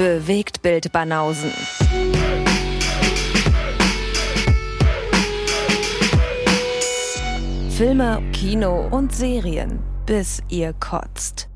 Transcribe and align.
Bewegt 0.00 0.62
Bild 0.62 0.90
Banausen. 0.92 1.52
Filme, 7.68 8.22
Kino 8.32 8.88
und 8.90 9.14
Serien, 9.14 9.78
bis 10.06 10.42
ihr 10.48 10.72
kotzt. 10.72 11.50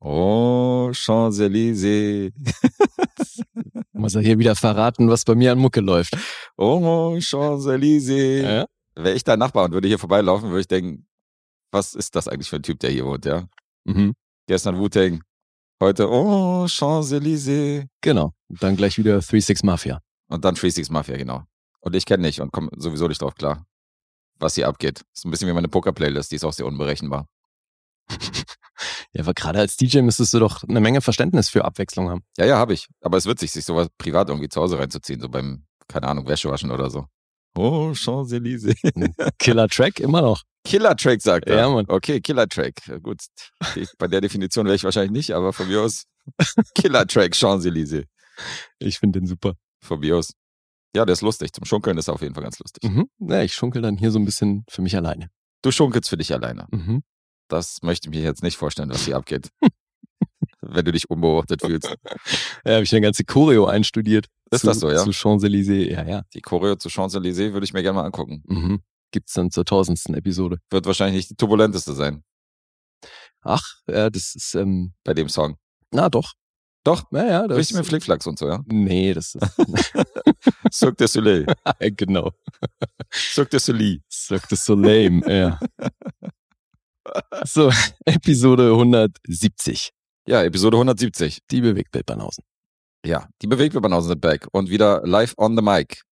Oh, 0.00 0.90
Champs-Élysées. 0.94 2.32
Muss 3.92 4.14
er 4.14 4.22
hier 4.22 4.38
wieder 4.38 4.56
verraten, 4.56 5.10
was 5.10 5.22
bei 5.26 5.34
mir 5.34 5.52
an 5.52 5.58
Mucke 5.58 5.82
läuft. 5.82 6.16
Oh, 6.56 7.18
Champs-Élysées. 7.20 8.42
Ja? 8.42 8.66
Wäre 8.94 9.16
ich 9.16 9.24
da 9.24 9.36
Nachbar 9.36 9.66
und 9.66 9.72
würde 9.72 9.88
hier 9.88 9.98
vorbeilaufen, 9.98 10.48
würde 10.48 10.60
ich 10.62 10.66
denken, 10.66 11.06
was 11.72 11.94
ist 11.94 12.16
das 12.16 12.26
eigentlich 12.26 12.48
für 12.48 12.56
ein 12.56 12.62
Typ, 12.62 12.80
der 12.80 12.88
hier 12.88 13.04
wohnt, 13.04 13.26
ja? 13.26 13.46
Mhm. 13.86 14.14
Gestern 14.46 14.78
Wu-Tang, 14.78 15.22
heute, 15.80 16.08
oh, 16.08 16.66
Champs-Élysées. 16.66 17.86
Genau. 18.00 18.32
Und 18.48 18.62
dann 18.62 18.76
gleich 18.76 18.98
wieder 18.98 19.18
3-6 19.18 19.64
Mafia. 19.64 20.00
Und 20.28 20.44
dann 20.44 20.56
Free 20.56 20.70
Six 20.70 20.90
Mafia, 20.90 21.16
genau. 21.16 21.44
Und 21.80 21.94
ich 21.94 22.04
kenne 22.04 22.22
nicht 22.22 22.40
und 22.40 22.52
komme 22.52 22.70
sowieso 22.76 23.06
nicht 23.06 23.22
drauf 23.22 23.34
klar, 23.34 23.64
was 24.38 24.56
hier 24.56 24.68
abgeht. 24.68 25.04
Ist 25.14 25.24
ein 25.24 25.30
bisschen 25.30 25.48
wie 25.48 25.52
meine 25.52 25.68
Poker-Playlist, 25.68 26.32
die 26.32 26.36
ist 26.36 26.44
auch 26.44 26.52
sehr 26.52 26.66
unberechenbar. 26.66 27.26
Ja, 29.12 29.22
aber 29.22 29.32
gerade 29.32 29.58
als 29.60 29.78
DJ 29.78 30.00
müsstest 30.02 30.34
du 30.34 30.38
doch 30.38 30.62
eine 30.62 30.80
Menge 30.80 31.00
Verständnis 31.00 31.48
für 31.48 31.64
Abwechslung 31.64 32.10
haben. 32.10 32.22
Ja, 32.36 32.44
ja, 32.44 32.58
habe 32.58 32.74
ich. 32.74 32.88
Aber 33.00 33.16
es 33.16 33.24
wird 33.24 33.38
sich, 33.38 33.50
sich 33.50 33.64
sowas 33.64 33.88
privat 33.96 34.28
irgendwie 34.28 34.50
zu 34.50 34.60
Hause 34.60 34.78
reinzuziehen, 34.78 35.18
so 35.18 35.30
beim, 35.30 35.64
keine 35.88 36.06
Ahnung, 36.06 36.28
Wäschewaschen 36.28 36.70
oder 36.70 36.90
so. 36.90 37.06
Oh, 37.56 37.92
Champs-Élysées. 37.94 38.76
Killer-Track 39.38 40.00
immer 40.00 40.22
noch. 40.22 40.42
Killer-Track, 40.64 41.22
sagt 41.22 41.48
er. 41.48 41.56
Ja, 41.58 41.68
Mann. 41.68 41.86
Okay, 41.88 42.20
Killer-Track. 42.20 43.00
Gut, 43.02 43.20
bei 43.98 44.08
der 44.08 44.20
Definition 44.20 44.66
wäre 44.66 44.74
ich 44.74 44.84
wahrscheinlich 44.84 45.12
nicht, 45.12 45.30
aber 45.32 45.52
von 45.52 45.68
mir 45.68 45.80
aus 45.82 46.04
Killer-Track, 46.74 47.32
Champs-Élysées. 47.34 48.04
Ich 48.78 48.98
finde 48.98 49.20
den 49.20 49.26
super. 49.26 49.54
Von 49.82 50.00
mir 50.00 50.16
aus. 50.16 50.32
Ja, 50.94 51.04
der 51.04 51.12
ist 51.12 51.22
lustig. 51.22 51.52
Zum 51.52 51.64
Schunkeln 51.64 51.96
ist 51.98 52.08
er 52.08 52.14
auf 52.14 52.22
jeden 52.22 52.34
Fall 52.34 52.44
ganz 52.44 52.58
lustig. 52.58 52.82
Mhm. 52.84 53.08
Ja, 53.18 53.42
ich 53.42 53.54
schunkel 53.54 53.82
dann 53.82 53.96
hier 53.96 54.10
so 54.10 54.18
ein 54.18 54.24
bisschen 54.24 54.64
für 54.68 54.82
mich 54.82 54.96
alleine. 54.96 55.28
Du 55.62 55.70
schunkelst 55.70 56.10
für 56.10 56.16
dich 56.16 56.32
alleine. 56.32 56.66
Mhm. 56.70 57.02
Das 57.48 57.78
möchte 57.82 58.08
ich 58.08 58.14
mir 58.14 58.22
jetzt 58.22 58.42
nicht 58.42 58.56
vorstellen, 58.56 58.90
was 58.90 59.04
hier 59.04 59.16
abgeht. 59.16 59.50
Wenn 60.68 60.84
du 60.84 60.92
dich 60.92 61.08
unbeobachtet 61.10 61.62
fühlst. 61.62 61.94
Ja, 62.64 62.74
habe 62.74 62.82
ich 62.82 62.92
eine 62.92 63.00
ganze 63.02 63.24
Choreo 63.24 63.66
einstudiert. 63.66 64.26
Ist 64.50 64.62
zu, 64.62 64.66
das 64.66 64.80
so, 64.80 64.90
ja? 64.90 65.04
Zu 65.04 65.12
Champs-Élysées, 65.12 65.88
ja, 65.90 66.04
ja. 66.04 66.22
Die 66.34 66.40
Choreo 66.40 66.74
zu 66.76 66.88
Champs-Élysées 66.88 67.52
würde 67.52 67.64
ich 67.64 67.72
mir 67.72 67.82
gerne 67.82 67.96
mal 67.96 68.04
angucken. 68.04 68.42
Mhm. 68.46 68.80
Gibt's 69.12 69.34
dann 69.34 69.52
zur 69.52 69.64
tausendsten 69.64 70.14
Episode. 70.14 70.58
Wird 70.70 70.86
wahrscheinlich 70.86 71.16
nicht 71.16 71.30
die 71.30 71.36
turbulenteste 71.36 71.92
sein 71.94 72.24
Ach, 73.42 73.62
ja, 73.88 74.10
das 74.10 74.34
ist, 74.34 74.54
ähm, 74.56 74.92
bei 75.04 75.14
dem 75.14 75.28
Song. 75.28 75.56
na 75.92 76.08
doch. 76.08 76.32
Doch? 76.82 77.04
Ja, 77.10 77.26
ja, 77.26 77.48
das 77.48 77.58
Richtig 77.58 77.76
mit 77.76 77.86
Flickflacks 77.86 78.26
und 78.26 78.38
so, 78.38 78.48
ja? 78.48 78.62
Nee, 78.66 79.12
das 79.12 79.34
ist, 79.34 79.56
Cirque 80.72 80.96
du 80.98 81.08
Soleil. 81.08 81.46
genau. 81.96 82.32
Cirque 83.12 83.50
du 83.50 83.58
Soleil. 83.58 84.00
Cirque 84.08 84.46
du 84.48 84.56
Soleil, 84.56 85.20
ja. 85.28 85.58
So, 87.44 87.72
Episode 88.04 88.70
170. 88.70 89.92
Ja, 90.28 90.42
Episode 90.42 90.76
170. 90.76 91.38
Die 91.52 91.60
Bewegtbildbanausen. 91.60 92.42
Ja, 93.04 93.28
die 93.42 93.46
Bewegtbildbanausen 93.46 94.08
sind 94.08 94.20
back. 94.20 94.48
Und 94.50 94.68
wieder 94.68 95.06
live 95.06 95.34
on 95.36 95.56
the 95.56 95.62
mic. 95.62 96.02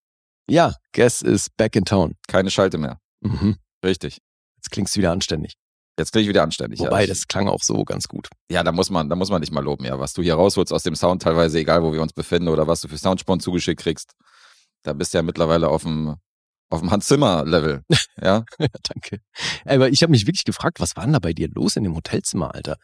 Ja, 0.49 0.75
Guess 0.93 1.21
is 1.21 1.51
back 1.51 1.75
in 1.75 1.85
town. 1.85 2.15
Keine 2.29 2.51
Schalte 2.51 2.79
mehr. 2.79 3.01
Mhm. 3.23 3.57
Richtig. 3.85 4.19
Jetzt 4.57 4.71
klingt's 4.71 4.97
wieder 4.97 5.11
anständig. 5.11 5.55
Jetzt 5.99 6.13
klinge 6.13 6.23
ich 6.23 6.29
wieder 6.29 6.45
anständig. 6.45 6.79
Wobei, 6.79 7.03
ja. 7.03 7.07
das 7.09 7.27
klang 7.27 7.49
auch 7.49 7.63
so 7.63 7.85
ganz 7.85 8.07
gut. 8.07 8.29
Ja, 8.49 8.63
da 8.63 8.71
muss 8.71 8.89
man, 8.89 9.09
da 9.09 9.17
muss 9.17 9.31
man 9.31 9.41
dich 9.41 9.51
mal 9.51 9.65
loben, 9.65 9.85
ja. 9.85 9.99
Was 9.99 10.13
du 10.13 10.23
hier 10.23 10.35
rausholst 10.35 10.73
aus 10.73 10.85
dem 10.85 10.95
Sound, 10.95 11.23
teilweise 11.23 11.59
egal, 11.59 11.83
wo 11.83 11.93
wir 11.93 12.01
uns 12.01 12.13
befinden 12.13 12.49
oder 12.49 12.69
was 12.69 12.81
du 12.83 12.89
für 12.89 12.99
Soundsporn 12.99 13.41
zugeschickt 13.41 13.81
kriegst. 13.81 14.13
Da 14.85 14.93
bist 14.93 15.13
du 15.13 15.19
ja 15.19 15.23
mittlerweile 15.23 15.69
auf 15.69 15.83
dem, 15.83 16.15
auf 16.71 16.81
dem 16.81 16.93
Hans 16.93 17.09
Zimmer 17.09 17.45
Level. 17.45 17.83
Ja. 18.23 18.45
Ja, 18.61 18.69
danke. 18.83 19.19
Aber 19.65 19.89
ich 19.89 20.03
habe 20.03 20.13
mich 20.13 20.27
wirklich 20.29 20.45
gefragt, 20.45 20.79
was 20.79 20.97
war 20.97 21.03
denn 21.03 21.15
da 21.15 21.19
bei 21.19 21.33
dir 21.33 21.49
los 21.49 21.75
in 21.75 21.83
dem 21.83 21.97
Hotelzimmer, 21.97 22.55
Alter? 22.55 22.77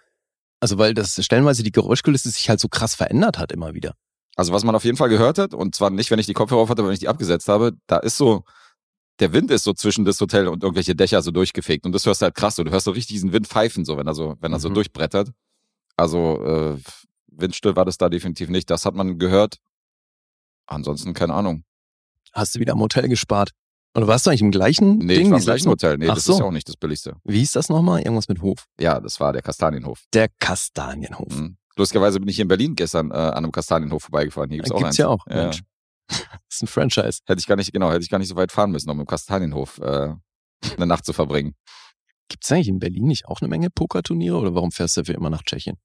Also, 0.61 0.79
weil 0.79 0.95
das 0.95 1.23
stellenweise 1.25 1.63
die 1.63 1.73
Geräuschkulisse 1.73 2.31
sich 2.31 2.49
halt 2.49 2.61
so 2.61 2.69
krass 2.69 2.95
verändert 2.95 3.39
hat 3.39 3.51
immer 3.53 3.75
wieder. 3.75 3.95
Also 4.37 4.53
was 4.53 4.63
man 4.65 4.75
auf 4.75 4.85
jeden 4.85 4.97
Fall 4.97 5.09
gehört 5.09 5.39
hat, 5.39 5.55
und 5.55 5.75
zwar 5.75 5.91
nicht, 5.91 6.11
wenn 6.11 6.19
ich 6.19 6.27
die 6.27 6.33
Kopfhörer 6.35 6.61
auf 6.61 6.69
hatte, 6.69 6.81
aber 6.83 6.89
wenn 6.89 6.95
ich 6.95 7.01
die 7.01 7.09
abgesetzt 7.09 7.49
habe, 7.49 7.73
da 7.87 7.97
ist 7.99 8.17
so, 8.17 8.45
der 9.19 9.33
Wind 9.33 9.51
ist 9.51 9.65
so 9.65 9.73
zwischen 9.75 10.05
das 10.05 10.21
Hotel 10.21 10.49
und 10.49 10.63
irgendwelche 10.63 10.95
Dächer 10.95 11.21
so 11.23 11.31
durchgefegt. 11.31 11.85
Und 11.85 11.93
das 11.93 12.07
hörst 12.07 12.23
du 12.23 12.25
halt 12.25 12.35
krass 12.35 12.57
so. 12.57 12.65
Du 12.65 12.71
hörst 12.71 12.85
so 12.85 12.91
richtig 12.93 13.15
diesen 13.15 13.33
Wind 13.33 13.49
pfeifen, 13.49 13.85
so, 13.85 13.97
wenn 13.99 14.07
er 14.07 14.15
so, 14.15 14.37
wenn 14.41 14.53
er 14.53 14.61
so 14.61 14.71
Mhm. 14.71 14.75
durchbrettert. 14.75 15.33
Also, 15.97 16.43
äh, 16.45 16.79
windstill 17.27 17.77
war 17.77 17.85
das 17.85 17.99
da 17.99 18.09
definitiv 18.09 18.49
nicht. 18.49 18.71
Das 18.71 18.87
hat 18.87 18.95
man 18.95 19.19
gehört. 19.19 19.57
Ansonsten 20.67 21.13
keine 21.15 21.35
Ahnung. 21.35 21.65
Hast 22.33 22.55
du 22.55 22.61
wieder 22.61 22.73
am 22.75 22.81
Hotel 22.81 23.09
gespart? 23.09 23.51
Oder 23.95 24.07
warst 24.07 24.25
du 24.27 24.31
eigentlich 24.31 24.43
im 24.43 24.51
gleichen 24.53 24.99
Nee, 24.99 25.17
Ding? 25.17 25.27
ich 25.27 25.31
war 25.33 25.39
im 25.39 25.45
gleichen 25.45 25.69
Hotel. 25.69 25.99
Nee, 25.99 26.09
Ach 26.09 26.15
das 26.15 26.25
so. 26.25 26.35
ist 26.35 26.39
ja 26.39 26.45
auch 26.45 26.53
nicht 26.53 26.69
das 26.69 26.77
Billigste. 26.77 27.17
Wie 27.25 27.39
hieß 27.41 27.53
das 27.53 27.69
nochmal? 27.69 28.01
Irgendwas 28.03 28.29
mit 28.29 28.41
Hof. 28.41 28.67
Ja, 28.79 29.01
das 29.01 29.19
war 29.19 29.33
der 29.33 29.43
Kastanienhof. 29.43 30.05
Der 30.15 30.29
Kastanienhof. 30.39 31.35
Mhm. 31.37 31.57
Lustigerweise 31.77 32.21
bin 32.21 32.29
ich 32.29 32.37
hier 32.37 32.43
in 32.45 32.49
Berlin 32.49 32.77
gestern 32.77 33.11
äh, 33.11 33.15
an 33.15 33.35
einem 33.39 33.53
Kastanienhof 33.53 34.03
vorbeigefahren. 34.05 34.51
Hier 34.51 34.59
gibt's 34.59 34.71
Äh, 34.71 34.75
auch 34.75 34.79
Gibt's 34.79 34.89
eins. 34.91 34.97
ja 34.99 35.09
auch. 35.09 35.27
Ja. 35.29 35.35
Mensch. 35.45 35.61
Das 36.11 36.57
ist 36.57 36.63
ein 36.63 36.67
Franchise. 36.67 37.21
Hätte 37.27 37.39
ich 37.39 37.47
gar 37.47 37.55
nicht, 37.57 37.73
genau, 37.73 37.91
hätte 37.91 38.03
ich 38.03 38.11
gar 38.11 38.19
nicht 38.19 38.29
so 38.29 38.35
weit 38.37 38.51
fahren 38.53 38.73
müssen, 38.73 38.91
um 38.91 38.99
im 39.01 39.07
Kastanienhof 39.07 39.79
äh, 39.79 40.13
eine 40.77 40.87
Nacht 40.87 41.05
zu 41.05 41.13
verbringen. 41.13 41.55
Gibt's 42.29 42.51
eigentlich 42.51 42.69
in 42.69 42.79
Berlin 42.81 43.07
nicht 43.07 43.27
auch 43.27 43.41
eine 43.41 43.49
Menge 43.49 43.71
Pokerturniere 43.71 44.37
oder 44.37 44.55
warum 44.55 44.73
fährst 44.73 44.97
du 44.97 45.05
für 45.05 45.13
immer 45.13 45.31
nach 45.31 45.43
Tschechien? 45.43 45.77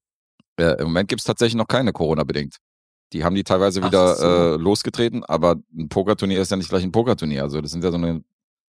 Äh, 0.58 0.78
Im 0.80 0.86
Moment 0.86 1.08
gibt's 1.08 1.24
tatsächlich 1.24 1.54
noch 1.56 1.68
keine 1.68 1.92
Corona-bedingt. 1.92 2.56
Die 3.12 3.22
haben 3.24 3.34
die 3.34 3.44
teilweise 3.44 3.80
Ach 3.82 3.86
wieder 3.86 4.14
so. 4.16 4.26
äh, 4.26 4.56
losgetreten, 4.56 5.24
aber 5.24 5.56
ein 5.76 5.88
Pokerturnier 5.88 6.40
ist 6.40 6.50
ja 6.50 6.56
nicht 6.56 6.68
gleich 6.68 6.82
ein 6.82 6.92
Pokerturnier. 6.92 7.42
Also 7.42 7.60
das 7.60 7.70
sind 7.70 7.84
ja 7.84 7.90
so 7.90 7.96
eine 7.96 8.22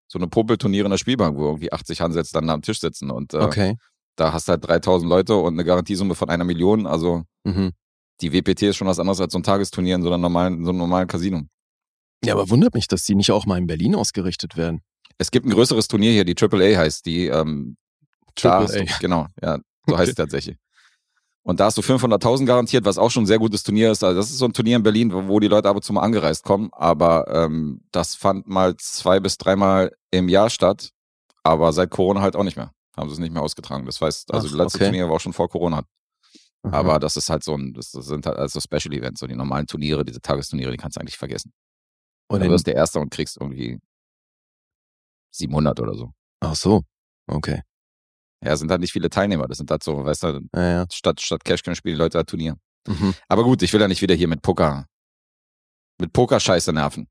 so 0.06 0.18
eine 0.18 0.28
Popelturniere 0.28 0.84
in 0.84 0.90
der 0.90 0.98
Spielbank, 0.98 1.36
wo 1.38 1.46
irgendwie 1.46 1.72
80 1.72 2.00
Hansels 2.02 2.30
dann 2.30 2.50
am 2.50 2.60
Tisch 2.62 2.78
sitzen 2.80 3.10
und 3.10 3.32
äh, 3.32 3.38
Okay. 3.38 3.76
da 4.16 4.32
hast 4.32 4.48
du 4.48 4.52
halt 4.52 4.66
3000 4.68 5.08
Leute 5.08 5.34
und 5.36 5.54
eine 5.54 5.64
Garantiesumme 5.64 6.14
von 6.14 6.28
einer 6.28 6.44
Million. 6.44 6.86
Also 6.86 7.22
Mhm. 7.44 7.72
die 8.20 8.32
WPT 8.32 8.62
ist 8.64 8.76
schon 8.76 8.86
was 8.86 8.98
anderes 8.98 9.20
als 9.20 9.32
so 9.32 9.38
ein 9.38 9.42
Tagesturnier 9.42 9.94
in 9.96 10.02
so, 10.02 10.08
einer 10.08 10.18
normalen, 10.18 10.62
so 10.64 10.70
einem 10.70 10.78
normalen 10.78 11.08
Casino. 11.08 11.42
Ja, 12.24 12.34
aber 12.34 12.48
wundert 12.50 12.74
mich, 12.74 12.86
dass 12.88 13.04
die 13.04 13.14
nicht 13.14 13.30
auch 13.32 13.46
mal 13.46 13.58
in 13.58 13.66
Berlin 13.66 13.94
ausgerichtet 13.94 14.56
werden. 14.56 14.80
Es 15.18 15.30
gibt 15.30 15.46
ein 15.46 15.50
größeres 15.52 15.88
Turnier 15.88 16.12
hier, 16.12 16.24
die 16.24 16.34
AAA 16.36 16.76
heißt, 16.78 17.06
die 17.06 17.26
ähm, 17.26 17.76
Triple 18.34 18.66
du, 18.66 18.80
A. 18.92 18.98
genau, 18.98 19.26
ja, 19.42 19.58
so 19.86 19.96
heißt 19.98 20.10
es 20.10 20.14
tatsächlich. 20.16 20.56
Und 21.44 21.60
da 21.60 21.66
hast 21.66 21.76
du 21.76 21.82
500.000 21.82 22.46
garantiert, 22.46 22.86
was 22.86 22.96
auch 22.96 23.10
schon 23.10 23.24
ein 23.24 23.26
sehr 23.26 23.38
gutes 23.38 23.62
Turnier 23.62 23.90
ist. 23.90 24.02
Also 24.02 24.18
das 24.18 24.30
ist 24.30 24.38
so 24.38 24.46
ein 24.46 24.54
Turnier 24.54 24.76
in 24.76 24.82
Berlin, 24.82 25.12
wo 25.12 25.38
die 25.40 25.48
Leute 25.48 25.68
ab 25.68 25.76
und 25.76 25.82
zu 25.82 25.92
mal 25.92 26.00
angereist 26.00 26.42
kommen. 26.42 26.70
Aber 26.72 27.26
ähm, 27.28 27.82
das 27.92 28.14
fand 28.14 28.48
mal 28.48 28.76
zwei 28.78 29.20
bis 29.20 29.36
dreimal 29.36 29.94
im 30.10 30.30
Jahr 30.30 30.48
statt. 30.48 30.90
Aber 31.42 31.74
seit 31.74 31.90
Corona 31.90 32.22
halt 32.22 32.34
auch 32.34 32.44
nicht 32.44 32.56
mehr. 32.56 32.72
Haben 32.96 33.10
sie 33.10 33.14
es 33.14 33.18
nicht 33.18 33.32
mehr 33.32 33.42
ausgetragen. 33.42 33.84
Das 33.84 34.00
heißt, 34.00 34.32
also 34.32 34.46
Ach, 34.46 34.50
das 34.50 34.58
letzte 34.58 34.78
okay. 34.78 34.84
Turnier 34.86 35.08
war 35.08 35.16
auch 35.16 35.20
schon 35.20 35.34
vor 35.34 35.50
Corona. 35.50 35.84
Aha. 36.62 36.78
Aber 36.78 36.98
das 36.98 37.18
ist 37.18 37.28
halt 37.28 37.44
so 37.44 37.54
ein, 37.54 37.74
das 37.74 37.92
sind 37.92 38.24
halt 38.24 38.38
also 38.38 38.58
Special 38.58 38.94
Events. 38.94 39.20
So 39.20 39.26
die 39.26 39.36
normalen 39.36 39.66
Turniere, 39.66 40.02
diese 40.02 40.22
Tagesturniere, 40.22 40.70
die 40.70 40.78
kannst 40.78 40.96
du 40.96 41.00
eigentlich 41.00 41.18
vergessen. 41.18 41.52
Und 42.28 42.42
du 42.42 42.48
wirst 42.48 42.66
der 42.66 42.74
Erste 42.74 43.00
und 43.00 43.10
kriegst 43.10 43.36
irgendwie 43.38 43.78
700 45.32 45.78
oder 45.80 45.94
so. 45.94 46.10
ach 46.40 46.54
so. 46.54 46.82
Okay. 47.26 47.60
Ja, 48.44 48.56
sind 48.56 48.70
halt 48.70 48.80
nicht 48.80 48.92
viele 48.92 49.08
Teilnehmer. 49.10 49.48
Das 49.48 49.58
sind 49.58 49.70
halt 49.70 49.82
so, 49.82 50.04
weißt 50.04 50.22
du, 50.24 50.40
Ja, 50.54 50.62
ja. 50.70 50.86
statt, 50.92 51.20
statt 51.20 51.44
Cash 51.44 51.60
spielen 51.60 51.74
die 51.84 51.92
Leute 51.94 52.18
halt 52.18 52.28
Turnier. 52.28 52.56
Mhm. 52.86 53.14
Aber 53.28 53.44
gut, 53.44 53.62
ich 53.62 53.72
will 53.72 53.80
ja 53.80 53.88
nicht 53.88 54.02
wieder 54.02 54.14
hier 54.14 54.28
mit 54.28 54.42
Poker, 54.42 54.86
mit 55.98 56.12
Pokerscheiße 56.12 56.72
nerven. 56.72 57.08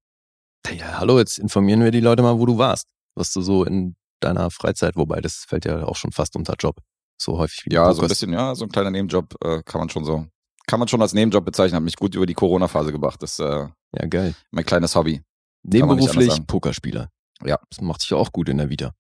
Ja, 0.70 1.00
hallo, 1.00 1.18
jetzt 1.20 1.40
informieren 1.40 1.84
wir 1.84 1.92
die 1.92 2.00
Leute 2.00 2.22
mal, 2.24 2.38
wo 2.40 2.46
du 2.46 2.58
warst. 2.58 2.90
Was 3.16 3.32
du 3.32 3.42
so 3.42 3.64
in 3.66 3.96
deiner 4.22 4.50
Freizeit, 4.52 4.96
wobei 4.96 5.20
das 5.22 5.46
fällt 5.48 5.66
ja 5.66 5.84
auch 5.84 5.96
schon 5.96 6.12
fast 6.12 6.36
unter 6.36 6.56
Job. 6.58 6.78
So 7.22 7.38
häufig 7.38 7.66
wie 7.66 7.74
Ja, 7.74 7.92
so 7.94 8.02
ein 8.02 8.08
bisschen, 8.08 8.32
ja, 8.34 8.56
so 8.56 8.66
ein 8.66 8.70
kleiner 8.72 8.90
Nebenjob 8.92 9.36
äh, 9.44 9.62
kann 9.64 9.80
man 9.80 9.90
schon 9.90 10.06
so, 10.06 10.26
kann 10.68 10.80
man 10.80 10.88
schon 10.88 11.02
als 11.02 11.14
Nebenjob 11.14 11.44
bezeichnen. 11.46 11.76
Hat 11.78 11.84
mich 11.84 11.96
gut 11.96 12.16
über 12.16 12.26
die 12.26 12.34
Corona-Phase 12.34 12.92
gebracht. 12.92 13.22
Das 13.22 13.34
ist 13.34 13.40
äh, 13.40 13.68
Ja, 14.00 14.06
geil. 14.10 14.36
mein 14.52 14.66
kleines 14.66 14.96
Hobby. 14.96 15.22
Nebenberuflich. 15.64 16.46
Pokerspieler. 16.48 17.10
Ja. 17.44 17.60
Das 17.70 17.82
macht 17.82 18.02
dich 18.02 18.10
ja 18.10 18.18
auch 18.18 18.32
gut 18.32 18.50
in 18.50 18.58
der 18.58 18.70
Vita. 18.70 18.92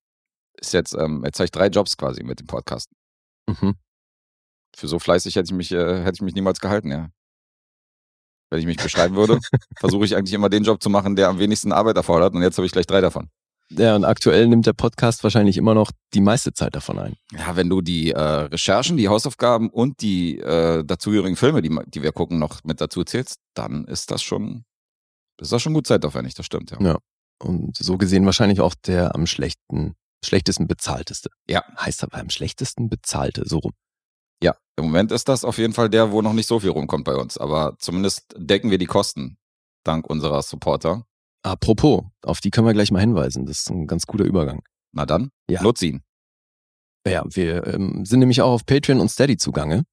Ist 0.59 0.73
jetzt, 0.73 0.93
ähm, 0.93 1.23
jetzt 1.25 1.39
habe 1.39 1.45
ich 1.45 1.51
drei 1.51 1.67
Jobs 1.67 1.97
quasi 1.97 2.23
mit 2.23 2.39
dem 2.39 2.47
Podcast. 2.47 2.89
Mhm. 3.47 3.75
Für 4.75 4.87
so 4.87 4.99
fleißig 4.99 5.35
hätte 5.35 5.47
ich 5.47 5.53
mich, 5.53 5.71
äh, 5.71 6.03
hätte 6.03 6.15
ich 6.15 6.21
mich 6.21 6.35
niemals 6.35 6.59
gehalten, 6.59 6.91
ja. 6.91 7.09
Wenn 8.49 8.59
ich 8.59 8.65
mich 8.65 8.77
beschreiben 8.77 9.15
würde, 9.15 9.39
versuche 9.79 10.05
ich 10.05 10.15
eigentlich 10.15 10.33
immer 10.33 10.49
den 10.49 10.63
Job 10.63 10.81
zu 10.81 10.89
machen, 10.89 11.15
der 11.15 11.29
am 11.29 11.39
wenigsten 11.39 11.71
Arbeit 11.71 11.97
erfordert. 11.97 12.35
Und 12.35 12.41
jetzt 12.41 12.57
habe 12.57 12.65
ich 12.65 12.71
gleich 12.71 12.85
drei 12.85 13.01
davon. 13.01 13.29
Ja, 13.71 13.95
und 13.95 14.05
aktuell 14.05 14.47
nimmt 14.47 14.65
der 14.65 14.73
Podcast 14.73 15.23
wahrscheinlich 15.23 15.57
immer 15.57 15.73
noch 15.73 15.91
die 16.13 16.21
meiste 16.21 16.53
Zeit 16.53 16.75
davon 16.75 16.99
ein. 16.99 17.15
Ja, 17.31 17.55
wenn 17.55 17.69
du 17.69 17.81
die 17.81 18.11
äh, 18.11 18.19
Recherchen, 18.19 18.97
die 18.97 19.07
Hausaufgaben 19.07 19.69
und 19.69 20.01
die 20.01 20.37
äh, 20.39 20.83
dazugehörigen 20.83 21.35
Filme, 21.35 21.61
die, 21.61 21.75
die 21.87 22.03
wir 22.03 22.11
gucken, 22.11 22.39
noch 22.39 22.63
mit 22.63 22.81
dazu 22.81 23.03
zählst, 23.03 23.37
dann 23.55 23.85
ist 23.85 24.11
das 24.11 24.21
schon, 24.21 24.65
ist 25.41 25.51
das 25.51 25.61
schon 25.61 25.73
gut 25.73 25.87
zeitaufwendig, 25.87 26.35
das 26.35 26.45
stimmt, 26.45 26.71
ja. 26.71 26.81
Ja. 26.81 26.97
Und 27.41 27.75
so 27.75 27.97
gesehen 27.97 28.25
wahrscheinlich 28.25 28.61
auch 28.61 28.75
der 28.75 29.15
am 29.15 29.25
schlechten, 29.25 29.95
schlechtesten 30.23 30.67
bezahlteste. 30.67 31.29
Ja. 31.49 31.63
Heißt 31.77 32.03
aber 32.03 32.17
am 32.17 32.29
schlechtesten 32.29 32.89
bezahlte, 32.89 33.47
so 33.47 33.59
rum. 33.59 33.73
Im 34.75 34.85
Moment 34.85 35.11
ist 35.11 35.29
das 35.29 35.45
auf 35.45 35.59
jeden 35.59 35.73
Fall 35.73 35.87
der, 35.87 36.11
wo 36.11 36.23
noch 36.23 36.33
nicht 36.33 36.47
so 36.47 36.59
viel 36.59 36.71
rumkommt 36.71 37.05
bei 37.05 37.13
uns. 37.15 37.37
Aber 37.37 37.75
zumindest 37.77 38.33
decken 38.35 38.71
wir 38.71 38.79
die 38.79 38.87
Kosten 38.87 39.37
dank 39.83 40.09
unserer 40.09 40.41
Supporter. 40.41 41.05
Apropos, 41.43 42.05
auf 42.23 42.41
die 42.41 42.49
können 42.49 42.65
wir 42.65 42.73
gleich 42.73 42.89
mal 42.89 42.99
hinweisen. 42.99 43.45
Das 43.45 43.59
ist 43.59 43.69
ein 43.69 43.85
ganz 43.85 44.07
guter 44.07 44.23
Übergang. 44.25 44.63
Na 44.91 45.05
dann, 45.05 45.29
Ja. 45.47 45.61
nutz 45.61 45.83
ihn. 45.83 46.01
Ja, 47.07 47.23
wir 47.27 47.67
ähm, 47.67 48.03
sind 48.03 48.17
nämlich 48.17 48.41
auch 48.41 48.49
auf 48.51 48.65
Patreon 48.65 48.99
und 48.99 49.09
Steady 49.09 49.37
zugange. 49.37 49.83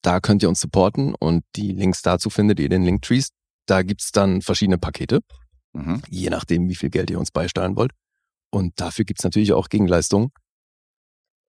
Da 0.00 0.20
könnt 0.20 0.42
ihr 0.42 0.48
uns 0.48 0.60
supporten 0.62 1.14
und 1.14 1.44
die 1.54 1.72
Links 1.72 2.00
dazu 2.00 2.30
findet 2.30 2.58
ihr 2.60 2.64
in 2.64 2.70
den 2.70 2.84
Linktrees. 2.84 3.28
Da 3.66 3.82
gibt's 3.82 4.10
dann 4.10 4.40
verschiedene 4.40 4.78
Pakete, 4.78 5.20
Mhm. 5.74 6.02
je 6.08 6.30
nachdem, 6.30 6.66
wie 6.70 6.76
viel 6.76 6.88
Geld 6.88 7.10
ihr 7.10 7.18
uns 7.18 7.30
beisteuern 7.30 7.76
wollt. 7.76 7.92
Und 8.54 8.80
dafür 8.80 9.04
gibt's 9.04 9.24
natürlich 9.24 9.52
auch 9.52 9.68
Gegenleistungen. 9.68 10.30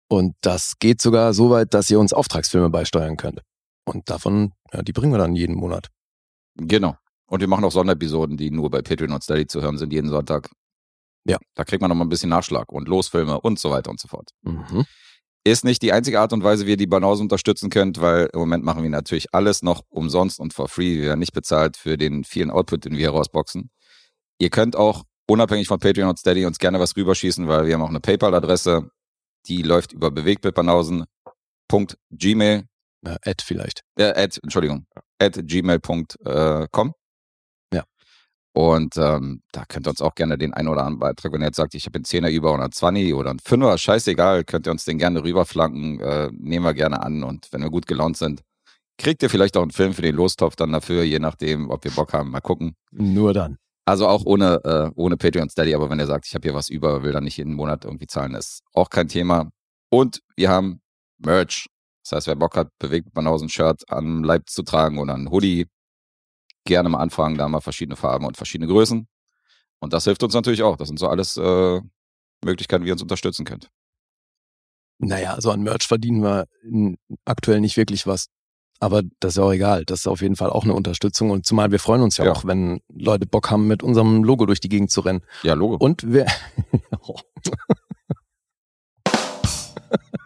Und 0.07 0.35
das 0.41 0.77
geht 0.77 1.01
sogar 1.01 1.33
so 1.33 1.49
weit, 1.49 1.73
dass 1.73 1.89
ihr 1.89 1.99
uns 1.99 2.13
Auftragsfilme 2.13 2.69
beisteuern 2.69 3.17
könnt. 3.17 3.41
Und 3.85 4.07
davon, 4.11 4.53
ja, 4.71 4.83
die 4.83 4.93
bringen 4.93 5.11
wir 5.11 5.17
dann 5.17 5.35
jeden 5.35 5.55
Monat. 5.55 5.87
Genau. 6.57 6.95
Und 7.25 7.39
wir 7.39 7.47
machen 7.47 7.63
auch 7.63 7.71
Sonderepisoden, 7.71 8.37
die 8.37 8.51
nur 8.51 8.69
bei 8.69 8.83
Patreon 8.83 9.13
und 9.13 9.23
Steady 9.23 9.47
zu 9.47 9.63
hören 9.63 9.79
sind, 9.79 9.91
jeden 9.91 10.11
Sonntag. 10.11 10.51
Ja. 11.25 11.39
Da 11.55 11.63
kriegt 11.63 11.81
man 11.81 11.89
noch 11.89 11.95
mal 11.95 12.05
ein 12.05 12.09
bisschen 12.09 12.29
Nachschlag 12.29 12.71
und 12.71 12.87
Losfilme 12.87 13.41
und 13.41 13.57
so 13.57 13.71
weiter 13.71 13.89
und 13.89 13.99
so 13.99 14.07
fort. 14.07 14.29
Mhm. 14.43 14.85
Ist 15.43 15.65
nicht 15.65 15.81
die 15.81 15.93
einzige 15.93 16.19
Art 16.19 16.33
und 16.33 16.43
Weise, 16.43 16.67
wie 16.67 16.71
ihr 16.71 16.77
die 16.77 16.85
Banause 16.85 17.23
unterstützen 17.23 17.71
könnt, 17.71 17.99
weil 17.99 18.29
im 18.31 18.41
Moment 18.41 18.63
machen 18.63 18.83
wir 18.83 18.91
natürlich 18.91 19.33
alles 19.33 19.63
noch 19.63 19.81
umsonst 19.89 20.39
und 20.39 20.53
for 20.53 20.67
free. 20.67 20.97
Wir 20.97 21.07
werden 21.07 21.19
nicht 21.19 21.33
bezahlt 21.33 21.77
für 21.77 21.97
den 21.97 22.25
vielen 22.25 22.51
Output, 22.51 22.85
den 22.85 22.91
wir 22.91 22.99
hier 22.99 23.09
rausboxen. 23.09 23.71
Ihr 24.37 24.51
könnt 24.51 24.75
auch 24.75 25.03
unabhängig 25.27 25.67
von 25.67 25.79
Patreon 25.79 26.09
und 26.09 26.19
Steady 26.19 26.45
uns 26.45 26.59
gerne 26.59 26.79
was 26.79 26.95
rüberschießen, 26.95 27.47
weil 27.47 27.65
wir 27.65 27.73
haben 27.75 27.81
auch 27.81 27.89
eine 27.89 27.99
PayPal-Adresse, 27.99 28.89
die 29.47 29.61
läuft 29.63 29.91
über 29.93 30.11
bewegtbildbanausen.gmail, 30.11 32.63
Ja, 33.05 33.17
Ad 33.25 33.43
vielleicht. 33.43 33.81
äh, 33.97 34.13
at, 34.23 34.39
Entschuldigung, 34.43 34.85
at 35.19 35.39
gmail.com. 35.47 36.93
Ja. 37.73 37.83
Und 38.53 38.97
ähm, 38.97 39.41
da 39.51 39.63
könnt 39.65 39.87
ihr 39.87 39.91
uns 39.91 40.01
auch 40.01 40.13
gerne 40.15 40.37
den 40.37 40.53
einen 40.53 40.67
oder 40.67 40.81
anderen 40.81 40.99
Beitrag, 40.99 41.31
wenn 41.33 41.41
ihr 41.41 41.45
jetzt 41.47 41.55
sagt, 41.57 41.73
ich 41.75 41.85
habe 41.85 41.95
einen 41.95 42.03
Zehner 42.05 42.29
über 42.29 42.53
oder 42.53 42.63
einen 42.63 42.71
20 42.73 43.13
oder 43.13 43.29
einen 43.31 43.39
Fünfer, 43.39 43.77
scheißegal, 43.77 44.43
könnt 44.43 44.67
ihr 44.67 44.71
uns 44.71 44.83
den 44.85 44.97
gerne 44.97 45.23
rüberflanken, 45.23 45.99
äh, 46.01 46.29
nehmen 46.33 46.65
wir 46.65 46.73
gerne 46.73 47.01
an 47.01 47.23
und 47.23 47.47
wenn 47.51 47.61
wir 47.61 47.69
gut 47.69 47.87
gelaunt 47.87 48.17
sind, 48.17 48.41
kriegt 48.97 49.23
ihr 49.23 49.29
vielleicht 49.29 49.55
auch 49.57 49.61
einen 49.63 49.71
Film 49.71 49.93
für 49.93 50.01
den 50.03 50.15
Lostopf 50.15 50.55
dann 50.57 50.71
dafür, 50.73 51.03
je 51.03 51.19
nachdem, 51.19 51.69
ob 51.71 51.83
wir 51.85 51.91
Bock 51.91 52.11
haben, 52.13 52.31
mal 52.31 52.41
gucken. 52.41 52.75
Nur 52.91 53.33
dann. 53.33 53.57
Also 53.91 54.07
auch 54.07 54.23
ohne, 54.23 54.61
äh, 54.63 54.89
ohne 54.95 55.17
Patreon 55.17 55.49
Steady, 55.49 55.75
aber 55.75 55.89
wenn 55.89 55.99
ihr 55.99 56.07
sagt, 56.07 56.25
ich 56.25 56.33
habe 56.33 56.47
hier 56.47 56.53
was 56.53 56.69
über, 56.69 57.03
will 57.03 57.11
dann 57.11 57.25
nicht 57.25 57.35
jeden 57.35 57.53
Monat 57.53 57.83
irgendwie 57.83 58.07
zahlen, 58.07 58.35
ist 58.35 58.63
auch 58.71 58.89
kein 58.89 59.09
Thema. 59.09 59.51
Und 59.89 60.21
wir 60.37 60.49
haben 60.49 60.79
Merch. 61.17 61.67
Das 62.01 62.13
heißt, 62.13 62.27
wer 62.27 62.37
Bock 62.37 62.55
hat, 62.55 62.69
bewegt 62.79 63.13
Banausen 63.13 63.49
Shirt 63.49 63.83
am 63.89 64.23
Leib 64.23 64.49
zu 64.49 64.63
tragen 64.63 64.97
oder 64.97 65.13
ein 65.13 65.29
Hoodie, 65.29 65.67
gerne 66.63 66.87
mal 66.87 66.99
anfragen, 66.99 67.37
da 67.37 67.43
haben 67.43 67.51
wir 67.51 67.59
verschiedene 67.59 67.97
Farben 67.97 68.25
und 68.25 68.37
verschiedene 68.37 68.71
Größen. 68.71 69.09
Und 69.81 69.91
das 69.91 70.05
hilft 70.05 70.23
uns 70.23 70.35
natürlich 70.35 70.63
auch. 70.63 70.77
Das 70.77 70.87
sind 70.87 70.97
so 70.97 71.09
alles 71.09 71.35
äh, 71.35 71.81
Möglichkeiten, 72.45 72.85
wie 72.85 72.87
ihr 72.87 72.93
uns 72.93 73.01
unterstützen 73.01 73.43
könnt. 73.43 73.67
Naja, 74.99 75.33
also 75.33 75.51
an 75.51 75.63
Merch 75.63 75.85
verdienen 75.85 76.23
wir 76.23 76.45
aktuell 77.25 77.59
nicht 77.59 77.75
wirklich 77.75 78.07
was. 78.07 78.27
Aber 78.83 79.03
das 79.19 79.33
ist 79.33 79.37
ja 79.37 79.43
auch 79.43 79.53
egal. 79.53 79.85
Das 79.85 79.99
ist 80.01 80.07
auf 80.07 80.21
jeden 80.21 80.35
Fall 80.35 80.49
auch 80.49 80.63
eine 80.63 80.73
Unterstützung. 80.73 81.29
Und 81.29 81.45
zumal 81.45 81.71
wir 81.71 81.79
freuen 81.79 82.01
uns 82.01 82.17
ja, 82.17 82.25
Ja. 82.25 82.31
auch, 82.31 82.45
wenn 82.45 82.81
Leute 82.91 83.27
Bock 83.27 83.51
haben, 83.51 83.67
mit 83.67 83.83
unserem 83.83 84.23
Logo 84.23 84.45
durch 84.47 84.59
die 84.59 84.69
Gegend 84.69 84.89
zu 84.91 85.01
rennen. 85.01 85.21
Ja, 85.43 85.53
Logo. 85.53 85.75
Und 85.75 86.11
wir, 86.11 86.25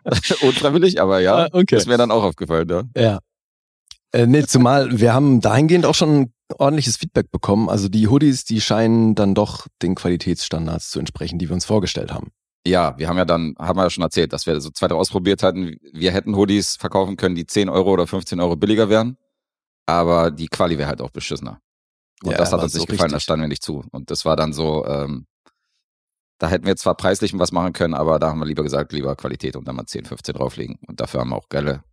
Unfreiwillig, 0.42 1.02
aber 1.02 1.20
ja, 1.20 1.46
Ah, 1.46 1.50
okay. 1.52 1.76
ist 1.78 1.88
mir 1.88 1.98
dann 1.98 2.12
auch 2.12 2.24
aufgefallen, 2.24 2.70
ja. 2.70 2.84
ja. 2.96 3.20
Äh, 4.12 4.28
nee, 4.28 4.44
zumal 4.44 5.00
wir 5.00 5.14
haben 5.14 5.42
dahingehend 5.42 5.86
auch 5.86 5.96
schon 5.96 6.32
ordentliches 6.58 6.98
Feedback 6.98 7.32
bekommen. 7.32 7.70
Also 7.70 7.90
die 7.90 8.08
Hoodies, 8.08 8.46
die 8.46 8.62
scheinen 8.62 9.16
dann 9.16 9.34
doch 9.34 9.68
den 9.82 9.96
Qualitätsstandards 9.96 10.92
zu 10.92 11.00
entsprechen, 11.00 11.40
die 11.40 11.50
wir 11.50 11.54
uns 11.56 11.66
vorgestellt 11.66 12.14
haben. 12.14 12.32
Ja, 12.68 12.98
wir 12.98 13.08
haben 13.08 13.18
ja 13.18 13.26
dann, 13.26 13.56
haben 13.60 13.78
wir 13.78 13.84
ja 13.84 13.90
schon 13.90 14.04
erzählt, 14.04 14.34
dass 14.34 14.46
wir 14.48 14.60
so 14.60 14.72
zwei, 14.72 14.88
drei 14.88 14.96
ausprobiert 14.96 15.44
hatten. 15.44 15.78
Wir 15.94 16.12
hätten 16.12 16.36
Hoodies 16.36 16.78
verkaufen 16.78 17.16
können, 17.16 17.36
die 17.36 17.46
10 17.46 17.70
Euro 17.70 17.92
oder 17.92 18.08
15 18.08 18.40
Euro 18.40 18.56
billiger 18.56 18.90
wären. 18.90 19.18
Aber 19.86 20.32
die 20.32 20.48
Quali 20.48 20.78
wäre 20.78 20.88
halt 20.90 21.02
auch 21.02 21.12
beschissener. 21.12 21.62
Und 22.24 22.32
Ja, 22.32 22.38
das 22.38 22.52
hat 22.52 22.64
uns 22.64 22.74
nicht 22.74 22.82
so 22.82 22.88
gefallen, 22.88 23.12
da 23.12 23.18
richtig. 23.18 23.24
standen 23.24 23.44
wir 23.44 23.48
nicht 23.50 23.62
zu. 23.64 23.84
Und 23.92 24.10
das 24.10 24.26
war 24.26 24.36
dann 24.36 24.52
so, 24.52 24.84
ähm, 24.88 25.28
da 26.40 26.50
hätten 26.50 26.66
wir 26.66 26.76
zwar 26.76 26.96
preislich 26.96 27.38
was 27.38 27.52
machen 27.52 27.74
können, 27.74 27.94
aber 27.94 28.18
da 28.18 28.30
haben 28.30 28.40
wir 28.40 28.46
lieber 28.46 28.64
gesagt, 28.64 28.92
lieber 28.94 29.16
Qualität 29.16 29.56
und 29.56 29.68
dann 29.68 29.76
mal 29.76 29.86
10, 29.86 30.06
15 30.06 30.34
drauflegen. 30.34 30.80
Und 30.88 31.00
dafür 31.02 31.20
haben 31.20 31.30
wir 31.30 31.36
auch 31.36 31.50
geile, 31.50 31.84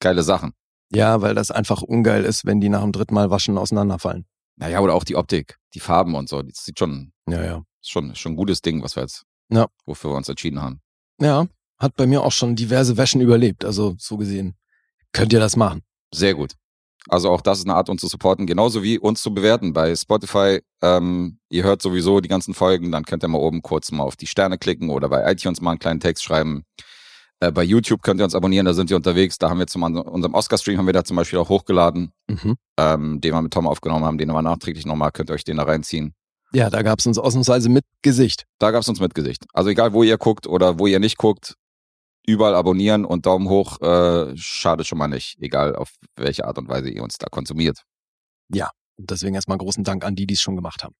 geile 0.00 0.22
Sachen. 0.22 0.54
Ja, 0.90 1.20
weil 1.20 1.34
das 1.34 1.50
einfach 1.50 1.82
ungeil 1.82 2.24
ist, 2.24 2.46
wenn 2.46 2.60
die 2.60 2.68
nach 2.70 2.82
dem 2.82 2.92
dritten 2.92 3.14
Mal 3.14 3.30
waschen 3.30 3.58
auseinanderfallen. 3.58 4.26
Naja, 4.56 4.80
oder 4.80 4.94
auch 4.94 5.04
die 5.04 5.16
Optik, 5.16 5.58
die 5.74 5.80
Farben 5.80 6.14
und 6.14 6.28
so. 6.28 6.40
Das 6.42 6.64
sieht 6.64 6.78
schon, 6.78 7.12
Ja, 7.28 7.42
ja. 7.44 7.62
ist 7.82 7.90
schon, 7.90 8.14
schon 8.14 8.32
ein 8.32 8.36
gutes 8.36 8.62
Ding, 8.62 8.82
was 8.82 8.96
wir 8.96 9.02
jetzt, 9.02 9.24
Ja. 9.52 9.66
wofür 9.86 10.10
wir 10.12 10.16
uns 10.16 10.28
entschieden 10.28 10.60
haben. 10.62 10.80
Ja, 11.20 11.46
hat 11.78 11.94
bei 11.96 12.06
mir 12.06 12.22
auch 12.22 12.32
schon 12.32 12.56
diverse 12.56 12.96
Wäschen 12.96 13.20
überlebt. 13.20 13.64
Also 13.64 13.94
so 13.98 14.16
gesehen 14.16 14.54
könnt 15.12 15.32
ihr 15.32 15.40
das 15.40 15.56
machen. 15.56 15.82
Sehr 16.14 16.34
gut. 16.34 16.52
Also 17.08 17.30
auch 17.30 17.40
das 17.40 17.58
ist 17.58 17.66
eine 17.66 17.74
Art, 17.74 17.88
uns 17.88 18.00
zu 18.00 18.06
supporten, 18.06 18.46
genauso 18.46 18.82
wie 18.84 18.98
uns 18.98 19.20
zu 19.22 19.34
bewerten 19.34 19.72
bei 19.72 19.94
Spotify. 19.96 20.60
Ähm, 20.82 21.38
ihr 21.50 21.64
hört 21.64 21.82
sowieso 21.82 22.20
die 22.20 22.28
ganzen 22.28 22.54
Folgen, 22.54 22.92
dann 22.92 23.04
könnt 23.04 23.24
ihr 23.24 23.28
mal 23.28 23.38
oben 23.38 23.60
kurz 23.60 23.90
mal 23.90 24.04
auf 24.04 24.14
die 24.16 24.28
Sterne 24.28 24.56
klicken 24.56 24.88
oder 24.88 25.08
bei 25.08 25.30
iTunes 25.30 25.60
mal 25.60 25.70
einen 25.72 25.80
kleinen 25.80 25.98
Text 26.00 26.22
schreiben. 26.22 26.62
Äh, 27.40 27.50
bei 27.50 27.64
YouTube 27.64 28.02
könnt 28.02 28.20
ihr 28.20 28.24
uns 28.24 28.36
abonnieren, 28.36 28.66
da 28.66 28.72
sind 28.72 28.88
wir 28.88 28.96
unterwegs. 28.96 29.36
Da 29.36 29.50
haben 29.50 29.58
wir 29.58 29.66
zum 29.66 29.82
unserem 29.82 30.34
Oscar-Stream 30.34 30.78
haben 30.78 30.86
wir 30.86 30.92
da 30.92 31.02
zum 31.02 31.16
Beispiel 31.16 31.40
auch 31.40 31.48
hochgeladen, 31.48 32.12
Mhm. 32.30 32.54
ähm, 32.78 33.20
den 33.20 33.34
wir 33.34 33.42
mit 33.42 33.52
Tom 33.52 33.66
aufgenommen 33.66 34.04
haben, 34.04 34.16
den 34.18 34.30
aber 34.30 34.42
nachträglich 34.42 34.86
nochmal, 34.86 35.10
könnt 35.10 35.28
ihr 35.30 35.34
euch 35.34 35.42
den 35.44 35.56
da 35.56 35.64
reinziehen. 35.64 36.14
Ja, 36.54 36.68
da 36.70 36.82
gab's 36.82 37.06
uns 37.06 37.18
ausnahmsweise 37.18 37.68
mit 37.68 37.84
Gesicht. 38.02 38.44
Da 38.58 38.70
gab's 38.70 38.88
uns 38.88 39.00
mit 39.00 39.14
Gesicht. 39.14 39.46
Also 39.52 39.70
egal, 39.70 39.92
wo 39.92 40.02
ihr 40.02 40.18
guckt 40.18 40.46
oder 40.46 40.78
wo 40.78 40.86
ihr 40.86 40.98
nicht 40.98 41.16
guckt, 41.16 41.54
überall 42.26 42.54
abonnieren 42.54 43.04
und 43.04 43.26
Daumen 43.26 43.48
hoch, 43.48 43.80
äh, 43.80 44.36
schadet 44.36 44.86
schon 44.86 44.98
mal 44.98 45.08
nicht. 45.08 45.38
Egal, 45.40 45.74
auf 45.74 45.94
welche 46.16 46.44
Art 46.44 46.58
und 46.58 46.68
Weise 46.68 46.90
ihr 46.90 47.02
uns 47.02 47.16
da 47.18 47.26
konsumiert. 47.28 47.82
Und 48.98 49.10
deswegen 49.10 49.34
erstmal 49.34 49.58
großen 49.58 49.84
Dank 49.84 50.04
an 50.04 50.14
die, 50.14 50.26
die 50.26 50.34
es 50.34 50.40
schon 50.40 50.56
gemacht 50.56 50.84
haben. 50.84 50.94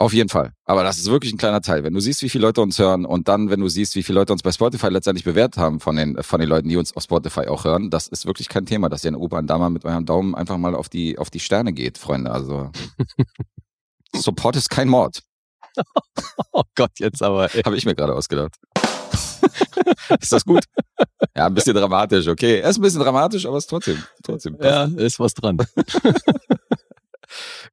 Auf 0.00 0.12
jeden 0.12 0.28
Fall. 0.28 0.52
Aber 0.64 0.84
das 0.84 0.96
ist 0.98 1.10
wirklich 1.10 1.32
ein 1.32 1.38
kleiner 1.38 1.60
Teil. 1.60 1.82
Wenn 1.82 1.92
du 1.92 1.98
siehst, 1.98 2.22
wie 2.22 2.28
viele 2.28 2.42
Leute 2.42 2.60
uns 2.60 2.78
hören 2.78 3.04
und 3.04 3.26
dann, 3.26 3.50
wenn 3.50 3.58
du 3.58 3.68
siehst, 3.68 3.96
wie 3.96 4.04
viele 4.04 4.20
Leute 4.20 4.32
uns 4.32 4.44
bei 4.44 4.52
Spotify 4.52 4.88
letztendlich 4.88 5.24
bewertet 5.24 5.60
haben 5.60 5.80
von 5.80 5.96
den, 5.96 6.22
von 6.22 6.38
den 6.38 6.48
Leuten, 6.48 6.68
die 6.68 6.76
uns 6.76 6.96
auf 6.96 7.02
Spotify 7.02 7.48
auch 7.48 7.64
hören, 7.64 7.90
das 7.90 8.06
ist 8.06 8.24
wirklich 8.24 8.48
kein 8.48 8.64
Thema, 8.64 8.88
dass 8.88 9.04
ihr 9.04 9.08
in 9.08 9.14
der 9.14 9.22
U-Bahn 9.22 9.48
da 9.48 9.58
mal 9.58 9.70
mit 9.70 9.84
eurem 9.84 10.06
Daumen 10.06 10.36
einfach 10.36 10.56
mal 10.56 10.76
auf 10.76 10.88
die, 10.88 11.18
auf 11.18 11.30
die 11.30 11.40
Sterne 11.40 11.72
geht, 11.72 11.98
Freunde. 11.98 12.30
Also, 12.30 12.70
Support 14.14 14.56
ist 14.56 14.70
kein 14.70 14.88
Mord. 14.88 15.22
Oh 16.52 16.64
Gott, 16.74 16.90
jetzt 16.98 17.22
aber. 17.22 17.48
Habe 17.48 17.76
ich 17.76 17.84
mir 17.84 17.94
gerade 17.94 18.12
ausgedacht. 18.12 18.56
ist 20.20 20.32
das 20.32 20.44
gut? 20.44 20.64
Ja, 21.36 21.46
ein 21.46 21.54
bisschen 21.54 21.74
dramatisch, 21.74 22.26
okay. 22.26 22.60
Er 22.60 22.70
ist 22.70 22.78
ein 22.78 22.82
bisschen 22.82 23.00
dramatisch, 23.00 23.46
aber 23.46 23.56
es 23.56 23.64
ist 23.64 23.70
trotzdem, 23.70 24.02
trotzdem. 24.22 24.56
Ja, 24.60 24.84
ist 24.84 25.20
was 25.20 25.34
dran. 25.34 25.58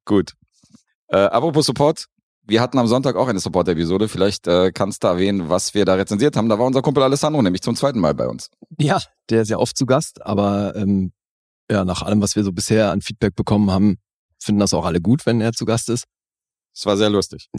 Gut. 0.04 0.34
Äh, 1.08 1.16
apropos 1.16 1.66
Support, 1.66 2.06
wir 2.46 2.60
hatten 2.60 2.78
am 2.78 2.86
Sonntag 2.86 3.16
auch 3.16 3.28
eine 3.28 3.40
Support-Episode. 3.40 4.08
Vielleicht 4.08 4.46
äh, 4.46 4.70
kannst 4.72 5.02
du 5.02 5.08
erwähnen, 5.08 5.48
was 5.48 5.74
wir 5.74 5.84
da 5.84 5.94
rezensiert 5.94 6.36
haben. 6.36 6.48
Da 6.48 6.58
war 6.58 6.66
unser 6.66 6.82
Kumpel 6.82 7.02
Alessandro 7.02 7.42
nämlich 7.42 7.62
zum 7.62 7.74
zweiten 7.74 7.98
Mal 7.98 8.14
bei 8.14 8.28
uns. 8.28 8.50
Ja, 8.78 9.00
der 9.30 9.42
ist 9.42 9.48
ja 9.48 9.58
oft 9.58 9.76
zu 9.76 9.86
Gast, 9.86 10.24
aber 10.24 10.76
ähm, 10.76 11.12
ja, 11.70 11.84
nach 11.84 12.02
allem, 12.02 12.22
was 12.22 12.36
wir 12.36 12.44
so 12.44 12.52
bisher 12.52 12.92
an 12.92 13.02
Feedback 13.02 13.34
bekommen 13.34 13.70
haben, 13.70 13.98
finden 14.38 14.60
das 14.60 14.74
auch 14.74 14.84
alle 14.84 15.00
gut, 15.00 15.26
wenn 15.26 15.40
er 15.40 15.52
zu 15.52 15.64
Gast 15.64 15.88
ist. 15.88 16.04
Es 16.76 16.84
war 16.84 16.96
sehr 16.98 17.08
lustig. 17.08 17.48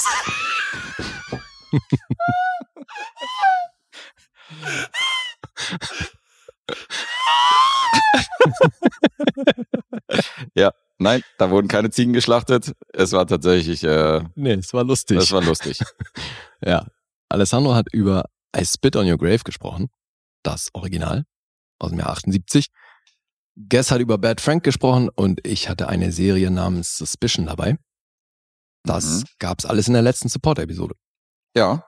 ja, 10.54 10.72
nein, 11.00 11.24
da 11.40 11.50
wurden 11.50 11.68
keine 11.68 11.90
Ziegen 11.90 12.14
geschlachtet. 12.14 12.74
Es 12.94 13.12
war 13.12 13.26
tatsächlich, 13.26 13.84
äh, 13.84 14.24
Nee, 14.36 14.54
es 14.54 14.72
war 14.74 14.84
lustig. 14.84 15.18
das 15.18 15.32
war 15.32 15.42
lustig. 15.42 15.80
ja. 16.64 16.86
Alessandro 17.28 17.74
hat 17.74 17.88
über 17.92 18.26
I 18.56 18.64
Spit 18.64 18.96
on 18.96 19.10
Your 19.10 19.18
Grave 19.18 19.42
gesprochen. 19.44 19.90
Das 20.44 20.70
Original 20.74 21.26
aus 21.80 21.90
dem 21.90 21.98
Jahr 21.98 22.12
78. 22.12 22.68
Guess 23.56 23.90
hat 23.90 24.00
über 24.00 24.20
Bad 24.20 24.42
Frank 24.42 24.64
gesprochen 24.64 25.10
und 25.10 25.46
ich 25.46 25.70
hatte 25.70 25.90
eine 25.90 26.12
Serie 26.12 26.52
namens 26.52 26.96
Suspicion 26.96 27.48
dabei. 27.48 27.80
Das 28.88 29.06
Mhm. 29.06 29.24
gab's 29.40 29.66
alles 29.66 29.88
in 29.88 29.94
der 29.94 30.02
letzten 30.02 30.30
Support-Episode. 30.30 30.96
Ja. 31.56 31.84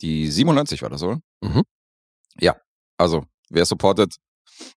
Die 0.00 0.28
97 0.30 0.82
war 0.82 0.90
das, 0.90 1.02
oder? 1.02 1.20
Mhm. 1.42 1.62
Ja, 2.40 2.56
also 2.98 3.24
wer 3.50 3.64
supportet, 3.64 4.16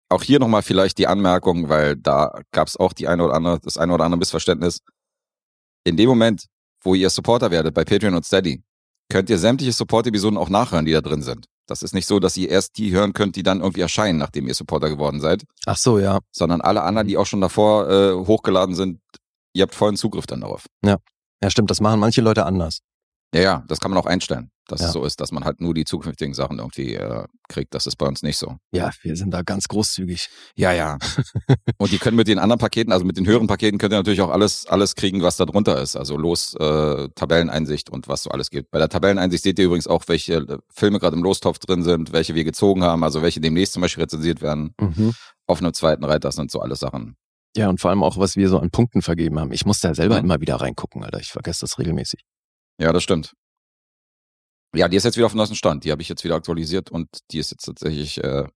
auch 0.08 0.22
hier 0.22 0.38
nochmal 0.40 0.62
vielleicht 0.62 0.98
die 0.98 1.06
Anmerkung, 1.06 1.68
weil 1.68 1.96
da 1.96 2.40
gab 2.52 2.68
es 2.68 2.76
auch 2.76 2.92
die 2.92 3.08
eine 3.08 3.24
oder 3.24 3.34
andere, 3.34 3.60
das 3.60 3.78
eine 3.78 3.92
oder 3.94 4.04
andere 4.04 4.18
Missverständnis. 4.18 4.80
In 5.84 5.96
dem 5.96 6.08
Moment, 6.08 6.46
wo 6.82 6.94
ihr 6.94 7.10
Supporter 7.10 7.50
werdet 7.50 7.74
bei 7.74 7.84
Patreon 7.84 8.14
und 8.14 8.24
Steady, 8.26 8.62
könnt 9.10 9.30
ihr 9.30 9.38
sämtliche 9.38 9.72
Support-Episoden 9.72 10.38
auch 10.38 10.48
nachhören, 10.48 10.84
die 10.84 10.92
da 10.92 11.00
drin 11.00 11.22
sind. 11.22 11.46
Das 11.66 11.82
ist 11.82 11.94
nicht 11.94 12.06
so, 12.06 12.18
dass 12.18 12.36
ihr 12.36 12.48
erst 12.48 12.76
die 12.78 12.90
hören 12.92 13.12
könnt, 13.12 13.36
die 13.36 13.42
dann 13.42 13.60
irgendwie 13.60 13.80
erscheinen, 13.82 14.18
nachdem 14.18 14.48
ihr 14.48 14.54
Supporter 14.54 14.88
geworden 14.88 15.20
seid, 15.20 15.44
Ach 15.66 15.76
so, 15.76 15.98
ja. 15.98 16.18
sondern 16.32 16.60
alle 16.60 16.82
anderen, 16.82 17.06
die 17.06 17.16
auch 17.16 17.26
schon 17.26 17.40
davor 17.40 17.88
äh, 17.88 18.12
hochgeladen 18.14 18.74
sind, 18.74 19.00
ihr 19.54 19.62
habt 19.62 19.74
vollen 19.74 19.96
Zugriff 19.96 20.26
dann 20.26 20.40
darauf. 20.40 20.66
Ja, 20.84 20.98
stimmt, 21.48 21.70
das 21.70 21.80
machen 21.80 21.98
manche 22.00 22.20
Leute 22.20 22.46
anders. 22.46 22.80
Ja, 23.34 23.40
ja, 23.40 23.64
das 23.66 23.80
kann 23.80 23.90
man 23.90 23.98
auch 23.98 24.04
einstellen, 24.04 24.50
dass 24.68 24.82
Ja. 24.82 24.88
es 24.88 24.92
so 24.92 25.04
ist, 25.06 25.18
dass 25.18 25.32
man 25.32 25.42
halt 25.46 25.58
nur 25.62 25.72
die 25.72 25.84
zukünftigen 25.84 26.34
Sachen 26.34 26.58
irgendwie 26.58 26.94
äh, 26.96 27.24
kriegt. 27.48 27.72
Das 27.74 27.86
ist 27.86 27.96
bei 27.96 28.06
uns 28.06 28.22
nicht 28.22 28.36
so. 28.36 28.58
Ja, 28.72 28.90
wir 29.00 29.16
sind 29.16 29.30
da 29.30 29.40
ganz 29.40 29.68
großzügig. 29.68 30.28
Ja, 30.54 30.70
ja. 30.72 30.98
und 31.78 31.90
die 31.92 31.98
können 31.98 32.16
mit 32.18 32.28
den 32.28 32.38
anderen 32.38 32.58
Paketen, 32.60 32.92
also 32.92 33.06
mit 33.06 33.16
den 33.16 33.26
höheren 33.26 33.46
Paketen, 33.46 33.78
könnt 33.78 33.94
ihr 33.94 33.96
natürlich 33.96 34.20
auch 34.20 34.28
alles, 34.30 34.66
alles 34.66 34.94
kriegen, 34.96 35.22
was 35.22 35.38
da 35.38 35.46
drunter 35.46 35.80
ist. 35.80 35.96
Also 35.96 36.18
los, 36.18 36.54
äh, 36.60 37.08
Tabelleneinsicht 37.14 37.88
und 37.88 38.06
was 38.06 38.22
so 38.24 38.30
alles 38.30 38.50
gibt. 38.50 38.70
Bei 38.70 38.78
der 38.78 38.90
Tabelleneinsicht 38.90 39.42
seht 39.42 39.58
ihr 39.58 39.64
übrigens 39.64 39.86
auch, 39.86 40.04
welche 40.08 40.34
äh, 40.34 40.58
Filme 40.68 40.98
gerade 40.98 41.16
im 41.16 41.22
Lostopf 41.22 41.58
drin 41.58 41.82
sind, 41.82 42.12
welche 42.12 42.34
wir 42.34 42.44
gezogen 42.44 42.84
haben, 42.84 43.02
also 43.02 43.22
welche 43.22 43.40
demnächst 43.40 43.72
zum 43.72 43.80
Beispiel 43.80 44.02
rezensiert 44.04 44.42
werden. 44.42 44.74
Mhm. 44.78 45.14
Auf 45.46 45.60
einem 45.60 45.72
zweiten 45.72 46.04
Reiter, 46.04 46.28
das 46.28 46.36
sind 46.36 46.50
so 46.50 46.60
alles 46.60 46.80
Sachen. 46.80 47.16
Ja, 47.56 47.68
und 47.68 47.80
vor 47.80 47.90
allem 47.90 48.02
auch, 48.02 48.16
was 48.16 48.36
wir 48.36 48.48
so 48.48 48.58
an 48.58 48.70
Punkten 48.70 49.02
vergeben 49.02 49.38
haben. 49.38 49.52
Ich 49.52 49.66
muss 49.66 49.80
da 49.80 49.94
selber 49.94 50.18
Mhm. 50.18 50.24
immer 50.24 50.40
wieder 50.40 50.56
reingucken, 50.56 51.04
Alter. 51.04 51.20
Ich 51.20 51.30
vergesse 51.32 51.60
das 51.60 51.78
regelmäßig. 51.78 52.22
Ja, 52.78 52.92
das 52.92 53.02
stimmt. 53.02 53.34
Ja, 54.74 54.88
die 54.88 54.96
ist 54.96 55.04
jetzt 55.04 55.16
wieder 55.16 55.26
auf 55.26 55.32
dem 55.32 55.36
neuesten 55.38 55.56
Stand. 55.56 55.84
Die 55.84 55.90
habe 55.92 56.00
ich 56.00 56.08
jetzt 56.08 56.24
wieder 56.24 56.34
aktualisiert 56.34 56.90
und 56.90 57.08
die 57.30 57.38
ist 57.38 57.50
jetzt 57.50 57.64
tatsächlich, 57.64 58.22
äh, 58.24 58.46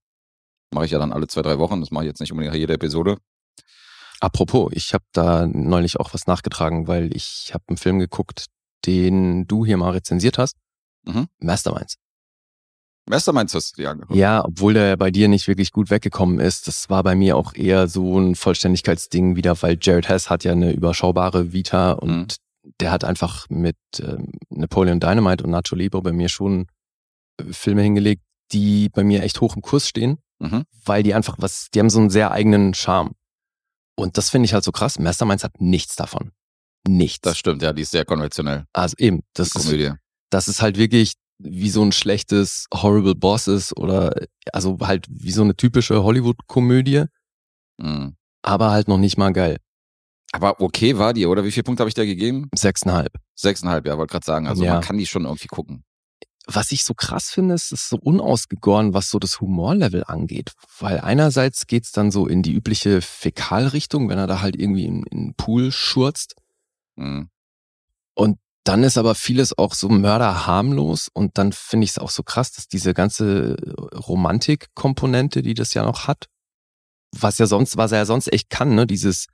mache 0.73 0.85
ich 0.85 0.91
ja 0.91 0.97
dann 0.97 1.13
alle 1.13 1.27
zwei, 1.27 1.43
drei 1.43 1.59
Wochen. 1.59 1.79
Das 1.79 1.91
mache 1.91 2.05
ich 2.05 2.07
jetzt 2.07 2.19
nicht 2.19 2.31
unbedingt 2.31 2.53
nach 2.53 2.59
jeder 2.59 2.73
Episode. 2.73 3.17
Apropos, 4.19 4.71
ich 4.73 4.95
habe 4.95 5.05
da 5.13 5.45
neulich 5.45 5.99
auch 5.99 6.11
was 6.15 6.25
nachgetragen, 6.25 6.87
weil 6.87 7.15
ich 7.15 7.51
habe 7.53 7.63
einen 7.67 7.77
Film 7.77 7.99
geguckt, 7.99 8.47
den 8.87 9.45
du 9.45 9.63
hier 9.63 9.77
mal 9.77 9.91
rezensiert 9.91 10.39
hast. 10.39 10.55
Mhm. 11.05 11.27
Masterminds. 11.39 11.97
Masterminds 13.07 13.53
hast 13.53 13.77
du 13.77 13.81
dir 13.81 13.91
angeguckt. 13.91 14.17
Ja, 14.17 14.43
obwohl 14.45 14.73
der 14.73 14.97
bei 14.97 15.11
dir 15.11 15.27
nicht 15.27 15.47
wirklich 15.47 15.71
gut 15.71 15.89
weggekommen 15.89 16.39
ist, 16.39 16.67
das 16.67 16.89
war 16.89 17.03
bei 17.03 17.15
mir 17.15 17.37
auch 17.37 17.53
eher 17.55 17.87
so 17.87 18.19
ein 18.19 18.35
Vollständigkeitsding 18.35 19.35
wieder, 19.35 19.61
weil 19.61 19.77
Jared 19.81 20.09
Hess 20.09 20.29
hat 20.29 20.43
ja 20.43 20.51
eine 20.51 20.71
überschaubare 20.73 21.53
Vita 21.53 21.93
und 21.93 22.37
der 22.81 22.91
hat 22.91 23.03
einfach 23.05 23.47
mit 23.49 23.77
ähm, 23.99 24.31
Napoleon 24.49 24.99
Dynamite 24.99 25.43
und 25.43 25.51
Nacho 25.51 25.75
Libre 25.75 26.01
bei 26.01 26.11
mir 26.11 26.27
schon 26.29 26.67
äh, 27.39 27.45
Filme 27.53 27.81
hingelegt, 27.81 28.23
die 28.51 28.89
bei 28.89 29.03
mir 29.03 29.23
echt 29.23 29.39
hoch 29.41 29.55
im 29.55 29.61
Kurs 29.61 29.87
stehen, 29.87 30.17
Mhm. 30.39 30.65
weil 30.85 31.01
die 31.01 31.13
einfach 31.15 31.37
was, 31.39 31.69
die 31.73 31.79
haben 31.79 31.89
so 31.89 31.99
einen 31.99 32.09
sehr 32.11 32.29
eigenen 32.31 32.73
Charme. 32.75 33.13
Und 33.95 34.17
das 34.19 34.29
finde 34.29 34.45
ich 34.45 34.53
halt 34.53 34.63
so 34.63 34.71
krass. 34.71 34.99
Masterminds 34.99 35.43
hat 35.43 35.59
nichts 35.59 35.95
davon. 35.95 36.31
Nichts. 36.87 37.21
Das 37.21 37.37
stimmt, 37.39 37.63
ja, 37.63 37.73
die 37.73 37.81
ist 37.81 37.91
sehr 37.91 38.05
konventionell. 38.05 38.65
also 38.73 38.95
eben, 38.99 39.23
das 39.33 39.49
Die 39.49 39.57
ist, 39.59 39.65
Komödie. 39.65 39.91
das 40.29 40.47
ist 40.47 40.61
halt 40.61 40.77
wirklich 40.77 41.13
wie 41.39 41.69
so 41.69 41.83
ein 41.83 41.91
schlechtes 41.91 42.65
Horrible 42.73 43.15
Bosses 43.15 43.75
oder 43.75 44.13
also 44.53 44.77
halt 44.81 45.05
wie 45.09 45.31
so 45.31 45.43
eine 45.43 45.55
typische 45.55 46.03
Hollywood-Komödie, 46.03 47.05
Mhm. 47.77 48.15
aber 48.41 48.71
halt 48.71 48.87
noch 48.87 48.97
nicht 48.97 49.17
mal 49.17 49.31
geil. 49.33 49.57
Aber 50.33 50.59
okay 50.61 50.97
war 50.97 51.13
die, 51.13 51.25
oder? 51.25 51.43
Wie 51.43 51.51
viele 51.51 51.63
Punkte 51.63 51.81
habe 51.81 51.89
ich 51.89 51.93
da 51.93 52.05
gegeben? 52.05 52.49
Sechseinhalb. 52.55 53.13
Sechseinhalb, 53.35 53.85
ja, 53.85 53.97
wollte 53.97 54.11
gerade 54.11 54.25
sagen. 54.25 54.47
Also 54.47 54.63
Ja. 54.63 54.73
man 54.73 54.81
kann 54.83 54.97
die 54.97 55.05
schon 55.05 55.25
irgendwie 55.25 55.47
gucken. 55.47 55.83
Was 56.47 56.71
ich 56.71 56.83
so 56.85 56.93
krass 56.93 57.29
finde, 57.29 57.55
ist, 57.55 57.71
es 57.71 57.81
ist 57.83 57.89
so 57.89 57.97
unausgegoren, 57.97 58.93
was 58.93 59.09
so 59.09 59.19
das 59.19 59.39
Humorlevel 59.41 60.03
angeht. 60.05 60.53
Weil 60.79 60.99
einerseits 61.01 61.67
geht's 61.67 61.91
dann 61.91 62.09
so 62.09 62.25
in 62.25 62.41
die 62.41 62.53
übliche 62.53 63.01
Fäkalrichtung, 63.01 64.09
wenn 64.09 64.17
er 64.17 64.27
da 64.27 64.41
halt 64.41 64.55
irgendwie 64.55 64.85
in, 64.85 65.03
in 65.03 65.17
den 65.27 65.33
Pool 65.35 65.71
schurzt. 65.71 66.35
Mhm. 66.95 67.29
Dann 68.67 68.83
ist 68.83 68.97
aber 68.97 69.15
vieles 69.15 69.57
auch 69.57 69.73
so 69.73 69.87
mörderharmlos 69.87 71.07
und 71.13 71.37
dann 71.37 71.53
finde 71.53 71.85
ich 71.85 71.91
es 71.91 71.97
auch 71.99 72.09
so 72.09 72.21
krass, 72.21 72.51
dass 72.51 72.67
diese 72.67 72.93
ganze 72.93 73.55
Romantik-Komponente, 73.93 75.41
die 75.41 75.53
das 75.53 75.73
ja 75.73 75.85
noch 75.85 76.07
hat, 76.07 76.25
was 77.15 77.37
ja 77.37 77.47
sonst, 77.47 77.77
was 77.77 77.93
er 77.93 77.99
ja 77.99 78.05
sonst 78.05 78.31
echt 78.33 78.49
kann, 78.49 78.75
ne, 78.75 78.85
dieses 78.85 79.27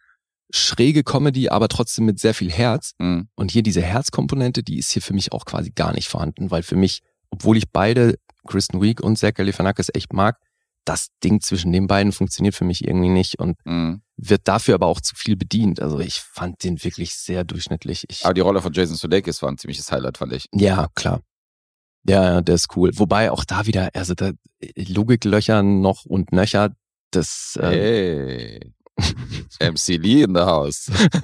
schräge 0.51 1.03
Comedy, 1.03 1.49
aber 1.49 1.67
trotzdem 1.67 2.05
mit 2.05 2.19
sehr 2.19 2.35
viel 2.35 2.51
Herz. 2.51 2.93
Mhm. 2.99 3.27
Und 3.33 3.49
hier 3.49 3.63
diese 3.63 3.81
Herzkomponente, 3.81 4.61
die 4.61 4.77
ist 4.77 4.91
hier 4.91 5.01
für 5.01 5.15
mich 5.15 5.31
auch 5.31 5.45
quasi 5.45 5.71
gar 5.71 5.93
nicht 5.93 6.09
vorhanden, 6.09 6.51
weil 6.51 6.61
für 6.61 6.75
mich, 6.75 7.01
obwohl 7.31 7.57
ich 7.57 7.71
beide, 7.71 8.19
Kristen 8.45 8.83
Wiig 8.83 9.01
und 9.01 9.17
Zach 9.17 9.33
Galifianakis 9.33 9.89
echt 9.95 10.13
mag, 10.13 10.37
das 10.85 11.07
Ding 11.23 11.39
zwischen 11.41 11.71
den 11.71 11.87
beiden 11.87 12.11
funktioniert 12.11 12.55
für 12.55 12.65
mich 12.65 12.85
irgendwie 12.85 13.09
nicht 13.09 13.39
und 13.39 13.57
Mhm. 13.65 14.01
wird 14.17 14.47
dafür 14.47 14.75
aber 14.75 14.87
auch 14.87 14.99
zu 15.01 15.15
viel 15.15 15.35
bedient. 15.35 15.81
Also 15.81 15.99
ich 15.99 16.19
fand 16.21 16.63
den 16.63 16.83
wirklich 16.83 17.15
sehr 17.15 17.43
durchschnittlich. 17.43 18.05
Ich, 18.09 18.25
Aber 18.25 18.33
die 18.33 18.41
Rolle 18.41 18.61
von 18.61 18.73
Jason 18.73 18.95
Sudeikis 18.97 19.41
war 19.41 19.49
ein 19.49 19.57
ziemliches 19.57 19.91
Highlight, 19.91 20.17
fand 20.17 20.33
ich. 20.33 20.47
ja, 20.53 20.87
klar. 20.95 21.21
Ja, 22.05 22.23
ja, 22.23 22.41
der 22.41 22.55
ist 22.55 22.75
cool. 22.75 22.91
Wobei 22.95 23.31
auch 23.31 23.45
da 23.45 23.65
wieder, 23.65 23.89
also 23.93 24.13
da 24.13 24.31
Logiklöcher 24.75 25.63
noch 25.63 26.03
und 26.05 26.31
nöcher, 26.33 26.75
das 27.11 27.57
äh, 27.61 28.59
Hey. 28.59 28.73
MC 29.61 29.97
Lee 29.97 30.23
in 30.23 30.35
the 30.35 30.41
house. 30.41 30.91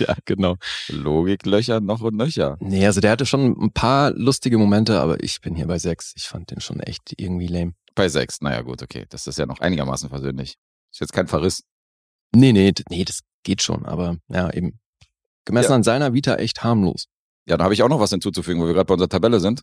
ja, 0.00 0.14
genau. 0.24 0.56
Logiklöcher 0.88 1.80
noch 1.80 2.00
und 2.00 2.16
nöcher. 2.16 2.56
Nee, 2.60 2.84
also 2.86 3.00
der 3.00 3.12
hatte 3.12 3.24
schon 3.26 3.52
ein 3.58 3.72
paar 3.72 4.10
lustige 4.12 4.58
Momente, 4.58 5.00
aber 5.00 5.22
ich 5.22 5.40
bin 5.40 5.54
hier 5.54 5.66
bei 5.66 5.78
sechs. 5.78 6.12
Ich 6.16 6.24
fand 6.28 6.50
den 6.50 6.60
schon 6.60 6.80
echt 6.80 7.14
irgendwie 7.16 7.46
lame. 7.46 7.72
Bei 7.98 8.08
sechs, 8.08 8.40
naja 8.40 8.62
gut, 8.62 8.82
okay. 8.82 9.06
Das 9.10 9.26
ist 9.26 9.38
ja 9.38 9.46
noch 9.46 9.58
einigermaßen 9.60 10.08
versöhnlich. 10.08 10.54
Ist 10.92 11.00
jetzt 11.00 11.12
kein 11.12 11.26
Verriss. 11.26 11.64
Nee, 12.34 12.52
nee, 12.52 12.72
nee, 12.90 13.04
das 13.04 13.20
geht 13.42 13.60
schon, 13.60 13.84
aber 13.86 14.16
ja, 14.28 14.50
eben. 14.52 14.78
Gemessen 15.44 15.70
Ja. 15.70 15.76
an 15.76 15.82
seiner 15.82 16.14
Vita 16.14 16.36
echt 16.36 16.62
harmlos. 16.62 17.06
Ja, 17.48 17.56
da 17.56 17.64
habe 17.64 17.74
ich 17.74 17.82
auch 17.82 17.88
noch 17.88 17.98
was 18.00 18.10
hinzuzufügen, 18.10 18.62
wo 18.62 18.66
wir 18.66 18.74
gerade 18.74 18.84
bei 18.86 18.94
unserer 18.94 19.08
Tabelle 19.08 19.40
sind. 19.40 19.62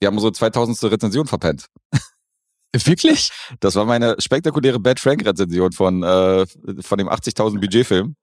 Wir 0.00 0.08
haben 0.08 0.16
unsere 0.16 0.32
2000. 0.32 0.82
Rezension 0.92 1.26
verpennt. 1.26 1.66
Wirklich? 2.74 3.30
Das 3.60 3.74
war 3.76 3.86
meine 3.86 4.16
spektakuläre 4.18 4.78
Bad 4.78 5.00
Frank 5.00 5.24
Rezension 5.24 5.72
von, 5.72 6.02
äh, 6.02 6.46
von 6.80 6.98
dem 6.98 7.08
80.000 7.08 7.58
Budgetfilm. 7.60 8.16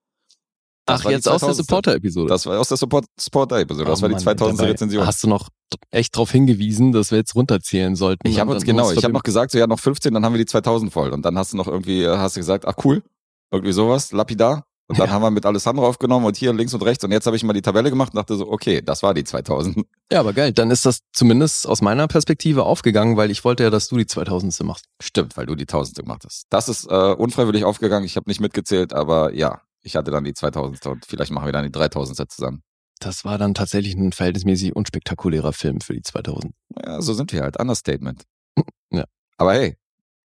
Das 0.85 1.01
Ach, 1.05 1.09
jetzt 1.09 1.27
aus 1.27 1.39
der 1.39 1.49
2000. 1.53 1.65
Supporter-Episode. 1.65 2.27
Das 2.29 2.45
war 2.45 2.59
aus 2.59 2.67
der 2.67 2.77
Support, 2.77 3.05
Supporter-Episode. 3.19 3.89
Das 3.89 3.99
Oh 3.99 4.01
war 4.03 4.09
die 4.09 4.15
Mann, 4.15 4.21
2000. 4.23 4.59
dabei 4.59 4.71
Rezension. 4.71 5.07
Hast 5.07 5.23
du 5.23 5.27
noch 5.29 5.49
echt 5.91 6.15
darauf 6.15 6.31
hingewiesen, 6.31 6.91
dass 6.91 7.11
wir 7.11 7.17
jetzt 7.17 7.35
runterzählen 7.35 7.95
sollten? 7.95 8.27
Ich 8.27 8.39
habe 8.39 8.51
Und 8.51 8.55
uns 8.57 8.65
genau, 8.65 8.91
ich 8.91 9.03
habe 9.03 9.13
noch 9.13 9.23
gesagt, 9.23 9.51
so 9.51 9.57
ja, 9.57 9.67
noch 9.67 9.79
15, 9.79 10.13
dann 10.13 10.23
haben 10.25 10.33
wir 10.33 10.39
die 10.39 10.45
2000 10.45 10.91
voll. 10.91 11.11
Und 11.11 11.23
dann 11.25 11.37
hast 11.37 11.53
du 11.53 11.57
noch 11.57 11.67
irgendwie, 11.67 12.03
äh, 12.03 12.17
hast 12.17 12.35
du 12.35 12.39
gesagt, 12.39 12.65
ach 12.67 12.75
cool, 12.83 13.03
irgendwie 13.51 13.73
sowas, 13.73 14.11
lapidar. 14.11 14.65
Und 14.87 14.99
dann 14.99 15.07
Ja. 15.07 15.13
haben 15.13 15.21
wir 15.21 15.31
mit 15.31 15.45
Alessandro 15.45 15.87
aufgenommen 15.87 16.25
und 16.25 16.35
hier 16.35 16.51
links 16.53 16.73
und 16.73 16.83
rechts. 16.83 17.03
Und 17.05 17.11
jetzt 17.11 17.25
habe 17.25 17.37
ich 17.37 17.43
mal 17.43 17.53
die 17.53 17.61
Tabelle 17.61 17.89
gemacht 17.89 18.11
und 18.13 18.17
dachte 18.17 18.35
so, 18.35 18.51
okay, 18.51 18.81
das 18.81 19.01
war 19.01 19.13
die 19.13 19.23
2000. 19.23 19.85
Ja, 20.11 20.19
aber 20.19 20.33
geil. 20.33 20.51
Dann 20.51 20.71
ist 20.71 20.85
das 20.85 20.99
zumindest 21.13 21.65
aus 21.67 21.81
meiner 21.81 22.07
Perspektive 22.07 22.63
aufgegangen, 22.63 23.15
weil 23.15 23.31
ich 23.31 23.45
wollte 23.45 23.63
ja, 23.63 23.69
dass 23.69 23.87
du 23.87 23.95
die 23.97 24.05
2000. 24.05 24.59
machst. 24.63 24.85
Stimmt, 25.01 25.37
weil 25.37 25.45
du 25.45 25.55
die 25.55 25.63
1000 25.63 25.97
gemacht 25.99 26.23
hast. 26.25 26.45
Das 26.49 26.67
ist 26.67 26.85
äh, 26.85 27.13
unfreiwillig 27.13 27.63
aufgegangen. 27.63 28.05
Ich 28.05 28.17
habe 28.17 28.29
nicht 28.29 28.41
mitgezählt, 28.41 28.93
aber 28.93 29.33
ja, 29.33 29.61
ich 29.83 29.95
hatte 29.95 30.11
dann 30.11 30.25
die 30.25 30.33
2000 30.33 30.85
und 30.87 31.05
vielleicht 31.05 31.31
machen 31.31 31.45
wir 31.45 31.53
dann 31.53 31.63
die 31.63 31.71
3000 31.71 32.29
zusammen. 32.29 32.61
Das 33.03 33.25
war 33.25 33.37
dann 33.37 33.53
tatsächlich 33.53 33.95
ein 33.95 34.13
verhältnismäßig 34.13 34.75
unspektakulärer 34.75 35.51
Film 35.51 35.81
für 35.81 35.93
die 35.93 36.01
2000. 36.01 36.53
Ja, 36.85 37.01
so 37.01 37.13
sind 37.13 37.33
wir 37.33 37.41
halt. 37.41 37.59
Understatement. 37.59 38.23
Ja. 38.91 39.05
Aber 39.37 39.53
hey, 39.53 39.75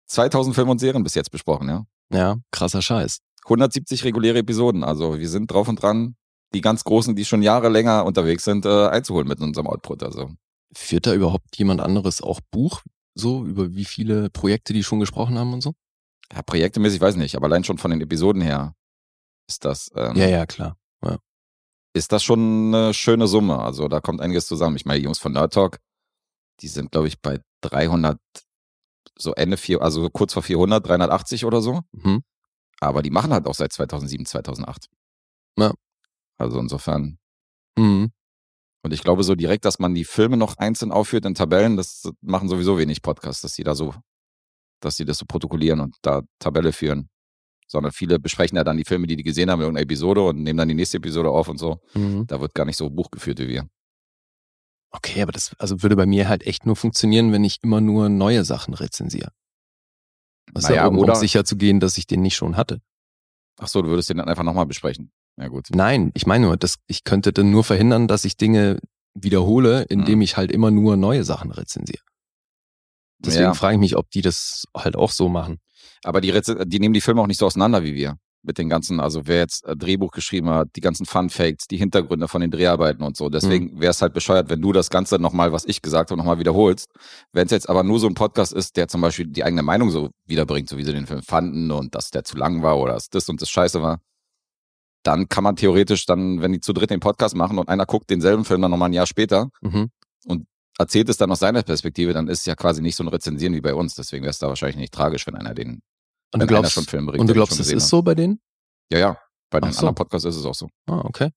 2000 0.06 0.54
Filme 0.54 0.70
und 0.70 0.78
Serien 0.78 1.02
bis 1.02 1.14
jetzt 1.14 1.30
besprochen, 1.30 1.68
ja. 1.68 1.84
Ja, 2.10 2.38
krasser 2.50 2.80
Scheiß. 2.80 3.18
170 3.44 4.02
reguläre 4.04 4.38
Episoden. 4.38 4.82
Also 4.82 5.18
wir 5.18 5.28
sind 5.28 5.50
drauf 5.50 5.68
und 5.68 5.82
dran, 5.82 6.16
die 6.54 6.62
ganz 6.62 6.82
großen, 6.84 7.14
die 7.14 7.26
schon 7.26 7.42
Jahre 7.42 7.68
länger 7.68 8.06
unterwegs 8.06 8.44
sind, 8.44 8.64
äh, 8.64 8.88
einzuholen 8.88 9.28
mit 9.28 9.40
unserem 9.40 9.66
Output. 9.66 10.02
Also 10.02 10.30
Führt 10.74 11.06
da 11.06 11.12
überhaupt 11.12 11.56
jemand 11.58 11.82
anderes 11.82 12.22
auch 12.22 12.40
Buch? 12.50 12.80
So, 13.14 13.44
über 13.44 13.74
wie 13.74 13.84
viele 13.84 14.30
Projekte 14.30 14.72
die 14.72 14.82
schon 14.82 15.00
gesprochen 15.00 15.38
haben 15.38 15.52
und 15.52 15.62
so? 15.62 15.74
ja, 16.34 16.42
projektemäßig 16.42 17.00
weiß 17.00 17.14
ich 17.14 17.20
nicht, 17.20 17.36
aber 17.36 17.46
allein 17.46 17.64
schon 17.64 17.78
von 17.78 17.90
den 17.90 18.00
Episoden 18.00 18.42
her 18.42 18.74
ist 19.48 19.64
das 19.64 19.90
ähm, 19.94 20.16
Ja, 20.16 20.28
ja, 20.28 20.46
klar. 20.46 20.76
Ist 21.96 22.12
das 22.12 22.22
schon 22.22 22.74
eine 22.74 22.94
schöne 22.94 23.26
Summe. 23.26 23.58
Also 23.58 23.88
da 23.88 24.00
kommt 24.00 24.20
einiges 24.20 24.46
zusammen. 24.46 24.76
Ich 24.76 24.84
meine, 24.84 25.00
die 25.00 25.04
Jungs 25.04 25.18
von 25.18 25.32
Nerd 25.32 25.54
Talk, 25.54 25.78
die 26.60 26.68
sind 26.68 26.92
glaube 26.92 27.08
ich 27.08 27.20
bei 27.20 27.40
300 27.62 28.18
so 29.18 29.32
Ende 29.34 29.56
vier, 29.56 29.80
also 29.80 30.02
so 30.02 30.10
kurz 30.10 30.34
vor 30.34 30.42
400, 30.42 30.86
380 30.86 31.44
oder 31.44 31.62
so. 31.62 31.80
Mhm. 31.92 32.22
Aber 32.80 33.02
die 33.02 33.10
machen 33.10 33.32
halt 33.32 33.46
auch 33.46 33.54
seit 33.54 33.72
2007, 33.72 34.26
2008. 34.26 34.88
Ja. 35.58 35.72
Also 36.38 36.58
insofern 36.60 37.18
Mhm. 37.76 38.12
Und 38.82 38.92
ich 38.92 39.02
glaube 39.02 39.24
so 39.24 39.34
direkt, 39.34 39.64
dass 39.64 39.78
man 39.78 39.94
die 39.94 40.04
Filme 40.04 40.36
noch 40.36 40.56
einzeln 40.58 40.92
aufführt 40.92 41.24
in 41.24 41.34
Tabellen, 41.34 41.76
das 41.76 42.08
machen 42.20 42.48
sowieso 42.48 42.78
wenig 42.78 43.02
Podcasts, 43.02 43.42
dass 43.42 43.54
die 43.54 43.64
da 43.64 43.74
so, 43.74 43.94
dass 44.80 44.96
die 44.96 45.04
das 45.04 45.18
so 45.18 45.26
protokollieren 45.26 45.80
und 45.80 45.96
da 46.02 46.22
Tabelle 46.38 46.72
führen. 46.72 47.08
Sondern 47.68 47.92
viele 47.92 48.18
besprechen 48.20 48.56
ja 48.56 48.64
dann 48.64 48.76
die 48.76 48.84
Filme, 48.84 49.06
die 49.06 49.16
die 49.16 49.22
gesehen 49.24 49.50
haben 49.50 49.60
in 49.60 49.64
irgendeiner 49.64 49.82
Episode 49.84 50.22
und 50.22 50.42
nehmen 50.42 50.56
dann 50.58 50.68
die 50.68 50.74
nächste 50.74 50.98
Episode 50.98 51.30
auf 51.30 51.48
und 51.48 51.58
so. 51.58 51.80
Mhm. 51.94 52.26
Da 52.26 52.40
wird 52.40 52.54
gar 52.54 52.64
nicht 52.64 52.76
so 52.76 52.88
Buch 52.90 53.10
geführt 53.10 53.38
wie 53.40 53.48
wir. 53.48 53.68
Okay, 54.92 55.20
aber 55.22 55.32
das 55.32 55.54
also 55.58 55.82
würde 55.82 55.96
bei 55.96 56.06
mir 56.06 56.28
halt 56.28 56.46
echt 56.46 56.64
nur 56.64 56.76
funktionieren, 56.76 57.32
wenn 57.32 57.44
ich 57.44 57.58
immer 57.62 57.80
nur 57.80 58.08
neue 58.08 58.44
Sachen 58.44 58.72
rezensiere. 58.72 59.32
Also 60.54 60.68
Naja, 60.68 60.86
um, 60.86 60.96
um 60.98 61.14
sicher 61.16 61.44
zu 61.44 61.56
gehen, 61.56 61.80
dass 61.80 61.98
ich 61.98 62.06
den 62.06 62.22
nicht 62.22 62.36
schon 62.36 62.56
hatte. 62.56 62.80
Ach 63.58 63.66
so, 63.68 63.82
du 63.82 63.88
würdest 63.88 64.08
den 64.10 64.18
dann 64.18 64.28
einfach 64.28 64.44
nochmal 64.44 64.66
besprechen. 64.66 65.10
Ja 65.38 65.48
gut. 65.48 65.66
Nein, 65.74 66.12
ich 66.14 66.26
meine 66.26 66.46
nur, 66.46 66.56
dass 66.56 66.76
ich 66.86 67.04
könnte 67.04 67.32
dann 67.32 67.50
nur 67.50 67.64
verhindern, 67.64 68.06
dass 68.06 68.24
ich 68.24 68.36
Dinge 68.36 68.78
wiederhole, 69.14 69.82
indem 69.84 70.16
Mhm. 70.18 70.22
ich 70.22 70.36
halt 70.36 70.52
immer 70.52 70.70
nur 70.70 70.96
neue 70.96 71.24
Sachen 71.24 71.50
rezensiere. 71.50 72.02
Deswegen 73.18 73.44
Ja. 73.44 73.54
frage 73.54 73.74
ich 73.74 73.80
mich, 73.80 73.96
ob 73.96 74.10
die 74.10 74.20
das 74.22 74.64
halt 74.74 74.94
auch 74.94 75.10
so 75.10 75.28
machen. 75.28 75.58
Aber 76.06 76.20
die, 76.20 76.32
die 76.66 76.78
nehmen 76.78 76.94
die 76.94 77.00
Filme 77.00 77.20
auch 77.20 77.26
nicht 77.26 77.38
so 77.38 77.46
auseinander 77.46 77.82
wie 77.82 77.94
wir. 77.94 78.16
Mit 78.42 78.58
den 78.58 78.68
ganzen, 78.68 79.00
also 79.00 79.26
wer 79.26 79.38
jetzt 79.38 79.64
äh, 79.66 79.74
Drehbuch 79.76 80.12
geschrieben 80.12 80.48
hat, 80.50 80.68
die 80.76 80.80
ganzen 80.80 81.04
Fun 81.04 81.30
Facts, 81.30 81.66
die 81.66 81.78
Hintergründe 81.78 82.28
von 82.28 82.40
den 82.40 82.52
Dreharbeiten 82.52 83.02
und 83.02 83.16
so. 83.16 83.28
Deswegen 83.28 83.80
wäre 83.80 83.90
es 83.90 84.00
halt 84.02 84.14
bescheuert, 84.14 84.48
wenn 84.48 84.62
du 84.62 84.72
das 84.72 84.88
Ganze 84.88 85.18
nochmal, 85.18 85.50
was 85.50 85.64
ich 85.64 85.82
gesagt 85.82 86.10
habe, 86.12 86.18
nochmal 86.18 86.38
wiederholst. 86.38 86.88
Wenn 87.32 87.46
es 87.46 87.50
jetzt 87.50 87.68
aber 87.68 87.82
nur 87.82 87.98
so 87.98 88.06
ein 88.06 88.14
Podcast 88.14 88.52
ist, 88.52 88.76
der 88.76 88.86
zum 88.86 89.00
Beispiel 89.00 89.26
die 89.26 89.42
eigene 89.42 89.64
Meinung 89.64 89.90
so 89.90 90.10
wiederbringt, 90.26 90.68
so 90.68 90.78
wie 90.78 90.84
sie 90.84 90.92
den 90.92 91.08
Film 91.08 91.22
fanden 91.22 91.72
und 91.72 91.96
dass 91.96 92.10
der 92.10 92.22
zu 92.22 92.36
lang 92.36 92.62
war 92.62 92.78
oder 92.78 92.92
dass 92.92 93.08
das 93.08 93.28
und 93.28 93.42
das 93.42 93.50
scheiße 93.50 93.82
war, 93.82 93.98
dann 95.02 95.28
kann 95.28 95.42
man 95.42 95.56
theoretisch 95.56 96.06
dann, 96.06 96.40
wenn 96.40 96.52
die 96.52 96.60
zu 96.60 96.72
dritt 96.72 96.90
den 96.90 97.00
Podcast 97.00 97.34
machen 97.34 97.58
und 97.58 97.68
einer 97.68 97.86
guckt 97.86 98.10
denselben 98.10 98.44
Film 98.44 98.62
dann 98.62 98.70
nochmal 98.70 98.90
ein 98.90 98.92
Jahr 98.94 99.06
später, 99.06 99.48
Mhm. 99.60 99.90
erzählt 100.78 101.08
es 101.08 101.16
dann 101.16 101.32
aus 101.32 101.38
seiner 101.40 101.62
Perspektive, 101.62 102.12
dann 102.12 102.28
ist 102.28 102.40
es 102.40 102.46
ja 102.46 102.54
quasi 102.54 102.80
nicht 102.82 102.94
so 102.96 103.02
ein 103.02 103.08
Rezensieren 103.08 103.54
wie 103.54 103.60
bei 103.60 103.74
uns. 103.74 103.94
Deswegen 103.94 104.22
wäre 104.22 104.30
es 104.30 104.38
da 104.38 104.46
wahrscheinlich 104.48 104.76
nicht 104.76 104.92
tragisch, 104.92 105.26
wenn 105.26 105.34
einer 105.34 105.54
den, 105.54 105.80
Und 106.36 106.42
du 106.42 106.46
glaubst, 106.46 106.72
schon 106.72 106.84
Film 106.84 107.06
bringt. 107.06 107.20
und 107.20 107.26
du 107.28 107.34
glaubst, 107.34 107.52
schon 107.54 107.58
das 107.58 107.68
ist 107.72 107.82
hat. 107.84 107.88
so 107.90 108.02
bei 108.02 108.14
denen? 108.14 108.40
Ja, 108.90 108.98
ja. 108.98 109.18
Bei 109.50 109.60
den 109.60 109.72
so. 109.72 109.80
anderen 109.80 109.94
Podcasts 109.94 110.26
ist 110.26 110.36
es 110.36 110.44
auch 110.44 110.54
so. 110.54 110.68
Ah, 110.86 111.00
okay. 111.04 111.30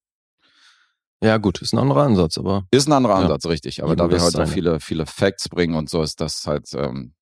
Ja, 1.23 1.37
gut, 1.37 1.61
ist 1.61 1.73
ein 1.73 1.79
anderer 1.79 2.03
Ansatz, 2.03 2.37
aber 2.37 2.65
Ist 2.71 2.87
ein 2.87 2.93
anderer 2.93 3.15
Ja. 3.17 3.21
Ansatz, 3.23 3.45
richtig. 3.47 3.81
Aber 3.83 3.91
Ja, 3.91 3.95
da 3.97 4.09
wir 4.09 4.21
heute 4.21 4.41
ist 4.41 4.49
auch 4.49 4.53
viele, 4.53 4.79
viele 4.79 5.05
Facts 5.05 5.49
bringen 5.49 5.75
und 5.75 5.89
so, 5.89 6.01
ist 6.01 6.21
das 6.21 6.45
halt, 6.47 6.71
ähm, 6.73 7.13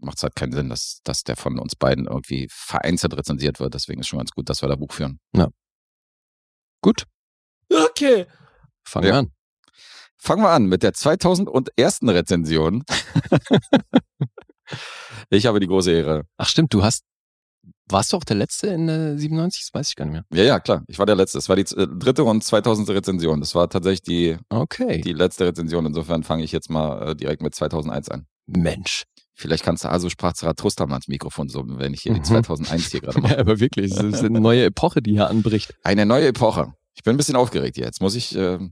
macht 0.00 0.18
es 0.18 0.22
halt 0.22 0.36
keinen 0.36 0.52
Sinn, 0.52 0.68
dass, 0.68 1.00
dass 1.04 1.24
der 1.24 1.36
von 1.36 1.58
uns 1.58 1.74
beiden 1.74 2.06
irgendwie 2.06 2.46
vereinzelt 2.50 3.16
rezensiert 3.16 3.58
wird. 3.58 3.72
Deswegen 3.74 4.00
ist 4.00 4.08
schon 4.08 4.18
ganz 4.18 4.30
gut, 4.32 4.48
dass 4.50 4.60
wir 4.62 4.68
da 4.68 4.76
Buch 4.76 4.92
führen. 4.92 5.18
gut. 6.82 7.04
Okay. 7.72 8.26
Fangen 8.84 9.06
Ja. 9.06 9.12
wir 9.14 9.18
an. 9.18 9.32
Fangen 10.20 10.42
wir 10.42 10.50
an 10.50 10.66
mit 10.66 10.82
der 10.82 10.92
2001. 10.94 12.00
Rezension. 12.02 12.84
ich 15.30 15.46
habe 15.46 15.60
die 15.60 15.66
große 15.66 15.92
Ehre. 15.92 16.24
Ach 16.36 16.48
stimmt, 16.48 16.72
du 16.74 16.82
hast, 16.82 17.04
warst 17.88 18.12
du 18.12 18.16
auch 18.16 18.24
der 18.24 18.36
Letzte 18.36 18.68
in 18.68 18.86
der 18.86 19.18
97? 19.18 19.62
Das 19.62 19.74
weiß 19.78 19.88
ich 19.90 19.96
gar 19.96 20.04
nicht 20.06 20.12
mehr. 20.12 20.24
Ja, 20.32 20.44
ja, 20.44 20.60
klar. 20.60 20.82
Ich 20.88 20.98
war 20.98 21.06
der 21.06 21.16
Letzte. 21.16 21.38
Es 21.38 21.48
war 21.48 21.56
die 21.56 21.62
äh, 21.62 21.86
dritte 21.98 22.24
und 22.24 22.42
2000. 22.44 22.88
Rezension. 22.90 23.40
Das 23.40 23.54
war 23.54 23.68
tatsächlich 23.68 24.02
die, 24.02 24.36
Okay. 24.50 25.00
die 25.00 25.12
letzte 25.12 25.46
Rezension. 25.46 25.86
Insofern 25.86 26.22
fange 26.22 26.44
ich 26.44 26.52
jetzt 26.52 26.70
mal 26.70 27.10
äh, 27.10 27.16
direkt 27.16 27.42
mit 27.42 27.54
2001 27.54 28.08
an. 28.10 28.26
Mensch. 28.46 29.04
Vielleicht 29.34 29.62
kannst 29.64 29.84
du 29.84 29.88
also 29.88 30.08
sprach 30.10 30.32
Zarathustra 30.32 30.86
mal 30.86 30.94
ans 30.94 31.06
Mikrofon 31.08 31.48
summen, 31.48 31.78
wenn 31.78 31.94
ich 31.94 32.00
hier 32.02 32.12
die 32.12 32.20
Mhm. 32.20 32.24
2001 32.44 32.90
hier 32.90 33.00
gerade 33.00 33.20
mache. 33.20 33.34
Ja, 33.34 33.38
aber 33.40 33.60
wirklich, 33.60 33.92
es 33.92 34.02
ist 34.02 34.24
eine 34.24 34.40
neue 34.40 34.64
Epoche, 34.64 35.00
die 35.00 35.12
hier 35.12 35.28
anbricht. 35.30 35.74
Eine 35.84 36.06
neue 36.06 36.26
Epoche. 36.28 36.72
Ich 36.96 37.02
bin 37.04 37.14
ein 37.14 37.16
bisschen 37.16 37.36
aufgeregt 37.36 37.76
hier. 37.76 37.84
Jetzt 37.84 38.00
muss 38.00 38.14
ich, 38.16 38.34
äh, 38.36 38.58
muss 38.58 38.70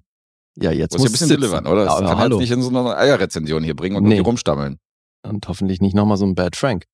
Ja, 0.56 0.72
jetzt 0.72 0.94
ich 0.94 0.98
ein 0.98 1.02
muss 1.02 1.12
bisschen 1.12 1.28
sitzen. 1.28 1.40
delivern, 1.42 1.66
oder? 1.66 1.84
Das 1.84 1.94
Aber 1.94 2.08
kann 2.08 2.18
hallo. 2.18 2.36
jetzt 2.40 2.48
nicht 2.48 2.50
in 2.50 2.62
so 2.62 2.70
eine 2.70 2.96
Eierrezension 2.96 3.62
hier 3.62 3.76
bringen 3.76 3.94
und 3.96 4.04
Nee. 4.04 4.18
rumstammeln. 4.18 4.78
Und 5.22 5.46
hoffentlich 5.48 5.80
nicht 5.80 5.94
nochmal 5.94 6.16
so 6.16 6.24
ein 6.24 6.34
Bad 6.34 6.56
Frank. 6.56 6.84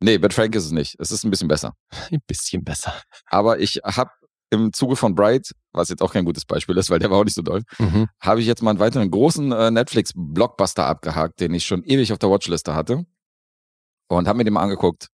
Nee, 0.00 0.18
Bad 0.18 0.32
Frank 0.34 0.54
ist 0.54 0.64
es 0.66 0.70
nicht. 0.70 0.94
Es 0.98 1.10
ist 1.10 1.24
ein 1.24 1.30
bisschen 1.30 1.48
besser. 1.48 1.74
Ein 2.10 2.20
bisschen 2.26 2.62
besser. 2.64 2.94
Aber 3.26 3.58
ich 3.58 3.80
habe 3.84 4.10
im 4.50 4.72
Zuge 4.72 4.96
von 4.96 5.14
Bright, 5.14 5.52
was 5.72 5.88
jetzt 5.90 6.00
auch 6.02 6.12
kein 6.12 6.24
gutes 6.24 6.44
Beispiel 6.46 6.76
ist, 6.78 6.88
weil 6.88 6.98
der 7.00 7.10
war 7.10 7.18
auch 7.18 7.24
nicht 7.24 7.34
so 7.34 7.42
doll, 7.42 7.62
Mhm. 7.78 8.08
habe 8.20 8.40
ich 8.40 8.46
jetzt 8.46 8.62
mal 8.62 8.70
einen 8.70 8.78
weiteren 8.78 9.10
großen 9.10 9.52
äh, 9.52 9.70
Netflix-Blockbuster 9.70 10.86
abgehakt, 10.86 11.40
den 11.40 11.52
ich 11.52 11.66
schon 11.66 11.82
ewig 11.84 12.12
auf 12.12 12.18
der 12.18 12.30
Watchliste 12.30 12.74
hatte. 12.74 13.04
Und 14.08 14.26
habe 14.26 14.38
mir 14.38 14.44
den 14.44 14.54
mal 14.54 14.62
angeguckt 14.62 15.08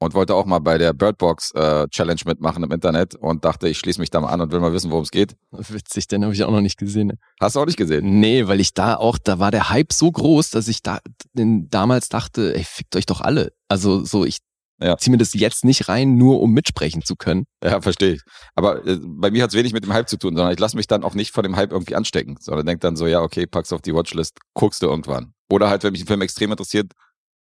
und 0.00 0.14
wollte 0.14 0.34
auch 0.34 0.46
mal 0.46 0.58
bei 0.58 0.78
der 0.78 0.92
Birdbox 0.94 1.52
äh, 1.52 1.86
Challenge 1.88 2.20
mitmachen 2.24 2.64
im 2.64 2.72
Internet 2.72 3.14
und 3.14 3.44
dachte, 3.44 3.68
ich 3.68 3.78
schließe 3.78 4.00
mich 4.00 4.10
da 4.10 4.20
mal 4.20 4.28
an 4.30 4.40
und 4.40 4.50
will 4.50 4.58
mal 4.60 4.72
wissen, 4.72 4.90
worum 4.90 5.04
es 5.04 5.10
geht. 5.10 5.36
Witzig, 5.52 6.08
den 6.08 6.24
habe 6.24 6.34
ich 6.34 6.42
auch 6.42 6.50
noch 6.50 6.62
nicht 6.62 6.78
gesehen. 6.78 7.12
Hast 7.40 7.54
du 7.54 7.60
auch 7.60 7.66
nicht 7.66 7.76
gesehen? 7.76 8.18
Nee, 8.18 8.48
weil 8.48 8.60
ich 8.60 8.74
da 8.74 8.96
auch, 8.96 9.18
da 9.18 9.38
war 9.38 9.50
der 9.50 9.70
Hype 9.70 9.92
so 9.92 10.10
groß, 10.10 10.50
dass 10.50 10.66
ich 10.68 10.82
da 10.82 10.98
denn 11.34 11.68
damals 11.70 12.08
dachte, 12.08 12.56
ey, 12.56 12.64
fickt 12.64 12.96
euch 12.96 13.06
doch 13.06 13.20
alle. 13.20 13.52
Also 13.68 14.04
so, 14.04 14.24
ich 14.24 14.38
Ja. 14.82 14.96
zieh 14.96 15.10
mir 15.10 15.18
das 15.18 15.34
jetzt 15.34 15.64
nicht 15.64 15.88
rein, 15.90 16.16
nur 16.16 16.40
um 16.40 16.52
mitsprechen 16.52 17.02
zu 17.02 17.14
können. 17.14 17.44
Ja, 17.62 17.80
verstehe 17.82 18.14
ich. 18.14 18.22
Aber 18.54 18.86
äh, 18.86 18.98
bei 19.02 19.30
mir 19.30 19.42
hat 19.42 19.50
es 19.50 19.56
wenig 19.56 19.74
mit 19.74 19.84
dem 19.84 19.92
Hype 19.92 20.08
zu 20.08 20.16
tun, 20.16 20.34
sondern 20.34 20.52
ich 20.54 20.58
lasse 20.58 20.76
mich 20.76 20.86
dann 20.86 21.04
auch 21.04 21.14
nicht 21.14 21.32
von 21.32 21.42
dem 21.42 21.56
Hype 21.56 21.72
irgendwie 21.72 21.94
anstecken, 21.94 22.36
sondern 22.40 22.64
denk 22.64 22.80
dann 22.80 22.96
so, 22.96 23.06
ja, 23.06 23.20
okay, 23.20 23.46
pack's 23.46 23.72
auf 23.72 23.82
die 23.82 23.94
Watchlist, 23.94 24.38
guckst 24.54 24.80
du 24.82 24.86
irgendwann. 24.86 25.34
Oder 25.50 25.68
halt, 25.68 25.84
wenn 25.84 25.92
mich 25.92 26.02
ein 26.02 26.06
Film 26.06 26.22
extrem 26.22 26.50
interessiert, 26.50 26.92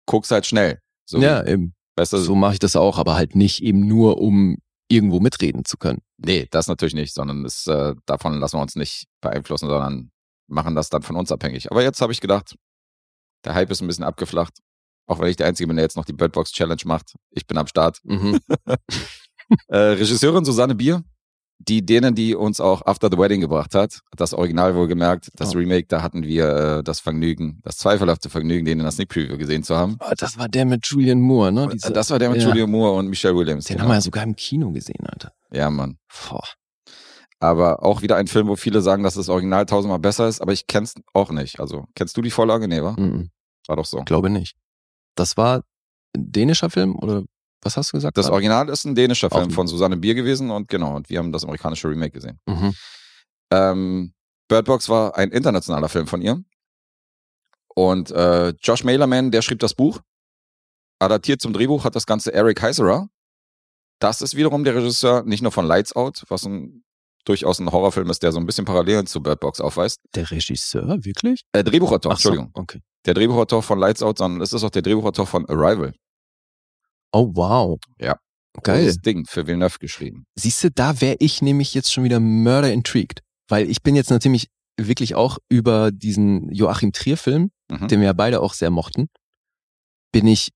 guckst 0.05 0.29
halt 0.31 0.45
schnell. 0.45 0.79
So, 1.07 1.19
ja, 1.19 1.45
eben. 1.45 1.73
Weißt 1.97 2.13
du, 2.13 2.17
So 2.17 2.35
mache 2.35 2.53
ich 2.53 2.59
das 2.59 2.75
auch, 2.75 2.97
aber 2.97 3.15
halt 3.15 3.35
nicht 3.35 3.63
eben 3.63 3.87
nur, 3.87 4.19
um 4.21 4.57
irgendwo 4.87 5.19
mitreden 5.19 5.65
zu 5.65 5.77
können. 5.77 6.01
nee, 6.17 6.47
das 6.51 6.67
natürlich 6.67 6.93
nicht, 6.93 7.13
sondern 7.13 7.43
es, 7.45 7.65
äh, 7.67 7.95
davon 8.05 8.39
lassen 8.39 8.57
wir 8.57 8.61
uns 8.61 8.75
nicht 8.75 9.07
beeinflussen, 9.21 9.67
sondern 9.67 10.11
machen 10.47 10.75
das 10.75 10.89
dann 10.89 11.01
von 11.01 11.15
uns 11.15 11.31
abhängig. 11.31 11.71
Aber 11.71 11.81
jetzt 11.81 12.01
habe 12.01 12.13
ich 12.13 12.21
gedacht, 12.21 12.55
der 13.45 13.55
Hype 13.55 13.71
ist 13.71 13.81
ein 13.81 13.87
bisschen 13.87 14.03
abgeflacht. 14.03 14.59
Auch 15.07 15.19
wenn 15.19 15.27
ich 15.29 15.35
der 15.37 15.47
Einzige 15.47 15.67
bin, 15.67 15.77
der 15.77 15.85
jetzt 15.85 15.97
noch 15.97 16.05
die 16.05 16.13
Birdbox 16.13 16.51
Challenge 16.51 16.81
macht. 16.85 17.13
Ich 17.31 17.45
bin 17.47 17.57
am 17.57 17.67
Start. 17.67 17.99
Mhm. 18.03 18.39
Äh, 19.67 19.77
Regisseurin 19.77 20.43
Susanne 20.43 20.73
Bier, 20.73 21.03
die 21.59 21.85
denen, 21.85 22.15
die 22.15 22.35
uns 22.35 22.59
auch 22.59 22.85
After 22.85 23.09
the 23.11 23.17
Wedding 23.17 23.41
gebracht 23.41 23.73
hat, 23.75 24.01
das 24.15 24.33
Original 24.33 24.75
wohlgemerkt, 24.75 25.31
das 25.35 25.55
Oh. 25.55 25.57
Remake, 25.57 25.87
da 25.87 26.01
hatten 26.01 26.23
wir 26.23 26.49
äh, 26.79 26.83
das 26.83 26.99
Vergnügen, 26.99 27.59
das 27.63 27.77
zweifelhafte 27.77 28.29
Vergnügen, 28.29 28.65
den 28.65 28.79
in 28.79 28.83
der 28.83 28.91
Sneak 28.91 29.09
Preview 29.09 29.37
gesehen 29.37 29.63
zu 29.63 29.75
haben. 29.75 29.95
Ah, 29.99 30.13
Das 30.17 30.37
war 30.37 30.47
der 30.49 30.65
mit 30.65 30.85
Julian 30.85 31.21
Moore, 31.21 31.51
ne? 31.51 31.69
Diese- 31.71 31.91
das 31.93 32.09
war 32.11 32.19
der 32.19 32.29
mit 32.29 32.41
ja. 32.41 32.49
Julia 32.49 32.67
Moore 32.67 32.93
und 32.99 33.07
Michelle 33.07 33.35
Williams. 33.35 33.65
Den 33.65 33.75
genau. 33.75 33.83
haben 33.85 33.89
wir 33.91 33.95
ja 33.95 34.01
sogar 34.01 34.23
im 34.23 34.35
Kino 34.35 34.71
gesehen, 34.71 35.05
Alter. 35.07 35.31
ja, 35.51 35.69
Mann. 35.69 35.97
Boah. 36.29 36.43
Aber 37.39 37.83
auch 37.83 38.01
wieder 38.01 38.15
ein 38.15 38.27
Film, 38.27 38.47
wo 38.47 38.55
viele 38.55 38.81
sagen, 38.81 39.03
dass 39.03 39.15
das 39.15 39.29
Original 39.29 39.65
tausendmal 39.65 39.99
besser 39.99 40.27
ist, 40.27 40.41
aber 40.41 40.53
ich 40.53 40.67
kenn's 40.67 40.95
auch 41.13 41.31
nicht. 41.31 41.59
Also, 41.59 41.85
kennst 41.95 42.15
du 42.17 42.21
die 42.21 42.31
Vorlage? 42.31 42.67
Nee, 42.67 42.81
wa? 42.81 42.95
Mhm. 42.97 43.29
War 43.67 43.75
doch 43.75 43.85
so. 43.85 44.01
Glaube 44.03 44.29
nicht. 44.29 44.55
Das 45.15 45.35
war 45.37 45.63
ein 46.15 46.31
dänischer 46.31 46.69
Film 46.69 46.95
oder 46.95 47.23
was 47.65 47.75
hast 47.77 47.91
du 47.91 47.97
gesagt? 47.97 48.17
Das? 48.17 48.29
Original 48.29 48.69
ist 48.69 48.85
ein 48.85 48.93
dänischer 48.93 49.29
Film 49.29 49.49
von 49.49 49.67
Susanne 49.67 49.97
Bier 49.97 50.13
gewesen 50.13 50.51
und 50.51 50.69
genau, 50.69 50.95
und 50.95 51.09
wir 51.09 51.17
haben 51.17 51.31
das 51.31 51.43
amerikanische 51.43 51.89
Remake 51.89 52.11
gesehen. 52.11 52.39
Mhm. 52.45 52.75
Ähm, 53.51 54.13
Bird 54.47 54.65
Box 54.65 54.87
war 54.87 55.17
ein 55.17 55.31
internationaler 55.31 55.89
Film 55.89 56.05
von 56.05 56.21
ihr. 56.21 56.43
Und 57.73 58.11
äh, 58.11 58.49
Josh 58.61 58.83
Mailerman, 58.83 59.31
der 59.31 59.41
schrieb 59.41 59.59
das 59.59 59.73
Buch. 59.73 59.99
Adaptiert 60.99 61.41
zum 61.41 61.53
Drehbuch 61.53 61.83
hat 61.83 61.95
das 61.95 62.05
Ganze 62.05 62.33
Eric 62.33 62.61
Heiserer. 62.61 63.09
Das 63.99 64.21
ist 64.21 64.35
wiederum 64.35 64.63
der 64.63 64.75
Regisseur 64.75 65.23
nicht 65.23 65.41
nur 65.41 65.51
von 65.51 65.65
Lights 65.65 65.95
Out, 65.95 66.23
was 66.29 66.45
ein, 66.45 66.83
durchaus 67.25 67.59
ein 67.59 67.71
Horrorfilm 67.71 68.09
ist, 68.09 68.23
der 68.23 68.31
so 68.31 68.39
ein 68.39 68.45
bisschen 68.45 68.65
Parallelen 68.65 69.07
zu 69.07 69.21
Bird 69.21 69.39
Box 69.39 69.59
aufweist. 69.59 70.01
Der 70.13 70.29
Regisseur, 70.29 71.03
wirklich? 71.03 71.41
Äh, 71.51 71.63
Drehbuchautor, 71.63 72.11
so, 72.11 72.29
Entschuldigung. 72.29 72.51
Okay. 72.53 72.81
Der 73.05 73.13
Drehbuchautor 73.13 73.63
von 73.63 73.79
Lights 73.79 74.03
Out, 74.03 74.19
sondern 74.19 74.41
es 74.41 74.53
ist 74.53 74.63
auch 74.63 74.69
der 74.69 74.83
Drehbuchautor 74.83 75.25
von 75.25 75.49
Arrival. 75.49 75.93
Oh, 77.15 77.31
wow. 77.35 77.79
Ja. 77.99 78.17
Geil. 78.63 78.85
Das 78.85 78.97
Ding 78.97 79.25
für 79.25 79.47
Villeneuve 79.47 79.79
geschrieben. 79.79 80.25
Siehst 80.35 80.63
du, 80.63 80.71
da 80.71 80.99
wäre 81.01 81.17
ich 81.19 81.41
nämlich 81.41 81.73
jetzt 81.73 81.91
schon 81.93 82.03
wieder 82.03 82.19
murder 82.19 82.71
intrigued. 82.73 83.21
Weil 83.49 83.69
ich 83.69 83.81
bin 83.83 83.95
jetzt 83.95 84.09
natürlich 84.09 84.47
wirklich 84.79 85.15
auch 85.15 85.37
über 85.49 85.91
diesen 85.91 86.51
Joachim 86.51 86.91
Trier-Film, 86.91 87.51
Mhm. 87.71 87.87
den 87.87 87.99
wir 87.99 88.07
ja 88.07 88.13
beide 88.13 88.41
auch 88.41 88.53
sehr 88.53 88.69
mochten, 88.69 89.07
bin 90.11 90.27
ich 90.27 90.49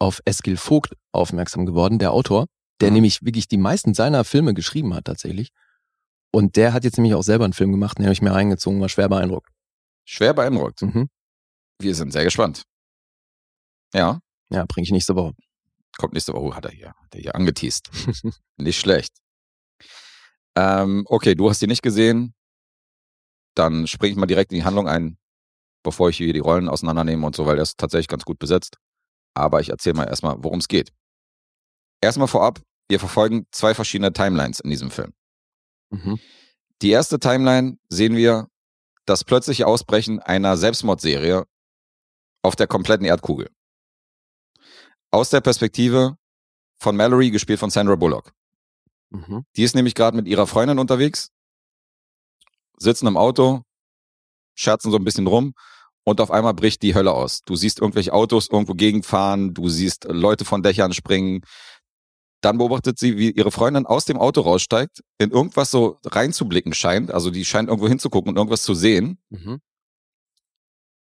auf 0.00 0.20
Eskil 0.24 0.56
Vogt 0.56 0.94
aufmerksam 1.12 1.66
geworden, 1.66 1.98
der 1.98 2.12
Autor, 2.12 2.46
der 2.80 2.88
Mhm. 2.88 2.94
nämlich 2.94 3.22
wirklich 3.22 3.48
die 3.48 3.56
meisten 3.58 3.92
seiner 3.94 4.24
Filme 4.24 4.54
geschrieben 4.54 4.94
hat 4.94 5.04
tatsächlich. 5.04 5.50
Und 6.32 6.56
der 6.56 6.72
hat 6.72 6.84
jetzt 6.84 6.96
nämlich 6.98 7.14
auch 7.14 7.22
selber 7.22 7.44
einen 7.44 7.52
Film 7.54 7.70
gemacht, 7.72 7.98
den 7.98 8.04
habe 8.06 8.12
ich 8.12 8.22
mir 8.22 8.32
reingezogen, 8.32 8.80
war 8.80 8.88
schwer 8.88 9.08
beeindruckt. 9.08 9.50
Schwer 10.06 10.34
beeindruckt. 10.34 10.82
Mhm. 10.82 11.08
Wir 11.80 11.94
sind 11.94 12.12
sehr 12.12 12.24
gespannt. 12.24 12.62
Ja, 13.94 14.20
Ja, 14.50 14.64
bringe 14.66 14.84
ich 14.84 14.90
nächste 14.92 15.14
Woche. 15.14 15.34
Kommt 15.96 16.12
nächste 16.12 16.32
Woche. 16.32 16.44
Oh, 16.44 16.54
hat 16.54 16.64
er 16.64 16.70
hier, 16.70 16.88
hat 16.88 17.14
er 17.14 17.20
hier 17.20 17.34
angeteased. 17.34 17.90
Nicht 18.56 18.78
schlecht. 18.78 19.14
Ähm, 20.56 21.04
okay, 21.08 21.34
du 21.34 21.48
hast 21.48 21.62
die 21.62 21.68
nicht 21.68 21.82
gesehen. 21.82 22.34
Dann 23.54 23.86
springe 23.86 24.12
ich 24.12 24.18
mal 24.18 24.26
direkt 24.26 24.50
in 24.52 24.58
die 24.58 24.64
Handlung 24.64 24.88
ein, 24.88 25.18
bevor 25.84 26.08
ich 26.08 26.16
hier 26.16 26.32
die 26.32 26.40
Rollen 26.40 26.68
auseinandernehme 26.68 27.24
und 27.24 27.36
so, 27.36 27.46
weil 27.46 27.56
der 27.56 27.62
ist 27.62 27.78
tatsächlich 27.78 28.08
ganz 28.08 28.24
gut 28.24 28.38
besetzt. 28.40 28.76
Aber 29.34 29.60
ich 29.60 29.68
erzähle 29.70 29.94
mal 29.94 30.08
erstmal, 30.08 30.36
worum 30.38 30.58
es 30.58 30.66
geht. 30.66 30.92
Erstmal 32.00 32.26
vorab, 32.26 32.60
wir 32.88 32.98
verfolgen 32.98 33.46
zwei 33.52 33.74
verschiedene 33.74 34.12
Timelines 34.12 34.60
in 34.60 34.70
diesem 34.70 34.90
Film. 34.90 35.12
Mhm. 35.90 36.18
Die 36.82 36.90
erste 36.90 37.18
Timeline 37.18 37.78
sehen 37.88 38.16
wir 38.16 38.48
das 39.06 39.24
plötzliche 39.24 39.66
Ausbrechen 39.66 40.18
einer 40.20 40.56
Selbstmordserie 40.56 41.44
auf 42.42 42.56
der 42.56 42.66
kompletten 42.66 43.06
Erdkugel. 43.06 43.48
Aus 45.10 45.30
der 45.30 45.40
Perspektive 45.40 46.16
von 46.78 46.96
Mallory, 46.96 47.30
gespielt 47.30 47.58
von 47.58 47.70
Sandra 47.70 47.96
Bullock. 47.96 48.32
Mhm. 49.10 49.44
Die 49.56 49.62
ist 49.62 49.74
nämlich 49.74 49.94
gerade 49.94 50.16
mit 50.16 50.28
ihrer 50.28 50.46
Freundin 50.46 50.78
unterwegs, 50.78 51.30
sitzen 52.78 53.06
im 53.06 53.16
Auto, 53.16 53.62
scherzen 54.54 54.90
so 54.90 54.98
ein 54.98 55.04
bisschen 55.04 55.26
rum 55.26 55.54
und 56.04 56.20
auf 56.20 56.30
einmal 56.30 56.54
bricht 56.54 56.82
die 56.82 56.94
Hölle 56.94 57.12
aus. 57.12 57.40
Du 57.42 57.56
siehst 57.56 57.80
irgendwelche 57.80 58.12
Autos 58.12 58.48
irgendwo 58.50 58.74
gegenfahren, 58.74 59.54
du 59.54 59.68
siehst 59.68 60.04
Leute 60.04 60.44
von 60.44 60.62
Dächern 60.62 60.92
springen. 60.92 61.40
Dann 62.40 62.58
beobachtet 62.58 62.98
sie, 62.98 63.16
wie 63.16 63.30
ihre 63.30 63.50
Freundin 63.50 63.86
aus 63.86 64.04
dem 64.04 64.16
Auto 64.18 64.42
raussteigt, 64.42 65.02
in 65.18 65.30
irgendwas 65.30 65.70
so 65.72 65.98
reinzublicken 66.04 66.72
scheint. 66.72 67.10
Also 67.10 67.30
die 67.30 67.44
scheint 67.44 67.68
irgendwo 67.68 67.88
hinzugucken 67.88 68.30
und 68.30 68.36
irgendwas 68.36 68.62
zu 68.62 68.74
sehen. 68.74 69.18
Mhm. 69.30 69.60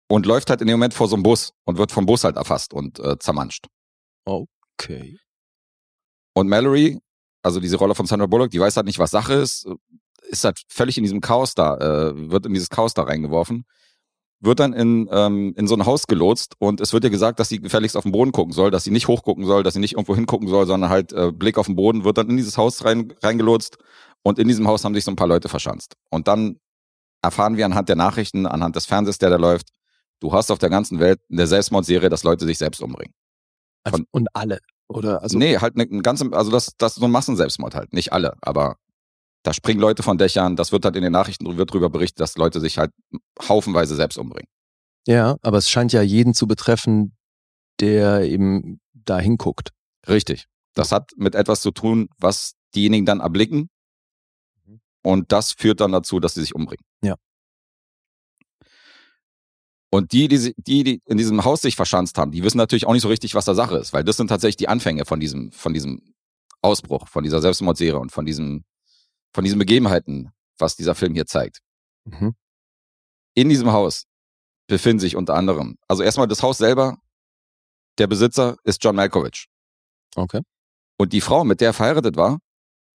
und 0.10 0.26
läuft 0.26 0.50
halt 0.50 0.62
in 0.62 0.68
dem 0.68 0.80
Moment 0.80 0.94
vor 0.94 1.08
so 1.10 1.16
einem 1.16 1.24
Bus 1.24 1.52
und 1.66 1.78
wird 1.78 1.92
vom 1.92 2.06
Bus 2.06 2.24
halt 2.24 2.38
erfasst 2.38 2.74
und 2.74 2.98
äh, 3.00 3.20
zermanscht. 3.20 3.68
Okay. 4.28 5.18
Und 6.34 6.50
Mallory, 6.50 7.00
also 7.42 7.60
diese 7.60 7.78
Rolle 7.78 7.96
von 7.96 8.06
Sandra 8.06 8.28
Bullock, 8.28 8.52
die 8.52 8.60
weiß 8.60 8.76
halt 8.76 8.86
nicht, 8.86 9.00
was 9.00 9.12
Sache 9.12 9.34
ist, 9.34 9.68
ist 10.30 10.44
halt 10.44 10.62
völlig 10.68 10.98
in 10.98 11.04
diesem 11.04 11.22
Chaos 11.22 11.56
da, 11.56 11.78
äh, 11.78 12.30
wird 12.30 12.46
in 12.46 12.54
dieses 12.54 12.70
Chaos 12.70 12.94
da 12.94 13.04
reingeworfen, 13.04 13.66
wird 14.42 14.60
dann 14.60 14.74
in, 14.74 15.08
ähm, 15.12 15.54
in 15.56 15.68
so 15.68 15.76
ein 15.76 15.86
Haus 15.86 16.08
gelotst 16.08 16.56
und 16.60 16.82
es 16.82 16.92
wird 16.92 17.06
ihr 17.06 17.10
gesagt, 17.10 17.40
dass 17.40 17.48
sie 17.48 17.60
gefälligst 17.60 17.96
auf 17.96 18.04
den 18.04 18.12
Boden 18.12 18.34
gucken 18.34 18.52
soll, 18.52 18.70
dass 18.70 18.84
sie 18.84 18.92
nicht 18.92 19.08
hochgucken 19.08 19.46
soll, 19.46 19.64
dass 19.64 19.74
sie 19.76 19.80
nicht 19.80 19.94
irgendwo 19.94 20.14
hingucken 20.16 20.50
soll, 20.50 20.68
sondern 20.68 20.90
halt 20.90 21.14
äh, 21.14 21.32
Blick 21.32 21.58
auf 21.58 21.68
den 21.68 21.78
Boden, 21.78 22.04
wird 22.04 22.18
dann 22.18 22.30
in 22.30 22.38
dieses 22.38 22.58
Haus 22.58 22.84
rein, 22.84 23.14
reingelotst 23.24 23.78
und 24.24 24.40
in 24.40 24.48
diesem 24.50 24.68
Haus 24.68 24.84
haben 24.84 24.94
sich 24.94 25.06
so 25.06 25.12
ein 25.12 25.16
paar 25.16 25.28
Leute 25.28 25.48
verschanzt. 25.48 25.96
Und 26.10 26.28
dann 26.28 26.60
erfahren 27.22 27.56
wir 27.56 27.66
anhand 27.66 27.88
der 27.88 27.96
Nachrichten, 27.96 28.46
anhand 28.46 28.76
des 28.76 28.86
Fernsehs, 28.86 29.20
der 29.20 29.30
da 29.30 29.38
läuft, 29.38 29.70
du 30.20 30.34
hast 30.34 30.52
auf 30.52 30.60
der 30.60 30.70
ganzen 30.70 31.00
Welt 31.00 31.20
eine 31.32 31.48
Selbstmordserie, 31.48 32.10
dass 32.10 32.24
Leute 32.24 32.46
sich 32.46 32.58
selbst 32.58 32.82
umbringen. 32.82 33.14
Also, 33.88 33.98
Von- 33.98 34.08
und 34.12 34.28
alle. 34.34 34.60
Oder 34.88 35.22
also 35.22 35.38
nee, 35.38 35.58
halt 35.58 35.76
eine, 35.76 35.88
ganze, 36.02 36.32
also 36.32 36.50
das, 36.52 36.74
das 36.78 36.94
ist 36.94 37.00
so 37.00 37.06
ein 37.06 37.12
Massenselbstmord 37.12 37.76
halt. 37.76 37.94
Nicht 37.94 38.14
alle, 38.14 38.36
aber 38.42 38.78
da 39.44 39.54
springen 39.54 39.80
Leute 39.80 40.04
von 40.04 40.18
Dächern, 40.18 40.56
das 40.56 40.72
wird 40.72 40.86
halt 40.86 40.96
in 40.96 41.04
den 41.04 41.12
Nachrichten 41.12 41.58
wird 41.58 41.74
drüber 41.74 41.90
berichtet, 41.90 42.20
dass 42.20 42.38
Leute 42.38 42.60
sich 42.60 42.78
halt 42.78 42.92
haufenweise 43.48 43.96
selbst 43.96 44.18
umbringen. 44.18 44.48
ja, 45.08 45.38
aber 45.42 45.58
es 45.58 45.70
scheint 45.70 45.94
ja 45.94 46.02
jeden 46.02 46.34
zu 46.34 46.48
betreffen, 46.48 47.18
der 47.80 48.22
eben 48.22 48.80
da 48.94 49.20
hinguckt. 49.20 49.72
Richtig. 50.08 50.48
Das 50.74 50.92
hat 50.92 51.12
mit 51.16 51.36
etwas 51.36 51.62
zu 51.62 51.72
tun, 51.72 52.10
was 52.18 52.54
diejenigen 52.76 53.06
dann 53.06 53.20
erblicken. 53.20 53.70
Und 55.04 55.32
das 55.32 55.54
führt 55.54 55.80
dann 55.80 55.92
dazu, 55.92 56.20
dass 56.20 56.34
sie 56.34 56.42
sich 56.42 56.54
umbringen. 56.56 56.84
Ja. 57.02 57.16
Und 59.90 60.12
die, 60.12 60.28
die, 60.28 60.54
die 60.58 61.02
in 61.06 61.18
diesem 61.18 61.46
Haus 61.46 61.62
sich 61.62 61.76
verschanzt 61.76 62.18
haben, 62.18 62.32
die 62.32 62.44
wissen 62.44 62.58
natürlich 62.58 62.86
auch 62.86 62.94
nicht 62.94 63.04
so 63.04 63.08
richtig, 63.08 63.36
was 63.36 63.46
da 63.46 63.56
Sache 63.56 63.78
ist, 63.78 63.94
weil 63.94 64.04
das 64.04 64.18
sind 64.18 64.28
tatsächlich 64.28 64.58
die 64.58 64.68
Anfänge 64.68 65.06
von 65.06 65.20
diesem, 65.20 65.52
von 65.52 65.74
diesem 65.74 66.14
Ausbruch, 66.62 67.08
von 67.08 67.24
dieser 67.24 67.42
Selbstmordserie 67.42 68.00
und 68.00 68.12
von 68.12 68.26
diesem, 68.26 68.66
von 69.34 69.44
diesen 69.44 69.60
Begebenheiten, 69.60 70.32
was 70.58 70.76
dieser 70.76 70.96
Film 70.96 71.14
hier 71.14 71.26
zeigt. 71.26 71.60
Mhm. 72.06 72.36
In 73.34 73.50
diesem 73.50 73.72
Haus 73.72 74.06
befinden 74.68 75.00
sich 75.00 75.16
unter 75.16 75.36
anderem, 75.36 75.78
also 75.88 76.04
erstmal 76.04 76.28
das 76.28 76.44
Haus 76.44 76.58
selber, 76.58 76.98
der 77.98 78.08
Besitzer 78.08 78.58
ist 78.64 78.84
John 78.84 78.96
Malkovich. 78.96 79.48
Okay. 80.16 80.42
Und 80.98 81.14
die 81.14 81.22
Frau, 81.22 81.44
mit 81.44 81.62
der 81.62 81.70
er 81.70 81.74
verheiratet 81.74 82.18
war, 82.18 82.40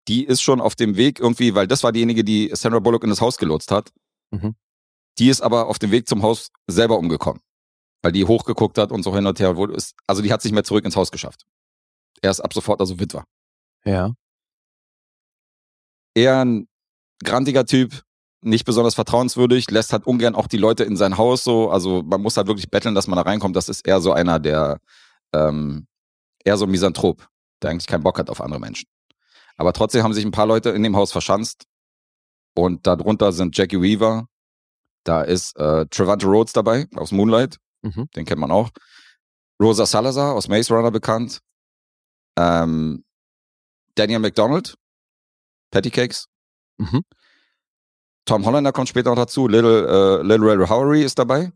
die 0.09 0.25
ist 0.25 0.43
schon 0.43 0.61
auf 0.61 0.75
dem 0.75 0.97
Weg 0.97 1.21
irgendwie, 1.21 1.55
weil 1.55 1.67
das 1.67 1.85
war 1.85 1.93
diejenige, 1.93 2.25
die 2.25 2.51
Sandra 2.55 2.81
Bullock 2.81 3.05
in 3.05 3.11
das 3.11 3.21
Haus 3.21 3.39
gelotst 3.39 3.71
hat. 3.71 3.93
Mhm. 4.31 4.57
Die 5.19 5.29
ist 5.29 5.41
aber 5.41 5.67
auf 5.67 5.79
dem 5.79 5.91
Weg 5.91 6.09
zum 6.09 6.23
Haus 6.23 6.51
selber 6.67 6.99
umgekommen. 6.99 7.41
Weil 8.03 8.13
die 8.13 8.25
hochgeguckt 8.25 8.79
hat 8.79 8.91
und 8.91 9.03
so 9.03 9.15
hin 9.15 9.27
und 9.27 9.39
her. 9.39 9.57
Ist, 9.71 9.95
also 10.07 10.23
die 10.23 10.33
hat 10.33 10.43
sich 10.43 10.53
mehr 10.53 10.65
zurück 10.65 10.85
ins 10.85 10.97
Haus 10.97 11.11
geschafft. 11.11 11.45
Er 12.21 12.31
ist 12.31 12.41
ab 12.41 12.53
sofort 12.53 12.81
also 12.81 12.99
Witwer. 12.99 13.25
Ja. 13.85 14.15
Er 16.15 16.45
ein 16.45 16.69
grantiger 17.25 17.65
Typ, 17.65 18.03
nicht 18.43 18.65
besonders 18.65 18.95
vertrauenswürdig, 18.95 19.71
lässt 19.71 19.93
halt 19.93 20.07
ungern 20.07 20.35
auch 20.35 20.49
die 20.49 20.57
Leute 20.57 20.85
in 20.85 20.97
sein 20.97 21.17
Haus 21.17 21.45
so. 21.45 21.71
Also 21.71 22.03
man 22.03 22.21
muss 22.21 22.37
halt 22.37 22.49
wirklich 22.49 22.71
betteln, 22.71 22.95
dass 22.95 23.07
man 23.07 23.17
da 23.17 23.23
reinkommt. 23.23 23.57
Das 23.57 23.69
ist 23.69 23.87
eher 23.87 24.01
so 24.01 24.13
einer, 24.13 24.41
der 24.41 24.79
ähm, 25.33 25.87
eher 26.45 26.57
so 26.57 26.65
ein 26.65 26.71
Misanthrop, 26.71 27.29
der 27.63 27.71
eigentlich 27.71 27.87
keinen 27.87 28.03
Bock 28.03 28.19
hat 28.19 28.31
auf 28.31 28.41
andere 28.41 28.61
Menschen. 28.61 28.89
Aber 29.57 29.73
trotzdem 29.73 30.03
haben 30.03 30.13
sich 30.13 30.25
ein 30.25 30.33
paar 30.33 30.47
Leute 30.47 30.71
in 30.71 30.83
dem 30.83 30.97
Haus 30.97 31.13
verschanzt. 31.13 31.65
Und 32.55 32.87
darunter 32.87 33.33
sind 33.33 33.57
Jackie 33.57 33.81
Weaver, 33.81 34.27
da 35.05 35.23
ist 35.23 35.57
äh, 35.59 35.87
Trevante 35.87 36.27
Rhodes 36.27 36.53
dabei 36.53 36.87
aus 36.97 37.13
Moonlight, 37.13 37.59
Mhm. 37.83 38.09
den 38.15 38.25
kennt 38.25 38.41
man 38.41 38.51
auch. 38.53 38.71
Rosa 39.61 39.87
Salazar 39.87 40.35
aus 40.35 40.49
Maze 40.49 40.73
Runner 40.75 40.91
bekannt. 40.91 41.41
Ähm, 42.39 43.05
Daniel 43.97 44.21
McDonald, 44.21 44.77
Pattycakes. 45.71 46.27
Mhm. 46.79 47.03
Tom 48.25 48.45
Hollander 48.47 48.73
kommt 48.73 48.89
später 48.89 49.11
noch 49.11 49.17
dazu. 49.17 49.49
Little, 49.49 49.87
äh, 50.21 50.23
Little 50.23 50.53
Red 50.53 50.69
Howery 50.71 51.03
ist 51.03 51.19
dabei. 51.19 51.53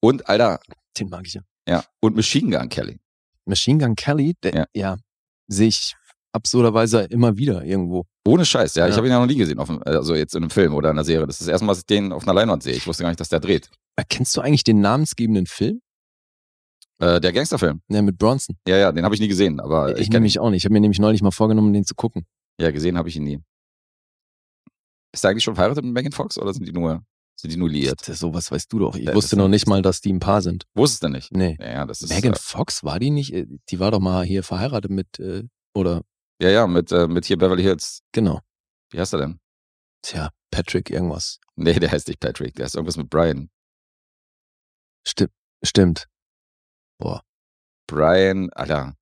Und, 0.00 0.28
Alter, 0.28 0.60
Den 0.98 1.08
mag 1.08 1.26
ich 1.26 1.34
ja. 1.34 1.42
ja, 1.66 1.84
und 2.00 2.14
Machine 2.16 2.56
Gun 2.56 2.68
Kelly. 2.68 3.00
Machine 3.46 3.78
Gun 3.84 3.94
Kelly, 3.96 4.34
der, 4.42 4.54
Ja. 4.54 4.66
ja, 4.74 4.96
sehe 5.48 5.68
ich 5.68 5.94
absurderweise 6.32 7.02
immer 7.04 7.36
wieder 7.36 7.64
irgendwo. 7.64 8.04
Ohne 8.26 8.44
Scheiß, 8.44 8.74
ja. 8.74 8.86
Ich 8.86 8.92
Ja. 8.92 8.96
habe 8.96 9.06
ihn 9.06 9.12
ja 9.12 9.18
noch 9.20 9.26
nie 9.26 9.36
gesehen, 9.36 9.58
auf, 9.58 9.68
also 9.86 10.14
jetzt 10.14 10.34
in 10.34 10.42
einem 10.42 10.50
Film 10.50 10.74
oder 10.74 10.90
in 10.90 10.96
einer 10.96 11.04
Serie. 11.04 11.26
Das 11.26 11.36
ist 11.36 11.42
das 11.42 11.48
erste 11.48 11.64
Mal, 11.66 11.72
dass 11.72 11.80
ich 11.80 11.86
den 11.86 12.12
auf 12.12 12.22
einer 12.24 12.34
Leinwand 12.34 12.62
sehe. 12.62 12.74
Ich 12.74 12.86
wusste 12.86 13.02
gar 13.02 13.10
nicht, 13.10 13.20
dass 13.20 13.28
der 13.28 13.40
dreht. 13.40 13.70
Erkennst 13.96 14.36
du 14.36 14.40
eigentlich 14.40 14.64
den 14.64 14.80
namensgebenden 14.80 15.46
Film? 15.46 15.80
Äh, 17.00 17.20
der 17.20 17.32
Gangsterfilm. 17.32 17.82
Ja, 17.88 18.00
mit 18.02 18.16
Bronson. 18.16 18.56
Ja, 18.66 18.76
ja, 18.76 18.92
den 18.92 19.04
habe 19.04 19.14
ich 19.14 19.20
nie 19.20 19.28
gesehen, 19.28 19.60
aber 19.60 19.94
ich 19.96 20.02
ich 20.04 20.10
kenne 20.10 20.20
mich 20.22 20.38
auch 20.38 20.50
nicht. 20.50 20.58
Ich 20.58 20.64
habe 20.64 20.72
mir 20.74 20.80
nämlich 20.80 21.00
neulich 21.00 21.20
mal 21.22 21.32
vorgenommen, 21.32 21.72
den 21.72 21.84
zu 21.84 21.94
gucken. 21.94 22.24
Ja, 22.60 22.70
gesehen 22.70 22.96
habe 22.96 23.08
ich 23.08 23.16
ihn 23.16 23.24
nie. 23.24 23.40
Ist 25.12 25.24
er 25.24 25.30
eigentlich 25.30 25.44
schon 25.44 25.54
verheiratet 25.54 25.84
mit 25.84 25.92
Megan 25.92 26.12
Fox 26.12 26.38
oder 26.38 26.54
sind 26.54 26.66
die 26.66 26.72
nur, 26.72 27.02
sind 27.38 27.52
die 27.52 27.56
nur 27.58 27.68
liiert? 27.68 28.06
Das, 28.08 28.18
sowas 28.20 28.50
weißt 28.50 28.72
du 28.72 28.78
doch. 28.78 28.94
Ich 28.96 29.04
Das 29.04 29.14
wusste 29.14 29.36
noch 29.36 29.48
nicht 29.48 29.66
mal, 29.66 29.82
dass 29.82 30.00
die 30.00 30.12
ein 30.12 30.20
Paar 30.20 30.40
sind. 30.42 30.64
Wusstest 30.74 31.02
du 31.02 31.08
nicht? 31.08 31.32
Nee. 31.32 31.56
Ja, 31.60 31.70
ja, 31.70 31.86
das 31.86 32.02
ist. 32.02 32.10
Megan 32.10 32.32
Äh, 32.32 32.38
Fox 32.38 32.84
war 32.84 32.98
die 32.98 33.10
nicht? 33.10 33.32
Äh, 33.34 33.46
Die 33.70 33.80
war 33.80 33.90
doch 33.90 34.00
mal 34.00 34.24
hier 34.24 34.42
verheiratet 34.42 34.90
mit, 34.90 35.18
äh, 35.18 35.42
oder, 35.74 36.02
ja, 36.42 36.50
ja, 36.50 36.66
mit, 36.66 36.90
äh, 36.92 37.06
mit 37.08 37.24
hier 37.24 37.38
Beverly 37.38 37.62
Hills. 37.62 38.00
genau. 38.12 38.40
Wie 38.90 39.00
heißt 39.00 39.14
er 39.14 39.20
denn? 39.20 39.38
Tja, 40.02 40.28
Patrick 40.50 40.90
irgendwas. 40.90 41.38
Nee, 41.56 41.78
der 41.78 41.90
heißt 41.90 42.08
nicht 42.08 42.20
Patrick. 42.20 42.54
Der 42.56 42.66
ist 42.66 42.74
irgendwas 42.74 42.96
mit 42.96 43.08
Brian. 43.08 43.48
Stimmt. 45.06 45.32
Stimmt. 45.64 46.06
Brian, 47.88 48.50
Alter. 48.52 48.94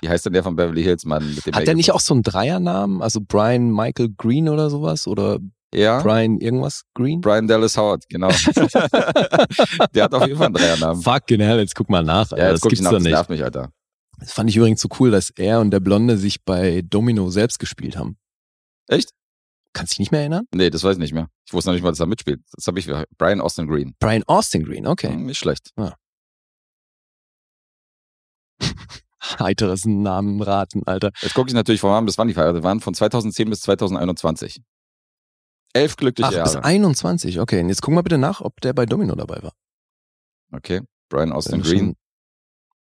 Wie 0.00 0.08
heißt 0.08 0.26
denn 0.26 0.32
der 0.32 0.42
von 0.42 0.56
Beverly 0.56 0.82
Hills, 0.82 1.04
Mann? 1.04 1.34
Mit 1.34 1.44
dem 1.46 1.54
Hat 1.54 1.66
der 1.66 1.74
nicht 1.74 1.92
auch 1.92 2.00
so 2.00 2.14
einen 2.14 2.22
Dreiernamen? 2.22 3.02
Also 3.02 3.20
Brian 3.20 3.70
Michael 3.72 4.10
Green 4.16 4.48
oder 4.48 4.70
sowas? 4.70 5.06
Oder 5.06 5.38
Ja, 5.74 6.00
Brian 6.02 6.38
irgendwas 6.38 6.82
Green? 6.94 7.20
Brian 7.20 7.46
Dallas 7.46 7.76
Howard, 7.76 8.04
genau. 8.08 8.28
der 9.94 10.04
hat 10.04 10.14
auf 10.14 10.26
jeden 10.26 10.36
Fall 10.38 10.46
einen 10.46 10.54
Dreiernamen. 10.54 11.02
Fucking 11.02 11.40
hell, 11.40 11.58
jetzt 11.58 11.74
guck 11.74 11.90
mal 11.90 12.02
nach. 12.02 12.30
Alter. 12.32 12.38
Ja, 12.38 12.52
das 12.52 12.60
jetzt 12.62 12.64
ich 12.64 12.70
gibt's 12.70 12.82
nach, 12.84 12.90
doch 12.92 12.96
das 12.98 13.04
nicht. 13.04 13.12
nervt 13.12 13.30
mich, 13.30 13.42
Alter. 13.44 13.72
Das 14.18 14.32
fand 14.32 14.50
ich 14.50 14.56
übrigens 14.56 14.80
so 14.80 14.88
cool, 14.98 15.10
dass 15.10 15.30
er 15.30 15.60
und 15.60 15.70
der 15.70 15.80
Blonde 15.80 16.16
sich 16.16 16.44
bei 16.44 16.82
Domino 16.82 17.30
selbst 17.30 17.58
gespielt 17.58 17.96
haben. 17.96 18.16
Echt? 18.88 19.10
Kannst 19.72 19.92
dich 19.92 19.98
nicht 19.98 20.10
mehr 20.10 20.20
erinnern? 20.20 20.46
Nee, 20.54 20.70
das 20.70 20.84
weiß 20.84 20.96
ich 20.96 21.00
nicht 21.00 21.12
mehr. 21.12 21.28
Ich 21.46 21.52
wusste 21.52 21.70
noch 21.70 21.74
nicht 21.74 21.82
mal, 21.82 21.90
dass 21.90 22.00
er 22.00 22.06
mitspielt. 22.06 22.40
Das 22.52 22.66
habe 22.66 22.78
ich 22.78 22.90
Brian 23.18 23.42
Austin 23.42 23.66
Green. 23.66 23.94
Brian 23.98 24.22
Austin 24.26 24.64
Green, 24.64 24.86
okay. 24.86 25.12
Hm, 25.12 25.26
Nicht 25.26 25.38
schlecht. 25.38 25.70
Heiteres 29.38 29.84
Namenraten, 29.84 30.86
Alter. 30.86 31.10
Jetzt 31.20 31.34
gucke 31.34 31.48
ich 31.48 31.54
natürlich, 31.54 31.80
von 31.80 31.90
wann 31.90 32.06
bis 32.06 32.16
wann 32.16 32.28
die 32.28 32.34
verheiratet 32.34 32.62
waren. 32.62 32.80
Von 32.80 32.94
2010 32.94 33.50
bis 33.50 33.60
2021. 33.62 34.62
Elf 35.74 35.96
glückliche 35.96 36.38
Ach, 36.38 36.44
bis 36.44 36.54
Jahre. 36.54 36.64
21, 36.64 37.40
okay. 37.40 37.60
Und 37.60 37.68
jetzt 37.68 37.82
guck 37.82 37.92
mal 37.92 38.02
bitte 38.02 38.16
nach, 38.16 38.40
ob 38.40 38.58
der 38.62 38.72
bei 38.72 38.86
Domino 38.86 39.14
dabei 39.14 39.42
war. 39.42 39.52
Okay. 40.52 40.80
Brian 41.10 41.32
Austin 41.32 41.60
Green. 41.60 41.96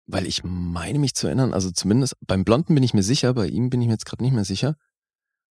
Weil 0.05 0.25
ich 0.27 0.43
meine 0.43 0.99
mich 0.99 1.15
zu 1.15 1.27
erinnern, 1.27 1.53
also 1.53 1.71
zumindest 1.71 2.15
beim 2.21 2.43
Blonden 2.43 2.75
bin 2.75 2.83
ich 2.83 2.93
mir 2.93 3.03
sicher, 3.03 3.33
bei 3.33 3.47
ihm 3.47 3.69
bin 3.69 3.81
ich 3.81 3.87
mir 3.87 3.93
jetzt 3.93 4.05
gerade 4.05 4.23
nicht 4.23 4.33
mehr 4.33 4.45
sicher. 4.45 4.75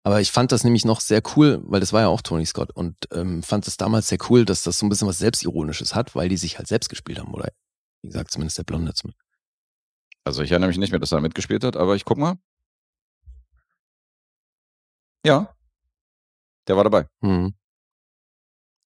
Aber 0.02 0.20
ich 0.20 0.32
fand 0.32 0.50
das 0.50 0.64
nämlich 0.64 0.84
noch 0.84 1.00
sehr 1.00 1.22
cool, 1.36 1.60
weil 1.62 1.80
das 1.80 1.92
war 1.92 2.00
ja 2.00 2.08
auch 2.08 2.22
Tony 2.22 2.46
Scott 2.46 2.70
und 2.74 2.96
ähm, 3.12 3.42
fand 3.42 3.68
es 3.68 3.76
damals 3.76 4.08
sehr 4.08 4.18
cool, 4.28 4.44
dass 4.44 4.62
das 4.62 4.78
so 4.78 4.86
ein 4.86 4.88
bisschen 4.88 5.06
was 5.06 5.18
Selbstironisches 5.18 5.94
hat, 5.94 6.14
weil 6.14 6.28
die 6.28 6.38
sich 6.38 6.56
halt 6.56 6.68
selbst 6.68 6.88
gespielt 6.88 7.18
haben, 7.18 7.34
oder 7.34 7.52
wie 8.02 8.08
gesagt, 8.08 8.30
zumindest 8.30 8.56
der 8.58 8.64
Blonde 8.64 8.94
zumindest. 8.94 9.22
Also 10.24 10.42
ich 10.42 10.50
erinnere 10.50 10.68
mich 10.68 10.78
nicht 10.78 10.90
mehr, 10.90 11.00
dass 11.00 11.12
er 11.12 11.20
mitgespielt 11.20 11.64
hat, 11.64 11.76
aber 11.76 11.96
ich 11.96 12.04
guck 12.04 12.18
mal. 12.18 12.36
Ja. 15.24 15.54
Der 16.66 16.76
war 16.76 16.84
dabei. 16.84 17.06
Hm. 17.22 17.54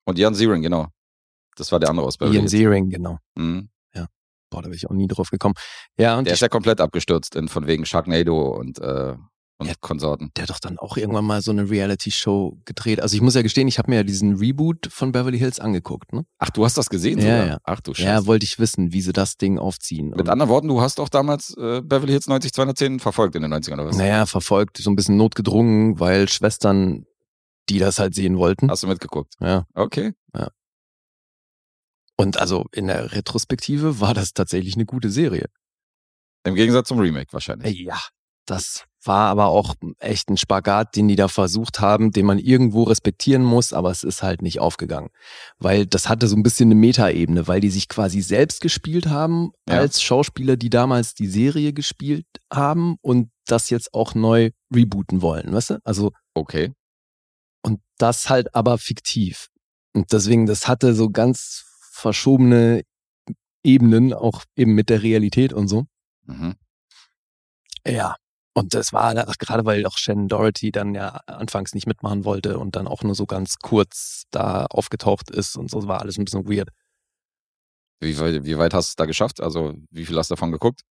Und 0.04 0.18
Jan 0.18 0.34
Ziering, 0.34 0.62
genau. 0.62 0.88
Das 1.56 1.70
war 1.70 1.78
der 1.78 1.90
andere 1.90 2.06
aus 2.06 2.18
Beverly 2.18 2.38
Ian. 2.38 2.48
Searing, 2.48 2.90
genau. 2.90 3.18
Mhm. 3.36 3.68
Boah, 4.54 4.62
da 4.62 4.68
wäre 4.68 4.76
ich 4.76 4.88
auch 4.88 4.94
nie 4.94 5.08
drauf 5.08 5.30
gekommen. 5.30 5.54
Ja, 5.98 6.16
und 6.16 6.26
Der 6.26 6.34
ist 6.34 6.40
ja 6.40 6.48
komplett 6.48 6.80
abgestürzt 6.80 7.34
in, 7.34 7.48
von 7.48 7.66
wegen 7.66 7.84
Sharknado 7.84 8.50
und, 8.56 8.78
äh, 8.78 9.14
und 9.58 9.66
Ja. 9.68 9.72
Konsorten. 9.80 10.30
der 10.36 10.42
hat 10.44 10.50
doch 10.50 10.58
dann 10.60 10.78
auch 10.78 10.96
irgendwann 10.96 11.24
mal 11.24 11.40
so 11.42 11.50
eine 11.52 11.68
Reality-Show 11.70 12.58
gedreht. 12.64 13.00
Also 13.00 13.14
ich 13.16 13.22
muss 13.22 13.34
ja 13.34 13.42
gestehen, 13.42 13.68
ich 13.68 13.78
habe 13.78 13.90
mir 13.90 13.96
ja 13.98 14.02
diesen 14.02 14.36
Reboot 14.36 14.88
von 14.90 15.12
Beverly 15.12 15.38
Hills 15.38 15.60
angeguckt, 15.60 16.12
ne? 16.12 16.24
Ach, 16.38 16.50
du 16.50 16.64
hast 16.64 16.76
das 16.76 16.88
gesehen 16.90 17.18
Ja, 17.18 17.24
sogar? 17.24 17.46
ja. 17.46 17.58
Ach 17.64 17.80
du 17.80 17.94
Scheiße. 17.94 18.08
Ja, 18.08 18.26
wollte 18.26 18.44
ich 18.44 18.58
wissen, 18.58 18.92
wie 18.92 19.00
sie 19.00 19.12
das 19.12 19.36
Ding 19.36 19.58
aufziehen. 19.58 20.10
Mit 20.10 20.20
Und- 20.20 20.28
anderen 20.28 20.50
Worten, 20.50 20.68
du 20.68 20.80
hast 20.80 20.98
auch 21.00 21.08
damals 21.08 21.50
äh, 21.56 21.80
Beverly 21.82 22.12
Hills 22.12 22.26
90 22.26 22.52
210 22.52 23.00
verfolgt 23.00 23.36
in 23.36 23.42
den 23.42 23.52
90ern 23.54 23.74
oder 23.74 23.86
was? 23.86 23.96
naja, 23.96 24.26
verfolgt, 24.26 24.78
so 24.78 24.90
ein 24.90 24.96
bisschen 24.96 25.16
notgedrungen, 25.16 25.98
weil 26.00 26.28
Schwestern, 26.28 27.06
die 27.68 27.78
das 27.78 27.98
halt 27.98 28.14
sehen 28.14 28.36
wollten. 28.38 28.70
Hast 28.70 28.82
du 28.82 28.88
mitgeguckt? 28.88 29.34
Ja. 29.40 29.64
Okay. 29.74 30.12
Und 32.16 32.38
also 32.38 32.66
in 32.72 32.86
der 32.86 33.12
Retrospektive 33.12 34.00
war 34.00 34.14
das 34.14 34.32
tatsächlich 34.32 34.74
eine 34.74 34.86
gute 34.86 35.10
Serie. 35.10 35.46
Im 36.46 36.54
Gegensatz 36.54 36.88
zum 36.88 36.98
Remake 36.98 37.32
wahrscheinlich. 37.32 37.78
Ja. 37.80 37.98
Das 38.46 38.84
war 39.02 39.28
aber 39.30 39.46
auch 39.46 39.74
echt 40.00 40.28
ein 40.28 40.36
Spagat, 40.36 40.96
den 40.96 41.08
die 41.08 41.16
da 41.16 41.28
versucht 41.28 41.80
haben, 41.80 42.10
den 42.10 42.26
man 42.26 42.38
irgendwo 42.38 42.82
respektieren 42.82 43.42
muss, 43.42 43.72
aber 43.72 43.90
es 43.90 44.04
ist 44.04 44.22
halt 44.22 44.42
nicht 44.42 44.60
aufgegangen. 44.60 45.08
Weil 45.58 45.86
das 45.86 46.10
hatte 46.10 46.28
so 46.28 46.36
ein 46.36 46.42
bisschen 46.42 46.66
eine 46.68 46.74
Metaebene, 46.74 47.48
weil 47.48 47.60
die 47.62 47.70
sich 47.70 47.88
quasi 47.88 48.20
selbst 48.20 48.60
gespielt 48.60 49.06
haben 49.06 49.52
Ja. 49.66 49.78
als 49.78 50.02
Schauspieler, 50.02 50.58
die 50.58 50.68
damals 50.68 51.14
die 51.14 51.26
Serie 51.26 51.72
gespielt 51.72 52.26
haben 52.52 52.96
und 53.00 53.30
das 53.46 53.70
jetzt 53.70 53.94
auch 53.94 54.14
neu 54.14 54.50
rebooten 54.74 55.22
wollen, 55.22 55.52
weißt 55.54 55.70
du? 55.70 55.78
Also, 55.84 56.12
Okay. 56.34 56.70
und 57.62 57.80
das 57.96 58.28
halt 58.28 58.54
aber 58.54 58.76
fiktiv. 58.76 59.48
Und 59.94 60.12
deswegen, 60.12 60.44
das 60.44 60.68
hatte 60.68 60.94
so 60.94 61.08
ganz 61.08 61.64
verschobene 61.94 62.82
Ebenen, 63.62 64.12
auch 64.12 64.44
eben 64.56 64.74
mit 64.74 64.90
der 64.90 65.02
Realität 65.02 65.52
und 65.52 65.68
so. 65.68 65.84
Mhm. 66.26 66.56
Ja. 67.86 68.16
Und 68.56 68.72
das 68.74 68.92
war 68.92 69.14
gerade, 69.14 69.64
weil 69.64 69.84
auch 69.86 69.96
Shannon 69.98 70.28
Doherty 70.28 70.70
dann 70.70 70.94
ja 70.94 71.08
anfangs 71.26 71.74
nicht 71.74 71.86
mitmachen 71.86 72.24
wollte 72.24 72.58
und 72.58 72.76
dann 72.76 72.86
auch 72.86 73.02
nur 73.02 73.14
so 73.14 73.26
ganz 73.26 73.56
kurz 73.58 74.24
da 74.30 74.66
aufgetaucht 74.66 75.30
ist 75.30 75.56
und 75.56 75.70
so 75.70 75.86
war 75.88 76.00
alles 76.00 76.18
ein 76.18 76.24
bisschen 76.24 76.48
weird. 76.48 76.68
Wie, 78.00 78.16
weit- 78.18 78.44
wie 78.44 78.58
weit 78.58 78.74
hast 78.74 78.88
du 78.88 78.90
es 78.92 78.96
da 78.96 79.06
geschafft? 79.06 79.40
Also, 79.40 79.74
wie 79.90 80.04
viel 80.06 80.16
hast 80.18 80.30
du 80.30 80.34
davon 80.34 80.52
geguckt? 80.52 80.82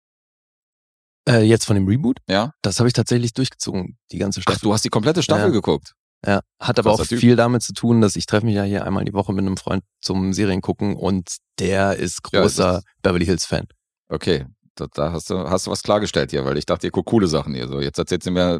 Äh, 1.27 1.43
jetzt 1.43 1.65
von 1.65 1.75
dem 1.75 1.87
Reboot, 1.87 2.17
Ja. 2.27 2.51
das 2.61 2.79
habe 2.79 2.87
ich 2.89 2.93
tatsächlich 2.93 3.33
durchgezogen, 3.33 3.97
die 4.11 4.17
ganze 4.17 4.39
Ach, 4.39 4.43
Staffel. 4.43 4.59
du 4.61 4.73
hast 4.73 4.83
die 4.83 4.89
komplette 4.89 5.23
Staffel 5.23 5.45
Ja. 5.47 5.51
geguckt. 5.51 5.93
Ja, 6.25 6.41
hat 6.59 6.79
aber 6.79 6.91
auch 6.91 7.05
Typ. 7.05 7.19
viel 7.19 7.35
damit 7.35 7.63
zu 7.63 7.73
tun, 7.73 7.99
dass 7.99 8.15
ich 8.15 8.25
treffe 8.25 8.45
mich 8.45 8.55
ja 8.55 8.63
hier 8.63 8.85
einmal 8.85 9.03
die 9.03 9.13
Woche 9.13 9.33
mit 9.33 9.45
einem 9.45 9.57
Freund 9.57 9.83
zum 10.01 10.33
Serien 10.33 10.61
gucken 10.61 10.95
und 10.95 11.37
der 11.59 11.97
ist 11.97 12.21
Ja, 12.31 12.41
großer 12.41 12.77
es 12.77 12.83
Beverly 13.01 13.25
Hills 13.25 13.45
Fan. 13.45 13.67
Okay. 14.09 14.45
Da, 14.75 14.87
da 14.91 15.11
hast 15.11 15.29
du, 15.29 15.37
hast 15.37 15.67
du 15.67 15.71
was 15.71 15.83
klargestellt 15.83 16.31
hier, 16.31 16.45
weil 16.45 16.57
ich 16.57 16.65
dachte, 16.65 16.87
ihr 16.87 16.91
guckt 16.91 17.07
coole 17.07 17.27
Sachen 17.27 17.53
hier. 17.53 17.67
So, 17.67 17.79
jetzt 17.79 17.99
erzählt 17.99 18.25
ihr 18.25 18.31
mir, 18.31 18.59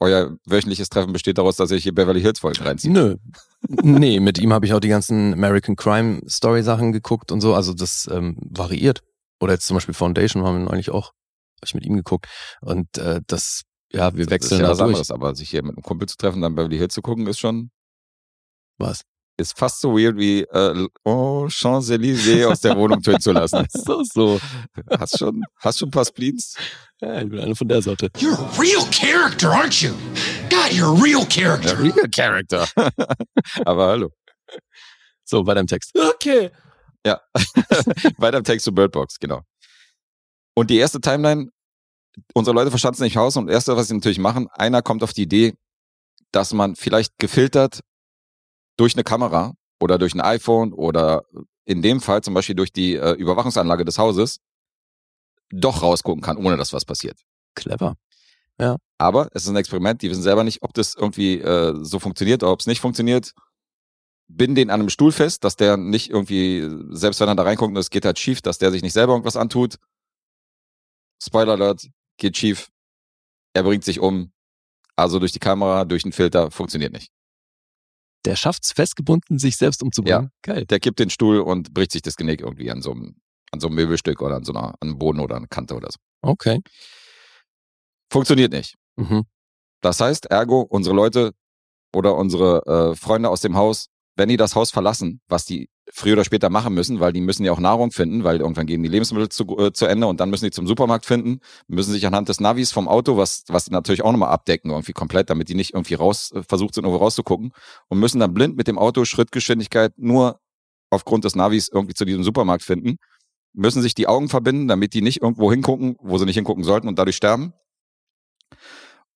euer 0.00 0.36
wöchentliches 0.44 0.88
Treffen 0.88 1.12
besteht 1.12 1.38
daraus, 1.38 1.54
dass 1.54 1.70
ihr 1.70 1.76
hier 1.76 1.94
Beverly 1.94 2.20
Hills 2.20 2.40
Folgen 2.40 2.64
reinzieht. 2.64 2.90
Nö. 2.90 3.16
nee, 3.68 4.18
mit 4.18 4.38
ihm 4.38 4.52
habe 4.52 4.66
ich 4.66 4.74
auch 4.74 4.80
die 4.80 4.88
ganzen 4.88 5.32
American 5.34 5.76
Crime 5.76 6.20
Story 6.28 6.64
Sachen 6.64 6.90
geguckt 6.90 7.30
und 7.30 7.40
so. 7.40 7.54
Also 7.54 7.74
das 7.74 8.08
ähm, 8.12 8.36
variiert. 8.40 9.02
Oder 9.38 9.52
jetzt 9.52 9.66
zum 9.66 9.76
Beispiel 9.76 9.94
Foundation 9.94 10.42
haben 10.42 10.58
wir 10.58 10.64
neulich 10.64 10.90
auch, 10.90 11.12
habe 11.58 11.66
ich 11.66 11.74
mit 11.74 11.86
ihm 11.86 11.94
geguckt. 11.94 12.26
Und 12.60 12.98
äh, 12.98 13.20
das, 13.28 13.62
ja, 13.92 14.14
wir 14.14 14.26
Das 14.26 14.26
ist 14.26 14.30
wechseln 14.30 14.60
ja 14.60 14.64
da 14.66 14.70
was 14.70 14.78
durch. 14.78 14.88
anderes, 14.88 15.10
aber 15.10 15.34
sich 15.34 15.50
hier 15.50 15.62
mit 15.62 15.76
einem 15.76 15.82
Kumpel 15.82 16.08
zu 16.08 16.16
treffen, 16.16 16.40
dann 16.42 16.54
Beverly 16.54 16.78
Hills 16.78 16.94
zu 16.94 17.02
gucken, 17.02 17.26
ist 17.26 17.38
schon, 17.38 17.70
Was? 18.78 19.02
ist 19.38 19.58
fast 19.58 19.80
so 19.80 19.96
weird 19.96 20.16
wie, 20.16 20.42
äh, 20.42 20.86
oh, 21.04 21.46
Champs-Élysées 21.48 22.46
aus 22.46 22.60
der 22.60 22.76
Wohnung 22.76 23.00
töten 23.02 23.20
zu 23.20 23.32
lassen. 23.32 23.66
so, 23.70 24.02
so. 24.04 24.40
Hast 24.90 25.18
schon, 25.18 25.42
hast 25.58 25.78
schon 25.78 25.88
ein 25.88 25.92
paar 25.92 26.04
Spleens? 26.04 26.56
Ja, 27.00 27.20
ich 27.20 27.28
bin 27.28 27.40
einer 27.40 27.56
von 27.56 27.66
der 27.68 27.82
Sorte. 27.82 28.06
You're 28.18 28.38
a 28.38 28.60
real 28.60 28.84
character, 28.90 29.50
aren't 29.50 29.82
you? 29.82 29.90
God, 30.50 30.70
you're 30.72 30.96
a 30.96 31.02
real 31.02 31.26
character. 31.26 31.76
Real 31.78 32.08
Character. 32.10 32.66
aber 33.64 33.86
hallo. 33.86 34.10
So, 35.24 35.46
weiter 35.46 35.60
im 35.60 35.66
Text. 35.66 35.92
Okay. 35.96 36.50
Weiter 38.18 38.38
im 38.38 38.44
Text 38.44 38.64
zu 38.64 38.72
Birdbox, 38.72 39.18
genau. 39.18 39.42
Und 40.54 40.70
die 40.70 40.78
erste 40.78 41.00
Timeline, 41.00 41.50
unsere 42.34 42.54
Leute 42.54 42.70
verstanden 42.70 42.96
es 42.96 43.00
nicht 43.00 43.18
aus 43.18 43.36
und 43.36 43.46
das 43.46 43.54
erste, 43.54 43.76
was 43.76 43.88
sie 43.88 43.94
natürlich 43.94 44.18
machen, 44.18 44.48
einer 44.52 44.82
kommt 44.82 45.02
auf 45.02 45.12
die 45.12 45.22
Idee, 45.22 45.54
dass 46.30 46.52
man 46.52 46.76
vielleicht 46.76 47.18
gefiltert 47.18 47.80
durch 48.76 48.94
eine 48.94 49.04
Kamera 49.04 49.54
oder 49.80 49.98
durch 49.98 50.14
ein 50.14 50.20
iPhone 50.20 50.72
oder 50.72 51.24
in 51.64 51.82
dem 51.82 52.00
Fall 52.00 52.22
zum 52.22 52.34
Beispiel 52.34 52.54
durch 52.54 52.72
die 52.72 52.94
äh, 52.94 53.12
Überwachungsanlage 53.12 53.84
des 53.84 53.98
Hauses 53.98 54.38
doch 55.50 55.82
rausgucken 55.82 56.22
kann, 56.22 56.36
ohne 56.36 56.56
dass 56.56 56.72
was 56.72 56.84
passiert. 56.84 57.20
Clever. 57.54 57.94
Aber 58.98 59.28
es 59.32 59.44
ist 59.44 59.48
ein 59.48 59.56
Experiment, 59.56 60.02
die 60.02 60.10
wissen 60.10 60.22
selber 60.22 60.44
nicht, 60.44 60.62
ob 60.62 60.72
das 60.74 60.94
irgendwie 60.94 61.38
äh, 61.40 61.74
so 61.82 61.98
funktioniert 61.98 62.42
oder 62.42 62.52
ob 62.52 62.60
es 62.60 62.66
nicht 62.66 62.80
funktioniert. 62.80 63.32
Binden 64.28 64.54
den 64.54 64.70
an 64.70 64.80
einem 64.80 64.88
Stuhl 64.88 65.12
fest, 65.12 65.44
dass 65.44 65.56
der 65.56 65.76
nicht 65.76 66.10
irgendwie, 66.10 66.68
selbst 66.90 67.20
wenn 67.20 67.28
er 67.28 67.34
da 67.34 67.42
reinguckt 67.42 67.70
und 67.70 67.76
es 67.76 67.90
geht 67.90 68.04
halt 68.04 68.18
schief, 68.18 68.40
dass 68.40 68.58
der 68.58 68.70
sich 68.70 68.82
nicht 68.82 68.92
selber 68.92 69.12
irgendwas 69.12 69.36
antut. 69.36 69.76
Spoiler 71.22 71.52
Alert, 71.52 71.88
geht 72.18 72.36
schief. 72.36 72.70
Er 73.54 73.62
bringt 73.62 73.84
sich 73.84 74.00
um. 74.00 74.32
Also 74.96 75.18
durch 75.18 75.32
die 75.32 75.38
Kamera, 75.38 75.84
durch 75.84 76.02
den 76.02 76.12
Filter, 76.12 76.50
funktioniert 76.50 76.92
nicht. 76.92 77.10
Der 78.24 78.36
schafft's 78.36 78.72
festgebunden, 78.72 79.38
sich 79.38 79.56
selbst 79.56 79.82
umzubringen. 79.82 80.30
Geil. 80.42 80.64
Der 80.66 80.78
kippt 80.80 81.00
den 81.00 81.10
Stuhl 81.10 81.40
und 81.40 81.74
bricht 81.74 81.92
sich 81.92 82.02
das 82.02 82.16
Genick 82.16 82.40
irgendwie 82.40 82.70
an 82.70 82.82
so 82.82 82.92
einem, 82.92 83.16
an 83.50 83.60
so 83.60 83.66
einem 83.66 83.76
Möbelstück 83.76 84.22
oder 84.22 84.36
an 84.36 84.44
so 84.44 84.52
einer, 84.52 84.68
an 84.68 84.88
einem 84.88 84.98
Boden 84.98 85.20
oder 85.20 85.36
an 85.36 85.42
einer 85.42 85.48
Kante 85.48 85.74
oder 85.74 85.88
so. 85.90 85.98
Okay. 86.22 86.60
Funktioniert 88.10 88.52
nicht. 88.52 88.76
Mhm. 88.96 89.24
Das 89.80 90.00
heißt, 90.00 90.26
ergo, 90.26 90.60
unsere 90.60 90.94
Leute 90.94 91.32
oder 91.92 92.14
unsere 92.14 92.92
äh, 92.92 92.96
Freunde 92.96 93.28
aus 93.28 93.40
dem 93.40 93.56
Haus, 93.56 93.88
wenn 94.16 94.28
die 94.28 94.36
das 94.36 94.54
Haus 94.54 94.70
verlassen, 94.70 95.20
was 95.28 95.44
die 95.44 95.68
früher 95.94 96.14
oder 96.14 96.24
später 96.24 96.48
machen 96.48 96.72
müssen, 96.72 97.00
weil 97.00 97.12
die 97.12 97.20
müssen 97.20 97.44
ja 97.44 97.52
auch 97.52 97.60
Nahrung 97.60 97.90
finden, 97.90 98.24
weil 98.24 98.40
irgendwann 98.40 98.66
gehen 98.66 98.82
die 98.82 98.88
Lebensmittel 98.88 99.28
zu, 99.28 99.44
äh, 99.58 99.72
zu 99.72 99.84
Ende 99.84 100.06
und 100.06 100.20
dann 100.20 100.30
müssen 100.30 100.46
die 100.46 100.50
zum 100.50 100.66
Supermarkt 100.66 101.04
finden, 101.04 101.40
müssen 101.68 101.92
sich 101.92 102.06
anhand 102.06 102.30
des 102.30 102.40
Navis 102.40 102.72
vom 102.72 102.88
Auto, 102.88 103.18
was, 103.18 103.44
was 103.48 103.66
die 103.66 103.72
natürlich 103.72 104.02
auch 104.02 104.10
nochmal 104.10 104.30
abdecken, 104.30 104.70
irgendwie 104.70 104.94
komplett, 104.94 105.28
damit 105.28 105.50
die 105.50 105.54
nicht 105.54 105.74
irgendwie 105.74 105.94
raus, 105.94 106.32
äh, 106.34 106.42
versucht 106.42 106.74
sind, 106.74 106.84
irgendwo 106.84 107.04
rauszugucken 107.04 107.52
und 107.88 107.98
müssen 107.98 108.20
dann 108.20 108.32
blind 108.32 108.56
mit 108.56 108.68
dem 108.68 108.78
Auto 108.78 109.04
Schrittgeschwindigkeit 109.04 109.92
nur 109.98 110.40
aufgrund 110.88 111.24
des 111.24 111.36
Navis 111.36 111.68
irgendwie 111.68 111.94
zu 111.94 112.06
diesem 112.06 112.24
Supermarkt 112.24 112.62
finden, 112.62 112.96
müssen 113.52 113.82
sich 113.82 113.94
die 113.94 114.06
Augen 114.06 114.30
verbinden, 114.30 114.68
damit 114.68 114.94
die 114.94 115.02
nicht 115.02 115.20
irgendwo 115.20 115.50
hingucken, 115.50 115.96
wo 116.00 116.16
sie 116.16 116.24
nicht 116.24 116.36
hingucken 116.36 116.64
sollten 116.64 116.88
und 116.88 116.98
dadurch 116.98 117.16
sterben. 117.16 117.52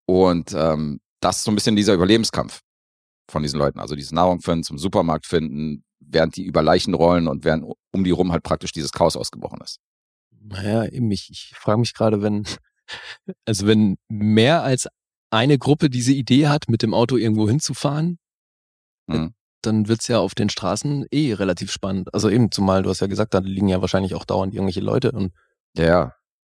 Und 0.05 0.53
ähm, 0.53 1.01
das 1.21 1.39
ist 1.39 1.45
so 1.45 1.51
ein 1.51 1.55
bisschen 1.55 1.75
dieser 1.75 1.95
Überlebenskampf 1.95 2.61
von 3.31 3.43
diesen 3.43 3.59
Leuten. 3.59 3.81
Also 3.81 3.95
dieses 3.97 4.13
Nahrung 4.13 4.41
finden, 4.41 4.63
zum 4.63 4.79
Supermarkt 4.79 5.27
finden, 5.27 5.86
während 6.01 6.37
die 6.37 6.45
über 6.45 6.63
Leichen 6.63 6.95
rollen 6.95 7.29
und 7.29 7.45
während 7.45 7.65
um 7.93 8.05
die 8.05 8.11
rum 8.11 8.33
halt 8.33 8.43
praktisch 8.43 8.73
dieses 8.73 8.93
Chaos 8.93 9.17
ausgebrochen 9.17 9.61
ist. 9.63 9.79
Naja, 10.41 10.85
eben, 10.87 11.11
ich, 11.11 11.29
ich 11.31 11.53
frage 11.57 11.81
mich 11.81 11.95
gerade, 11.95 12.23
wenn, 12.23 12.45
also 13.45 13.67
wenn 13.67 13.97
mehr 14.09 14.63
als 14.63 14.89
eine 15.31 15.59
Gruppe 15.59 15.91
diese 15.91 16.13
Idee 16.13 16.49
hat, 16.49 16.69
mit 16.69 16.83
dem 16.83 16.95
Auto 16.95 17.17
irgendwo 17.17 17.49
hinzufahren, 17.49 18.19
Mhm. 19.09 19.35
dann 19.63 19.87
wird's 19.89 20.09
ja 20.09 20.19
auf 20.19 20.35
den 20.35 20.49
Straßen 20.49 21.07
eh 21.13 21.33
relativ 21.33 21.71
spannend. 21.71 22.13
Also 22.13 22.29
eben, 22.29 22.51
zumal 22.51 22.83
du 22.83 22.91
hast 22.91 23.01
ja 23.01 23.07
gesagt, 23.07 23.35
da 23.35 23.39
liegen 23.39 23.69
ja 23.69 23.81
wahrscheinlich 23.81 24.15
auch 24.15 24.25
dauernd 24.25 24.53
irgendwelche 24.53 24.81
Leute 24.81 25.13
und 25.13 25.33
Ja, 25.77 25.85
ja. 25.85 26.13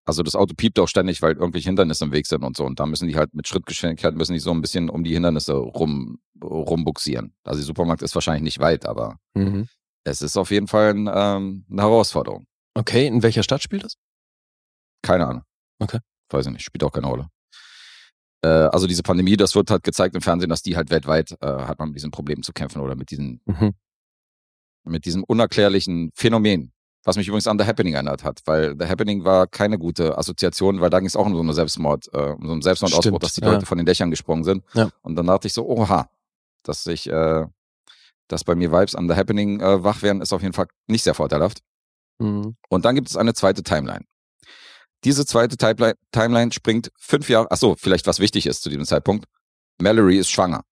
Also 0.07 0.23
das 0.23 0.35
Auto 0.35 0.53
piept 0.55 0.79
auch 0.79 0.87
ständig, 0.87 1.21
weil 1.21 1.33
irgendwelche 1.33 1.67
Hindernisse 1.67 2.05
im 2.05 2.13
Weg 2.13 2.27
sind 2.27 2.41
und 2.43 2.55
so. 2.55 2.63
Und 2.63 2.79
da 2.79 2.85
müssen 2.85 3.09
die 3.09 3.17
halt 3.17 3.33
mit 3.33 3.45
Schrittgeschwindigkeit 3.45 4.15
müssen 4.15 4.31
die 4.31 4.39
so 4.39 4.51
ein 4.51 4.61
bisschen 4.61 4.89
um 4.89 5.03
die 5.03 5.13
Hindernisse 5.13 5.53
rum, 5.53 6.19
rumbuxieren. 6.41 7.33
Also 7.43 7.59
der 7.59 7.65
Supermarkt 7.65 8.01
ist 8.01 8.15
wahrscheinlich 8.15 8.43
nicht 8.43 8.59
weit, 8.59 8.85
aber 8.85 9.19
mhm. 9.33 9.67
es 10.05 10.21
ist 10.21 10.37
auf 10.37 10.49
jeden 10.49 10.67
Fall 10.67 10.93
ein, 10.93 11.09
ähm, 11.13 11.65
eine 11.69 11.81
Herausforderung. 11.81 12.45
Okay, 12.73 13.05
in 13.05 13.21
welcher 13.21 13.43
Stadt 13.43 13.61
spielt 13.61 13.83
das? 13.83 13.97
Keine 15.01 15.27
Ahnung. 15.27 15.43
Okay. 15.79 15.99
Weiß 16.29 16.45
ich 16.45 16.53
nicht, 16.53 16.63
spielt 16.63 16.85
auch 16.85 16.91
keine 16.93 17.07
Rolle. 17.07 17.27
Äh, 18.43 18.47
also 18.47 18.87
diese 18.87 19.03
Pandemie, 19.03 19.35
das 19.35 19.55
wird 19.55 19.69
halt 19.69 19.83
gezeigt 19.83 20.15
im 20.15 20.21
Fernsehen, 20.21 20.49
dass 20.49 20.61
die 20.61 20.77
halt 20.77 20.89
weltweit 20.89 21.33
äh, 21.41 21.47
hat 21.47 21.79
man 21.79 21.89
mit 21.89 21.97
diesen 21.97 22.11
Problemen 22.11 22.43
zu 22.43 22.53
kämpfen 22.53 22.81
oder 22.81 22.95
mit 22.95 23.11
diesen, 23.11 23.41
Mhm. 23.45 23.73
mit 24.85 25.03
diesem 25.03 25.25
unerklärlichen 25.25 26.11
Phänomen, 26.15 26.71
was 27.07 27.15
mich 27.15 27.29
übrigens 27.29 27.47
an 27.47 27.57
The 27.57 27.65
Happening 27.65 27.93
erinnert 27.93 28.25
hat, 28.25 28.41
weil 28.43 28.75
The 28.77 28.85
Happening 28.85 29.23
war 29.23 29.47
keine 29.47 29.79
gute 29.79 30.17
Assoziation, 30.17 30.81
weil 30.81 30.89
da 30.89 30.99
ging 30.99 31.07
es 31.07 31.15
auch 31.15 31.25
um 31.25 31.33
so 31.33 31.39
eine 31.39 31.53
Selbstmord, 31.53 32.09
äh, 32.13 32.17
um 32.17 32.45
so 32.45 32.51
einen 32.51 32.61
Selbstmordausbruch, 32.61 33.01
Stimmt, 33.01 33.23
dass 33.23 33.33
die 33.33 33.41
ja. 33.41 33.49
Leute 33.49 33.65
von 33.65 33.77
den 33.77 33.85
Dächern 33.85 34.11
gesprungen 34.11 34.43
sind. 34.43 34.65
Ja. 34.73 34.89
Und 35.03 35.15
dann 35.15 35.25
dachte 35.25 35.47
ich 35.47 35.53
so, 35.53 35.65
oha, 35.65 36.09
dass 36.63 36.85
ich, 36.85 37.07
äh, 37.09 37.45
dass 38.27 38.43
bei 38.43 38.55
mir 38.55 38.73
Vibes 38.73 38.93
an 38.93 39.07
The 39.07 39.15
Happening 39.15 39.61
äh, 39.61 39.85
wach 39.85 40.01
werden, 40.01 40.21
ist 40.21 40.33
auf 40.33 40.41
jeden 40.41 40.53
Fall 40.53 40.67
nicht 40.87 41.03
sehr 41.03 41.13
vorteilhaft. 41.13 41.61
Mhm. 42.19 42.57
Und 42.67 42.83
dann 42.83 42.95
gibt 42.95 43.09
es 43.09 43.15
eine 43.15 43.33
zweite 43.33 43.63
Timeline. 43.63 44.03
Diese 45.05 45.25
zweite 45.25 45.55
Timeline, 45.55 45.95
Timeline 46.11 46.51
springt 46.51 46.91
fünf 46.97 47.29
Jahre, 47.29 47.47
ach 47.49 47.57
so, 47.57 47.75
vielleicht 47.77 48.05
was 48.05 48.19
wichtig 48.19 48.47
ist 48.47 48.63
zu 48.63 48.69
diesem 48.69 48.83
Zeitpunkt. 48.83 49.23
Mallory 49.79 50.17
ist 50.17 50.29
schwanger, 50.29 50.65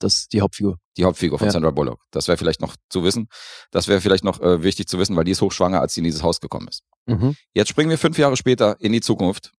Das 0.00 0.14
ist 0.20 0.32
die 0.32 0.40
Hauptfigur. 0.40 0.78
die 0.96 1.04
Hauptfigur 1.04 1.38
von 1.38 1.46
Ja. 1.48 1.52
Sandra 1.52 1.70
Bullock. 1.70 2.04
Das 2.10 2.28
wäre 2.28 2.36
vielleicht 2.38 2.60
noch 2.60 2.76
zu 2.88 3.02
wissen. 3.04 3.28
Das 3.70 3.88
wäre 3.88 4.00
vielleicht 4.00 4.24
noch 4.24 4.40
äh, 4.40 4.62
wichtig 4.62 4.86
zu 4.88 4.98
wissen, 4.98 5.16
weil 5.16 5.24
die 5.24 5.32
ist 5.32 5.42
hochschwanger, 5.42 5.80
als 5.80 5.94
sie 5.94 6.00
in 6.00 6.04
dieses 6.04 6.22
Haus 6.22 6.40
gekommen 6.40 6.68
ist. 6.68 6.82
Mhm. 7.06 7.36
Jetzt 7.54 7.68
springen 7.68 7.90
wir 7.90 7.98
fünf 7.98 8.16
Jahre 8.18 8.36
später 8.36 8.80
in 8.80 8.92
die 8.92 9.00
Zukunft 9.00 9.52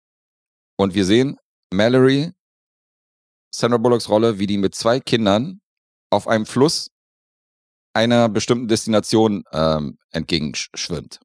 und 0.76 0.94
wir 0.94 1.04
sehen 1.04 1.38
Mallory, 1.72 2.32
Sandra 3.50 3.78
Bullocks 3.78 4.08
Rolle, 4.08 4.38
wie 4.38 4.46
die 4.46 4.58
mit 4.58 4.74
zwei 4.74 5.00
Kindern 5.00 5.60
auf 6.10 6.28
einem 6.28 6.46
Fluss 6.46 6.90
einer 7.94 8.28
bestimmten 8.28 8.68
Destination 8.68 9.42
ähm, 9.52 9.98
entgegenschwimmt. 10.10 11.20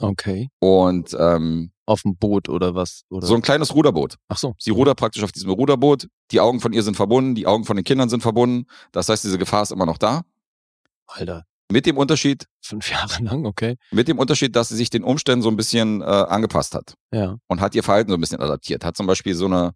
Okay. 0.00 0.48
Und 0.58 1.16
ähm, 1.18 1.72
Auf 1.86 2.02
dem 2.02 2.16
Boot 2.16 2.48
oder 2.48 2.74
was? 2.74 3.02
Oder? 3.10 3.26
so 3.26 3.34
ein 3.36 3.42
kleines 3.42 3.72
Ruderboot. 3.74 4.16
Ach 4.28 4.36
so. 4.36 4.54
Sie 4.58 4.70
rudert 4.70 4.98
praktisch 4.98 5.22
auf 5.22 5.30
diesem 5.32 5.50
Ruderboot. 5.50 6.08
Die 6.32 6.40
Augen 6.40 6.60
von 6.60 6.72
ihr 6.72 6.82
sind 6.82 6.96
verbunden, 6.96 7.34
die 7.36 7.46
Augen 7.46 7.64
von 7.64 7.76
den 7.76 7.84
Kindern 7.84 8.08
sind 8.08 8.22
verbunden. 8.22 8.66
Das 8.92 9.08
heißt, 9.08 9.22
diese 9.22 9.38
Gefahr 9.38 9.62
ist 9.62 9.70
immer 9.70 9.86
noch 9.86 9.96
da. 9.98 10.22
Alter. 11.06 11.44
Mit 11.70 11.86
dem 11.86 11.96
Unterschied, 11.96 12.46
Fünf 12.60 12.90
Jahre 12.90 13.22
lang, 13.22 13.46
okay. 13.46 13.76
mit 13.90 14.08
dem 14.08 14.18
Unterschied, 14.18 14.54
dass 14.56 14.68
sie 14.68 14.76
sich 14.76 14.90
den 14.90 15.04
Umständen 15.04 15.42
so 15.42 15.48
ein 15.48 15.56
bisschen 15.56 16.00
äh, 16.00 16.04
angepasst 16.04 16.74
hat 16.74 16.94
Ja. 17.12 17.36
und 17.48 17.60
hat 17.60 17.74
ihr 17.74 17.82
Verhalten 17.82 18.10
so 18.10 18.16
ein 18.16 18.20
bisschen 18.20 18.40
adaptiert. 18.40 18.84
Hat 18.84 18.96
zum 18.96 19.06
Beispiel 19.06 19.34
so 19.34 19.46
eine, 19.46 19.72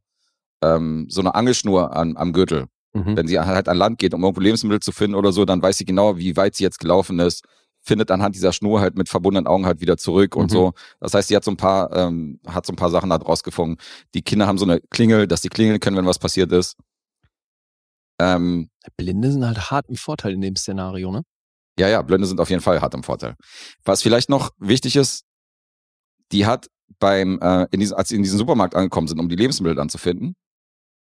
ähm, 0.63 1.07
so 1.09 1.21
eine 1.21 1.35
Angelschnur 1.35 1.95
an, 1.97 2.17
am 2.17 2.33
Gürtel. 2.33 2.67
Mhm. 2.93 3.17
Wenn 3.17 3.29
sie 3.29 3.39
halt 3.39 3.69
an 3.69 3.77
Land 3.77 3.99
geht, 4.01 4.15
um 4.15 4.23
irgendwo 4.25 4.41
Lebensmittel 4.41 4.81
zu 4.81 4.91
finden 4.93 5.15
oder 5.15 5.31
so, 5.33 5.45
dann 5.45 5.63
weiß 5.63 5.79
sie 5.79 5.85
genau, 5.85 6.17
wie 6.17 6.37
weit 6.37 6.57
sie 6.57 6.65
jetzt 6.65 6.81
gelaufen 6.81 7.21
ist, 7.21 7.45
findet 7.83 8.11
anhand 8.11 8.35
dieser 8.35 8.53
Schnur 8.53 8.81
halt 8.81 8.97
mit 8.97 9.09
verbundenen 9.09 9.47
Augen 9.47 9.67
halt 9.67 9.81
wieder 9.81 9.97
zurück 9.97 10.37
und 10.37 10.47
Mhm. 10.51 10.55
so. 10.55 10.73
Das 11.01 11.15
heißt, 11.15 11.29
sie 11.29 11.37
hat 11.37 11.45
so 11.45 11.51
ein 11.51 11.57
paar, 11.57 11.95
ähm, 11.97 12.41
hat 12.47 12.67
so 12.67 12.73
ein 12.73 12.77
paar 12.77 12.91
Sachen 12.91 13.11
da 13.11 13.19
draus 13.19 13.43
gefunden. 13.43 13.77
Die 14.15 14.23
Kinder 14.23 14.47
haben 14.47 14.59
so 14.59 14.65
eine 14.65 14.81
Klingel, 14.91 15.27
dass 15.27 15.43
sie 15.43 15.49
klingeln 15.49 15.81
können, 15.81 15.97
wenn 15.97 16.07
was 16.07 16.19
passiert 16.19 16.53
ist. 16.53 16.77
Ähm, 18.21 18.69
Blinde 18.97 19.33
sind 19.33 19.47
halt 19.47 19.71
hart 19.71 19.89
im 19.89 19.97
Vorteil 19.97 20.33
in 20.35 20.41
dem 20.41 20.57
Szenario, 20.57 21.11
ne? 21.11 21.23
ja, 21.79 21.89
ja, 21.89 22.03
Blinde 22.03 22.27
sind 22.27 22.41
auf 22.41 22.51
jeden 22.51 22.61
Fall 22.61 22.81
hart 22.83 22.93
im 22.93 23.03
Vorteil. 23.03 23.35
Was 23.85 24.03
vielleicht 24.03 24.29
noch 24.29 24.51
wichtig 24.59 24.97
ist, 24.97 25.25
die 26.33 26.45
hat 26.45 26.69
beim, 26.99 27.39
äh, 27.41 27.67
in 27.71 27.81
diesem, 27.81 27.97
als 27.97 28.11
sie 28.11 28.17
in 28.17 28.23
diesen 28.23 28.37
Supermarkt 28.37 28.75
angekommen 28.75 29.09
sind, 29.09 29.19
um 29.19 29.29
die 29.31 29.37
Lebensmittel 29.37 29.77
dann 29.77 29.89
zu 29.89 29.97
finden, 29.97 30.35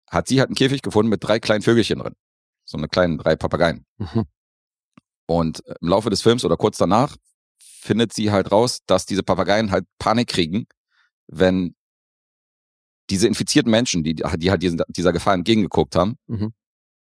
hat 0.10 0.28
sie 0.28 0.40
halt 0.40 0.50
einen 0.50 0.56
Käfig 0.56 0.82
gefunden 0.82 1.10
mit 1.10 1.24
drei 1.24 1.40
kleinen 1.40 1.62
Vögelchen 1.62 2.00
drin. 2.00 2.14
So 2.66 2.78
eine 2.78 2.90
kleinen 2.90 3.18
drei 3.18 3.36
Papageien. 3.38 3.86
Mhm. 3.98 4.26
Und 5.28 5.64
im 5.82 5.88
Laufe 5.88 6.10
des 6.10 6.22
Films 6.22 6.46
oder 6.46 6.58
kurz 6.58 6.78
danach 6.78 7.16
findet 7.60 8.14
sie 8.14 8.32
halt 8.32 8.52
raus, 8.52 8.80
dass 8.86 9.06
diese 9.06 9.24
Papageien 9.24 9.72
halt 9.72 9.86
Panik 10.00 10.28
kriegen, 10.28 10.66
wenn 11.28 11.76
diese 13.10 13.28
infizierten 13.28 13.70
Menschen, 13.72 14.04
die, 14.04 14.16
die 14.16 14.50
halt 14.52 14.64
diesen, 14.64 14.82
dieser 14.90 15.14
Gefahr 15.14 15.34
entgegengeguckt 15.36 15.96
haben, 15.96 16.18
Mhm. 16.28 16.54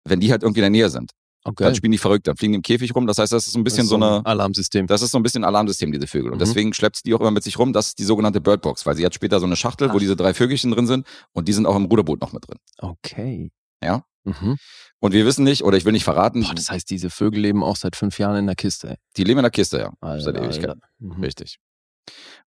wenn 0.05 0.21
die 0.21 0.31
halt 0.33 0.43
irgendwie 0.43 0.61
in 0.61 0.65
der 0.65 0.71
Nähe 0.71 0.91
sind. 0.91 1.13
Okay. 1.45 1.65
Dann 1.65 1.75
spielen 1.75 1.91
die 1.93 1.99
verrückt, 1.99 2.29
dann 2.29 2.37
fliegen 2.37 2.53
die 2.53 2.57
im 2.59 2.63
Käfig 2.63 2.95
rum. 2.95 3.07
Das 3.07 3.19
heißt, 3.19 3.33
das 3.33 3.47
ist 3.47 3.53
so 3.53 3.59
ein 3.59 3.65
bisschen 3.65 3.83
ist 3.83 3.89
so 3.89 3.97
eine, 3.97 4.19
ein 4.19 4.27
Alarmsystem. 4.27 4.87
das 4.87 5.03
ist 5.03 5.11
so 5.11 5.19
ein 5.19 5.25
bisschen 5.25 5.43
Alarmsystem, 5.43 5.91
diese 5.91 6.07
Vögel. 6.07 6.31
Und 6.31 6.37
Mhm. 6.37 6.41
deswegen 6.41 6.73
schleppt 6.73 6.97
sie 6.97 7.03
die 7.05 7.15
auch 7.15 7.21
immer 7.21 7.33
mit 7.33 7.43
sich 7.43 7.59
rum. 7.59 7.73
Das 7.73 7.89
ist 7.89 7.99
die 7.99 8.05
sogenannte 8.05 8.41
Birdbox, 8.41 8.87
weil 8.87 8.95
sie 8.97 9.05
hat 9.05 9.13
später 9.15 9.41
so 9.41 9.47
eine 9.47 9.57
Schachtel, 9.57 9.89
wo 9.91 9.95
Ach. 9.97 9.99
diese 9.99 10.15
drei 10.17 10.35
Vögelchen 10.35 10.71
drin 10.71 10.87
sind 10.87 11.07
und 11.33 11.49
die 11.49 11.53
sind 11.53 11.67
auch 11.67 11.75
im 11.77 11.87
Ruderboot 11.87 12.21
noch 12.21 12.33
mit 12.33 12.47
drin. 12.49 12.59
Okay. 12.79 13.51
Ja. 13.83 14.05
Mhm. 14.25 14.57
Und 15.01 15.13
wir 15.13 15.27
wissen 15.27 15.43
nicht, 15.45 15.65
oder 15.65 15.77
ich 15.77 15.85
will 15.85 15.93
nicht 15.93 16.05
verraten, 16.05 16.43
Boah, 16.43 16.55
das 16.55 16.71
heißt, 16.71 16.89
diese 16.91 17.11
Vögel 17.11 17.41
leben 17.41 17.63
auch 17.65 17.77
seit 17.77 17.97
fünf 17.97 18.19
Jahren 18.19 18.37
in 18.37 18.47
der 18.47 18.55
Kiste. 18.55 18.91
Ey. 18.91 18.97
die 19.17 19.25
leben 19.25 19.39
in 19.41 19.45
der 19.45 19.51
Kiste, 19.51 19.79
ja. 19.79 19.93
Alter, 20.01 20.23
seit 20.25 20.37
Ewigkeit. 20.37 20.77
Mhm. 20.99 21.23
Richtig. 21.23 21.59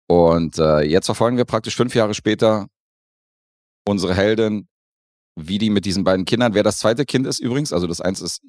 Und 0.07 0.59
äh, 0.59 0.81
jetzt 0.81 1.05
verfolgen 1.07 1.37
wir 1.37 1.45
praktisch 1.45 1.75
fünf 1.75 1.95
Jahre 1.95 2.13
später 2.13 2.67
unsere 3.87 4.13
Heldin, 4.13 4.67
wie 5.35 5.57
die 5.57 5.69
mit 5.69 5.85
diesen 5.85 6.03
beiden 6.03 6.25
Kindern, 6.25 6.53
wer 6.53 6.63
das 6.63 6.77
zweite 6.77 7.05
Kind 7.05 7.27
ist 7.27 7.39
übrigens, 7.39 7.73
also 7.73 7.87
das 7.87 7.99
eins 8.01 8.21
ist, 8.21 8.41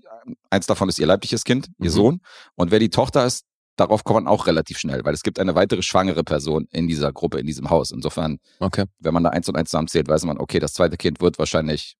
eins 0.50 0.66
davon 0.66 0.88
ist 0.88 0.98
ihr 0.98 1.06
leibliches 1.06 1.44
Kind, 1.44 1.68
ihr 1.78 1.90
Mhm. 1.90 1.94
Sohn, 1.94 2.20
und 2.54 2.70
wer 2.70 2.78
die 2.78 2.90
Tochter 2.90 3.26
ist, 3.26 3.44
darauf 3.76 4.04
kommt 4.04 4.24
man 4.24 4.32
auch 4.32 4.46
relativ 4.46 4.78
schnell, 4.78 5.04
weil 5.04 5.12
es 5.12 5.22
gibt 5.22 5.38
eine 5.38 5.54
weitere 5.54 5.82
schwangere 5.82 6.22
Person 6.24 6.66
in 6.70 6.86
dieser 6.86 7.12
Gruppe, 7.12 7.38
in 7.40 7.46
diesem 7.46 7.70
Haus. 7.70 7.90
Insofern, 7.90 8.38
Okay. 8.60 8.84
wenn 9.00 9.12
man 9.14 9.24
da 9.24 9.30
eins 9.30 9.48
und 9.48 9.56
eins 9.56 9.70
zusammenzählt, 9.70 10.08
weiß 10.08 10.24
man, 10.24 10.38
okay, 10.38 10.58
das 10.60 10.72
zweite 10.74 10.96
Kind 10.96 11.20
wird 11.20 11.38
wahrscheinlich 11.38 11.96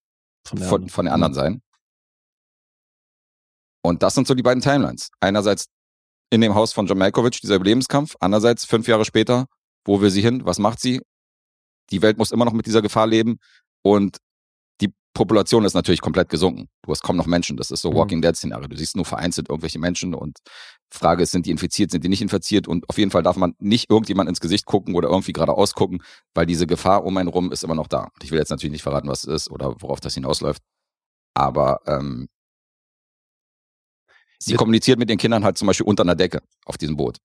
Von 0.47 0.59
der, 0.59 0.69
von, 0.69 0.89
von 0.89 1.05
den 1.07 1.13
anderen 1.13 1.35
sein. 1.35 1.63
Und 3.83 4.03
das 4.03 4.15
sind 4.15 4.27
so 4.27 4.35
die 4.35 4.43
beiden 4.43 4.63
Timelines. 4.63 5.11
Einerseits 5.21 5.67
in 6.31 6.41
dem 6.41 6.55
Haus 6.55 6.73
von 6.73 6.87
John 6.87 6.99
Malkovich, 6.99 7.41
dieser 7.41 7.57
Überlebenskampf. 7.57 8.17
Andererseits 8.21 8.65
fünf 8.65 8.89
Jahre 8.89 9.05
später, 9.05 9.47
wo 9.85 10.01
will 10.01 10.11
sie 10.11 10.23
hin? 10.23 10.45
Was 10.45 10.59
macht 10.59 10.81
sie? 10.81 11.01
Die 11.91 12.03
Welt 12.03 12.19
muss 12.19 12.33
immer 12.33 12.45
noch 12.45 12.53
mit 12.53 12.67
dieser 12.67 12.83
Gefahr 12.83 13.07
leben 13.07 13.39
und 13.83 14.19
Population 15.17 15.65
ist 15.65 15.75
natürlich 15.75 16.01
komplett 16.03 16.29
gesunken. 16.29 16.69
Du 16.83 16.93
hast 16.93 17.03
kaum 17.03 17.17
noch 17.17 17.27
Menschen. 17.27 17.57
Das 17.57 17.71
ist 17.71 17.81
so 17.81 17.91
Mhm. 17.91 17.95
Walking 17.97 18.23
Dead 18.23 18.37
Szenario. 18.37 18.69
Du 18.69 18.77
siehst 18.77 18.97
nur 18.97 19.05
vereinzelt 19.07 19.49
irgendwelche 19.49 19.79
Menschen 19.79 20.15
und 20.15 20.39
Frage 20.91 21.23
ist, 21.23 21.33
sind 21.33 21.47
die 21.47 21.51
infiziert, 21.51 21.91
sind 21.91 22.05
die 22.05 22.09
nicht 22.09 22.23
infiziert? 22.23 22.69
Und 22.69 22.89
auf 22.89 22.99
jeden 22.99 23.11
Fall 23.11 23.23
darf 23.23 23.37
man 23.37 23.55
nicht 23.59 23.91
irgendjemand 23.91 24.29
ins 24.29 24.41
Gesicht 24.41 24.67
gucken 24.67 24.95
oder 24.95 25.09
irgendwie 25.09 25.33
geradeaus 25.33 25.73
gucken, 25.75 26.03
weil 26.35 26.47
diese 26.47 26.67
Gefahr 26.67 27.05
um 27.05 27.17
einen 27.17 27.29
rum 27.29 27.51
ist 27.51 27.65
immer 27.65 27.75
noch 27.75 27.89
da. 27.89 28.05
Und 28.05 28.23
ich 28.23 28.31
will 28.31 28.39
jetzt 28.39 28.51
natürlich 28.51 28.73
nicht 28.73 28.83
verraten, 28.83 29.09
was 29.09 29.25
es 29.25 29.43
ist 29.45 29.51
oder 29.51 29.75
worauf 29.81 30.01
das 30.01 30.15
hinausläuft. 30.15 30.63
Aber 31.35 31.81
ähm, 31.87 32.29
sie 34.39 34.53
Wird- 34.53 34.59
kommuniziert 34.59 34.99
mit 34.99 35.09
den 35.09 35.19
Kindern 35.19 35.45
halt 35.45 35.57
zum 35.59 35.67
Beispiel 35.67 35.87
unter 35.87 36.03
einer 36.03 36.15
Decke 36.15 36.43
auf 36.67 36.77
diesem 36.77 36.97
Boot. 36.97 37.17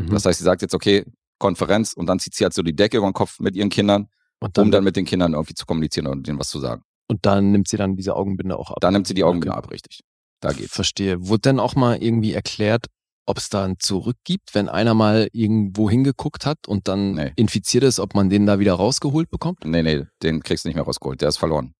Mhm. 0.00 0.10
Das 0.10 0.24
heißt, 0.24 0.38
sie 0.38 0.44
sagt 0.44 0.62
jetzt, 0.62 0.74
okay, 0.74 1.04
Konferenz 1.38 1.92
und 1.92 2.06
dann 2.06 2.18
zieht 2.20 2.34
sie 2.34 2.44
halt 2.44 2.54
so 2.54 2.62
die 2.62 2.74
Decke 2.76 2.98
über 2.98 3.08
den 3.08 3.14
Kopf 3.14 3.40
mit 3.40 3.56
ihren 3.56 3.68
Kindern, 3.68 4.08
dann, 4.40 4.64
um 4.66 4.70
dann 4.70 4.84
mit 4.84 4.94
den 4.96 5.04
Kindern 5.04 5.32
irgendwie 5.34 5.54
zu 5.54 5.66
kommunizieren 5.66 6.06
und 6.06 6.26
denen 6.26 6.38
was 6.38 6.48
zu 6.48 6.60
sagen. 6.60 6.82
Und 7.12 7.24
dann 7.26 7.52
nimmt 7.52 7.68
sie 7.68 7.76
dann 7.76 7.96
diese 7.96 8.16
Augenbinde 8.16 8.58
auch 8.58 8.70
ab. 8.70 8.78
Da 8.80 8.90
nimmt 8.90 9.06
sie 9.06 9.14
die 9.14 9.24
Augen 9.24 9.38
Okay. 9.38 9.50
ab, 9.50 9.70
richtig. 9.70 10.00
Da 10.40 10.52
geht's. 10.52 10.72
Verstehe. 10.74 11.28
Wurde 11.28 11.42
denn 11.42 11.60
auch 11.60 11.74
mal 11.76 12.02
irgendwie 12.02 12.32
erklärt, 12.32 12.86
ob 13.26 13.38
es 13.38 13.48
da 13.48 13.64
ein 13.64 13.76
Zurück 13.78 14.16
gibt, 14.24 14.54
wenn 14.54 14.68
einer 14.68 14.94
mal 14.94 15.28
irgendwo 15.32 15.88
hingeguckt 15.88 16.44
hat 16.46 16.66
und 16.66 16.88
dann 16.88 17.12
Nee. 17.14 17.32
infiziert 17.36 17.84
ist, 17.84 18.00
ob 18.00 18.14
man 18.14 18.28
den 18.30 18.46
da 18.46 18.58
wieder 18.58 18.74
rausgeholt 18.74 19.30
bekommt? 19.30 19.64
Nee, 19.64 19.82
nee, 19.82 20.04
den 20.22 20.42
kriegst 20.42 20.64
du 20.64 20.68
nicht 20.68 20.74
mehr 20.76 20.84
rausgeholt. 20.84 21.20
Der 21.20 21.28
ist 21.28 21.36
verloren. 21.36 21.74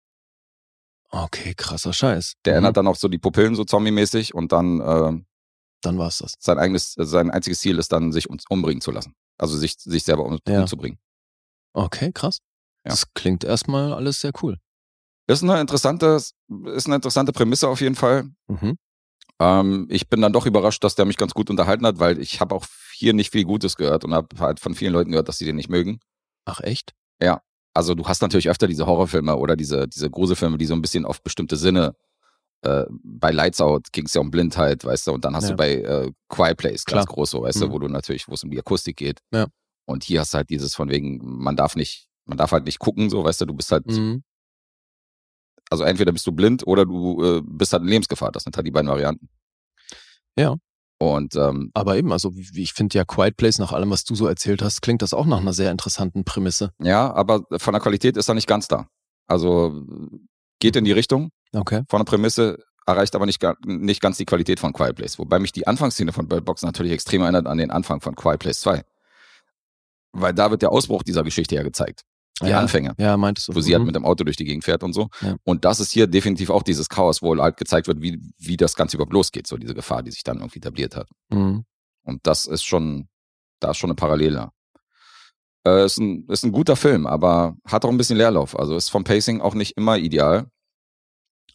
Okay, 1.11 1.55
krasser 1.55 1.93
Scheiß. 1.93 2.35
Der 2.45 2.55
Mhm. 2.55 2.59
ändert 2.59 2.77
dann 2.79 2.87
auch 2.87 2.97
so 2.97 3.09
die 3.09 3.19
Pupillen 3.19 3.55
so 3.55 3.65
zombie-mäßig 3.65 4.35
und 4.35 4.53
dann 4.53 4.81
äh, 4.81 5.21
Dann 5.83 5.99
war's 5.99 6.19
das. 6.19 6.35
sein 6.39 6.59
eigenes, 6.59 6.95
sein 6.97 7.31
einziges 7.31 7.61
Ziel 7.61 7.79
ist 7.79 7.93
dann, 7.93 8.13
sich 8.13 8.31
um, 8.31 8.39
umbringen 8.49 8.81
zu 8.81 8.93
lassen. 8.93 9.15
Also 9.39 9.57
sich, 9.59 9.75
sich 9.79 10.05
selber 10.05 10.25
um, 10.25 10.39
Ja. 10.47 10.61
umzubringen. 10.61 10.99
Okay, 11.75 12.13
krass. 12.13 12.39
Ja. 12.85 12.91
Das 12.91 13.13
klingt 13.15 13.45
erstmal 13.45 13.93
alles 13.93 14.21
sehr 14.21 14.33
cool. 14.43 14.59
Ist 15.27 15.43
eine 15.43 15.61
interessante, 15.61 16.07
ist 16.17 16.35
eine 16.87 16.97
interessante 16.97 17.33
Prämisse 17.33 17.69
auf 17.69 17.81
jeden 17.81 17.95
Fall. 17.95 18.25
Mhm. 18.49 18.77
Ähm, 19.41 19.87
ich 19.91 20.09
bin 20.09 20.21
dann 20.21 20.33
doch 20.33 20.47
überrascht, 20.47 20.83
dass 20.85 20.95
der 20.95 21.05
mich 21.05 21.17
ganz 21.17 21.33
gut 21.35 21.49
unterhalten 21.51 21.87
hat, 21.87 21.99
weil 21.99 22.21
ich 22.21 22.41
habe 22.41 22.55
auch 22.55 22.67
hier 22.95 23.13
nicht 23.13 23.33
viel 23.33 23.45
Gutes 23.45 23.77
gehört 23.77 24.05
und 24.05 24.15
habe 24.15 24.29
halt 24.39 24.61
von 24.61 24.75
vielen 24.75 24.93
Leuten 24.93 25.11
gehört, 25.11 25.29
dass 25.29 25.39
sie 25.39 25.47
den 25.47 25.57
nicht 25.57 25.69
mögen. 25.71 26.01
Ach 26.45 26.61
echt? 26.61 26.93
Also 27.75 27.95
du 27.95 28.05
hast 28.07 28.21
natürlich 28.21 28.51
öfter 28.51 28.67
diese 28.67 28.85
Horrorfilme 28.85 29.35
oder 29.35 29.57
diese, 29.57 29.89
diese 29.89 30.11
Gruselfilme, 30.11 30.59
die 30.59 30.67
so 30.67 30.75
ein 30.75 30.83
bisschen 30.83 31.07
auf 31.07 31.23
bestimmte 31.23 31.57
Sinne 31.57 31.95
äh, 32.61 32.85
bei 33.03 33.31
Lights 33.31 33.63
Out 33.63 33.93
ging 33.93 34.05
es 34.05 34.13
ja 34.13 34.21
um 34.21 34.31
Blindheit, 34.31 34.85
weißt 34.85 35.07
du, 35.07 35.13
und 35.13 35.25
dann 35.25 35.35
hast 35.35 35.45
Ja. 35.45 35.51
du 35.53 35.57
bei 35.57 35.77
äh, 35.77 36.13
Quiet 36.29 36.59
Place 36.59 36.85
ganz 36.85 37.07
Klar. 37.07 37.15
groß 37.15 37.31
so, 37.31 37.41
weißt 37.41 37.63
du, 37.63 37.69
Mhm. 37.69 37.73
wo 37.73 37.79
du 37.79 37.89
natürlich, 37.89 38.29
wo 38.29 38.35
es 38.35 38.45
um 38.45 38.51
die 38.51 38.59
Akustik 38.59 38.99
geht. 38.99 39.21
Ja. 39.33 39.47
Und 39.87 40.05
hier 40.05 40.21
hast 40.21 40.35
du 40.35 40.37
halt 40.37 40.51
dieses 40.51 40.75
von 40.75 40.91
wegen, 40.91 41.19
man 41.23 41.57
darf 41.57 41.75
nicht, 41.75 42.09
man 42.27 42.37
darf 42.37 42.53
halt 42.53 42.67
nicht 42.67 42.79
gucken, 42.79 43.09
so, 43.09 43.25
weißt 43.25 43.41
du, 43.41 43.47
du 43.47 43.55
bist 43.55 43.73
halt, 43.73 43.87
Mhm. 43.87 44.23
Also 45.73 45.85
entweder 45.85 46.13
bist 46.13 46.27
du 46.27 46.33
blind 46.33 46.67
oder 46.67 46.85
du 46.85 47.23
äh, 47.25 47.43
bist 47.45 47.73
halt 47.73 47.83
in 47.83 47.89
Lebensgefahr. 47.89 48.31
Das 48.31 48.45
sind 48.45 48.57
halt 48.57 48.67
die 48.67 48.71
beiden 48.71 48.89
Varianten. 48.91 49.29
Ja. 50.39 50.57
Und 50.99 51.35
ähm, 51.35 51.71
Aber 51.75 51.97
eben, 51.97 52.13
also 52.13 52.33
ich 52.55 52.75
finde 52.75 52.97
ja 52.97 53.05
Quiet 53.05 53.37
Place, 53.37 53.59
nach 53.59 53.73
allem, 53.73 53.91
was 53.91 54.05
du 54.05 54.15
so 54.15 54.29
erzählt 54.29 54.63
hast, 54.63 54.83
klingt 54.83 55.03
das 55.03 55.13
auch 55.15 55.27
nach 55.27 55.41
einer 55.41 55.53
sehr 55.53 55.73
interessanten 55.73 56.23
Prämisse. 56.25 56.71
ja, 56.81 57.13
aber 57.13 57.43
von 57.57 57.73
der 57.73 57.81
Qualität 57.83 58.17
ist 58.17 58.29
er 58.29 58.35
nicht 58.35 58.47
ganz 58.47 58.69
da. 58.69 58.87
Also 59.27 59.83
geht 60.61 60.77
in 60.77 60.85
die 60.85 60.93
Richtung, 60.93 61.31
Okay. 61.53 61.83
von 61.89 61.99
der 61.99 62.05
Prämisse, 62.05 62.59
erreicht 62.87 63.17
aber 63.17 63.27
nicht, 63.27 63.43
nicht 63.67 64.01
ganz 64.01 64.17
die 64.19 64.25
Qualität 64.27 64.61
von 64.61 64.73
Quiet 64.73 64.95
Place. 64.95 65.19
Wobei 65.19 65.39
mich 65.41 65.51
die 65.53 65.67
Anfangsszene 65.67 66.13
von 66.13 66.29
Bird 66.29 66.45
Box 66.45 66.63
natürlich 66.63 66.93
extrem 66.93 67.23
erinnert 67.23 67.47
an 67.47 67.59
den 67.59 67.71
Anfang 67.73 68.01
von 68.01 68.15
Quiet 68.15 68.39
Place 68.39 68.61
2. 68.61 68.83
Weil 70.13 70.35
da 70.35 70.51
wird 70.51 70.63
der 70.63 70.71
Ausbruch 70.71 71.03
dieser 71.03 71.25
Geschichte 71.25 71.55
ja 71.57 71.63
gezeigt. 71.63 72.03
Die 72.41 72.47
ja, 72.49 72.59
Anfänge. 72.59 72.95
Ja, 72.99 73.17
meintest 73.17 73.49
du. 73.49 73.55
Wo 73.55 73.61
sie 73.61 73.73
halt 73.73 73.83
Mhm. 73.83 73.87
mit 73.87 73.97
dem 73.97 74.05
Auto 74.05 74.25
durch 74.25 74.37
die 74.37 74.45
Gegend 74.45 74.65
fährt 74.65 74.83
und 74.83 74.93
so. 74.95 75.09
Ja. 75.21 75.37
Und 75.45 75.65
das 75.65 75.81
ist 75.81 75.93
hier 75.93 76.07
definitiv 76.07 76.51
auch 76.51 76.63
dieses 76.63 76.89
Chaos, 76.89 77.23
wo 77.23 77.37
halt 77.37 77.57
gezeigt 77.57 77.87
wird, 77.89 78.01
wie, 78.01 78.21
wie 78.39 78.57
das 78.57 78.75
Ganze 78.75 78.97
überhaupt 78.97 79.13
losgeht. 79.13 79.47
So 79.47 79.57
diese 79.57 79.75
Gefahr, 79.75 80.03
die 80.03 80.11
sich 80.11 80.25
dann 80.25 80.39
irgendwie 80.39 80.59
etabliert 80.59 80.97
hat. 80.97 81.09
Mhm. 81.31 81.65
Und 82.05 82.27
das 82.27 82.47
ist 82.47 82.65
schon, 82.65 83.09
da 83.61 83.73
ist 83.73 83.77
schon 83.77 83.91
eine 83.91 83.95
Parallele. 83.97 84.51
Äh, 85.65 85.85
ist, 85.85 85.99
ein, 85.99 86.27
ist 86.29 86.45
ein 86.45 86.53
guter 86.53 86.75
Film, 86.75 87.07
aber 87.07 87.55
hat 87.67 87.85
auch 87.85 87.91
ein 87.91 87.99
bisschen 87.99 88.17
Leerlauf. 88.17 88.59
Also 88.59 88.77
ist 88.77 88.89
vom 88.89 89.05
Pacing 89.05 89.41
auch 89.41 89.55
nicht 89.55 89.77
immer 89.77 89.99
ideal. 89.99 90.47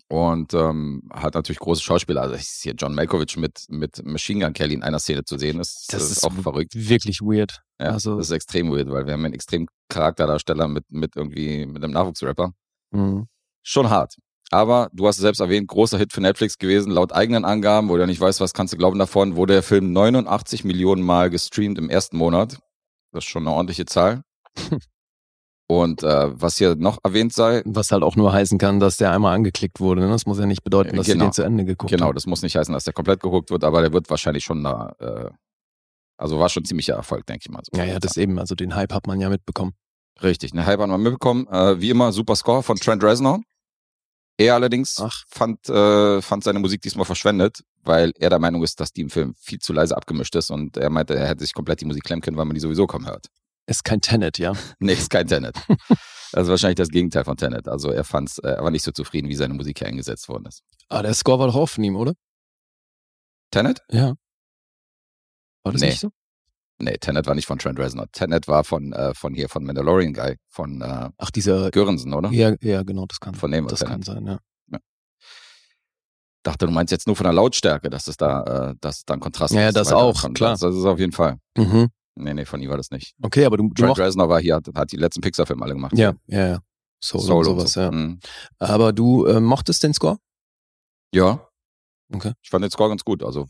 Und 0.10 0.54
ähm, 0.54 1.04
hat 1.12 1.34
natürlich 1.36 1.60
große 1.60 1.82
Schauspieler. 1.82 2.22
Also 2.22 2.36
ist 2.36 2.62
hier 2.64 2.74
John 2.78 2.96
Malkovich 2.96 3.36
mit, 3.36 3.66
mit 3.68 4.06
Machine 4.06 4.46
Gun 4.46 4.54
Kelly 4.54 4.74
in 4.74 4.84
einer 4.84 5.00
Szene 5.00 5.26
zu 5.26 5.38
sehen, 5.38 5.60
ist, 5.60 5.92
Das 5.92 6.02
ist, 6.04 6.12
ist 6.12 6.24
auch 6.24 6.32
verrückt. 6.34 6.74
Wirklich 6.76 7.20
weird. 7.22 7.60
Ja, 7.80 7.88
also- 7.92 8.18
das 8.18 8.28
ist 8.28 8.32
extrem 8.32 8.72
weird, 8.72 8.90
weil 8.90 9.06
wir 9.06 9.14
haben 9.14 9.26
einen 9.26 9.34
extrem 9.34 9.68
Charakterdarsteller 9.90 10.68
mit, 10.70 10.86
mit 10.90 11.16
irgendwie, 11.18 11.66
mit 11.66 11.84
einem 11.84 11.94
Nachwuchsrapper. 11.94 12.54
Mhm. 12.92 13.28
Schon 13.64 13.90
hart. 13.90 14.16
Aber 14.50 14.90
du 14.94 15.08
hast 15.08 15.18
es 15.18 15.24
selbst 15.24 15.40
erwähnt, 15.42 15.68
großer 15.68 15.98
Hit 15.98 16.14
für 16.14 16.22
Netflix 16.22 16.58
gewesen. 16.58 16.90
Laut 16.92 17.12
eigenen 17.12 17.44
Angaben, 17.44 17.90
wo 17.90 17.96
du 17.96 18.00
ja 18.00 18.08
nicht 18.08 18.22
weißt, 18.22 18.40
was 18.40 18.54
kannst 18.54 18.72
du 18.72 18.78
glauben 18.78 18.98
davon, 18.98 19.36
wurde 19.36 19.54
der 19.54 19.64
Film 19.64 19.92
89 19.92 20.64
Millionen 20.64 21.02
Mal 21.02 21.30
gestreamt 21.30 21.78
im 21.78 21.90
ersten 21.90 22.16
Monat. 22.16 22.58
Das 23.12 23.26
ist 23.26 23.30
schon 23.30 23.46
eine 23.46 23.54
ordentliche 23.56 23.86
Zahl. 23.86 24.22
Und 25.70 26.02
äh, 26.02 26.42
was 26.42 26.58
hier 26.58 26.76
noch 26.76 26.98
erwähnt 27.04 27.34
sei, 27.34 27.62
Was 27.66 27.92
halt 27.92 28.02
auch 28.02 28.16
nur 28.16 28.32
heißen 28.32 28.58
kann, 28.58 28.80
dass 28.80 28.96
der 28.96 29.12
einmal 29.12 29.36
angeklickt 29.36 29.82
wurde. 29.82 30.02
Ne? 30.02 30.08
Das 30.08 30.26
muss 30.26 30.40
ja 30.40 30.46
nicht 30.46 30.64
bedeuten, 30.64 30.96
dass 30.96 31.08
Genau. 31.08 31.26
den 31.26 31.34
zu 31.34 31.44
Ende 31.44 31.66
geguckt 31.66 31.92
genau, 31.92 32.06
haben. 32.08 32.16
das 32.16 32.26
muss 32.26 32.42
nicht 32.42 32.56
heißen, 32.56 32.74
dass 32.74 32.86
der 32.86 32.94
komplett 32.94 33.20
gehuckt 33.20 33.52
wird, 33.52 33.66
aber 33.66 33.82
der 33.82 33.92
wird 33.92 34.10
wahrscheinlich 34.10 34.46
schon 34.46 34.64
da, 34.64 34.96
äh, 35.00 35.30
also 36.16 36.40
war 36.40 36.48
schon 36.48 36.64
ziemlicher 36.64 36.96
Erfolg, 36.96 37.26
denke 37.26 37.44
ich 37.46 37.52
mal. 37.52 37.62
So 37.70 37.78
Ja, 37.78 37.86
ja, 37.86 38.00
das 38.00 38.16
eben. 38.16 38.40
Also 38.40 38.56
den 38.56 38.76
Hype 38.76 38.94
hat 38.94 39.08
man 39.08 39.20
ja 39.20 39.28
mitbekommen. 39.30 39.74
Richtig, 40.24 40.54
eine 40.54 40.66
Hype 40.66 40.80
haben 40.80 40.90
wir 40.90 40.98
mitbekommen. 40.98 41.48
Äh, 41.48 41.82
wie 41.82 41.90
immer, 41.90 42.14
super 42.14 42.38
Score 42.38 42.64
von 42.64 42.78
Trent 42.78 43.04
Reznor. 43.04 43.42
Er 44.38 44.54
allerdings 44.54 45.00
Ach. 45.02 45.24
fand, 45.28 45.68
äh, 45.68 46.22
fand 46.22 46.44
seine 46.44 46.60
Musik 46.60 46.82
diesmal 46.82 47.06
verschwendet, 47.06 47.64
weil 47.84 48.14
er 48.20 48.30
der 48.30 48.40
Meinung 48.40 48.64
ist, 48.64 48.80
dass 48.80 48.94
die 48.94 49.02
im 49.02 49.10
Film 49.10 49.34
viel 49.38 49.60
zu 49.60 49.74
leise 49.74 49.98
abgemischt 49.98 50.36
ist 50.36 50.50
und 50.52 50.78
er 50.78 50.92
meinte, 50.92 51.16
er 51.16 51.28
hätte 51.28 51.44
sich 51.44 51.54
komplett 51.54 51.82
die 51.82 51.86
Musik 51.86 52.04
klemmen 52.04 52.22
können, 52.22 52.38
weil 52.38 52.46
man 52.46 52.54
die 52.54 52.62
sowieso 52.62 52.86
kaum 52.88 53.06
hört. 53.08 53.28
Ist 53.68 53.84
kein 53.84 54.02
Tenet, 54.02 54.38
ja. 54.38 54.54
Nee, 54.80 54.94
ist 54.94 55.10
kein 55.10 55.28
Tenet. 55.28 55.56
Das 56.32 56.44
ist 56.44 56.48
wahrscheinlich 56.50 56.78
das 56.78 56.90
Gegenteil 56.90 57.26
von 57.26 57.36
Tenet. 57.38 57.68
Also 57.68 57.92
er 57.92 58.04
fand's, 58.04 58.38
er 58.40 58.64
war 58.64 58.72
nicht 58.72 58.84
so 58.84 58.92
zufrieden, 58.92 59.28
wie 59.30 59.36
seine 59.36 59.54
Musik 59.54 59.80
hier 59.80 59.88
eingesetzt 59.88 60.30
worden 60.30 60.46
ist. 60.46 60.64
Ah, 60.90 61.02
der 61.02 61.14
Score 61.14 61.38
war 61.40 61.48
doch 61.48 61.56
auch 61.56 61.68
von 61.70 61.84
ihm, 61.84 61.96
oder? 61.98 62.14
Tenet? 63.52 63.82
Ja. 63.92 64.16
War 65.64 65.74
das 65.74 65.82
Nee. 65.82 65.90
nicht 65.90 66.00
so? 66.00 66.10
Nee, 66.80 66.96
Tenet 66.98 67.26
war 67.26 67.34
nicht 67.36 67.48
von 67.48 67.58
Trent 67.60 67.80
Reznor. 67.80 68.06
Tenet 68.12 68.48
war 68.48 68.64
von, 68.64 68.94
äh, 68.94 69.14
von 69.16 69.34
hier, 69.34 69.50
von 69.50 69.64
Mandalorian 69.64 70.14
Guy, 70.14 70.36
von 70.48 70.82
äh, 70.82 71.10
Ach, 71.18 71.32
dieser. 71.32 71.72
Görensen, 71.72 72.14
oder? 72.14 72.30
Ja, 72.32 72.56
ja, 72.62 72.84
genau, 72.84 73.06
das 73.08 73.20
kann. 73.20 73.34
Von 73.36 73.52
dem 73.52 73.68
das 73.68 73.80
Tenet. 73.80 73.92
kann 73.92 74.02
sein, 74.04 74.26
ja. 74.28 74.40
Dachte, 76.44 76.66
du 76.68 76.72
meinst 76.72 76.92
jetzt 76.92 77.08
nur 77.08 77.16
von 77.18 77.26
der 77.26 77.34
Lautstärke, 77.34 77.90
dass 77.90 78.08
es 78.08 78.16
da, 78.16 78.70
äh, 78.70 78.76
dass 78.80 78.98
es 79.00 79.06
da 79.06 79.16
ein 79.16 79.20
Kontrast 79.20 79.54
Ja, 79.54 79.62
ja, 79.62 79.68
ist. 79.70 79.76
das 79.76 79.88
Weil 79.90 79.96
auch, 79.96 80.34
klar. 80.34 80.52
Das, 80.52 80.62
das 80.62 80.76
ist 80.76 80.86
auf 80.86 81.00
jeden 81.00 81.12
Fall. 81.12 81.40
Mhm. 81.58 81.90
Nee, 82.18 82.34
nee, 82.34 82.46
von 82.46 82.62
ihm 82.62 82.70
war 82.70 82.78
das 82.78 82.92
nicht. 82.92 83.16
Okay, 83.22 83.46
aber 83.46 83.58
du, 83.58 83.70
du 83.70 83.84
Trent 83.84 83.98
Reznor 83.98 84.30
war 84.30 84.40
hier, 84.40 84.56
hat, 84.56 84.68
hat 84.76 84.92
die 84.92 84.98
letzten 84.98 85.22
Pixar-Filme 85.22 85.64
alle 85.64 85.74
gemacht. 85.74 85.98
Ja, 85.98 86.14
ja, 86.28 86.48
ja. 86.48 86.60
Solo, 87.00 87.38
und 87.38 87.46
sowas, 87.46 87.72
so. 87.74 87.82
ja. 87.82 87.92
Mhm. 87.92 88.20
Aber 88.58 88.92
du 88.92 89.26
äh, 89.26 89.40
mochtest 89.40 89.84
den 89.84 89.94
Score? 89.94 90.18
Ja. 91.14 91.48
Okay. 92.14 92.34
Ich 92.42 92.50
fand 92.50 92.64
den 92.64 92.72
Score 92.72 92.90
ganz 92.90 93.04
gut. 93.04 93.24
Also 93.24 93.48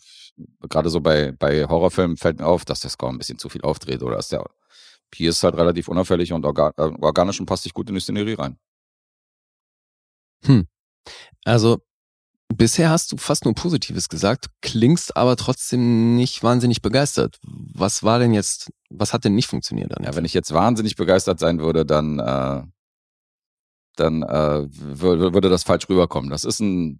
gerade 0.67 0.89
so 0.89 0.99
bei, 0.99 1.31
bei 1.31 1.65
Horrorfilmen 1.65 2.17
fällt 2.17 2.39
mir 2.39 2.45
auf, 2.45 2.65
dass 2.65 2.79
der 2.81 2.89
Score 2.89 3.11
ein 3.11 3.17
bisschen 3.17 3.37
zu 3.37 3.49
viel 3.49 3.61
aufdreht 3.61 4.01
oder 4.03 4.17
ist 4.17 4.31
der 4.31 4.43
hier 5.15 5.29
ist 5.29 5.43
halt 5.43 5.55
relativ 5.55 5.87
unauffällig 5.87 6.33
und 6.33 6.45
orga, 6.45 6.73
äh, 6.77 6.91
organisch 6.99 7.39
und 7.39 7.45
passt 7.45 7.63
sich 7.63 7.73
gut 7.73 7.89
in 7.89 7.95
die 7.95 8.01
Szenerie 8.01 8.33
rein. 8.33 8.57
Also, 11.45 11.81
bisher 12.53 12.89
hast 12.89 13.11
du 13.11 13.17
fast 13.17 13.45
nur 13.45 13.53
Positives 13.53 14.09
gesagt, 14.09 14.47
klingst 14.61 15.15
aber 15.17 15.35
trotzdem 15.35 16.15
nicht 16.15 16.43
wahnsinnig 16.43 16.81
begeistert. 16.81 17.37
Was 17.43 18.03
war 18.03 18.19
denn 18.19 18.33
jetzt, 18.33 18.71
was 18.89 19.13
hat 19.13 19.25
denn 19.25 19.35
nicht 19.35 19.47
funktioniert 19.47 19.95
an 19.97 20.03
Ja, 20.03 20.15
wenn 20.15 20.25
ich 20.25 20.33
jetzt 20.33 20.53
wahnsinnig 20.53 20.95
begeistert 20.95 21.39
sein 21.39 21.59
würde, 21.59 21.85
dann, 21.85 22.19
äh, 22.19 22.63
dann 23.95 24.21
äh, 24.23 24.67
wür- 24.69 25.33
würde 25.33 25.49
das 25.49 25.63
falsch 25.63 25.89
rüberkommen. 25.89 26.29
Das 26.29 26.43
ist 26.45 26.59
ein, 26.59 26.99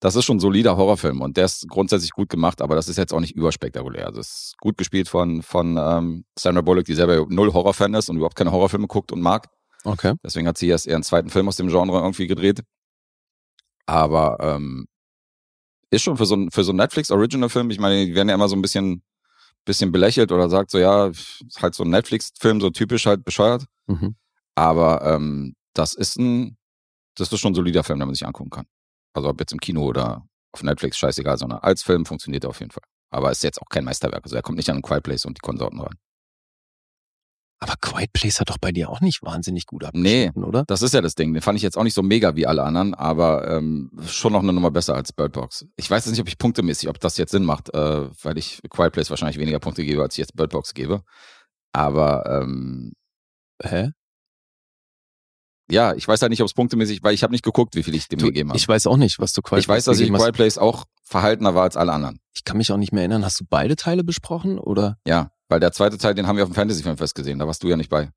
das 0.00 0.14
ist 0.14 0.24
schon 0.24 0.36
ein 0.36 0.40
solider 0.40 0.76
Horrorfilm 0.76 1.22
und 1.22 1.36
der 1.36 1.46
ist 1.46 1.66
grundsätzlich 1.68 2.12
gut 2.12 2.28
gemacht, 2.28 2.62
aber 2.62 2.76
das 2.76 2.88
ist 2.88 2.98
jetzt 2.98 3.12
auch 3.12 3.20
nicht 3.20 3.34
überspektakulär. 3.34 4.06
Also 4.06 4.20
es 4.20 4.28
ist 4.28 4.54
gut 4.60 4.78
gespielt 4.78 5.08
von, 5.08 5.42
von 5.42 5.76
ähm, 5.76 6.24
Sandra 6.38 6.60
Bullock, 6.62 6.84
die 6.84 6.94
selber 6.94 7.26
null 7.28 7.52
Horrorfan 7.52 7.94
ist 7.94 8.08
und 8.08 8.16
überhaupt 8.16 8.36
keine 8.36 8.52
Horrorfilme 8.52 8.86
guckt 8.86 9.10
und 9.10 9.20
mag. 9.20 9.48
Okay. 9.84 10.14
Deswegen 10.22 10.46
hat 10.46 10.58
sie 10.58 10.68
erst 10.68 10.86
ihren 10.86 11.02
zweiten 11.02 11.30
Film 11.30 11.48
aus 11.48 11.56
dem 11.56 11.68
Genre 11.68 11.98
irgendwie 11.98 12.26
gedreht. 12.26 12.60
Aber 13.88 14.36
ähm, 14.40 14.86
ist 15.90 16.02
schon 16.02 16.18
für 16.18 16.26
so 16.26 16.36
ein, 16.36 16.50
für 16.50 16.62
so 16.62 16.72
einen 16.72 16.78
Netflix-Original-Film, 16.78 17.70
ich 17.70 17.80
meine, 17.80 18.04
die 18.04 18.14
werden 18.14 18.28
ja 18.28 18.34
immer 18.34 18.48
so 18.48 18.54
ein 18.54 18.60
bisschen, 18.60 19.02
bisschen 19.64 19.90
belächelt 19.92 20.30
oder 20.30 20.50
sagt 20.50 20.70
so, 20.70 20.78
ja, 20.78 21.06
ist 21.06 21.42
halt 21.60 21.74
so 21.74 21.84
ein 21.84 21.90
Netflix-Film, 21.90 22.60
so 22.60 22.68
typisch 22.68 23.06
halt 23.06 23.24
bescheuert. 23.24 23.64
Mhm. 23.86 24.14
Aber 24.54 25.02
ähm, 25.06 25.54
das 25.72 25.94
ist 25.94 26.18
ein, 26.18 26.58
das 27.16 27.32
ist 27.32 27.40
schon 27.40 27.52
ein 27.52 27.54
solider 27.54 27.82
Film, 27.82 27.98
den 27.98 28.08
man 28.08 28.14
sich 28.14 28.26
angucken 28.26 28.50
kann. 28.50 28.66
Also 29.14 29.30
ob 29.30 29.40
jetzt 29.40 29.52
im 29.52 29.60
Kino 29.60 29.84
oder 29.84 30.26
auf 30.52 30.62
Netflix, 30.62 30.98
scheißegal, 30.98 31.38
sondern 31.38 31.60
als 31.60 31.82
Film 31.82 32.04
funktioniert 32.04 32.44
er 32.44 32.50
auf 32.50 32.60
jeden 32.60 32.72
Fall. 32.72 32.84
Aber 33.10 33.30
ist 33.30 33.42
jetzt 33.42 33.60
auch 33.62 33.70
kein 33.70 33.84
Meisterwerk. 33.84 34.22
Also 34.22 34.36
er 34.36 34.42
kommt 34.42 34.58
nicht 34.58 34.68
an 34.68 34.82
Quiet 34.82 35.02
Place 35.02 35.24
und 35.24 35.38
die 35.38 35.40
Konsorten 35.40 35.80
ran. 35.80 35.96
Aber 37.60 37.74
Quiet 37.80 38.12
Place 38.12 38.38
hat 38.40 38.50
doch 38.50 38.58
bei 38.58 38.70
dir 38.70 38.88
auch 38.88 39.00
nicht 39.00 39.22
wahnsinnig 39.22 39.66
gut 39.66 39.82
Nee. 39.82 39.88
abgeschnitten, 40.26 40.44
oder? 40.44 40.64
Das 40.68 40.80
ist 40.82 40.94
ja 40.94 41.00
das 41.00 41.14
Ding. 41.16 41.34
Den 41.34 41.42
fand 41.42 41.56
ich 41.56 41.62
jetzt 41.62 41.76
auch 41.76 41.82
nicht 41.82 41.94
so 41.94 42.02
mega 42.02 42.36
wie 42.36 42.46
alle 42.46 42.62
anderen, 42.62 42.94
aber 42.94 43.48
ähm, 43.50 43.90
schon 44.06 44.32
noch 44.32 44.42
eine 44.42 44.52
Nummer 44.52 44.70
besser 44.70 44.94
als 44.94 45.12
Bird 45.12 45.32
Box. 45.32 45.66
Ich 45.76 45.90
weiß 45.90 46.04
jetzt 46.04 46.12
nicht, 46.12 46.20
ob 46.20 46.28
ich 46.28 46.38
punktemäßig, 46.38 46.88
ob 46.88 47.00
das 47.00 47.16
jetzt 47.16 47.32
Sinn 47.32 47.44
macht, 47.44 47.74
äh, 47.74 48.08
weil 48.22 48.38
ich 48.38 48.60
Quiet 48.70 48.92
Place 48.92 49.10
wahrscheinlich 49.10 49.38
weniger 49.38 49.58
Punkte 49.58 49.84
gebe, 49.84 50.02
als 50.02 50.14
ich 50.14 50.18
jetzt 50.18 50.36
Bird 50.36 50.50
Box 50.50 50.72
gebe. 50.72 51.02
Aber 51.72 52.42
ähm, 52.42 52.92
Hä? 53.62 53.90
Ja, 55.70 55.94
ich 55.94 56.06
weiß 56.08 56.22
halt 56.22 56.30
nicht, 56.30 56.40
ob 56.40 56.46
es 56.46 56.54
punktemäßig, 56.54 57.02
weil 57.02 57.14
ich 57.14 57.22
habe 57.22 57.32
nicht 57.32 57.44
geguckt, 57.44 57.74
wie 57.74 57.82
viel 57.82 57.94
ich 57.94 58.08
dem 58.08 58.18
Du, 58.18 58.26
gegeben 58.26 58.50
habe. 58.50 58.58
ich 58.58 58.66
weiß 58.68 58.86
auch 58.86 58.96
nicht, 58.96 59.18
was 59.18 59.32
du 59.32 59.42
Quiet 59.42 59.60
Ich 59.60 59.68
weiß, 59.68 59.84
dass 59.84 60.00
ich. 60.00 60.12
Quiet 60.12 60.34
Place 60.34 60.58
auch 60.58 60.84
verhaltener 61.04 61.54
war 61.54 61.62
als 61.64 61.76
alle 61.76 61.92
anderen. 61.92 62.20
Ich 62.34 62.44
kann 62.44 62.56
mich 62.56 62.70
auch 62.72 62.76
nicht 62.76 62.92
mehr 62.92 63.02
erinnern. 63.02 63.24
Hast 63.24 63.40
du 63.40 63.44
beide 63.48 63.76
Teile 63.76 64.04
besprochen 64.04 64.58
oder? 64.58 64.96
Ja, 65.06 65.30
weil 65.48 65.60
der 65.60 65.72
zweite 65.72 65.98
Teil, 65.98 66.14
den 66.14 66.26
haben 66.26 66.36
wir 66.36 66.44
auf 66.44 66.50
dem 66.50 66.54
Fantasy 66.54 66.82
Filmfest 66.82 67.14
gesehen, 67.14 67.38
da 67.38 67.46
warst 67.46 67.62
du 67.62 67.68
ja 67.68 67.76
nicht 67.76 67.90
bei. 67.90 68.10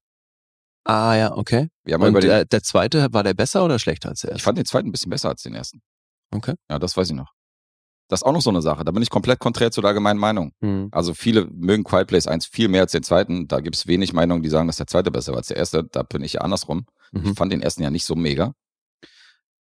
Ah 0.84 1.16
ja, 1.16 1.36
okay. 1.38 1.70
Wir 1.84 1.93
haben 1.95 2.02
Und 2.02 2.10
über 2.10 2.22
den, 2.22 2.30
der, 2.30 2.45
der 2.45 2.64
zweite, 2.64 3.08
war 3.12 3.24
der 3.24 3.34
besser 3.36 3.64
oder 3.64 3.78
schlechter 3.80 4.10
als 4.10 4.22
der 4.22 4.30
ich 4.32 4.34
erste? 4.36 4.43
fand 4.43 4.58
den 4.58 4.66
zweiten 4.66 4.89
ein 4.89 4.91
bisschen 4.91 5.12
besser 5.12 5.30
als 5.30 5.43
den 5.43 5.54
ersten. 5.54 5.82
Okay. 6.32 6.56
Ja, 6.70 6.80
das 6.80 6.97
weiß 6.97 7.10
ich 7.10 7.16
noch. 7.16 7.32
Das 8.08 8.22
ist 8.22 8.24
auch 8.26 8.34
noch 8.34 8.41
so 8.41 8.49
eine 8.49 8.62
Sache. 8.62 8.84
Da 8.84 8.91
bin 8.91 9.02
ich 9.04 9.10
komplett 9.10 9.39
konträr 9.39 9.72
zu 9.72 9.80
der 9.82 9.89
allgemeinen 9.89 10.20
Meinung. 10.20 10.52
Hm. 10.62 10.89
Also 10.91 11.14
viele 11.14 11.45
mögen 11.45 11.84
Quiet 11.84 12.08
Place 12.08 12.28
1 12.28 12.45
viel 12.47 12.68
mehr 12.68 12.82
als 12.82 12.91
den 12.91 13.04
zweiten. 13.04 13.47
Da 13.47 13.60
gibt's 13.62 13.88
wenig 13.88 14.12
Meinungen, 14.12 14.41
die 14.43 14.49
sagen, 14.49 14.68
dass 14.68 14.78
der 14.78 14.88
zweite 14.88 15.12
besser 15.12 15.32
war 15.34 15.38
als 15.38 15.47
der 15.47 15.58
erste. 15.58 15.84
Da 15.84 16.04
bin 16.04 16.24
ich 16.24 16.34
ja 16.34 16.41
andersrum. 16.41 16.86
Mhm. 17.12 17.32
Ich 17.32 17.38
fand 17.38 17.51
den 17.53 17.62
ersten 17.62 17.84
ja 17.84 17.89
nicht 17.89 18.05
so 18.05 18.16
mega. 18.16 18.53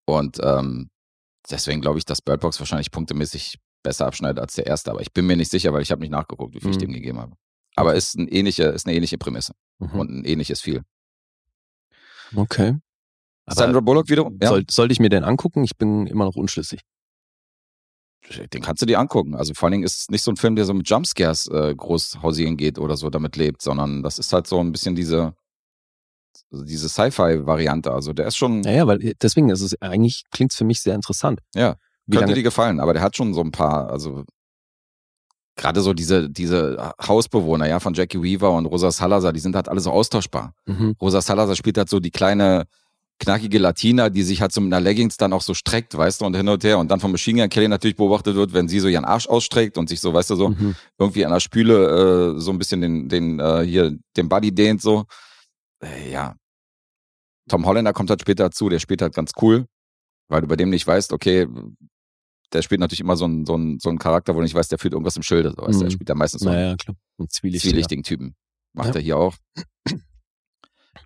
Und 0.06 0.38
ähm, 0.42 0.90
deswegen 1.50 1.80
glaube 1.80 1.98
ich, 1.98 2.04
dass 2.04 2.22
Bird 2.22 2.40
Box 2.40 2.58
wahrscheinlich 2.60 2.90
punktemäßig 2.90 3.58
besser 3.82 4.06
abschneidet 4.06 4.38
als 4.40 4.54
der 4.54 4.66
erste. 4.66 4.90
Aber 4.90 5.00
ich 5.00 5.12
bin 5.12 5.26
mir 5.26 5.36
nicht 5.36 5.50
sicher, 5.50 5.72
weil 5.72 5.82
ich 5.82 5.90
habe 5.90 6.00
nicht 6.00 6.10
nachgeguckt, 6.10 6.54
wie 6.54 6.60
viel 6.60 6.70
ich 6.70 6.76
Mhm. 6.76 6.80
dem 6.80 6.92
gegeben 6.92 7.18
habe. 7.18 7.36
Aber 7.76 7.94
ist, 7.94 8.16
ein 8.16 8.28
ähnliche, 8.28 8.64
ist 8.64 8.86
eine 8.86 8.94
ähnliche 8.96 9.16
Prämisse 9.18 9.52
Mhm. 9.78 10.00
und 10.00 10.10
ein 10.10 10.24
ähnliches 10.24 10.60
viel. 10.60 10.82
Okay. 12.34 12.76
Aber 13.46 13.56
Sandra 13.56 13.80
Bullock 13.80 14.08
wiederum, 14.08 14.38
ja, 14.40 14.48
soll, 14.48 14.64
sollte 14.70 14.92
ich 14.92 15.00
mir 15.00 15.08
den 15.08 15.24
angucken? 15.24 15.64
Ich 15.64 15.76
bin 15.76 16.06
immer 16.06 16.24
noch 16.24 16.36
unschlüssig. 16.36 16.80
den 18.52 18.62
kannst 18.62 18.80
du 18.82 18.86
dir 18.86 19.00
angucken. 19.00 19.34
Also 19.34 19.54
vor 19.54 19.66
allen 19.66 19.72
Dingen 19.72 19.84
ist 19.84 20.00
es 20.02 20.08
nicht 20.08 20.22
so 20.22 20.30
ein 20.30 20.36
Film, 20.36 20.54
der 20.54 20.64
so 20.64 20.72
mit 20.74 20.88
Jumpscares 20.88 21.48
äh, 21.48 21.74
groß 21.74 22.22
hausieren 22.22 22.56
geht 22.56 22.78
oder 22.78 22.96
so 22.96 23.10
damit 23.10 23.34
lebt, 23.36 23.60
sondern 23.62 24.02
das 24.04 24.18
ist 24.20 24.32
halt 24.32 24.46
so 24.46 24.60
ein 24.60 24.70
bisschen 24.70 24.94
diese, 24.94 25.34
diese 26.50 26.88
Sci-Fi-Variante. 26.88 27.92
Also 27.92 28.12
der 28.12 28.26
ist 28.26 28.36
schon, 28.36 28.60
Naja, 28.60 28.86
weil 28.86 29.02
äh, 29.04 29.14
deswegen 29.20 29.48
ist 29.50 29.60
es 29.60 29.80
eigentlich 29.82 30.24
klingt's 30.30 30.56
für 30.56 30.64
mich 30.64 30.80
sehr 30.80 30.94
interessant. 30.94 31.40
Ja, 31.54 31.76
Wie 32.06 32.12
könnte 32.16 32.26
lange? 32.26 32.34
dir 32.34 32.42
gefallen, 32.42 32.80
aber 32.80 32.92
der 32.92 33.02
hat 33.02 33.16
schon 33.16 33.34
so 33.34 33.40
ein 33.40 33.50
paar, 33.52 33.90
also 33.90 34.24
gerade 35.56 35.80
so 35.82 35.92
diese, 35.92 36.30
diese 36.30 36.92
Hausbewohner, 37.06 37.68
ja, 37.68 37.80
von 37.80 37.92
Jackie 37.94 38.22
Weaver 38.22 38.52
und 38.52 38.66
Rosa 38.66 38.90
Salazar, 38.90 39.32
die 39.32 39.40
sind 39.40 39.54
halt 39.54 39.68
alle 39.68 39.80
so 39.80 39.90
austauschbar. 39.90 40.54
Mhm. 40.66 40.94
Rosa 41.00 41.20
Salazar 41.20 41.54
spielt 41.56 41.76
halt 41.76 41.90
so 41.90 42.00
die 42.00 42.10
kleine, 42.10 42.64
knackige 43.18 43.58
Latina, 43.58 44.08
die 44.08 44.22
sich 44.22 44.40
halt 44.40 44.52
so 44.52 44.62
mit 44.62 44.72
einer 44.72 44.80
Leggings 44.82 45.18
dann 45.18 45.34
auch 45.34 45.42
so 45.42 45.52
streckt, 45.52 45.94
weißt 45.94 46.22
du, 46.22 46.24
und 46.24 46.34
hin 46.34 46.48
und 46.48 46.64
her 46.64 46.78
und 46.78 46.90
dann 46.90 47.00
vom 47.00 47.10
Machine 47.12 47.42
Gun 47.42 47.50
Kelly 47.50 47.68
natürlich 47.68 47.96
beobachtet 47.96 48.34
wird, 48.34 48.54
wenn 48.54 48.68
sie 48.68 48.80
so 48.80 48.88
ihren 48.88 49.04
Arsch 49.04 49.28
ausstreckt 49.28 49.76
und 49.76 49.90
sich 49.90 50.00
so, 50.00 50.14
weißt 50.14 50.30
du, 50.30 50.36
so 50.36 50.48
Mhm. 50.48 50.74
irgendwie 50.98 51.26
an 51.26 51.32
der 51.32 51.40
Spüle 51.40 52.34
äh, 52.36 52.40
so 52.40 52.50
ein 52.50 52.58
bisschen 52.58 52.80
den, 52.80 53.08
den 53.10 53.38
äh, 53.38 53.62
hier, 53.66 53.94
den 54.16 54.28
Buddy 54.30 54.52
dehnt, 54.54 54.80
so. 54.80 55.04
Äh, 55.82 56.10
ja. 56.10 56.36
Tom 57.48 57.66
Holländer 57.66 57.92
kommt 57.92 58.10
halt 58.10 58.20
später 58.20 58.44
dazu, 58.44 58.68
der 58.68 58.78
spielt 58.78 59.02
halt 59.02 59.14
ganz 59.14 59.32
cool, 59.40 59.66
weil 60.28 60.42
du 60.42 60.46
bei 60.46 60.56
dem 60.56 60.70
nicht 60.70 60.86
weißt, 60.86 61.12
okay, 61.12 61.46
der 62.52 62.62
spielt 62.62 62.80
natürlich 62.80 63.00
immer 63.00 63.16
so 63.16 63.24
einen, 63.24 63.46
so 63.46 63.54
einen, 63.54 63.78
so 63.80 63.88
einen 63.88 63.98
Charakter, 63.98 64.34
wo 64.34 64.38
du 64.38 64.44
nicht 64.44 64.54
weißt, 64.54 64.70
der 64.70 64.78
führt 64.78 64.92
irgendwas 64.94 65.16
im 65.16 65.22
Schilde. 65.22 65.50
So, 65.56 65.62
weißt 65.62 65.80
Mhm. 65.80 65.86
er 65.86 65.90
spielt 65.90 66.08
da 66.10 66.14
meistens 66.14 66.42
so 66.42 66.48
einen 66.50 66.76
Naja, 66.76 66.76
zwielichtiger. 67.28 67.70
zwielichtigen 67.70 68.02
Typen. 68.04 68.34
Macht 68.72 68.88
Ja. 68.88 68.94
er 68.96 69.00
hier 69.00 69.16
auch. 69.16 69.36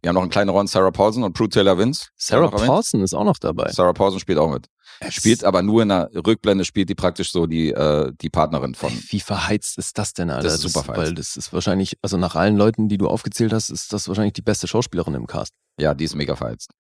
Wir 0.05 0.11
haben 0.11 0.17
noch 0.17 0.23
einen 0.23 0.31
kleinen 0.31 0.51
Rollen, 0.51 0.67
Sarah 0.67 0.91
Paulson 0.91 1.23
und 1.23 1.33
Prue 1.33 1.49
Taylor 1.49 1.79
Vince. 1.79 2.09
Sarah. 2.15 2.51
Paulson 2.51 3.03
ist 3.03 3.15
auch 3.15 3.25
noch 3.25 3.39
dabei. 3.39 3.73
Sarah 3.73 3.95
Paulson 3.95 4.21
spielt 4.21 4.39
auch 4.39 4.53
mit. 4.53 4.69
Spielt 5.09 5.45
aber 5.45 5.63
nur 5.63 5.83
in 5.83 5.91
einer 5.91 6.11
Rückblende, 6.15 6.67
spielt 6.67 6.91
die 6.91 6.95
praktisch 6.95 7.33
so 7.33 7.47
die, 7.47 7.71
äh, 7.71 8.13
die 8.21 8.29
Partnerin 8.29 8.75
von. 8.75 8.93
Wie 9.09 9.21
verheizt 9.21 9.79
ist 9.79 9.97
das 9.97 10.13
denn, 10.13 10.29
Alter? 10.29 10.43
Das 10.43 10.57
ist 10.57 10.61
super 10.61 10.85
verheizt. 10.85 11.07
Weil 11.07 11.15
das 11.15 11.39
ist 11.39 11.55
wahrscheinlich, 11.55 11.97
also 12.03 12.19
nach 12.19 12.35
allen 12.37 12.59
Leuten, 12.59 12.91
die 12.91 12.99
du 12.99 13.09
aufgezählt 13.09 13.55
hast, 13.55 13.71
ist 13.71 13.95
das 13.95 14.07
wahrscheinlich 14.07 14.35
die 14.35 14.43
beste 14.43 14.69
Schauspielerin 14.69 15.15
im 15.15 15.27
Cast. 15.27 15.55
Ja, 15.81 15.95
die 15.95 16.05
ist 16.05 16.15
mega 16.15 16.37
verheizt. 16.37 16.71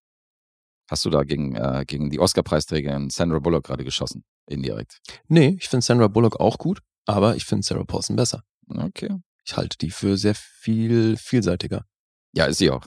Hast 0.90 1.06
du 1.06 1.08
da 1.08 1.22
gegen, 1.22 1.56
äh, 1.56 1.84
gegen 1.86 2.10
die 2.10 2.20
Oscar-Preisträgerin 2.20 3.08
Sandra 3.08 3.38
Bullock 3.38 3.64
gerade 3.64 3.84
geschossen? 3.84 4.22
Indirekt. 4.50 4.98
Nee, 5.28 5.56
ich 5.58 5.70
finde 5.70 5.82
Sandra 5.86 6.08
Bullock 6.08 6.40
auch 6.40 6.58
gut, 6.58 6.80
aber 7.06 7.36
ich 7.36 7.46
finde 7.46 7.66
Sarah 7.66 7.84
Paulson 7.84 8.16
besser. 8.16 8.42
Okay. 8.68 9.16
Ich 9.46 9.56
halte 9.56 9.78
die 9.78 9.90
für 9.90 10.18
sehr 10.18 10.34
viel 10.34 11.16
vielseitiger. 11.16 11.86
Ja, 12.34 12.44
ist 12.44 12.58
sie 12.58 12.70
auch. 12.70 12.84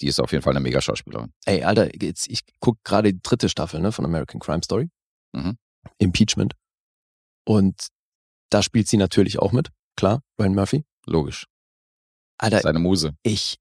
Die 0.00 0.06
ist 0.06 0.20
auf 0.20 0.32
jeden 0.32 0.42
Fall 0.42 0.52
eine 0.52 0.60
mega 0.60 0.80
Schauspielerin. 0.80 1.32
Ey, 1.44 1.62
Alter, 1.62 1.90
jetzt, 2.02 2.28
ich 2.28 2.40
guck 2.60 2.82
gerade 2.84 3.12
die 3.12 3.20
dritte 3.22 3.48
Staffel 3.48 3.80
ne, 3.80 3.92
von 3.92 4.04
American 4.04 4.40
Crime 4.40 4.62
Story. 4.62 4.88
Mhm. 5.32 5.58
Impeachment. 5.98 6.54
Und 7.46 7.88
da 8.50 8.62
spielt 8.62 8.88
sie 8.88 8.96
natürlich 8.96 9.38
auch 9.38 9.52
mit. 9.52 9.70
Klar, 9.96 10.22
Ryan 10.40 10.54
Murphy. 10.54 10.84
Logisch. 11.06 11.46
Alter, 12.38 12.60
Seine 12.60 12.78
Muse. 12.78 13.12
ich, 13.22 13.58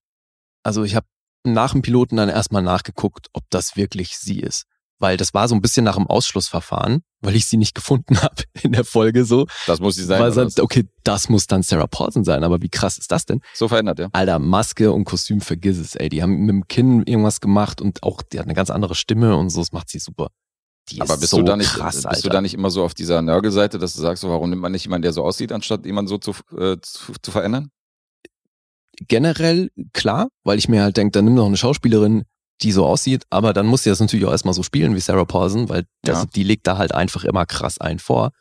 also 0.64 0.84
ich 0.84 0.96
habe 0.96 1.08
nach 1.46 1.72
dem 1.74 1.82
Piloten 1.82 2.16
dann 2.16 2.30
erstmal 2.30 2.62
nachgeguckt, 2.62 3.28
ob 3.34 3.44
das 3.50 3.76
wirklich 3.76 4.18
sie 4.18 4.40
ist. 4.40 4.66
Weil 5.00 5.16
das 5.16 5.34
war 5.34 5.48
so 5.48 5.56
ein 5.56 5.62
bisschen 5.62 5.86
nach 5.86 5.96
dem 5.96 6.08
Ausschlussverfahren, 6.08 7.04
weil 7.22 7.36
ich 7.36 7.46
sie 7.46 7.58
nicht 7.58 7.74
gefunden 7.76 8.22
habe 8.22 8.44
in 8.62 8.74
der 8.74 8.84
Folge 8.84 9.26
so. 9.26 9.48
Das 9.66 9.80
muss 9.80 9.96
sie 9.96 10.04
sein. 10.04 10.22
weil 10.22 10.32
sonst, 10.34 10.60
okay, 10.60 10.88
das 11.04 11.30
muss 11.30 11.48
dann 11.48 11.64
Sarah 11.64 11.88
Paulson 11.88 12.24
sein, 12.26 12.44
aber 12.44 12.62
wie 12.62 12.70
krass 12.70 12.98
ist 12.98 13.12
das 13.12 13.26
denn? 13.26 13.42
So 13.54 13.68
verändert, 13.68 14.00
ja. 14.00 14.10
Alter, 14.12 14.40
Maske 14.40 14.92
und 14.92 15.06
Kostüm, 15.06 15.42
vergiss 15.42 15.78
es, 15.78 15.96
ey. 15.96 16.10
Die 16.10 16.22
haben 16.22 16.36
mit 16.38 16.50
dem 16.50 16.68
Kinn 16.68 17.04
irgendwas 17.04 17.40
gemacht 17.40 17.82
und 17.82 18.04
auch, 18.04 18.22
die 18.22 18.40
hat 18.40 18.46
eine 18.46 18.54
ganz 18.56 18.70
andere 18.70 18.96
Stimme 18.96 19.36
und 19.38 19.50
so, 19.50 19.62
das 19.62 19.72
macht 19.72 19.90
sie 19.90 20.00
super. 20.00 20.28
die 20.90 21.00
Aber 21.02 21.14
ist 21.14 21.22
bist 21.22 21.32
so 21.32 21.38
du 21.38 21.44
da 21.44 21.56
nicht, 21.56 21.74
krass, 21.74 21.96
bist 21.96 22.06
Alter. 22.08 22.22
du 22.22 22.30
da 22.30 22.42
nicht 22.42 22.54
immer 22.54 22.70
so 22.70 22.84
auf 22.84 22.94
dieser 22.94 23.22
Nörgelseite, 23.22 23.80
dass 23.80 23.94
du 23.94 24.02
sagst, 24.02 24.22
so, 24.22 24.30
warum 24.30 24.50
nimmt 24.50 24.62
man 24.62 24.72
nicht 24.74 24.84
jemanden, 24.84 25.04
der 25.04 25.14
so 25.14 25.24
aussieht, 25.24 25.52
anstatt 25.52 25.86
jemanden 25.86 26.10
so 26.10 26.18
zu, 26.18 26.32
äh, 26.58 26.78
zu, 26.82 27.14
zu 27.22 27.32
verändern? 27.32 27.72
generell 29.08 29.72
klar, 29.94 30.28
weil 30.44 30.58
ich 30.58 30.68
mir 30.68 30.82
halt 30.84 30.98
denke, 30.98 31.12
dann 31.12 31.24
nimm 31.26 31.36
doch 31.36 31.46
eine 31.46 31.56
Schauspielerin, 31.56 32.24
die 32.62 32.72
so 32.72 32.86
aussieht, 32.86 33.24
aber 33.30 33.54
dann 33.54 33.66
muss 33.68 33.84
sie 33.84 33.90
das 33.90 34.00
natürlich 34.00 34.26
auch 34.26 34.32
erstmal 34.32 34.54
so 34.54 34.64
spielen 34.64 34.96
wie 34.96 35.00
Sarah 35.00 35.26
Paulson, 35.26 35.70
weil 35.70 35.86
das, 36.04 36.20
Ja. 36.24 36.26
die 36.36 36.44
legt 36.44 36.68
da 36.68 36.78
halt 36.78 36.94
einfach 36.94 37.24
immer 37.24 37.46
krass 37.46 37.78
ein 37.80 38.00
vor. 38.00 38.32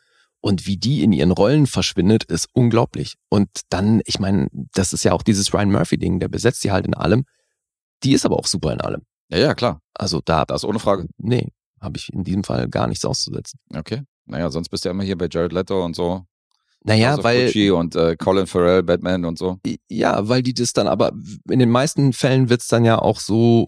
Und 0.41 0.65
wie 0.67 0.77
die 0.77 1.03
in 1.03 1.11
ihren 1.11 1.31
Rollen 1.31 1.67
verschwindet, 1.67 2.23
ist 2.25 2.47
unglaublich. 2.53 3.15
Und 3.29 3.49
dann, 3.69 4.01
ich 4.05 4.19
meine, 4.19 4.47
das 4.73 4.93
ist 4.93 5.03
ja 5.03 5.11
auch 5.13 5.21
dieses 5.23 5.53
Ryan 5.53 5.71
Murphy-Ding, 5.71 6.19
der 6.19 6.29
besetzt 6.29 6.61
sie 6.61 6.71
halt 6.71 6.85
in 6.85 6.93
allem. 6.93 7.25
Die 8.03 8.13
ist 8.13 8.25
aber 8.25 8.37
auch 8.37 8.47
super 8.47 8.71
in 8.71 8.79
allem. 8.79 9.01
Ja, 9.29 9.37
ja, 9.39 9.53
klar. 9.53 9.81
Also 9.93 10.21
da, 10.23 10.45
Das 10.45 10.63
ohne 10.63 10.79
Frage. 10.79 11.07
nee, 11.17 11.49
habe 11.81 11.97
ich 11.97 12.11
in 12.13 12.23
diesem 12.23 12.43
Fall 12.45 12.69
gar 12.69 12.87
nichts 12.87 13.03
auszusetzen. 13.05 13.59
Okay. 13.75 14.03
Naja, 14.25 14.49
sonst 14.49 14.69
bist 14.69 14.85
du 14.85 14.89
ja 14.89 14.91
immer 14.91 15.03
hier 15.03 15.17
bei 15.17 15.27
Jared 15.29 15.51
Leto 15.51 15.83
und 15.83 15.95
so. 15.95 16.23
Naja, 16.85 17.15
of 17.17 17.23
weil, 17.25 17.47
Gucci 17.47 17.71
und 17.71 17.95
äh, 17.97 18.15
Colin 18.15 18.47
Farrell, 18.47 18.83
Batman 18.83 19.25
und 19.25 19.37
so. 19.37 19.59
Ja, 19.89 20.29
weil 20.29 20.41
die 20.41 20.53
das 20.53 20.71
dann 20.71 20.87
aber, 20.87 21.11
in 21.49 21.59
den 21.59 21.69
meisten 21.69 22.13
Fällen 22.13 22.49
wird's 22.49 22.69
dann 22.69 22.85
ja 22.85 22.97
auch 22.99 23.19
so 23.19 23.67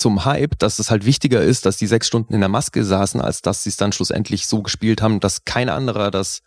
zum 0.00 0.24
Hype, 0.24 0.58
dass 0.58 0.78
es 0.78 0.90
halt 0.90 1.04
wichtiger 1.04 1.42
ist, 1.42 1.66
dass 1.66 1.76
die 1.76 1.86
sechs 1.86 2.06
Stunden 2.06 2.32
in 2.34 2.40
der 2.40 2.48
Maske 2.48 2.84
saßen, 2.84 3.20
als 3.20 3.42
dass 3.42 3.62
sie 3.62 3.68
es 3.70 3.76
dann 3.76 3.92
schlussendlich 3.92 4.46
so 4.46 4.62
gespielt 4.62 5.02
haben, 5.02 5.20
dass 5.20 5.44
kein 5.44 5.68
anderer 5.68 6.10
das 6.10 6.40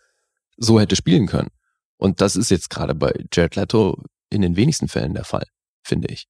so 0.56 0.80
hätte 0.80 0.96
spielen 0.96 1.26
können. 1.26 1.48
Und 1.96 2.20
das 2.20 2.36
ist 2.36 2.50
jetzt 2.50 2.70
gerade 2.70 2.94
bei 2.94 3.12
Jared 3.32 3.56
Leto 3.56 4.02
in 4.30 4.42
den 4.42 4.56
wenigsten 4.56 4.88
Fällen 4.88 5.14
der 5.14 5.24
Fall, 5.24 5.46
finde 5.84 6.08
ich. 6.08 6.26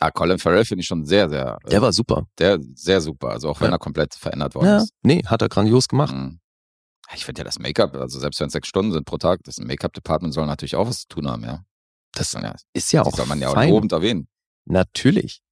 Ah, 0.00 0.10
Colin 0.10 0.38
Farrell 0.38 0.64
finde 0.64 0.80
ich 0.80 0.86
schon 0.88 1.04
sehr, 1.04 1.28
sehr, 1.28 1.58
äh, 1.64 1.70
Der 1.70 1.82
war 1.82 1.92
super. 1.92 2.26
der, 2.38 2.58
sehr 2.74 3.00
super. 3.00 3.28
Also 3.30 3.50
auch 3.50 3.60
wenn 3.60 3.68
Ja. 3.68 3.76
er 3.76 3.78
komplett 3.78 4.14
verändert 4.14 4.54
worden 4.54 4.66
Ja, 4.66 4.76
ist. 4.78 4.92
nee, 5.02 5.22
hat 5.26 5.40
er 5.42 5.48
grandios 5.48 5.86
gemacht. 5.88 6.14
Mhm. 6.14 6.40
Ich 7.14 7.24
finde 7.26 7.40
ja 7.40 7.44
das 7.44 7.58
Make-up, 7.58 7.94
also 7.94 8.18
selbst 8.18 8.40
wenn 8.40 8.46
es 8.48 8.54
sechs 8.54 8.66
Stunden 8.66 8.90
sind 8.92 9.04
pro 9.04 9.18
Tag, 9.18 9.40
das 9.44 9.58
Make-up-Department 9.58 10.32
soll 10.34 10.46
natürlich 10.46 10.74
auch 10.74 10.88
was 10.88 11.02
zu 11.02 11.08
tun 11.08 11.28
haben, 11.28 11.44
ja. 11.44 11.62
Das 12.12 12.32
ja 12.32 12.54
ist 12.72 12.92
ja 12.92 13.02
auch 13.02 13.14
soll 13.14 13.26
man 13.26 13.40
ja 13.40 13.48
auch 13.50 13.56
lobend 13.68 13.92
erwähnen. 13.92 14.26
Natürlich. 14.64 15.42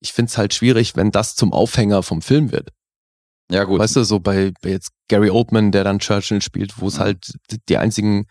Ich 0.00 0.12
find's 0.12 0.38
halt 0.38 0.54
schwierig, 0.54 0.96
wenn 0.96 1.10
das 1.10 1.34
zum 1.34 1.52
Aufhänger 1.52 2.02
vom 2.02 2.22
Film 2.22 2.52
wird. 2.52 2.70
Ja, 3.50 3.64
gut. 3.64 3.80
Weißt 3.80 3.96
du, 3.96 4.04
so 4.04 4.20
bei, 4.20 4.52
bei 4.60 4.70
jetzt 4.70 4.90
Gary 5.08 5.30
Oldman, 5.30 5.72
der 5.72 5.84
dann 5.84 5.98
Churchill 5.98 6.42
spielt, 6.42 6.80
wo 6.80 6.88
es 6.88 6.96
Mhm. 6.96 7.00
halt 7.00 7.32
die 7.68 7.78
einzigen 7.78 8.26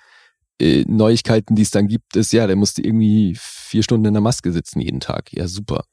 äh, 0.61 0.86
Neuigkeiten, 0.88 1.55
die 1.55 1.63
es 1.63 1.72
dann 1.72 1.88
gibt, 1.88 2.15
ist, 2.15 2.32
ja, 2.34 2.47
der 2.47 2.55
musste 2.55 2.82
irgendwie 2.82 3.36
vier 3.39 3.84
Stunden 3.84 4.05
in 4.05 4.13
der 4.13 4.22
Maske 4.22 4.51
sitzen 4.51 4.80
jeden 4.80 4.99
Tag. 4.99 5.32
Ja, 5.34 5.47
super. 5.47 5.84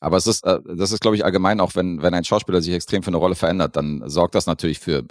Aber 0.00 0.16
es 0.16 0.26
ist, 0.26 0.44
äh, 0.44 0.60
das 0.76 0.92
ist, 0.92 1.00
glaube 1.00 1.16
ich, 1.16 1.24
allgemein 1.24 1.60
auch, 1.60 1.74
wenn, 1.74 2.02
wenn 2.02 2.14
ein 2.14 2.24
Schauspieler 2.24 2.60
sich 2.62 2.74
extrem 2.74 3.02
für 3.02 3.08
eine 3.08 3.16
Rolle 3.16 3.34
verändert, 3.34 3.76
dann 3.76 4.02
sorgt 4.08 4.34
das 4.34 4.46
natürlich 4.46 4.78
für 4.78 5.04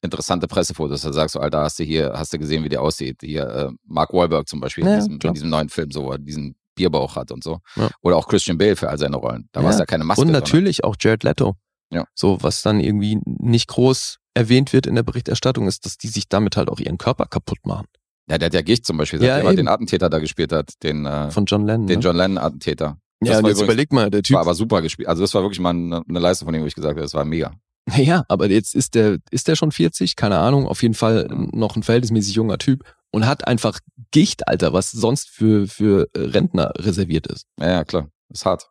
interessante 0.00 0.48
Pressefotos. 0.48 1.02
Da 1.02 1.12
sagst 1.12 1.36
du, 1.36 1.40
Alter, 1.40 1.62
hast 1.62 1.78
du 1.78 1.84
hier, 1.84 2.12
hast 2.14 2.32
du 2.32 2.38
gesehen, 2.38 2.64
wie 2.64 2.68
der 2.68 2.82
aussieht? 2.82 3.18
Hier, 3.22 3.46
äh, 3.48 3.70
Mark 3.86 4.12
Wahlberg 4.12 4.48
zum 4.48 4.60
Beispiel 4.60 4.84
Ja, 4.84 4.94
in, 4.94 4.98
diesem, 4.98 5.18
in 5.22 5.34
diesem 5.34 5.48
neuen 5.50 5.68
Film, 5.68 5.90
so, 5.92 6.16
diesen 6.16 6.56
Bierbauch 6.74 7.16
hat 7.16 7.30
und 7.32 7.42
so. 7.44 7.58
Ja. 7.76 7.90
Oder 8.02 8.16
auch 8.16 8.28
Christian 8.28 8.58
Bale 8.58 8.76
für 8.76 8.88
all 8.88 8.98
seine 8.98 9.16
Rollen. 9.16 9.48
Da 9.52 9.62
war 9.62 9.70
es 9.70 9.76
Ja. 9.76 9.80
ja 9.80 9.86
keine 9.86 10.04
Maske. 10.04 10.20
Und 10.22 10.28
sondern- 10.28 10.42
natürlich 10.42 10.84
auch 10.84 10.96
Jared 10.98 11.22
Leto. 11.24 11.54
Ja. 11.92 12.04
So, 12.14 12.38
was 12.42 12.62
dann 12.62 12.80
irgendwie 12.80 13.18
nicht 13.24 13.68
groß 13.68 14.18
erwähnt 14.34 14.72
wird 14.72 14.86
in 14.86 14.94
der 14.94 15.02
Berichterstattung, 15.02 15.68
ist, 15.68 15.84
dass 15.84 15.98
die 15.98 16.08
sich 16.08 16.28
damit 16.28 16.56
halt 16.56 16.70
auch 16.70 16.80
ihren 16.80 16.96
Körper 16.98 17.26
kaputt 17.26 17.58
machen. 17.64 17.86
Ja, 18.30 18.38
der 18.38 18.46
hat 18.46 18.54
ja 18.54 18.62
Gicht 18.62 18.86
zum 18.86 18.96
Beispiel, 18.96 19.22
Ja, 19.22 19.36
er 19.38 19.44
eben. 19.44 19.56
den 19.56 19.68
Attentäter 19.68 20.08
da 20.08 20.18
gespielt 20.18 20.52
hat, 20.52 20.70
den, 20.82 21.04
äh, 21.04 21.30
Von 21.30 21.44
John 21.44 21.66
Lennon. 21.66 21.86
den 21.86 21.98
ne? 21.98 22.04
John 22.04 22.16
Lennon-Attentäter. 22.16 22.96
Das 23.20 23.28
ja, 23.40 23.46
jetzt 23.46 23.60
überleg 23.62 23.92
mal, 23.92 24.10
der 24.10 24.22
Typ. 24.22 24.34
War 24.34 24.40
aber 24.42 24.54
super 24.54 24.80
gespielt. 24.80 25.06
Also 25.08 25.22
das 25.22 25.34
war 25.34 25.42
wirklich 25.42 25.60
mal 25.60 25.70
eine, 25.70 26.02
eine 26.08 26.18
Leistung 26.18 26.46
von 26.46 26.54
ihm, 26.54 26.62
wo 26.62 26.66
ich 26.66 26.74
gesagt 26.74 26.92
habe, 26.94 27.02
das 27.02 27.14
war 27.14 27.24
mega. 27.24 27.52
Ja, 27.96 28.24
aber 28.28 28.48
jetzt 28.48 28.74
ist 28.74 28.94
der, 28.94 29.18
ist 29.30 29.48
der 29.48 29.56
schon 29.56 29.70
40? 29.72 30.16
Keine 30.16 30.38
Ahnung. 30.38 30.66
Auf 30.68 30.82
jeden 30.82 30.94
Fall 30.94 31.28
noch 31.52 31.76
ein 31.76 31.82
verhältnismäßig 31.82 32.34
junger 32.36 32.56
Typ 32.58 32.84
und 33.12 33.26
hat 33.26 33.46
einfach 33.46 33.78
Gicht, 34.10 34.48
Alter, 34.48 34.72
was 34.72 34.90
sonst 34.90 35.28
für, 35.28 35.68
für 35.68 36.08
äh, 36.14 36.18
Rentner 36.20 36.72
reserviert 36.78 37.28
ist. 37.28 37.46
Ja, 37.60 37.84
klar. 37.84 38.08
Ist 38.30 38.44
hart. 38.44 38.68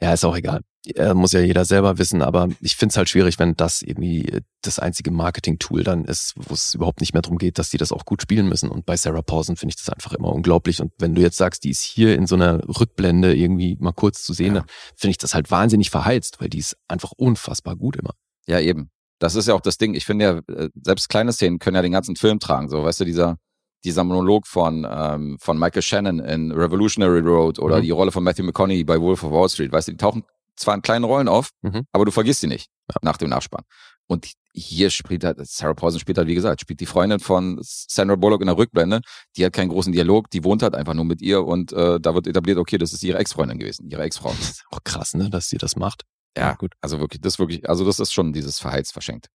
Ja, 0.00 0.12
ist 0.12 0.24
auch 0.24 0.36
egal. 0.36 0.60
Ja, 0.86 1.14
muss 1.14 1.32
ja 1.32 1.40
jeder 1.40 1.64
selber 1.64 1.96
wissen, 1.96 2.20
aber 2.20 2.50
ich 2.60 2.76
find's 2.76 2.98
halt 2.98 3.08
schwierig, 3.08 3.38
wenn 3.38 3.56
das 3.56 3.80
irgendwie 3.80 4.28
äh, 4.28 4.42
das 4.60 4.78
einzige 4.78 5.10
Marketing-Tool 5.10 5.82
dann 5.82 6.04
ist, 6.04 6.34
wo 6.36 6.52
es 6.52 6.74
überhaupt 6.74 7.00
nicht 7.00 7.14
mehr 7.14 7.22
darum 7.22 7.38
geht, 7.38 7.58
dass 7.58 7.70
die 7.70 7.78
das 7.78 7.90
auch 7.90 8.04
gut 8.04 8.20
spielen 8.20 8.48
müssen. 8.48 8.68
Und 8.68 8.84
bei 8.84 8.96
Sarah 8.98 9.22
Paulson 9.22 9.56
finde 9.56 9.70
ich 9.70 9.76
das 9.82 9.88
einfach 9.88 10.12
immer 10.12 10.28
unglaublich. 10.28 10.82
Und 10.82 10.92
wenn 10.98 11.14
du 11.14 11.22
jetzt 11.22 11.38
sagst, 11.38 11.64
die 11.64 11.70
ist 11.70 11.82
hier 11.82 12.14
in 12.16 12.26
so 12.26 12.34
einer 12.34 12.60
Rückblende 12.68 13.34
irgendwie 13.34 13.76
mal 13.80 13.92
kurz 13.92 14.22
zu 14.24 14.34
sehen, 14.34 14.54
Ja. 14.56 14.60
dann 14.60 14.68
finde 14.94 15.12
ich 15.12 15.18
das 15.18 15.32
halt 15.32 15.50
wahnsinnig 15.50 15.88
verheizt, 15.88 16.38
weil 16.40 16.50
die 16.50 16.58
ist 16.58 16.76
einfach 16.86 17.12
unfassbar 17.12 17.76
gut 17.76 17.96
immer. 17.96 18.12
Ja, 18.46 18.60
eben. 18.60 18.90
Das 19.24 19.34
ist 19.36 19.48
ja 19.48 19.54
auch 19.54 19.60
das 19.62 19.78
Ding. 19.78 19.94
Ich 19.94 20.04
finde 20.04 20.24
ja, 20.48 20.54
äh, 20.54 20.68
selbst 20.82 21.08
kleine 21.08 21.32
Szenen 21.32 21.58
können 21.58 21.76
ja 21.76 21.82
den 21.82 21.92
ganzen 21.92 22.14
Film 22.16 22.38
tragen. 22.40 22.68
So, 22.68 22.84
weißt 22.84 23.00
du, 23.00 23.04
dieser, 23.06 23.38
dieser 23.84 24.04
Monolog 24.04 24.46
von, 24.46 24.86
ähm, 24.88 25.38
von 25.40 25.58
Michael 25.58 25.80
Shannon 25.82 26.18
in 26.20 26.52
Revolutionary 26.52 27.20
Road 27.20 27.58
oder 27.58 27.78
Mhm. 27.78 27.82
die 27.82 27.90
Rolle 27.90 28.12
von 28.12 28.22
Matthew 28.22 28.44
McConaughey 28.44 28.84
bei 28.84 29.00
Wolf 29.00 29.24
of 29.24 29.32
Wall 29.32 29.48
Street, 29.48 29.72
weißt 29.72 29.88
du, 29.88 29.92
die 29.92 29.96
tauchen 29.98 30.24
zwar 30.56 30.74
in 30.74 30.82
kleinen 30.82 31.04
Rollen 31.04 31.28
auf, 31.28 31.48
Mhm. 31.62 31.82
aber 31.92 32.04
du 32.04 32.10
vergisst 32.10 32.40
sie 32.42 32.46
nicht 32.48 32.68
Ja. 32.90 32.96
nach 33.02 33.16
dem 33.16 33.30
Nachspann. 33.30 33.64
Und 34.06 34.30
hier 34.52 34.90
spielt 34.90 35.24
halt, 35.24 35.38
Sarah 35.48 35.72
Paulson 35.72 35.98
spielt 36.00 36.18
halt, 36.18 36.28
wie 36.28 36.34
gesagt, 36.34 36.60
spielt 36.60 36.78
die 36.80 36.86
Freundin 36.86 37.20
von 37.20 37.58
Sandra 37.62 38.16
Bullock 38.16 38.42
in 38.42 38.48
der 38.48 38.58
Rückblende. 38.58 39.00
Die 39.38 39.44
hat 39.46 39.54
keinen 39.54 39.70
großen 39.70 39.92
Dialog, 39.94 40.28
die 40.30 40.44
wohnt 40.44 40.62
halt 40.62 40.74
einfach 40.74 40.92
nur 40.92 41.06
mit 41.06 41.22
ihr 41.22 41.42
und 41.44 41.72
äh, 41.72 41.98
da 41.98 42.14
wird 42.14 42.26
etabliert, 42.26 42.58
okay, 42.58 42.76
das 42.76 42.92
ist 42.92 43.02
ihre 43.02 43.16
Ex-Freundin 43.18 43.58
gewesen, 43.58 43.88
ihre 43.88 44.02
Ex-Frau. 44.02 44.28
Das 44.38 44.50
ist 44.50 44.64
auch 44.70 44.80
krass, 44.84 45.14
ne, 45.14 45.30
dass 45.30 45.48
sie 45.48 45.56
das 45.56 45.76
macht. 45.76 46.02
Ja, 46.36 46.54
gut. 46.54 46.74
Also 46.80 46.98
wirklich, 46.98 47.20
das 47.20 47.38
wirklich, 47.38 47.68
also 47.68 47.84
das 47.84 48.00
ist 48.00 48.12
schon 48.12 48.32
dieses 48.32 48.58
Verheiz 48.58 48.90
verschenkt. 48.90 49.28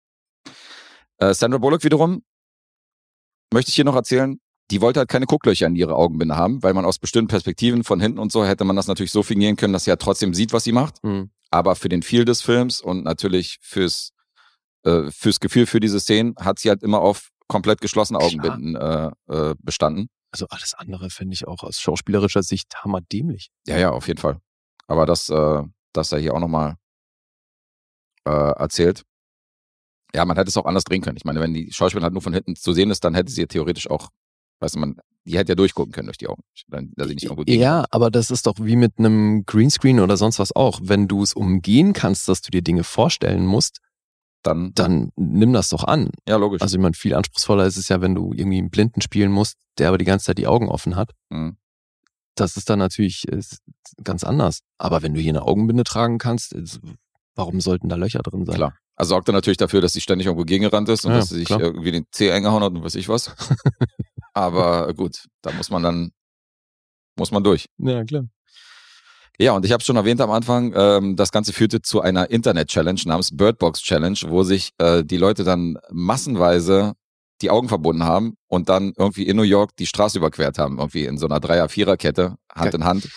Äh, 1.19 1.35
Sandra 1.35 1.59
Bullock 1.59 1.85
wiederum, 1.85 2.23
möchte 3.53 3.71
ich 3.71 3.75
hier 3.75 3.85
noch 3.85 3.95
erzählen, 3.95 4.41
die 4.71 4.81
wollte 4.81 5.01
halt 5.01 5.09
keine 5.09 5.27
Gucklöcher 5.27 5.67
in 5.67 5.77
ihre 5.77 5.95
Augenbinde 5.95 6.37
haben, 6.37 6.63
weil 6.63 6.75
man 6.75 6.85
aus 6.85 6.99
bestimmten 6.99 7.29
Perspektiven 7.29 7.85
von 7.85 8.01
hinten 8.01 8.19
und 8.19 8.31
so 8.31 8.45
hätte 8.45 8.65
man 8.65 8.77
das 8.77 8.87
natürlich 8.87 9.13
so 9.13 9.23
fingieren 9.23 9.57
können, 9.57 9.73
dass 9.73 9.85
sie 9.85 9.91
ja 9.91 9.97
trotzdem 9.97 10.35
sieht, 10.35 10.53
was 10.53 10.65
sie 10.65 10.73
macht. 10.73 11.03
Mhm. 11.03 11.31
Aber 11.51 11.75
für 11.77 11.89
den 11.89 12.03
Feel 12.03 12.25
des 12.25 12.43
Films 12.43 12.81
und 12.81 13.05
natürlich 13.05 13.59
fürs, 13.63 14.11
äh, 14.85 15.11
fürs 15.11 15.41
Gefühl 15.41 15.67
für 15.67 15.81
diese 15.81 16.01
Szenen 16.01 16.35
hat 16.39 16.59
sie 16.59 16.69
halt 16.69 16.83
immer 16.83 17.01
auf 17.01 17.31
komplett 17.47 17.81
geschlossene. 17.81 18.19
Augenbinden 18.19 18.77
äh, 18.77 19.11
äh, 19.29 19.55
bestanden. 19.61 20.11
Also 20.31 20.47
alles 20.51 20.75
andere 20.75 21.09
finde 21.09 21.33
ich 21.33 21.49
auch 21.49 21.63
aus 21.63 21.81
schauspielerischer 21.81 22.43
Sicht 22.43 22.85
hammerdämlich. 22.85 23.51
Ja, 23.67 23.79
ja, 23.79 23.91
auf 23.91 24.07
jeden 24.07 24.21
Fall. 24.21 24.39
Aber 24.87 25.07
das, 25.07 25.31
äh, 25.31 25.63
das 25.95 26.11
sei 26.11 26.21
hier 26.21 26.35
auch 26.35 26.41
nochmal 26.41 26.77
äh, 28.29 28.51
erzählt. 28.59 29.03
Ja, 30.15 30.25
man 30.25 30.37
hätte 30.37 30.49
es 30.49 30.57
auch 30.57 30.67
anders 30.67 30.85
drehen 30.85 31.03
können. 31.03 31.17
Ich 31.17 31.25
meine, 31.25 31.41
wenn 31.41 31.55
die 31.55 31.73
Schauspielerin 31.73 32.05
halt 32.05 32.13
nur 32.13 32.23
von 32.23 32.33
hinten 32.33 32.57
zu 32.57 32.73
sehen 32.73 32.91
ist, 32.91 33.05
dann 33.05 33.15
hätte 33.15 33.33
sie 33.33 33.47
theoretisch 33.47 33.91
auch, 33.91 34.09
weißt 34.61 34.75
du, 34.75 34.79
man, 34.81 34.97
die 35.25 35.37
hätte 35.37 35.53
ja 35.53 35.57
durchgucken 35.57 35.93
können 35.93 36.07
durch 36.07 36.17
die 36.17 36.29
Augen. 36.29 36.43
Dann, 36.69 36.93
dass 36.97 37.09
sie 37.09 37.15
nicht 37.15 37.25
irgendwo 37.25 37.43
Ja, 37.47 37.85
aber 37.91 38.11
das 38.11 38.31
ist 38.31 38.47
doch 38.47 38.55
wie 38.59 38.77
mit 38.77 38.99
einem 38.99 39.45
Greenscreen 39.45 40.01
oder 40.01 40.17
sonst 40.17 40.39
was 40.39 40.55
auch. 40.55 40.81
Wenn 40.83 41.09
du 41.09 41.23
es 41.23 41.35
umgehen 41.35 41.93
kannst, 41.93 42.29
dass 42.29 42.41
du 42.41 42.51
dir 42.51 42.63
Dinge 42.63 42.85
vorstellen 42.85 43.45
musst, 43.45 43.81
dann, 44.43 44.73
dann 44.75 45.11
nimm 45.17 45.53
das 45.53 45.69
doch 45.71 45.85
an. 45.85 46.11
ja, 46.27 46.37
logisch. 46.37 46.63
Also 46.63 46.77
ich 46.77 46.83
meine, 46.83 46.95
viel 46.95 47.15
anspruchsvoller 47.15 47.67
ist 47.67 47.77
es 47.77 47.89
ja, 47.89 48.01
wenn 48.01 48.15
du 48.15 48.33
irgendwie 48.33 48.59
einen 48.59 48.71
Blinden 48.71 49.03
spielen 49.03 49.33
musst, 49.33 49.57
der 49.79 49.89
aber 49.89 49.99
die 49.99 50.05
ganze 50.05 50.27
Zeit 50.27 50.39
die 50.39 50.47
Augen 50.47 50.69
offen 50.69 50.97
hat. 50.97 51.11
Mhm. 51.29 51.59
Das 52.35 52.57
ist 52.57 52.71
dann 52.71 52.79
natürlich 52.79 53.27
ist 53.27 53.59
ganz 54.03 54.25
anders. 54.25 54.61
Aber 54.79 55.03
wenn 55.03 55.13
du 55.13 55.21
hier 55.21 55.33
eine 55.33 55.43
Augenbinde 55.43 55.85
tragen 55.85 56.19
kannst, 56.19 56.53
ist, 56.53 56.81
warum 57.39 57.61
sollten 57.61 57.89
da 57.89 57.97
Löcher 57.97 58.21
drin 58.21 58.45
sein? 58.45 58.57
Klar. 58.57 58.75
Also 58.97 59.11
sorgt 59.11 59.29
er 59.29 59.33
natürlich 59.33 59.57
dafür, 59.57 59.81
dass 59.81 59.93
sie 59.93 60.01
ständig 60.01 60.27
irgendwo 60.27 60.45
gegengerannt 60.45 60.89
ist 60.89 61.07
und 61.07 61.13
Ja, 61.13 61.19
dass 61.19 61.29
sie 61.29 61.37
sich 61.37 61.47
klar. 61.47 61.61
irgendwie 61.61 61.93
den 61.93 62.05
Zeh 62.11 62.33
eingehauen 62.33 62.63
hat 62.63 62.73
und 62.73 62.83
weiß 62.85 62.97
ich 62.97 63.09
was. 63.09 63.31
Aber 64.35 64.93
gut, 64.95 65.27
da 65.43 65.53
muss 65.53 65.71
man 65.71 65.83
dann, 65.83 66.11
muss 67.17 67.31
man 67.31 67.43
durch. 67.45 67.67
Ja, 67.79 68.05
klar. 68.05 68.25
Ja, 69.41 69.53
und 69.53 69.65
ich 69.65 69.71
habe 69.71 69.85
schon 69.85 69.95
erwähnt 69.95 70.21
am 70.21 70.33
Anfang, 70.33 70.73
ähm, 70.75 71.15
das 71.15 71.31
Ganze 71.31 71.53
führte 71.53 71.81
zu 71.81 72.01
einer 72.01 72.29
Internet-Challenge 72.29 73.01
namens 73.07 73.37
Birdbox 73.37 73.83
Challenge, 73.83 74.19
wo 74.27 74.43
sich 74.43 74.73
äh, 74.79 75.05
die 75.05 75.17
Leute 75.17 75.45
dann 75.45 75.79
massenweise 75.91 76.95
die 77.41 77.51
Augen 77.51 77.69
verbunden 77.69 78.03
haben 78.03 78.35
und 78.49 78.69
dann 78.69 78.95
irgendwie 78.99 79.29
in 79.29 79.37
New 79.37 79.45
York 79.45 79.77
die 79.77 79.87
Straße 79.87 80.19
überquert 80.19 80.59
haben, 80.59 80.79
irgendwie 80.79 81.05
in 81.05 81.19
so 81.19 81.27
einer 81.27 81.39
Dreier-Vierer-Kette, 81.39 82.37
Hand 82.53 82.73
Geil. 82.73 82.75
in 82.75 82.85
Hand. 82.85 83.09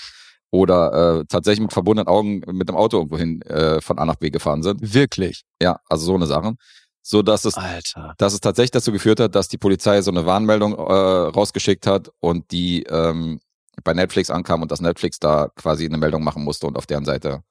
Oder 0.52 1.22
äh, 1.22 1.26
tatsächlich 1.30 1.62
mit 1.62 1.74
verbundenen 1.74 2.08
Augen 2.08 2.41
mit 2.52 2.68
dem 2.68 2.76
Auto 2.76 2.97
irgendwo 2.97 3.18
hin 3.18 3.41
äh, 3.43 3.80
von 3.80 3.97
A 3.97 4.06
nach 4.06 4.18
B 4.18 4.30
gefahren 4.30 4.64
sind. 4.64 4.93
Wirklich. 4.93 5.43
Ja, 5.62 5.80
also 5.88 6.06
so 6.06 6.16
eine 6.16 6.26
Sache. 6.26 6.56
So 7.04 7.22
dass 7.22 7.45
es 7.45 7.56
Alter. 7.56 8.14
dass 8.18 8.34
es 8.34 8.41
tatsächlich 8.41 8.72
dazu 8.72 8.91
geführt 8.91 9.20
hat, 9.20 9.34
dass 9.34 9.47
die 9.47 9.58
Polizei 9.58 10.02
so 10.02 10.12
eine 10.12 10.26
Warnmeldung 10.26 10.74
äh, 10.74 10.78
rausgeschickt 10.78 11.88
hat 11.88 12.12
und 12.20 12.52
die 12.52 12.84
ähm, 12.84 13.39
bei 13.84 13.93
Netflix 13.93 14.30
ankam 14.30 14.62
und 14.62 14.72
dass 14.72 14.82
Netflix 14.82 15.20
da 15.20 15.49
quasi 15.56 15.86
eine 15.86 15.97
Meldung 15.97 16.24
machen 16.24 16.43
musste 16.43 16.68
und 16.68 16.78
auf 16.78 16.86
deren 16.86 17.06
Seite 17.06 17.43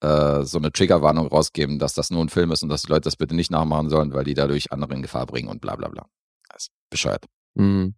äh, 0.00 0.42
so 0.42 0.58
eine 0.58 0.72
Triggerwarnung 0.72 1.26
rausgeben, 1.26 1.78
dass 1.78 1.94
das 1.94 2.10
nur 2.10 2.24
ein 2.24 2.28
Film 2.28 2.52
ist 2.52 2.62
und 2.62 2.68
dass 2.68 2.82
die 2.82 2.88
Leute 2.88 3.02
das 3.02 3.16
bitte 3.16 3.34
nicht 3.34 3.50
nachmachen 3.50 3.90
sollen, 3.90 4.12
weil 4.14 4.24
die 4.24 4.34
dadurch 4.34 4.72
andere 4.72 4.94
in 4.94 5.02
Gefahr 5.02 5.26
bringen 5.26 5.48
und 5.48 5.60
bla 5.60 5.76
bla 5.76 5.88
bla. 5.88 6.06
Das 6.48 6.64
ist 6.64 6.72
bescheuert. 6.90 7.24
Mhm. 7.54 7.94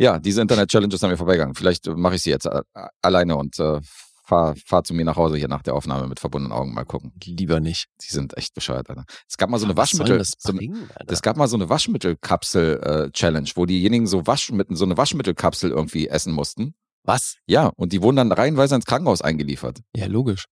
Ja, 0.00 0.18
diese 0.18 0.40
Internet-Challenges 0.40 1.02
haben 1.02 1.10
mir 1.10 1.18
vorbeigegangen. 1.18 1.54
Vielleicht 1.54 1.86
äh, 1.86 1.94
mache 1.94 2.14
ich 2.14 2.22
sie 2.22 2.30
jetzt 2.30 2.46
äh, 2.46 2.62
alleine 3.02 3.36
und 3.36 3.58
äh, 3.58 3.82
fahr, 4.24 4.56
fahr 4.64 4.82
zu 4.82 4.94
mir 4.94 5.04
nach 5.04 5.16
Hause 5.16 5.36
hier 5.36 5.46
nach 5.48 5.62
der 5.62 5.74
Aufnahme 5.74 6.06
mit 6.08 6.18
verbundenen 6.18 6.56
Augen 6.56 6.72
mal 6.72 6.86
gucken. 6.86 7.12
Lieber 7.22 7.60
nicht. 7.60 7.88
Die 8.00 8.10
sind 8.10 8.34
echt 8.38 8.54
bescheuert, 8.54 8.88
Alter. 8.88 9.04
Es 9.28 9.36
gab 9.36 9.50
mal 9.50 9.58
so 9.58 9.66
eine 9.66 9.74
soll 9.74 9.82
Waschmittel, 9.82 10.16
das 10.16 10.36
bringen, 10.42 10.88
Alter? 10.94 11.12
es 11.12 11.20
gab 11.20 11.36
mal 11.36 11.48
so 11.48 11.56
eine 11.56 11.68
Waschmittelkapsel-Challenge, 11.68 13.50
wo 13.56 13.66
diejenigen 13.66 14.06
so 14.06 14.26
Waschmittel, 14.26 14.74
so 14.74 14.86
eine 14.86 14.96
Waschmittelkapsel 14.96 15.70
irgendwie 15.70 16.08
essen 16.08 16.32
mussten. 16.32 16.72
Was? 17.04 17.36
Ja, 17.46 17.70
und 17.76 17.92
die 17.92 18.00
wurden 18.00 18.16
dann 18.16 18.32
reihenweise 18.32 18.76
ins 18.76 18.86
Krankenhaus 18.86 19.20
eingeliefert. 19.20 19.80
Ja, 19.94 20.06
logisch. 20.06 20.46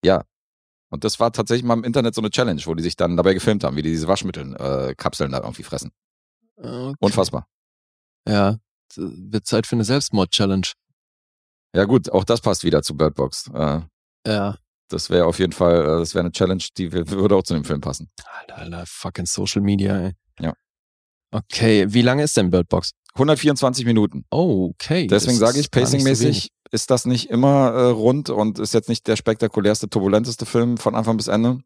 Und 0.91 1.03
das 1.03 1.19
war 1.19 1.31
tatsächlich 1.31 1.65
mal 1.65 1.73
im 1.73 1.83
Internet 1.83 2.13
so 2.13 2.21
eine 2.21 2.29
Challenge, 2.29 2.61
wo 2.65 2.75
die 2.75 2.83
sich 2.83 2.95
dann 2.95 3.17
dabei 3.17 3.33
gefilmt 3.33 3.63
haben, 3.63 3.75
wie 3.77 3.81
die 3.81 3.89
diese 3.91 4.07
Waschmittelkapseln 4.07 5.31
äh, 5.31 5.35
da 5.35 5.41
irgendwie 5.41 5.63
fressen. 5.63 5.89
Okay. 6.55 6.93
Unfassbar. 6.99 7.47
Ja, 8.27 8.59
wird 8.97 9.45
Zeit 9.45 9.67
für 9.67 9.75
eine 9.75 9.83
Selbstmord-Challenge. 9.83 10.67
Ja 11.75 11.85
gut, 11.85 12.09
auch 12.11 12.23
das 12.23 12.41
passt 12.41 12.63
wieder 12.63 12.81
zu 12.81 12.95
Bird 12.97 13.15
Box. 13.15 13.49
Äh, 13.53 13.81
Ja. 14.27 14.57
das 14.89 15.09
wäre 15.09 15.25
auf 15.25 15.37
jeden 15.39 15.53
Fall, 15.53 15.81
äh, 15.81 15.99
das 15.99 16.13
wäre 16.15 16.21
eine 16.23 16.31
Challenge, 16.31 16.63
die 16.77 16.91
würde 16.91 17.35
auch 17.35 17.43
zu 17.43 17.53
dem 17.53 17.63
Film 17.63 17.81
passen. 17.81 18.09
Alter, 18.39 18.57
Alter, 18.57 18.83
fucking 18.87 19.25
Social 19.27 19.61
Media, 19.61 19.97
ey. 19.99 20.13
Ja. 20.39 20.53
Okay, 21.31 21.85
wie 21.89 22.01
lange 22.01 22.23
ist 22.23 22.35
denn 22.37 22.49
Bird 22.49 22.69
Box? 22.69 22.91
124 23.15 23.85
Minuten. 23.85 24.25
Oh, 24.31 24.69
okay. 24.73 25.07
Deswegen 25.07 25.37
sage 25.37 25.59
ich, 25.59 25.65
so 25.65 25.79
pacingmäßig 25.79 26.25
wenig. 26.27 26.49
ist 26.71 26.89
das 26.89 27.05
nicht 27.05 27.29
immer 27.29 27.71
äh, 27.71 27.85
rund 27.89 28.29
und 28.29 28.59
ist 28.59 28.73
jetzt 28.73 28.89
nicht 28.89 29.07
der 29.07 29.15
spektakulärste, 29.15 29.89
turbulenteste 29.89 30.45
Film 30.45 30.77
von 30.77 30.95
Anfang 30.95 31.17
bis 31.17 31.27
Ende. 31.27 31.59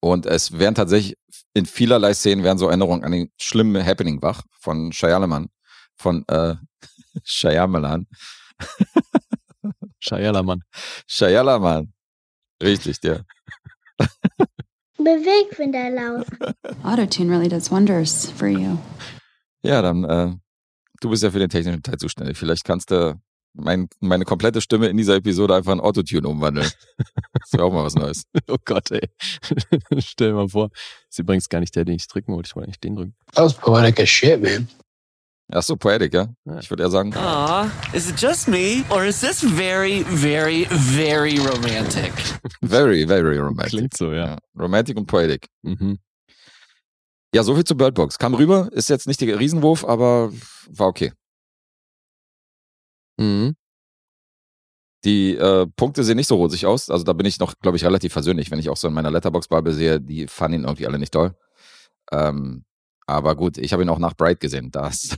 Und 0.00 0.26
es 0.26 0.58
wären 0.58 0.74
tatsächlich 0.74 1.16
in 1.54 1.66
vielerlei 1.66 2.12
Szenen 2.14 2.44
wären 2.44 2.58
so 2.58 2.68
Erinnerungen 2.68 3.04
an 3.04 3.12
den 3.12 3.30
schlimmen 3.40 3.84
Happening 3.84 4.20
wach 4.22 4.42
von 4.60 4.92
Shyamalan. 4.92 5.48
Von 5.96 6.24
äh, 6.28 6.56
Shyamalan. 7.24 8.06
Shayalaman. 9.98 10.62
Shyamalan. 11.06 11.92
Richtig, 12.62 13.00
der. 13.00 13.24
Bewegfinderlauf. 14.98 16.26
Autotune 16.82 17.30
really 17.30 17.48
does 17.48 17.70
wonders 17.70 18.30
for 18.30 18.48
you. 18.48 18.78
Ja, 19.62 19.82
dann, 19.82 20.04
äh, 20.04 20.32
du 21.00 21.10
bist 21.10 21.22
ja 21.22 21.30
für 21.30 21.38
den 21.38 21.50
technischen 21.50 21.82
Teil 21.82 21.98
zuständig. 21.98 22.36
Vielleicht 22.36 22.64
kannst 22.64 22.90
du 22.90 23.20
mein, 23.54 23.88
meine 24.00 24.24
komplette 24.24 24.60
Stimme 24.60 24.88
in 24.88 24.96
dieser 24.96 25.16
Episode 25.16 25.54
einfach 25.54 25.72
in 25.72 25.80
Autotune 25.80 26.26
umwandeln. 26.28 26.68
Das 27.32 27.52
wäre 27.52 27.64
auch 27.64 27.72
mal 27.72 27.84
was 27.84 27.94
Neues. 27.94 28.24
Oh 28.48 28.56
Gott, 28.64 28.90
ey. 28.90 29.08
Stell 29.98 30.28
dir 30.28 30.34
mal 30.34 30.48
vor. 30.48 30.70
Ist 31.08 31.18
übrigens 31.18 31.48
gar 31.48 31.60
nicht 31.60 31.74
der, 31.76 31.84
den 31.84 31.96
ich 31.96 32.06
drücken 32.08 32.32
wollte. 32.34 32.48
Ich 32.48 32.56
wollte 32.56 32.68
eigentlich 32.68 32.80
den 32.80 32.96
drücken. 32.96 33.14
That 33.32 33.44
was 33.44 33.54
poetic 33.54 34.00
as 34.00 34.08
shit, 34.08 34.42
man. 34.42 34.68
Ach 35.52 35.62
so, 35.62 35.76
Poetic, 35.76 36.14
ja? 36.14 36.28
Ja. 36.46 36.58
Ich 36.58 36.70
würde 36.70 36.82
eher 36.82 36.90
sagen, 36.90 37.14
Aw, 37.14 37.70
is 37.92 38.08
it 38.08 38.20
just 38.20 38.48
me, 38.48 38.82
or 38.90 39.04
is 39.04 39.20
this 39.20 39.42
very, 39.42 40.02
very, 40.04 40.64
very 40.70 41.38
romantic? 41.38 42.12
very, 42.62 43.06
very 43.06 43.38
romantic. 43.38 43.70
Klingt 43.70 43.96
so, 43.96 44.12
ja. 44.12 44.26
Ja, 44.26 44.38
Romantic 44.58 44.96
und 44.96 45.06
Poetic. 45.06 45.48
Mhm. 45.62 45.98
Ja, 47.34 47.42
so 47.42 47.54
viel 47.54 47.64
zu 47.64 47.76
Bird 47.76 47.94
Box. 47.94 48.16
Kam 48.18 48.34
rüber, 48.34 48.70
ist 48.72 48.88
jetzt 48.88 49.06
nicht 49.06 49.20
der 49.20 49.38
Riesenwurf, 49.38 49.84
aber 49.84 50.32
war 50.68 50.86
okay. 50.86 51.12
Mhm. 53.18 53.54
Die 55.04 55.36
äh, 55.36 55.66
Punkte 55.76 56.02
sehen 56.04 56.16
nicht 56.16 56.28
so 56.28 56.36
rosig 56.36 56.64
aus. 56.64 56.88
Also 56.88 57.04
da 57.04 57.12
bin 57.12 57.26
ich 57.26 57.38
noch, 57.38 57.54
glaube 57.60 57.76
ich, 57.76 57.84
relativ 57.84 58.12
versöhnlich, 58.12 58.50
wenn 58.50 58.58
ich 58.58 58.70
auch 58.70 58.76
so 58.76 58.88
in 58.88 58.94
meiner 58.94 59.10
Letterbox-Bubble 59.10 59.74
sehe, 59.74 60.00
die 60.00 60.26
fanden 60.26 60.60
ihn 60.60 60.64
irgendwie 60.64 60.86
alle 60.86 60.98
nicht 60.98 61.12
toll. 61.12 61.36
Ähm, 62.10 62.64
aber 63.06 63.34
gut, 63.36 63.58
ich 63.58 63.72
habe 63.72 63.82
ihn 63.82 63.90
auch 63.90 63.98
nach 63.98 64.16
Bright 64.16 64.40
gesehen. 64.40 64.70
Das, 64.70 65.16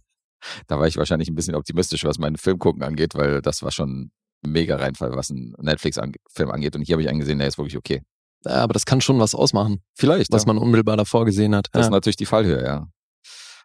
da 0.66 0.78
war 0.78 0.87
ich 0.87 0.97
wahrscheinlich 0.97 1.28
ein 1.28 1.34
bisschen 1.34 1.55
optimistisch, 1.55 2.05
was 2.05 2.18
meinen 2.18 2.37
Filmgucken 2.37 2.82
angeht, 2.82 3.14
weil 3.14 3.43
das 3.43 3.62
war 3.62 3.70
schon 3.70 4.11
ein 4.45 4.51
mega 4.51 4.76
Reinfall, 4.76 5.14
was 5.16 5.30
ein 5.30 5.55
Netflix-Film 5.59 6.51
angeht. 6.51 6.76
Und 6.76 6.82
hier 6.82 6.95
habe 6.95 7.03
ich 7.03 7.09
einen 7.09 7.20
gesehen, 7.20 7.39
der 7.39 7.49
ist 7.49 7.59
wirklich 7.59 7.76
okay. 7.76 8.03
Ja, 8.45 8.57
aber 8.62 8.74
das 8.74 8.84
kann 8.87 9.01
schon 9.01 9.18
was 9.18 9.34
ausmachen, 9.34 9.82
Vielleicht. 9.95 10.30
was 10.32 10.43
ja. 10.43 10.47
man 10.49 10.59
unmittelbar 10.59 10.97
davor 10.97 11.24
gesehen 11.24 11.55
hat. 11.55 11.68
Das 11.72 11.82
ist 11.82 11.87
Ja. 11.87 11.91
natürlich 11.91 12.16
die 12.16 12.26
Fallhöhe, 12.26 12.62
ja. 12.64 12.89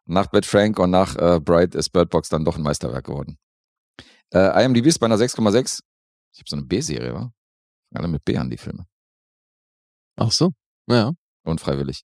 Nach 0.05 0.27
Bad 0.27 0.45
Frank 0.45 0.79
und 0.79 0.89
nach 0.89 1.15
äh, 1.17 1.39
Bright 1.39 1.75
ist 1.75 1.89
Bird 1.91 2.09
Box 2.09 2.29
dann 2.29 2.43
doch 2.43 2.57
ein 2.57 2.63
Meisterwerk 2.63 3.05
geworden. 3.05 3.37
Äh, 4.33 4.63
IMDb 4.65 4.87
ist 4.87 4.97
bei 4.99 5.05
einer 5.05 5.17
6,6. 5.17 5.81
Ich 6.33 6.39
habe 6.39 6.49
so 6.49 6.55
eine 6.55 6.65
B-Serie, 6.65 7.13
wa? 7.13 7.31
Alle 7.93 8.07
mit 8.07 8.23
B 8.25 8.37
an 8.37 8.49
die 8.49 8.57
Filme. 8.57 8.87
Ach 10.15 10.31
so. 10.31 10.51
Ja. 10.87 11.11
Unfreiwillig. 11.43 12.03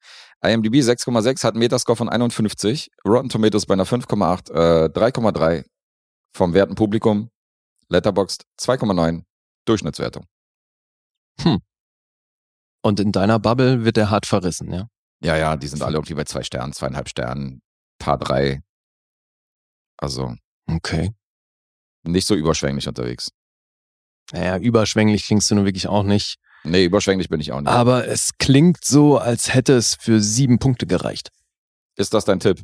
IMDb 0.43 0.77
6,6 0.77 1.45
hat 1.45 1.55
einen 1.55 1.61
Metascore 1.61 1.97
von 1.97 2.09
51. 2.09 2.91
Rotten 3.07 3.29
Tomatoes 3.29 3.67
bei 3.67 3.75
einer 3.75 3.87
5,8. 3.87 4.51
Äh, 4.51 4.89
3,3 4.89 5.65
vom 6.35 6.53
werten 6.55 6.75
Publikum. 6.75 7.31
Letterboxd 7.89 8.45
2,9. 8.61 9.25
Durchschnittswertung. 9.67 10.27
Und 12.83 13.01
in 13.01 13.13
deiner 13.13 13.39
Bubble 13.39 13.85
wird 13.85 13.97
der 13.97 14.11
hart 14.11 14.27
verrissen, 14.27 14.73
ja. 14.73 14.89
Ja, 15.23 15.37
ja, 15.37 15.57
die 15.57 15.69
sind 15.69 15.83
alle 15.83 15.97
irgendwie 15.97 16.15
bei 16.15 16.25
zwei 16.25 16.43
Sternen, 16.43 16.73
zweieinhalb 16.73 17.09
Sternen, 17.09 17.61
paar 17.99 18.17
drei. 18.19 18.63
Also 19.99 20.35
Okay. 20.67 21.13
nicht 22.05 22.27
so 22.27 22.35
überschwänglich 22.35 22.89
unterwegs. 22.89 23.31
Naja, 24.33 24.57
überschwänglich 24.59 25.27
klingst 25.27 25.51
du 25.51 25.57
nun 25.57 25.65
wirklich 25.67 25.89
auch 25.89 26.05
nicht. 26.05 26.39
Nee, 26.65 26.85
überschwänglich 26.85 27.29
bin 27.29 27.41
ich 27.41 27.53
auch 27.53 27.61
nicht. 27.61 27.71
Aber 27.71 28.07
es 28.07 28.37
klingt 28.39 28.85
so, 28.85 29.19
als 29.19 29.55
hätte 29.55 29.75
es 29.75 29.95
für 29.95 30.21
sieben 30.21 30.59
Punkte 30.59 30.87
gereicht. 30.87 31.31
Ist 31.97 32.15
das 32.15 32.25
dein 32.25 32.41
Tipp? 32.41 32.63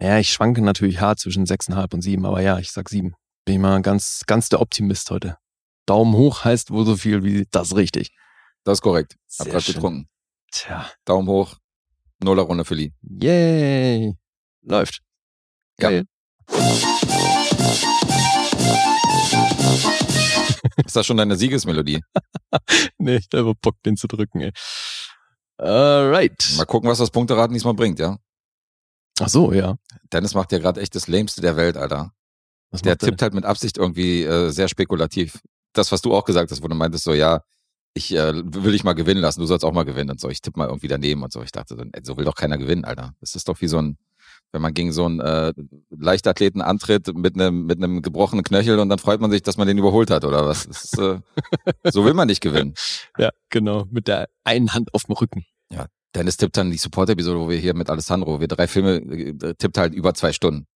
Ja, 0.00 0.18
ich 0.18 0.32
schwanke 0.32 0.60
natürlich 0.62 1.00
hart 1.00 1.18
zwischen 1.18 1.46
sechseinhalb 1.46 1.94
und 1.94 2.02
sieben, 2.02 2.26
aber 2.26 2.42
ja, 2.42 2.58
ich 2.58 2.70
sag 2.70 2.88
sieben. 2.88 3.14
Bin 3.44 3.54
ich 3.54 3.60
mal 3.60 3.80
ganz, 3.80 4.22
ganz 4.26 4.48
der 4.48 4.60
Optimist 4.60 5.10
heute. 5.10 5.38
Daumen 5.86 6.14
hoch 6.14 6.44
heißt 6.44 6.70
wohl 6.70 6.84
so 6.84 6.96
viel 6.96 7.22
wie 7.22 7.46
das 7.50 7.74
richtig. 7.74 8.10
Das 8.64 8.78
ist 8.78 8.82
korrekt. 8.82 9.16
Hab 9.38 9.48
schön. 9.62 9.74
getrunken. 9.74 10.08
Tja, 10.50 10.90
Daumen 11.04 11.28
hoch. 11.28 11.56
Nuller 12.22 12.42
Runde 12.42 12.64
für 12.64 12.74
Lee. 12.74 12.92
yay. 13.02 14.14
Läuft. 14.62 15.00
Ja. 15.78 16.02
Ist 20.86 20.96
das 20.96 21.06
schon 21.06 21.16
deine 21.16 21.36
Siegesmelodie? 21.36 22.00
nee, 22.98 23.16
ich 23.16 23.26
hab 23.32 23.40
einfach 23.40 23.54
Bock, 23.60 23.76
den 23.84 23.96
zu 23.96 24.06
drücken, 24.06 24.40
ey. 24.40 24.52
Alright. 25.58 26.54
Mal 26.56 26.64
gucken, 26.64 26.88
was 26.88 26.98
das 26.98 27.10
Punkteraten 27.10 27.54
diesmal 27.54 27.74
bringt, 27.74 27.98
ja? 27.98 28.18
Ach 29.20 29.28
so, 29.28 29.52
ja. 29.52 29.76
Dennis 30.12 30.34
macht 30.34 30.52
ja 30.52 30.58
gerade 30.58 30.80
echt 30.80 30.94
das 30.94 31.08
Lämste 31.08 31.40
der 31.40 31.56
Welt, 31.56 31.76
Alter. 31.76 32.12
Was 32.70 32.82
Der 32.82 32.92
er 32.92 32.98
tippt 32.98 33.22
halt 33.22 33.34
mit 33.34 33.44
Absicht 33.44 33.78
irgendwie 33.78 34.22
äh, 34.24 34.50
sehr 34.50 34.68
spekulativ. 34.68 35.40
Das, 35.72 35.92
was 35.92 36.02
du 36.02 36.14
auch 36.14 36.24
gesagt 36.24 36.50
hast, 36.50 36.62
wo 36.62 36.68
du 36.68 36.74
meintest, 36.74 37.04
so, 37.04 37.14
ja, 37.14 37.42
ich 37.94 38.14
äh, 38.14 38.32
will 38.34 38.72
dich 38.72 38.84
mal 38.84 38.92
gewinnen 38.92 39.22
lassen, 39.22 39.40
du 39.40 39.46
sollst 39.46 39.64
auch 39.64 39.72
mal 39.72 39.84
gewinnen 39.84 40.10
und 40.10 40.20
so. 40.20 40.28
Ich 40.28 40.42
tippe 40.42 40.58
mal 40.58 40.68
irgendwie 40.68 40.88
daneben 40.88 41.22
und 41.22 41.32
so. 41.32 41.42
Ich 41.42 41.52
dachte, 41.52 41.76
so 42.02 42.16
will 42.16 42.24
doch 42.26 42.34
keiner 42.34 42.58
gewinnen, 42.58 42.84
Alter. 42.84 43.14
Das 43.20 43.34
ist 43.34 43.48
doch 43.48 43.60
wie 43.62 43.68
so 43.68 43.78
ein, 43.78 43.96
wenn 44.56 44.62
man 44.62 44.74
gegen 44.74 44.92
so 44.92 45.04
einen 45.04 45.20
äh, 45.20 45.52
Leichtathleten 45.90 46.62
antritt 46.62 47.14
mit 47.16 47.34
einem 47.34 47.66
mit 47.66 47.78
einem 47.78 48.02
gebrochenen 48.02 48.42
Knöchel 48.42 48.78
und 48.80 48.88
dann 48.88 48.98
freut 48.98 49.20
man 49.20 49.30
sich, 49.30 49.42
dass 49.42 49.56
man 49.56 49.68
den 49.68 49.78
überholt 49.78 50.10
hat, 50.10 50.24
oder 50.24 50.46
was? 50.46 50.66
Das 50.66 50.84
ist, 50.84 50.98
äh, 50.98 51.20
so 51.92 52.04
will 52.04 52.14
man 52.14 52.26
nicht 52.26 52.40
gewinnen. 52.40 52.74
Ja, 53.18 53.30
genau. 53.50 53.86
Mit 53.90 54.08
der 54.08 54.28
einen 54.44 54.74
Hand 54.74 54.92
auf 54.94 55.04
dem 55.04 55.14
Rücken. 55.14 55.44
Dennis 56.16 56.38
tippt 56.38 56.56
dann 56.56 56.70
die 56.70 56.78
Support-Episode, 56.78 57.38
wo 57.38 57.48
wir 57.50 57.58
hier 57.58 57.74
mit 57.74 57.90
Alessandro, 57.90 58.40
wir 58.40 58.48
drei 58.48 58.66
Filme, 58.66 58.96
äh, 58.96 59.54
tippt 59.54 59.76
halt 59.76 59.94
über 59.94 60.14
zwei 60.14 60.32
Stunden. 60.32 60.66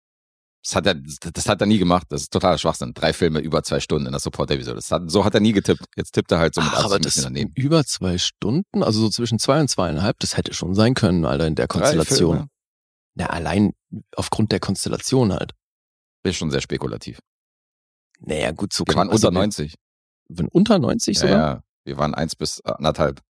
Das 0.63 0.77
hat 0.77 0.87
er, 0.87 0.95
das 0.95 1.49
hat 1.49 1.63
er 1.63 1.67
nie 1.67 1.79
gemacht. 1.79 2.07
Das 2.11 2.21
ist 2.21 2.33
totaler 2.33 2.59
Schwachsinn. 2.59 2.93
Drei 2.93 3.15
Filme 3.15 3.41
über 3.41 3.63
zwei 3.63 3.81
Stunden 3.81 4.05
in 4.05 4.13
der 4.13 4.21
Support-Episode. 4.21 4.79
Hat, 4.91 5.11
so 5.11 5.25
hat 5.25 5.33
er 5.33 5.41
nie 5.41 5.53
getippt. 5.53 5.87
Jetzt 5.97 6.13
tippt 6.13 6.31
er 6.31 6.39
halt 6.39 6.55
so 6.55 6.61
mit 6.61 6.71
Ach, 6.75 6.85
aber 6.85 6.99
das 6.99 7.15
daneben. 7.15 7.53
über 7.55 7.87
zwei 7.87 8.19
Stunden, 8.19 8.83
also 8.83 9.01
so 9.01 9.09
zwischen 9.09 9.39
zwei 9.39 9.61
und 9.61 9.69
zweieinhalb, 9.69 10.19
das 10.19 10.37
hätte 10.37 10.53
schon 10.53 10.75
sein 10.75 10.93
können, 10.93 11.25
Alter, 11.25 11.47
in 11.47 11.55
der 11.55 11.67
Drei 11.67 11.79
Konstellation. 11.79 12.49
Ja, 13.17 13.27
allein 13.27 13.73
aufgrund 14.17 14.53
der 14.53 14.61
Konstellation 14.61 15.33
halt. 15.33 15.53
Ist 16.23 16.37
schon 16.37 16.51
sehr 16.51 16.61
spekulativ. 16.61 17.19
Naja, 18.21 18.53
gut, 18.53 18.73
so 18.73 18.85
Wir 18.87 18.95
kann 18.95 18.99
waren 18.99 19.09
unter 19.09 19.29
also, 19.29 19.31
90. 19.31 19.75
Wir 20.29 20.39
waren 20.39 20.49
unter 20.49 20.79
90 20.79 21.17
Ja, 21.17 21.21
sogar? 21.21 21.39
ja. 21.39 21.63
Wir 21.85 21.97
waren 21.99 22.15
eins 22.15 22.37
bis 22.37 22.61
anderthalb. 22.61 23.21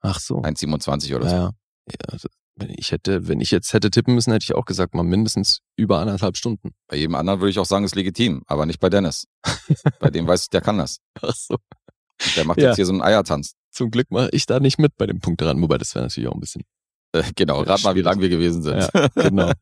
Ach 0.00 0.20
so. 0.20 0.38
1,27 0.42 1.16
oder 1.16 1.28
so. 1.28 1.34
Ja, 1.34 1.42
ja. 1.90 1.96
also, 2.08 2.28
wenn 2.56 2.70
ich 2.76 2.92
hätte, 2.92 3.28
wenn 3.28 3.40
ich 3.40 3.50
jetzt 3.50 3.72
hätte 3.72 3.90
tippen 3.90 4.14
müssen, 4.14 4.30
hätte 4.32 4.44
ich 4.44 4.54
auch 4.54 4.66
gesagt, 4.66 4.94
mal 4.94 5.02
mindestens 5.04 5.60
über 5.76 6.00
anderthalb 6.00 6.36
Stunden. 6.36 6.72
Bei 6.86 6.96
jedem 6.96 7.14
anderen 7.14 7.40
würde 7.40 7.50
ich 7.50 7.58
auch 7.58 7.64
sagen, 7.66 7.84
ist 7.84 7.94
legitim, 7.94 8.42
aber 8.46 8.66
nicht 8.66 8.78
bei 8.78 8.90
Dennis. 8.90 9.26
bei 10.00 10.10
dem 10.10 10.26
weiß 10.26 10.42
ich, 10.44 10.48
der 10.50 10.60
kann 10.60 10.76
das. 10.78 10.98
Ach 11.22 11.34
so. 11.34 11.56
Der 12.36 12.44
macht 12.44 12.58
Ja. 12.60 12.68
jetzt 12.68 12.76
hier 12.76 12.86
so 12.86 12.92
einen 12.92 13.02
Eiertanz. 13.02 13.54
Zum 13.70 13.90
Glück 13.90 14.10
mache 14.10 14.28
ich 14.32 14.44
da 14.44 14.60
nicht 14.60 14.78
mit 14.78 14.96
bei 14.98 15.06
dem 15.06 15.20
Punkt 15.20 15.40
dran, 15.40 15.60
wobei 15.62 15.78
das 15.78 15.94
wäre 15.94 16.04
natürlich 16.04 16.28
auch 16.28 16.34
ein 16.34 16.40
bisschen. 16.40 16.62
Äh, 17.12 17.30
genau, 17.36 17.62
rat 17.62 17.82
mal, 17.84 17.94
wie 17.94 18.00
lang 18.02 18.20
wir 18.20 18.28
gewesen 18.28 18.62
sind. 18.62 18.88
Ja, 18.94 19.08
genau. 19.14 19.52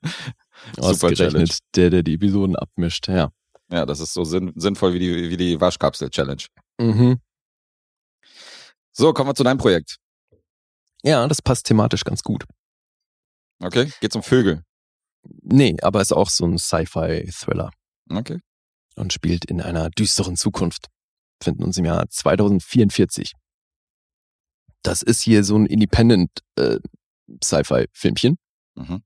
Ausgerechnet 0.78 1.58
der, 1.74 1.90
der 1.90 2.02
die 2.02 2.14
Episoden 2.14 2.56
abmischt. 2.56 3.08
Ja. 3.08 3.30
Ja, 3.72 3.86
das 3.86 4.00
ist 4.00 4.12
so 4.12 4.24
sinn 4.24 4.52
sinnvoll 4.56 4.94
wie 4.94 4.98
die, 4.98 5.30
wie 5.30 5.36
die 5.36 5.60
Waschkapsel-Challenge. 5.60 6.42
Mhm. 6.80 7.20
So, 8.92 9.12
kommen 9.12 9.30
wir 9.30 9.34
zu 9.34 9.44
deinem 9.44 9.58
Projekt. 9.58 9.96
Ja, 11.02 11.26
das 11.28 11.40
passt 11.40 11.66
thematisch 11.66 12.04
ganz 12.04 12.22
gut. 12.22 12.44
Okay, 13.62 13.90
geht 14.00 14.14
um 14.16 14.22
Vögel. 14.22 14.62
Nee, 15.42 15.76
aber 15.82 16.00
ist 16.00 16.12
auch 16.12 16.28
so 16.30 16.44
ein 16.46 16.58
Sci-Fi-Thriller 16.58 17.70
Okay. 18.10 18.40
und 18.96 19.12
spielt 19.12 19.44
in 19.44 19.60
einer 19.60 19.90
düsteren 19.90 20.36
Zukunft. 20.36 20.86
finden 21.42 21.64
uns 21.64 21.78
im 21.78 21.84
Jahr 21.84 22.08
2044. 22.08 23.32
Das 24.82 25.02
ist 25.02 25.20
hier 25.22 25.44
so 25.44 25.56
ein 25.56 25.66
Independent 25.66 26.30
äh, 26.56 26.78
Sci-Fi-Filmchen, 27.42 28.36
Mhm. 28.76 29.02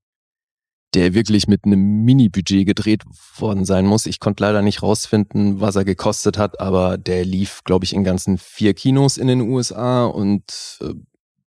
der 0.95 1.15
wirklich 1.15 1.49
mit 1.49 1.65
einem 1.65 2.05
Mini-Budget 2.05 2.67
gedreht 2.67 3.03
worden 3.37 3.65
sein 3.65 3.87
muss. 3.87 4.07
Ich 4.07 4.21
konnte 4.21 4.43
leider 4.45 4.63
nicht 4.63 4.83
rausfinden, 4.83 5.61
was 5.61 5.77
er 5.77 5.85
gekostet 5.85 6.39
hat, 6.39 6.61
aber 6.61 6.99
der 6.99 7.25
lief, 7.25 7.63
glaube 7.65 7.85
ich, 7.85 7.93
in 7.95 8.05
ganzen 8.05 8.39
vier 8.39 8.75
Kinos 8.75 9.17
in 9.17 9.27
den 9.27 9.41
USA 9.41 10.05
und 10.07 10.79
äh, 10.81 10.95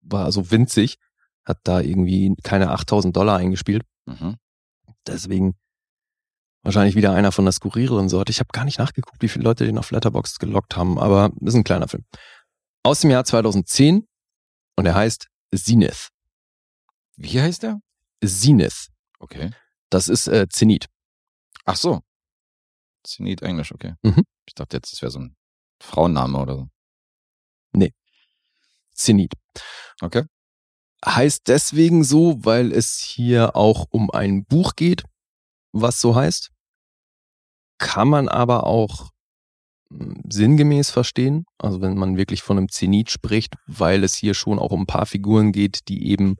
war 0.01 0.31
so 0.31 0.49
winzig. 0.51 0.97
Hat 1.45 1.59
da 1.63 1.79
irgendwie 1.79 2.33
keine 2.43 2.71
8000 2.71 3.15
Dollar 3.15 3.37
eingespielt. 3.37 3.83
Mhm. 4.07 4.37
Deswegen 5.05 5.53
wahrscheinlich 6.63 6.95
wieder 6.95 7.13
einer 7.13 7.31
von 7.31 7.45
der 7.45 7.51
skurrileren 7.51 8.09
Sorte. 8.09 8.31
Ich 8.31 8.39
habe 8.39 8.49
gar 8.51 8.65
nicht 8.65 8.79
nachgeguckt, 8.79 9.21
wie 9.21 9.27
viele 9.27 9.43
Leute 9.43 9.65
den 9.65 9.77
auf 9.77 9.91
Letterboxd 9.91 10.39
gelockt 10.39 10.75
haben, 10.75 10.97
aber 10.97 11.31
ist 11.41 11.53
ein 11.53 11.63
kleiner 11.63 11.87
Film. 11.87 12.03
Aus 12.83 13.01
dem 13.01 13.11
Jahr 13.11 13.23
2010 13.25 14.07
und 14.75 14.85
er 14.87 14.95
heißt 14.95 15.27
Zenith. 15.55 16.09
Wie 17.17 17.41
heißt 17.41 17.63
der? 17.63 17.79
Zenith. 18.23 18.87
Okay. 19.19 19.51
Das 19.89 20.07
ist 20.07 20.27
äh, 20.27 20.47
Zenit. 20.49 20.87
Ach 21.65 21.75
so. 21.75 22.01
Zenit 23.03 23.41
Englisch, 23.41 23.71
okay. 23.71 23.93
Mhm. 24.01 24.23
Ich 24.45 24.55
dachte 24.55 24.77
jetzt, 24.77 24.91
das 24.91 25.01
wäre 25.01 25.11
so 25.11 25.19
ein 25.19 25.35
Frauenname 25.79 26.37
oder 26.39 26.55
so. 26.55 26.69
Zenit. 28.95 29.33
Okay. 30.01 30.23
Heißt 31.05 31.43
deswegen 31.47 32.03
so, 32.03 32.43
weil 32.43 32.71
es 32.71 32.97
hier 32.97 33.55
auch 33.55 33.85
um 33.91 34.09
ein 34.09 34.45
Buch 34.45 34.75
geht, 34.75 35.03
was 35.71 36.01
so 36.01 36.15
heißt. 36.15 36.51
Kann 37.77 38.07
man 38.07 38.27
aber 38.29 38.65
auch 38.65 39.11
mh, 39.89 40.21
sinngemäß 40.29 40.89
verstehen. 40.89 41.45
Also 41.59 41.81
wenn 41.81 41.95
man 41.95 42.17
wirklich 42.17 42.41
von 42.41 42.57
einem 42.57 42.69
Zenit 42.69 43.11
spricht, 43.11 43.55
weil 43.67 44.03
es 44.03 44.15
hier 44.15 44.33
schon 44.33 44.57
auch 44.57 44.71
um 44.71 44.83
ein 44.83 44.87
paar 44.87 45.05
Figuren 45.05 45.51
geht, 45.51 45.87
die 45.89 46.07
eben 46.07 46.37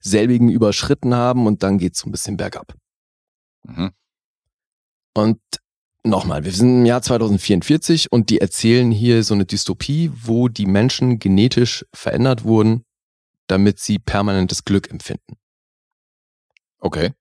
selbigen 0.00 0.48
überschritten 0.48 1.14
haben 1.14 1.46
und 1.46 1.62
dann 1.62 1.78
geht's 1.78 2.00
so 2.00 2.08
ein 2.08 2.12
bisschen 2.12 2.36
bergab. 2.36 2.74
Mhm. 3.64 3.92
Und 5.14 5.40
nochmal, 6.04 6.44
wir 6.44 6.52
sind 6.52 6.80
im 6.80 6.86
Jahr 6.86 7.02
2044 7.02 8.12
und 8.12 8.30
die 8.30 8.40
erzählen 8.40 8.90
hier 8.90 9.24
so 9.24 9.34
eine 9.34 9.44
Dystopie, 9.44 10.10
wo 10.14 10.48
die 10.48 10.66
Menschen 10.66 11.18
genetisch 11.18 11.84
verändert 11.92 12.44
wurden, 12.44 12.84
damit 13.46 13.80
sie 13.80 13.98
permanentes 13.98 14.64
Glück 14.64 14.90
empfinden. 14.90 15.36
Okay. 16.78 17.12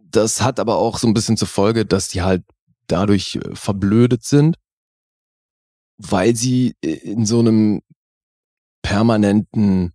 Das 0.00 0.42
hat 0.42 0.60
aber 0.60 0.76
auch 0.76 0.98
so 0.98 1.06
ein 1.06 1.14
bisschen 1.14 1.36
zur 1.36 1.48
Folge, 1.48 1.86
dass 1.86 2.08
die 2.08 2.22
halt 2.22 2.44
dadurch 2.86 3.36
äh, 3.36 3.54
verblödet 3.54 4.24
sind, 4.24 4.56
weil 5.96 6.36
sie 6.36 6.74
äh, 6.82 6.90
in 6.90 7.24
so 7.24 7.38
einem 7.38 7.80
permanenten, 8.82 9.92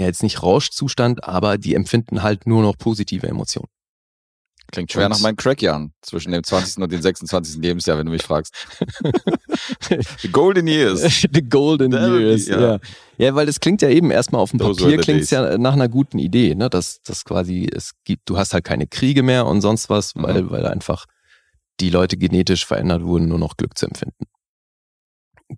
ja 0.00 0.06
jetzt 0.06 0.22
nicht 0.22 0.42
Rauschzustand, 0.42 1.24
aber 1.24 1.58
die 1.58 1.74
empfinden 1.74 2.22
halt 2.22 2.46
nur 2.46 2.62
noch 2.62 2.76
positive 2.76 3.26
Emotionen. 3.28 3.68
Klingt 4.72 4.92
schwer 4.92 5.06
Und- 5.06 5.12
nach 5.12 5.18
meinen 5.20 5.36
Crackjahren 5.36 5.92
zwischen 6.00 6.30
dem 6.30 6.44
20. 6.44 6.82
und 6.84 6.92
dem 6.92 7.02
26. 7.02 7.56
Lebensjahr, 7.60 7.98
wenn 7.98 8.06
du 8.06 8.12
mich 8.12 8.22
fragst. 8.22 8.54
The 10.22 10.28
Golden 10.30 10.68
Years. 10.68 11.00
The 11.32 11.42
Golden 11.42 11.92
That'll 11.92 12.18
be- 12.18 12.20
Years, 12.22 12.46
ja. 12.46 12.60
ja. 12.74 12.78
ja. 13.18 13.34
weil 13.34 13.46
das 13.46 13.58
klingt 13.58 13.82
ja 13.82 13.88
eben 13.88 14.10
erstmal 14.12 14.40
auf 14.40 14.50
dem 14.50 14.60
Those 14.60 14.80
Papier 14.80 14.98
klingt 14.98 15.22
es 15.22 15.30
ja 15.30 15.58
nach 15.58 15.72
einer 15.72 15.88
guten 15.88 16.18
Idee, 16.20 16.54
ne? 16.54 16.70
Dass 16.70 17.02
das 17.02 17.24
quasi 17.24 17.68
es 17.74 17.92
gibt, 18.04 18.28
du 18.28 18.38
hast 18.38 18.54
halt 18.54 18.62
keine 18.64 18.86
Kriege 18.86 19.24
mehr 19.24 19.46
und 19.46 19.60
sonst 19.60 19.90
was, 19.90 20.14
Mhm. 20.14 20.22
weil 20.22 20.50
weil 20.50 20.66
einfach 20.66 21.06
die 21.80 21.90
Leute 21.90 22.16
genetisch 22.16 22.64
verändert 22.64 23.02
wurden, 23.02 23.26
nur 23.26 23.38
noch 23.40 23.56
Glück 23.56 23.76
zu 23.76 23.86
empfinden. 23.86 24.26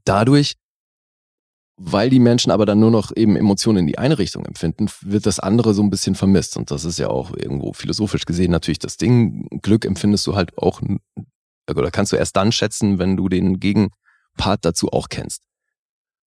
Dadurch, 0.04 0.54
weil 1.84 2.10
die 2.10 2.20
Menschen 2.20 2.52
aber 2.52 2.66
dann 2.66 2.80
nur 2.80 2.90
noch 2.90 3.14
eben 3.16 3.36
Emotionen 3.36 3.78
in 3.78 3.86
die 3.86 3.98
eine 3.98 4.18
Richtung 4.18 4.44
empfinden, 4.44 4.88
wird 5.00 5.26
das 5.26 5.40
andere 5.40 5.74
so 5.74 5.82
ein 5.82 5.90
bisschen 5.90 6.14
vermisst 6.14 6.56
und 6.56 6.70
das 6.70 6.84
ist 6.84 6.98
ja 6.98 7.08
auch 7.08 7.34
irgendwo 7.36 7.72
philosophisch 7.72 8.24
gesehen 8.24 8.50
natürlich 8.50 8.78
das 8.78 8.96
Ding. 8.96 9.48
Glück 9.62 9.84
empfindest 9.84 10.26
du 10.26 10.36
halt 10.36 10.56
auch 10.58 10.80
oder 11.68 11.90
kannst 11.90 12.12
du 12.12 12.16
erst 12.16 12.36
dann 12.36 12.52
schätzen, 12.52 12.98
wenn 12.98 13.16
du 13.16 13.28
den 13.28 13.60
Gegenpart 13.60 14.64
dazu 14.64 14.88
auch 14.92 15.08
kennst. 15.08 15.42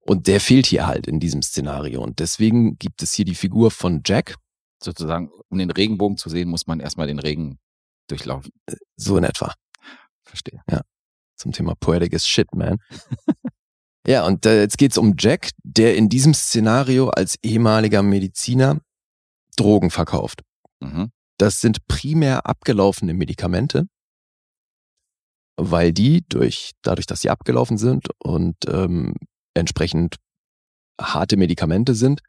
Und 0.05 0.27
der 0.27 0.41
fehlt 0.41 0.67
hier 0.67 0.87
halt 0.87 1.07
in 1.07 1.21
diesem 1.21 1.43
Szenario. 1.43 2.03
Und 2.03 2.19
deswegen 2.19 2.77
gibt 2.79 3.03
es 3.03 3.13
hier 3.13 3.25
die 3.25 3.37
Figur 3.37 3.71
von 3.71 4.03
Jack, 4.05 4.37
Sozusagen, 4.83 5.31
um 5.49 5.59
den 5.59 5.71
Regenbogen 5.71 6.17
zu 6.17 6.29
sehen, 6.29 6.49
muss 6.49 6.67
man 6.67 6.81
erstmal 6.81 7.07
den 7.07 7.21
Regen 7.21 7.59
durchlaufen. 8.09 8.51
so 8.97 9.17
in 9.17 9.25
etwa, 9.25 9.55
Verstehe. 10.25 10.61
zum 11.37 11.53
Thema 11.53 11.75
Poetic 11.77 12.15
as 12.15 12.27
Shit, 12.27 12.53
man. 12.55 12.79
ja, 14.07 14.27
und 14.27 14.47
äh, 14.47 14.61
jetzt 14.61 14.79
geht's 14.79 14.99
um 14.99 15.15
Jack, 15.19 15.51
der 15.63 15.97
in 15.97 16.09
diesem 16.09 16.35
Szenario 16.35 17.09
als 17.09 17.37
ehemaliger 17.43 18.03
Mediziner 18.03 18.81
Drogen 19.57 19.91
verkauft. 19.91 20.43
Mhm. 20.81 21.11
Das 21.39 21.61
sind 21.61 21.87
primär 21.87 22.47
abgelaufene 22.47 23.15
Medikamente, 23.15 23.87
weil 25.57 25.93
die 25.93 26.25
durch, 26.29 26.73
dadurch, 26.83 27.07
dass 27.07 27.21
sie 27.21 27.31
abgelaufen 27.31 27.79
sind 27.79 28.09
und 28.23 28.57
ähm, 28.69 29.15
entsprechend 29.55 30.17
harte 31.01 31.37
Medikamente 31.37 31.95
sind, 31.95 32.21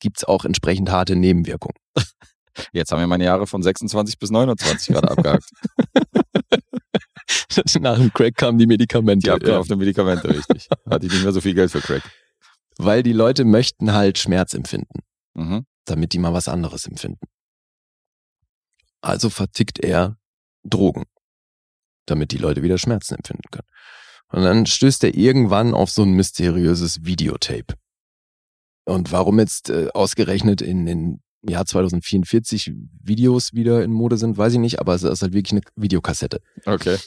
gibt's 0.00 0.24
auch 0.24 0.44
entsprechend 0.44 0.90
harte 0.90 1.16
Nebenwirkungen. 1.16 1.76
Jetzt 2.72 2.92
haben 2.92 3.00
wir 3.00 3.06
meine 3.06 3.24
Jahre 3.24 3.46
von 3.46 3.62
26 3.62 4.18
bis 4.18 4.30
29 4.30 4.88
gerade 4.88 5.10
abgehakt. 5.10 5.50
Nach 7.80 7.98
dem 7.98 8.12
Crack 8.12 8.36
kamen 8.36 8.58
die 8.58 8.66
Medikamente. 8.66 9.24
Die 9.24 9.30
abgelaufenen 9.30 9.78
Medikamente, 9.78 10.28
richtig. 10.28 10.68
Hatte 10.90 11.06
ich 11.06 11.12
nicht 11.12 11.22
mehr 11.24 11.32
so 11.32 11.40
viel 11.40 11.54
Geld 11.54 11.70
für 11.70 11.80
Crack. 11.80 12.02
Weil 12.78 13.02
die 13.02 13.12
Leute 13.12 13.44
möchten 13.44 13.92
halt 13.92 14.18
Schmerz 14.18 14.54
empfinden, 14.54 15.00
Mhm. 15.34 15.66
damit 15.86 16.12
die 16.12 16.18
mal 16.18 16.32
was 16.32 16.48
anderes 16.48 16.86
empfinden. 16.86 17.26
Also 19.00 19.30
vertickt 19.30 19.78
er 19.78 20.18
Drogen, 20.64 21.04
damit 22.06 22.32
die 22.32 22.38
Leute 22.38 22.62
wieder 22.62 22.78
Schmerzen 22.78 23.14
empfinden 23.14 23.44
können. 23.50 23.68
Und 24.28 24.42
dann 24.42 24.66
stößt 24.66 25.04
er 25.04 25.14
irgendwann 25.14 25.74
auf 25.74 25.90
so 25.90 26.02
ein 26.02 26.12
mysteriöses 26.12 27.04
Videotape. 27.04 27.74
Und 28.84 29.12
warum 29.12 29.38
jetzt 29.38 29.70
äh, 29.70 29.88
ausgerechnet 29.94 30.60
in 30.62 30.86
den 30.86 31.22
Jahr 31.42 31.64
2044 31.64 32.72
Videos 33.00 33.52
wieder 33.52 33.84
in 33.84 33.92
Mode 33.92 34.16
sind, 34.16 34.36
weiß 34.36 34.54
ich 34.54 34.58
nicht, 34.58 34.80
aber 34.80 34.94
es 34.94 35.02
ist 35.04 35.22
halt 35.22 35.32
wirklich 35.32 35.52
eine 35.52 35.60
Videokassette. 35.76 36.40
Okay. 36.64 36.98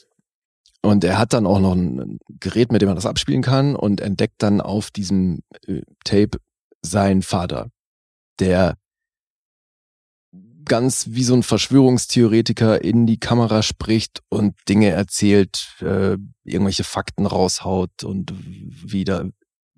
Und 0.82 1.04
er 1.04 1.18
hat 1.18 1.34
dann 1.34 1.46
auch 1.46 1.60
noch 1.60 1.76
ein 1.76 2.20
Gerät, 2.40 2.72
mit 2.72 2.82
dem 2.82 2.90
er 2.90 2.96
das 2.96 3.06
abspielen 3.06 3.42
kann 3.42 3.76
und 3.76 4.00
entdeckt 4.00 4.42
dann 4.42 4.62
auf 4.62 4.92
diesem 4.92 5.42
äh, 5.68 5.82
Tape 6.06 6.38
seinen 6.82 7.22
Vater, 7.22 7.70
der 8.40 8.76
ganz 10.66 11.08
wie 11.10 11.24
so 11.24 11.34
ein 11.34 11.44
Verschwörungstheoretiker 11.44 12.82
in 12.82 13.06
die 13.06 13.20
Kamera 13.20 13.62
spricht 13.64 14.22
und 14.30 14.56
Dinge 14.70 14.90
erzählt, 14.90 15.76
äh, 15.82 16.16
irgendwelche 16.46 16.84
Fakten 16.86 17.26
raushaut 17.26 18.04
und 18.04 18.32
wie, 18.36 19.04
da, 19.04 19.26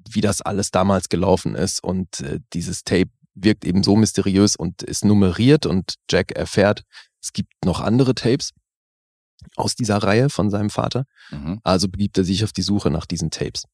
wie 0.10 0.22
das 0.22 0.42
alles 0.42 0.70
damals 0.70 1.10
gelaufen 1.10 1.56
ist. 1.56 1.84
Und 1.84 2.20
äh, 2.20 2.40
dieses 2.54 2.84
Tape 2.84 3.10
wirkt 3.34 3.66
eben 3.66 3.82
so 3.82 3.96
mysteriös 3.96 4.56
und 4.56 4.84
ist 4.84 5.06
nummeriert 5.06 5.66
und 5.66 5.96
Jack 6.12 6.34
erfährt, 6.34 6.84
es 7.22 7.34
gibt 7.34 7.54
noch 7.66 7.80
andere 7.80 8.14
Tapes 8.14 8.52
aus 9.56 9.76
dieser 9.76 9.98
Reihe 9.98 10.30
von 10.30 10.50
seinem 10.50 10.70
Vater. 10.70 11.06
Mhm. 11.32 11.60
Also 11.64 11.90
begibt 11.90 12.18
er 12.18 12.24
sich 12.24 12.44
auf 12.44 12.54
die 12.54 12.62
Suche 12.62 12.90
nach 12.90 13.06
diesen 13.06 13.32
Tapes, 13.32 13.66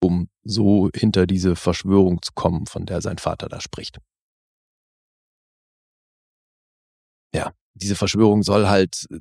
um 0.00 0.28
so 0.42 0.90
hinter 0.94 1.26
diese 1.26 1.56
Verschwörung 1.56 2.22
zu 2.22 2.32
kommen, 2.34 2.66
von 2.66 2.86
der 2.86 3.00
sein 3.00 3.18
Vater 3.18 3.48
da 3.48 3.60
spricht. 3.60 3.98
Ja, 7.34 7.52
diese 7.74 7.96
Verschwörung 7.96 8.42
soll 8.42 8.68
halt 8.68 9.06
äh, 9.10 9.20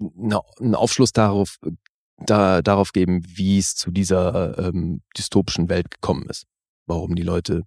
einen 0.00 0.74
Aufschluss 0.74 1.12
darauf, 1.12 1.58
äh, 1.64 1.70
da, 2.18 2.62
darauf 2.62 2.92
geben, 2.92 3.22
wie 3.26 3.58
es 3.58 3.74
zu 3.74 3.90
dieser 3.90 4.58
ähm, 4.58 5.02
dystopischen 5.16 5.68
Welt 5.68 5.90
gekommen 5.90 6.28
ist. 6.28 6.46
Warum 6.86 7.16
die 7.16 7.22
Leute 7.22 7.62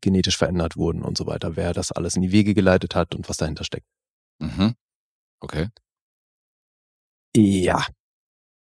genetisch 0.00 0.36
verändert 0.36 0.76
wurden 0.76 1.02
und 1.02 1.18
so 1.18 1.26
weiter, 1.26 1.56
wer 1.56 1.72
das 1.72 1.92
alles 1.92 2.16
in 2.16 2.22
die 2.22 2.32
Wege 2.32 2.54
geleitet 2.54 2.94
hat 2.94 3.14
und 3.14 3.28
was 3.28 3.36
dahinter 3.36 3.64
steckt. 3.64 3.86
Mhm. 4.38 4.74
Okay. 5.40 5.68
Ja, 7.36 7.84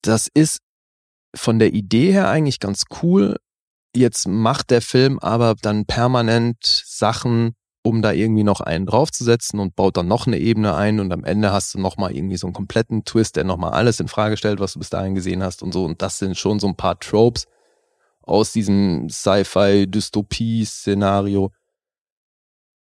das 0.03 0.29
ist 0.35 0.59
von 1.35 1.59
der 1.61 1.73
Idee 1.73 2.13
her 2.13 2.29
eigentlich 2.29 2.59
ganz 2.59 2.85
cool. 3.03 3.37
Jetzt 3.95 4.27
macht 4.27 4.71
der 4.71 4.83
Film 4.83 5.21
aber 5.21 5.55
dann 5.55 5.87
permanent 5.87 6.57
Sachen, 6.65 7.55
um 7.85 8.03
da 8.03 8.11
irgendwie 8.11 8.43
noch 8.43 8.61
einen 8.61 8.87
draufzusetzen 8.87 9.61
und 9.61 9.77
baut 9.77 9.97
dann 9.97 10.09
noch 10.09 10.27
eine 10.27 10.39
Ebene 10.39 10.75
ein 10.75 10.99
und 10.99 11.13
am 11.13 11.23
Ende 11.23 11.53
hast 11.53 11.75
du 11.75 11.79
nochmal 11.79 12.17
irgendwie 12.17 12.37
so 12.37 12.49
einen 12.49 12.55
kompletten 12.55 13.05
Twist, 13.05 13.37
der 13.37 13.45
nochmal 13.45 13.75
alles 13.75 14.01
in 14.01 14.09
Frage 14.09 14.37
stellt, 14.37 14.59
was 14.59 14.73
du 14.73 14.81
bis 14.81 14.91
dahin 14.91 15.15
gesehen 15.15 15.45
hast 15.45 15.63
und 15.63 15.73
so. 15.73 15.85
Und 15.85 16.03
das 16.03 16.19
sind 16.19 16.37
schon 16.37 16.59
so 16.59 16.67
ein 16.67 16.77
paar 16.77 16.99
Tropes 16.99 17.47
aus 18.23 18.51
diesem 18.51 19.09
Sci-Fi-Dystopie-Szenario, 19.09 21.53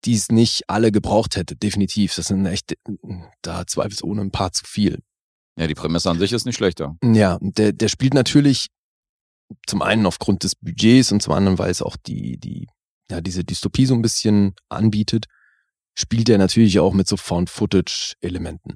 die 0.03 0.15
es 0.15 0.27
nicht 0.29 0.69
alle 0.69 0.91
gebraucht 0.91 1.37
hätte, 1.37 1.55
definitiv. 1.55 2.15
Das 2.15 2.27
sind 2.27 2.45
echt, 2.45 2.75
da 3.41 3.65
zweifelsohne 3.65 4.19
ein 4.21 4.31
paar 4.31 4.51
zu 4.51 4.65
viel. 4.65 4.99
Ja, 5.59 5.67
die 5.67 5.75
Prämisse 5.75 6.09
an 6.09 6.17
sich 6.17 6.31
ist 6.31 6.45
nicht 6.45 6.55
schlechter. 6.55 6.95
Ja, 7.03 7.37
der, 7.41 7.73
der 7.73 7.89
spielt 7.89 8.13
natürlich 8.13 8.67
zum 9.67 9.81
einen 9.81 10.05
aufgrund 10.05 10.43
des 10.43 10.55
Budgets 10.55 11.11
und 11.11 11.21
zum 11.21 11.33
anderen, 11.33 11.59
weil 11.59 11.69
es 11.69 11.81
auch 11.81 11.97
die, 11.97 12.37
die, 12.37 12.67
ja, 13.11 13.19
diese 13.19 13.43
Dystopie 13.43 13.85
so 13.85 13.93
ein 13.93 14.01
bisschen 14.01 14.53
anbietet, 14.69 15.25
spielt 15.95 16.29
er 16.29 16.37
natürlich 16.37 16.79
auch 16.79 16.93
mit 16.93 17.09
so 17.09 17.17
Found-Footage-Elementen. 17.17 18.75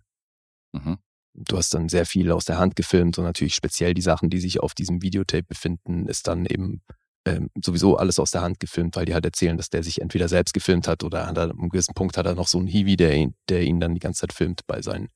Mhm. 0.73 0.97
Du 1.36 1.57
hast 1.57 1.73
dann 1.73 1.88
sehr 1.88 2.05
viel 2.05 2.31
aus 2.31 2.43
der 2.43 2.57
Hand 2.57 2.75
gefilmt 2.75 3.17
und 3.17 3.23
natürlich 3.23 3.55
speziell 3.55 3.93
die 3.93 4.01
Sachen, 4.01 4.29
die 4.29 4.39
sich 4.39 4.59
auf 4.59 4.73
diesem 4.73 5.01
Videotape 5.01 5.43
befinden, 5.43 6.07
ist 6.07 6.27
dann 6.27 6.45
eben 6.45 6.81
ähm, 7.25 7.49
sowieso 7.63 7.95
alles 7.95 8.19
aus 8.19 8.31
der 8.31 8.41
Hand 8.41 8.59
gefilmt, 8.59 8.97
weil 8.97 9.05
die 9.05 9.13
halt 9.13 9.23
erzählen, 9.23 9.55
dass 9.55 9.69
der 9.69 9.84
sich 9.84 10.01
entweder 10.01 10.27
selbst 10.27 10.53
gefilmt 10.53 10.89
hat 10.89 11.03
oder 11.03 11.27
an 11.29 11.38
einem 11.38 11.69
gewissen 11.69 11.93
Punkt 11.93 12.17
hat 12.17 12.25
er 12.25 12.36
noch 12.36 12.47
so 12.47 12.57
einen 12.57 12.67
Hiwi, 12.67 12.97
der 12.97 13.15
ihn, 13.15 13.36
der 13.47 13.63
ihn 13.63 13.79
dann 13.79 13.93
die 13.93 14.01
ganze 14.01 14.21
Zeit 14.21 14.34
filmt 14.34 14.67
bei 14.67 14.81
seinen 14.81 15.07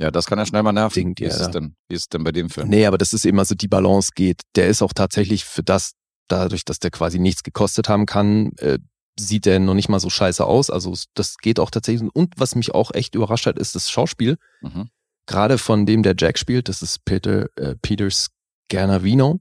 Ja, 0.00 0.10
das 0.10 0.24
kann 0.24 0.38
ja 0.38 0.46
schnell 0.46 0.62
mal 0.62 0.72
nerven. 0.72 0.94
Ding, 0.94 1.14
wie, 1.18 1.24
ist 1.24 1.38
ja. 1.38 1.46
es 1.46 1.50
denn, 1.50 1.76
wie 1.88 1.94
ist 1.94 2.02
es 2.02 2.08
denn 2.08 2.24
bei 2.24 2.32
dem 2.32 2.48
Film? 2.48 2.68
Nee, 2.68 2.86
aber 2.86 2.96
das 2.96 3.12
ist 3.12 3.26
immer 3.26 3.44
so 3.44 3.54
die 3.54 3.68
Balance 3.68 4.12
geht. 4.14 4.40
Der 4.56 4.68
ist 4.68 4.80
auch 4.80 4.94
tatsächlich 4.94 5.44
für 5.44 5.62
das, 5.62 5.92
dadurch, 6.26 6.64
dass 6.64 6.78
der 6.78 6.90
quasi 6.90 7.18
nichts 7.18 7.42
gekostet 7.42 7.90
haben 7.90 8.06
kann, 8.06 8.52
äh, 8.56 8.78
sieht 9.18 9.44
der 9.44 9.60
noch 9.60 9.74
nicht 9.74 9.90
mal 9.90 10.00
so 10.00 10.08
scheiße 10.08 10.42
aus. 10.42 10.70
Also 10.70 10.94
das 11.12 11.36
geht 11.36 11.60
auch 11.60 11.70
tatsächlich. 11.70 12.08
Und 12.14 12.32
was 12.38 12.54
mich 12.54 12.74
auch 12.74 12.94
echt 12.94 13.14
überrascht 13.14 13.44
hat, 13.44 13.58
ist 13.58 13.74
das 13.74 13.90
Schauspiel. 13.90 14.38
Mhm. 14.62 14.88
Gerade 15.26 15.58
von 15.58 15.84
dem, 15.84 16.02
der 16.02 16.14
Jack 16.16 16.38
spielt, 16.38 16.70
das 16.70 16.80
ist 16.80 17.04
Peter, 17.04 17.48
äh, 17.56 17.74
Peter 17.82 18.08
Scanavino, 18.10 19.40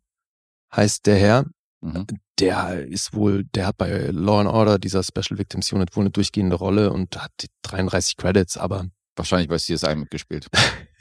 heißt 0.76 1.06
der 1.06 1.16
Herr. 1.16 1.46
Mhm. 1.80 2.06
Der 2.40 2.86
ist 2.86 3.14
wohl, 3.14 3.46
der 3.46 3.68
hat 3.68 3.78
bei 3.78 4.10
Law 4.12 4.42
and 4.42 4.50
Order, 4.50 4.78
dieser 4.78 5.04
Special 5.04 5.38
Victims 5.38 5.72
Unit, 5.72 5.96
wohl 5.96 6.04
eine 6.04 6.12
durchgehende 6.12 6.58
Rolle 6.58 6.92
und 6.92 7.16
hat 7.16 7.32
die 7.40 7.48
33 7.62 8.18
Credits, 8.18 8.58
aber 8.58 8.88
Wahrscheinlich 9.20 9.50
bei 9.50 9.58
CSI 9.58 9.96
mitgespielt. 9.98 10.48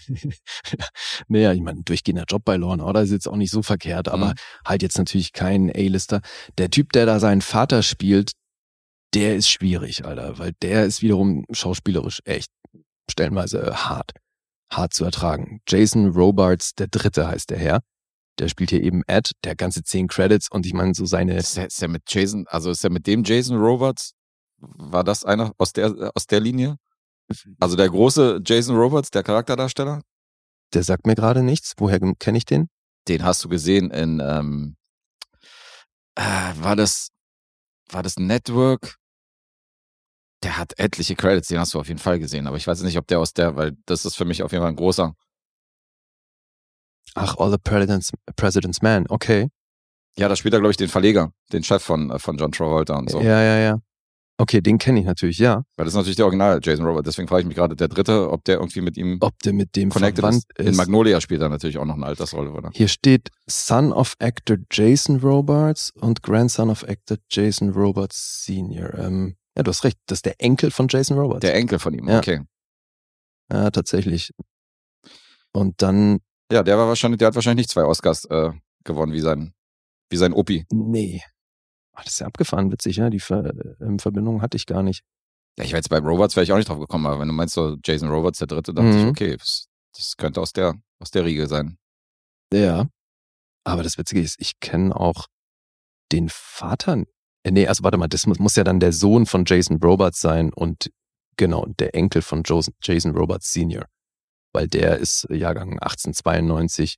naja, 1.28 1.52
ich 1.52 1.60
meine, 1.60 1.78
ein 1.78 1.84
durchgehender 1.84 2.24
Job 2.28 2.44
bei 2.44 2.54
and 2.56 2.82
Order 2.82 3.02
ist 3.02 3.12
jetzt 3.12 3.28
auch 3.28 3.36
nicht 3.36 3.52
so 3.52 3.62
verkehrt, 3.62 4.08
aber 4.08 4.30
Mhm. 4.30 4.34
halt 4.66 4.82
jetzt 4.82 4.98
natürlich 4.98 5.32
kein 5.32 5.70
A-Lister. 5.70 6.20
Der 6.58 6.68
Typ, 6.68 6.90
der 6.92 7.06
da 7.06 7.20
seinen 7.20 7.42
Vater 7.42 7.84
spielt, 7.84 8.32
der 9.14 9.36
ist 9.36 9.48
schwierig, 9.48 10.04
Alter, 10.04 10.36
weil 10.40 10.50
der 10.62 10.84
ist 10.84 11.00
wiederum 11.00 11.44
schauspielerisch 11.52 12.20
echt 12.24 12.50
stellenweise 13.08 13.88
hart, 13.88 14.10
hart 14.72 14.94
zu 14.94 15.04
ertragen. 15.04 15.60
Jason 15.68 16.08
Robards, 16.08 16.74
der 16.74 16.88
Dritte 16.88 17.28
heißt 17.28 17.50
der 17.50 17.58
Herr. 17.58 17.80
Der 18.40 18.48
spielt 18.48 18.70
hier 18.70 18.82
eben 18.82 19.04
Ed, 19.06 19.30
der 19.44 19.54
ganze 19.54 19.84
zehn 19.84 20.08
Credits 20.08 20.50
und 20.50 20.66
ich 20.66 20.74
meine 20.74 20.92
so 20.94 21.06
seine, 21.06 21.36
Ist 21.36 21.56
ja, 21.56 21.64
ist 21.64 21.80
ja 21.80 21.86
mit 21.86 22.02
Jason, 22.08 22.46
also 22.48 22.70
ist 22.72 22.82
ja 22.82 22.90
mit 22.90 23.06
dem 23.06 23.22
Jason 23.22 23.56
Roberts, 23.58 24.14
war 24.58 25.04
das 25.04 25.24
einer 25.24 25.52
aus 25.56 25.72
der, 25.72 26.10
aus 26.16 26.26
der 26.26 26.40
Linie? 26.40 26.78
Also 27.60 27.76
der 27.76 27.88
große 27.88 28.40
Jason 28.44 28.76
Roberts, 28.76 29.10
der 29.10 29.22
Charakterdarsteller, 29.22 30.02
der 30.74 30.82
sagt 30.82 31.06
mir 31.06 31.14
gerade 31.14 31.42
nichts. 31.42 31.74
Woher 31.78 32.00
kenne 32.18 32.38
ich 32.38 32.44
den? 32.44 32.68
den 33.08 33.24
hast 33.24 33.44
du 33.44 33.48
gesehen 33.48 33.90
in, 33.90 34.20
ähm, 34.20 34.76
äh, 36.14 36.22
war 36.22 36.76
das, 36.76 37.10
war 37.90 38.02
das 38.02 38.16
Network? 38.16 38.96
Der 40.44 40.56
hat 40.56 40.78
etliche 40.78 41.16
Credits, 41.16 41.48
den 41.48 41.58
hast 41.58 41.74
du 41.74 41.80
auf 41.80 41.88
jeden 41.88 41.98
Fall 41.98 42.18
gesehen, 42.18 42.46
aber 42.46 42.56
ich 42.56 42.66
weiß 42.66 42.82
nicht, 42.82 42.98
ob 42.98 43.06
der 43.08 43.18
aus 43.18 43.32
der, 43.32 43.56
weil 43.56 43.76
das 43.86 44.04
ist 44.04 44.16
für 44.16 44.24
mich 44.24 44.42
auf 44.42 44.52
jeden 44.52 44.62
Fall 44.62 44.70
ein 44.70 44.76
großer. 44.76 45.14
Ach, 47.14 47.36
All 47.38 47.50
the 47.50 47.58
President's, 47.58 48.12
President's 48.36 48.82
Man, 48.82 49.06
okay. 49.08 49.48
Ja, 50.16 50.28
da 50.28 50.36
spielt 50.36 50.54
er, 50.54 50.60
glaube 50.60 50.70
ich, 50.70 50.76
den 50.76 50.88
Verleger, 50.88 51.32
den 51.52 51.64
Chef 51.64 51.82
von, 51.82 52.10
äh, 52.10 52.18
von 52.18 52.36
John 52.36 52.52
Travolta 52.52 52.96
und 52.96 53.10
so. 53.10 53.20
Ja, 53.20 53.42
ja, 53.42 53.58
ja. 53.58 53.78
Okay, 54.40 54.60
den 54.60 54.78
kenne 54.78 55.00
ich 55.00 55.06
natürlich, 55.06 55.38
ja. 55.38 55.64
Weil 55.76 55.84
das 55.84 55.88
ist 55.88 55.96
natürlich 55.96 56.14
der 56.16 56.26
Original 56.26 56.60
Jason 56.62 56.86
Roberts, 56.86 57.06
deswegen 57.06 57.26
frage 57.26 57.40
ich 57.42 57.46
mich 57.48 57.56
gerade, 57.56 57.74
der 57.74 57.88
dritte, 57.88 58.30
ob 58.30 58.44
der 58.44 58.58
irgendwie 58.58 58.80
mit 58.82 58.96
ihm 58.96 59.16
Ob 59.20 59.36
der 59.40 59.52
mit 59.52 59.74
dem 59.74 59.90
connected 59.90 60.20
verwandt 60.20 60.44
ist. 60.56 60.68
In 60.68 60.76
Magnolia 60.76 61.20
spielt 61.20 61.40
er 61.42 61.48
natürlich 61.48 61.76
auch 61.78 61.84
noch 61.84 61.96
eine 61.96 62.06
Altersrolle, 62.06 62.52
oder? 62.52 62.70
Hier 62.72 62.86
steht 62.86 63.30
Son 63.48 63.92
of 63.92 64.14
Actor 64.20 64.58
Jason 64.70 65.16
Robards 65.18 65.90
und 65.90 66.22
Grandson 66.22 66.70
of 66.70 66.84
Actor 66.84 67.16
Jason 67.28 67.70
Robards 67.70 68.44
Senior. 68.44 68.94
Ähm, 68.94 69.36
ja, 69.56 69.64
du 69.64 69.70
hast 69.70 69.82
recht, 69.82 69.98
das 70.06 70.18
ist 70.18 70.26
der 70.26 70.40
Enkel 70.40 70.70
von 70.70 70.86
Jason 70.88 71.18
Robards. 71.18 71.40
Der 71.40 71.54
Enkel 71.56 71.80
von 71.80 71.92
ihm, 71.94 72.08
Ja. 72.08 72.18
okay. 72.18 72.42
ja, 73.52 73.70
tatsächlich. 73.72 74.30
Und 75.52 75.82
dann, 75.82 76.20
Ja, 76.52 76.62
der 76.62 76.78
war 76.78 76.86
wahrscheinlich, 76.86 77.18
der 77.18 77.26
hat 77.28 77.34
wahrscheinlich 77.34 77.64
nicht 77.64 77.70
zwei 77.70 77.82
Oscars 77.84 78.24
äh, 78.26 78.52
gewonnen 78.84 79.12
wie 79.12 79.20
sein, 79.20 79.52
wie 80.10 80.16
sein 80.16 80.32
Opi. 80.32 80.64
nee. 80.72 81.20
Ach, 81.98 82.04
das 82.04 82.12
ist 82.14 82.18
ja 82.20 82.26
abgefahren, 82.28 82.70
witzig, 82.70 82.96
ja. 82.96 83.10
Die 83.10 83.18
Ver 83.18 83.52
ähm, 83.80 83.98
Verbindung 83.98 84.40
hatte 84.40 84.56
ich 84.56 84.66
gar 84.66 84.84
nicht. 84.84 85.02
Ja, 85.58 85.64
ich 85.64 85.70
wäre 85.72 85.78
jetzt 85.78 85.88
bei 85.90 85.98
Roberts 85.98 86.36
wäre 86.36 86.44
ich 86.44 86.52
auch 86.52 86.56
nicht 86.56 86.68
drauf 86.68 86.78
gekommen, 86.78 87.06
aber 87.06 87.18
wenn 87.18 87.26
du 87.26 87.34
meinst 87.34 87.54
so 87.54 87.76
Jason 87.84 88.08
Roberts, 88.08 88.38
der 88.38 88.46
dritte, 88.46 88.72
dachte 88.72 88.90
ich, 88.90 89.02
Mhm. 89.02 89.08
okay, 89.08 89.36
das, 89.36 89.66
das 89.96 90.16
könnte 90.16 90.40
aus 90.40 90.52
der, 90.52 90.74
aus 91.00 91.10
der 91.10 91.24
Riege 91.24 91.48
sein. 91.48 91.76
Ja. 92.52 92.86
Aber 93.64 93.82
das 93.82 93.98
Witzige 93.98 94.20
ist, 94.20 94.36
ich 94.40 94.60
kenne 94.60 94.94
auch 94.94 95.26
den 96.12 96.28
Vater. 96.30 97.02
Äh, 97.42 97.50
nee, 97.50 97.66
also 97.66 97.82
warte 97.82 97.98
mal, 97.98 98.06
das 98.08 98.26
muss, 98.26 98.38
muss 98.38 98.54
ja 98.54 98.62
dann 98.62 98.78
der 98.78 98.92
Sohn 98.92 99.26
von 99.26 99.44
Jason 99.46 99.78
Robards 99.82 100.20
sein 100.20 100.52
und 100.52 100.92
genau, 101.36 101.66
der 101.66 101.94
Enkel 101.96 102.22
von 102.22 102.44
Jason 102.80 103.16
Robards 103.16 103.52
Senior. 103.52 103.86
Weil 104.54 104.68
der 104.68 104.98
ist 104.98 105.26
Jahrgang 105.30 105.72
1892. 105.80 106.96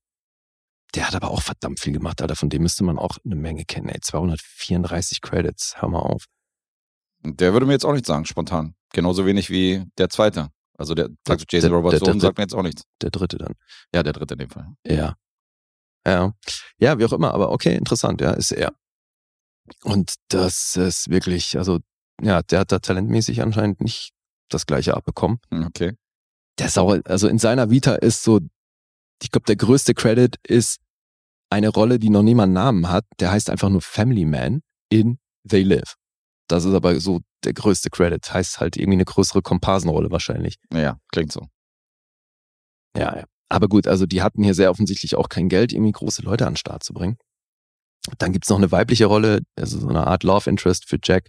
Der 0.95 1.07
hat 1.07 1.15
aber 1.15 1.31
auch 1.31 1.43
verdammt 1.43 1.79
viel 1.81 1.93
gemacht, 1.93 2.21
Alter. 2.21 2.37
Von 2.37 2.49
dem 2.51 2.63
müsste 2.63 2.83
man 2.85 2.99
auch 2.99 3.17
eine 3.25 3.37
Menge 3.37 3.65
kennen. 3.65 3.89
Ey, 3.89 4.01
234 4.01 5.21
Credits. 5.21 5.75
Hör 5.81 5.89
mal 5.89 6.01
auf. 6.01 6.25
Der 7.23 7.53
würde 7.53 7.67
mir 7.67 7.73
jetzt 7.73 7.85
auch 7.85 7.93
nichts 7.93 8.09
sagen, 8.09 8.25
spontan. 8.25 8.75
Genauso 8.93 9.25
wenig 9.27 9.51
wie 9.51 9.85
der 9.99 10.09
zweite. 10.09 10.49
Also 10.77 10.95
der, 10.95 11.09
Der- 11.09 11.17
also 11.29 11.45
Jason 11.49 11.73
Roberts 11.73 12.01
der- 12.01 12.13
der- 12.13 12.21
sagt 12.21 12.39
mir 12.39 12.45
jetzt 12.45 12.55
auch 12.55 12.63
nichts. 12.63 12.85
Der 13.03 13.11
dritte 13.11 13.37
dann. 13.39 13.55
Ja, 13.95 14.03
der 14.03 14.13
dritte 14.15 14.35
in 14.35 14.39
dem 14.39 14.51
Fall. 14.51 14.67
Ja. 14.87 15.15
Ja. 16.07 16.33
Ja, 16.79 16.99
wie 16.99 17.05
auch 17.05 17.13
immer, 17.13 17.35
aber 17.35 17.53
okay, 17.53 17.77
interessant, 17.77 18.21
ja, 18.23 18.31
ist 18.33 18.53
er. 18.53 18.73
Und 19.85 20.15
das 20.29 20.77
ist 20.77 21.11
wirklich, 21.11 21.59
also, 21.59 21.81
ja, 22.23 22.43
der 22.43 22.61
hat 22.61 22.73
da 22.73 22.79
talentmäßig 22.79 23.43
anscheinend 23.43 23.81
nicht 23.83 24.13
das 24.49 24.65
gleiche 24.67 24.95
abbekommen. 24.97 25.39
Hm, 25.51 25.67
Okay. 25.67 25.93
Der 26.59 26.69
Sau, 26.71 26.91
also 27.05 27.29
in 27.29 27.39
seiner 27.39 27.71
Vita 27.71 27.95
ist 27.95 28.23
so, 28.23 28.41
ich 29.23 29.31
glaube, 29.31 29.47
der 29.47 29.57
größte 29.57 29.95
Credit 29.95 30.37
ist 30.47 30.81
eine 31.51 31.69
Rolle, 31.69 31.99
die 31.99 32.11
noch 32.11 32.23
niemand 32.23 32.53
Namen 32.53 32.89
hat. 32.89 33.05
Der 33.19 33.31
heißt 33.31 33.51
einfach 33.51 33.69
nur 33.69 33.83
Family 33.83 34.25
Man 34.25 34.63
in 34.89 35.19
They 35.49 35.63
Live. 35.63 35.97
Das 36.49 36.65
ist 36.65 36.75
aber 36.75 36.99
so 37.01 37.21
der 37.45 37.53
größte 37.53 37.91
Credit. 37.91 38.33
Heißt 38.33 38.61
halt 38.61 38.77
irgendwie 38.77 38.97
eine 38.97 39.05
größere 39.05 39.43
Komparsenrolle 39.43 40.11
wahrscheinlich. 40.11 40.57
Naja, 40.71 40.99
klingt 41.13 41.33
so. 41.33 41.47
Ja, 42.97 43.17
ja. 43.19 43.25
Aber 43.49 43.69
gut, 43.69 43.87
also 43.87 44.07
die 44.07 44.23
hatten 44.23 44.45
hier 44.45 44.55
sehr 44.55 44.71
offensichtlich 44.71 45.17
auch 45.17 45.29
kein 45.29 45.49
Geld, 45.49 45.73
irgendwie 45.73 45.93
große 45.93 46.23
Leute 46.23 46.47
an 46.47 46.53
den 46.53 46.59
Start 46.59 46.85
zu 46.85 46.93
bringen. 46.93 47.17
Dann 48.19 48.33
gibt's 48.33 48.49
noch 48.49 48.59
eine 48.59 48.73
weibliche 48.73 49.07
Rolle, 49.07 49.41
also 49.57 49.79
so 49.79 49.89
eine 49.89 50.07
Art 50.07 50.23
Love 50.23 50.49
Interest 50.49 50.89
für 50.89 50.99
Jack. 51.03 51.29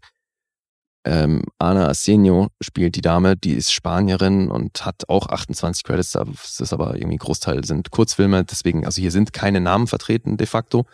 Ähm, 1.03 1.41
Ana 1.57 1.87
Asenio 1.87 2.49
spielt 2.61 2.95
die 2.95 3.01
Dame, 3.01 3.35
die 3.35 3.53
ist 3.53 3.71
Spanierin 3.71 4.51
und 4.51 4.85
hat 4.85 5.09
auch 5.09 5.27
28 5.27 5.83
Credits, 5.83 6.11
das 6.11 6.59
ist 6.59 6.73
aber 6.73 6.95
irgendwie 6.95 7.17
Großteil 7.17 7.63
sind 7.65 7.89
Kurzfilme, 7.89 8.43
deswegen, 8.43 8.85
also 8.85 9.01
hier 9.01 9.11
sind 9.11 9.33
keine 9.33 9.61
Namen 9.61 9.87
vertreten 9.87 10.37
de 10.37 10.45
facto. 10.45 10.85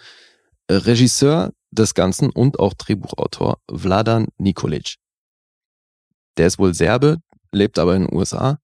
Äh, 0.67 0.75
Regisseur 0.75 1.51
des 1.71 1.93
Ganzen 1.93 2.29
und 2.29 2.59
auch 2.59 2.73
Drehbuchautor 2.73 3.59
Vladan 3.69 4.27
Nikolic. 4.37 4.95
Der 6.37 6.47
ist 6.47 6.59
wohl 6.59 6.73
Serbe, 6.73 7.17
lebt 7.51 7.77
aber 7.77 7.95
in 7.95 8.05
den 8.05 8.15
USA 8.15 8.59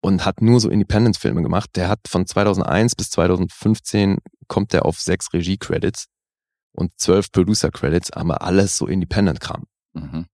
und 0.00 0.24
hat 0.24 0.40
nur 0.40 0.60
so 0.60 0.70
Independence-Filme 0.70 1.42
gemacht. 1.42 1.70
Der 1.76 1.88
hat 1.88 2.00
von 2.08 2.26
2001 2.26 2.94
bis 2.94 3.10
2015 3.10 4.18
kommt 4.48 4.72
er 4.72 4.86
auf 4.86 5.00
sechs 5.00 5.32
Regie-Credits 5.32 6.06
und 6.72 6.92
zwölf 6.98 7.30
Producer-Credits, 7.30 8.12
aber 8.12 8.42
alles 8.42 8.76
so 8.76 8.86
Independent-Kram. 8.86 9.64
Mhm. 9.94 10.26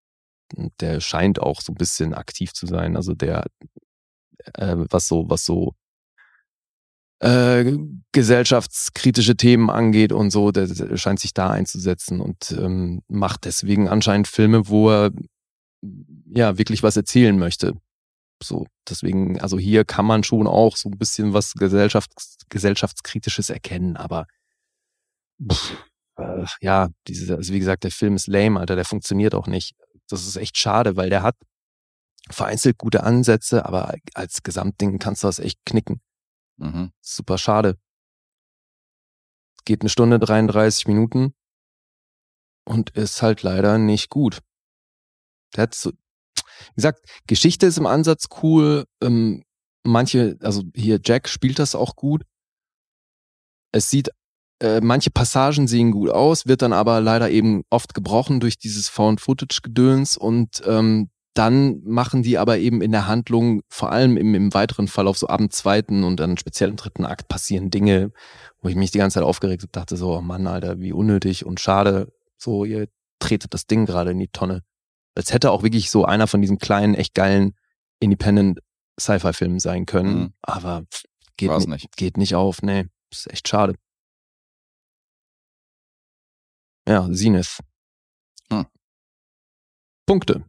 Der 0.81 1.01
scheint 1.01 1.41
auch 1.41 1.61
so 1.61 1.73
ein 1.73 1.77
bisschen 1.77 2.15
aktiv 2.15 2.53
zu 2.53 2.67
sein. 2.67 2.97
Also 2.97 3.15
der, 3.15 3.47
äh, 4.55 4.77
was 4.77 5.09
so, 5.09 5.29
was 5.29 5.45
so 5.45 5.75
äh, 7.21 7.77
gesellschaftskritische 8.13 9.37
Themen 9.37 9.71
angeht 9.71 10.13
und 10.13 10.31
so, 10.31 10.53
der, 10.53 10.67
der 10.67 10.97
scheint 10.97 11.21
sich 11.21 11.35
da 11.35 11.51
einzusetzen 11.51 12.21
und 12.21 12.53
ähm, 12.53 13.03
macht 13.09 13.45
deswegen 13.45 13.89
anscheinend 13.89 14.29
Filme, 14.29 14.69
wo 14.69 14.91
er 14.91 15.11
ja 16.35 16.59
wirklich 16.59 16.83
was 16.83 16.97
erzählen 16.97 17.39
möchte. 17.39 17.75
So, 18.43 18.67
deswegen, 18.89 19.41
also 19.41 19.59
hier 19.59 19.85
kann 19.85 20.07
man 20.07 20.23
schon 20.23 20.47
auch 20.47 20.77
so 20.77 20.89
ein 20.89 20.99
bisschen 20.99 21.33
was 21.33 21.55
Gesellschafts 21.55 22.37
gesellschaftskritisches 22.49 23.51
erkennen, 23.51 23.97
aber 23.97 24.27
pff, 25.51 25.77
äh, 26.19 26.45
ja, 26.61 26.89
diese, 27.07 27.37
also 27.37 27.53
wie 27.53 27.59
gesagt, 27.59 27.85
der 27.85 27.91
Film 27.91 28.15
ist 28.15 28.29
lame, 28.29 28.61
Alter, 28.61 28.77
der 28.77 28.85
funktioniert 28.85 29.35
auch 29.35 29.47
nicht. 29.49 29.75
Das 30.09 30.27
ist 30.27 30.37
echt 30.37 30.57
schade, 30.59 30.97
weil 30.97 31.11
der 31.11 31.23
hat 31.23 31.37
vereinzelt 32.31 32.79
gute 32.79 33.05
Ansätze, 33.05 33.65
aber 33.65 33.95
als 34.15 34.43
Gesamtding 34.43 34.99
kannst 34.99 35.23
du 35.23 35.29
das 35.29 35.39
echt 35.39 35.65
knicken. 35.65 36.01
Mhm. 36.57 36.93
Super 37.01 37.39
schade. 37.39 37.79
Geht 39.65 39.83
eine 39.83 39.91
Stunde 39.91 40.19
33 40.19 40.89
Minuten 40.89 41.35
und 42.65 42.91
ist 42.91 43.23
halt 43.23 43.43
leider 43.43 43.79
nicht 43.79 44.11
gut. 44.11 44.41
Der 45.55 45.63
hat 45.63 45.75
so, 45.75 45.91
wie 45.91 46.75
gesagt, 46.77 47.09
Geschichte 47.27 47.67
ist 47.67 47.79
im 47.79 47.87
Ansatz 47.87 48.29
cool, 48.43 48.85
ähm, 49.03 49.43
manche, 49.85 50.39
also 50.43 50.63
hier 50.75 51.01
Jack 51.03 51.29
spielt 51.29 51.59
das 51.59 51.75
auch 51.75 51.97
gut. 51.97 52.25
Es 53.73 53.91
sieht, 53.91 54.11
äh, 54.61 54.81
manche 54.81 55.11
Passagen 55.11 55.67
sehen 55.69 55.91
gut 55.93 56.11
aus, 56.11 56.47
wird 56.47 56.63
dann 56.63 56.73
aber 56.73 57.01
leider 57.01 57.31
eben 57.31 57.63
oft 57.71 57.95
gebrochen 57.95 58.41
durch 58.41 58.59
dieses 58.59 58.89
Found-Footage-Gedöns 58.89 60.17
und 60.17 60.63
ähm, 60.67 61.11
dann 61.35 61.81
machen 61.85 62.25
die 62.25 62.37
aber 62.39 62.59
eben 62.59 62.83
in 62.83 62.91
der 62.91 63.07
Handlung, 63.07 63.61
vor 63.69 63.93
allem 63.93 64.17
im, 64.17 64.35
im 64.35 64.53
weiteren 64.55 64.89
Verlauf, 64.89 65.17
so 65.19 65.29
ab 65.29 65.39
dem 65.39 65.51
zweiten 65.51 66.03
und 66.03 66.19
dann 66.19 66.37
speziell 66.37 66.71
im 66.71 66.77
dritten 66.77 67.05
Akt 67.05 67.29
passieren 67.29 67.71
Dinge, 67.71 68.11
wo 68.61 68.69
ich 68.69 68.75
mich 68.75 68.91
die 68.91 68.99
ganze 68.99 69.15
Zeit 69.15 69.23
aufgeregt 69.25 69.63
habe, 69.63 69.71
dachte 69.73 69.97
so, 69.97 70.17
oh 70.17 70.21
Mann, 70.21 70.49
Alter, 70.49 70.81
wie 70.81 70.93
unnötig 70.93 71.47
und 71.47 71.61
schade. 71.61 72.13
So, 72.37 72.65
ihr 72.65 72.89
tretet 73.21 73.55
das 73.55 73.67
Ding 73.67 73.87
gerade 73.87 74.11
in 74.11 74.19
die 74.19 74.29
Tonne. 74.29 74.63
Als 75.15 75.33
hätte 75.33 75.53
auch 75.53 75.63
wirklich 75.63 75.91
so 75.91 76.05
einer 76.05 76.27
von 76.27 76.41
diesen 76.41 76.59
kleinen, 76.59 76.95
echt 76.95 77.15
geilen 77.15 77.55
Independent 78.01 78.59
Sci-Fi-Filmen 78.99 79.61
sein 79.61 79.87
können, 79.87 80.19
Mhm. 80.19 80.33
aber 80.43 80.83
geht 81.37 81.51
War's 81.51 81.67
ni- 81.67 81.75
nicht. 81.75 81.97
geht 81.97 82.17
nicht 82.17 82.35
auf, 82.35 82.63
nee, 82.63 82.87
ist 83.13 83.31
echt 83.31 83.47
schade. 83.47 83.75
Ja, 86.89 87.07
Zenith. 87.13 87.61
Hm. 88.51 88.67
Punkte. 90.07 90.47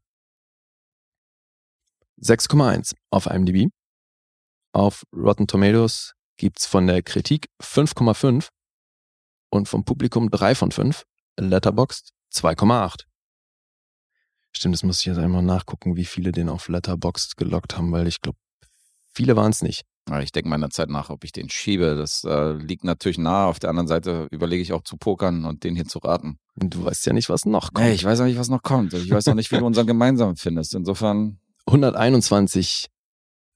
6,1 2.22 2.96
auf 3.12 3.26
IMDb. 3.26 3.68
Auf 4.72 5.04
Rotten 5.14 5.48
Tomatoes 5.48 6.14
gibt's 6.38 6.66
von 6.66 6.88
der 6.88 7.04
Kritik 7.04 7.50
5,5 7.62 8.48
und 9.50 9.68
vom 9.68 9.84
Publikum 9.84 10.32
3 10.32 10.56
von 10.56 10.72
5. 10.72 11.04
Letterboxd 11.38 12.14
2,8. 12.34 13.04
Stimmt, 14.56 14.76
das 14.76 14.84
muss 14.84 15.02
ich 15.02 15.08
jetzt 15.08 15.18
einmal 15.18 15.44
nachgucken, 15.44 15.98
wie 15.98 16.06
viele 16.06 16.32
den 16.32 16.48
auf 16.48 16.70
Letterboxd 16.70 17.36
gelockt 17.36 17.76
haben, 17.76 17.92
weil 17.92 18.08
ich 18.08 18.22
glaube, 18.22 18.38
viele 19.14 19.36
waren 19.36 19.52
es 19.52 19.62
nicht. 19.62 19.84
Ja, 20.10 20.20
Ich 20.22 20.32
denke 20.32 20.50
meiner 20.50 20.70
Zeit 20.70 20.90
nach, 20.90 21.10
ob 21.10 21.24
ich 21.24 21.32
den 21.32 21.50
schiebe. 21.50 21.96
Das 21.96 22.24
äh, 22.24 22.54
liegt 22.54 22.84
natürlich 22.84 23.18
nahe. 23.18 23.48
Auf 23.48 23.60
der 23.60 23.70
anderen 23.70 23.88
Seite 23.88 24.28
überlege 24.32 24.62
ich 24.62 24.74
auch 24.74 24.84
zu 24.84 24.98
pokern 24.98 25.46
und 25.46 25.64
den 25.64 25.76
hier 25.76 25.86
zu 25.86 26.00
raten. 26.00 26.40
Und 26.56 26.74
du 26.74 26.84
weißt 26.84 27.06
ja 27.06 27.14
nicht, 27.14 27.30
was 27.30 27.46
noch 27.46 27.74
kommt. 27.74 27.88
Nee, 27.88 27.94
ich 27.94 28.04
weiß 28.04 28.20
auch 28.22 28.26
nicht, 28.26 28.40
was 28.40 28.50
noch 28.50 28.64
kommt. 28.64 28.94
Ich 28.94 29.12
weiß 29.12 29.28
auch 29.28 29.36
nicht, 29.36 29.52
wie 29.52 29.58
du 29.58 29.66
unseren 29.66 29.88
gemeinsam 29.88 30.36
findest. 30.36 30.74
Insofern, 30.74 31.40
121 31.68 32.88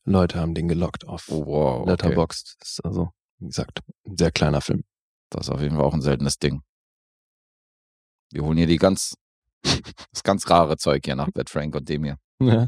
Leute 0.05 0.39
haben 0.39 0.53
den 0.53 0.67
gelockt 0.67 1.07
auf 1.07 1.29
oh, 1.29 1.45
wow. 1.45 1.81
Okay. 1.81 1.91
Letterboxd. 1.91 2.55
Das 2.59 2.69
ist 2.69 2.85
also, 2.85 3.09
wie 3.39 3.47
gesagt, 3.47 3.79
ein 4.05 4.17
sehr 4.17 4.31
kleiner 4.31 4.61
Film. 4.61 4.83
Das 5.29 5.47
ist 5.47 5.49
auf 5.49 5.61
jeden 5.61 5.75
Fall 5.75 5.85
auch 5.85 5.93
ein 5.93 6.01
seltenes 6.01 6.37
Ding. 6.37 6.61
Wir 8.31 8.43
holen 8.43 8.57
hier 8.57 8.67
die 8.67 8.77
ganz, 8.77 9.15
das 10.11 10.23
ganz 10.23 10.49
rare 10.49 10.77
Zeug 10.77 11.01
hier 11.05 11.15
nach 11.15 11.31
Bad 11.31 11.49
Frank 11.49 11.75
und 11.75 11.89
dem 11.89 12.03
hier. 12.03 12.17
Ja. 12.39 12.67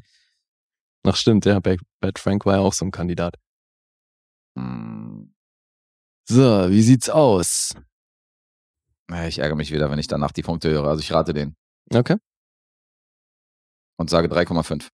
Ach 1.04 1.16
stimmt, 1.16 1.46
ja, 1.46 1.60
Bad 1.60 2.18
Frank 2.18 2.46
war 2.46 2.56
ja 2.56 2.62
auch 2.62 2.74
so 2.74 2.86
ein 2.86 2.92
Kandidat. 2.92 3.36
Hm, 4.58 5.34
So, 6.28 6.70
wie 6.70 6.82
sieht's 6.82 7.10
aus? 7.10 7.74
ja, 9.10 9.28
ich 9.28 9.40
ärgere 9.40 9.56
mich 9.56 9.72
wieder, 9.72 9.92
wenn 9.92 10.00
ich 10.00 10.08
danach 10.08 10.32
die 10.32 10.42
Punkte 10.42 10.70
höre. 10.70 10.88
Also 10.88 11.02
ich 11.02 11.12
rate 11.12 11.34
den 11.34 11.56
Okay. 11.94 12.18
und 13.98 14.10
sage 14.10 14.28
3,5. 14.28 14.90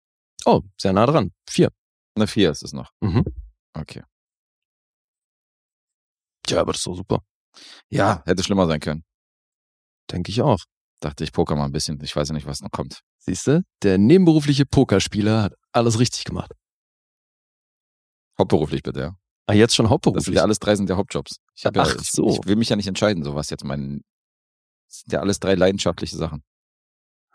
Oh, 0.46 0.62
sehr 0.78 0.92
nah 0.94 1.06
dran. 1.06 1.32
Vier. 1.50 1.70
Eine 2.16 2.28
4 2.28 2.52
ist 2.52 2.64
es 2.64 2.74
noch. 2.74 2.92
Mhm. 3.02 3.24
Okay. 3.74 4.04
Ja, 6.50 6.60
aber 6.62 6.74
das 6.74 6.80
ist 6.82 6.84
so 6.86 6.96
super. 6.96 7.24
Ja, 7.90 8.22
hätte 8.26 8.44
schlimmer 8.44 8.68
sein 8.68 8.80
können. 8.82 9.06
Denke 10.12 10.32
ich 10.32 10.42
auch. 10.42 10.60
Dachte 11.00 11.24
ich, 11.24 11.32
poker 11.32 11.56
mal 11.56 11.66
ein 11.66 11.72
bisschen. 11.72 12.02
Ich 12.04 12.16
weiß 12.16 12.28
ja 12.30 12.34
nicht, 12.36 12.46
was 12.48 12.60
noch 12.62 12.72
kommt. 12.72 13.02
Siehst 13.20 13.48
du, 13.48 13.64
der 13.82 13.98
nebenberufliche 13.98 14.66
Pokerspieler 14.66 15.44
hat 15.44 15.54
alles 15.72 16.00
richtig 16.00 16.26
gemacht. 16.26 16.52
Hauptberuflich 18.38 18.84
bitte, 18.84 19.00
ja. 19.00 19.16
Ah, 19.48 19.54
jetzt 19.54 19.76
schon 19.76 19.84
Das 19.86 19.90
sind 19.90 19.92
hauptberuflich. 19.94 20.36
ja 20.36 20.44
alles 20.44 20.60
drei 20.60 20.76
sind 20.76 20.90
ja 20.90 20.96
Hauptjobs. 20.98 21.38
Ich, 21.56 21.66
hab 21.66 21.76
ja, 21.76 21.84
Ach 21.84 21.96
ich, 22.00 22.12
so. 22.12 22.30
ich 22.30 22.40
will 22.46 22.56
mich 22.56 22.70
ja 22.70 22.76
nicht 22.76 22.88
entscheiden, 22.88 23.24
so 23.24 23.36
was 23.36 23.50
jetzt 23.50 23.64
mein. 23.64 24.02
Das 24.88 25.00
sind 25.02 25.14
ja 25.14 25.20
alles 25.20 25.40
drei 25.40 25.56
leidenschaftliche 25.56 26.16
Sachen. 26.16 26.44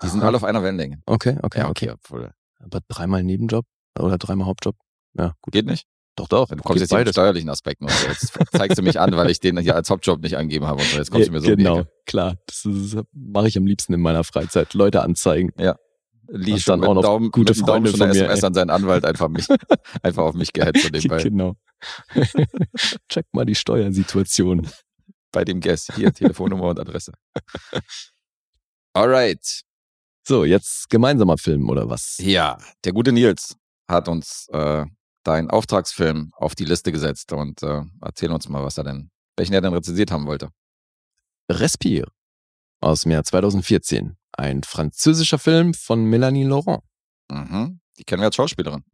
Die 0.03 0.09
sind 0.09 0.21
Aha. 0.21 0.29
alle 0.29 0.37
auf 0.37 0.45
einer 0.45 0.63
Wellenlänge. 0.63 1.03
Okay, 1.07 1.39
okay, 1.43 1.61
ja, 1.61 1.69
okay. 1.71 1.91
okay. 1.91 2.31
Aber 2.61 2.81
dreimal 2.89 3.23
Nebenjob 3.23 3.65
oder 3.99 4.19
dreimal 4.19 4.47
Hauptjob? 4.47 4.77
Ja, 5.15 5.35
gut. 5.41 5.53
geht 5.53 5.67
nicht? 5.67 5.87
Doch, 6.17 6.29
doch. 6.29 6.49
Du 6.49 6.57
kommst 6.57 6.81
jetzt 6.81 6.91
hier 6.91 6.99
mit 6.99 7.11
steuerlichen 7.11 7.51
Aspekten 7.51 7.85
und 7.85 7.91
so. 7.91 8.07
Jetzt 8.09 8.33
zeigst 8.53 8.79
du 8.79 8.83
mich 8.83 8.99
an, 8.99 9.15
weil 9.17 9.29
ich 9.31 9.39
den 9.41 9.59
hier 9.59 9.75
als 9.75 9.91
Hauptjob 9.91 10.23
nicht 10.23 10.37
angegeben 10.37 10.67
habe 10.67 10.81
und 10.81 10.89
so. 10.89 10.97
Jetzt 10.97 11.11
kommst 11.11 11.29
du 11.29 11.33
mir 11.33 11.41
so 11.41 11.49
Genau, 11.49 11.85
klar. 12.07 12.37
Das, 12.47 12.65
ist- 12.65 12.97
mache 13.13 13.49
ich 13.49 13.59
am 13.59 13.67
liebsten 13.67 13.93
in 13.93 14.01
meiner 14.01 14.25
Freizeit. 14.25 14.73
Leute 14.75 15.03
anzeigen. 15.03 15.53
Lee 15.57 15.73
Schon 16.29 16.81
dann 16.81 16.85
auch 16.85 16.95
noch 16.95 17.03
Daumen, 17.03 17.31
gute 17.31 17.55
Freunde 17.55 17.91
von 17.91 18.09
mir, 18.09 18.15
SMS 18.15 18.41
ey. 18.41 18.47
an 18.47 18.55
seinen 18.55 18.71
Anwalt 18.71 19.05
einfach 19.05 19.29
mich, 19.29 19.47
einfach 20.03 20.25
auf 20.25 20.35
mich 20.35 20.53
gehetzt 20.53 20.91
nebenbei. 20.93 21.23
Genau. 21.23 21.57
Check 23.09 23.27
mal 23.33 23.45
die 23.45 23.55
Steuersituation. 23.55 24.69
Bei 25.33 25.45
dem 25.45 25.61
Guest. 25.61 25.93
Hier, 25.95 26.13
Telefonnummer 26.13 26.69
und 26.69 26.81
Adresse. 26.81 27.13
Alright. 28.95 29.63
So, 30.27 30.45
jetzt 30.45 30.89
gemeinsamer 30.89 31.39
Film 31.39 31.69
oder 31.69 31.89
was? 31.89 32.17
Ja, 32.19 32.59
der 32.85 32.93
gute 32.93 33.13
Nils 33.13 33.57
hat 33.89 34.09
uns 34.09 34.49
äh, 34.53 34.85
deinen 35.23 35.51
Auftragsfilm 35.51 36.33
auf 36.35 36.55
die 36.55 36.65
Liste 36.65 36.91
gesetzt 36.91 37.33
und 37.33 37.63
äh, 37.63 37.83
erzähl 38.01 38.33
uns 38.33 38.49
mal, 38.49 38.65
was 38.65 38.79
er 38.79 38.85
denn, 38.85 39.11
welchen 39.37 39.53
er 39.53 39.61
denn 39.61 39.75
rezensiert 39.75 40.11
haben 40.11 40.27
wollte. 40.27 40.51
Respire 41.51 42.11
aus 42.81 43.03
dem 43.03 43.13
Jahr 43.13 43.25
2014. 43.25 44.17
Ein 44.33 44.63
französischer 44.63 45.39
Film 45.39 45.73
von 45.75 46.05
Melanie 46.05 46.45
Laurent. 46.45 46.83
Mhm. 47.31 47.81
Die 47.99 48.05
kennen 48.05 48.21
wir 48.21 48.27
als 48.27 48.37
Schauspielerin. 48.37 48.85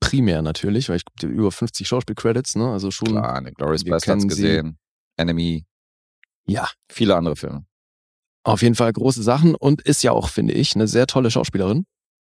Primär 0.00 0.42
natürlich, 0.42 0.88
weil 0.88 0.96
ich 0.96 1.04
glaube, 1.04 1.34
über 1.34 1.52
50 1.52 1.86
Schauspielcredits, 1.86 2.56
ne? 2.56 2.70
Also 2.72 2.90
schon. 2.90 3.08
Klar, 3.08 3.36
eine 3.36 3.52
Glorious 3.52 3.84
Bastards 3.84 4.26
gesehen, 4.26 4.78
Enemy, 5.16 5.64
Ja, 6.46 6.68
viele 6.90 7.16
andere 7.16 7.36
Filme. 7.36 7.64
auf 8.44 8.62
jeden 8.62 8.74
Fall 8.74 8.92
große 8.92 9.22
Sachen 9.22 9.54
und 9.54 9.82
ist 9.82 10.02
ja 10.02 10.12
auch, 10.12 10.28
finde 10.28 10.54
ich, 10.54 10.74
eine 10.74 10.88
sehr 10.88 11.06
tolle 11.06 11.30
Schauspielerin. 11.30 11.86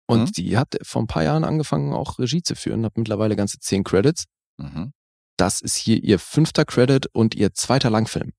Und 0.06 0.20
Mhm. 0.28 0.32
die 0.32 0.56
hat 0.56 0.76
vor 0.82 1.02
ein 1.02 1.06
paar 1.06 1.22
Jahren 1.22 1.44
angefangen, 1.44 1.92
auch 1.92 2.18
Regie 2.18 2.42
zu 2.42 2.54
führen, 2.56 2.84
hat 2.84 2.96
mittlerweile 2.96 3.36
ganze 3.36 3.58
zehn 3.58 3.84
Credits. 3.84 4.24
Mhm. 4.56 4.92
Das 5.36 5.60
ist 5.60 5.76
hier 5.76 6.02
ihr 6.02 6.18
fünfter 6.18 6.64
Credit 6.64 7.06
und 7.12 7.34
ihr 7.34 7.52
zweiter 7.54 7.90
Langfilm. 7.90 8.32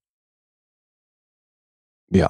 Ja. 2.12 2.30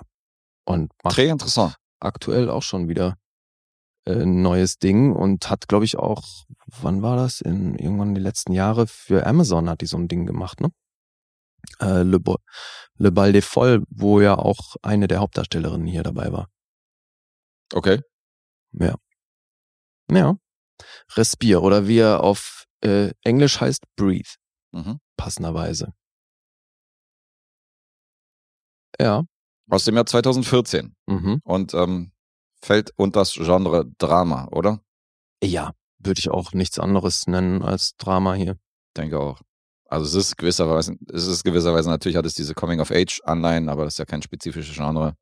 Und 0.69 0.91
macht 1.03 1.15
Très 1.17 1.29
interessant. 1.29 1.75
aktuell 1.99 2.49
auch 2.49 2.61
schon 2.63 2.87
wieder 2.87 3.15
äh, 4.05 4.21
ein 4.21 4.41
neues 4.43 4.77
Ding 4.77 5.13
und 5.13 5.49
hat, 5.49 5.67
glaube 5.67 5.85
ich, 5.85 5.97
auch, 5.97 6.23
wann 6.67 7.01
war 7.01 7.15
das? 7.17 7.41
In 7.41 7.75
irgendwann 7.75 8.13
die 8.13 8.21
letzten 8.21 8.53
Jahre 8.53 8.85
für 8.87 9.25
Amazon 9.25 9.67
hat 9.69 9.81
die 9.81 9.87
so 9.87 9.97
ein 9.97 10.07
Ding 10.07 10.25
gemacht, 10.27 10.61
ne? 10.61 10.69
Äh, 11.79 12.03
Le, 12.03 12.19
Bo 12.19 12.37
Le 12.97 13.11
Bal 13.11 13.33
des 13.33 13.45
Folles, 13.45 13.81
wo 13.89 14.21
ja 14.21 14.37
auch 14.37 14.75
eine 14.81 15.07
der 15.07 15.19
Hauptdarstellerinnen 15.19 15.87
hier 15.87 16.03
dabei 16.03 16.31
war. 16.31 16.49
Okay. 17.73 18.01
Ja. 18.73 18.95
Ja. 20.11 20.35
Respire 21.15 21.61
oder 21.61 21.87
wie 21.87 21.97
er 21.99 22.23
auf 22.23 22.65
äh, 22.81 23.11
Englisch 23.23 23.59
heißt, 23.59 23.83
Breathe, 23.95 24.29
Mhm. 24.71 24.99
passenderweise. 25.17 25.93
Ja. 28.99 29.23
Aus 29.69 29.85
dem 29.85 29.95
Jahr 29.95 30.05
2014 30.05 30.95
Mhm. 31.07 31.41
und 31.43 31.73
ähm, 31.73 32.11
fällt 32.61 32.91
unter 32.97 33.21
das 33.21 33.33
Genre 33.33 33.85
Drama, 33.97 34.47
oder? 34.51 34.81
Ja, 35.43 35.71
würde 35.99 36.19
ich 36.19 36.29
auch 36.29 36.53
nichts 36.53 36.79
anderes 36.79 37.27
nennen 37.27 37.61
als 37.61 37.95
Drama 37.97 38.33
hier. 38.33 38.57
Denke 38.97 39.19
auch. 39.19 39.41
Also 39.85 40.05
es 40.05 40.13
ist 40.13 40.37
gewisserweise, 40.37 40.95
es 41.11 41.25
ist 41.27 41.43
gewisserweise 41.43 41.89
natürlich 41.89 42.15
hat 42.17 42.25
es 42.25 42.33
diese 42.35 42.53
Coming 42.53 42.79
of 42.79 42.91
Age 42.91 43.21
Anleihen, 43.23 43.69
aber 43.69 43.85
das 43.85 43.95
ist 43.95 43.97
ja 43.99 44.05
kein 44.05 44.21
spezifisches 44.21 44.75
Genre. 44.75 45.15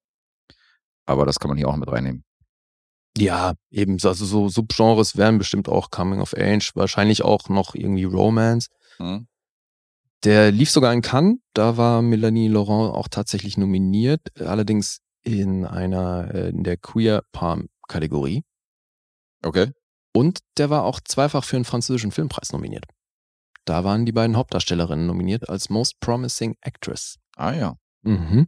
Aber 1.06 1.26
das 1.26 1.39
kann 1.39 1.50
man 1.50 1.58
hier 1.58 1.68
auch 1.70 1.76
mit 1.78 1.89
reinnehmen. 1.91 2.24
Ja, 3.18 3.54
eben, 3.72 3.93
also 4.04 4.26
so 4.26 4.50
Subgenres 4.50 5.16
wären 5.18 5.38
bestimmt 5.38 5.70
auch 5.70 5.89
Coming 5.89 6.20
of 6.20 6.36
Age, 6.38 6.76
wahrscheinlich 6.76 7.24
auch 7.24 7.50
noch 7.50 7.74
irgendwie 7.76 8.04
Romance. 8.04 8.68
Mhm. 9.00 9.28
Der 10.24 10.51
lief 10.51 10.72
sogar 10.72 10.93
in 10.93 11.01
Cannes, 11.01 11.38
da 11.53 11.78
war 11.78 12.01
Melanie 12.01 12.47
Laurent 12.47 12.93
auch 12.93 13.07
tatsächlich 13.07 13.57
nominiert, 13.57 14.22
allerdings 14.39 14.99
in 15.24 15.65
einer, 15.65 16.34
äh, 16.34 16.49
in 16.49 16.63
der 16.63 16.78
Queer 16.78 17.24
Palm 17.32 17.68
Kategorie. 17.88 18.43
Okay. 19.43 19.72
Und 20.13 20.39
der 20.57 20.70
war 20.70 20.84
auch 20.84 20.99
zweifach 20.99 21.43
für 21.43 21.57
einen 21.57 21.65
französischen 21.65 22.11
Filmpreis 22.11 22.51
nominiert. 22.51 22.86
Da 23.65 23.84
waren 23.84 24.05
die 24.05 24.11
beiden 24.11 24.38
Hauptdarstellerinnen 24.38 25.05
nominiert 25.05 25.49
als 25.49 25.70
Most 25.70 25.99
Promising 25.99 26.55
Actress. 26.61 27.18
Ah 27.36 27.51
ja. 27.53 27.76
Mhm. 28.01 28.47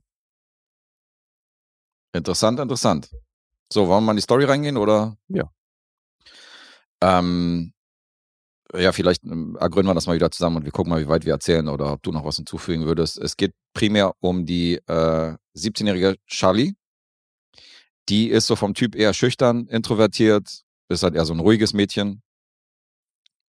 Interessant, 2.13 2.59
interessant. 2.59 3.11
So, 3.72 3.88
wollen 3.88 3.97
wir 3.97 4.07
mal 4.07 4.11
in 4.13 4.17
die 4.17 4.24
Story 4.24 4.45
reingehen 4.45 4.78
oder? 4.78 5.17
Ja. 5.28 5.51
Ähm, 7.01 7.74
ja, 8.76 8.91
vielleicht 8.91 9.24
ähm, 9.24 9.57
ergründen 9.59 9.89
wir 9.89 9.95
das 9.95 10.07
mal 10.07 10.15
wieder 10.15 10.32
zusammen 10.32 10.57
und 10.57 10.65
wir 10.65 10.72
gucken 10.72 10.91
mal, 10.91 11.01
wie 11.01 11.07
weit 11.07 11.26
wir 11.26 11.34
erzählen 11.34 11.67
oder 11.67 11.93
ob 11.93 12.03
du 12.03 12.11
noch 12.11 12.26
was 12.26 12.36
hinzufügen 12.36 12.86
würdest. 12.86 13.17
Es 13.17 13.36
geht 13.38 13.53
primär 13.74 14.13
um 14.20 14.45
die 14.45 14.76
äh, 14.88 15.36
17-jährige 15.55 16.17
Charlie. 16.28 16.74
Die 18.09 18.30
ist 18.30 18.47
so 18.47 18.55
vom 18.55 18.74
Typ 18.74 18.95
eher 18.95 19.13
schüchtern, 19.13 19.67
introvertiert, 19.67 20.63
ist 20.89 21.03
halt 21.03 21.15
eher 21.15 21.26
so 21.26 21.34
ein 21.34 21.39
ruhiges 21.39 21.74
Mädchen. 21.74 22.22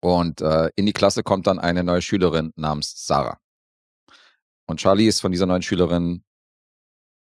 Und 0.01 0.41
äh, 0.41 0.69
in 0.75 0.85
die 0.85 0.93
Klasse 0.93 1.23
kommt 1.23 1.47
dann 1.47 1.59
eine 1.59 1.83
neue 1.83 2.01
Schülerin 2.01 2.53
namens 2.55 2.93
Sarah. 3.05 3.39
Und 4.67 4.79
Charlie 4.79 5.07
ist 5.07 5.21
von 5.21 5.31
dieser 5.31 5.45
neuen 5.45 5.61
Schülerin 5.61 6.23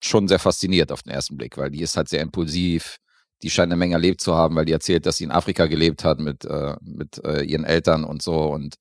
schon 0.03 0.27
sehr 0.27 0.39
fasziniert 0.39 0.91
auf 0.91 1.03
den 1.03 1.11
ersten 1.11 1.37
Blick, 1.37 1.57
weil 1.57 1.71
die 1.71 1.81
ist 1.81 1.97
halt 1.97 2.09
sehr 2.09 2.21
impulsiv. 2.21 2.97
Die 3.43 3.49
scheint 3.49 3.71
eine 3.71 3.77
Menge 3.77 3.93
erlebt 3.95 4.21
zu 4.21 4.35
haben, 4.35 4.55
weil 4.55 4.65
die 4.65 4.71
erzählt, 4.73 5.05
dass 5.05 5.17
sie 5.17 5.23
in 5.23 5.31
Afrika 5.31 5.65
gelebt 5.67 6.03
hat 6.03 6.19
mit, 6.19 6.45
äh, 6.45 6.75
mit 6.81 7.23
äh, 7.23 7.41
ihren 7.43 7.63
Eltern 7.65 8.03
und 8.03 8.21
so. 8.21 8.43
Und 8.45 8.75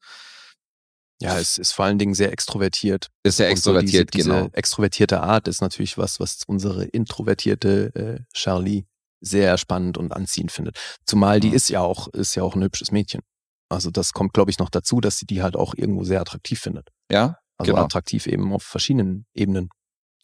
Ja, 1.20 1.38
es 1.38 1.58
ist 1.58 1.72
vor 1.72 1.84
allen 1.84 1.98
Dingen 1.98 2.14
sehr 2.14 2.32
extrovertiert. 2.32 3.08
ist 3.22 3.36
sehr 3.36 3.50
Und 3.50 3.56
so 3.58 3.70
extrovertiert, 3.76 4.14
diese, 4.14 4.28
genau. 4.28 4.42
Diese 4.46 4.54
extrovertierte 4.54 5.20
Art 5.20 5.48
ist 5.48 5.60
natürlich 5.60 5.98
was, 5.98 6.18
was 6.20 6.42
unsere 6.46 6.84
introvertierte 6.84 7.94
äh, 7.94 8.20
Charlie 8.34 8.84
sehr 9.22 9.58
spannend 9.58 9.98
und 9.98 10.12
anziehend 10.12 10.50
findet. 10.50 10.78
Zumal 11.04 11.40
die 11.40 11.48
Mhm. 11.48 11.54
ist 11.54 11.68
ja 11.68 11.80
auch, 11.80 12.08
ist 12.08 12.34
ja 12.36 12.42
auch 12.42 12.54
ein 12.56 12.62
hübsches 12.62 12.90
Mädchen. 12.90 13.20
Also 13.68 13.90
das 13.90 14.12
kommt, 14.14 14.32
glaube 14.32 14.50
ich, 14.50 14.58
noch 14.58 14.70
dazu, 14.70 15.00
dass 15.00 15.18
sie 15.18 15.26
die 15.26 15.42
halt 15.42 15.56
auch 15.56 15.74
irgendwo 15.76 16.04
sehr 16.04 16.20
attraktiv 16.20 16.58
findet. 16.60 16.88
Ja, 17.10 17.36
Also 17.58 17.72
Genau. 17.72 17.84
attraktiv 17.84 18.26
eben 18.26 18.52
auf 18.54 18.62
verschiedenen 18.62 19.26
Ebenen. 19.34 19.68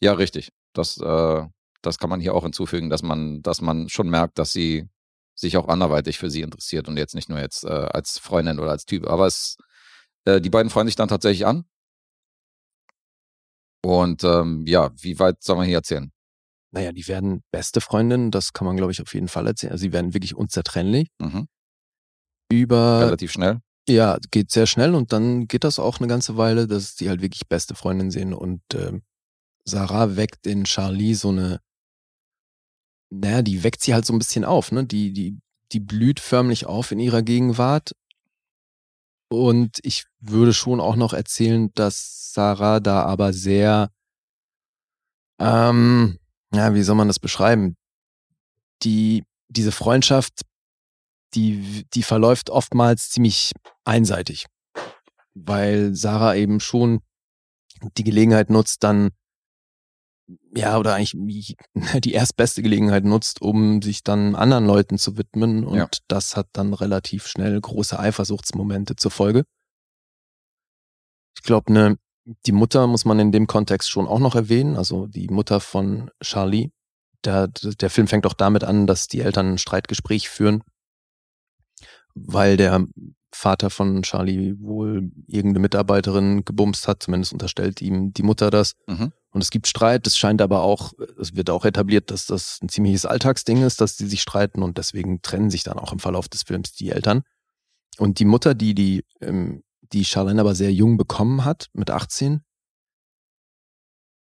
ja, 0.01 0.13
richtig. 0.13 0.49
Das, 0.73 0.97
äh, 0.97 1.45
das 1.81 1.97
kann 1.99 2.09
man 2.09 2.19
hier 2.19 2.33
auch 2.33 2.43
hinzufügen, 2.43 2.89
dass 2.89 3.03
man, 3.03 3.41
dass 3.41 3.61
man 3.61 3.89
schon 3.89 4.09
merkt, 4.09 4.39
dass 4.39 4.53
sie 4.53 4.87
sich 5.35 5.57
auch 5.57 5.67
anderweitig 5.67 6.17
für 6.17 6.29
sie 6.29 6.41
interessiert 6.41 6.87
und 6.87 6.97
jetzt 6.97 7.13
nicht 7.15 7.29
nur 7.29 7.39
jetzt 7.39 7.63
äh, 7.63 7.67
als 7.67 8.17
Freundin 8.17 8.59
oder 8.59 8.71
als 8.71 8.85
Typ. 8.85 9.07
Aber 9.07 9.27
es, 9.27 9.57
äh, 10.25 10.41
die 10.41 10.49
beiden 10.49 10.69
freuen 10.69 10.87
sich 10.87 10.95
dann 10.95 11.07
tatsächlich 11.07 11.45
an. 11.45 11.65
Und 13.85 14.23
ähm, 14.23 14.65
ja, 14.65 14.91
wie 14.97 15.19
weit 15.19 15.43
soll 15.43 15.57
man 15.57 15.65
hier 15.65 15.77
erzählen? 15.77 16.11
Naja, 16.71 16.91
die 16.91 17.07
werden 17.07 17.43
beste 17.51 17.79
Freundinnen, 17.79 18.31
das 18.31 18.51
kann 18.51 18.65
man, 18.67 18.75
glaube 18.75 18.91
ich, 18.91 19.01
auf 19.01 19.13
jeden 19.13 19.27
Fall 19.29 19.47
erzählen. 19.47 19.71
Also 19.71 19.83
sie 19.83 19.93
werden 19.93 20.13
wirklich 20.13 20.35
unzertrennlich. 20.35 21.09
Mhm. 21.19 21.47
Über, 22.51 23.01
Relativ 23.01 23.31
schnell. 23.31 23.59
ja, 23.87 24.17
geht 24.31 24.51
sehr 24.51 24.67
schnell 24.67 24.95
und 24.95 25.13
dann 25.13 25.47
geht 25.47 25.63
das 25.63 25.79
auch 25.79 25.99
eine 25.99 26.07
ganze 26.07 26.37
Weile, 26.37 26.67
dass 26.67 26.95
die 26.95 27.09
halt 27.09 27.21
wirklich 27.21 27.47
beste 27.47 27.75
Freundin 27.75 28.09
sehen 28.09 28.33
und 28.33 28.61
ähm, 28.73 29.03
Sarah 29.65 30.15
weckt 30.15 30.47
in 30.47 30.63
Charlie 30.63 31.13
so 31.13 31.29
eine, 31.29 31.59
naja, 33.09 33.41
die 33.41 33.63
weckt 33.63 33.81
sie 33.81 33.93
halt 33.93 34.05
so 34.05 34.13
ein 34.13 34.19
bisschen 34.19 34.45
auf, 34.45 34.71
ne? 34.71 34.85
Die, 34.85 35.13
die, 35.13 35.39
die 35.71 35.79
blüht 35.79 36.19
förmlich 36.19 36.65
auf 36.65 36.91
in 36.91 36.99
ihrer 36.99 37.21
Gegenwart. 37.21 37.93
Und 39.29 39.79
ich 39.83 40.05
würde 40.19 40.53
schon 40.53 40.79
auch 40.79 40.95
noch 40.95 41.13
erzählen, 41.13 41.71
dass 41.73 42.33
Sarah 42.33 42.79
da 42.79 43.03
aber 43.03 43.33
sehr, 43.33 43.91
ähm, 45.39 46.17
ja, 46.53 46.73
wie 46.73 46.83
soll 46.83 46.95
man 46.95 47.07
das 47.07 47.19
beschreiben? 47.19 47.75
Die, 48.83 49.23
diese 49.49 49.71
Freundschaft, 49.71 50.41
die, 51.33 51.85
die 51.93 52.03
verläuft 52.03 52.49
oftmals 52.49 53.09
ziemlich 53.09 53.51
einseitig, 53.83 54.45
weil 55.33 55.93
Sarah 55.93 56.35
eben 56.35 56.59
schon 56.59 57.01
die 57.97 58.03
Gelegenheit 58.03 58.49
nutzt, 58.49 58.83
dann 58.83 59.11
ja, 60.55 60.77
oder 60.77 60.95
eigentlich 60.95 61.55
die 62.03 62.13
erstbeste 62.13 62.61
Gelegenheit 62.61 63.05
nutzt, 63.05 63.41
um 63.41 63.81
sich 63.81 64.03
dann 64.03 64.35
anderen 64.35 64.65
Leuten 64.65 64.97
zu 64.97 65.17
widmen. 65.17 65.63
Und 65.65 65.75
Ja. 65.77 65.87
das 66.07 66.35
hat 66.35 66.47
dann 66.53 66.73
relativ 66.73 67.27
schnell 67.27 67.59
große 67.59 67.97
Eifersuchtsmomente 67.97 68.95
zur 68.95 69.11
Folge. 69.11 69.45
Ich 71.35 71.43
glaube, 71.43 71.71
ne, 71.71 71.97
die 72.45 72.51
Mutter 72.51 72.87
muss 72.87 73.05
man 73.05 73.19
in 73.19 73.31
dem 73.31 73.47
Kontext 73.47 73.89
schon 73.89 74.07
auch 74.07 74.19
noch 74.19 74.35
erwähnen, 74.35 74.75
also 74.75 75.07
die 75.07 75.27
Mutter 75.29 75.59
von 75.59 76.11
Charlie. 76.21 76.71
Der, 77.23 77.47
der 77.47 77.89
Film 77.89 78.07
fängt 78.07 78.25
auch 78.25 78.33
damit 78.33 78.63
an, 78.63 78.85
dass 78.87 79.07
die 79.07 79.21
Eltern 79.21 79.53
ein 79.53 79.57
Streitgespräch 79.57 80.29
führen, 80.29 80.61
weil 82.15 82.57
der 82.57 82.85
Vater 83.31 83.69
von 83.69 84.01
Charlie 84.03 84.55
wohl 84.59 85.11
irgendeine 85.27 85.59
Mitarbeiterin 85.59 86.45
gebumst 86.45 86.87
hat, 86.87 87.03
zumindest 87.03 87.33
unterstellt 87.33 87.81
ihm 87.81 88.13
die 88.13 88.23
Mutter 88.23 88.49
das. 88.49 88.73
Mhm. 88.87 89.11
Und 89.31 89.41
es 89.41 89.51
gibt 89.51 89.67
Streit, 89.67 90.07
es 90.07 90.17
scheint 90.17 90.41
aber 90.41 90.61
auch, 90.63 90.93
es 91.19 91.35
wird 91.35 91.49
auch 91.49 91.65
etabliert, 91.65 92.09
dass 92.09 92.25
das 92.25 92.59
ein 92.61 92.69
ziemliches 92.69 93.05
Alltagsding 93.05 93.61
ist, 93.63 93.81
dass 93.81 93.97
die 93.97 94.07
sich 94.07 94.21
streiten 94.21 94.63
und 94.63 94.77
deswegen 94.77 95.21
trennen 95.21 95.49
sich 95.49 95.63
dann 95.63 95.77
auch 95.77 95.91
im 95.91 95.99
Verlauf 95.99 96.27
des 96.29 96.43
Films 96.43 96.73
die 96.73 96.89
Eltern. 96.89 97.23
Und 97.97 98.19
die 98.19 98.25
Mutter, 98.25 98.55
die 98.55 98.73
die, 98.73 99.03
ähm, 99.21 99.63
die 99.81 100.05
Charlene 100.05 100.41
aber 100.41 100.55
sehr 100.55 100.73
jung 100.73 100.97
bekommen 100.97 101.45
hat, 101.45 101.67
mit 101.73 101.91
18, 101.91 102.41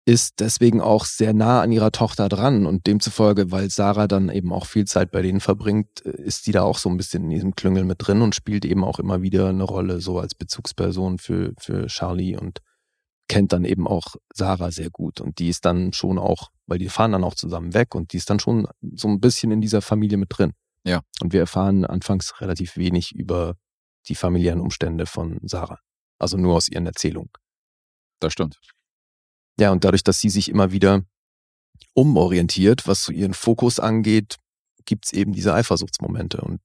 ist 0.05 0.39
deswegen 0.39 0.81
auch 0.81 1.05
sehr 1.05 1.33
nah 1.33 1.61
an 1.61 1.71
ihrer 1.71 1.91
Tochter 1.91 2.27
dran 2.27 2.65
und 2.65 2.87
demzufolge, 2.87 3.51
weil 3.51 3.69
Sarah 3.69 4.07
dann 4.07 4.29
eben 4.29 4.51
auch 4.51 4.65
viel 4.65 4.85
Zeit 4.85 5.11
bei 5.11 5.21
denen 5.21 5.39
verbringt, 5.39 6.05
äh, 6.05 6.21
ist 6.21 6.45
die 6.47 6.51
da 6.51 6.63
auch 6.63 6.77
so 6.77 6.89
ein 6.89 6.97
bisschen 6.97 7.23
in 7.23 7.29
diesem 7.29 7.55
Klüngel 7.55 7.85
mit 7.85 8.05
drin 8.05 8.21
und 8.21 8.35
spielt 8.35 8.65
eben 8.65 8.83
auch 8.83 8.99
immer 8.99 9.21
wieder 9.21 9.49
eine 9.49 9.63
Rolle 9.63 10.01
so 10.01 10.19
als 10.19 10.35
Bezugsperson 10.35 11.19
für, 11.19 11.53
für 11.57 11.87
Charlie 11.87 12.35
und 12.35 12.59
kennt 13.29 13.53
dann 13.53 13.63
eben 13.63 13.87
auch 13.87 14.15
Sarah 14.33 14.71
sehr 14.71 14.89
gut 14.89 15.21
und 15.21 15.39
die 15.39 15.47
ist 15.47 15.63
dann 15.65 15.93
schon 15.93 16.19
auch, 16.19 16.49
weil 16.67 16.77
die 16.77 16.89
fahren 16.89 17.13
dann 17.13 17.23
auch 17.23 17.35
zusammen 17.35 17.73
weg 17.73 17.95
und 17.95 18.11
die 18.11 18.17
ist 18.17 18.29
dann 18.29 18.39
schon 18.39 18.67
so 18.93 19.07
ein 19.07 19.21
bisschen 19.21 19.51
in 19.51 19.61
dieser 19.61 19.81
Familie 19.81 20.17
mit 20.17 20.37
drin. 20.37 20.51
Ja. 20.85 21.01
Und 21.21 21.31
wir 21.31 21.39
erfahren 21.39 21.85
anfangs 21.85 22.41
relativ 22.41 22.75
wenig 22.75 23.13
über 23.15 23.55
die 24.07 24.15
familiären 24.15 24.59
Umstände 24.59 25.05
von 25.05 25.39
Sarah. 25.43 25.79
Also 26.19 26.37
nur 26.37 26.55
aus 26.55 26.67
ihren 26.67 26.85
Erzählungen. 26.85 27.31
Das 28.19 28.33
stimmt. 28.33 28.59
Ja, 29.59 29.71
und 29.71 29.83
dadurch, 29.83 30.03
dass 30.03 30.19
sie 30.19 30.29
sich 30.29 30.49
immer 30.49 30.71
wieder 30.71 31.03
umorientiert, 31.93 32.87
was 32.87 33.03
so 33.03 33.11
ihren 33.11 33.33
Fokus 33.33 33.79
angeht, 33.79 34.37
gibt's 34.85 35.13
eben 35.13 35.33
diese 35.33 35.53
Eifersuchtsmomente. 35.53 36.41
Und 36.41 36.61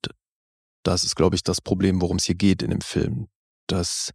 das 0.82 1.04
ist, 1.04 1.16
glaube 1.16 1.36
ich, 1.36 1.42
das 1.42 1.60
Problem, 1.60 2.00
worum 2.00 2.16
es 2.16 2.24
hier 2.24 2.34
geht 2.34 2.62
in 2.62 2.70
dem 2.70 2.80
Film. 2.80 3.28
Dass 3.66 4.12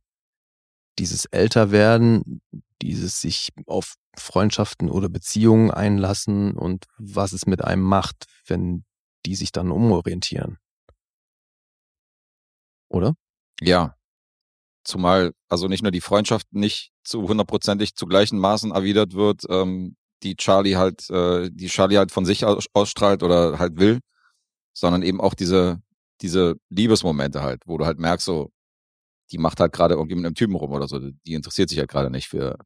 dieses 0.99 1.25
Älterwerden, 1.25 2.41
dieses 2.81 3.21
sich 3.21 3.49
auf 3.65 3.95
Freundschaften 4.15 4.89
oder 4.89 5.09
Beziehungen 5.09 5.71
einlassen 5.71 6.53
und 6.53 6.85
was 6.97 7.33
es 7.33 7.45
mit 7.45 7.63
einem 7.63 7.83
macht, 7.83 8.25
wenn 8.47 8.85
die 9.25 9.35
sich 9.35 9.51
dann 9.51 9.71
umorientieren. 9.71 10.57
Oder? 12.89 13.15
Ja. 13.61 13.95
Zumal 14.83 15.31
also 15.49 15.67
nicht 15.67 15.81
nur 15.83 15.91
die 15.91 16.01
Freundschaft 16.01 16.47
nicht 16.51 16.91
zu 17.03 17.27
hundertprozentig 17.27 17.95
zu 17.95 18.05
gleichen 18.05 18.37
Maßen 18.39 18.71
erwidert 18.71 19.13
wird, 19.13 19.43
ähm, 19.49 19.95
die 20.23 20.35
Charlie 20.35 20.75
halt, 20.75 21.09
äh, 21.09 21.49
die 21.51 21.67
Charlie 21.67 21.97
halt 21.97 22.11
von 22.11 22.25
sich 22.25 22.45
aus, 22.45 22.65
ausstrahlt 22.73 23.23
oder 23.23 23.59
halt 23.59 23.77
will, 23.77 23.99
sondern 24.73 25.01
eben 25.03 25.19
auch 25.21 25.33
diese, 25.33 25.81
diese 26.21 26.55
Liebesmomente 26.69 27.41
halt, 27.41 27.61
wo 27.65 27.77
du 27.77 27.85
halt 27.85 27.99
merkst, 27.99 28.25
so, 28.25 28.51
die 29.31 29.37
macht 29.37 29.59
halt 29.59 29.73
gerade 29.73 29.95
irgendwie 29.95 30.15
mit 30.15 30.25
einem 30.25 30.35
Typen 30.35 30.55
rum 30.55 30.71
oder 30.71 30.87
so. 30.87 30.99
Die 30.99 31.33
interessiert 31.33 31.69
sich 31.69 31.79
halt 31.79 31.89
gerade 31.89 32.09
nicht 32.09 32.27
für, 32.27 32.57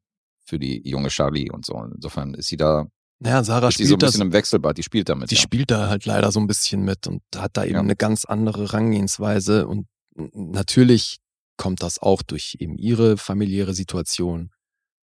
für 0.44 0.58
die 0.58 0.88
junge 0.88 1.08
Charlie 1.08 1.50
und 1.50 1.64
so. 1.64 1.74
Und 1.74 1.94
insofern 1.96 2.34
ist 2.34 2.48
sie 2.48 2.56
da, 2.56 2.86
Naja, 3.20 3.42
Sarah 3.42 3.68
ist 3.68 3.78
sie 3.78 3.84
so 3.84 3.94
ein 3.94 3.98
spielt 3.98 4.02
das 4.02 4.10
bisschen 4.12 4.26
im 4.26 4.32
Wechselbad, 4.32 4.76
die 4.78 4.82
spielt 4.82 5.08
damit. 5.08 5.30
die 5.30 5.34
ja. 5.36 5.40
spielt 5.40 5.70
da 5.70 5.88
halt 5.88 6.04
leider 6.04 6.30
so 6.30 6.40
ein 6.40 6.46
bisschen 6.46 6.84
mit 6.84 7.06
und 7.06 7.22
hat 7.36 7.56
da 7.56 7.64
eben 7.64 7.74
Ja. 7.74 7.80
eine 7.80 7.96
ganz 7.96 8.24
andere 8.24 8.72
Rangehensweise 8.72 9.66
und 9.66 9.86
natürlich 10.32 11.18
kommt 11.58 11.82
das 11.82 11.98
auch 11.98 12.22
durch 12.22 12.56
eben 12.58 12.78
ihre 12.78 13.18
familiäre 13.18 13.74
Situation, 13.74 14.50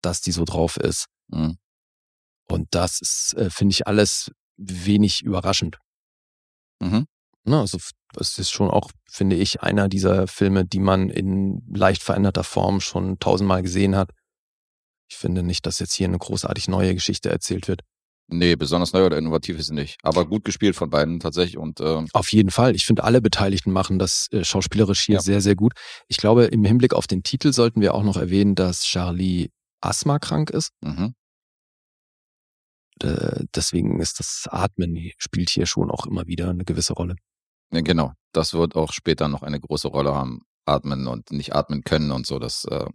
dass 0.01 0.19
die 0.19 0.34
so 0.34 0.43
drauf 0.43 0.76
ist. 0.76 1.05
Mhm. 1.30 1.57
Und 2.49 2.67
das 2.71 2.99
ist, 2.99 3.34
äh, 3.35 3.49
finde 3.49 3.71
ich, 3.73 3.88
alles 3.88 4.31
wenig 4.57 5.21
überraschend. 5.21 5.77
Mhm. 6.81 7.05
Ne, 7.45 7.59
also 7.59 7.77
es 8.17 8.38
ist 8.38 8.49
schon 8.49 8.69
auch, 8.69 8.91
finde 9.09 9.35
ich, 9.35 9.61
einer 9.61 9.88
dieser 9.88 10.27
Filme, 10.27 10.65
die 10.65 10.80
man 10.80 11.09
in 11.09 11.63
leicht 11.73 12.03
veränderter 12.03 12.43
Form 12.43 12.81
schon 12.81 13.19
tausendmal 13.19 13.61
gesehen 13.61 13.95
hat. 13.95 14.11
Ich 15.09 15.17
finde 15.17 15.43
nicht, 15.43 15.65
dass 15.65 15.80
jetzt 15.80 15.93
hier 15.93 16.07
eine 16.07 16.17
großartig 16.17 16.67
neue 16.67 16.93
Geschichte 16.93 17.30
erzählt 17.30 17.67
wird. 17.67 17.81
Nee, 18.31 18.56
besonders 18.56 18.93
neu 18.93 19.06
oder 19.06 19.18
innovativ 19.18 19.57
ist 19.57 19.68
sie 19.68 19.73
nicht. 19.73 19.97
Aber 20.03 20.26
gut 20.26 20.43
gespielt 20.45 20.76
von 20.76 20.89
beiden 20.89 21.19
tatsächlich 21.19 21.57
und 21.57 21.80
ähm, 21.81 22.07
Auf 22.14 22.31
jeden 22.31 22.51
Fall. 22.51 22.76
Ich 22.76 22.85
finde, 22.85 23.03
alle 23.03 23.22
Beteiligten 23.22 23.72
machen 23.72 23.97
das 23.97 24.27
äh, 24.31 24.43
schauspielerisch 24.43 25.01
hier 25.01 25.15
Ja. 25.15 25.22
sehr, 25.22 25.41
sehr 25.41 25.56
gut. 25.56 25.73
Ich 26.07 26.18
glaube, 26.18 26.45
im 26.45 26.64
Hinblick 26.64 26.93
auf 26.93 27.07
den 27.07 27.23
Titel 27.23 27.53
sollten 27.53 27.81
wir 27.81 27.95
auch 27.95 28.03
noch 28.03 28.18
erwähnen, 28.18 28.53
dass 28.53 28.84
Charlie 28.84 29.49
asthmakrank 29.81 30.49
ist. 30.51 30.72
mhm. 30.81 31.14
Äh, 33.01 33.45
deswegen 33.56 34.01
ist 34.01 34.19
das 34.19 34.45
Atmen 34.51 35.11
spielt 35.18 35.49
hier 35.49 35.65
schon 35.65 35.89
auch 35.89 36.06
immer 36.06 36.27
wieder 36.27 36.49
eine 36.49 36.65
gewisse 36.65 36.93
Rolle. 36.93 37.15
Ja, 37.72 37.80
genau. 37.81 38.11
Das 38.34 38.53
wird 38.53 38.76
auch 38.76 38.91
später 38.91 39.27
noch 39.30 39.41
eine 39.41 39.60
große 39.60 39.88
Rolle 39.88 40.14
haben. 40.14 40.41
Atmen 40.65 41.07
und 41.07 41.31
nicht 41.31 41.56
atmen 41.56 41.81
können 41.84 42.11
und 42.11 42.27
so. 42.27 42.38
Das 42.39 42.65
äh, 42.65 42.85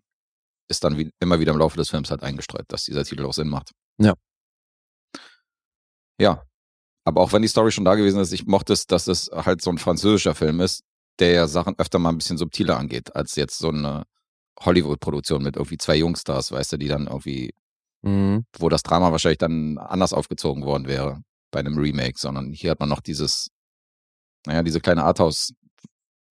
ist 0.69 0.85
dann 0.85 0.99
wie, 0.99 1.11
immer 1.21 1.41
wieder 1.41 1.53
im 1.53 1.59
Laufe 1.59 1.77
des 1.77 1.91
Films 1.91 2.11
halt 2.11 2.23
eingestreut, 2.23 2.67
dass 2.69 2.85
dieser 2.85 3.05
Titel 3.05 3.25
auch 3.25 3.33
Sinn 3.33 3.49
macht. 3.49 3.73
Ja. 3.99 4.15
Ja. 6.19 6.43
Aber 7.05 7.21
auch 7.21 7.33
wenn 7.33 7.43
die 7.43 7.49
Story 7.49 7.71
schon 7.71 7.85
da 7.85 7.95
gewesen 7.97 8.21
ist, 8.21 8.33
ich 8.33 8.47
mochte 8.47 8.73
es, 8.73 8.87
dass 8.87 9.09
es 9.09 9.31
halt 9.33 9.61
so 9.61 9.71
ein 9.71 9.79
französischer 9.79 10.35
Film 10.35 10.61
ist, 10.61 10.83
der 11.19 11.33
ja 11.33 11.47
Sachen 11.47 11.79
öfter 11.79 11.99
mal 11.99 12.09
ein 12.11 12.19
bisschen 12.19 12.39
subtiler 12.39 12.79
angeht, 12.79 13.15
als 13.15 13.37
jetzt 13.37 13.59
so 13.59 13.69
eine 13.69 14.05
Hollywood-Produktion 14.61 15.43
mit 15.43 15.57
irgendwie 15.57 15.77
zwei 15.79 15.97
Jungstars, 15.97 16.51
weißt 16.53 16.73
du, 16.73 16.77
die 16.79 16.89
dann 16.89 17.07
irgendwie, 17.07 17.51
Mhm. 18.03 18.45
wo 18.59 18.69
das 18.69 18.83
Drama 18.83 19.13
wahrscheinlich 19.13 19.39
dann 19.39 19.79
anders 19.79 20.13
aufgezogen 20.13 20.65
worden 20.65 20.87
wäre 20.87 21.23
bei 21.51 21.61
einem 21.61 21.79
Remake, 21.79 22.19
sondern 22.19 22.53
hier 22.53 22.71
hat 22.71 22.81
man 22.81 22.89
noch 22.89 23.01
dieses, 23.01 23.49
naja, 24.47 24.63
diese 24.63 24.81
kleine 24.81 25.05
Arthouse 25.05 25.53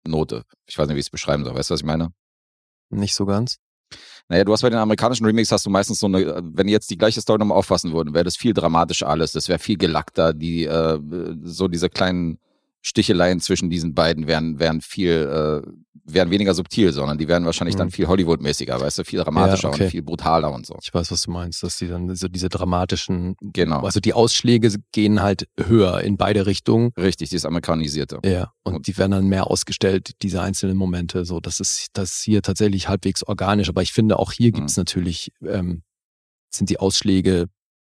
Note. 0.07 0.43
Ich 0.65 0.77
weiß 0.77 0.87
nicht, 0.87 0.95
wie 0.95 0.99
ich 0.99 1.07
es 1.07 1.11
beschreiben 1.11 1.43
soll. 1.43 1.53
Weißt 1.55 1.69
du, 1.69 1.73
was 1.73 1.81
ich 1.81 1.85
meine? 1.85 2.09
Nicht 2.89 3.13
so 3.15 3.25
ganz. 3.25 3.57
Naja, 4.29 4.43
du 4.43 4.53
hast 4.53 4.61
bei 4.61 4.69
den 4.69 4.77
amerikanischen 4.77 5.25
Remakes 5.25 5.51
hast 5.51 5.65
du 5.65 5.71
meistens 5.71 5.99
so 5.99 6.05
eine, 6.05 6.41
wenn 6.43 6.67
jetzt 6.67 6.91
die 6.91 6.97
gleiche 6.97 7.19
Story 7.19 7.39
nochmal 7.39 7.57
auffassen 7.57 7.91
würden, 7.93 8.13
wäre 8.13 8.23
das 8.23 8.37
viel 8.37 8.53
dramatischer 8.53 9.09
alles. 9.09 9.31
Das 9.31 9.49
wäre 9.49 9.57
viel 9.57 9.77
gelackter. 9.77 10.33
Die, 10.33 10.65
äh, 10.65 10.99
so 11.43 11.67
diese 11.67 11.89
kleinen 11.89 12.37
Sticheleien 12.81 13.39
zwischen 13.41 13.69
diesen 13.69 13.93
beiden 13.93 14.25
wären, 14.27 14.57
wären 14.59 14.79
viel, 14.81 15.11
äh, 15.65 15.69
wären 16.11 16.31
weniger 16.31 16.53
subtil, 16.53 16.91
sondern 16.93 17.17
die 17.17 17.27
wären 17.27 17.45
wahrscheinlich 17.45 17.75
dann 17.75 17.87
Mhm. 17.87 17.91
viel 17.91 18.07
Hollywood-mäßiger, 18.07 18.79
weißt 18.79 18.99
du, 18.99 19.03
viel 19.03 19.19
dramatischer 19.19 19.67
Ja, 19.67 19.73
okay. 19.73 19.83
und 19.83 19.89
viel 19.91 20.01
brutaler 20.01 20.51
und 20.51 20.65
so. 20.65 20.75
Ich 20.81 20.91
weiß, 20.93 21.11
was 21.11 21.23
du 21.23 21.31
meinst, 21.31 21.61
dass 21.61 21.77
die 21.77 21.87
dann 21.87 22.15
so 22.15 22.27
diese 22.29 22.49
dramatischen, 22.49 23.35
Genau. 23.41 23.81
also 23.81 23.99
die 23.99 24.13
Ausschläge 24.13 24.73
gehen 24.91 25.21
halt 25.21 25.47
höher 25.59 26.01
in 26.01 26.17
beide 26.17 26.45
Richtungen. 26.47 26.91
Richtig, 26.97 27.29
dieses 27.29 27.45
Amerikanisierte. 27.45 28.19
Ja, 28.25 28.53
und 28.63 28.87
die 28.87 28.97
werden 28.97 29.11
dann 29.11 29.27
mehr 29.27 29.47
ausgestellt, 29.47 30.11
diese 30.23 30.41
einzelnen 30.41 30.77
Momente. 30.77 31.25
So, 31.25 31.39
das 31.39 31.59
ist 31.59 31.87
das 31.93 32.11
ist 32.11 32.23
hier 32.23 32.41
tatsächlich 32.41 32.87
halbwegs 32.87 33.21
organisch. 33.23 33.69
Aber 33.69 33.81
ich 33.81 33.91
finde, 33.93 34.17
auch 34.17 34.31
hier 34.31 34.49
Mhm. 34.49 34.53
gibt's 34.53 34.77
natürlich, 34.77 35.31
ähm, 35.45 35.83
sind 36.49 36.69
die 36.71 36.79
Ausschläge 36.79 37.45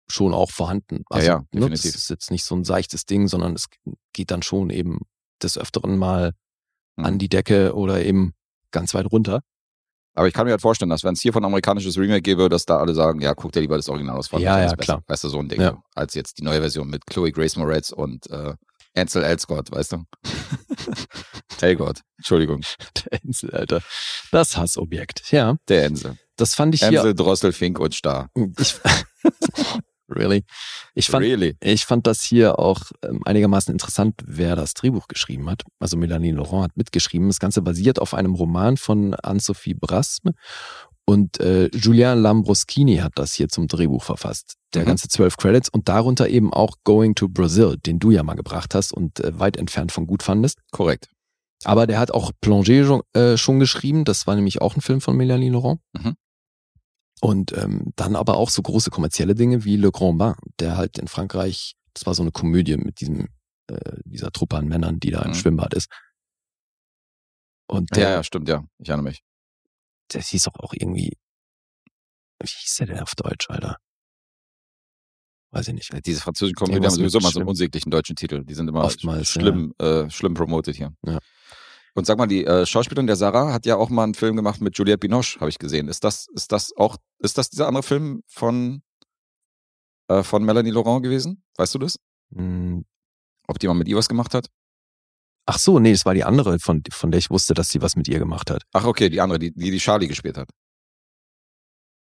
schon 0.08 0.34
auch 0.34 0.52
vorhanden. 0.52 1.04
Also, 1.10 1.28
ja, 1.28 1.38
ne, 1.52 1.62
definitiv. 1.62 1.94
Das 1.94 2.02
ist 2.04 2.10
jetzt 2.10 2.32
nicht 2.32 2.44
so 2.46 2.56
ein 2.56 2.64
seichtes 2.64 3.06
Ding, 3.06 3.28
sondern 3.28 3.54
es 3.54 3.68
geht 4.14 4.32
dann 4.32 4.42
schon 4.44 4.70
eben 4.70 5.00
des 5.42 5.58
Öfteren 5.58 5.98
mal 5.98 6.34
Mhm. 6.98 7.06
an 7.06 7.20
die 7.20 7.28
Decke 7.28 7.76
oder 7.76 8.06
eben 8.06 8.34
ganz 8.72 8.94
weit 8.94 9.12
runter. 9.12 9.42
Aber 10.14 10.30
ich 10.30 10.34
kann 10.34 10.46
mir 10.46 10.52
halt 10.52 10.62
vorstellen, 10.62 10.90
dass 10.90 11.04
wenn 11.04 11.14
es 11.14 11.20
hier 11.22 11.34
von 11.34 11.44
amerikanisches 11.44 11.98
Remake 11.98 12.22
gäbe, 12.22 12.48
dass 12.48 12.66
da 12.66 12.78
alle 12.78 12.94
sagen, 12.94 13.20
ja, 13.20 13.34
guck 13.34 13.52
dir 13.52 13.60
lieber 13.60 13.76
das 13.76 13.90
Original 13.90 14.16
aus. 14.18 14.32
Ja, 14.32 14.38
das 14.38 14.40
ist 14.40 14.48
ja, 14.48 14.58
besser. 14.68 14.76
klar. 14.78 15.04
Weißt 15.08 15.26
du, 15.26 15.28
so 15.28 15.40
ein 15.40 15.50
Ding. 15.50 15.60
Ja. 15.60 15.84
Als 15.94 16.14
jetzt 16.14 16.38
die 16.40 16.44
neue 16.44 16.62
Version 16.62 16.88
mit 16.88 17.06
Chloe 17.06 17.34
Grace 17.34 17.58
Moretz 17.58 17.90
und 17.92 18.30
äh, 18.30 18.54
Ansel 18.96 19.26
Elgort, 19.26 19.72
weißt 19.72 19.92
du? 19.92 20.06
Elgort, 21.62 22.02
Entschuldigung, 22.18 22.62
Der 23.12 23.22
Insel, 23.24 23.52
Alter. 23.52 23.82
Das 24.32 24.56
Hassobjekt. 24.56 25.32
Ja, 25.32 25.58
der 25.68 25.84
Ensel. 25.86 26.18
das 26.38 26.56
fand 26.56 26.76
ich 26.76 26.82
hier. 26.82 27.00
Ensel, 27.00 27.14
Drossel, 27.14 27.52
Fink 27.52 27.78
und 27.80 27.94
Star. 27.94 28.30
Ich, 28.58 28.76
really? 30.10 30.44
Ich 30.94 31.08
fand, 31.10 31.26
really? 31.26 31.56
Ich 31.62 31.86
fand 31.86 32.08
das 32.08 32.22
hier 32.22 32.60
auch 32.60 32.82
ähm, 33.04 33.22
einigermaßen 33.26 33.72
interessant, 33.72 34.16
wer 34.26 34.56
das 34.56 34.74
Drehbuch 34.74 35.08
geschrieben 35.08 35.50
hat. 35.50 35.64
Also 35.80 35.98
Melanie 35.98 36.32
Laurent 36.32 36.64
hat 36.66 36.78
mitgeschrieben. 36.78 37.28
Das 37.28 37.40
Ganze 37.40 37.62
basiert 37.62 38.00
auf 38.00 38.14
einem 38.14 38.36
Roman 38.36 38.78
von 38.78 39.14
Anne-Sophie 39.16 39.74
Brasme 39.74 40.32
und 41.08 41.40
äh, 41.40 41.68
Julien 41.76 42.20
Lambroschini 42.22 42.98
hat 42.98 43.14
das 43.16 43.34
hier 43.34 43.48
zum 43.48 43.68
Drehbuch 43.68 44.04
verfasst. 44.04 44.56
Der 44.74 44.82
Mhm. 44.84 44.88
ganze 44.88 45.08
zwölf 45.08 45.38
Credits 45.38 45.70
und 45.70 45.88
darunter 45.88 46.28
eben 46.30 46.52
auch 46.52 46.76
Going 46.84 47.14
to 47.16 47.28
Brazil, 47.30 47.78
den 47.78 48.00
du 48.00 48.10
ja 48.12 48.24
mal 48.24 48.34
gebracht 48.34 48.74
hast 48.74 48.92
und 48.92 49.20
äh, 49.20 49.38
weit 49.40 49.58
entfernt 49.58 49.92
von 49.92 50.08
gut 50.08 50.24
fandest. 50.24 50.60
Korrekt. 50.72 51.10
Aber 51.64 51.88
der 51.88 52.00
hat 52.00 52.12
auch 52.12 52.32
Plongé 52.44 52.86
schon, 52.86 53.02
äh, 53.14 53.38
schon 53.38 53.60
geschrieben. 53.60 54.04
Das 54.04 54.28
war 54.28 54.36
nämlich 54.36 54.62
auch 54.62 54.76
ein 54.76 54.82
Film 54.82 55.00
von 55.00 55.16
Melanie 55.16 55.50
Laurent. 55.50 55.80
Mhm. 55.94 56.16
Und 57.26 57.58
ähm, 57.58 57.92
dann 57.96 58.16
aber 58.16 58.38
auch 58.38 58.52
so 58.52 58.62
große 58.62 58.92
kommerzielle 58.92 59.34
Dinge 59.34 59.64
wie 59.66 59.78
Le 59.78 59.92
Grand 59.92 60.20
Bain, 60.20 60.36
der 60.60 60.78
halt 60.78 61.00
in 61.00 61.08
Frankreich, 61.08 61.74
das 61.96 62.06
war 62.06 62.14
so 62.14 62.22
eine 62.22 62.32
Komödie 62.32 62.78
mit 62.78 63.00
diesem, 63.02 63.30
äh, 63.68 63.98
dieser 64.06 64.32
Truppe 64.32 64.58
an 64.58 64.68
Männern, 64.68 65.00
die 65.00 65.10
da 65.10 65.24
im 65.24 65.32
Mhm. 65.32 65.34
Schwimmbad 65.36 65.74
ist. 65.74 65.90
Und 67.68 67.90
Ja, 67.98 68.04
der, 68.04 68.10
ja, 68.12 68.24
stimmt, 68.24 68.48
ja. 68.48 68.64
Ich 68.78 68.90
erinnere 68.90 69.06
mich. 69.10 69.24
der 70.14 70.22
hieß 70.22 70.44
doch 70.44 70.56
auch 70.60 70.74
irgendwie, 70.74 71.18
wie 72.40 72.48
hieß 72.48 72.76
der 72.76 72.88
denn 72.88 73.00
auf 73.00 73.16
Deutsch, 73.16 73.50
Alter? 73.50 73.78
Weiß 75.52 75.68
ich 75.70 75.74
nicht. 75.74 76.06
Diese 76.06 76.22
französischen 76.22 76.56
Komödien 76.56 76.84
haben 76.84 76.92
sowieso 76.94 77.20
mal 77.22 77.32
so 77.32 77.40
einen 77.40 77.50
unsäglichen 77.50 77.90
deutschen 77.90 78.16
Titel. 78.16 78.44
Die 78.44 78.54
sind 78.54 78.68
immer 78.68 78.84
Oftmals, 78.84 79.30
schlimm, 79.30 79.74
äh, 79.80 80.08
schlimm 80.12 80.36
promoted 80.36 80.76
hier. 80.76 80.94
Ja. 81.08 81.18
Und 81.96 82.06
sag 82.06 82.18
mal, 82.18 82.28
die 82.28 82.46
äh, 82.46 82.66
Schauspielerin 82.66 83.08
der 83.08 83.16
Sarah 83.16 83.54
hat 83.54 83.66
ja 83.66 83.78
auch 83.78 83.90
mal 83.90 84.04
einen 84.04 84.16
Film 84.16 84.36
gemacht 84.36 84.60
mit 84.60 84.78
Juliette 84.78 84.98
Binoche, 85.00 85.40
habe 85.40 85.50
ich 85.50 85.58
gesehen. 85.58 85.88
Ist 85.88 86.04
das, 86.04 86.28
ist 86.36 86.52
das 86.52 86.76
auch, 86.76 86.98
ist 87.20 87.38
das 87.38 87.50
dieser 87.50 87.68
andere 87.68 87.84
Film 87.84 88.22
von, 88.28 88.82
äh, 90.10 90.22
von 90.22 90.44
Melanie 90.44 90.72
Laurent 90.72 91.04
gewesen? 91.04 91.42
Weißt 91.58 91.74
du 91.74 91.80
das? 91.80 91.98
Hm, 92.36 92.84
Ob 93.48 93.60
die 93.60 93.68
mal 93.68 93.76
mit 93.76 93.88
ihr 93.88 93.96
was 93.96 94.10
gemacht 94.10 94.34
hat? 94.34 94.48
Ach 95.46 95.58
so, 95.58 95.80
nee, 95.80 95.92
das 95.94 96.06
war 96.06 96.14
die 96.14 96.26
andere, 96.26 96.60
von, 96.60 96.84
von 96.92 97.12
der 97.12 97.20
ich 97.20 97.30
wusste, 97.30 97.54
dass 97.54 97.70
sie 97.70 97.82
was 97.82 97.96
mit 97.96 98.08
ihr 98.10 98.20
gemacht 98.20 98.52
hat. 98.52 98.64
Ach, 98.74 98.84
okay, 98.86 99.10
die 99.10 99.22
andere, 99.22 99.40
die 99.40 99.54
die, 99.54 99.72
die 99.72 99.78
Charlie 99.78 100.08
gespielt 100.08 100.38
hat. 100.38 100.50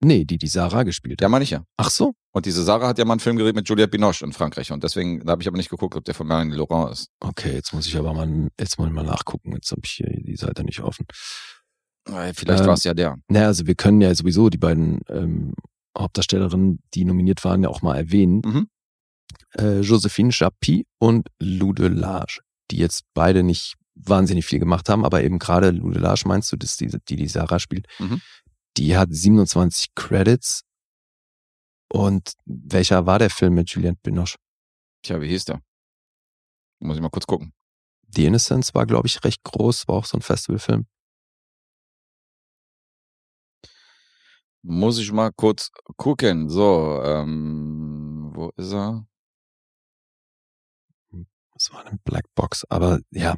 Nee, 0.01 0.25
die 0.25 0.37
die 0.39 0.47
Sarah 0.47 0.83
gespielt 0.83 1.21
Ja, 1.21 1.27
hat. 1.27 1.31
meine 1.31 1.43
ich 1.45 1.51
ja. 1.51 1.65
Ach 1.79 1.91
so? 1.91 2.13
Und 2.33 2.45
diese 2.47 2.63
Sarah 2.63 2.89
hat 2.89 2.99
ja 2.99 3.05
mal 3.07 3.15
einen 3.15 3.21
Film 3.21 3.37
gedreht 3.37 3.55
mit 3.55 3.67
Juliette 3.69 3.89
Binoche 3.91 4.25
in 4.25 4.33
Frankreich. 4.33 4.71
Und 4.71 4.85
deswegen, 4.85 5.25
da 5.25 5.33
habe 5.33 5.43
ich 5.43 5.49
aber 5.49 5.57
nicht 5.57 5.71
geguckt, 5.71 5.97
ob 5.97 6.05
der 6.05 6.15
von 6.15 6.27
Melanie 6.27 6.55
Laurent 6.55 6.93
ist. 6.93 7.09
Okay, 7.21 7.55
jetzt 7.55 7.73
muss 7.73 7.87
ich 7.87 7.97
aber 7.97 8.13
mal, 8.13 8.49
jetzt 8.61 8.79
muss 8.79 8.89
ich 8.89 8.93
mal 8.95 9.05
nachgucken. 9.05 9.53
Jetzt 9.53 9.71
habe 9.71 9.81
ich 9.85 9.93
hier 9.93 10.09
die 10.11 10.37
Seite 10.37 10.65
nicht 10.65 10.81
offen. 10.81 11.07
Äh, 12.09 12.35
Vielleicht 12.35 12.61
Ähm, 12.61 12.67
war 12.67 12.75
es 12.75 12.85
ja 12.85 12.93
der. 12.93 13.17
Naja, 13.29 13.47
also 13.47 13.67
wir 13.67 13.75
können 13.75 14.01
ja 14.03 14.15
sowieso 14.15 14.51
die 14.51 14.59
beiden 14.59 15.01
ähm, 15.09 15.55
Hauptdarstellerinnen, 15.99 16.81
die 16.95 17.05
nominiert 17.07 17.43
waren, 17.45 17.63
ja 17.63 17.69
auch 17.71 17.81
mal 17.83 17.97
erwähnen. 17.97 18.43
Mhm. 18.45 18.69
Äh, 19.59 19.81
Josephine 19.81 20.31
Chapuis 20.31 20.85
und 20.99 21.29
Lou 21.41 21.73
Delage, 21.73 22.41
die 22.71 22.77
jetzt 22.77 23.05
beide 23.15 23.43
nicht 23.43 23.75
wahnsinnig 23.95 24.45
viel 24.45 24.59
gemacht 24.59 24.91
haben, 24.91 25.07
aber 25.07 25.25
eben 25.25 25.39
gerade 25.39 25.71
Lou 25.71 25.91
Delage, 25.91 26.25
meinst 26.27 26.53
du, 26.53 26.57
dass 26.57 26.77
die, 26.77 26.89
die 27.09 27.17
die 27.17 27.29
Sarah 27.29 27.59
spielt, 27.59 27.87
Mhm. 27.99 28.21
Die 28.77 28.97
hat 28.97 29.09
27 29.13 29.95
Credits. 29.95 30.63
Und 31.89 32.35
welcher 32.45 33.07
war 33.07 33.19
der 33.19 33.31
Film 33.31 33.55
mit 33.55 33.71
Juliette 33.71 33.99
Binoche? 34.03 34.37
Tja, 35.03 35.21
wie 35.21 35.29
hieß 35.29 35.45
der? 35.47 35.63
Muss 36.81 36.97
ich 36.97 37.03
mal 37.03 37.11
kurz 37.11 37.27
gucken. 37.27 37.53
The 38.15 38.27
Innocence 38.27 38.75
war, 38.75 38.87
glaube 38.87 39.07
ich, 39.07 39.23
recht 39.25 39.43
groß, 39.45 39.89
war 39.89 39.97
auch 39.97 40.05
so 40.05 40.19
ein 40.19 40.23
Festivalfilm. 40.23 40.87
Muss 44.63 44.99
ich 44.99 45.13
mal 45.13 45.31
kurz 45.33 45.71
gucken. 45.97 46.49
So, 46.49 47.01
ähm, 47.05 48.33
wo 48.35 48.51
ist 48.57 48.73
er? 48.73 49.07
Das 51.55 51.73
war 51.73 51.87
eine 51.87 51.99
Blackbox, 52.05 52.65
aber 52.69 53.01
ja. 53.11 53.37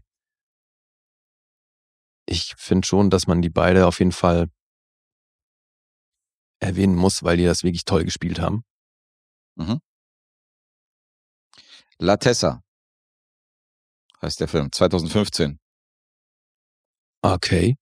Ich 2.27 2.55
finde 2.57 2.87
schon, 2.87 3.11
dass 3.11 3.27
man 3.27 3.43
die 3.43 3.51
beide 3.51 3.87
auf 3.87 4.01
jeden 4.01 4.13
Fall 4.13 4.49
erwähnen 6.61 6.95
muss, 6.97 7.23
weil 7.23 7.37
die 7.37 7.45
das 7.45 7.63
wirklich 7.65 7.85
toll 7.85 8.05
gespielt 8.05 8.41
haben. 8.41 8.65
La 11.99 12.17
Tessa 12.17 12.63
heißt 14.23 14.41
der 14.41 14.49
Film, 14.49 14.71
2015. 14.73 15.59
Okay. 17.23 17.77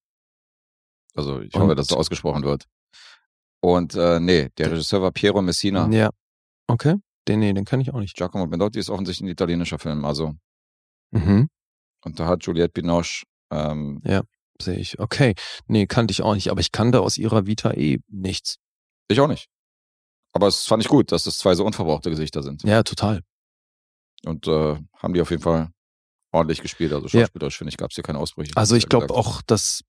Also 1.14 1.40
ich 1.40 1.54
Und- 1.54 1.62
hoffe, 1.62 1.74
dass 1.74 1.86
so 1.88 1.96
ausgesprochen 1.96 2.42
wird. 2.44 2.64
Und 3.60 3.94
äh, 3.94 4.20
nee, 4.20 4.48
der 4.58 4.70
Regisseur 4.70 5.02
war 5.02 5.12
Piero 5.12 5.40
Messina. 5.42 5.88
Ja. 5.90 6.10
Okay. 6.66 6.96
Den, 7.28 7.40
nee, 7.40 7.52
den 7.52 7.64
kann 7.64 7.80
ich 7.80 7.92
auch 7.92 7.98
nicht. 8.00 8.16
Giacomo 8.16 8.46
Bendotti 8.46 8.78
ist 8.78 8.90
offensichtlich 8.90 9.26
ein 9.26 9.32
italienischer 9.32 9.78
Film. 9.78 10.04
Also, 10.04 10.34
Mhm. 11.12 11.48
und 12.04 12.20
da 12.20 12.26
hat 12.26 12.44
Juliette 12.44 12.72
Binoche, 12.72 13.24
ähm, 13.50 14.00
Sehe 14.58 14.78
ich. 14.78 14.98
Okay. 14.98 15.34
Nee, 15.66 15.86
kannte 15.86 16.12
ich 16.12 16.22
auch 16.22 16.34
nicht, 16.34 16.50
aber 16.50 16.60
ich 16.60 16.72
kannte 16.72 17.02
aus 17.02 17.18
ihrer 17.18 17.44
Vita 17.46 17.72
eh 17.72 17.98
nichts. 18.08 18.56
Ich 19.08 19.20
auch 19.20 19.28
nicht. 19.28 19.48
Aber 20.32 20.48
es 20.48 20.66
fand 20.66 20.82
ich 20.82 20.88
gut, 20.88 21.12
dass 21.12 21.26
es 21.26 21.38
zwei 21.38 21.54
so 21.54 21.64
unverbrauchte 21.64 22.10
Gesichter 22.10 22.42
sind. 22.42 22.62
Ja, 22.64 22.82
total. 22.82 23.22
Und 24.24 24.46
äh, 24.46 24.76
haben 24.98 25.14
die 25.14 25.20
auf 25.20 25.30
jeden 25.30 25.42
Fall 25.42 25.70
ordentlich 26.32 26.60
gespielt. 26.60 26.92
Also 26.92 27.06
Ja. 27.08 27.22
schauspielerisch, 27.24 27.56
finde 27.56 27.70
ich, 27.70 27.76
gab 27.76 27.90
es 27.90 27.94
hier 27.94 28.04
keine 28.04 28.18
Ausbrüche. 28.18 28.52
Also 28.56 28.74
ich 28.76 28.88
glaube 28.88 29.10
auch, 29.14 29.40
dass 29.42 29.82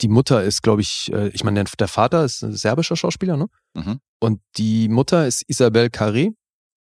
die 0.00 0.08
Mutter 0.08 0.44
ist, 0.44 0.62
glaube 0.62 0.82
ich, 0.82 1.10
äh, 1.12 1.28
ich 1.28 1.44
meine, 1.44 1.64
der, 1.64 1.72
der 1.78 1.88
Vater 1.88 2.24
ist 2.24 2.42
ein 2.42 2.52
serbischer 2.54 2.94
Schauspieler, 2.96 3.36
ne? 3.36 3.46
Mhm. 3.74 4.00
Und 4.20 4.40
die 4.56 4.88
Mutter 4.88 5.26
ist 5.26 5.42
Isabelle 5.48 5.88
Carré. 5.88 6.34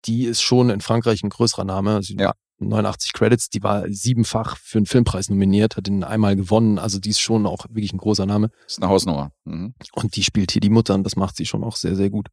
Die 0.05 0.25
ist 0.25 0.41
schon 0.41 0.69
in 0.69 0.81
Frankreich 0.81 1.23
ein 1.23 1.29
größerer 1.29 1.65
Name. 1.65 1.95
Also 1.95 2.13
Ja. 2.15 2.33
89 2.59 3.13
Credits, 3.13 3.49
die 3.49 3.63
war 3.63 3.85
siebenfach 3.89 4.57
für 4.57 4.77
einen 4.77 4.85
Filmpreis 4.85 5.29
nominiert, 5.29 5.77
hat 5.77 5.87
ihn 5.87 6.03
einmal 6.03 6.35
gewonnen. 6.35 6.77
Also 6.77 6.99
die 6.99 7.09
ist 7.09 7.19
schon 7.19 7.45
auch 7.45 7.65
wirklich 7.69 7.93
ein 7.93 7.97
großer 7.97 8.25
Name. 8.25 8.51
Ist 8.67 8.81
eine 8.81 8.89
Hausnummer. 8.89 9.31
Mhm. 9.45 9.73
Und 9.93 10.15
die 10.15 10.23
spielt 10.23 10.51
hier 10.51 10.61
die 10.61 10.69
Mutter 10.69 10.95
und 10.95 11.03
das 11.03 11.15
macht 11.15 11.35
sie 11.35 11.45
schon 11.45 11.63
auch 11.63 11.75
sehr, 11.75 11.95
sehr 11.95 12.09
gut. 12.09 12.27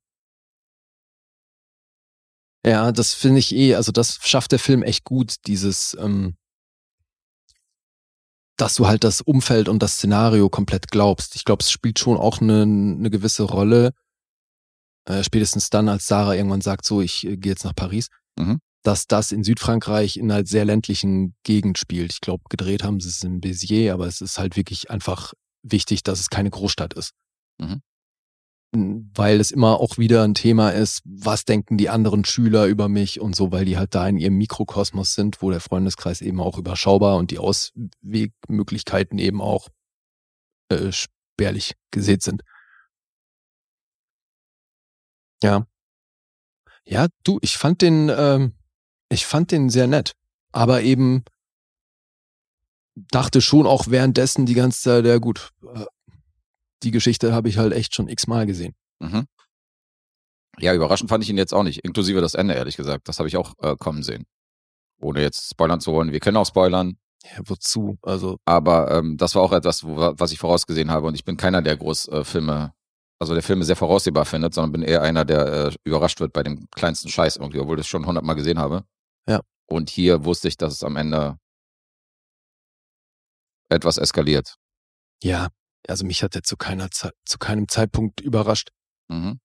Ja, 2.67 2.91
das 2.91 3.15
finde 3.15 3.39
ich 3.39 3.55
eh, 3.55 3.77
also 3.77 3.93
das 3.93 4.19
schafft 4.23 4.51
der 4.51 4.59
Film 4.59 4.83
echt 4.83 5.05
gut, 5.05 5.37
dieses, 5.47 5.97
ähm, 6.01 6.37
dass 8.57 8.75
du 8.75 8.89
halt 8.89 9.05
das 9.05 9.21
Umfeld 9.21 9.69
und 9.69 9.83
das 9.83 9.95
Szenario 9.95 10.49
komplett 10.49 10.91
glaubst. 10.91 11.37
Ich 11.37 11.45
glaube, 11.45 11.63
es 11.63 11.71
spielt 11.71 12.01
schon 12.01 12.17
auch 12.17 12.41
eine, 12.41 12.63
eine 12.63 13.11
gewisse 13.11 13.45
Rolle, 13.45 13.93
äh, 15.05 15.23
spätestens 15.23 15.71
dann, 15.71 15.89
als 15.89 16.09
Sarah 16.09 16.35
irgendwann 16.35 16.61
sagt, 16.61 16.85
so, 16.85 17.01
ich 17.01 17.25
äh, 17.25 17.37
gehe 17.37 17.53
jetzt 17.53 17.65
nach 17.65 17.77
Paris, 17.77 18.09
Mhm. 18.39 18.61
Dass 18.87 19.09
das 19.09 19.33
in 19.33 19.43
Südfrankreich 19.43 20.17
in 20.17 20.31
einer 20.31 20.47
sehr 20.47 20.65
ländlichen 20.65 21.35
Gegend 21.43 21.77
spielt. 21.77 22.13
Ich 22.13 22.21
glaube, 22.21 22.45
gedreht 22.49 22.85
haben 22.85 23.01
sie 23.01 23.09
es 23.09 23.25
in 23.25 23.41
Béziers, 23.41 23.93
aber 23.93 24.07
es 24.07 24.21
ist 24.21 24.39
halt 24.39 24.57
wirklich 24.57 24.91
einfach 24.91 25.35
wichtig, 25.63 26.05
dass 26.05 26.21
es 26.21 26.31
keine 26.31 26.51
Großstadt 26.51 26.95
ist. 26.95 27.13
Mhm. 27.59 27.83
weil 28.73 29.41
es 29.41 29.53
immer 29.53 29.81
auch 29.81 29.97
wieder 29.97 30.23
ein 30.23 30.35
Thema 30.35 30.71
ist, 30.71 31.01
was 31.05 31.45
denken 31.47 31.79
die 31.79 31.89
anderen 31.89 32.25
Schüler 32.27 32.67
über 32.67 32.89
mich 32.89 33.21
und 33.21 33.35
so, 33.35 33.51
weil 33.51 33.65
die 33.65 33.79
halt 33.79 33.95
da 33.95 34.07
in 34.07 34.19
ihrem 34.19 34.37
Mikrokosmos 34.37 35.15
sind, 35.15 35.41
wo 35.41 35.51
der 35.51 35.61
Freundeskreis 35.61 36.21
eben 36.21 36.41
auch 36.41 36.59
überschaubar 36.59 37.17
und 37.17 37.31
die 37.31 37.39
Auswegmöglichkeiten 37.39 39.19
eben 39.19 39.41
auch 39.41 39.69
äh, 40.69 40.93
spärlich 40.93 41.75
gesät 41.91 42.23
sind. 42.23 42.43
Ja. 45.43 45.67
Ja, 46.85 47.09
du, 47.25 47.39
ich 47.41 47.57
fand 47.57 47.83
den, 47.83 48.11
ähm, 48.15 48.56
ich 49.09 49.27
fand 49.27 49.53
den 49.53 49.71
sehr 49.71 49.87
nett, 49.87 50.13
aber 50.53 50.83
eben 50.83 51.25
dachte 52.95 53.41
schon 53.41 53.67
auch 53.67 53.89
währenddessen 53.89 54.47
die 54.47 54.55
ganze 54.55 54.81
Zeit, 54.81 55.05
ja 55.05 55.19
gut, 55.19 55.51
äh, 55.75 55.85
die 56.83 56.91
Geschichte 56.91 57.33
habe 57.33 57.49
ich 57.49 57.59
halt 57.59 57.73
echt 57.73 57.95
schon 57.95 58.09
x-mal 58.09 58.47
gesehen. 58.47 58.75
Mhm. 59.01 59.27
Ja, 60.59 60.75
überraschend 60.75 61.11
fand 61.11 61.23
ich 61.23 61.31
ihn 61.31 61.37
jetzt 61.37 61.53
auch 61.53 61.63
nicht, 61.63 61.85
inklusive 61.85 62.21
das 62.21 62.35
Ende, 62.35 62.55
ehrlich 62.55 62.77
gesagt. 62.77 63.09
Das 63.09 63.19
habe 63.19 63.29
ich 63.29 63.37
auch 63.37 63.53
äh, 63.61 63.77
kommen 63.77 64.03
sehen. 64.03 64.25
Ohne 64.99 65.21
jetzt 65.21 65.51
spoilern 65.51 65.81
zu 65.81 65.93
wollen. 65.93 66.13
Wir 66.13 66.21
können 66.21 66.39
auch 66.39 66.47
spoilern. 66.47 66.97
Ja, 67.25 67.43
wozu? 67.45 67.99
Also. 68.03 68.39
Aber 68.47 68.91
ähm, 68.91 69.19
das 69.19 69.35
war 69.35 69.43
auch 69.43 69.53
etwas, 69.53 69.85
wo, 69.85 69.97
was 69.97 70.33
ich 70.33 70.39
vorausgesehen 70.39 70.91
habe. 70.91 71.07
Und 71.07 71.15
ich 71.15 71.25
bin 71.25 71.37
keiner, 71.37 71.61
der 71.61 71.77
groß 71.77 72.09
äh, 72.09 72.25
Filme, 72.25 72.73
also 73.19 73.35
der 73.35 73.43
Filme 73.43 73.65
sehr 73.65 73.77
voraussehbar 73.77 74.25
findet, 74.25 74.55
sondern 74.55 74.73
bin 74.73 74.83
eher 74.83 75.03
einer, 75.03 75.27
der 75.27 75.47
äh, 75.47 75.75
überrascht 75.85 76.21
wird 76.21 76.33
bei 76.33 76.43
dem 76.43 76.69
kleinsten 76.71 77.11
Scheiß 77.11 77.37
irgendwie, 77.37 77.59
obwohl 77.59 77.79
ich 77.79 77.85
es 77.85 77.89
schon 77.89 78.07
hundertmal 78.07 78.37
gesehen 78.37 78.59
habe. 78.59 78.85
Ja. 79.29 79.41
Und 79.67 79.91
hier 79.91 80.25
wusste 80.25 80.49
ich, 80.49 80.57
dass 80.57 80.73
es 80.73 80.83
am 80.83 80.97
Ende 80.97 81.39
etwas 83.69 83.99
eskaliert. 83.99 84.57
Ja, 85.23 85.49
also 85.89 86.05
mich 86.05 86.23
hat 86.23 86.35
er 86.37 86.43
zu 86.43 86.57
keiner 86.57 86.91
Ze 86.91 87.13
zu 87.25 87.39
keinem 87.39 87.69
Zeitpunkt 87.69 88.21
überrascht. 88.21 88.71
Mhm. 89.09 89.41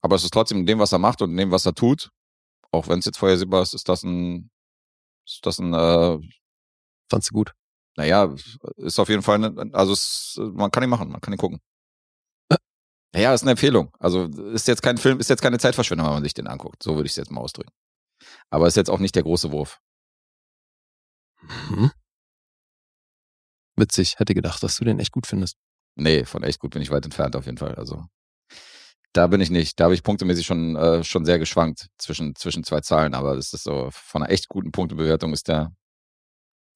Aber 0.00 0.16
es 0.16 0.24
ist 0.24 0.32
trotzdem 0.32 0.58
in 0.58 0.66
dem, 0.66 0.78
was 0.78 0.92
er 0.92 0.98
macht 0.98 1.22
und 1.22 1.30
in 1.30 1.36
dem, 1.36 1.50
was 1.50 1.64
er 1.64 1.74
tut, 1.74 2.10
auch 2.72 2.88
wenn 2.88 2.98
es 2.98 3.04
jetzt 3.04 3.18
vorhersehbar 3.18 3.62
ist, 3.62 3.74
ist 3.74 3.88
das 3.88 4.02
ein, 4.02 4.50
ist 5.26 5.46
das 5.46 5.58
ein, 5.58 5.72
äh, 5.74 6.18
Fandst 7.08 7.30
du 7.30 7.34
gut? 7.34 7.54
naja, 7.96 8.34
ist 8.76 8.98
auf 8.98 9.08
jeden 9.08 9.22
Fall, 9.22 9.38
ne, 9.38 9.70
also 9.72 9.92
es, 9.92 10.40
man 10.54 10.70
kann 10.70 10.82
ihn 10.82 10.90
machen, 10.90 11.10
man 11.10 11.20
kann 11.20 11.34
ihn 11.34 11.38
gucken. 11.38 11.60
Äh. 12.48 12.56
Naja, 13.12 13.34
ist 13.34 13.42
eine 13.42 13.52
Empfehlung. 13.52 13.94
Also 13.98 14.24
ist 14.24 14.66
jetzt 14.68 14.82
kein 14.82 14.96
Film, 14.98 15.20
ist 15.20 15.28
jetzt 15.28 15.42
keine 15.42 15.58
Zeitverschwendung, 15.58 16.06
wenn 16.06 16.14
man 16.14 16.22
sich 16.22 16.34
den 16.34 16.46
anguckt. 16.46 16.82
So 16.82 16.94
würde 16.94 17.06
ich 17.06 17.12
es 17.12 17.16
jetzt 17.16 17.30
mal 17.30 17.40
ausdrücken. 17.40 17.72
Aber 18.52 18.66
ist 18.66 18.76
jetzt 18.76 18.90
auch 18.90 18.98
nicht 18.98 19.14
der 19.14 19.22
große 19.22 19.50
Wurf. 19.50 19.80
Mhm. 21.70 21.90
Witzig, 23.76 24.18
hätte 24.18 24.34
gedacht, 24.34 24.62
dass 24.62 24.76
du 24.76 24.84
den 24.84 25.00
echt 25.00 25.12
gut 25.12 25.26
findest. 25.26 25.56
Nee, 25.96 26.24
von 26.24 26.42
echt 26.42 26.58
gut 26.60 26.72
bin 26.72 26.82
ich 26.82 26.90
weit 26.90 27.04
entfernt 27.04 27.34
auf 27.34 27.46
jeden 27.46 27.58
Fall. 27.58 27.74
Also 27.74 28.04
da 29.14 29.26
bin 29.26 29.40
ich 29.40 29.50
nicht. 29.50 29.80
Da 29.80 29.84
habe 29.84 29.94
ich 29.94 30.02
punktemäßig 30.02 30.46
schon, 30.46 30.76
äh, 30.76 31.02
schon 31.02 31.24
sehr 31.24 31.38
geschwankt 31.38 31.88
zwischen, 31.98 32.34
zwischen 32.34 32.62
zwei 32.64 32.80
Zahlen, 32.80 33.14
aber 33.14 33.36
das 33.36 33.52
ist 33.52 33.64
so, 33.64 33.88
von 33.90 34.22
einer 34.22 34.30
echt 34.30 34.48
guten 34.48 34.70
Punktebewertung 34.70 35.32
ist 35.32 35.48
der, 35.48 35.72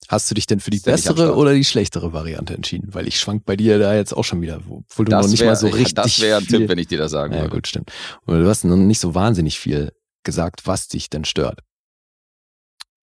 Hast 0.09 0.31
du 0.31 0.35
dich 0.35 0.47
denn 0.47 0.61
für 0.61 0.71
die 0.71 0.79
bessere 0.79 1.35
oder 1.35 1.53
die 1.53 1.65
schlechtere 1.65 2.13
Variante 2.13 2.55
entschieden? 2.55 2.95
Weil 2.95 3.09
ich 3.09 3.19
schwank 3.19 3.45
bei 3.45 3.57
dir 3.57 3.79
da 3.79 3.95
jetzt 3.95 4.13
auch 4.13 4.25
schon 4.25 4.41
wieder, 4.41 4.61
obwohl 4.69 5.05
du 5.05 5.11
noch 5.13 5.23
das 5.23 5.31
nicht 5.31 5.41
wäre 5.41 5.51
mal 5.51 5.57
so 5.57 5.67
richtig. 5.69 5.95
das 5.95 6.21
wäre 6.21 6.39
ein 6.39 6.47
Tipp, 6.47 6.69
wenn 6.69 6.79
ich 6.79 6.87
dir 6.87 6.99
das 6.99 7.11
sagen 7.11 7.35
Ja, 7.35 7.41
würde. 7.43 7.57
gut, 7.57 7.67
stimmt. 7.67 7.91
Und 8.25 8.39
du 8.41 8.49
hast 8.49 8.65
noch 8.65 8.77
nicht 8.77 9.01
so 9.01 9.15
wahnsinnig 9.15 9.59
viel 9.59 9.93
gesagt, 10.23 10.67
was 10.67 10.89
dich 10.89 11.09
denn 11.11 11.25
stört. 11.25 11.61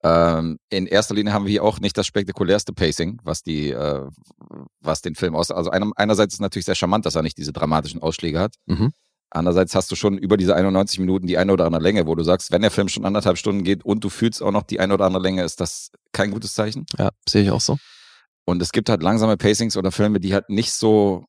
Ähm, 0.03 0.59
in 0.71 0.87
erster 0.87 1.15
Linie 1.15 1.33
haben 1.33 1.45
wir 1.45 1.51
hier 1.51 1.65
auch 1.65 1.79
nicht 1.81 1.97
das 1.99 2.07
spektakulärste 2.07 2.73
Pacing, 2.73 3.21
was 3.23 3.43
die, 3.43 3.71
äh, 3.71 4.07
was 4.81 5.03
den 5.03 5.15
Film 5.15 5.35
aus. 5.35 5.51
Also 5.51 5.71
einer, 5.71 5.91
einerseits 5.97 6.35
ist 6.35 6.37
es 6.37 6.41
natürlich 6.41 6.65
sehr 6.65 6.75
charmant, 6.75 7.05
dass 7.05 7.17
er 7.17 7.23
nicht 7.23 7.37
diese 7.37 7.53
dramatischen 7.53 8.01
Ausschläge 8.03 8.41
hat. 8.41 8.55
Mhm. 8.67 8.93
Andererseits 9.33 9.75
hast 9.75 9.91
du 9.93 9.97
schon 9.97 10.19
über 10.19 10.37
diese 10.37 10.57
91 10.57 10.99
Minuten 10.99 11.27
die 11.27 11.39
eine 11.39 11.53
oder 11.53 11.67
andere 11.67 11.83
Länge, 11.83 12.07
wo 12.07 12.15
du 12.15 12.25
sagst, 12.25 12.51
wenn 12.51 12.63
der 12.63 12.71
Film 12.73 12.89
schon 12.89 13.05
anderthalb 13.05 13.37
Stunden 13.39 13.63
geht 13.63 13.85
und 13.85 14.03
du 14.03 14.09
fühlst 14.09 14.43
auch 14.43 14.51
noch 14.51 14.63
die 14.65 14.81
eine 14.81 14.95
oder 14.95 15.05
andere 15.05 15.23
Länge, 15.23 15.45
ist 15.45 15.61
das 15.61 15.91
kein 16.13 16.31
gutes 16.33 16.55
Zeichen. 16.55 16.87
Ja, 16.99 17.11
sehe 17.29 17.43
ich 17.43 17.51
auch 17.51 17.61
so. 17.61 17.77
Und 18.47 18.61
es 18.63 18.73
gibt 18.73 18.89
halt 18.89 19.03
langsame 19.03 19.37
Pacings 19.37 19.77
oder 19.77 19.93
Filme, 19.93 20.19
die 20.19 20.35
halt 20.35 20.49
nicht 20.49 20.73
so 20.73 21.25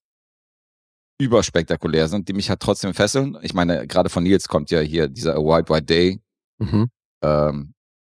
überspektakulär 1.19 2.07
sind, 2.07 2.27
die 2.27 2.34
mich 2.34 2.49
halt 2.49 2.61
trotzdem 2.61 2.93
fesseln. 2.93 3.38
Ich 3.43 3.53
meine, 3.53 3.85
gerade 3.85 4.10
von 4.10 4.23
Nils 4.23 4.48
kommt 4.48 4.72
ja 4.72 4.80
hier 4.80 5.07
dieser 5.07 5.35
A 5.35 5.39
White 5.39 5.72
White 5.72 5.85
Day, 5.85 6.19
Mhm. 6.57 6.89
ähm, 7.23 7.73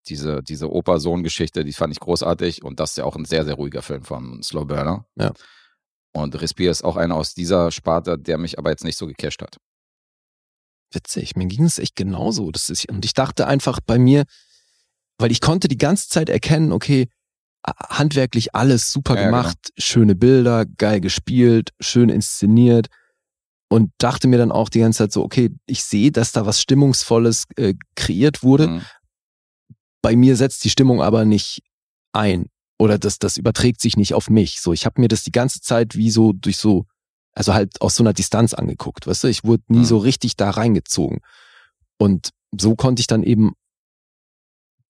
diese, 0.10 0.42
diese 0.42 0.72
Opa-Sohn-Geschichte, 0.72 1.64
die 1.64 1.74
fand 1.74 1.94
ich 1.94 2.00
großartig 2.00 2.64
und 2.64 2.80
das 2.80 2.92
ist 2.92 2.98
ja 2.98 3.04
auch 3.04 3.16
ein 3.16 3.26
sehr, 3.26 3.46
sehr 3.46 3.56
ruhiger 3.56 3.82
Film 3.82 4.04
von 4.04 4.42
Slow 4.42 4.66
Burner. 4.66 5.06
Ja. 5.16 5.34
Und 6.14 6.40
Respire 6.42 6.72
ist 6.72 6.84
auch 6.84 6.96
einer 6.96 7.16
aus 7.16 7.34
dieser 7.34 7.72
Sparte, 7.72 8.18
der 8.18 8.38
mich 8.38 8.58
aber 8.58 8.72
jetzt 8.72 8.84
nicht 8.84 8.98
so 8.98 9.08
gecasht 9.08 9.42
hat. 9.42 9.58
Witzig, 10.92 11.36
mir 11.36 11.48
ging 11.48 11.66
es 11.66 11.80
echt 11.80 11.96
genauso. 11.96 12.52
Das 12.52 12.70
ist, 12.70 12.90
und 12.90 13.06
ich 13.06 13.14
dachte 13.14 13.46
einfach 13.46 13.80
bei 13.86 14.00
mir, 14.00 14.24
weil 15.18 15.32
ich 15.32 15.42
konnte 15.42 15.68
die 15.68 15.78
ganze 15.78 16.10
Zeit 16.10 16.30
erkennen, 16.30 16.72
okay, 16.72 17.08
handwerklich 17.66 18.56
alles 18.56 18.92
super 18.92 19.16
Ja, 19.16 19.26
genau. 19.26 19.38
gemacht, 19.38 19.58
schöne 19.78 20.16
Bilder, 20.16 20.66
geil 20.66 21.02
gespielt, 21.02 21.72
schön 21.80 22.10
inszeniert 22.10 22.88
und 23.70 23.92
dachte 23.98 24.28
mir 24.28 24.38
dann 24.38 24.52
auch 24.52 24.70
die 24.70 24.80
ganze 24.80 25.00
Zeit 25.00 25.12
so, 25.12 25.24
okay, 25.24 25.52
ich 25.66 25.84
sehe, 25.84 26.12
dass 26.12 26.32
da 26.32 26.46
was 26.46 26.62
Stimmungsvolles 26.62 27.46
äh, 27.58 27.74
kreiert 27.96 28.44
wurde. 28.44 28.68
Mhm. 28.68 28.82
Bei 30.02 30.16
mir 30.16 30.36
setzt 30.36 30.64
die 30.64 30.70
Stimmung 30.70 31.02
aber 31.02 31.26
nicht 31.26 31.64
ein 32.14 32.48
oder 32.80 32.98
das, 32.98 33.20
das 33.20 33.38
überträgt 33.38 33.82
sich 33.82 33.98
nicht 33.98 34.14
auf 34.14 34.30
mich. 34.30 34.62
So, 34.62 34.74
ich 34.74 34.86
habe 34.86 35.02
mir 35.02 35.08
das 35.08 35.24
die 35.24 35.32
ganze 35.32 35.62
Zeit 35.62 35.96
wie 35.96 36.12
so 36.12 36.34
durch 36.34 36.58
so, 36.58 36.86
also 37.34 37.54
halt 37.54 37.82
aus 37.82 37.96
so 37.96 38.04
einer 38.04 38.14
Distanz 38.14 38.54
angeguckt, 38.54 39.08
weißt 39.08 39.24
du, 39.24 39.28
ich 39.28 39.44
wurde 39.44 39.64
nie 39.68 39.80
Mhm. 39.80 39.86
so 39.86 39.98
richtig 39.98 40.36
da 40.38 40.50
reingezogen. 40.52 41.20
Und 41.98 42.30
so 42.58 42.76
konnte 42.76 43.00
ich 43.02 43.08
dann 43.08 43.24
eben 43.24 43.54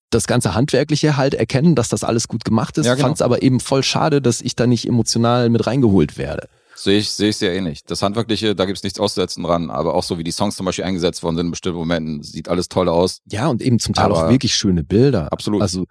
das 0.10 0.28
ganze 0.28 0.54
Handwerkliche 0.56 1.18
halt 1.18 1.34
erkennen, 1.34 1.76
dass 1.76 1.90
das 1.90 2.04
alles 2.04 2.28
gut 2.28 2.46
gemacht 2.46 2.78
ist, 2.78 2.86
Ja, 2.86 2.96
genau. 2.96 3.08
fand 3.08 3.18
es 3.18 3.22
aber 3.22 3.42
eben 3.42 3.60
voll 3.60 3.84
schade, 3.84 4.22
dass 4.22 4.42
ich 4.42 4.56
da 4.56 4.66
nicht 4.68 4.88
emotional 4.88 5.50
mit 5.50 5.68
reingeholt 5.68 6.18
werde. 6.18 6.48
Sehe 6.80 7.00
ich, 7.00 7.10
sehe 7.10 7.30
ich 7.30 7.38
sehr 7.38 7.56
ähnlich. 7.56 7.84
Das 7.86 8.04
Handwerkliche, 8.04 8.54
da 8.56 8.66
gibt's 8.66 8.84
nichts 8.84 9.00
auszusetzen 9.00 9.44
dran, 9.44 9.72
aber 9.72 9.96
auch 9.96 10.04
so 10.04 10.20
wie 10.20 10.24
die 10.24 10.32
Songs 10.32 10.56
zum 10.56 10.66
Beispiel 10.68 10.86
eingesetzt 10.86 11.24
worden 11.24 11.36
sind 11.36 11.48
in 11.48 11.52
bestimmten 11.52 11.80
Momenten, 11.80 12.22
sieht 12.22 12.50
alles 12.50 12.70
toll 12.70 12.88
aus. 12.88 13.20
Ja, 13.26 13.48
und 13.48 13.62
eben 13.64 13.80
zum 13.80 13.96
Teil 13.96 14.12
auch 14.12 14.20
Aber- 14.20 14.30
wirklich 14.30 14.54
schöne 14.56 14.84
Bilder. 14.84 15.32
Absolut. 15.34 15.62
Also 15.64 15.86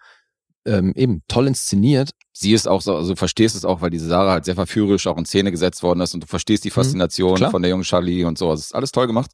ähm, 0.65 0.93
eben 0.95 1.23
toll 1.29 1.47
inszeniert. 1.49 2.11
Sie 2.33 2.53
ist 2.53 2.69
auch 2.69 2.83
so, 2.83 2.95
also 2.97 3.11
du 3.11 3.17
verstehst 3.17 3.57
es 3.57 3.65
auch, 3.65 3.81
weil 3.81 3.91
diese 3.91 4.07
Sarah 4.07 4.33
halt 4.33 4.45
sehr 4.45 4.55
verführerisch 4.55 5.07
auch 5.09 5.17
in 5.19 5.25
Szene 5.25 5.51
gesetzt 5.51 5.83
worden 5.83 6.01
ist 6.01 6.15
und 6.15 6.23
du 6.23 6.27
verstehst 6.27 6.65
die 6.65 6.71
Faszination 6.71 7.41
Mhm. 7.41 7.51
von 7.51 7.63
der 7.63 7.71
jungen 7.71 7.85
Charlie 7.85 8.25
und 8.25 8.39
so. 8.39 8.53
Es 8.53 8.61
ist 8.67 8.75
alles 8.75 8.93
toll 8.93 9.07
gemacht. 9.09 9.31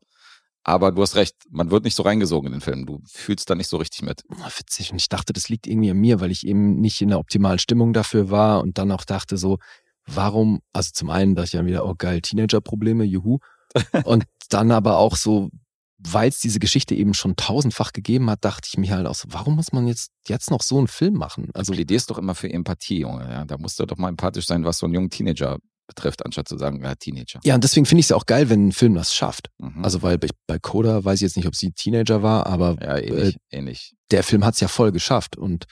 Aber 0.65 0.93
du 0.93 1.03
hast 1.03 1.17
recht, 1.17 1.35
man 1.51 1.71
wird 1.73 1.83
nicht 1.85 1.97
so 1.97 2.05
reingesogen 2.05 2.47
in 2.47 2.53
den 2.53 2.61
Film. 2.61 2.87
Du 2.87 3.01
fühlst 3.07 3.51
da 3.51 3.57
nicht 3.57 3.67
so 3.69 3.79
richtig 3.79 4.03
mit. 4.03 4.23
Oh, 4.31 4.47
witzig. 4.59 4.93
Und 4.93 4.97
ich 4.99 5.09
dachte, 5.09 5.33
das 5.33 5.49
liegt 5.49 5.67
irgendwie 5.67 5.91
an 5.91 5.97
mir, 5.97 6.21
weil 6.21 6.31
ich 6.31 6.47
eben 6.47 6.77
nicht 6.81 7.03
in 7.03 7.09
der 7.09 7.19
optimalen 7.19 7.59
Stimmung 7.59 7.93
dafür 7.93 8.31
war 8.31 8.61
und 8.63 8.79
dann 8.79 8.93
auch 8.93 9.05
dachte 9.05 9.37
so, 9.37 9.59
warum, 10.07 10.61
also 10.73 10.91
zum 10.93 11.11
einen 11.11 11.35
dachte 11.35 11.47
ich 11.47 11.53
dann 11.53 11.67
wieder, 11.67 11.87
oh 11.87 11.95
geil, 11.97 12.21
Teenager-Probleme, 12.21 13.05
juhu. 13.05 13.39
und 14.05 14.25
dann 14.51 14.71
aber 14.71 14.99
auch 14.99 15.17
so, 15.17 15.51
weil 15.99 16.29
es 16.29 16.41
diese 16.41 16.59
Geschichte 16.59 16.95
eben 16.95 17.15
schon 17.15 17.37
tausendfach 17.37 17.93
gegeben 17.93 18.29
hat, 18.29 18.45
dachte 18.45 18.69
ich 18.71 18.77
mir 18.77 18.95
halt 18.95 19.07
auch 19.07 19.15
so, 19.15 19.29
warum 19.31 19.57
muss 19.57 19.73
man 19.73 19.87
jetzt, 19.87 20.11
jetzt 20.27 20.51
noch 20.51 20.63
so 20.63 20.79
einen 20.79 20.89
Film 20.89 21.15
machen? 21.15 21.45
Also 21.55 21.73
Also, 21.73 21.73
plädierst 21.75 22.11
doch 22.11 22.19
immer 22.19 22.35
für 22.35 22.51
Empathie, 22.53 23.01
Junge. 23.01 23.29
Ja? 23.31 23.45
Da 23.45 23.57
musst 23.59 23.79
du 23.79 23.87
doch 23.87 23.97
mal 23.97 24.09
empathisch 24.09 24.47
sein, 24.47 24.65
was 24.65 24.79
so 24.79 24.87
einen 24.87 24.95
jungen 24.95 25.11
Teenager 25.11 25.59
betrifft, 25.87 26.25
anstatt 26.25 26.49
zu 26.49 26.59
sagen, 26.59 26.83
ja, 26.83 26.95
Teenager. 26.95 27.41
ja, 27.45 27.55
und 27.55 27.65
deswegen 27.65 27.87
finde 27.87 28.01
ich 28.01 28.07
es 28.07 28.11
ja 28.11 28.17
auch 28.17 28.27
geil, 28.27 28.49
wenn 28.49 28.69
ein 28.69 28.73
Film 28.73 28.95
das 28.95 29.15
schafft. 29.15 29.51
Mhm. 29.59 29.85
Also, 29.85 30.03
weil 30.03 30.19
bei, 30.19 30.29
bei 30.47 30.59
Coda 30.59 31.05
weiß 31.05 31.17
ich 31.17 31.23
jetzt 31.23 31.37
nicht, 31.37 31.47
ob 31.47 31.55
sie 31.55 31.73
Teenager 31.73 32.23
war, 32.23 32.47
aber 32.47 32.77
ja, 32.81 32.99
ähnlich, 32.99 33.39
ähnlich. 33.51 33.95
der 34.11 34.23
Film 34.23 34.45
hat 34.45 34.55
es 34.55 34.61
ja 34.61 34.69
voll 34.69 34.93
geschafft 34.93 35.37
und 35.37 35.67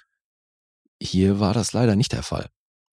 hier 1.02 1.40
war 1.40 1.54
das 1.54 1.72
leider 1.72 1.96
nicht 1.96 2.12
der 2.12 2.22
Fall. 2.22 2.48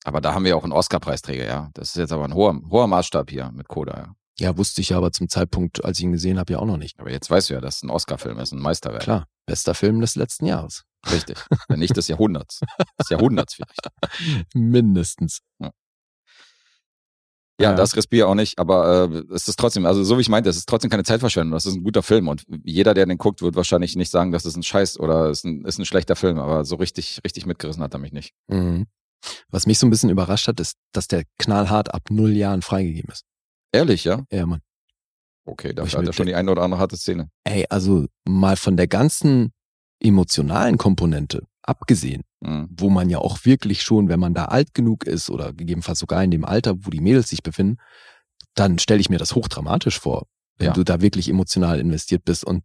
Aber 0.08 0.22
da 0.22 0.34
haben 0.34 0.46
wir 0.46 0.56
auch 0.56 0.64
einen 0.64 0.72
Oscar-Preisträger, 0.72 1.46
ja. 1.46 1.70
Das 1.74 1.90
ist 1.90 1.96
jetzt 1.98 2.14
aber 2.14 2.24
ein 2.24 2.34
hoher, 2.34 2.58
hoher 2.70 2.88
Maßstab 2.88 3.30
hier 3.30 3.52
mit 3.52 3.68
Coda, 3.68 3.98
ja. 3.98 4.16
Ja, 4.40 4.58
wusste 4.58 4.80
ich 4.80 4.90
ja 4.90 4.98
aber 4.98 5.12
zum 5.12 5.28
Zeitpunkt, 5.28 5.84
als 5.84 5.98
ich 5.98 6.06
ihn 6.06 6.14
gesehen 6.14 6.40
habe, 6.40 6.54
ja 6.54 6.60
auch 6.60 6.66
noch 6.66 6.78
nicht. 6.78 6.98
Aber 6.98 7.12
jetzt 7.12 7.30
weißt 7.30 7.50
du 7.50 7.56
ja, 7.56 7.60
dass 7.60 7.78
es 7.78 7.84
ein 7.84 7.90
Oscar-Film 7.90 8.40
ist, 8.40 8.54
ein 8.54 8.60
Meisterwerk. 8.62 9.02
Klar, 9.02 9.28
bester 9.46 9.74
Film 9.74 10.00
des 10.00 10.16
letzten 10.16 10.46
Jahres. 10.46 10.86
Richtig. 11.12 11.38
Wenn 11.68 11.80
nicht 11.80 11.98
des 11.98 12.08
Jahrhunderts. 12.08 12.62
Des 12.98 13.10
Jahrhunderts 13.10 13.56
vielleicht. 13.56 14.48
Mindestens. 14.54 15.40
Ja, 15.60 15.72
Ja. 17.60 17.74
das 17.74 17.98
Respire 17.98 18.28
auch 18.28 18.36
nicht, 18.36 18.60
aber 18.60 19.10
äh, 19.12 19.34
es 19.34 19.50
ist 19.50 19.60
trotzdem, 19.60 19.86
also 19.86 20.06
so 20.06 20.16
wie 20.18 20.22
ich 20.22 20.30
meinte, 20.30 20.50
es 20.50 20.56
ist 20.56 20.70
trotzdem 20.70 20.90
keine 20.90 21.04
Zeitverschwendung. 21.04 21.52
Das 21.52 21.66
ist 21.66 21.76
ein 21.76 21.84
guter 21.84 22.04
Film 22.04 22.30
und 22.30 22.44
jeder, 22.64 22.94
der 22.94 23.06
den 23.08 23.18
guckt, 23.18 23.42
wird 23.42 23.56
wahrscheinlich 23.58 23.98
nicht 23.98 24.12
sagen, 24.12 24.32
das 24.32 24.46
ist 24.46 24.56
ein 24.56 24.64
Scheiß 24.64 25.00
oder 25.02 25.30
ist 25.32 25.44
ein, 25.44 25.66
ist 25.66 25.80
ein 25.80 25.86
schlechter 25.86 26.16
Film, 26.16 26.40
aber 26.40 26.64
so 26.64 26.78
richtig, 26.78 27.20
richtig 27.26 27.46
mitgerissen 27.46 27.84
hat 27.84 27.94
er 27.94 28.00
mich 28.00 28.14
nicht. 28.14 28.34
Mhm. 28.48 28.86
Was 29.49 29.65
mich 29.65 29.80
so 29.80 29.88
ein 29.88 29.89
bisschen 29.89 30.10
überrascht 30.10 30.48
hat, 30.48 30.60
ist, 30.60 30.76
dass 30.94 31.07
der 31.07 31.23
knallhart 31.39 31.94
ab 31.94 32.03
null 32.10 32.31
Jahren 32.31 32.61
freigegeben 32.61 33.11
ist. 33.11 33.23
Ehrlich, 33.72 34.03
ja? 34.03 34.23
Ja, 34.31 34.45
Mann. 34.45 34.61
Okay, 35.45 35.73
dafür 35.73 35.99
hat 35.99 36.07
er 36.07 36.14
schon 36.14 36.26
die 36.27 36.35
eine 36.35 36.52
oder 36.52 36.61
andere 36.64 36.80
harte 36.81 36.98
Szene. 36.98 37.30
Ey, 37.45 37.65
also 37.69 38.06
mal 38.27 38.57
von 38.57 38.76
der 38.77 38.88
ganzen 38.88 39.53
emotionalen 40.02 40.77
Komponente 40.77 41.44
abgesehen, 41.64 42.23
Mhm. 42.41 42.68
wo 42.72 42.89
man 42.89 43.10
ja 43.10 43.18
auch 43.19 43.44
wirklich 43.45 43.81
schon, 43.81 44.10
wenn 44.10 44.19
man 44.19 44.34
da 44.34 44.45
alt 44.45 44.73
genug 44.73 45.06
ist 45.06 45.30
oder 45.30 45.53
gegebenenfalls 45.53 45.99
sogar 45.99 46.23
in 46.23 46.31
dem 46.31 46.45
Alter, 46.45 46.76
wo 46.85 46.89
die 46.89 46.99
Mädels 47.02 47.30
sich 47.30 47.41
befinden, 47.44 47.77
dann 48.56 48.77
stelle 48.80 48.99
ich 49.02 49.10
mir 49.10 49.18
das 49.19 49.35
hochdramatisch 49.35 49.99
vor, 49.99 50.27
wenn 50.57 50.68
Ja. 50.68 50.73
du 50.73 50.84
da 50.84 51.02
wirklich 51.02 51.30
emotional 51.30 51.80
investiert 51.80 52.23
bist 52.26 52.44
und 52.45 52.64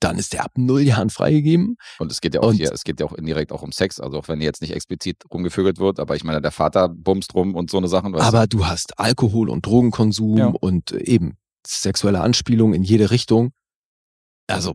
dann 0.00 0.18
ist 0.18 0.32
der 0.34 0.44
ab 0.44 0.52
null 0.56 0.82
Jahren 0.82 1.08
freigegeben. 1.10 1.76
Und 1.98 2.12
es 2.12 2.20
geht 2.20 2.34
ja 2.34 2.40
auch 2.42 2.48
Und- 2.48 2.56
hier, 2.56 2.72
es 2.72 2.84
geht 2.84 3.00
ja 3.00 3.06
auch 3.06 3.12
indirekt 3.14 3.50
auch 3.52 3.62
um 3.62 3.72
Sex, 3.72 3.98
also 4.00 4.18
auch 4.18 4.28
wenn 4.28 4.40
jetzt 4.40 4.60
nicht 4.60 4.72
explizit 4.74 5.24
rumgevögelt 5.32 5.78
wird, 5.78 5.98
aber 6.00 6.16
ich 6.16 6.24
meine, 6.24 6.40
der 6.42 6.50
Vater 6.52 6.88
bumst 6.88 7.34
rum 7.34 7.54
und 7.54 7.70
so 7.70 7.78
eine 7.78 7.88
Sachen. 7.88 8.14
Aber 8.14 8.46
du 8.46 8.66
hast 8.66 8.98
Alkohol 8.98 9.48
und 9.48 9.64
Drogenkonsum 9.64 10.36
Ja. 10.38 10.46
und 10.48 10.92
äh, 10.92 10.98
eben 11.04 11.36
sexuelle 11.66 12.20
Anspielung 12.20 12.74
in 12.74 12.82
jede 12.82 13.10
Richtung. 13.10 13.52
Also, 14.48 14.74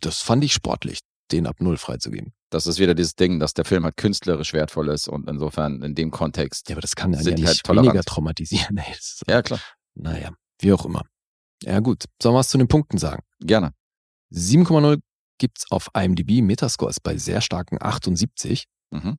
das 0.00 0.20
fand 0.22 0.44
ich 0.44 0.52
sportlich, 0.52 1.00
den 1.32 1.46
ab 1.46 1.56
null 1.60 1.76
freizugeben. 1.76 2.32
das 2.50 2.66
ist 2.66 2.78
wieder 2.78 2.94
dieses 2.94 3.14
Ding, 3.14 3.40
dass 3.40 3.52
der 3.52 3.64
Film 3.66 3.84
halt 3.84 3.96
künstlerisch 3.98 4.52
wertvoll 4.54 4.88
ist 4.88 5.06
und 5.08 5.28
insofern 5.28 5.82
in 5.82 5.94
dem 5.94 6.10
Kontext. 6.10 6.68
Ja, 6.70 6.76
aber 6.76 6.80
das 6.80 6.94
kann 6.96 7.12
ja 7.12 7.18
nicht 7.20 7.46
halt 7.46 7.62
tolerant. 7.64 7.88
weniger 7.88 8.04
traumatisieren. 8.04 8.80
Ist, 8.98 9.22
Ja, 9.28 9.42
klar. 9.42 9.60
Naja, 9.94 10.30
wie 10.60 10.72
auch 10.72 10.86
immer. 10.86 11.02
Ja 11.64 11.80
gut, 11.80 12.04
sollen 12.22 12.34
wir 12.34 12.38
was 12.38 12.48
zu 12.48 12.56
den 12.56 12.68
Punkten 12.68 12.96
sagen? 12.98 13.22
Gerne. 13.40 13.72
7,0 14.32 15.00
gibt's 15.38 15.70
auf 15.70 15.88
IMDb, 15.94 16.42
Metascore 16.42 16.90
ist 16.90 17.02
bei 17.02 17.16
sehr 17.16 17.40
starken 17.40 17.78
78. 17.80 18.64
Mhm. 18.90 19.16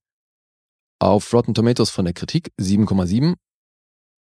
Auf 0.99 1.33
Rotten 1.33 1.53
Tomatoes 1.53 1.89
von 1.89 2.05
der 2.05 2.13
Kritik 2.13 2.51
7,7. 2.59 3.35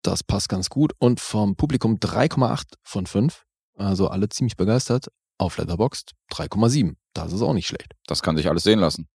Das 0.01 0.23
passt 0.23 0.47
ganz 0.47 0.69
gut. 0.69 0.93
Und 0.97 1.19
vom 1.19 1.55
Publikum 1.55 1.95
3,8 1.97 2.75
von 2.83 3.05
5. 3.05 3.43
Also 3.75 4.07
alle 4.07 4.29
ziemlich 4.29 4.55
begeistert. 4.55 5.07
Auf 5.37 5.57
Letterboxd 5.57 6.13
3,7. 6.31 6.95
Das 7.13 7.33
ist 7.33 7.41
auch 7.41 7.53
nicht 7.53 7.67
schlecht. 7.67 7.93
Das 8.07 8.21
kann 8.21 8.37
sich 8.37 8.47
alles 8.47 8.63
sehen 8.63 8.79
lassen, 8.79 9.07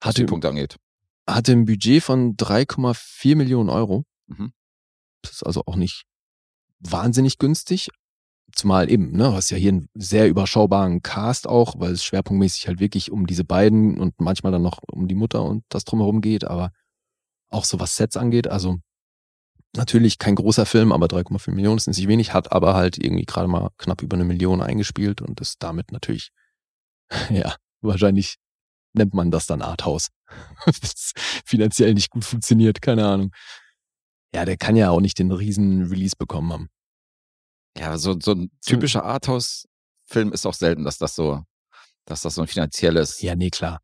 was 0.00 0.08
Hatte, 0.08 0.22
die 0.22 0.26
Punkte 0.26 0.48
angeht. 0.48 0.76
hatte 1.28 1.52
ein 1.52 1.64
Budget 1.64 2.02
von 2.02 2.36
3,4 2.36 3.36
Millionen 3.36 3.70
Euro. 3.70 4.04
Mhm. 4.26 4.52
Das 5.22 5.32
ist 5.32 5.42
also 5.42 5.62
auch 5.66 5.76
nicht 5.76 6.04
wahnsinnig 6.78 7.38
günstig. 7.38 7.90
Zumal 8.52 8.90
eben, 8.90 9.12
ne, 9.12 9.32
hast 9.32 9.50
ja 9.50 9.56
hier 9.56 9.72
einen 9.72 9.88
sehr 9.94 10.28
überschaubaren 10.28 11.02
Cast 11.02 11.46
auch, 11.46 11.78
weil 11.78 11.92
es 11.92 12.04
schwerpunktmäßig 12.04 12.68
halt 12.68 12.80
wirklich 12.80 13.10
um 13.10 13.26
diese 13.26 13.44
beiden 13.44 13.98
und 13.98 14.20
manchmal 14.20 14.52
dann 14.52 14.62
noch 14.62 14.80
um 14.90 15.08
die 15.08 15.14
Mutter 15.14 15.42
und 15.44 15.64
das 15.68 15.84
drumherum 15.84 16.20
geht, 16.20 16.44
aber 16.44 16.72
auch 17.50 17.64
so 17.64 17.80
was 17.80 17.96
Sets 17.96 18.16
angeht, 18.16 18.48
also 18.48 18.78
natürlich 19.76 20.18
kein 20.18 20.34
großer 20.34 20.66
Film, 20.66 20.92
aber 20.92 21.06
3,4 21.06 21.52
Millionen 21.52 21.78
ist 21.78 21.86
nicht 21.86 22.08
wenig, 22.08 22.34
hat 22.34 22.52
aber 22.52 22.74
halt 22.74 22.98
irgendwie 22.98 23.24
gerade 23.24 23.48
mal 23.48 23.70
knapp 23.78 24.02
über 24.02 24.16
eine 24.16 24.24
Million 24.24 24.62
eingespielt 24.62 25.22
und 25.22 25.40
ist 25.40 25.62
damit 25.62 25.92
natürlich, 25.92 26.30
ja, 27.30 27.54
wahrscheinlich 27.80 28.36
nennt 28.92 29.14
man 29.14 29.30
das 29.30 29.46
dann 29.46 29.62
Arthouse. 29.62 30.08
das 30.66 31.12
finanziell 31.44 31.94
nicht 31.94 32.10
gut 32.10 32.24
funktioniert, 32.24 32.82
keine 32.82 33.06
Ahnung. 33.06 33.32
Ja, 34.34 34.44
der 34.44 34.56
kann 34.56 34.76
ja 34.76 34.90
auch 34.90 35.00
nicht 35.00 35.18
den 35.18 35.32
riesen 35.32 35.86
Release 35.86 36.14
bekommen 36.16 36.52
haben. 36.52 36.68
Ja, 37.76 37.96
so, 37.98 38.16
so 38.20 38.32
ein 38.32 38.50
typischer 38.64 39.04
Arthouse-Film 39.04 40.32
ist 40.32 40.46
auch 40.46 40.54
selten, 40.54 40.84
dass 40.84 40.98
das 40.98 41.14
so, 41.14 41.42
dass 42.04 42.22
das 42.22 42.34
so 42.34 42.42
ein 42.42 42.48
finanzielles, 42.48 43.20
Ja, 43.22 43.34
nee, 43.36 43.50
klar. 43.50 43.80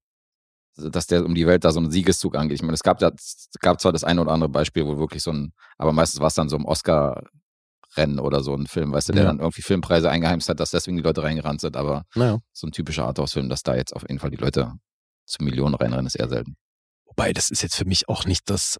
dass 0.77 1.07
der 1.07 1.25
um 1.25 1.35
die 1.35 1.47
Welt 1.47 1.65
da 1.65 1.71
so 1.73 1.79
einen 1.81 1.91
Siegeszug 1.91 2.37
angeht. 2.37 2.57
Ich 2.57 2.63
meine, 2.63 2.75
es 2.75 2.83
gab 2.83 2.99
da, 2.99 3.09
es 3.17 3.49
gab 3.61 3.81
zwar 3.81 3.93
das 3.93 4.05
eine 4.05 4.21
oder 4.21 4.33
andere 4.33 4.51
Beispiel, 4.51 4.85
wo 4.87 4.99
wirklich 4.99 5.23
so 5.23 5.33
ein, 5.33 5.53
aber 5.79 5.93
meistens 5.93 6.21
war 6.21 6.27
es 6.29 6.35
dann 6.35 6.49
so 6.49 6.57
ein 6.57 6.65
Oscar-Rennen 6.65 8.19
oder 8.19 8.43
so 8.43 8.55
ein 8.55 8.67
Film, 8.67 8.93
weißt 8.93 9.09
du, 9.09 9.13
der 9.13 9.23
Ja. 9.23 9.29
dann 9.31 9.39
irgendwie 9.41 9.63
Filmpreise 9.63 10.11
eingeheimst 10.11 10.49
hat, 10.49 10.59
dass 10.61 10.71
deswegen 10.73 10.97
die 10.97 11.03
Leute 11.03 11.23
reingerannt 11.23 11.61
sind, 11.61 11.77
aber 11.77 12.05
Naja. 12.15 12.39
so 12.53 12.67
ein 12.67 12.73
typischer 12.73 13.07
Arthouse-Film, 13.07 13.49
dass 13.49 13.63
da 13.63 13.75
jetzt 13.77 13.95
auf 13.95 14.03
jeden 14.03 14.19
Fall 14.19 14.31
die 14.31 14.37
Leute 14.37 14.73
zu 15.27 15.43
Millionen 15.45 15.75
reinrennen, 15.77 16.07
ist 16.07 16.17
eher 16.17 16.29
selten. 16.29 16.57
Wobei, 17.07 17.33
das 17.33 17.51
ist 17.51 17.63
jetzt 17.63 17.77
für 17.77 17.85
mich 17.87 18.09
auch 18.09 18.27
nicht 18.27 18.51
das 18.51 18.79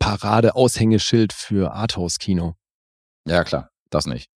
Parade-Aushängeschild 0.00 1.32
für 1.32 1.72
Arthouse-Kino. 1.72 2.54
Ja, 3.26 3.44
klar, 3.44 3.70
das 3.90 4.06
nicht. 4.06 4.28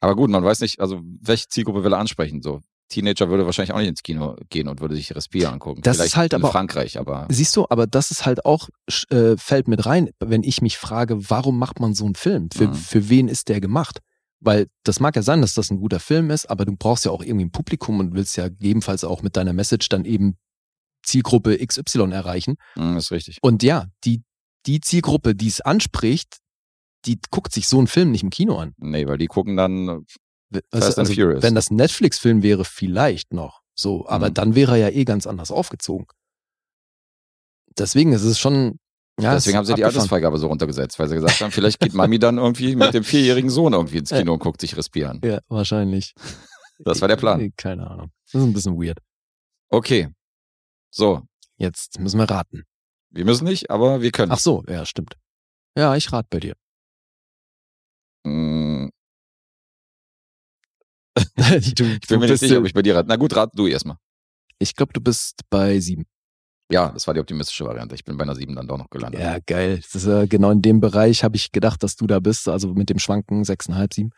Aber 0.00 0.14
gut, 0.16 0.30
man 0.30 0.44
weiß 0.44 0.60
nicht, 0.60 0.80
also 0.80 1.00
welche 1.20 1.48
Zielgruppe 1.48 1.82
will 1.84 1.92
er 1.92 1.98
ansprechen? 1.98 2.42
So, 2.42 2.60
Teenager 2.88 3.28
würde 3.28 3.46
wahrscheinlich 3.46 3.72
auch 3.72 3.78
nicht 3.78 3.88
ins 3.88 4.02
Kino 4.02 4.36
gehen 4.50 4.68
und 4.68 4.80
würde 4.80 4.94
sich 4.94 5.14
Respire 5.16 5.50
angucken. 5.50 5.80
Das 5.82 5.96
ist 5.96 6.02
Vielleicht 6.02 6.16
halt 6.16 6.32
in 6.34 6.42
aber- 6.42 6.52
Frankreich, 6.52 6.98
aber 6.98 7.26
Siehst 7.30 7.56
du, 7.56 7.66
aber 7.68 7.86
das 7.86 8.10
ist 8.10 8.26
halt 8.26 8.44
auch, 8.44 8.68
äh, 9.10 9.36
fällt 9.36 9.68
mit 9.68 9.86
rein, 9.86 10.10
wenn 10.20 10.42
ich 10.42 10.62
mich 10.62 10.76
frage, 10.78 11.30
warum 11.30 11.58
macht 11.58 11.80
man 11.80 11.94
so 11.94 12.04
einen 12.04 12.14
Film? 12.14 12.48
Für, 12.54 12.68
Mhm. 12.68 12.74
für 12.74 13.08
wen 13.08 13.28
ist 13.28 13.48
der 13.48 13.60
gemacht? 13.60 14.00
Weil 14.40 14.66
das 14.84 15.00
mag 15.00 15.16
ja 15.16 15.22
sein, 15.22 15.40
dass 15.40 15.54
das 15.54 15.70
ein 15.70 15.78
guter 15.78 15.98
Film 15.98 16.30
ist, 16.30 16.48
aber 16.50 16.66
du 16.66 16.76
brauchst 16.76 17.06
ja 17.06 17.10
auch 17.10 17.22
irgendwie 17.22 17.46
ein 17.46 17.50
Publikum 17.50 17.98
und 18.00 18.14
willst 18.14 18.36
ja 18.36 18.48
gegebenenfalls 18.48 19.02
auch 19.02 19.22
mit 19.22 19.34
deiner 19.36 19.54
Message 19.54 19.88
dann 19.88 20.04
eben 20.04 20.36
Zielgruppe 21.02 21.56
XY 21.64 22.12
erreichen. 22.12 22.56
mh, 22.76 22.98
ist 22.98 23.10
richtig. 23.12 23.38
Und 23.42 23.62
ja, 23.62 23.86
die, 24.04 24.22
die 24.66 24.80
Zielgruppe, 24.80 25.34
die 25.34 25.48
es 25.48 25.60
anspricht, 25.60 26.38
die 27.06 27.18
guckt 27.30 27.52
sich 27.52 27.68
so 27.68 27.78
einen 27.78 27.86
Film 27.86 28.10
nicht 28.10 28.22
im 28.22 28.30
Kino 28.30 28.58
an. 28.58 28.74
Nee, 28.78 29.06
weil 29.06 29.18
die 29.18 29.26
gucken 29.26 29.56
dann, 29.56 30.04
We- 30.50 30.62
Fast 30.72 30.98
and 30.98 31.08
also, 31.08 31.14
Furious. 31.14 31.42
wenn 31.42 31.54
das 31.54 31.70
Netflix-Film 31.70 32.42
wäre, 32.42 32.64
vielleicht 32.64 33.32
noch. 33.32 33.62
So, 33.74 34.06
aber 34.08 34.30
Mhm. 34.30 34.34
dann 34.34 34.54
wäre 34.54 34.72
er 34.78 34.90
ja 34.90 34.96
eh 34.96 35.04
ganz 35.04 35.26
anders 35.26 35.50
aufgezogen. 35.50 36.06
Deswegen 37.78 38.12
ist 38.12 38.22
es 38.24 38.38
schon. 38.38 38.78
Ja, 39.20 39.34
es 39.34 39.44
deswegen 39.44 39.56
haben 39.58 39.64
sie 39.64 39.74
die 39.74 39.82
abgefahren. 39.84 39.94
Altersfreigabe 39.96 40.38
so 40.38 40.46
runtergesetzt, 40.48 40.98
weil 40.98 41.08
sie 41.08 41.14
gesagt 41.14 41.40
haben, 41.40 41.50
vielleicht 41.50 41.80
geht 41.80 41.94
Mami 41.94 42.18
dann 42.18 42.36
irgendwie 42.38 42.76
mit 42.76 42.92
dem 42.94 43.02
vierjährigen 43.04 43.50
Sohn 43.50 43.72
irgendwie 43.72 43.98
ins. 43.98 44.10
Kino 44.10 44.32
und 44.34 44.38
guckt 44.40 44.60
sich 44.60 44.76
Respire 44.76 45.08
an. 45.10 45.20
Ja, 45.24 45.40
wahrscheinlich. 45.48 46.14
Das 46.78 47.00
war 47.00 47.08
der 47.08 47.16
Plan. 47.16 47.52
Keine 47.56 47.86
Ahnung. 47.90 48.10
Das 48.30 48.40
ist 48.42 48.46
ein 48.46 48.52
bisschen 48.52 48.76
weird. 48.80 48.98
Okay. 49.70 50.08
So, 50.90 51.22
Jetzt 51.58 51.98
müssen 52.00 52.18
wir 52.18 52.28
raten. 52.30 52.64
wir 53.10 53.24
müssen 53.24 53.44
nicht, 53.44 53.70
aber 53.70 54.02
wir 54.02 54.10
können. 54.12 54.32
Ach 54.32 54.38
so, 54.38 54.62
ja, 54.68 54.84
stimmt. 54.84 55.16
Ja, 55.76 55.96
ich 55.96 56.12
rate 56.12 56.28
bei 56.30 56.40
dir. 56.40 56.54
Mm, 61.36 61.38
du, 61.74 61.84
Ich 61.84 62.08
bin 62.08 62.20
mir 62.20 62.26
nicht 62.28 62.40
sicher, 62.40 62.58
ob 62.58 62.66
ich 62.66 62.74
bei 62.74 62.82
dir 62.82 62.96
rate. 62.96 63.08
Na 63.08 63.16
gut, 63.16 63.34
rat 63.36 63.50
du 63.54 63.66
erstmal. 63.66 63.96
ich 64.58 64.74
glaube, 64.74 64.92
du 64.92 65.00
bist 65.00 65.40
bei 65.50 65.78
sieben. 65.80 66.04
Ja, 66.70 66.90
das 66.90 67.06
war 67.06 67.14
die 67.14 67.20
optimistische 67.20 67.64
Variante. 67.64 67.94
Ich 67.94 68.04
bin 68.04 68.16
bei 68.16 68.24
einer 68.24 68.34
7 68.34 68.54
dann 68.56 68.66
doch 68.66 68.76
noch 68.78 68.90
gelandet. 68.90 69.20
Ja, 69.20 69.38
geil. 69.46 69.76
Das 69.80 69.94
ist 69.94 70.06
äh, 70.06 70.26
genau 70.26 70.50
in 70.50 70.62
dem 70.62 70.80
Bereich 70.80 71.22
habe 71.22 71.36
ich 71.36 71.52
gedacht, 71.52 71.82
dass 71.84 71.94
du 71.94 72.06
da 72.08 72.18
bist. 72.18 72.48
Also 72.48 72.74
mit 72.74 72.90
dem 72.90 72.98
Schwanken 72.98 73.44
sechseinhalb, 73.44 73.94
sieben. 73.94 74.10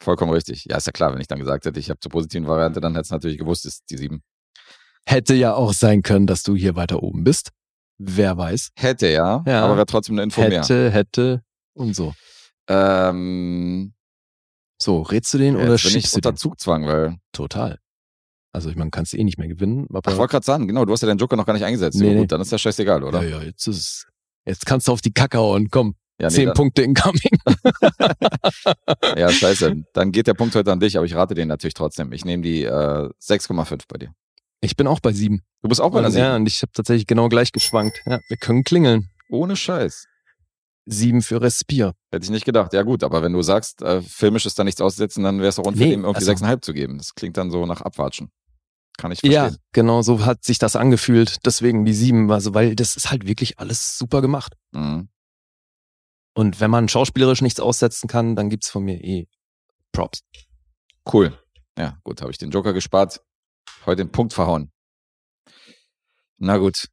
Vollkommen 0.00 0.32
richtig. 0.32 0.66
Ja, 0.66 0.76
ist 0.76 0.86
ja 0.86 0.92
klar, 0.92 1.12
wenn 1.12 1.20
ich 1.20 1.26
dann 1.26 1.40
gesagt 1.40 1.64
hätte, 1.64 1.80
ich 1.80 1.90
habe 1.90 1.98
zur 1.98 2.12
positiven 2.12 2.46
Variante, 2.46 2.80
dann 2.80 2.92
hätte 2.92 3.02
es 3.02 3.10
natürlich 3.10 3.38
gewusst, 3.38 3.66
ist 3.66 3.82
die 3.90 3.96
7. 3.96 4.22
Hätte 5.06 5.34
ja 5.34 5.54
auch 5.54 5.72
sein 5.72 6.02
können, 6.02 6.26
dass 6.28 6.42
du 6.44 6.54
hier 6.54 6.76
weiter 6.76 7.02
oben 7.02 7.24
bist. 7.24 7.50
Wer 7.98 8.36
weiß. 8.36 8.70
Hätte 8.76 9.08
ja, 9.08 9.42
Ja. 9.46 9.64
aber 9.64 9.76
wäre 9.76 9.86
trotzdem 9.86 10.14
eine 10.14 10.22
Info 10.22 10.40
mehr. 10.42 10.62
Hätte, 10.62 10.90
hätte 10.90 11.42
und 11.74 11.94
so. 11.96 12.14
Ähm, 12.68 13.92
So, 14.80 15.02
rätst 15.02 15.32
du 15.34 15.38
den 15.38 15.56
oder 15.56 15.66
bin 15.66 15.74
ich 15.76 15.82
schiebst 15.82 16.12
du 16.14 16.18
unter 16.18 16.32
den? 16.32 16.36
Zugzwang, 16.36 16.86
weil 16.86 17.16
Total. 17.32 17.78
Also 18.52 18.70
ich 18.70 18.76
meine, 18.76 18.90
kannst 18.90 19.12
du 19.12 19.16
eh 19.16 19.24
nicht 19.24 19.36
mehr 19.38 19.48
gewinnen. 19.48 19.86
Aber 19.92 20.10
ich 20.12 20.16
wollte 20.16 20.30
gerade 20.32 20.46
sagen, 20.46 20.68
genau, 20.68 20.84
du 20.84 20.92
hast 20.92 21.00
ja 21.02 21.08
deinen 21.08 21.18
Joker 21.18 21.34
noch 21.36 21.46
gar 21.46 21.54
nicht 21.54 21.64
eingesetzt. 21.64 21.98
Nee, 21.98 22.06
Ja, 22.08 22.12
nee. 22.14 22.20
gut, 22.20 22.32
dann 22.32 22.40
ist 22.40 22.52
ja 22.52 22.58
scheißegal, 22.58 23.02
oder? 23.02 23.22
ja, 23.22 23.38
ja, 23.38 23.42
jetzt 23.42 23.66
ist 23.66 23.76
es. 23.78 24.06
Jetzt 24.46 24.64
kannst 24.66 24.86
du 24.88 24.92
auf 24.92 25.00
die 25.00 25.12
Kacke 25.12 25.38
hauen. 25.38 25.70
Komm, 25.70 25.96
Ja, 26.20 26.28
nee, 26.28 26.34
zehn 26.34 26.46
dann, 26.46 26.54
Punkte 26.54 26.82
incoming. 26.82 27.38
ja, 29.16 29.28
scheiße. 29.30 29.84
Dann 29.92 30.12
geht 30.12 30.26
der 30.28 30.34
Punkt 30.34 30.54
heute 30.54 30.70
an 30.70 30.78
dich, 30.80 30.96
aber 30.96 31.06
ich 31.06 31.14
rate 31.16 31.34
den 31.34 31.48
natürlich 31.48 31.74
trotzdem. 31.74 32.12
Ich 32.12 32.24
nehme 32.24 32.42
die 32.42 32.62
äh, 32.64 32.68
6,5 33.20 33.82
bei 33.88 33.98
dir. 33.98 34.12
Ich 34.60 34.76
bin 34.76 34.86
auch 34.86 35.00
bei 35.00 35.12
sieben. 35.12 35.42
Du 35.62 35.68
bist 35.68 35.80
auch 35.80 35.90
bei 35.90 35.98
einer 35.98 36.06
Und, 36.08 36.12
7. 36.12 36.24
ja, 36.24 36.36
und 36.36 36.46
ich 36.46 36.62
habe 36.62 36.72
tatsächlich 36.72 37.06
genau 37.06 37.28
gleich 37.28 37.50
geschwankt. 37.52 38.00
Ja, 38.06 38.20
wir 38.28 38.36
können 38.36 38.62
klingeln. 38.64 39.10
Ohne 39.30 39.56
Scheiß. 39.56 40.06
Sieben 40.86 41.22
für 41.22 41.40
Respire. 41.40 41.94
Hätte 42.12 42.24
ich 42.24 42.30
nicht 42.30 42.44
gedacht. 42.44 42.72
Ja 42.74 42.82
gut, 42.82 43.02
aber 43.04 43.22
wenn 43.22 43.32
du 43.32 43.40
sagst, 43.42 43.80
äh, 43.82 44.02
filmisch 44.02 44.44
ist 44.46 44.58
da 44.58 44.64
nichts 44.64 44.80
auszusetzen, 44.80 45.24
dann 45.24 45.38
wäre 45.38 45.48
es 45.48 45.58
auch 45.58 45.66
unfair, 45.66 45.86
Nee, 45.86 45.92
irgendwie 45.94 46.14
also- 46.14 46.26
6,5 46.26 46.60
zu 46.62 46.72
geben. 46.74 46.98
Das 46.98 47.14
klingt 47.14 47.36
dann 47.38 47.50
so 47.50 47.64
nach 47.66 47.80
Abwatschen. 47.80 48.30
Kann 48.98 49.10
ich 49.10 49.22
Ja, 49.22 49.44
verstehen. 49.44 49.62
genau 49.72 50.02
so 50.02 50.24
hat 50.24 50.44
sich 50.44 50.58
das 50.58 50.76
angefühlt. 50.76 51.38
Deswegen 51.46 51.84
die 51.84 51.94
sieben. 51.94 52.30
Also, 52.30 52.54
weil 52.54 52.76
das 52.76 52.96
ist 52.96 53.10
halt 53.10 53.26
wirklich 53.26 53.58
alles 53.58 53.98
super 53.98 54.20
gemacht. 54.20 54.54
Mhm. 54.72 55.08
Und 56.36 56.60
wenn 56.60 56.70
man 56.70 56.88
schauspielerisch 56.88 57.40
nichts 57.42 57.60
aussetzen 57.60 58.06
kann, 58.08 58.36
dann 58.36 58.50
gibt's 58.50 58.68
von 58.68 58.84
mir 58.84 59.02
eh 59.02 59.26
Props. 59.92 60.20
Cool. 61.12 61.36
Ja, 61.78 61.98
gut, 62.04 62.20
habe 62.20 62.30
ich 62.30 62.38
den 62.38 62.50
Joker 62.50 62.72
gespart. 62.72 63.20
Heute 63.86 64.04
den 64.04 64.12
Punkt 64.12 64.32
verhauen. 64.32 64.70
Na 66.38 66.58
gut, 66.58 66.88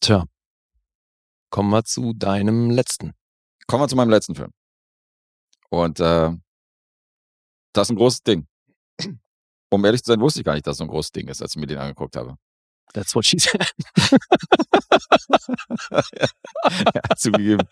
Tja. 0.00 0.24
Kommen 1.54 1.70
wir 1.70 1.84
zu 1.84 2.12
deinem 2.14 2.68
letzten. 2.68 3.12
kommen 3.68 3.84
wir 3.84 3.88
zu 3.88 3.94
meinem 3.94 4.10
letzten 4.10 4.34
Film. 4.34 4.50
Und 5.70 6.00
äh, 6.00 6.32
das 7.72 7.86
ist 7.86 7.92
ein 7.92 7.96
großes 7.96 8.24
Ding. 8.24 8.48
Um 9.70 9.84
ehrlich 9.84 10.02
zu 10.02 10.10
sein, 10.10 10.20
wusste 10.20 10.40
ich 10.40 10.44
gar 10.44 10.54
nicht, 10.54 10.66
dass 10.66 10.72
es 10.72 10.78
so 10.78 10.84
ein 10.84 10.90
großes 10.90 11.12
Ding 11.12 11.28
ist, 11.28 11.40
als 11.40 11.54
ich 11.54 11.60
mir 11.60 11.68
den 11.68 11.78
angeguckt 11.78 12.16
habe. 12.16 12.34
That's 12.92 13.14
what 13.14 13.24
she 13.24 13.38
said. 13.38 13.70
ja, 16.92 17.02
zugegeben. 17.16 17.68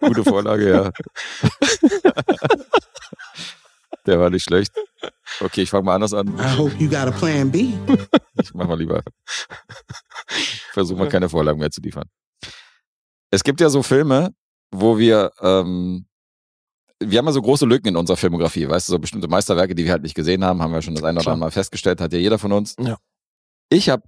Gute 0.00 0.24
Vorlage, 0.24 0.70
ja. 0.70 0.90
Der 4.06 4.18
war 4.18 4.30
nicht 4.30 4.44
schlecht. 4.44 4.72
Okay, 5.40 5.60
ich 5.60 5.68
fange 5.68 5.84
mal 5.84 5.96
anders 5.96 6.14
an. 6.14 6.28
I 6.38 6.56
hope 6.56 6.74
you 6.78 6.88
got 6.88 7.06
a 7.06 7.10
plan 7.10 7.50
B. 7.50 7.74
Ich 8.40 8.54
mach 8.54 8.66
mal 8.66 8.78
lieber. 8.78 9.02
Versuch 10.72 10.96
mal 10.96 11.10
keine 11.10 11.28
Vorlagen 11.28 11.58
mehr 11.58 11.70
zu 11.70 11.82
liefern. 11.82 12.08
Es 13.30 13.44
gibt 13.44 13.60
ja 13.60 13.68
so 13.68 13.82
Filme, 13.82 14.34
wo 14.70 14.98
wir 14.98 15.32
ähm, 15.40 16.06
wir 17.02 17.18
haben 17.18 17.26
ja 17.26 17.32
so 17.32 17.42
große 17.42 17.64
Lücken 17.64 17.88
in 17.88 17.96
unserer 17.96 18.16
Filmografie, 18.16 18.68
weißt 18.68 18.88
du, 18.88 18.92
so 18.92 18.98
bestimmte 18.98 19.26
Meisterwerke, 19.28 19.74
die 19.74 19.84
wir 19.84 19.92
halt 19.92 20.02
nicht 20.02 20.14
gesehen 20.14 20.44
haben, 20.44 20.60
haben 20.60 20.72
wir 20.72 20.82
schon 20.82 20.94
das 20.94 21.02
eine 21.02 21.18
oder 21.18 21.30
andere 21.30 21.46
Mal 21.46 21.50
festgestellt, 21.50 22.00
hat 22.00 22.12
ja 22.12 22.18
jeder 22.18 22.38
von 22.38 22.52
uns. 22.52 22.76
Ja. 22.78 22.98
Ich 23.70 23.88
habe 23.88 24.02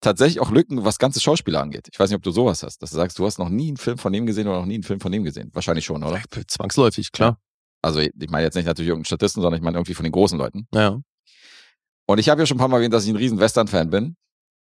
tatsächlich 0.00 0.40
auch 0.40 0.50
Lücken, 0.50 0.84
was 0.84 0.98
ganze 0.98 1.20
Schauspieler 1.20 1.60
angeht. 1.60 1.88
Ich 1.92 1.98
weiß 1.98 2.10
nicht, 2.10 2.16
ob 2.16 2.22
du 2.22 2.30
sowas 2.30 2.62
hast, 2.62 2.80
dass 2.80 2.90
du 2.90 2.96
sagst, 2.96 3.18
du 3.18 3.26
hast 3.26 3.38
noch 3.38 3.48
nie 3.48 3.68
einen 3.68 3.76
Film 3.76 3.98
von 3.98 4.12
dem 4.12 4.26
gesehen 4.26 4.46
oder 4.46 4.60
noch 4.60 4.66
nie 4.66 4.74
einen 4.74 4.84
Film 4.84 5.00
von 5.00 5.10
dem 5.10 5.24
gesehen. 5.24 5.50
Wahrscheinlich 5.52 5.84
schon, 5.84 6.04
oder? 6.04 6.22
Zwangsläufig, 6.46 7.10
klar. 7.10 7.40
Also 7.82 8.00
ich 8.00 8.12
meine 8.30 8.44
jetzt 8.44 8.54
nicht 8.54 8.66
natürlich 8.66 8.88
irgendeinen 8.88 9.06
Statisten, 9.06 9.42
sondern 9.42 9.58
ich 9.58 9.64
meine 9.64 9.76
irgendwie 9.76 9.94
von 9.94 10.04
den 10.04 10.12
großen 10.12 10.38
Leuten. 10.38 10.68
Ja. 10.72 11.00
Und 12.06 12.18
ich 12.18 12.28
habe 12.28 12.40
ja 12.40 12.46
schon 12.46 12.56
ein 12.56 12.60
paar 12.60 12.68
Mal 12.68 12.76
erwähnt, 12.78 12.94
dass 12.94 13.04
ich 13.04 13.10
ein 13.10 13.16
riesen 13.16 13.40
Western-Fan 13.40 13.90
bin. 13.90 14.16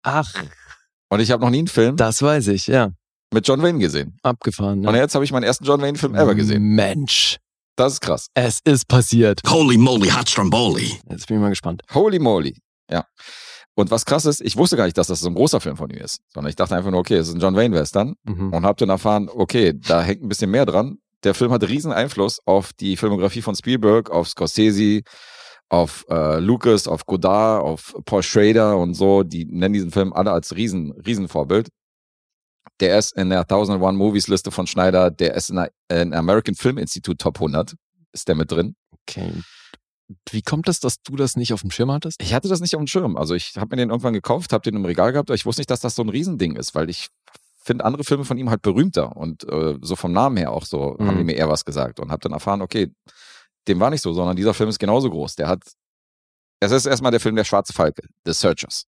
Ach, 0.04 0.34
Und 1.10 1.20
ich 1.20 1.32
habe 1.32 1.44
noch 1.44 1.50
nie 1.50 1.60
einen 1.60 1.68
Film 1.68 1.96
das 1.98 2.22
weiß 2.22 2.48
ich, 2.48 2.68
ja. 2.68 2.92
Mit 3.34 3.48
John 3.48 3.62
Wayne 3.62 3.80
gesehen. 3.80 4.18
Abgefahren. 4.24 4.86
Und 4.86 4.94
Ne? 4.94 5.00
jetzt 5.00 5.16
habe 5.16 5.24
ich 5.26 5.32
meinen 5.32 5.44
ersten 5.44 5.66
John 5.66 5.82
Wayne-Film 5.82 6.16
ever 6.16 6.36
gesehen. 6.36 6.64
Mensch, 6.76 7.38
Das 7.76 7.94
ist 7.94 8.02
krass. 8.02 8.28
es 8.34 8.60
ist 8.66 8.88
passiert. 8.88 9.42
Holy 9.48 9.78
moly, 9.78 10.10
hot 10.10 10.30
stromboli. 10.30 11.00
Jetzt 11.10 11.28
bin 11.28 11.38
ich 11.38 11.42
mal 11.42 11.50
gespannt. 11.50 11.82
Holy 11.94 12.20
moly. 12.20 12.58
Ja. 12.90 13.06
Und 13.76 13.92
was 13.92 14.04
krass 14.06 14.26
ist, 14.26 14.42
ich 14.42 14.58
wusste 14.58 14.76
gar 14.76 14.86
nicht, 14.86 14.98
dass 14.98 15.08
das 15.08 15.22
so 15.22 15.30
ein 15.30 15.36
großer 15.36 15.62
Film 15.62 15.78
von 15.78 15.90
ihm 15.90 16.00
ist, 16.00 16.20
sondern 16.34 16.50
ich 16.50 16.56
dachte 16.58 16.76
einfach 16.76 16.92
nur, 16.92 17.00
okay, 17.00 17.16
es 17.16 17.30
ist 17.30 17.36
ein 17.36 17.40
John 17.40 17.56
Wayne 17.56 17.76
Western 17.76 18.16
Mhm. 18.26 18.52
und 18.52 18.66
habe 18.66 18.76
dann 18.78 18.90
erfahren, 18.90 19.30
okay, 19.34 19.74
da 19.88 20.02
hängt 20.02 20.22
ein 20.24 20.28
bisschen 20.28 20.52
mehr 20.52 20.66
dran. 20.66 20.98
Der 21.24 21.34
Film 21.34 21.52
hat 21.52 21.64
riesen 21.68 21.92
Einfluss 21.94 22.40
auf 22.46 22.74
die 22.74 22.98
Filmografie 22.98 23.42
von 23.42 23.56
Spielberg, 23.56 24.10
auf 24.10 24.28
Scorsese, 24.30 25.02
auf 25.70 26.04
äh, 26.10 26.40
Lucas, 26.40 26.88
auf 26.88 27.06
Godard, 27.06 27.64
auf 27.64 27.94
Paul 28.06 28.24
Schrader 28.24 28.78
und 28.78 28.96
so. 28.96 29.24
Die 29.24 29.46
nennen 29.46 29.74
diesen 29.74 29.92
Film 29.92 30.12
alle 30.14 30.32
als 30.32 30.56
riesen, 30.56 30.92
riesen 31.06 31.28
Vorbild. 31.28 31.70
Der 32.80 32.98
ist 32.98 33.14
in 33.14 33.30
der 33.30 33.42
1001 33.42 33.98
Movies 33.98 34.28
Liste 34.28 34.52
von 34.52 34.68
Schneider, 34.68 35.12
der 35.12 35.34
ist 35.34 35.50
in 35.50 35.58
der 35.58 35.72
in 36.02 36.14
American 36.14 36.56
Film 36.56 36.78
Institute 36.78 37.18
Top 37.18 37.38
100, 37.38 37.76
ist 38.14 38.28
der 38.28 38.36
mit 38.36 38.52
drin. 38.52 38.76
Okay. 39.08 39.34
Wie 40.32 40.42
kommt 40.42 40.68
es, 40.70 40.80
dass 40.80 41.02
du 41.04 41.16
das 41.16 41.36
nicht 41.36 41.54
auf 41.54 41.62
dem 41.62 41.70
Schirm 41.72 41.92
hattest? 41.92 42.22
Ich 42.22 42.34
hatte 42.34 42.48
das 42.48 42.62
nicht 42.62 42.76
auf 42.76 42.80
dem 42.82 42.88
Schirm. 42.88 43.16
Also 43.16 43.36
ich 43.36 43.56
habe 43.58 43.76
mir 43.76 43.82
den 43.82 43.90
irgendwann 43.90 44.14
gekauft, 44.14 44.54
habe 44.54 44.64
den 44.64 44.76
im 44.76 44.86
Regal 44.86 45.12
gehabt, 45.12 45.30
aber 45.30 45.36
ich 45.36 45.46
wusste 45.46 45.60
nicht, 45.60 45.70
dass 45.70 45.82
das 45.82 45.94
so 45.96 46.02
ein 46.02 46.10
Riesending 46.10 46.56
ist, 46.56 46.74
weil 46.74 46.90
ich 46.90 47.10
finde 47.62 47.86
andere 47.86 48.04
Filme 48.04 48.26
von 48.26 48.38
ihm 48.38 48.50
halt 48.50 48.62
berühmter 48.64 49.16
und 49.16 49.44
äh, 49.48 49.78
so 49.82 49.96
vom 49.96 50.12
Namen 50.12 50.38
her 50.38 50.52
auch 50.52 50.66
so 50.66 50.96
Mhm. 50.98 51.08
haben 51.08 51.18
die 51.18 51.24
mir 51.24 51.36
eher 51.36 51.50
was 51.50 51.66
gesagt 51.66 52.00
und 52.00 52.10
habe 52.10 52.22
dann 52.22 52.32
erfahren, 52.32 52.62
okay, 52.62 52.92
dem 53.68 53.80
war 53.80 53.92
nicht 53.92 54.02
so, 54.02 54.14
sondern 54.14 54.36
dieser 54.36 54.54
Film 54.56 54.70
ist 54.70 54.80
genauso 54.80 55.10
groß. 55.12 55.36
Der 55.36 55.48
hat, 55.48 55.62
es 56.60 56.72
ist 56.72 56.88
erstmal 56.88 57.12
der 57.12 57.20
Film 57.20 57.36
Der 57.36 57.44
Schwarze 57.44 57.74
Falke, 57.74 58.02
The 58.26 58.34
Searchers, 58.34 58.86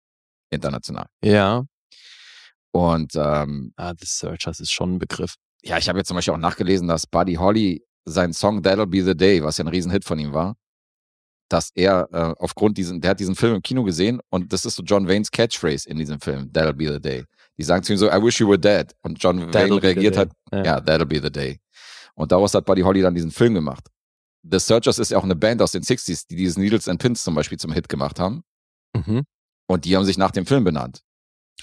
international. 0.52 1.08
Ja. 1.22 1.66
Und 2.72 3.14
ähm, 3.16 3.74
Ah, 3.78 3.94
The 4.00 4.06
Searchers 4.06 4.60
ist 4.60 4.72
schon 4.72 4.96
ein 4.96 5.00
Begriff. 5.00 5.36
ja, 5.64 5.78
ich 5.78 5.90
habe 5.90 5.98
jetzt 6.00 6.08
zum 6.08 6.16
Beispiel 6.16 6.34
auch 6.34 6.38
nachgelesen, 6.38 6.88
dass 6.88 7.08
Buddy 7.08 7.36
Holly 7.36 7.84
seinen 8.06 8.34
Song 8.34 8.62
That'll 8.62 8.86
Be 8.86 9.04
the 9.04 9.16
Day, 9.16 9.44
was 9.44 9.58
ja 9.58 9.64
ein 9.66 9.68
Riesenhit 9.70 10.06
von 10.06 10.20
ihm 10.20 10.34
war, 10.34 10.56
dass 11.50 11.72
er 11.74 12.08
äh, 12.12 12.34
aufgrund 12.40 12.78
diesen, 12.78 13.02
der 13.02 13.12
hat 13.12 13.20
diesen 13.20 13.36
Film 13.36 13.56
im 13.56 13.62
Kino 13.62 13.84
gesehen 13.84 14.20
und 14.30 14.54
das 14.54 14.66
ist 14.66 14.76
so 14.76 14.84
John 14.84 15.08
Waynes 15.08 15.32
Catchphrase 15.32 15.90
in 15.90 15.98
diesem 15.98 16.20
Film, 16.22 16.52
That'll 16.54 16.74
Be 16.74 16.92
the 16.94 17.00
Day. 17.02 17.26
Die 17.58 17.64
sagen 17.64 17.84
zu 17.84 17.92
ihm 17.94 17.98
so, 17.98 18.08
I 18.08 18.22
wish 18.24 18.40
you 18.40 18.48
were 18.48 18.60
dead. 18.60 18.94
Und 19.02 19.22
John 19.22 19.40
That'll 19.52 19.70
Wayne 19.72 19.84
reagiert 19.84 20.16
halt, 20.18 20.32
Ja. 20.52 20.64
ja, 20.64 20.78
That'll 20.78 21.06
Be 21.06 21.20
the 21.22 21.32
Day. 21.32 21.60
Und 22.14 22.32
daraus 22.32 22.54
hat 22.54 22.66
Buddy 22.66 22.82
Holly 22.82 23.02
dann 23.02 23.16
diesen 23.16 23.32
Film 23.32 23.54
gemacht. 23.56 23.88
The 24.50 24.60
Searchers 24.60 25.00
ist 25.00 25.12
ja 25.12 25.18
auch 25.18 25.24
eine 25.24 25.36
Band 25.36 25.62
aus 25.62 25.72
den 25.72 25.84
60s, 25.84 26.26
die 26.30 26.36
dieses 26.36 26.58
Needles 26.58 26.88
and 26.88 27.02
Pins 27.02 27.24
zum 27.24 27.34
Beispiel 27.36 27.58
zum 27.58 27.72
Hit 27.74 27.90
gemacht 27.90 28.20
haben. 28.20 28.44
Mhm. 28.96 29.24
Und 29.68 29.86
die 29.86 29.96
haben 29.98 30.06
sich 30.06 30.18
nach 30.18 30.32
dem 30.32 30.46
Film 30.46 30.64
benannt. 30.64 31.02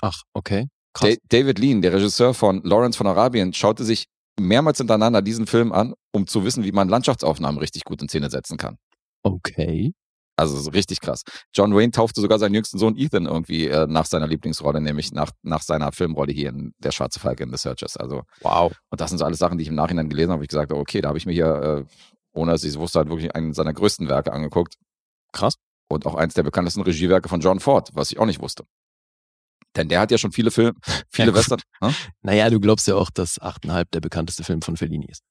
Ach, 0.03 0.23
okay. 0.35 0.69
Krass. 0.97 1.17
Da 1.29 1.39
David 1.39 1.59
Lean, 1.59 1.83
der 1.83 1.93
Regisseur 1.93 2.33
von 2.33 2.63
Lawrence 2.63 2.97
von 2.97 3.07
Arabien, 3.07 3.53
schaute 3.53 3.85
sich 3.85 4.07
mehrmals 4.39 4.79
hintereinander 4.79 5.23
diesen 5.23 5.47
Film 5.47 5.73
an, 5.73 5.95
um 6.13 6.27
zu 6.27 6.45
wissen, 6.45 6.65
wie 6.65 6.73
man 6.73 6.89
Landschaftsaufnahmen 6.89 7.59
richtig 7.59 7.85
gut 7.85 8.01
in 8.01 8.09
Szene 8.09 8.31
setzen 8.31 8.57
kann. 8.57 8.77
Okay. 9.23 9.93
Also 10.39 10.59
so 10.59 10.71
richtig 10.71 11.01
krass. 11.01 11.23
John 11.55 11.75
Wayne 11.75 11.93
taufte 11.93 12.21
sogar 12.21 12.39
seinen 12.39 12.55
jüngsten 12.55 12.79
Sohn 12.79 12.97
Ethan 12.97 13.25
irgendwie 13.25 13.69
äh, 13.69 13.87
nach 13.87 14.05
seiner 14.05 14.27
Lieblingsrolle, 14.27 14.83
nämlich 14.83 15.13
nach, 15.13 15.31
nach 15.43 15.63
seiner 15.63 15.93
Filmrolle 15.93 16.33
hier 16.33 16.51
in 16.51 16.75
Der 16.79 16.93
Schwarze 16.93 17.21
Falke 17.21 17.43
in 17.43 17.51
The 17.51 17.57
Searchers. 17.57 17.97
Also, 17.97 18.23
Wow. 18.43 18.73
und 18.91 19.01
das 19.01 19.11
sind 19.11 19.19
so 19.19 19.25
alles 19.25 19.39
Sachen, 19.39 19.57
die 19.57 19.63
ich 19.63 19.69
im 19.69 19.75
Nachhinein 19.75 20.11
gelesen 20.11 20.33
habe, 20.33 20.41
wo 20.41 20.43
ich 20.43 20.51
gesagt 20.51 20.71
habe, 20.71 20.81
okay, 20.81 21.01
da 21.01 21.09
habe 21.09 21.17
ich 21.19 21.25
mir 21.25 21.33
hier, 21.33 21.47
äh, 21.47 21.85
ohne 22.39 22.53
dass 22.53 22.65
ich 22.65 22.71
es 22.71 22.79
wusste, 22.79 22.99
halt 22.99 23.09
wirklich 23.09 23.35
einen 23.35 23.55
seiner 23.55 23.73
größten 23.73 24.09
Werke 24.11 24.33
angeguckt. 24.33 24.77
Krass. 25.33 25.55
Und 25.89 26.05
auch 26.05 26.15
eins 26.15 26.35
der 26.35 26.43
bekanntesten 26.43 26.83
Regiewerke 26.83 27.31
von 27.31 27.41
John 27.41 27.61
Ford, 27.61 27.91
was 27.95 28.11
ich 28.11 28.19
auch 28.19 28.27
nicht 28.27 28.43
wusste. 28.43 28.65
Denn 29.77 29.89
der 29.89 30.01
hat 30.01 30.11
ja 30.11 30.19
schon 30.19 30.33
viele 30.33 30.51
Filme, 30.51 30.73
viele 31.11 31.29
Ja. 31.31 31.35
Western. 31.35 31.61
Hm? 31.83 31.95
Naja, 32.23 32.49
du 32.51 32.59
glaubst 32.61 32.87
ja 32.89 32.95
auch, 32.97 33.11
dass 33.11 33.41
8,5 33.41 33.85
der 33.93 34.01
bekannteste 34.01 34.43
Film 34.45 34.63
von 34.63 34.77
Fellini 34.77 35.07
ist. 35.11 35.23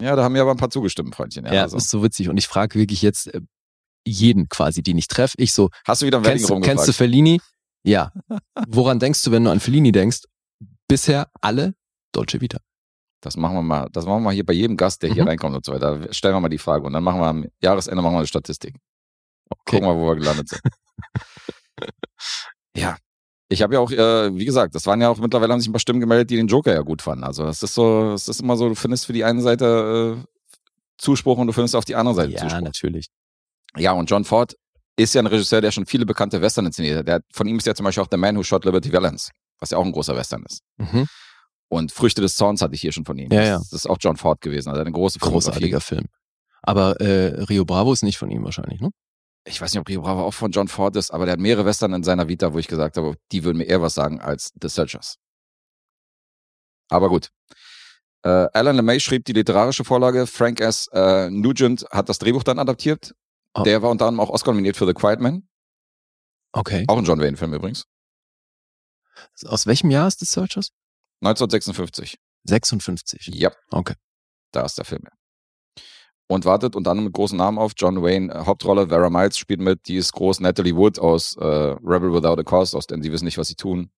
Ja, 0.00 0.14
da 0.16 0.24
haben 0.24 0.32
mir 0.32 0.42
aber 0.42 0.50
ein 0.50 0.56
paar 0.56 0.70
zugestimmt, 0.70 1.14
Freundchen. 1.14 1.46
Ja, 1.46 1.54
Ja, 1.54 1.62
also. 1.62 1.76
ist 1.76 1.88
so 1.90 2.02
witzig. 2.02 2.28
Und 2.28 2.36
ich 2.36 2.46
frage 2.48 2.78
wirklich 2.78 3.00
jetzt 3.02 3.32
äh, 3.32 3.40
jeden 4.06 4.48
quasi, 4.48 4.82
den 4.82 4.98
ich 4.98 5.08
treffe. 5.08 5.34
Ich 5.38 5.52
so, 5.52 5.70
Hast 5.86 6.02
du 6.02 6.06
wieder 6.06 6.20
Wedding 6.20 6.32
kennst 6.38 6.48
du, 6.50 6.52
rumgefragt? 6.54 6.76
kennst 6.78 6.88
du 6.88 6.92
Fellini? 6.92 7.40
Ja. 7.84 8.12
Woran 8.68 8.98
denkst 8.98 9.22
du, 9.24 9.30
wenn 9.30 9.44
du 9.44 9.50
an 9.50 9.60
Fellini 9.60 9.92
denkst? 9.92 10.20
Bisher 10.88 11.28
alle 11.40 11.74
Dolce 12.12 12.40
Vita. 12.40 12.58
Das 13.22 13.36
machen 13.38 13.54
wir 13.56 13.62
mal, 13.62 13.88
das 13.90 14.04
machen 14.04 14.16
wir 14.16 14.24
mal 14.26 14.34
hier 14.34 14.44
bei 14.44 14.52
jedem 14.52 14.76
Gast, 14.76 15.02
der 15.02 15.10
hier 15.12 15.22
Mhm. 15.22 15.28
reinkommt 15.28 15.56
und 15.56 15.64
so 15.64 15.72
weiter. 15.72 16.12
Stellen 16.12 16.34
wir 16.34 16.40
mal 16.40 16.48
die 16.50 16.58
Frage 16.58 16.84
und 16.84 16.92
dann 16.92 17.02
machen 17.02 17.20
wir 17.20 17.26
am 17.26 17.46
Jahresende 17.62 18.02
machen 18.02 18.12
wir 18.14 18.18
eine 18.18 18.26
Statistik. 18.26 18.74
Okay. 19.48 19.76
Gucken 19.80 19.88
wir, 19.88 19.96
wo 19.96 20.08
wir 20.08 20.16
gelandet 20.16 20.48
sind. 20.50 20.60
ja. 22.76 22.96
Ich 23.48 23.62
habe 23.62 23.74
ja 23.74 23.80
auch, 23.80 23.90
äh, 23.90 24.34
wie 24.34 24.44
gesagt, 24.44 24.74
das 24.74 24.86
waren 24.86 25.00
ja 25.00 25.10
auch 25.10 25.18
mittlerweile 25.18 25.52
haben 25.52 25.60
sich 25.60 25.68
ein 25.68 25.72
paar 25.72 25.80
Stimmen 25.80 26.00
gemeldet, 26.00 26.30
die 26.30 26.36
den 26.36 26.46
Joker 26.48 26.72
ja 26.72 26.80
gut 26.80 27.02
fanden. 27.02 27.24
Also 27.24 27.46
es 27.46 27.62
ist 27.62 27.74
so, 27.74 28.12
es 28.12 28.26
ist 28.28 28.40
immer 28.40 28.56
so, 28.56 28.68
du 28.68 28.74
findest 28.74 29.06
für 29.06 29.12
die 29.12 29.24
eine 29.24 29.42
Seite 29.42 30.16
äh, 30.18 30.24
Zuspruch 30.96 31.38
und 31.38 31.46
du 31.48 31.52
findest 31.52 31.76
auf 31.76 31.84
die 31.84 31.94
andere 31.94 32.14
Seite 32.14 32.32
Ja, 32.32 32.40
Zuspruch. 32.40 32.60
natürlich. 32.62 33.08
Ja, 33.76 33.92
und 33.92 34.08
John 34.08 34.24
Ford 34.24 34.54
ist 34.96 35.14
ja 35.14 35.20
ein 35.20 35.26
Regisseur, 35.26 35.60
der 35.60 35.72
schon 35.72 35.86
viele 35.86 36.06
bekannte 36.06 36.40
Western 36.40 36.66
inszeniert 36.66 36.98
hat. 36.98 37.08
Der, 37.08 37.20
von 37.32 37.46
ihm 37.46 37.58
ist 37.58 37.66
ja 37.66 37.74
zum 37.74 37.84
Beispiel 37.84 38.02
auch 38.02 38.08
The 38.10 38.16
Man 38.16 38.36
Who 38.36 38.42
Shot 38.44 38.64
Liberty 38.64 38.92
Valance, 38.92 39.30
was 39.58 39.70
ja 39.70 39.78
auch 39.78 39.84
ein 39.84 39.92
großer 39.92 40.16
Western 40.16 40.44
ist. 40.48 40.60
Mhm. 40.76 41.06
Und 41.68 41.92
Früchte 41.92 42.20
des 42.22 42.36
Zorns 42.36 42.62
hatte 42.62 42.74
ich 42.74 42.80
hier 42.80 42.92
schon 42.92 43.04
von 43.04 43.18
ihm. 43.18 43.32
Ja, 43.32 43.40
das, 43.40 43.48
ja. 43.48 43.58
das 43.58 43.72
ist 43.72 43.86
auch 43.86 43.98
John 44.00 44.16
Ford 44.16 44.40
gewesen. 44.40 44.68
Also 44.68 44.80
eine 44.80 44.92
große. 44.92 45.18
Großartiger 45.18 45.80
Film. 45.80 46.04
Aber 46.62 47.00
äh, 47.00 47.42
Rio 47.44 47.64
Bravo 47.64 47.92
ist 47.92 48.02
nicht 48.02 48.16
von 48.16 48.30
ihm 48.30 48.44
wahrscheinlich, 48.44 48.80
ne? 48.80 48.90
Ich 49.46 49.60
weiß 49.60 49.72
nicht, 49.72 49.80
ob 49.80 49.88
Rio 49.88 50.00
Bravo 50.02 50.24
auch 50.24 50.32
von 50.34 50.50
John 50.50 50.68
Ford 50.68 50.96
ist, 50.96 51.10
aber 51.10 51.26
der 51.26 51.32
hat 51.32 51.40
mehrere 51.40 51.66
Western 51.66 51.92
in 51.92 52.02
seiner 52.02 52.28
Vita, 52.28 52.54
wo 52.54 52.58
ich 52.58 52.66
gesagt 52.66 52.96
habe, 52.96 53.16
die 53.30 53.44
würden 53.44 53.58
mir 53.58 53.64
eher 53.64 53.82
was 53.82 53.94
sagen 53.94 54.20
als 54.20 54.52
The 54.60 54.68
Searchers. 54.68 55.18
Aber 56.88 57.08
gut. 57.08 57.30
Äh, 58.22 58.28
Alan 58.28 58.76
LeMay 58.76 59.00
schrieb 59.00 59.26
die 59.26 59.34
literarische 59.34 59.84
Vorlage. 59.84 60.26
Frank 60.26 60.60
S. 60.60 60.88
Äh, 60.92 61.28
Nugent 61.30 61.84
hat 61.90 62.08
das 62.08 62.18
Drehbuch 62.18 62.42
dann 62.42 62.58
adaptiert. 62.58 63.14
Oh. 63.52 63.62
Der 63.62 63.82
war 63.82 63.90
unter 63.90 64.06
anderem 64.06 64.26
auch 64.26 64.32
Oscar 64.32 64.52
nominiert 64.52 64.76
für 64.76 64.86
The 64.86 64.94
Quiet 64.94 65.20
Man. 65.20 65.46
Okay. 66.52 66.84
Auch 66.88 66.96
ein 66.96 67.04
John 67.04 67.20
Wayne-Film 67.20 67.52
übrigens. 67.52 67.86
Aus 69.44 69.66
welchem 69.66 69.90
Jahr 69.90 70.08
ist 70.08 70.20
The 70.20 70.26
Searchers? 70.26 70.70
1956. 71.20 72.18
56. 72.44 73.26
Ja. 73.34 73.52
Okay. 73.70 73.94
Da 74.52 74.64
ist 74.64 74.78
der 74.78 74.84
Film. 74.84 75.02
ja. 75.04 75.10
Und 76.26 76.46
wartet 76.46 76.74
unter 76.74 76.90
anderem 76.90 77.06
mit 77.06 77.14
großen 77.14 77.36
Namen 77.36 77.58
auf. 77.58 77.72
John 77.76 78.02
Wayne, 78.02 78.32
äh, 78.32 78.46
Hauptrolle, 78.46 78.88
Vera 78.88 79.10
Miles 79.10 79.36
spielt 79.36 79.60
mit, 79.60 79.86
die 79.88 79.96
ist 79.96 80.12
groß. 80.12 80.40
Natalie 80.40 80.74
Wood 80.74 80.98
aus 80.98 81.36
äh, 81.36 81.44
Rebel 81.44 82.12
Without 82.14 82.40
a 82.40 82.42
Cause, 82.42 82.76
aus 82.76 82.86
denn 82.86 83.02
sie 83.02 83.12
wissen 83.12 83.26
nicht, 83.26 83.36
was 83.36 83.48
sie 83.48 83.56
tun. 83.56 83.90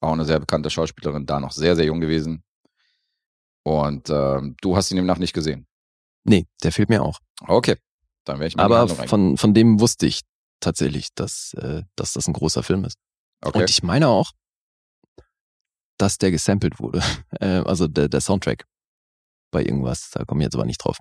Auch 0.00 0.12
eine 0.12 0.24
sehr 0.24 0.40
bekannte 0.40 0.70
Schauspielerin, 0.70 1.26
da 1.26 1.40
noch 1.40 1.52
sehr, 1.52 1.76
sehr 1.76 1.84
jung 1.84 2.00
gewesen. 2.00 2.42
Und 3.64 4.08
ähm, 4.10 4.56
du 4.60 4.76
hast 4.76 4.90
ihn 4.90 4.96
demnach 4.96 5.18
nicht 5.18 5.34
gesehen. 5.34 5.66
Nee, 6.24 6.46
der 6.62 6.72
fehlt 6.72 6.88
mir 6.88 7.02
auch. 7.02 7.18
Okay. 7.46 7.76
Dann 8.24 8.38
werde 8.38 8.48
ich 8.48 8.56
mal 8.56 8.64
Aber 8.64 8.88
von, 8.88 9.36
von 9.36 9.54
dem 9.54 9.80
wusste 9.80 10.06
ich 10.06 10.22
tatsächlich, 10.60 11.08
dass, 11.14 11.54
äh, 11.54 11.82
dass 11.96 12.14
das 12.14 12.26
ein 12.26 12.32
großer 12.32 12.62
Film 12.62 12.84
ist. 12.84 12.96
Okay. 13.44 13.60
Und 13.60 13.70
ich 13.70 13.82
meine 13.82 14.08
auch, 14.08 14.30
dass 15.98 16.18
der 16.18 16.30
gesampelt 16.30 16.80
wurde. 16.80 17.02
Äh, 17.40 17.62
also 17.64 17.88
der, 17.88 18.08
der 18.08 18.20
Soundtrack 18.20 18.66
bei 19.50 19.62
irgendwas. 19.64 20.10
Da 20.12 20.24
komme 20.24 20.42
ich 20.42 20.44
jetzt 20.44 20.54
aber 20.54 20.64
nicht 20.64 20.78
drauf. 20.84 20.98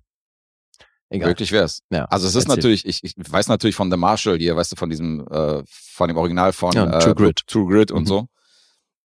Egal. 1.14 1.28
Möglich 1.30 1.52
wär's. 1.52 1.82
Ja, 1.90 2.06
Also 2.06 2.26
es 2.26 2.36
ist 2.36 2.46
erzähl. 2.46 2.56
natürlich, 2.56 2.86
ich, 2.86 3.04
ich 3.04 3.14
weiß 3.18 3.50
natürlich 3.50 3.76
von 3.76 3.92
The 3.92 3.98
Marshall 3.98 4.38
hier, 4.38 4.56
weißt 4.56 4.72
du, 4.72 4.76
von 4.78 4.90
diesem, 4.90 5.28
äh, 5.30 5.62
von 5.68 6.08
dem 6.08 6.16
Original 6.16 6.54
von 6.54 6.72
Ja, 6.74 6.86
äh, 6.86 7.00
True 7.00 7.16
Grit. 7.16 7.42
True 7.48 7.68
Grit 7.68 7.92
und 7.92 8.04
Mhm. 8.04 8.08
so, 8.08 8.26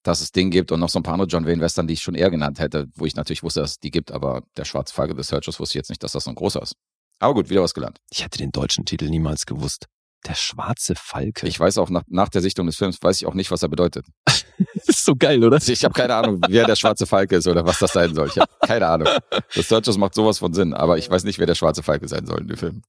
dass 0.04 0.22
es 0.22 0.32
den 0.32 0.52
gibt 0.52 0.72
und 0.72 0.80
noch 0.80 0.90
so 0.90 1.00
ein 1.00 1.04
paar 1.04 1.14
andere 1.16 1.28
John 1.28 1.48
Wayne 1.48 1.62
Western, 1.62 1.88
die 1.88 1.96
ich 1.96 2.02
schon 2.02 2.14
eher 2.14 2.30
genannt 2.30 2.60
hätte, 2.60 2.86
wo 2.96 3.08
ich 3.08 3.16
natürlich 3.16 3.42
wusste, 3.42 3.62
dass 3.62 3.72
es 3.72 3.80
die 3.80 3.90
gibt, 3.90 4.12
aber 4.12 4.44
der 4.56 4.66
Schwarze 4.66 4.94
Falke 4.94 5.16
des 5.16 5.28
Searchers 5.30 5.60
wusste 5.60 5.72
ich 5.74 5.80
jetzt 5.80 5.90
nicht, 5.90 6.04
dass 6.04 6.12
das 6.12 6.26
so 6.26 6.30
ein 6.30 6.36
großer 6.36 6.62
ist. 6.62 6.76
Aber 7.18 7.34
gut, 7.34 7.50
wieder 7.50 7.64
was 7.64 7.74
gelernt. 7.74 8.00
Ich 8.12 8.24
hätte 8.24 8.38
den 8.38 8.52
deutschen 8.52 8.86
Titel 8.86 9.10
niemals 9.10 9.48
gewusst. 9.48 9.88
Der 10.26 10.34
schwarze 10.34 10.96
Falke. 10.96 11.48
Ich 11.48 11.60
weiß 11.60 11.78
auch 11.78 11.90
nach, 11.90 12.04
nach 12.08 12.30
der 12.30 12.42
Sichtung 12.42 12.66
des 12.66 12.78
Films, 12.78 12.98
weiß 13.02 13.18
ich 13.22 13.28
auch 13.28 13.36
nicht, 13.36 13.52
was 13.52 13.62
er 13.62 13.70
bedeutet. 13.70 14.08
das 14.26 14.44
ist 14.88 15.06
so 15.06 15.16
geil, 15.16 15.44
oder? 15.44 15.58
Ich 15.58 15.84
habe 15.84 15.94
keine 15.94 16.16
Ahnung, 16.16 16.42
wer 16.48 16.66
der 16.66 16.76
Schwarze 16.76 17.06
Falke 17.06 17.36
ist 17.36 17.48
oder 17.48 17.66
was 17.66 17.78
das 17.80 17.94
sein 17.94 18.16
soll. 18.16 18.30
Ich 18.30 18.38
habe 18.38 18.52
keine 18.66 18.88
Ahnung. 18.88 19.08
Das 19.54 19.68
Searchers 19.68 19.98
macht 19.98 20.16
sowas 20.16 20.40
von 20.40 20.54
Sinn, 20.54 20.74
aber 20.74 20.98
ich 20.98 21.10
weiß 21.10 21.26
nicht, 21.26 21.38
wer 21.38 21.46
der 21.46 21.56
Schwarze 21.56 21.84
Falke 21.84 22.08
sein 22.08 22.26
soll 22.26 22.40
in 22.42 22.48
dem 22.48 22.58
Film. 22.58 22.82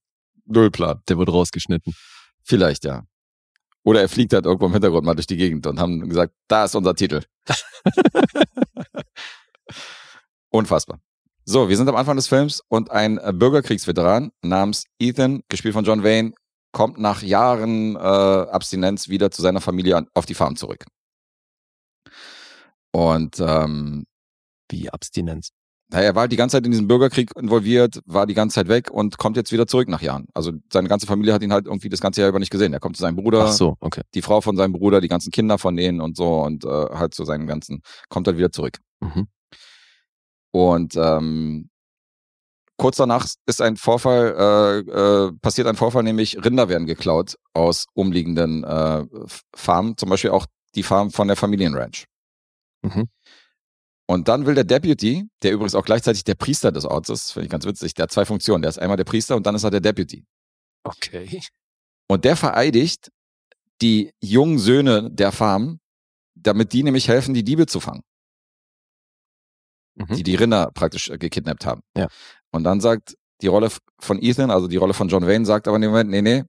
Null 0.47 0.71
Plan. 0.71 1.03
Der 1.09 1.19
wird 1.19 1.29
rausgeschnitten. 1.29 1.95
Vielleicht, 2.43 2.85
ja. 2.85 3.03
Oder 3.83 4.01
er 4.01 4.09
fliegt 4.09 4.33
halt 4.33 4.47
irgendwo 4.47 4.67
im 4.67 4.73
Hintergrund 4.73 5.05
mal 5.05 5.15
durch 5.15 5.27
die 5.27 5.37
Gegend 5.37 5.67
und 5.67 5.79
haben 5.79 6.09
gesagt, 6.09 6.33
da 6.49 6.65
ist 6.65 6.75
unser 6.75 6.95
Titel. 6.95 7.23
Unfassbar. 10.51 11.01
So, 11.45 11.69
wir 11.69 11.77
sind 11.77 11.89
am 11.89 11.97
Anfang 11.97 12.17
des 12.17 12.27
Films 12.27 12.63
und 12.69 12.91
ein 12.91 13.21
Bürgerkriegsveteran 13.39 14.33
namens 14.43 14.85
Ethan, 14.99 15.43
gespielt 15.49 15.75
von 15.75 15.85
John 15.85 16.03
Wayne, 16.03 16.33
kommt 16.77 16.99
nach 16.99 17.23
Jahren 17.23 17.97
äh, 17.97 17.99
Abstinenz 17.99 19.09
wieder 19.09 19.31
zu 19.31 19.41
seiner 19.41 19.63
Familie 19.63 19.97
an, 19.97 20.09
auf 20.13 20.27
die 20.27 20.35
Farm 20.35 20.57
zurück. 20.57 20.85
Und 22.93 23.41
ähm, 23.41 24.05
Wie 24.69 24.91
Abstinenz. 24.91 25.53
naja, 25.91 26.09
er 26.09 26.15
war 26.15 26.21
halt 26.21 26.33
die 26.33 26.37
ganze 26.37 26.59
Zeit 26.59 26.67
in 26.67 26.73
diesem 26.73 26.87
Bürgerkrieg 26.87 27.31
involviert, 27.35 28.03
war 28.05 28.27
die 28.27 28.35
ganze 28.35 28.57
Zeit 28.57 28.69
weg 28.69 28.91
und 28.91 29.17
kommt 29.17 29.39
jetzt 29.39 29.53
wieder 29.53 29.67
zurück 29.67 29.89
nach 29.89 30.03
Jahren. 30.03 30.27
Also 30.35 30.53
seine 30.71 30.89
ganze 30.91 31.07
Familie 31.07 31.33
hat 31.33 31.43
ihn 31.43 31.51
halt 31.51 31.65
irgendwie 31.65 31.89
das 31.89 32.03
ganze 32.03 32.21
Jahr 32.21 32.29
über 32.29 32.41
nicht 32.41 32.53
gesehen. 32.53 32.75
Er 32.75 32.81
kommt 32.81 32.99
zu 32.99 33.01
seinem 33.01 33.17
Bruder, 33.17 33.47
Ach 33.47 33.53
so, 33.53 33.77
okay. 33.81 34.03
die 34.13 34.21
Frau 34.21 34.43
von 34.43 34.59
seinem 34.59 34.73
Bruder, 34.73 35.01
die 35.01 35.09
ganzen 35.09 35.31
Kinder 35.31 35.57
von 35.57 35.79
denen 35.79 36.03
und 36.03 36.15
so 36.15 36.43
und 36.43 36.67
äh, 36.67 36.69
halt 36.69 37.15
zu 37.15 37.25
seinen 37.25 37.47
ganzen, 37.47 37.81
kommt 38.11 38.27
halt 38.27 38.37
wieder 38.37 38.53
zurück. 38.53 38.81
Mhm. 39.01 39.29
Und 40.51 40.95
ähm, 40.95 41.71
kurz 42.77 42.97
danach 42.97 43.27
ist 43.47 43.63
ein 43.63 43.77
Vorfall, 43.77 44.35
äh, 44.39 44.91
äh, 44.91 45.33
passiert 45.41 45.67
ein 45.67 45.77
Vorfall, 45.77 46.03
nämlich 46.03 46.43
Rinder 46.45 46.69
werden 46.69 46.87
geklaut 46.87 47.37
aus 47.55 47.87
umliegenden 47.95 48.65
äh, 48.65 49.05
Farmen, 49.55 49.97
zum 49.97 50.09
Beispiel 50.11 50.31
auch 50.31 50.47
die 50.75 50.83
Farm 50.83 51.11
von 51.11 51.29
der 51.29 51.37
Familienranch. 51.37 52.07
Mhm. 52.83 53.09
Und 54.09 54.29
dann 54.29 54.47
will 54.47 54.55
der 54.55 54.65
Deputy, 54.65 55.27
der 55.43 55.53
übrigens 55.53 55.75
auch 55.75 55.85
gleichzeitig 55.85 56.23
der 56.25 56.37
Priester 56.37 56.71
des 56.71 56.85
Orts 56.85 57.09
ist, 57.09 57.33
finde 57.33 57.47
ich 57.47 57.51
ganz 57.51 57.65
witzig, 57.65 57.95
der 57.95 58.05
hat 58.05 58.13
zwei 58.13 58.25
Funktionen. 58.25 58.63
Der 58.63 58.69
ist 58.69 58.79
einmal 58.79 58.97
der 58.97 59.05
Priester 59.05 59.35
und 59.35 59.47
dann 59.47 59.57
ist 59.57 59.65
er 59.65 59.71
der 59.71 59.81
Deputy. 59.81 60.25
Okay. 60.85 61.41
Und 62.09 62.25
der 62.25 62.37
vereidigt 62.37 63.11
die 63.83 64.13
jungen 64.23 64.59
Söhne 64.59 65.11
der 65.11 65.33
Farm, 65.33 65.81
damit 66.35 66.73
die 66.73 66.85
nämlich 66.85 67.09
helfen, 67.09 67.35
die 67.35 67.43
Diebe 67.43 67.67
zu 67.67 67.81
fangen, 67.81 68.03
Mhm. 69.97 70.15
die 70.15 70.23
die 70.23 70.35
Rinder 70.35 70.71
praktisch 70.73 71.09
äh, 71.09 71.19
gekidnappt 71.19 71.65
haben. 71.67 71.81
Ja. 71.97 72.09
Und 72.57 72.65
dann 72.65 72.81
sagt 72.81 73.15
die 73.43 73.47
Rolle 73.49 73.71
von 74.01 74.21
Ethan, 74.21 74.51
also 74.51 74.67
die 74.67 74.77
Rolle 74.77 74.95
von 74.95 75.09
John 75.09 75.27
Wayne, 75.27 75.45
sagt 75.47 75.69
aber 75.69 75.77
in 75.77 75.83
dem 75.83 75.91
Moment, 75.93 76.11
nee, 76.11 76.23
nee, 76.23 76.43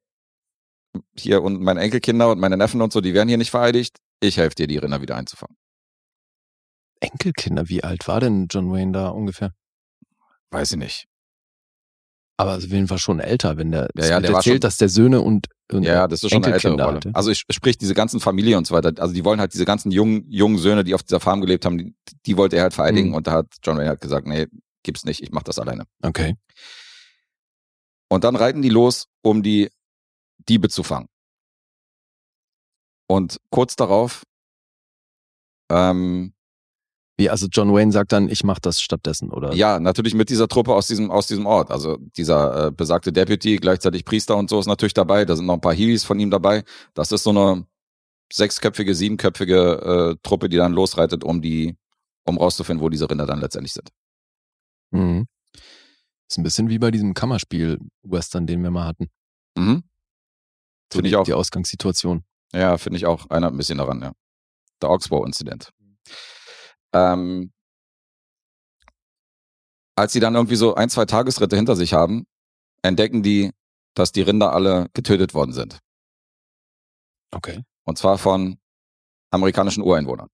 hier 1.18 1.44
und 1.44 1.62
meine 1.62 1.82
Enkelkinder 1.82 2.32
und 2.32 2.40
meine 2.40 2.58
Neffen 2.58 2.82
und 2.82 2.92
so, 2.94 3.02
die 3.02 3.14
werden 3.14 3.28
hier 3.30 3.38
nicht 3.38 3.52
vereidigt. 3.52 3.98
Ich 4.22 4.38
helfe 4.38 4.56
dir, 4.56 4.68
die 4.68 4.78
Rinder 4.78 5.02
wieder 5.02 5.16
einzufangen. 5.16 5.56
Enkelkinder, 7.00 7.70
wie 7.70 7.84
alt 7.84 8.08
war 8.08 8.20
denn 8.20 8.48
John 8.50 8.72
Wayne 8.72 8.92
da 8.92 9.10
ungefähr? 9.10 9.52
Weiß 10.50 10.72
ich 10.72 10.78
nicht. 10.78 11.06
Aber 12.40 12.56
auf 12.58 12.64
jeden 12.64 12.88
Fall 12.88 12.98
schon 13.00 13.20
älter, 13.20 13.58
wenn 13.58 13.72
der, 13.72 13.90
Ja, 13.96 14.06
ja, 14.06 14.20
der 14.20 14.32
erzählt, 14.32 14.56
schon- 14.56 14.60
dass 14.62 14.78
der 14.78 14.90
Söhne 14.90 15.22
und, 15.22 15.48
und 15.72 15.84
Ja, 15.84 16.08
das 16.08 16.24
ist 16.24 16.32
schon 16.32 16.44
eine 16.44 16.54
ältere 16.54 16.74
Rolle. 16.74 16.98
hatte. 16.98 17.12
Also 17.14 17.32
ich 17.32 17.44
sprich 17.52 17.78
diese 17.78 17.94
ganzen 17.96 18.20
Familie 18.20 18.58
und 18.58 18.66
so 18.68 18.74
weiter. 18.76 18.94
Also 19.02 19.14
die 19.14 19.26
wollen 19.26 19.40
halt 19.40 19.54
diese 19.54 19.66
ganzen 19.66 19.92
jungen, 19.92 20.24
jungen 20.30 20.58
Söhne, 20.60 20.84
die 20.84 20.94
auf 20.94 21.02
dieser 21.04 21.20
Farm 21.20 21.42
gelebt 21.42 21.66
haben, 21.66 21.78
die, 21.80 21.96
die 22.26 22.38
wollte 22.38 22.56
er 22.56 22.64
halt 22.64 22.74
vereidigen 22.74 23.10
Mhm. 23.10 23.16
und 23.16 23.28
da 23.28 23.32
hat 23.34 23.48
John 23.64 23.78
Wayne 23.78 23.90
halt 23.90 24.02
gesagt, 24.02 24.28
nee, 24.28 24.46
gibt's 24.88 25.06
nicht, 25.06 25.22
ich 25.22 25.32
mach 25.32 25.44
das 25.44 25.60
alleine. 25.60 25.84
Okay. 26.02 26.36
Und 28.10 28.24
dann 28.24 28.36
reiten 28.36 28.62
die 28.62 28.70
los, 28.70 29.08
um 29.22 29.44
die 29.44 29.70
Diebe 30.50 30.70
zu 30.70 30.82
fangen. 30.82 31.10
Und 33.08 33.38
kurz 33.52 33.76
darauf, 33.76 34.24
ähm, 35.70 36.34
Wie, 37.18 37.30
also 37.30 37.48
John 37.52 37.74
Wayne 37.74 37.92
sagt 37.92 38.12
dann, 38.14 38.30
ich 38.30 38.44
mach 38.44 38.60
das 38.60 38.82
stattdessen, 38.82 39.30
oder? 39.30 39.54
ja, 39.54 39.80
natürlich 39.80 40.14
mit 40.14 40.30
dieser 40.30 40.48
Truppe 40.48 40.74
aus 40.74 40.88
diesem, 40.88 41.12
aus 41.12 41.28
diesem 41.28 41.46
Ort. 41.46 41.70
Also 41.70 41.98
dieser 42.16 42.68
äh, 42.68 42.72
besagte 42.72 43.12
Deputy, 43.12 43.58
gleichzeitig 43.58 44.06
Priester 44.06 44.38
und 44.38 44.50
so 44.50 44.60
ist 44.60 44.68
natürlich 44.68 44.94
dabei. 44.94 45.26
Da 45.26 45.36
sind 45.36 45.46
noch 45.46 45.56
ein 45.56 45.62
paar 45.62 45.74
Heelys 45.74 46.04
von 46.06 46.20
ihm 46.20 46.32
dabei. 46.32 46.64
Das 46.94 47.12
ist 47.12 47.24
so 47.24 47.32
eine 47.32 47.66
sechsköpfige, 48.32 48.94
siebenköpfige 48.96 50.16
äh, 50.16 50.16
Truppe, 50.24 50.48
die 50.48 50.58
dann 50.58 50.74
losreitet, 50.74 51.24
um 51.24 51.42
die, 51.42 51.76
um 52.26 52.38
rauszufinden, 52.38 52.84
wo 52.84 52.90
diese 52.90 53.10
Rinder 53.10 53.26
dann 53.26 53.42
letztendlich 53.42 53.74
sind. 53.74 53.90
Mhm. 54.92 55.28
Ist 56.30 56.38
ein 56.38 56.44
bisschen 56.44 56.70
wie 56.70 56.80
bei 56.80 56.92
diesem 56.92 57.14
Kammerspiel-Western, 57.14 58.48
den 58.48 58.62
wir 58.64 58.72
mal 58.72 58.86
hatten. 58.86 59.10
Mhm. 59.56 59.84
So 60.92 60.98
Finde 60.98 61.04
die, 61.04 61.10
ich 61.10 61.16
auch. 61.16 61.24
Die 61.24 61.34
Ausgangssituation. 61.34 62.24
Ja, 62.54 62.78
finde 62.78 62.98
ich 62.98 63.06
auch 63.06 63.30
einer 63.30 63.48
ein 63.48 63.58
bisschen 63.58 63.78
daran, 63.78 64.02
ja. 64.02 64.14
Der 64.82 64.90
Oxbow-Incident. 64.90 65.72
Ähm, 66.94 67.52
als 69.96 70.14
sie 70.14 70.20
dann 70.20 70.36
irgendwie 70.36 70.56
so 70.56 70.76
ein, 70.76 70.90
zwei 70.90 71.06
Tagesritte 71.06 71.56
hinter 71.56 71.76
sich 71.76 71.94
haben, 71.94 72.26
entdecken 72.84 73.24
die, 73.24 73.52
dass 73.96 74.12
die 74.12 74.22
Rinder 74.22 74.54
alle 74.54 74.88
getötet 74.94 75.34
worden 75.34 75.54
sind. 75.54 75.80
Okay. 77.32 77.64
Und 77.84 77.98
zwar 77.98 78.18
von 78.18 78.58
amerikanischen 79.32 79.84
Ureinwohnern. 79.84 80.30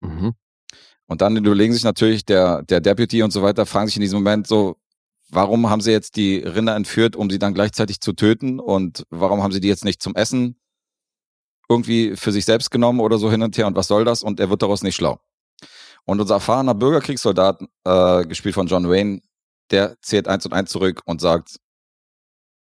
Mhm. 0.00 0.34
Und 1.08 1.20
dann 1.20 1.36
überlegen 1.36 1.72
sich 1.72 1.84
natürlich 1.84 2.24
der, 2.24 2.62
der 2.62 2.80
Deputy 2.80 3.22
und 3.22 3.32
so 3.32 3.42
weiter, 3.42 3.66
fragen 3.66 3.86
sich 3.86 3.96
in 3.96 4.02
diesem 4.02 4.18
Moment 4.18 4.46
so, 4.46 4.76
warum 5.28 5.70
haben 5.70 5.80
sie 5.80 5.92
jetzt 5.92 6.16
die 6.16 6.38
Rinder 6.38 6.74
entführt, 6.74 7.16
um 7.16 7.30
sie 7.30 7.38
dann 7.38 7.54
gleichzeitig 7.54 8.00
zu 8.00 8.12
töten? 8.12 8.60
Und 8.60 9.04
warum 9.10 9.42
haben 9.42 9.52
sie 9.52 9.60
die 9.60 9.68
jetzt 9.68 9.84
nicht 9.84 10.02
zum 10.02 10.14
Essen 10.14 10.60
irgendwie 11.68 12.16
für 12.16 12.32
sich 12.32 12.44
selbst 12.44 12.70
genommen 12.70 13.00
oder 13.00 13.18
so 13.18 13.30
hin 13.30 13.42
und 13.42 13.56
her? 13.56 13.66
Und 13.66 13.76
was 13.76 13.88
soll 13.88 14.04
das? 14.04 14.22
Und 14.22 14.40
er 14.40 14.50
wird 14.50 14.62
daraus 14.62 14.82
nicht 14.82 14.96
schlau. 14.96 15.20
Und 16.04 16.20
unser 16.20 16.34
erfahrener 16.34 16.74
Bürgerkriegssoldat, 16.74 17.62
äh, 17.84 18.24
gespielt 18.26 18.54
von 18.54 18.66
John 18.66 18.88
Wayne, 18.88 19.20
der 19.70 19.96
zählt 20.00 20.28
eins 20.28 20.46
und 20.46 20.52
eins 20.52 20.70
zurück 20.70 21.02
und 21.04 21.20
sagt, 21.20 21.56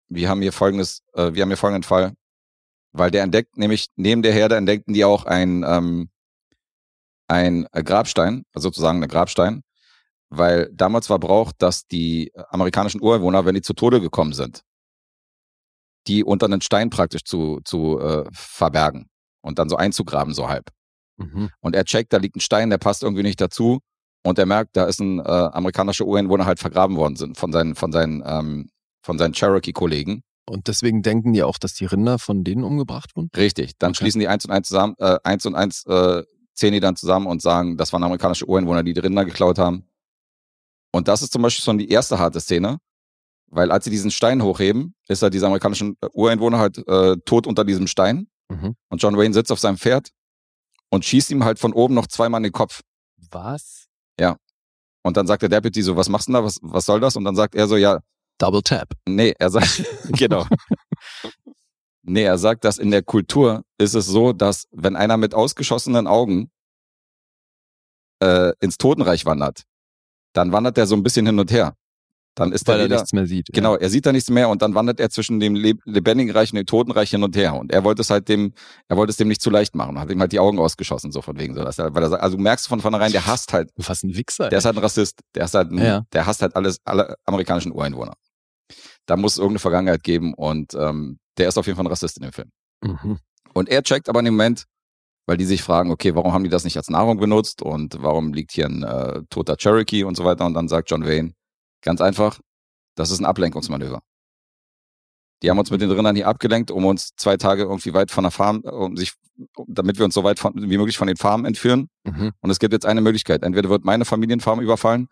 wir 0.09 0.29
haben 0.29 0.43
hier 0.43 0.53
folgendes, 0.53 1.03
äh, 1.15 1.33
wir 1.33 1.43
haben 1.43 1.49
hier 1.49 1.57
folgenden 1.57 1.83
Fall. 1.83 2.13
Weil 2.93 3.11
der 3.11 3.23
entdeckt, 3.23 3.57
nämlich 3.57 3.87
neben 3.97 4.21
der 4.21 4.35
Herde 4.35 4.57
entdeckten 4.57 4.93
die 4.93 5.05
auch 5.05 5.25
ein, 5.25 5.65
ähm, 5.67 6.11
ein 7.29 7.67
äh, 7.73 7.83
Grabstein, 7.83 8.45
also 8.55 8.69
sozusagen 8.69 9.03
ein 9.03 9.09
Grabstein, 9.09 9.63
weil 10.31 10.71
damals 10.73 11.11
war 11.11 11.19
Brauch, 11.19 11.53
dass 11.57 11.87
die 11.87 12.33
amerikanischen 12.51 13.01
Ureinwohner, 13.03 13.45
wenn 13.45 13.55
die 13.55 13.63
zu 13.63 13.75
Tode 13.75 14.01
gekommen 14.01 14.33
sind, 14.33 14.63
die 16.07 16.25
unter 16.25 16.47
einen 16.47 16.61
Stein 16.61 16.91
praktisch 16.91 17.25
zu, 17.25 17.61
zu 17.65 18.01
äh, 18.01 18.25
verbergen 18.33 19.09
und 19.43 19.59
dann 19.59 19.69
so 19.69 19.77
einzugraben, 19.77 20.35
so 20.35 20.49
halb. 20.49 20.71
Mhm. 21.17 21.51
Und 21.61 21.77
er 21.77 21.85
checkt, 21.85 22.13
da 22.13 22.17
liegt 22.17 22.37
ein 22.37 22.41
Stein, 22.41 22.71
der 22.71 22.79
passt 22.79 23.03
irgendwie 23.03 23.23
nicht 23.23 23.41
dazu. 23.41 23.81
Und 24.25 24.39
er 24.39 24.47
merkt, 24.47 24.77
da 24.77 24.85
ist 24.85 25.01
ein 25.01 25.19
äh, 25.19 25.23
amerikanischer 25.23 26.07
Ureinwohner 26.07 26.47
halt 26.47 26.61
vergraben 26.61 26.97
worden 26.97 27.17
sind 27.17 27.37
von 27.37 27.53
seinen, 27.53 27.75
von 27.75 27.93
seinen, 27.93 28.23
ähm, 28.25 28.71
von 29.03 29.19
seinen 29.19 29.35
Cherokee-Kollegen. 29.35 30.23
Und 30.49 30.69
deswegen 30.69 31.03
denken 31.03 31.33
die 31.33 31.43
auch, 31.43 31.59
dass 31.59 31.75
die 31.75 31.87
Rinder 31.87 32.19
von 32.19 32.45
denen 32.45 32.65
umgebracht 32.65 33.17
wurden? 33.17 33.31
Richtig. 33.37 33.73
Dann 33.79 33.91
Okay. 33.91 33.99
schließen 33.99 34.21
die 34.21 34.29
eins 34.29 34.45
und 34.45 34.51
eins 34.53 34.69
zusammen, 34.69 34.95
äh, 34.99 35.19
eins 35.25 35.45
und 35.47 35.55
eins 35.55 35.85
äh, 35.87 36.23
zählen 36.63 36.73
die 36.75 36.81
dann 36.81 36.97
zusammen 36.97 37.27
und 37.27 37.43
sagen, 37.43 37.77
das 37.77 37.93
waren 37.93 38.03
amerikanische 38.05 38.47
Ureinwohner, 38.47 38.83
die 38.85 38.93
die 38.95 39.01
Rinder 39.01 39.25
geklaut 39.25 39.59
haben. 39.59 39.85
Und 40.93 41.09
das 41.09 41.23
ist 41.23 41.33
zum 41.33 41.43
Beispiel 41.43 41.65
schon 41.65 41.79
die 41.79 41.89
erste 41.91 42.19
harte 42.19 42.41
Szene, 42.41 42.79
weil 43.51 43.71
als 43.73 43.85
sie 43.85 43.91
diesen 43.91 44.11
Stein 44.11 44.43
hochheben, 44.43 44.95
ist 45.09 45.23
halt 45.23 45.35
dieser 45.35 45.47
amerikanische 45.49 45.95
Ureinwohner 46.13 46.59
halt 46.59 46.79
äh, 46.87 47.17
tot 47.25 47.47
unter 47.47 47.65
diesem 47.65 47.87
Stein 47.87 48.29
Mhm. 48.51 48.77
und 48.91 49.03
John 49.03 49.17
Wayne 49.17 49.33
sitzt 49.33 49.51
auf 49.51 49.59
seinem 49.61 49.79
Pferd 49.79 50.11
und 50.91 51.05
schießt 51.07 51.31
ihm 51.31 51.43
halt 51.45 51.59
von 51.59 51.73
oben 51.73 51.95
noch 51.95 52.07
zweimal 52.07 52.39
in 52.41 52.45
den 52.45 52.53
Kopf. 52.53 52.83
Was? 53.31 53.87
Und 55.05 55.17
dann 55.17 55.27
sagt 55.27 55.43
der 55.43 55.49
Deputy 55.49 55.83
so, 55.83 55.97
was 55.97 56.09
machst 56.09 56.29
du 56.29 56.33
denn 56.33 56.41
da? 56.41 56.45
Was, 56.45 56.59
was 56.63 56.85
soll 56.85 57.01
das? 57.01 57.17
Und 57.17 57.25
dann 57.25 57.35
sagt 57.35 57.57
er 57.57 57.67
so, 57.67 57.77
ja, 57.77 57.99
Double 58.39 58.63
Tap. 58.63 58.89
nee, 59.09 59.35
er 59.37 59.51
sagt, 59.51 59.83
genau. 60.11 60.47
Nee, 62.05 62.25
er 62.25 62.39
sagt, 62.39 62.65
dass 62.65 62.79
in 62.79 62.91
der 62.91 63.03
Kultur 63.03 63.63
ist 63.79 63.95
es 63.95 64.07
so, 64.07 64.33
dass 64.33 64.67
wenn 64.73 64.97
einer 64.97 65.17
mit 65.17 65.35
ausgeschossenen 65.35 66.07
Augen 66.07 66.51
äh, 68.23 68.53
ins 68.61 68.79
Totenreich 68.79 69.25
wandert, 69.25 69.63
dann 70.35 70.53
wandert 70.53 70.79
er 70.79 70.87
so 70.87 70.95
ein 70.97 71.03
bisschen 71.03 71.27
hin 71.27 71.39
und 71.39 71.51
her. 71.53 71.75
Dann 72.35 72.51
ist 72.53 72.67
Weil 72.67 72.77
er 72.77 72.81
er 72.81 72.85
wieder, 72.87 72.97
nichts 72.97 73.13
mehr 73.13 73.27
sieht. 73.27 73.49
genau, 73.53 73.77
er 73.77 73.91
sieht 73.91 74.07
da 74.07 74.11
nichts 74.13 74.31
mehr 74.31 74.49
und 74.49 74.63
dann 74.63 74.75
wandert 74.75 75.01
er 75.01 75.11
zwischen 75.11 75.39
dem 75.39 75.55
leb 75.55 75.81
lebendigen 75.85 76.33
Reich 76.35 76.51
und 76.51 76.57
dem 76.57 76.65
Totenreich 76.65 77.11
hin 77.11 77.23
und 77.23 77.37
her. 77.37 77.55
Und 77.55 77.71
er 77.71 77.85
wollte 77.85 78.01
es 78.01 78.09
halt 78.09 78.27
dem, 78.31 78.55
er 78.89 78.97
wollte 78.97 79.11
es 79.11 79.19
dem 79.19 79.29
nicht 79.29 79.43
zu 79.43 79.51
leicht 79.51 79.75
machen, 79.75 79.99
hat 80.01 80.11
ihm 80.11 80.19
halt 80.19 80.33
die 80.33 80.39
Augen 80.39 80.59
ausgeschossen, 80.59 81.13
so 81.13 81.21
von 81.21 81.39
wegen 81.39 81.55
so. 81.55 81.63
Dass 81.63 81.79
er, 81.79 81.95
weil 81.95 82.03
er, 82.05 82.23
also 82.23 82.39
du 82.39 82.43
merkst 82.43 82.69
von 82.69 82.81
vornherein, 82.81 83.13
der 83.13 83.27
hasst 83.27 83.53
halt 83.53 83.71
Ja. 83.77 83.85
Was 83.87 84.03
ein 84.03 84.17
Wichser. 84.17 84.49
der 84.49 84.59
ist 84.59 84.65
halt 84.65 84.77
ein 84.77 84.83
Rassist. 84.83 85.21
Der 85.35 85.45
ist 85.45 85.53
halt, 85.55 85.73
ein, 85.73 85.79
Ja. 85.79 86.05
der 86.15 86.25
hasst 86.25 86.41
halt 86.41 86.57
alles, 86.57 86.79
alle 86.85 87.17
amerikanischen 87.27 87.71
Ureinwohner. 87.71 88.15
Da 89.05 89.17
muss 89.19 89.33
es 89.33 89.39
irgendeine 89.39 89.59
Vergangenheit 89.59 90.03
geben 90.03 90.33
und 90.33 90.73
ähm, 90.73 91.19
der 91.39 91.49
ist 91.49 91.59
auf 91.59 91.67
jeden 91.67 91.77
Fall 91.77 91.85
ein 91.85 91.91
Rassist 91.91 92.17
in 92.17 92.23
dem 92.23 92.33
Film. 92.33 92.51
mhm. 92.83 93.19
Und 93.55 93.69
er 93.69 93.83
checkt 93.83 94.09
aber 94.09 94.21
in 94.21 94.25
dem 94.27 94.35
Moment, 94.35 94.65
weil 95.27 95.37
die 95.37 95.45
sich 95.45 95.63
fragen, 95.63 95.91
okay, 95.91 96.15
warum 96.15 96.33
haben 96.33 96.45
die 96.45 96.51
das 96.51 96.65
nicht 96.65 96.77
als 96.77 96.91
Nahrung 96.91 97.19
benutzt 97.19 97.63
und 97.63 98.03
warum 98.03 98.33
liegt 98.33 98.53
hier 98.53 98.67
ein 98.67 98.83
äh, 98.83 99.23
toter 99.31 99.57
Cherokee 99.57 100.05
und 100.05 100.17
so 100.17 100.25
weiter. 100.25 100.47
Und 100.47 100.55
dann 100.55 100.69
sagt 100.69 100.91
John 100.91 101.05
Wayne, 101.05 101.33
ganz 101.83 102.01
einfach, 102.01 102.41
das 102.97 103.11
ist 103.11 103.21
ein 103.21 103.27
Ablenkungsmanöver. 103.27 104.01
Die 105.43 105.51
haben 105.51 105.59
uns 105.59 105.71
mit 105.71 105.81
den 105.81 105.91
Rindern 105.91 106.15
hier 106.15 106.29
abgelenkt, 106.29 106.71
um 106.71 106.85
uns 106.85 107.15
zwei 107.17 107.37
Tage 107.37 107.63
irgendwie 107.63 107.93
weit 107.95 108.11
von 108.11 108.25
der 108.25 108.31
Farm, 108.31 108.61
um 108.61 108.97
sich, 108.97 109.13
damit 109.67 109.99
wir 109.99 110.05
uns 110.05 110.15
so 110.15 110.23
weit 110.23 110.39
von, 110.39 110.55
wie 110.55 110.77
möglich 110.77 110.97
von 110.97 111.09
den 111.09 111.17
Farmen 111.17 111.47
entführen. 111.47 111.89
Mhm. 112.05 112.33
Und 112.41 112.51
es 112.51 112.59
gibt 112.59 112.73
jetzt 112.73 112.87
eine 112.87 113.01
Möglichkeit. 113.01 113.43
Entweder 113.43 113.69
wird 113.69 113.85
meine 113.85 114.05
Familienfarm 114.05 114.61
überfallen 114.61 115.09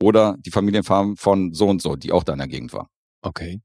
oder 0.00 0.36
die 0.38 0.50
Familienfarm 0.50 1.16
von 1.16 1.52
so 1.52 1.68
und 1.68 1.82
so, 1.82 1.96
die 1.96 2.12
auch 2.12 2.22
da 2.22 2.32
in 2.32 2.38
der 2.38 2.48
Gegend 2.48 2.72
war. 2.72 2.88
Okay. 3.22 3.60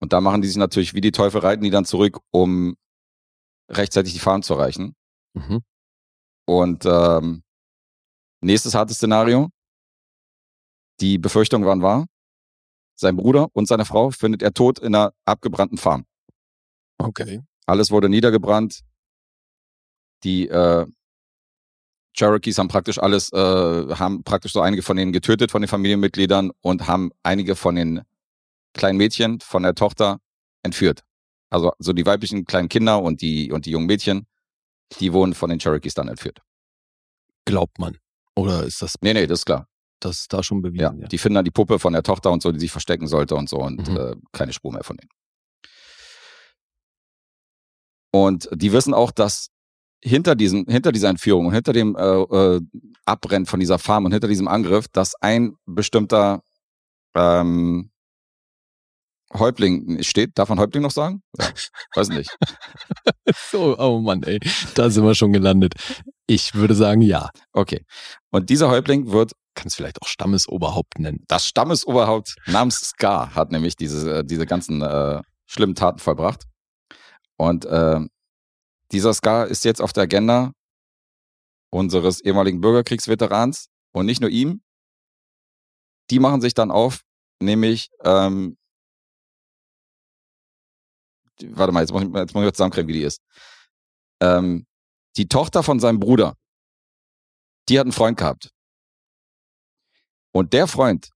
Und 0.00 0.12
da 0.12 0.20
machen 0.20 0.42
die 0.42 0.48
sich 0.48 0.56
natürlich 0.56 0.94
wie 0.94 1.00
die 1.00 1.12
Teufel 1.12 1.40
reiten 1.40 1.62
die 1.62 1.70
dann 1.70 1.84
zurück, 1.84 2.20
um 2.30 2.76
rechtzeitig 3.70 4.12
die 4.12 4.18
Farm 4.18 4.42
zu 4.42 4.54
erreichen. 4.54 4.94
Mhm. 5.34 5.62
Und 6.46 6.84
ähm, 6.86 7.42
nächstes 8.40 8.74
hartes 8.74 8.96
Szenario. 8.96 9.50
Die 11.00 11.18
Befürchtungen 11.18 11.66
waren 11.66 11.82
wahr. 11.82 12.06
Sein 12.98 13.16
Bruder 13.16 13.48
und 13.52 13.66
seine 13.66 13.84
Frau 13.84 14.10
findet 14.10 14.42
er 14.42 14.52
tot 14.52 14.78
in 14.78 14.94
einer 14.94 15.12
abgebrannten 15.24 15.78
Farm. 15.78 16.04
Okay. 16.98 17.40
Alles 17.66 17.90
wurde 17.90 18.08
niedergebrannt. 18.08 18.80
Die 20.24 20.48
äh, 20.48 20.86
Cherokees 22.14 22.58
haben 22.58 22.68
praktisch 22.68 22.98
alles, 22.98 23.32
äh, 23.32 23.36
haben 23.36 24.22
praktisch 24.24 24.52
so 24.52 24.60
einige 24.60 24.82
von 24.82 24.96
denen 24.96 25.12
getötet, 25.12 25.50
von 25.50 25.62
den 25.62 25.68
Familienmitgliedern 25.68 26.50
und 26.60 26.86
haben 26.86 27.10
einige 27.22 27.56
von 27.56 27.76
den 27.76 28.02
kleinen 28.74 28.98
Mädchen, 28.98 29.40
von 29.40 29.62
der 29.62 29.74
Tochter 29.74 30.18
entführt. 30.62 31.02
Also 31.50 31.72
so 31.78 31.92
die 31.92 32.06
weiblichen 32.06 32.44
kleinen 32.44 32.68
Kinder 32.68 33.02
und 33.02 33.22
die 33.22 33.50
und 33.52 33.66
die 33.66 33.70
jungen 33.72 33.86
Mädchen, 33.86 34.26
die 35.00 35.12
wurden 35.12 35.34
von 35.34 35.50
den 35.50 35.58
Cherokees 35.58 35.94
dann 35.94 36.08
entführt. 36.08 36.38
Glaubt 37.44 37.78
man. 37.78 37.96
Oder 38.36 38.64
ist 38.64 38.80
das, 38.82 38.94
Nee, 39.00 39.12
nee, 39.14 39.26
das 39.26 39.40
ist 39.40 39.46
klar. 39.46 39.66
das 39.98 40.26
da 40.28 40.42
schon 40.42 40.58
Ja, 40.58 40.62
bewiesen? 40.90 41.00
Ja. 41.02 41.08
die 41.08 41.18
finden 41.18 41.34
dann 41.36 41.44
die 41.44 41.50
Puppe 41.50 41.78
von 41.78 41.92
der 41.92 42.02
Tochter 42.02 42.30
und 42.30 42.42
so, 42.42 42.52
die 42.52 42.60
sich 42.60 42.70
verstecken 42.70 43.06
sollte 43.08 43.34
und 43.34 43.48
so 43.48 43.56
und 43.58 43.88
Mhm. 43.88 43.96
äh, 43.96 44.14
keine 44.32 44.52
Spur 44.52 44.72
mehr 44.72 44.84
von 44.84 44.96
denen. 44.96 45.10
Und 48.12 48.48
die 48.52 48.72
wissen 48.72 48.94
auch, 48.94 49.10
dass 49.10 49.48
hinter 50.02 50.34
diesem, 50.34 50.64
hinter 50.66 50.92
dieser 50.92 51.08
Entführung 51.10 51.46
und 51.46 51.52
hinter 51.52 51.72
dem 51.72 51.94
äh, 51.96 52.00
äh, 52.02 52.60
Abbrennen 53.04 53.46
von 53.46 53.60
dieser 53.60 53.78
Farm 53.78 54.04
und 54.04 54.12
hinter 54.12 54.28
diesem 54.28 54.48
Angriff, 54.48 54.88
dass 54.88 55.14
ein 55.16 55.54
bestimmter 55.66 56.42
ähm, 57.14 57.90
Häuptling 59.32 60.02
steht. 60.02 60.36
Darf 60.36 60.48
man 60.48 60.58
Häuptling 60.58 60.82
noch 60.82 60.90
sagen? 60.90 61.22
Ja, 61.38 61.48
weiß 61.94 62.08
nicht. 62.10 62.30
So, 63.52 63.78
oh 63.78 64.00
Mann, 64.00 64.24
ey. 64.24 64.40
Da 64.74 64.90
sind 64.90 65.04
wir 65.04 65.14
schon 65.14 65.32
gelandet. 65.32 65.74
Ich 66.26 66.54
würde 66.54 66.74
sagen, 66.74 67.00
ja. 67.00 67.30
Okay. 67.52 67.84
Und 68.30 68.50
dieser 68.50 68.68
Häuptling 68.70 69.12
wird 69.12 69.32
Kannst 69.54 69.76
vielleicht 69.76 70.00
auch 70.00 70.06
Stammesoberhaupt 70.06 70.98
nennen. 70.98 71.24
das 71.26 71.46
Stammesoberhaupt 71.46 72.36
namens 72.46 72.76
Scar 72.80 73.34
hat 73.34 73.50
nämlich 73.50 73.76
diese, 73.76 74.18
äh, 74.18 74.24
diese 74.24 74.46
ganzen 74.46 74.80
äh, 74.80 75.22
schlimmen 75.46 75.74
Taten 75.74 75.98
vollbracht. 75.98 76.44
Und 77.36 77.64
äh, 77.64 78.00
dieser 78.92 79.12
Scar 79.12 79.48
ist 79.48 79.64
jetzt 79.64 79.82
auf 79.82 79.92
der 79.92 80.04
Agenda 80.04 80.52
unseres 81.70 82.20
ehemaligen 82.20 82.60
Bürgerkriegsveterans 82.60 83.66
und 83.92 84.06
nicht 84.06 84.20
nur 84.20 84.30
ihm. 84.30 84.62
Die 86.10 86.20
machen 86.20 86.40
sich 86.40 86.54
dann 86.54 86.70
auf, 86.70 87.00
nämlich, 87.40 87.90
ähm, 88.04 88.56
warte 91.48 91.72
mal, 91.72 91.80
jetzt 91.80 91.92
muss 91.92 92.02
ich, 92.02 92.12
jetzt 92.12 92.34
muss 92.34 92.46
ich 92.46 92.52
zusammenkriegen, 92.52 92.88
wie 92.88 92.94
die 92.94 93.02
ist. 93.02 93.22
Ähm, 94.20 94.66
die 95.16 95.28
Tochter 95.28 95.62
von 95.62 95.80
seinem 95.80 96.00
Bruder, 96.00 96.36
die 97.68 97.78
hat 97.78 97.84
einen 97.84 97.92
Freund 97.92 98.18
gehabt. 98.18 98.50
Und 100.32 100.52
der 100.52 100.66
Freund 100.66 101.10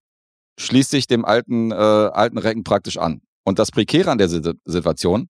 schließt 0.59 0.91
sich 0.91 1.07
dem 1.07 1.25
alten, 1.25 1.71
äh, 1.71 1.75
alten 1.75 2.39
Recken 2.39 2.65
praktisch 2.65 2.97
an. 2.97 3.23
Und 3.45 3.59
das 3.59 3.71
Prekäre 3.71 4.11
an 4.11 4.19
der 4.19 4.29
Sit- 4.29 4.59
Situation, 4.65 5.29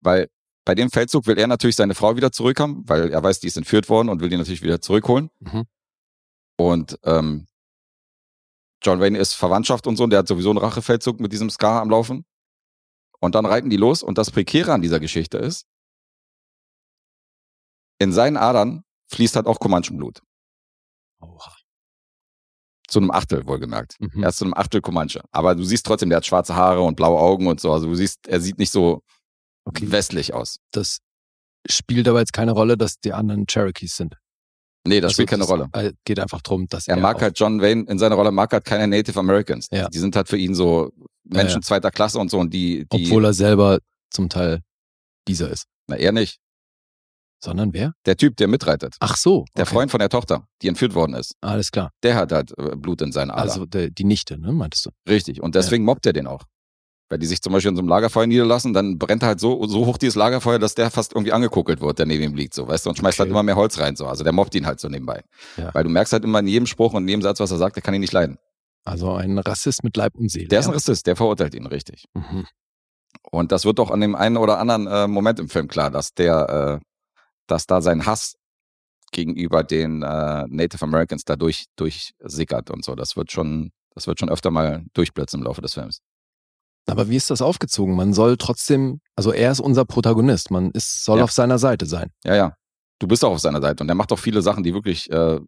weil 0.00 0.28
bei 0.64 0.74
dem 0.74 0.90
Feldzug 0.90 1.26
will 1.26 1.38
er 1.38 1.46
natürlich 1.46 1.76
seine 1.76 1.94
Frau 1.94 2.16
wieder 2.16 2.30
zurückhaben, 2.30 2.88
weil 2.88 3.10
er 3.10 3.22
weiß, 3.22 3.40
die 3.40 3.46
ist 3.46 3.56
entführt 3.56 3.88
worden 3.88 4.10
und 4.10 4.20
will 4.20 4.28
die 4.28 4.36
natürlich 4.36 4.62
wieder 4.62 4.80
zurückholen. 4.80 5.30
Mhm. 5.40 5.64
Und 6.58 6.98
ähm, 7.04 7.46
John 8.82 9.00
Wayne 9.00 9.18
ist 9.18 9.32
Verwandtschaft 9.34 9.86
und 9.86 9.96
so, 9.96 10.04
und 10.04 10.10
der 10.10 10.20
hat 10.20 10.28
sowieso 10.28 10.50
einen 10.50 10.58
Rachefeldzug 10.58 11.20
mit 11.20 11.32
diesem 11.32 11.50
Scar 11.50 11.80
am 11.80 11.90
Laufen. 11.90 12.24
Und 13.20 13.34
dann 13.34 13.46
reiten 13.46 13.70
die 13.70 13.76
los. 13.76 14.02
Und 14.02 14.18
das 14.18 14.30
Prekäre 14.30 14.72
an 14.72 14.82
dieser 14.82 15.00
Geschichte 15.00 15.38
ist, 15.38 15.66
in 18.00 18.12
seinen 18.12 18.36
Adern 18.36 18.84
fließt 19.10 19.36
halt 19.36 19.46
auch 19.46 19.58
Comanche-Blut. 19.58 20.20
Oha. 21.20 21.54
Zu 22.88 23.00
einem 23.00 23.10
Achtel, 23.10 23.46
wohlgemerkt. 23.46 23.96
Mhm. 23.98 24.22
Er 24.22 24.28
ist 24.30 24.38
zu 24.38 24.44
einem 24.44 24.54
Achtel 24.54 24.80
Comanche. 24.80 25.22
Aber 25.30 25.54
du 25.54 25.64
siehst 25.64 25.84
trotzdem, 25.84 26.08
der 26.08 26.18
hat 26.18 26.26
schwarze 26.26 26.54
Haare 26.54 26.80
und 26.82 26.96
blaue 26.96 27.18
Augen 27.20 27.46
und 27.48 27.60
so. 27.60 27.72
Also 27.72 27.86
du 27.86 27.94
siehst, 27.94 28.26
er 28.28 28.40
sieht 28.40 28.58
nicht 28.58 28.70
so 28.70 29.02
Okay. 29.66 29.90
westlich 29.90 30.32
aus. 30.32 30.60
Das 30.70 30.98
spielt 31.68 32.08
aber 32.08 32.20
jetzt 32.20 32.32
keine 32.32 32.52
Rolle, 32.52 32.78
dass 32.78 32.98
die 33.00 33.12
anderen 33.12 33.44
Cherokees 33.46 33.96
sind. 33.96 34.14
Nee, 34.86 35.00
das 35.00 35.10
Also 35.10 35.14
spielt 35.16 35.28
keine 35.30 35.44
Rolle. 35.44 35.68
äh, 35.74 35.92
Geht 36.04 36.18
einfach 36.20 36.40
drum, 36.40 36.66
dass 36.68 36.88
Er 36.88 36.96
er 36.96 37.02
mag 37.02 37.20
halt 37.20 37.38
John 37.38 37.60
Wayne 37.60 37.84
in 37.88 37.98
seiner 37.98 38.14
Rolle 38.14 38.30
mag 38.30 38.50
halt 38.52 38.64
keine 38.64 38.86
Native 38.88 39.18
Americans. 39.18 39.66
Ja. 39.70 39.88
Die 39.88 39.98
sind 39.98 40.16
halt 40.16 40.28
für 40.28 40.38
ihn 40.38 40.54
so 40.54 40.90
Menschen 41.28 41.48
Ja, 41.48 41.54
ja. 41.56 41.60
zweiter 41.62 41.90
Klasse 41.90 42.18
und 42.18 42.30
so 42.30 42.38
und 42.38 42.52
die, 42.52 42.86
die 42.92 43.04
obwohl 43.06 43.24
er 43.24 43.32
selber 43.34 43.78
zum 44.10 44.28
Teil 44.28 44.60
dieser 45.26 45.50
ist. 45.50 45.66
na 45.86 45.96
er 45.96 46.12
nicht. 46.12 46.38
Sondern 47.40 47.72
wer? 47.72 47.92
Der 48.04 48.16
Typ, 48.16 48.36
der 48.36 48.48
mitreitet. 48.48 48.96
Ach 48.98 49.16
so. 49.16 49.44
Der 49.56 49.62
okay. 49.62 49.72
Freund 49.74 49.90
von 49.92 50.00
der 50.00 50.08
Tochter, 50.08 50.48
die 50.60 50.66
entführt 50.68 50.94
worden 50.94 51.14
ist. 51.14 51.36
Alles 51.40 51.70
klar. 51.70 51.90
Der 52.02 52.16
hat 52.16 52.32
halt 52.32 52.52
äh, 52.58 52.74
Blut 52.74 53.00
in 53.00 53.12
seinen 53.12 53.30
Adern. 53.30 53.42
Also 53.48 53.64
der, 53.66 53.90
die 53.90 54.02
Nichte, 54.04 54.38
ne, 54.38 54.50
meintest 54.52 54.86
du? 54.86 54.90
Richtig. 55.08 55.40
Und 55.40 55.54
deswegen 55.54 55.84
mobbt 55.84 56.04
er 56.06 56.12
den 56.12 56.26
auch. 56.26 56.42
Weil 57.10 57.18
die 57.20 57.26
sich 57.26 57.40
zum 57.40 57.52
Beispiel 57.52 57.70
in 57.70 57.76
so 57.76 57.80
einem 57.80 57.88
Lagerfeuer 57.88 58.26
niederlassen, 58.26 58.72
dann 58.74 58.98
brennt 58.98 59.22
halt 59.22 59.38
so, 59.40 59.64
so 59.66 59.86
hoch 59.86 59.98
dieses 59.98 60.16
Lagerfeuer, 60.16 60.58
dass 60.58 60.74
der 60.74 60.90
fast 60.90 61.12
irgendwie 61.14 61.32
angekuckelt 61.32 61.80
wird, 61.80 61.98
der 62.00 62.06
neben 62.06 62.22
ihm 62.24 62.34
liegt, 62.34 62.52
so, 62.54 62.66
weißt 62.68 62.84
du, 62.84 62.90
und 62.90 62.96
schmeißt 62.98 63.18
halt 63.20 63.28
Okay. 63.28 63.34
immer 63.34 63.42
mehr 63.44 63.56
Holz 63.56 63.78
rein, 63.78 63.94
so. 63.96 64.06
Also 64.06 64.24
der 64.24 64.32
mobbt 64.32 64.54
ihn 64.56 64.66
halt 64.66 64.78
so 64.80 64.88
nebenbei. 64.88 65.22
Ja. 65.56 65.72
Weil 65.72 65.84
du 65.84 65.90
merkst 65.90 66.12
halt 66.12 66.24
immer 66.24 66.40
in 66.40 66.48
jedem 66.48 66.66
Spruch 66.66 66.92
und 66.92 67.04
in 67.04 67.08
jedem 67.08 67.22
Satz, 67.22 67.38
was 67.40 67.50
er 67.52 67.56
sagt, 67.56 67.76
der 67.76 67.82
kann 67.82 67.94
ihn 67.94 68.00
nicht 68.00 68.12
leiden. 68.12 68.36
Also 68.88 69.12
ein 69.12 69.38
Rassist 69.38 69.84
mit 69.84 69.96
Leib 69.96 70.14
und 70.16 70.30
Seele. 70.30 70.48
Der 70.48 70.60
ist 70.60 70.66
ein? 70.66 70.74
Rassist, 70.74 71.06
der 71.06 71.16
verurteilt 71.16 71.54
ihn 71.54 71.66
richtig. 71.66 72.04
Mhm. 72.14 72.46
Und 73.30 73.52
das 73.52 73.64
wird 73.64 73.78
doch 73.78 73.90
an 73.90 74.00
dem 74.00 74.14
einen 74.14 74.36
oder 74.36 74.58
anderen 74.58 74.86
äh, 74.86 75.06
Moment 75.06 75.38
im 75.40 75.48
Film 75.48 75.68
klar, 75.68 75.90
dass 75.90 76.12
der, 76.14 76.80
äh, 76.80 76.84
dass 77.46 77.66
da 77.66 77.80
sein 77.80 78.06
Hass 78.06 78.34
gegenüber 79.12 79.64
den 79.64 80.02
äh, 80.02 80.44
Native 80.48 80.82
Americans 80.84 81.24
da 81.24 81.36
durch, 81.36 81.64
durchsickert 81.76 82.70
und 82.70 82.84
so. 82.84 82.94
Das 82.94 83.16
wird 83.16 83.32
schon, 83.32 83.70
das 83.94 84.06
wird 84.06 84.20
schon 84.20 84.28
öfter 84.30 84.50
mal 84.50 84.84
durchblitzen 84.92 85.40
im 85.40 85.44
Laufe 85.44 85.62
des 85.62 85.74
Films. 85.74 86.00
Aber 86.86 87.08
wie 87.10 87.16
ist 87.16 87.30
das 87.30 87.42
aufgezogen? 87.42 87.94
Man 87.96 88.14
soll 88.14 88.36
trotzdem, 88.38 89.00
also 89.16 89.32
er 89.32 89.52
ist 89.52 89.60
unser 89.60 89.84
Protagonist. 89.84 90.50
Man 90.50 90.70
ist, 90.70 91.04
soll 91.04 91.18
Ja. 91.18 91.24
auf 91.24 91.32
seiner 91.32 91.58
Seite 91.58 91.86
sein. 91.86 92.10
Ja, 92.24 92.34
ja. 92.34 92.54
Du 92.98 93.06
bist 93.06 93.24
auch 93.24 93.32
auf 93.32 93.40
seiner 93.40 93.60
Seite 93.60 93.82
und 93.84 93.88
er 93.88 93.94
macht 93.94 94.10
auch 94.12 94.18
viele 94.18 94.42
Sachen, 94.42 94.64
die 94.64 94.74
wirklich, 94.74 95.10
äh, 95.10 95.38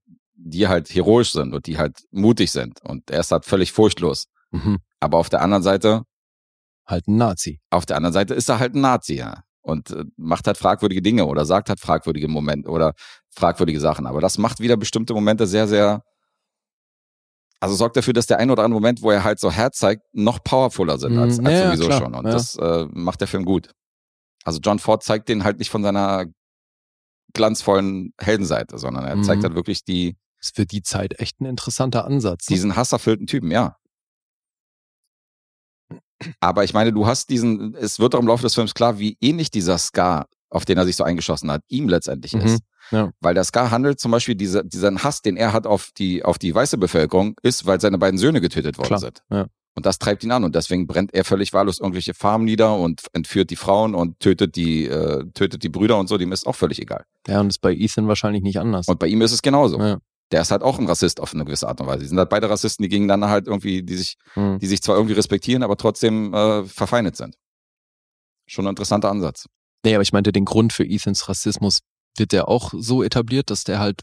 die 0.42 0.68
halt 0.68 0.88
heroisch 0.94 1.32
sind 1.32 1.52
und 1.54 1.66
die 1.66 1.76
halt 1.78 1.98
mutig 2.10 2.50
sind. 2.50 2.80
Und 2.82 3.10
er 3.10 3.20
ist 3.20 3.30
halt 3.30 3.44
völlig 3.44 3.72
furchtlos. 3.72 4.26
Mhm. 4.50 4.78
Aber 5.00 5.18
auf 5.18 5.28
der 5.28 5.42
anderen 5.42 5.62
Seite, 5.62 6.02
Halt 6.86 7.06
ein 7.08 7.16
Nazi. 7.18 7.60
auf 7.70 7.84
der 7.86 7.96
anderen 7.96 8.12
Seite 8.14 8.34
ist 8.34 8.48
er 8.48 8.58
halt 8.58 8.74
ein 8.74 8.80
Nazi, 8.80 9.14
ja. 9.14 9.42
Und 9.62 9.90
äh, 9.90 10.04
macht 10.16 10.46
halt 10.46 10.56
fragwürdige 10.56 11.02
Dinge 11.02 11.26
oder 11.26 11.44
sagt 11.44 11.68
halt 11.68 11.78
fragwürdige 11.80 12.26
Momente 12.28 12.70
oder 12.70 12.94
fragwürdige 13.30 13.78
Sachen. 13.80 14.06
Aber 14.06 14.20
das 14.20 14.38
macht 14.38 14.60
wieder 14.60 14.76
bestimmte 14.78 15.12
Momente 15.14 15.46
sehr, 15.46 15.68
sehr, 15.68 16.02
also 17.60 17.74
sorgt 17.74 17.96
dafür, 17.96 18.14
dass 18.14 18.26
der 18.26 18.38
ein 18.38 18.50
oder 18.50 18.64
andere 18.64 18.80
Moment, 18.80 19.02
wo 19.02 19.10
er 19.10 19.22
halt 19.22 19.38
so 19.38 19.52
Herz 19.52 19.76
zeigt, 19.78 20.02
noch 20.12 20.42
powerfuler 20.42 20.98
sind 20.98 21.18
als, 21.18 21.38
Mhm. 21.38 21.46
als 21.46 21.54
Ja, 21.54 21.60
ja, 21.60 21.66
sowieso 21.76 21.86
klar. 21.88 21.98
schon. 22.00 22.14
Und 22.14 22.24
Ja. 22.26 22.32
das 22.32 22.56
äh, 22.56 22.86
macht 22.92 23.20
der 23.20 23.28
Film 23.28 23.44
gut. 23.44 23.70
Also 24.44 24.58
John 24.60 24.78
Ford 24.78 25.02
zeigt 25.02 25.28
den 25.28 25.44
halt 25.44 25.58
nicht 25.58 25.68
von 25.70 25.82
seiner 25.82 26.24
glanzvollen 27.34 28.12
Heldenseite, 28.18 28.78
sondern 28.78 29.04
er 29.04 29.22
zeigt 29.22 29.42
Mhm. 29.42 29.46
halt 29.48 29.54
wirklich 29.54 29.84
die, 29.84 30.16
Ist 30.40 30.56
für 30.56 30.66
die 30.66 30.82
Zeit 30.82 31.18
echt 31.20 31.40
ein 31.40 31.44
interessanter 31.46 32.04
Ansatz. 32.04 32.48
ne? 32.48 32.54
diesen 32.54 32.76
hasserfüllten 32.76 33.26
Typen, 33.26 33.50
ja. 33.50 33.76
Aber 36.40 36.64
ich 36.64 36.74
meine, 36.74 36.92
du 36.92 37.06
hast 37.06 37.30
diesen, 37.30 37.74
es 37.74 37.98
wird 37.98 38.14
auch 38.14 38.20
im 38.20 38.26
Laufe 38.26 38.42
des 38.42 38.54
Films 38.54 38.74
klar, 38.74 38.98
wie 38.98 39.16
ähnlich 39.20 39.50
dieser 39.50 39.78
Scar, 39.78 40.26
auf 40.50 40.64
den 40.64 40.76
er 40.78 40.84
sich 40.84 40.96
so 40.96 41.04
eingeschossen 41.04 41.50
hat, 41.50 41.62
ihm 41.68 41.88
letztendlich 41.88 42.34
Mhm, 42.34 42.40
ist. 42.42 42.62
ja. 42.90 43.10
Weil 43.20 43.34
der 43.34 43.44
Scar 43.44 43.70
handelt 43.70 44.00
zum 44.00 44.10
Beispiel, 44.10 44.34
dieser, 44.34 44.62
diesen 44.62 45.02
Hass, 45.02 45.22
den 45.22 45.36
er 45.36 45.52
hat 45.52 45.66
auf 45.66 45.90
die, 45.96 46.22
auf 46.24 46.38
die 46.38 46.54
weiße 46.54 46.76
Bevölkerung, 46.78 47.36
ist, 47.42 47.64
weil 47.66 47.80
seine 47.80 47.96
beiden 47.98 48.18
Söhne 48.18 48.40
getötet 48.40 48.76
worden 48.78 48.88
Klar, 48.88 49.00
sind. 49.00 49.22
ja. 49.30 49.46
Und 49.76 49.86
das 49.86 49.98
treibt 50.00 50.24
ihn 50.24 50.32
an 50.32 50.42
und 50.44 50.54
deswegen 50.56 50.86
brennt 50.88 51.14
er 51.14 51.24
völlig 51.24 51.52
wahllos 51.52 51.78
irgendwelche 51.78 52.12
Farmen 52.12 52.44
nieder 52.44 52.76
und 52.76 53.02
entführt 53.12 53.50
die 53.50 53.56
Frauen 53.56 53.94
und 53.94 54.18
tötet 54.18 54.56
die, 54.56 54.86
äh, 54.86 55.24
tötet 55.32 55.62
die 55.62 55.68
Brüder 55.68 55.96
und 55.96 56.08
so, 56.08 56.18
dem 56.18 56.32
ist 56.32 56.44
auch 56.46 56.56
völlig 56.56 56.80
egal. 56.82 57.04
Ja, 57.28 57.40
und 57.40 57.48
ist 57.48 57.60
bei 57.60 57.72
Ethan 57.72 58.08
wahrscheinlich 58.08 58.42
nicht 58.42 58.58
anders. 58.58 58.88
Und 58.88 58.98
bei 58.98 59.06
ihm 59.06 59.22
ist 59.22 59.30
es 59.32 59.42
genauso. 59.42 59.78
Ja. 59.80 59.98
Der 60.32 60.40
ist 60.42 60.50
halt 60.52 60.62
auch 60.62 60.78
ein 60.78 60.86
Rassist 60.86 61.18
auf 61.20 61.34
eine 61.34 61.44
gewisse 61.44 61.66
Art 61.68 61.80
und 61.80 61.86
Weise. 61.88 62.00
Die 62.00 62.06
sind 62.06 62.18
halt 62.18 62.28
beide 62.30 62.48
Rassisten, 62.48 62.82
die 62.84 62.88
gegeneinander 62.88 63.28
halt 63.30 63.46
irgendwie, 63.48 63.82
die 63.82 63.96
sich, 63.96 64.16
Mhm. 64.36 64.58
die 64.60 64.66
sich 64.66 64.80
zwar 64.82 64.96
irgendwie 64.96 65.14
respektieren, 65.14 65.62
aber 65.62 65.76
trotzdem 65.76 66.32
äh, 66.34 66.64
verfeindet 66.64 67.16
sind. 67.16 67.36
Schon 68.46 68.66
ein 68.66 68.70
interessanter 68.70 69.10
Ansatz. 69.10 69.46
Nee, 69.84 69.94
aber 69.94 70.02
ich 70.02 70.12
meinte, 70.12 70.32
den 70.32 70.44
Grund 70.44 70.72
für 70.72 70.84
Ethans 70.84 71.28
Rassismus 71.28 71.80
wird 72.16 72.32
der 72.32 72.48
auch 72.48 72.72
so 72.76 73.02
etabliert, 73.02 73.50
dass 73.50 73.64
der 73.64 73.78
halt, 73.78 74.02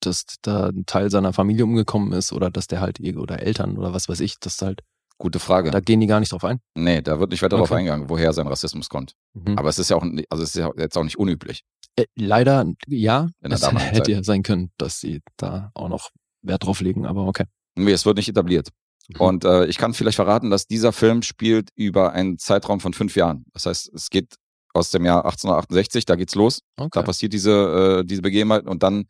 dass 0.00 0.24
da 0.42 0.68
ein 0.68 0.86
Teil 0.86 1.10
seiner 1.10 1.32
Familie 1.32 1.64
umgekommen 1.64 2.12
ist 2.12 2.32
oder 2.32 2.50
dass 2.50 2.66
der 2.68 2.80
halt, 2.80 3.00
oder 3.00 3.40
Eltern 3.40 3.76
oder 3.76 3.92
was 3.92 4.08
weiß 4.08 4.20
ich, 4.20 4.38
dass 4.40 4.60
halt, 4.62 4.80
Gute 5.18 5.38
Frage. 5.38 5.70
da 5.70 5.80
gehen 5.80 6.00
die 6.00 6.06
gar 6.06 6.18
nicht 6.20 6.32
drauf 6.32 6.44
ein. 6.44 6.60
nee, 6.74 7.02
da 7.02 7.20
wird 7.20 7.30
nicht 7.30 7.42
weiter 7.42 7.56
darauf 7.56 7.70
Okay. 7.70 7.80
eingegangen, 7.80 8.08
woher 8.08 8.32
sein 8.32 8.46
Rassismus 8.46 8.88
kommt. 8.88 9.12
Mhm. 9.34 9.58
Aber 9.58 9.68
es 9.68 9.78
ist 9.78 9.90
ja 9.90 9.96
auch, 9.96 10.02
also 10.30 10.42
es 10.42 10.50
ist 10.50 10.56
ja 10.56 10.70
jetzt 10.78 10.96
auch 10.96 11.04
nicht 11.04 11.18
unüblich. 11.18 11.62
Äh, 11.96 12.06
leider, 12.16 12.64
ja, 12.86 13.28
es 13.40 13.62
hätte 13.72 14.12
ja 14.12 14.22
sein 14.22 14.42
können, 14.42 14.70
dass 14.78 15.00
sie 15.00 15.20
da 15.36 15.70
auch 15.74 15.88
noch 15.88 16.10
Wert 16.42 16.64
drauf 16.64 16.80
legen, 16.80 17.06
aber 17.06 17.26
okay. 17.26 17.44
Nee, 17.76 17.92
es 17.92 18.06
wird 18.06 18.16
nicht 18.16 18.28
etabliert. 18.28 18.68
Mhm. 19.08 19.20
Und 19.20 19.44
äh, 19.44 19.66
ich 19.66 19.78
kann 19.78 19.94
vielleicht 19.94 20.16
verraten, 20.16 20.50
dass 20.50 20.66
dieser 20.66 20.92
Film 20.92 21.22
spielt 21.22 21.70
über 21.74 22.12
einen 22.12 22.38
Zeitraum 22.38 22.80
von 22.80 22.92
fünf 22.92 23.16
Jahren. 23.16 23.44
Das 23.52 23.66
heißt, 23.66 23.92
es 23.94 24.10
geht 24.10 24.36
aus 24.72 24.90
dem 24.90 25.04
Jahr 25.04 25.24
1868, 25.24 26.04
da 26.04 26.14
geht's 26.16 26.34
los. 26.34 26.60
Da 26.76 26.84
okay. 26.84 27.02
passiert 27.02 27.32
diese, 27.32 28.00
äh, 28.00 28.04
diese 28.04 28.22
Begebenheit 28.22 28.66
und 28.66 28.82
dann 28.82 29.06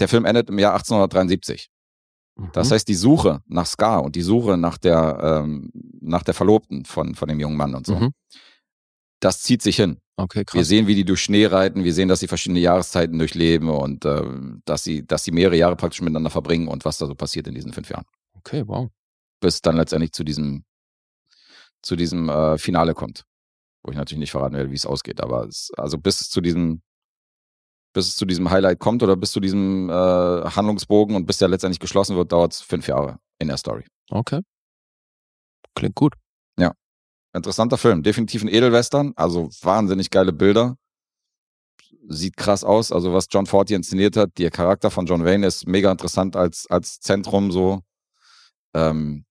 der 0.00 0.08
Film 0.08 0.24
endet 0.24 0.48
im 0.48 0.58
Jahr 0.58 0.72
1873. 0.74 1.70
Das 2.52 2.68
Mhm. 2.68 2.74
heißt, 2.74 2.88
die 2.88 2.94
Suche 2.94 3.42
nach 3.46 3.66
Scar 3.66 4.02
und 4.04 4.14
die 4.14 4.22
Suche 4.22 4.56
nach 4.56 4.78
der, 4.78 5.42
ähm, 5.44 5.70
nach 6.00 6.22
der 6.22 6.34
Verlobten 6.34 6.84
von, 6.84 7.14
von 7.16 7.28
dem 7.28 7.40
jungen 7.40 7.56
Mann 7.56 7.74
und 7.74 7.86
so, 7.86 7.96
Mhm. 7.96 8.12
das 9.20 9.42
zieht 9.42 9.62
sich 9.62 9.76
hin. 9.76 9.98
Okay, 10.20 10.40
Wir 10.40 10.44
krass. 10.44 10.66
sehen, 10.66 10.88
wie 10.88 10.96
die 10.96 11.04
durch 11.04 11.22
Schnee 11.22 11.46
reiten, 11.46 11.84
wir 11.84 11.94
sehen, 11.94 12.08
dass 12.08 12.18
sie 12.18 12.26
verschiedene 12.26 12.58
Jahreszeiten 12.58 13.16
durchleben 13.18 13.68
und 13.68 14.04
äh, 14.04 14.22
dass, 14.64 14.82
sie, 14.82 15.06
dass 15.06 15.22
sie 15.22 15.30
mehrere 15.30 15.56
Jahre 15.56 15.76
praktisch 15.76 16.00
miteinander 16.00 16.30
verbringen 16.30 16.66
und 16.66 16.84
was 16.84 16.98
da 16.98 17.06
so 17.06 17.14
passiert 17.14 17.46
in 17.46 17.54
diesen 17.54 17.72
fünf 17.72 17.88
Jahren. 17.88 18.04
Okay, 18.36 18.64
wow. 18.66 18.88
Bis 19.40 19.62
dann 19.62 19.76
letztendlich 19.76 20.10
zu 20.10 20.24
diesem, 20.24 20.64
zu 21.82 21.94
diesem 21.94 22.28
äh, 22.28 22.58
Finale 22.58 22.94
kommt. 22.94 23.22
Wo 23.84 23.92
ich 23.92 23.96
natürlich 23.96 24.18
nicht 24.18 24.32
verraten 24.32 24.56
werde, 24.56 24.72
wie 24.72 24.74
es 24.74 24.86
ausgeht, 24.86 25.20
aber 25.20 25.46
es, 25.46 25.70
also 25.76 25.98
bis 25.98 26.20
es 26.20 26.30
zu 26.30 26.40
diesem, 26.40 26.82
bis 27.92 28.08
es 28.08 28.16
zu 28.16 28.26
diesem 28.26 28.50
Highlight 28.50 28.80
kommt 28.80 29.04
oder 29.04 29.14
bis 29.14 29.30
zu 29.30 29.38
diesem 29.38 29.88
äh, 29.88 29.92
Handlungsbogen 29.92 31.14
und 31.14 31.26
bis 31.26 31.38
der 31.38 31.46
letztendlich 31.46 31.78
geschlossen 31.78 32.16
wird, 32.16 32.32
dauert 32.32 32.54
es 32.54 32.60
fünf 32.60 32.88
Jahre 32.88 33.20
in 33.38 33.46
der 33.46 33.56
Story. 33.56 33.84
Okay. 34.10 34.40
Klingt 35.76 35.94
gut. 35.94 36.14
Interessanter 37.34 37.76
Film, 37.76 38.02
definitiv 38.02 38.42
ein 38.42 38.48
Edelwestern, 38.48 39.12
also 39.16 39.50
wahnsinnig 39.62 40.10
geile 40.10 40.32
Bilder. 40.32 40.76
Sieht 42.08 42.36
krass 42.36 42.64
aus, 42.64 42.90
also 42.90 43.12
was 43.12 43.26
John 43.30 43.46
Ford 43.46 43.68
hier 43.68 43.76
inszeniert 43.76 44.16
hat, 44.16 44.30
der 44.38 44.50
Charakter 44.50 44.90
von 44.90 45.06
John 45.06 45.24
Wayne 45.24 45.46
ist 45.46 45.66
mega 45.66 45.90
interessant 45.90 46.36
als, 46.36 46.66
als 46.70 47.00
Zentrum 47.00 47.52
so. 47.52 47.80
Ähm, 48.74 49.24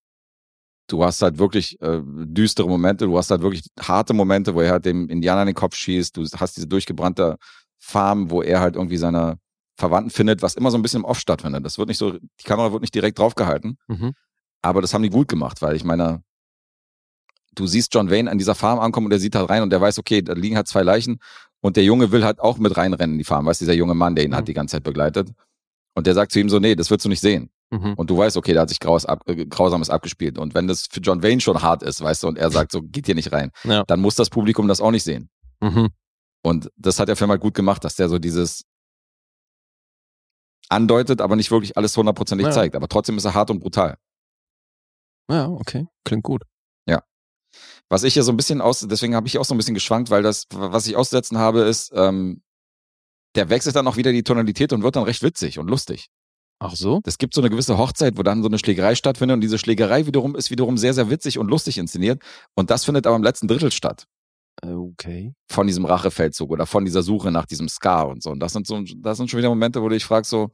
du 0.88 1.04
hast 1.04 1.22
halt 1.22 1.38
wirklich 1.40 1.82
äh, 1.82 2.02
düstere 2.04 2.68
Momente, 2.68 3.06
du 3.06 3.18
hast 3.18 3.32
halt 3.32 3.42
wirklich 3.42 3.64
harte 3.80 4.14
Momente, 4.14 4.54
wo 4.56 4.62
er 4.62 4.72
halt 4.72 4.86
dem 4.86 5.10
Indianer 5.10 5.42
in 5.42 5.48
den 5.48 5.56
Kopf 5.56 5.76
schießt, 5.76 6.18
du 6.18 6.26
hast 6.38 6.56
diese 6.56 6.68
durchgebrannte 6.68 7.38
Farm, 7.78 8.30
wo 8.32 8.42
er 8.42 8.60
halt 8.60 8.76
irgendwie 8.76 8.98
seine 8.98 9.38
Verwandten 9.76 10.10
findet, 10.10 10.42
was 10.42 10.56
immer 10.56 10.72
so 10.72 10.78
ein 10.78 10.82
bisschen 10.82 11.02
im 11.02 11.06
Off 11.06 11.20
stattfindet. 11.20 11.64
Das 11.66 11.78
wird 11.78 11.88
nicht 11.88 12.00
so, 12.00 12.14
die 12.14 12.44
Kamera 12.44 12.72
wird 12.72 12.82
nicht 12.82 12.96
direkt 12.96 13.20
draufgehalten. 13.20 13.78
Mhm. 13.88 14.14
Aber 14.62 14.82
das 14.82 14.94
haben 14.94 15.04
die 15.04 15.10
gut 15.10 15.28
gemacht, 15.28 15.62
weil 15.62 15.76
ich 15.76 15.84
meine, 15.84 16.24
du 17.58 17.68
siehst 17.68 17.94
John 17.94 18.10
Wayne 18.10 18.30
an 18.32 18.38
dieser 18.38 18.56
Farm 18.56 18.80
ankommen 18.80 19.08
und 19.08 19.12
er 19.12 19.20
sieht 19.20 19.36
halt 19.36 19.50
rein 19.50 19.64
und 19.64 19.70
der 19.72 19.82
weiß, 19.82 20.00
okay, 20.00 20.22
da 20.22 20.34
liegen 20.34 20.56
halt 20.56 20.68
zwei 20.68 20.84
Leichen 20.84 21.20
und 21.62 21.76
der 21.76 21.84
Junge 21.84 22.12
will 22.12 22.24
halt 22.24 22.40
auch 22.40 22.58
mit 22.58 22.78
reinrennen 22.78 23.16
in 23.16 23.18
die 23.18 23.24
Farm, 23.24 23.46
weißt 23.46 23.62
du, 23.62 23.66
dieser 23.66 23.74
junge 23.74 23.96
Mann, 23.96 24.16
der 24.16 24.24
ihn 24.26 24.32
Mhm. 24.32 24.36
hat 24.36 24.48
die 24.48 24.54
ganze 24.54 24.74
Zeit 24.78 24.84
begleitet. 24.84 25.30
Und 25.96 26.06
der 26.08 26.14
sagt 26.14 26.32
zu 26.32 26.40
ihm 26.40 26.50
so, 26.50 26.60
nee, 26.60 26.76
das 26.76 26.92
willst 26.92 27.06
du 27.06 27.10
nicht 27.10 27.22
sehen. 27.22 27.50
Mhm. 27.72 27.94
Und 27.96 28.10
du 28.10 28.18
weißt, 28.18 28.38
okay, 28.38 28.54
da 28.54 28.62
hat 28.62 28.70
sich 28.70 28.80
Graus 28.80 29.06
ab, 29.06 29.24
äh, 29.28 29.46
Grausames 29.48 29.90
abgespielt. 29.90 30.38
Und 30.38 30.54
wenn 30.54 30.68
das 30.68 30.86
für 30.90 31.00
John 31.02 31.24
Wayne 31.24 31.42
schon 31.42 31.62
hart 31.64 31.82
ist, 31.84 32.00
weißt 32.02 32.24
du, 32.24 32.28
und 32.28 32.38
er 32.38 32.52
sagt 32.52 32.72
so, 32.72 32.82
geht 32.84 33.08
hier 33.08 33.16
nicht 33.16 33.32
rein, 33.34 33.52
Ja. 33.64 33.84
dann 33.88 34.00
muss 34.00 34.14
das 34.16 34.30
Publikum 34.30 34.68
das 34.68 34.80
auch 34.80 34.92
nicht 34.92 35.04
sehen. 35.04 35.30
Mhm. 35.60 35.90
Und 36.44 36.70
das 36.78 37.00
hat 37.00 37.10
der 37.10 37.16
Film 37.16 37.32
halt 37.32 37.42
gut 37.42 37.56
gemacht, 37.56 37.84
dass 37.84 37.96
der 37.96 38.08
so 38.10 38.20
dieses 38.20 38.64
andeutet, 40.70 41.22
aber 41.22 41.36
nicht 41.36 41.52
wirklich 41.52 41.76
alles 41.78 41.96
hundertprozentig 41.98 42.48
Ja. 42.48 42.52
zeigt. 42.54 42.76
Aber 42.76 42.88
trotzdem 42.88 43.18
ist 43.18 43.26
er 43.26 43.34
hart 43.34 43.50
und 43.50 43.60
brutal. 43.60 43.98
Ja, 45.30 45.48
okay. 45.48 45.88
Klingt 46.06 46.24
gut. 46.24 46.44
Was 47.90 48.04
ich 48.04 48.16
ja 48.16 48.24
so 48.24 48.32
ein 48.32 48.38
bisschen 48.38 48.62
aus, 48.62 48.82
deswegen 48.82 49.16
habe 49.16 49.28
ich 49.28 49.38
auch 49.38 49.46
so 49.46 49.54
ein 49.54 49.58
bisschen 49.58 49.74
geschwankt, 49.74 50.10
weil 50.10 50.24
das, 50.24 50.46
was 50.52 50.88
ich 50.88 50.96
auszusetzen 50.96 51.38
habe, 51.38 51.62
ist, 51.62 51.92
ähm, 51.96 52.42
der 53.36 53.50
wechselt 53.50 53.76
dann 53.76 53.88
auch 53.88 53.98
wieder 53.98 54.12
die 54.12 54.24
Tonalität 54.24 54.74
und 54.74 54.84
wird 54.84 54.96
dann 54.96 55.04
recht 55.04 55.24
witzig 55.24 55.60
und 55.60 55.70
lustig. 55.70 56.10
Ach 56.60 56.76
so? 56.76 57.02
Es 57.06 57.18
gibt 57.18 57.34
so 57.34 57.42
eine 57.42 57.50
gewisse 57.50 57.78
Hochzeit, 57.78 58.18
wo 58.18 58.24
dann 58.24 58.42
so 58.42 58.50
eine 58.50 58.58
Schlägerei 58.58 58.96
stattfindet 58.96 59.36
und 59.36 59.42
diese 59.42 59.60
Schlägerei 59.60 60.08
wiederum 60.08 60.36
ist 60.36 60.50
wiederum 60.50 60.78
sehr, 60.78 60.94
sehr 60.94 61.10
witzig 61.10 61.38
und 61.38 61.50
lustig 61.50 61.78
inszeniert. 61.78 62.22
Und 62.56 62.72
das 62.72 62.84
findet 62.84 63.06
aber 63.06 63.16
im 63.16 63.24
letzten 63.24 63.48
Drittel 63.48 63.72
statt. 63.72 64.06
Äh, 64.64 64.72
Okay. 64.72 65.34
Von 65.52 65.68
diesem 65.68 65.86
Rachefeldzug 65.86 66.50
oder 66.50 66.66
von 66.66 66.84
dieser 66.84 67.04
Suche 67.04 67.32
nach 67.32 67.46
diesem 67.46 67.70
Scar 67.70 68.08
und 68.08 68.24
so. 68.24 68.32
Und 68.32 68.40
das 68.40 68.54
sind 68.54 68.66
so, 68.66 68.82
das 68.98 69.18
sind 69.18 69.30
schon 69.30 69.38
wieder 69.38 69.50
Momente, 69.50 69.82
wo 69.82 69.88
du 69.88 69.94
dich 69.94 70.06
fragst, 70.06 70.32
so, 70.32 70.50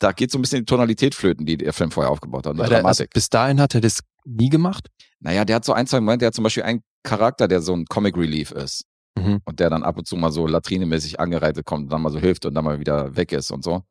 da 0.00 0.10
geht 0.10 0.32
so 0.32 0.38
ein 0.38 0.42
bisschen 0.42 0.60
die 0.60 0.64
Tonalität 0.64 1.14
flöten, 1.14 1.46
die 1.46 1.56
der 1.56 1.72
Film 1.72 1.92
vorher 1.92 2.10
aufgebaut 2.10 2.46
hat. 2.46 2.52
Und 2.52 2.58
der, 2.58 2.64
also 2.64 2.74
Dramatik. 2.74 3.10
bis 3.10 3.28
dahin 3.30 3.60
hat 3.60 3.74
er 3.74 3.80
das 3.80 4.00
nie 4.28 4.48
gemacht. 4.48 4.88
Naja, 5.20 5.44
der 5.44 5.56
hat 5.56 5.64
so 5.64 5.72
ein, 5.72 5.86
zwei 5.86 6.00
Momente, 6.00 6.20
der 6.20 6.26
hat 6.28 6.34
zum 6.34 6.44
Beispiel 6.44 6.62
einen 6.62 6.82
Charakter, 7.02 7.48
der 7.48 7.60
so 7.62 7.74
ein 7.74 7.86
Comic 7.86 8.16
Relief 8.16 8.50
ist. 8.52 8.84
Mhm. 9.18 9.40
Und 9.44 9.58
der 9.60 9.70
dann 9.70 9.82
ab 9.82 9.98
und 9.98 10.06
zu 10.06 10.16
mal 10.16 10.30
so 10.30 10.46
latrinemäßig 10.46 11.18
angereitet 11.18 11.64
kommt 11.66 11.84
und 11.84 11.88
dann 11.92 12.02
mal 12.02 12.12
so 12.12 12.18
hilft 12.20 12.44
und 12.46 12.54
dann 12.54 12.64
mal 12.64 12.78
wieder 12.78 13.16
weg 13.16 13.32
ist 13.32 13.50
und 13.50 13.64
so. 13.64 13.82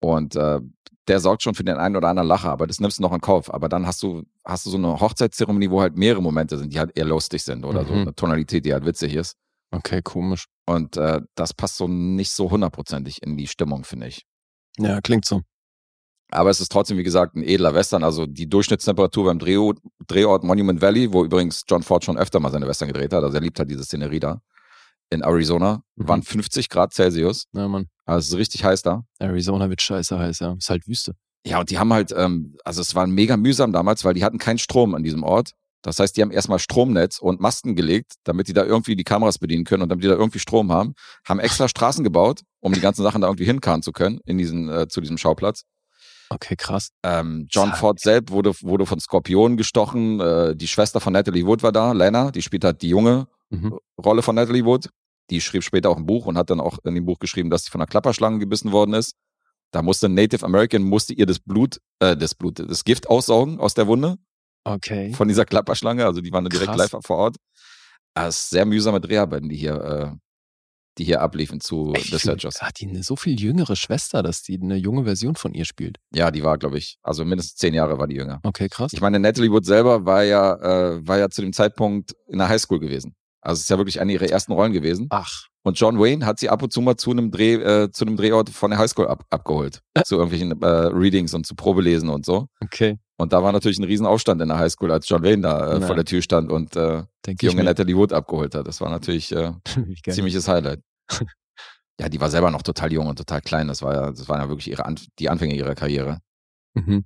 Und 0.00 0.36
äh, 0.36 0.60
der 1.08 1.20
sorgt 1.20 1.42
schon 1.42 1.54
für 1.54 1.64
den 1.64 1.76
einen 1.76 1.96
oder 1.96 2.08
anderen 2.08 2.28
Lacher, 2.28 2.50
aber 2.50 2.66
das 2.66 2.80
nimmst 2.80 2.98
du 2.98 3.02
noch 3.02 3.12
in 3.12 3.20
Kauf. 3.20 3.52
Aber 3.52 3.68
dann 3.68 3.86
hast 3.86 4.02
du, 4.02 4.22
hast 4.44 4.66
du 4.66 4.70
so 4.70 4.76
eine 4.76 5.00
Hochzeitszeremonie, 5.00 5.70
wo 5.70 5.80
halt 5.80 5.96
mehrere 5.96 6.22
Momente 6.22 6.58
sind, 6.58 6.72
die 6.72 6.78
halt 6.78 6.96
eher 6.96 7.04
lustig 7.06 7.42
sind 7.42 7.64
oder 7.64 7.84
so 7.84 7.92
Mhm. 7.92 8.00
eine 8.02 8.14
Tonalität, 8.14 8.64
die 8.64 8.72
halt 8.72 8.84
witzig 8.84 9.14
ist. 9.14 9.36
Okay, 9.70 10.00
komisch. 10.02 10.46
Und 10.66 10.96
äh, 10.96 11.20
das 11.34 11.54
passt 11.54 11.76
so 11.76 11.88
nicht 11.88 12.32
so 12.32 12.50
hundertprozentig 12.50 13.22
in 13.22 13.36
die 13.36 13.46
Stimmung, 13.46 13.84
finde 13.84 14.08
ich. 14.08 14.26
Ja, 14.78 15.00
klingt 15.00 15.24
so. 15.24 15.42
Aber 16.30 16.50
es 16.50 16.60
ist 16.60 16.72
trotzdem, 16.72 16.98
wie 16.98 17.02
gesagt, 17.04 17.36
ein 17.36 17.42
edler 17.44 17.74
Western. 17.74 18.02
Also 18.02 18.26
die 18.26 18.48
Durchschnittstemperatur 18.48 19.26
beim 19.26 19.38
Drehort, 19.38 19.78
Drehort 20.06 20.42
Monument 20.44 20.82
Valley, 20.82 21.12
wo 21.12 21.24
übrigens 21.24 21.62
John 21.68 21.82
Ford 21.82 22.04
schon 22.04 22.18
öfter 22.18 22.40
mal 22.40 22.50
seine 22.50 22.66
Western 22.66 22.88
gedreht 22.88 23.12
hat. 23.12 23.22
Also 23.22 23.36
er 23.36 23.40
liebt 23.42 23.58
halt 23.58 23.70
diese 23.70 23.84
Szenerie 23.84 24.20
da. 24.20 24.40
In 25.08 25.22
Arizona 25.22 25.82
Mhm. 25.94 26.08
waren 26.08 26.22
50 26.22 26.68
Grad 26.68 26.92
Celsius. 26.92 27.46
Ja, 27.52 27.68
Mann. 27.68 27.86
Also 28.04 28.18
es 28.26 28.28
ist 28.32 28.36
richtig 28.38 28.64
heiß 28.64 28.82
da. 28.82 29.04
Arizona 29.20 29.70
wird 29.70 29.80
scheiße 29.80 30.18
heiß, 30.18 30.40
ja. 30.40 30.54
Ist 30.58 30.68
halt 30.68 30.88
Wüste. 30.88 31.14
Ja, 31.46 31.60
und 31.60 31.70
die 31.70 31.78
haben 31.78 31.92
halt, 31.92 32.12
ähm, 32.16 32.56
also 32.64 32.80
es 32.82 32.96
war 32.96 33.06
mega 33.06 33.36
mühsam 33.36 33.72
damals, 33.72 34.04
weil 34.04 34.14
die 34.14 34.24
hatten 34.24 34.38
keinen 34.38 34.58
Strom 34.58 34.96
an 34.96 35.04
diesem 35.04 35.22
Ort. 35.22 35.52
Das 35.82 36.00
heißt, 36.00 36.16
die 36.16 36.22
haben 36.22 36.32
erstmal 36.32 36.58
Stromnetz 36.58 37.20
und 37.20 37.40
Masten 37.40 37.76
gelegt, 37.76 38.14
damit 38.24 38.48
die 38.48 38.52
da 38.52 38.64
irgendwie 38.64 38.96
die 38.96 39.04
Kameras 39.04 39.38
bedienen 39.38 39.62
können 39.62 39.84
und 39.84 39.88
damit 39.90 40.02
die 40.02 40.08
da 40.08 40.14
irgendwie 40.16 40.40
Strom 40.40 40.72
haben. 40.72 40.94
Haben 41.24 41.38
extra 41.38 41.68
Straßen 41.68 42.02
gebaut, 42.02 42.40
um 42.58 42.72
die 42.72 42.80
ganzen 42.80 43.04
Sachen 43.04 43.20
da 43.20 43.28
irgendwie 43.28 43.44
hinkarren 43.44 43.82
zu 43.82 43.92
können, 43.92 44.18
in 44.24 44.38
diesen, 44.38 44.68
äh, 44.68 44.88
zu 44.88 45.00
diesem 45.00 45.18
Schauplatz. 45.18 45.62
Okay, 46.30 46.56
krass. 46.56 46.90
Ähm, 47.04 47.46
John 47.50 47.68
Sag- 47.70 47.78
Ford 47.78 48.00
selbst 48.00 48.32
wurde, 48.32 48.52
wurde 48.62 48.84
von 48.86 48.98
Skorpionen 49.00 49.56
gestochen. 49.56 50.20
Äh, 50.20 50.56
die 50.56 50.66
Schwester 50.68 51.00
von 51.00 51.12
Natalie 51.12 51.46
Wood 51.46 51.62
war 51.62 51.72
da, 51.72 51.92
Lena, 51.92 52.30
die 52.30 52.42
spielt 52.42 52.64
halt 52.64 52.82
die 52.82 52.88
junge 52.88 53.26
Mhm. 53.50 53.78
Rolle 54.04 54.22
von 54.22 54.34
Natalie 54.34 54.64
Wood. 54.64 54.88
Die 55.30 55.40
schrieb 55.40 55.62
später 55.62 55.88
auch 55.90 55.96
ein 55.96 56.06
Buch 56.06 56.26
und 56.26 56.36
hat 56.36 56.50
dann 56.50 56.60
auch 56.60 56.78
in 56.84 56.94
dem 56.96 57.04
Buch 57.04 57.18
geschrieben, 57.20 57.48
dass 57.50 57.64
sie 57.64 57.70
von 57.70 57.80
einer 57.80 57.86
Klapperschlange 57.86 58.38
gebissen 58.40 58.72
worden 58.72 58.92
ist. 58.94 59.14
Da 59.72 59.82
musste 59.82 60.06
ein 60.06 60.14
Native 60.14 60.44
American, 60.44 60.82
musste 60.82 61.12
ihr 61.14 61.26
das 61.26 61.38
Blut, 61.38 61.78
äh, 62.00 62.16
das 62.16 62.34
Blut, 62.34 62.58
das 62.58 62.82
Gift 62.84 63.08
aussaugen 63.08 63.60
aus 63.60 63.74
der 63.74 63.86
Wunde 63.86 64.16
Okay. 64.64 65.12
von 65.12 65.28
dieser 65.28 65.44
Klapperschlange. 65.44 66.04
Also 66.04 66.20
die 66.20 66.32
waren 66.32 66.44
dann 66.44 66.50
direkt 66.50 66.72
Krass. 66.72 66.90
live 66.92 67.04
vor 67.04 67.16
Ort. 67.18 67.36
Ah, 68.14 68.26
Es 68.28 68.36
ist 68.40 68.50
sehr 68.50 68.64
mühsame 68.64 69.00
Dreharbeiten, 69.00 69.48
die 69.48 69.56
hier, 69.56 69.74
äh, 70.12 70.16
die 70.98 71.04
hier 71.04 71.20
abliefen 71.20 71.60
zu 71.60 71.92
The 71.96 72.18
Searchers. 72.18 72.62
Hat 72.62 72.80
die 72.80 72.88
eine 72.88 73.02
so 73.02 73.16
viel 73.16 73.38
jüngere 73.38 73.76
Schwester, 73.76 74.22
dass 74.22 74.42
die 74.42 74.58
eine 74.60 74.76
junge 74.76 75.04
Version 75.04 75.36
von 75.36 75.54
ihr 75.54 75.64
spielt? 75.64 75.98
Ja, 76.14 76.30
die 76.30 76.42
war, 76.42 76.58
glaube 76.58 76.78
ich, 76.78 76.98
also 77.02 77.24
mindestens 77.24 77.56
zehn 77.56 77.74
Jahre 77.74 77.98
war 77.98 78.06
die 78.06 78.16
jünger. 78.16 78.40
Okay, 78.42 78.68
krass. 78.68 78.92
Ich 78.92 79.00
meine, 79.00 79.18
Natalie 79.18 79.50
Wood 79.50 79.64
selber 79.64 80.04
war 80.06 80.22
ja, 80.22 80.54
äh, 80.54 81.06
war 81.06 81.18
ja 81.18 81.28
zu 81.28 81.42
dem 81.42 81.52
Zeitpunkt 81.52 82.14
in 82.28 82.38
der 82.38 82.48
Highschool 82.48 82.80
gewesen. 82.80 83.14
Also 83.40 83.58
es 83.58 83.62
ist 83.62 83.70
ja 83.70 83.78
wirklich 83.78 84.00
eine 84.00 84.12
ihrer 84.12 84.28
ersten 84.28 84.52
Rollen 84.52 84.72
gewesen. 84.72 85.06
Ach, 85.10 85.46
Und 85.66 85.80
John 85.80 85.98
Wayne 85.98 86.24
hat 86.24 86.38
sie 86.38 86.48
ab 86.48 86.62
und 86.62 86.72
zu 86.72 86.80
mal 86.80 86.96
zu 86.96 87.10
einem 87.10 87.32
Dreh, 87.32 87.54
äh, 87.54 87.90
zu 87.90 88.06
einem 88.06 88.16
Drehort 88.16 88.50
von 88.50 88.70
der 88.70 88.78
Highschool 88.78 89.08
ab, 89.08 89.24
abgeholt. 89.30 89.82
Zu 90.04 90.14
irgendwelchen 90.14 90.62
äh, 90.62 90.66
Readings 90.66 91.34
und 91.34 91.44
zu 91.44 91.56
Probelesen 91.56 92.08
und 92.08 92.24
so. 92.24 92.46
okay. 92.62 93.00
Und 93.16 93.32
da 93.32 93.42
war 93.42 93.50
natürlich 93.50 93.78
ein 93.78 93.84
Riesenaufstand 93.84 94.40
in 94.42 94.46
der 94.46 94.58
Highschool, 94.58 94.92
als 94.92 95.08
John 95.08 95.24
Wayne 95.24 95.42
da 95.42 95.72
äh, 95.72 95.80
vor 95.80 95.96
der 95.96 96.04
Tür 96.04 96.22
stand 96.22 96.52
und 96.52 96.76
äh, 96.76 97.02
die 97.26 97.46
junge. 97.46 97.64
Natalie 97.64 97.96
Wood 97.96 98.12
abgeholt 98.12 98.54
hat. 98.54 98.68
Das 98.68 98.80
war 98.80 98.90
natürlich 98.90 99.34
äh, 99.34 99.54
ziemliches 100.08 100.46
Highlight. 100.46 100.82
ja, 102.00 102.08
die 102.08 102.20
war 102.20 102.30
selber 102.30 102.52
noch 102.52 102.62
total 102.62 102.92
jung 102.92 103.08
und 103.08 103.16
total 103.16 103.40
klein. 103.40 103.66
Das 103.66 103.82
war 103.82 103.92
ja, 103.92 104.10
das 104.12 104.28
waren 104.28 104.40
ja 104.40 104.48
wirklich 104.48 104.70
ihre 104.70 104.84
Anf 104.84 105.06
die 105.18 105.28
Anfänge 105.28 105.56
ihrer 105.56 105.74
Karriere. 105.74 106.20
Mhm. 106.74 107.04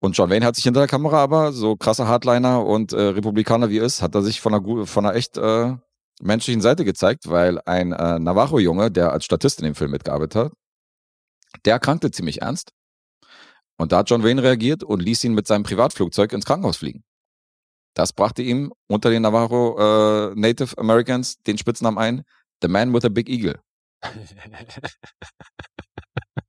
Und 0.00 0.16
John 0.16 0.30
Wayne 0.30 0.46
hat 0.46 0.54
sich 0.54 0.64
hinter 0.64 0.80
der 0.80 0.88
Kamera 0.88 1.22
aber, 1.22 1.52
so 1.52 1.76
krasser 1.76 2.06
Hardliner 2.06 2.64
und 2.64 2.92
äh, 2.92 3.00
Republikaner 3.00 3.68
wie 3.68 3.78
er 3.78 3.84
ist, 3.84 4.00
hat 4.00 4.14
er 4.14 4.22
sich 4.22 4.40
von 4.40 4.54
einer, 4.54 4.86
von 4.86 5.04
einer 5.04 5.16
echt 5.16 5.36
äh, 5.36 5.74
menschlichen 6.20 6.60
Seite 6.60 6.84
gezeigt, 6.84 7.28
weil 7.28 7.60
ein 7.66 7.92
äh, 7.92 8.18
Navajo-Junge, 8.18 8.90
der 8.90 9.12
als 9.12 9.24
Statist 9.24 9.58
in 9.60 9.64
dem 9.64 9.74
Film 9.74 9.90
mitgearbeitet 9.90 10.34
hat, 10.34 10.52
der 11.64 11.74
erkrankte 11.74 12.10
ziemlich 12.10 12.42
ernst. 12.42 12.72
Und 13.78 13.92
da 13.92 13.98
hat 13.98 14.10
John 14.10 14.24
Wayne 14.24 14.42
reagiert 14.42 14.82
und 14.82 15.00
ließ 15.00 15.22
ihn 15.24 15.34
mit 15.34 15.46
seinem 15.46 15.62
Privatflugzeug 15.62 16.32
ins 16.32 16.44
Krankenhaus 16.44 16.78
fliegen. 16.78 17.04
Das 17.94 18.12
brachte 18.12 18.42
ihm 18.42 18.72
unter 18.88 19.10
den 19.10 19.22
Navajo 19.22 19.76
äh, 19.78 20.34
Native 20.34 20.76
Americans 20.78 21.36
den 21.46 21.58
Spitznamen 21.58 21.98
ein, 21.98 22.22
The 22.62 22.68
Man 22.68 22.92
with 22.92 23.04
a 23.04 23.08
Big 23.08 23.28
Eagle. 23.28 23.60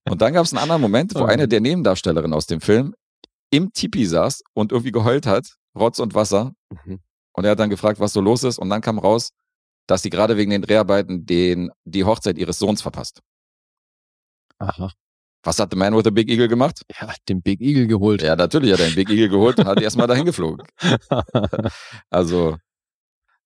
Und 0.10 0.22
dann 0.22 0.34
gab 0.34 0.46
es 0.46 0.54
einen 0.54 0.62
anderen 0.64 0.82
Moment, 0.82 1.14
wo 1.16 1.22
Oh. 1.22 1.26
eine 1.26 1.48
der 1.48 1.62
Nebendarstellerinnen 1.62 2.34
aus 2.34 2.48
dem 2.48 2.62
Film 2.62 2.96
im 3.52 3.72
Tipi 3.74 4.06
saß 4.06 4.42
und 4.54 4.72
irgendwie 4.72 4.92
geheult 4.92 5.26
hat, 5.26 5.56
Rotz 5.78 6.00
und 6.00 6.14
Wasser. 6.16 6.54
Mhm. 6.86 7.00
Und 7.34 7.46
er 7.46 7.52
hat 7.52 7.60
dann 7.60 7.70
gefragt, 7.70 8.00
was 8.00 8.14
so 8.14 8.22
los 8.22 8.44
ist. 8.44 8.58
Und 8.60 8.70
dann 8.70 8.82
kam 8.82 8.98
raus, 9.00 9.30
dass 9.90 10.04
sie 10.04 10.12
gerade 10.12 10.38
wegen 10.38 10.52
den 10.52 10.62
Dreharbeiten 10.62 11.26
den, 11.26 11.72
die 11.84 12.04
Hochzeit 12.04 12.38
ihres 12.38 12.60
Sohns 12.60 12.82
verpasst. 12.82 13.22
Aha. 14.60 14.92
Was 15.44 15.58
hat 15.58 15.72
The 15.72 15.78
Man 15.78 15.96
with 15.96 16.04
the 16.04 16.12
Big 16.12 16.30
Eagle 16.30 16.48
gemacht? 16.48 16.84
Er 16.90 17.08
hat 17.08 17.22
den 17.28 17.42
Big 17.42 17.60
Eagle 17.60 17.88
geholt. 17.88 18.22
Ja, 18.22 18.36
natürlich 18.36 18.72
hat 18.72 18.82
er 18.82 18.88
den 18.88 18.96
Big 18.96 19.10
Eagle 19.10 19.30
geholt 19.30 19.58
und 19.58 19.66
hat 19.66 19.82
erstmal 19.82 20.08
dahin 20.08 20.26
geflogen. 20.26 20.66
Also, 22.12 22.58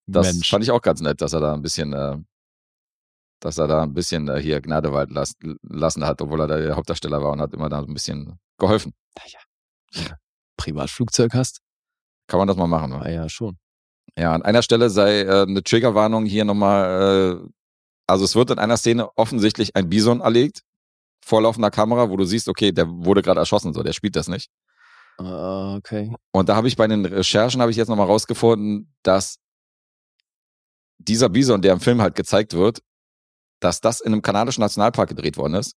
das 0.06 0.34
Mensch. 0.34 0.50
fand 0.50 0.64
ich 0.66 0.72
auch 0.72 0.82
ganz 0.82 1.00
nett, 1.00 1.22
dass 1.22 1.32
er 1.32 1.40
da 1.40 1.54
ein 1.54 1.62
bisschen, 1.62 1.94
äh, 1.94 2.18
dass 3.40 3.58
er 3.58 3.68
da 3.68 3.84
ein 3.84 3.94
bisschen 3.94 4.28
äh, 4.28 4.42
hier 4.42 4.60
Gnade 4.60 4.92
walten 4.92 5.14
las 5.14 5.36
lassen 5.62 6.04
hat, 6.06 6.22
obwohl 6.22 6.42
er 6.42 6.48
da 6.48 6.58
der 6.58 6.76
Hauptdarsteller 6.76 7.22
war 7.22 7.32
und 7.32 7.40
hat 7.40 7.54
immer 7.54 7.70
da 7.70 7.80
ein 7.80 7.94
bisschen 7.94 8.38
geholfen. 8.58 8.94
Privatflugzeug 10.58 11.34
hast? 11.34 11.62
Kann 12.28 12.40
man 12.40 12.48
das 12.48 12.58
mal 12.58 12.68
machen, 12.68 12.90
ne? 12.90 13.02
Ah 13.02 13.10
ja, 13.10 13.30
schon. 13.30 13.58
Ja, 14.18 14.34
an 14.34 14.44
einer 14.44 14.62
Stelle 14.62 14.90
sei 14.90 15.22
äh, 15.22 15.42
eine 15.44 15.64
Triggerwarnung 15.64 16.26
hier 16.26 16.46
nochmal, 16.46 17.42
äh, 17.44 17.48
also 18.08 18.26
es 18.26 18.36
wird 18.36 18.52
in 18.52 18.60
einer 18.60 18.78
Szene 18.78 19.10
offensichtlich 19.18 19.76
ein 19.76 19.90
Bison 19.90 20.22
erlegt, 20.22 20.64
vor 21.24 21.42
laufender 21.42 21.72
Kamera, 21.72 22.10
wo 22.10 22.18
du 22.18 22.26
siehst, 22.26 22.48
okay, 22.48 22.72
der 22.72 22.88
wurde 22.88 23.22
gerade 23.22 23.40
erschossen, 23.40 23.74
so, 23.74 23.82
der 23.82 23.94
spielt 23.94 24.16
das 24.16 24.28
nicht. 24.28 24.52
Ah, 25.18 25.76
okay. 25.76 26.14
Und 26.32 26.50
da 26.50 26.56
habe 26.56 26.68
ich 26.68 26.76
bei 26.76 26.88
den 26.88 27.06
Recherchen, 27.06 27.62
habe 27.62 27.72
ich 27.72 27.78
jetzt 27.78 27.88
nochmal 27.88 28.08
rausgefunden, 28.08 28.94
dass 29.04 29.38
dieser 30.98 31.30
Bison, 31.30 31.62
der 31.62 31.74
im 31.74 31.80
Film 31.80 32.02
halt 32.02 32.16
gezeigt 32.16 32.54
wird, 32.54 32.82
dass 33.60 33.82
das 33.82 34.02
in 34.02 34.12
einem 34.12 34.22
kanadischen 34.22 34.62
Nationalpark 34.62 35.10
gedreht 35.10 35.38
worden 35.38 35.56
ist. 35.56 35.76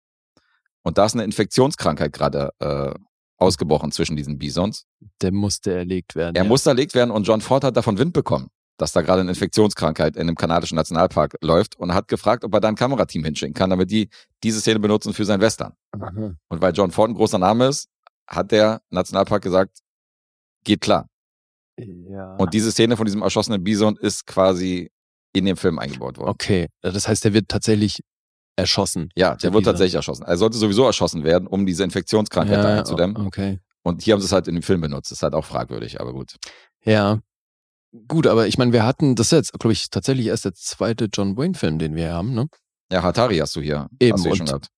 Und 0.82 0.98
da 0.98 1.06
ist 1.06 1.14
eine 1.14 1.24
Infektionskrankheit 1.24 2.12
gerade 2.12 2.50
äh, 2.58 2.94
ausgebrochen 3.38 3.92
zwischen 3.92 4.16
diesen 4.16 4.38
Bisons. 4.38 4.86
Der 5.20 5.32
musste 5.32 5.74
erlegt 5.74 6.14
werden. 6.14 6.36
Er 6.36 6.44
ja. 6.44 6.48
musste 6.48 6.70
erlegt 6.70 6.94
werden 6.94 7.10
und 7.10 7.26
John 7.26 7.40
Ford 7.40 7.64
hat 7.64 7.76
davon 7.76 7.98
Wind 7.98 8.12
bekommen, 8.12 8.48
dass 8.78 8.92
da 8.92 9.02
gerade 9.02 9.20
eine 9.20 9.30
Infektionskrankheit 9.30 10.16
in 10.16 10.22
einem 10.22 10.36
kanadischen 10.36 10.76
Nationalpark 10.76 11.36
läuft 11.40 11.76
und 11.76 11.94
hat 11.94 12.08
gefragt, 12.08 12.44
ob 12.44 12.54
er 12.54 12.60
da 12.60 12.68
ein 12.68 12.74
Kamerateam 12.76 13.24
hinschicken 13.24 13.54
kann, 13.54 13.70
damit 13.70 13.90
die 13.90 14.08
diese 14.42 14.60
Szene 14.60 14.80
benutzen 14.80 15.12
für 15.12 15.24
sein 15.24 15.40
Western. 15.40 15.74
Aha. 15.92 16.34
Und 16.48 16.62
weil 16.62 16.72
John 16.72 16.90
Ford 16.90 17.10
ein 17.10 17.14
großer 17.14 17.38
Name 17.38 17.66
ist, 17.68 17.88
hat 18.26 18.52
der 18.52 18.82
Nationalpark 18.90 19.42
gesagt, 19.42 19.78
geht 20.64 20.80
klar. 20.80 21.06
Ja. 21.76 22.36
Und 22.36 22.54
diese 22.54 22.70
Szene 22.70 22.96
von 22.96 23.04
diesem 23.04 23.22
erschossenen 23.22 23.62
Bison 23.62 23.96
ist 23.96 24.26
quasi 24.26 24.90
in 25.32 25.44
den 25.44 25.56
Film 25.56 25.78
eingebaut 25.78 26.16
worden. 26.16 26.30
okay, 26.30 26.68
das 26.80 27.08
heißt, 27.08 27.24
der 27.24 27.34
wird 27.34 27.48
tatsächlich 27.48 28.00
erschossen. 28.56 29.08
Ja, 29.16 29.34
der 29.36 29.52
wird 29.52 29.64
tatsächlich 29.64 29.94
erschossen. 29.94 30.24
Er 30.24 30.36
sollte 30.36 30.56
sowieso 30.58 30.84
erschossen 30.84 31.24
werden, 31.24 31.46
um 31.48 31.66
diese 31.66 31.84
Infektionskrankheit 31.84 32.62
Ja, 32.62 32.78
einzudämmen. 32.78 33.16
okay. 33.26 33.60
Und 33.82 34.02
hier 34.02 34.14
haben 34.14 34.20
sie 34.20 34.26
es 34.26 34.32
halt 34.32 34.48
in 34.48 34.54
dem 34.54 34.62
Film 34.62 34.80
benutzt. 34.80 35.10
Das 35.10 35.18
ist 35.18 35.22
halt 35.22 35.34
auch 35.34 35.44
fragwürdig, 35.44 36.00
aber 36.00 36.12
gut. 36.12 36.36
Ja. 36.84 37.20
Gut, 38.08 38.26
aber 38.26 38.46
ich 38.48 38.58
meine, 38.58 38.72
wir 38.72 38.84
hatten, 38.84 39.14
das 39.14 39.26
ist 39.26 39.32
jetzt, 39.32 39.52
glaube 39.58 39.72
ich, 39.72 39.90
tatsächlich 39.90 40.26
erst 40.26 40.44
der 40.44 40.54
zweite 40.54 41.08
John 41.12 41.36
Wayne-Film, 41.36 41.78
den 41.78 41.94
wir 41.94 42.12
haben, 42.12 42.32
ne? 42.34 42.46
Ja, 42.90 43.02
Hatari 43.02 43.38
hast 43.38 43.54
du 43.56 43.60
hier. 43.60 43.88
Eben, 44.00 44.14
hast 44.14 44.24
du 44.26 44.34
schon 44.34 44.46
gehabt. 44.46 44.68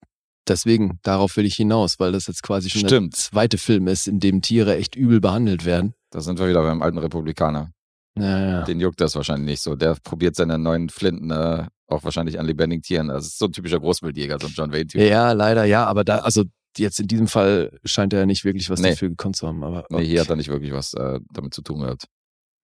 Deswegen, 0.49 0.99
darauf 1.03 1.37
will 1.37 1.45
ich 1.45 1.57
hinaus, 1.57 1.99
weil 1.99 2.13
das 2.13 2.27
jetzt 2.29 2.43
quasi 2.43 2.71
schon 2.71 2.83
Stimmt. 2.87 3.15
der 3.15 3.19
zweite 3.19 3.59
Film 3.59 3.89
ist, 3.89 4.07
in 4.07 4.21
dem 4.21 4.43
Tiere 4.43 4.77
echt 4.77 4.95
übel 4.95 5.21
behandelt 5.21 5.65
werden. 5.65 5.95
Da 6.11 6.21
sind 6.21 6.39
wir 6.39 6.49
wieder 6.49 6.63
beim 6.63 6.83
alten 6.83 6.99
Republikaner. 6.99 7.73
Ja, 8.19 8.39
ja. 8.51 8.63
Den 8.63 8.81
juckt 8.81 9.01
das 9.01 9.15
wahrscheinlich 9.17 9.47
nicht 9.47 9.63
so. 9.63 9.75
Der 9.77 9.97
probiert 10.03 10.37
seine 10.37 10.59
neuen 10.59 10.89
Flinten 10.89 11.31
äh, 11.31 11.67
auch 11.89 12.03
wahrscheinlich 12.05 12.39
an 12.39 12.47
lebendigen 12.47 12.83
Tieren. 12.83 13.09
Das 13.09 13.27
ist 13.27 13.39
so 13.39 13.47
ein 13.47 13.53
typischer 13.53 13.79
Großwildjäger, 13.81 14.39
so 14.41 14.47
ein 14.49 14.53
John 14.55 14.73
Wayne-Typ. 14.73 15.01
ja, 15.01 15.33
leider 15.33 15.65
ja, 15.65 15.85
aber 15.87 16.05
da, 16.05 16.19
also 16.19 16.45
jetzt 16.77 17.01
in 17.01 17.07
diesem 17.09 17.27
Fall 17.29 17.79
scheint 17.85 18.13
er 18.13 18.27
nicht 18.27 18.45
wirklich 18.45 18.69
was 18.71 18.81
Nee. 18.81 18.91
dafür 18.91 19.09
gekonnt 19.11 19.37
zu 19.37 19.47
haben. 19.47 19.63
Aber 19.65 19.87
Nee, 19.91 20.05
hier 20.05 20.21
hat 20.21 20.29
er 20.31 20.37
nicht 20.37 20.49
wirklich 20.49 20.73
was 20.73 20.95
äh, 20.95 21.21
damit 21.33 21.55
zu 21.55 21.63
tun 21.63 21.81
gehabt. 21.81 22.07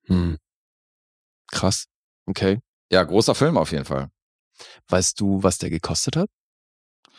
Hm. 0.06 0.36
Krass. 1.50 1.86
Okay. 2.26 2.58
Ja, 2.90 3.02
großer 3.04 3.34
Film 3.34 3.56
auf 3.56 3.72
jeden 3.72 3.84
Fall. 3.84 4.08
Weißt 4.88 5.18
du, 5.20 5.42
was 5.42 5.58
der 5.58 5.70
gekostet 5.70 6.16
hat? 6.16 6.28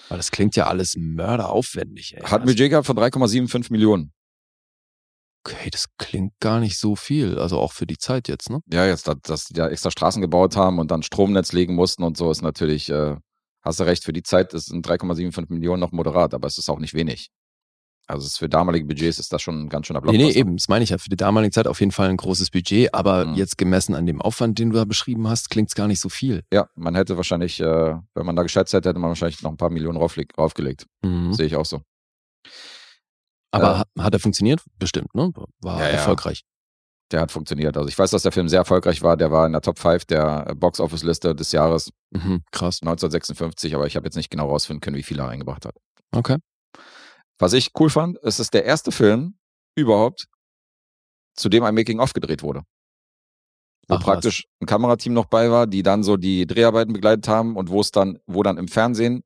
Weil 0.10 0.18
das 0.18 0.32
klingt 0.32 0.56
ja 0.56 0.68
alles 0.68 0.96
mörderaufwendig, 0.98 2.16
ey. 2.16 2.22
Hat 2.24 2.42
Also, 2.42 2.46
Budget 2.46 2.70
gehabt 2.70 2.86
von 2.88 2.98
3,75 2.98 3.72
Millionen. 3.72 4.14
Okay, 5.46 5.70
das 5.70 5.86
klingt 5.98 6.34
gar 6.40 6.60
nicht 6.60 6.78
so 6.78 6.96
viel. 6.96 7.38
Also 7.40 7.60
auch 7.60 7.74
für 7.74 7.86
die 7.86 7.98
Zeit 7.98 8.28
jetzt, 8.28 8.50
ne? 8.50 8.62
Ja, 8.72 8.86
jetzt, 8.86 9.10
dass, 9.24 9.46
die 9.46 9.54
da 9.54 9.68
extra 9.70 9.92
Straßen 9.92 10.22
gebaut 10.22 10.56
haben 10.56 10.80
und 10.80 10.92
dann 10.92 11.04
Stromnetz 11.04 11.52
legen 11.54 11.76
mussten 11.76 12.04
und 12.04 12.18
so, 12.18 12.32
ist 12.32 12.42
natürlich, 12.42 12.90
äh, 12.90 13.16
hast 13.62 13.80
du 13.80 13.84
recht, 13.84 14.04
für 14.04 14.14
die 14.14 14.24
Zeit 14.24 14.54
ist 14.54 14.72
ein 14.72 14.82
3,75 14.82 15.46
Millionen 15.50 15.80
noch 15.80 15.92
moderat, 15.92 16.34
aber 16.34 16.48
es 16.48 16.58
ist 16.58 16.70
auch 16.70 16.80
nicht 16.80 16.94
wenig. 16.94 17.30
Also 18.06 18.28
für 18.38 18.50
damalige 18.50 18.86
Budgets 18.86 19.18
ist 19.18 19.32
das 19.32 19.42
schon 19.42 19.62
ein 19.64 19.70
ganz 19.70 19.88
schöner 19.88 20.00
Nee, 20.02 20.12
Blockbuster. 20.12 20.34
nee, 20.34 20.38
eben. 20.40 20.58
Das 20.58 20.68
meine 20.68 20.84
ich 20.84 20.90
ja. 20.90 20.98
Für 20.98 21.08
die 21.10 21.16
damalige 21.16 21.52
Zeit 21.52 21.68
auf 21.68 21.80
jeden 21.80 21.94
Fall 21.94 22.10
ein 22.10 22.18
großes 22.18 22.52
Budget, 22.52 22.94
aber 22.94 23.26
Mhm. 23.26 23.36
jetzt 23.36 23.58
gemessen 23.58 23.96
an 23.96 24.06
dem 24.06 24.22
Aufwand, 24.22 24.60
den 24.60 24.72
du 24.72 24.76
da 24.76 24.84
beschrieben 24.84 25.30
hast, 25.30 25.50
klingt 25.50 25.70
es 25.70 25.76
gar 25.76 25.88
nicht 25.88 26.02
so 26.02 26.10
viel. 26.10 26.44
Ja, 26.52 26.68
man 26.76 26.96
hätte 26.96 27.16
wahrscheinlich, 27.16 27.62
äh, 27.62 27.96
wenn 28.14 28.26
man 28.26 28.36
da 28.36 28.44
geschätzt 28.44 28.74
hätte, 28.74 28.90
hätte 28.90 29.00
man 29.00 29.08
wahrscheinlich 29.08 29.42
noch 29.42 29.52
ein 29.52 29.58
paar 29.58 29.70
Millionen 29.70 29.98
raufgelegt. 29.98 30.86
Mhm. 31.02 31.34
Sehe 31.34 31.46
ich 31.46 31.56
auch 31.56 31.66
so. 31.66 31.82
Aber 33.54 33.84
Äh, 33.98 34.02
hat, 34.02 34.14
er 34.14 34.20
funktioniert? 34.20 34.62
Bestimmt, 34.80 35.14
ne? 35.16 35.32
War 35.62 35.80
Ja, 35.80 35.86
ja. 35.86 35.92
erfolgreich. 35.94 36.44
Der 37.12 37.22
hat 37.22 37.32
funktioniert. 37.32 37.78
Also 37.78 37.88
ich 37.90 37.98
weiß, 38.00 38.10
dass 38.12 38.24
der 38.24 38.32
Film 38.32 38.50
sehr 38.50 38.60
erfolgreich 38.60 39.02
war. 39.04 39.16
Der 39.18 39.30
war 39.32 39.46
in 39.46 39.52
der 39.52 39.62
Top 39.62 39.78
5 39.78 40.06
der 40.06 40.48
äh, 40.50 40.56
Box-Office-Liste 40.56 41.36
des 41.36 41.52
Jahres 41.52 41.92
Mhm, 42.12 42.44
krass. 42.52 42.80
1956, 42.82 43.76
aber 43.76 43.86
ich 43.86 43.96
habe 43.96 44.06
jetzt 44.08 44.16
nicht 44.16 44.30
genau 44.32 44.48
rausfinden 44.50 44.82
können, 44.82 44.96
wie 44.98 45.04
viel 45.04 45.20
er 45.20 45.28
reingebracht 45.28 45.66
hat. 45.66 45.76
Okay. 46.12 46.38
Was 47.40 47.54
ich 47.54 47.72
cool 47.80 47.90
fand, 47.90 48.18
es 48.24 48.40
ist 48.40 48.54
der 48.54 48.66
erste 48.66 48.92
Film 48.92 49.38
überhaupt, 49.76 50.26
zu 51.36 51.50
dem 51.50 51.64
ein 51.64 51.76
Making-of 51.76 52.14
gedreht 52.14 52.42
wurde. 52.44 52.62
Wo 53.88 53.96
Ach, 53.96 54.02
praktisch 54.02 54.46
ein 54.62 54.66
Kamerateam 54.66 55.14
noch 55.14 55.26
bei 55.26 55.52
war, 55.52 55.68
die 55.68 55.84
dann 55.84 56.04
so 56.04 56.16
die 56.18 56.48
Dreharbeiten 56.48 56.94
begleitet 56.94 57.28
haben 57.28 57.56
und 57.58 57.70
wo 57.70 57.82
es 57.82 57.92
dann, 57.92 58.18
wo 58.26 58.42
dann 58.44 58.58
im 58.58 58.68
Fernsehen 58.68 59.24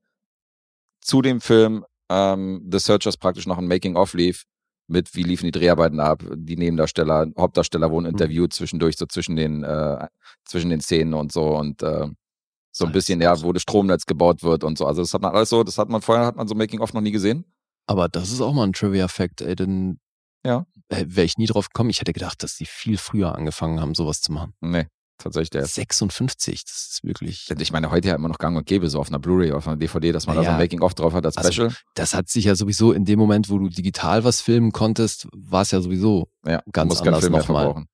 zu 1.00 1.22
dem 1.22 1.40
Film 1.40 1.84
ähm, 2.08 2.66
The 2.70 2.78
Searchers 2.78 3.16
praktisch 3.16 3.46
noch 3.46 3.58
ein 3.58 3.66
Making-of 3.68 4.14
lief, 4.14 4.44
mit 4.90 5.14
wie 5.14 5.22
liefen 5.22 5.44
die 5.44 5.50
Dreharbeiten 5.52 6.00
ab, 6.00 6.22
die 6.34 6.56
Nebendarsteller, 6.56 7.26
Hauptdarsteller 7.38 7.90
wurden 7.90 8.04
Mhm. 8.04 8.10
interviewt 8.12 8.52
zwischendurch, 8.54 8.96
so 8.96 9.06
zwischen 9.06 9.36
den, 9.36 9.62
äh, 9.62 10.06
zwischen 10.46 10.70
den 10.70 10.80
Szenen 10.80 11.12
und 11.14 11.30
so 11.32 11.56
und 11.56 11.82
äh, 11.82 12.08
so 12.72 12.86
ein 12.86 12.92
bisschen, 12.92 13.20
ja, 13.20 13.40
wo 13.42 13.52
das 13.52 13.62
Stromnetz 13.62 14.06
gebaut 14.06 14.42
wird 14.42 14.64
und 14.64 14.78
so. 14.78 14.86
Also 14.86 15.02
das 15.02 15.12
hat 15.12 15.20
man 15.22 15.34
alles 15.34 15.48
so, 15.50 15.64
das 15.64 15.78
hat 15.78 15.88
man 15.88 16.00
vorher, 16.00 16.24
hat 16.26 16.36
man 16.36 16.46
so 16.48 16.54
Making-of 16.54 16.92
noch 16.94 17.00
nie 17.00 17.10
gesehen. 17.10 17.44
Aber 17.86 18.08
das 18.08 18.30
ist 18.30 18.40
auch 18.40 18.52
mal 18.54 18.64
ein 18.66 18.72
Trivia-Fact, 18.72 19.40
ey, 19.40 19.56
denn 19.56 19.98
Ja. 20.44 20.64
wäre 20.90 21.24
ich 21.24 21.36
nie 21.38 21.46
drauf 21.46 21.68
gekommen. 21.68 21.90
Ich 21.90 22.00
hätte 22.00 22.12
gedacht, 22.12 22.42
dass 22.42 22.56
die 22.56 22.66
viel 22.66 22.96
früher 22.98 23.34
angefangen 23.34 23.80
haben, 23.80 23.94
sowas 23.94 24.20
zu 24.20 24.32
machen. 24.32 24.54
Nee, 24.60 24.86
tatsächlich 25.18 25.50
der. 25.50 25.66
56, 25.66 26.64
das 26.64 26.72
ist 26.92 27.04
wirklich. 27.04 27.50
Ich 27.58 27.72
meine, 27.72 27.90
heute 27.90 28.08
ja 28.08 28.14
immer 28.14 28.28
noch 28.28 28.38
gang 28.38 28.56
und 28.56 28.66
gäbe, 28.66 28.88
so 28.88 28.98
auf 29.00 29.08
einer 29.08 29.18
Blu-ray, 29.18 29.52
auf 29.52 29.66
einer 29.68 29.76
DVD, 29.76 30.12
dass 30.12 30.26
man 30.26 30.36
da 30.36 30.42
so 30.42 30.46
Ja. 30.46 30.52
ein 30.54 30.58
Making-of 30.58 30.94
drauf 30.94 31.12
hat 31.12 31.26
als 31.26 31.36
Also, 31.36 31.52
Special. 31.52 31.74
Das 31.94 32.14
hat 32.14 32.28
sich 32.28 32.46
ja 32.46 32.54
sowieso 32.54 32.92
in 32.92 33.04
dem 33.04 33.18
Moment, 33.18 33.50
wo 33.50 33.58
du 33.58 33.68
digital 33.68 34.24
was 34.24 34.40
filmen 34.40 34.72
konntest, 34.72 35.28
war 35.32 35.62
es 35.62 35.70
ja 35.72 35.80
sowieso. 35.80 36.28
ja, 36.46 36.62
ganz 36.72 36.88
muss 36.88 36.98
keinen 36.98 37.08
anders 37.08 37.20
Film 37.20 37.32
mehr 37.32 37.40
nochmal. 37.42 37.64
verbrauchen. 37.64 37.88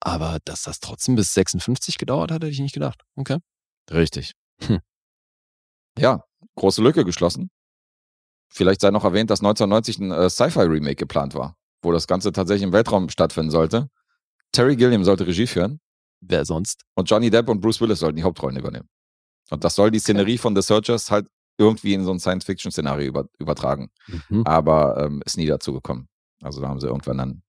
Aber 0.00 0.38
dass 0.44 0.62
das 0.62 0.80
trotzdem 0.80 1.16
bis 1.16 1.34
56 1.34 1.98
gedauert 1.98 2.30
hat, 2.30 2.42
hätte 2.42 2.52
ich 2.52 2.60
nicht 2.60 2.72
gedacht. 2.74 3.02
Okay. 3.16 3.38
Richtig. 3.90 4.32
Hm. 4.62 4.78
Ja, 5.98 6.22
große 6.56 6.82
Lücke 6.82 7.04
geschlossen. 7.04 7.50
Vielleicht 8.52 8.80
sei 8.80 8.90
noch 8.90 9.04
erwähnt, 9.04 9.30
dass 9.30 9.40
1990 9.40 9.98
ein 9.98 10.10
äh, 10.10 10.30
Sci-Fi-Remake 10.30 10.96
geplant 10.96 11.34
war, 11.34 11.56
wo 11.82 11.92
das 11.92 12.06
Ganze 12.06 12.32
tatsächlich 12.32 12.62
im 12.64 12.72
Weltraum 12.72 13.08
stattfinden 13.08 13.50
sollte. 13.50 13.88
Terry 14.52 14.74
Gilliam 14.76 15.04
sollte 15.04 15.26
Regie 15.26 15.46
führen 15.46 15.80
Wer 16.20 16.44
sonst? 16.44 16.84
und 16.94 17.08
Johnny 17.10 17.30
Depp 17.30 17.48
und 17.48 17.60
Bruce 17.60 17.80
Willis 17.80 17.98
sollten 18.00 18.16
die 18.16 18.22
Hauptrollen 18.22 18.56
übernehmen. 18.58 18.88
Und 19.50 19.64
das 19.64 19.74
soll 19.74 19.90
die 19.90 19.98
Szenerie 19.98 20.38
von 20.38 20.54
The 20.54 20.62
Searchers 20.62 21.10
halt 21.10 21.28
irgendwie 21.58 21.94
in 21.94 22.04
so 22.04 22.12
ein 22.12 22.20
Science-Fiction-Szenario 22.20 23.06
über, 23.08 23.26
übertragen. 23.38 23.90
Mhm. 24.28 24.42
Aber 24.46 25.02
ähm, 25.04 25.22
ist 25.24 25.36
nie 25.36 25.46
dazu 25.46 25.72
gekommen. 25.72 26.08
Also 26.42 26.60
da 26.60 26.68
haben 26.68 26.80
sie 26.80 26.86
irgendwann 26.86 27.18
dann 27.18 27.42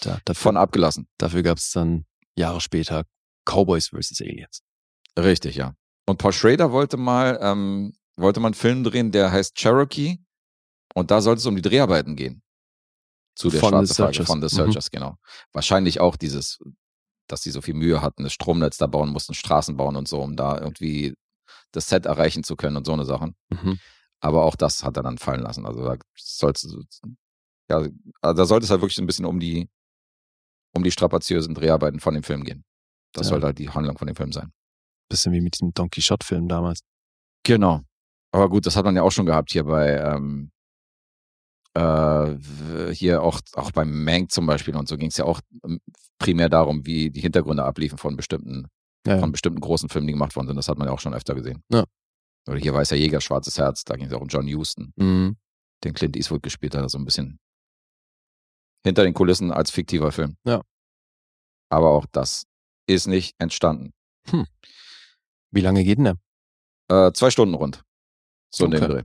Da, 0.00 0.18
dafür 0.24 0.42
von 0.42 0.56
abgelassen. 0.56 1.08
dafür 1.18 1.42
gab 1.42 1.58
es 1.58 1.70
dann 1.72 2.04
Jahre 2.36 2.60
später 2.60 3.04
Cowboys 3.44 3.88
vs. 3.88 4.20
Aliens. 4.20 4.62
Richtig, 5.18 5.56
ja. 5.56 5.74
Und 6.06 6.18
Paul 6.18 6.32
Schrader 6.32 6.70
wollte 6.72 6.96
mal, 6.96 7.38
ähm, 7.40 7.92
wollte 8.16 8.40
mal 8.40 8.48
einen 8.48 8.54
Film 8.54 8.84
drehen, 8.84 9.10
der 9.10 9.32
heißt 9.32 9.54
Cherokee. 9.56 10.18
Und 10.94 11.10
da 11.10 11.20
sollte 11.20 11.38
es 11.40 11.46
um 11.46 11.56
die 11.56 11.62
Dreharbeiten 11.62 12.14
gehen. 12.16 12.42
Zu 13.34 13.50
der 13.50 13.60
Von 13.60 13.86
The 13.86 13.92
Searchers. 13.92 14.26
von 14.26 14.40
The 14.40 14.46
Mhm. 14.46 14.56
Searchers, 14.64 14.90
genau. 14.90 15.16
Wahrscheinlich 15.52 16.00
auch 16.00 16.16
dieses, 16.16 16.58
dass 17.28 17.42
sie 17.42 17.50
so 17.50 17.60
viel 17.60 17.74
Mühe 17.74 18.02
hatten, 18.02 18.24
das 18.24 18.32
Stromnetz 18.32 18.76
da 18.78 18.86
bauen 18.86 19.10
mussten, 19.10 19.34
Straßen 19.34 19.76
bauen 19.76 19.96
und 19.96 20.08
so, 20.08 20.20
um 20.20 20.36
da 20.36 20.58
irgendwie 20.58 21.14
das 21.72 21.88
Set 21.88 22.06
erreichen 22.06 22.42
zu 22.44 22.56
können 22.56 22.76
und 22.76 22.84
so 22.86 22.92
eine 22.92 23.04
Sachen. 23.04 23.34
Mhm. 23.50 23.78
Aber 24.20 24.44
auch 24.44 24.56
das 24.56 24.82
hat 24.84 24.96
er 24.96 25.02
dann 25.02 25.18
fallen 25.18 25.42
lassen. 25.42 25.64
Also 25.66 25.84
da 25.84 25.96
soll's, 26.16 26.66
ja, 27.70 27.76
also 27.76 28.36
da 28.36 28.44
sollte 28.46 28.64
es 28.64 28.70
halt 28.70 28.80
wirklich 28.80 28.98
ein 28.98 29.06
bisschen 29.06 29.24
um 29.26 29.38
die, 29.38 29.68
um 30.74 30.82
die 30.82 30.90
strapaziösen 30.90 31.54
Dreharbeiten 31.54 32.00
von 32.00 32.14
dem 32.14 32.22
Film 32.22 32.42
gehen. 32.44 32.64
Das 33.12 33.26
Ja. 33.26 33.30
sollte 33.30 33.46
halt 33.46 33.58
die 33.58 33.70
Handlung 33.70 33.96
von 33.98 34.06
dem 34.06 34.16
Film 34.16 34.32
sein. 34.32 34.52
Bisschen 35.08 35.32
wie 35.32 35.40
mit 35.40 35.54
diesem 35.54 35.72
Don 35.72 35.88
Quixote-Film 35.88 36.48
damals. 36.48 36.80
Genau. 37.44 37.82
Aber 38.32 38.48
gut, 38.50 38.66
das 38.66 38.76
hat 38.76 38.84
man 38.84 38.94
ja 38.96 39.02
auch 39.02 39.10
schon 39.12 39.24
gehabt 39.26 39.52
hier 39.52 39.64
bei 39.64 39.96
ähm, 39.96 40.50
äh, 41.78 42.94
hier 42.94 43.22
auch, 43.22 43.40
auch 43.54 43.70
beim 43.72 44.04
Mank 44.04 44.30
zum 44.32 44.46
Beispiel 44.46 44.74
und 44.76 44.88
so 44.88 44.96
ging 44.96 45.08
es 45.08 45.16
ja 45.16 45.24
auch 45.24 45.40
ähm, 45.64 45.80
primär 46.18 46.48
darum, 46.48 46.84
wie 46.86 47.10
die 47.10 47.20
Hintergründe 47.20 47.64
abliefen 47.64 47.98
von 47.98 48.16
bestimmten, 48.16 48.66
Ja. 49.06 49.18
von 49.18 49.32
bestimmten 49.32 49.60
großen 49.60 49.88
Filmen, 49.88 50.06
die 50.08 50.12
gemacht 50.14 50.34
worden 50.36 50.48
sind. 50.48 50.56
Das 50.56 50.68
hat 50.68 50.78
man 50.78 50.88
ja 50.88 50.94
auch 50.94 51.00
schon 51.00 51.14
öfter 51.14 51.34
gesehen. 51.34 51.62
Ja. 51.70 51.84
Oder 52.48 52.58
hier 52.58 52.74
Weißer 52.74 52.96
Jäger, 52.96 53.20
Schwarzes 53.20 53.58
Herz, 53.58 53.84
da 53.84 53.94
ging 53.96 54.06
es 54.06 54.12
auch 54.12 54.20
um 54.22 54.28
John 54.28 54.46
Huston, 54.48 54.92
Mhm. 54.96 55.36
den 55.84 55.94
Clint 55.94 56.16
Eastwood 56.16 56.42
gespielt 56.42 56.74
hat, 56.74 56.90
so 56.90 56.98
ein 56.98 57.04
bisschen 57.04 57.38
hinter 58.84 59.02
den 59.04 59.14
Kulissen 59.14 59.52
als 59.52 59.70
fiktiver 59.70 60.12
Film. 60.12 60.36
Ja. 60.44 60.62
Aber 61.70 61.90
auch 61.90 62.06
das 62.10 62.44
ist 62.86 63.06
nicht 63.06 63.34
entstanden. 63.38 63.92
Wie 65.50 65.60
lange 65.60 65.84
geht 65.84 65.98
denn 65.98 66.04
der? 66.04 66.16
Äh, 67.08 67.12
zwei 67.12 67.30
Stunden 67.30 67.54
rund. 67.54 67.82
So 68.50 68.64
in 68.64 68.70
dem 68.70 68.82
Okay. 68.82 68.92
Dreh. 68.92 69.02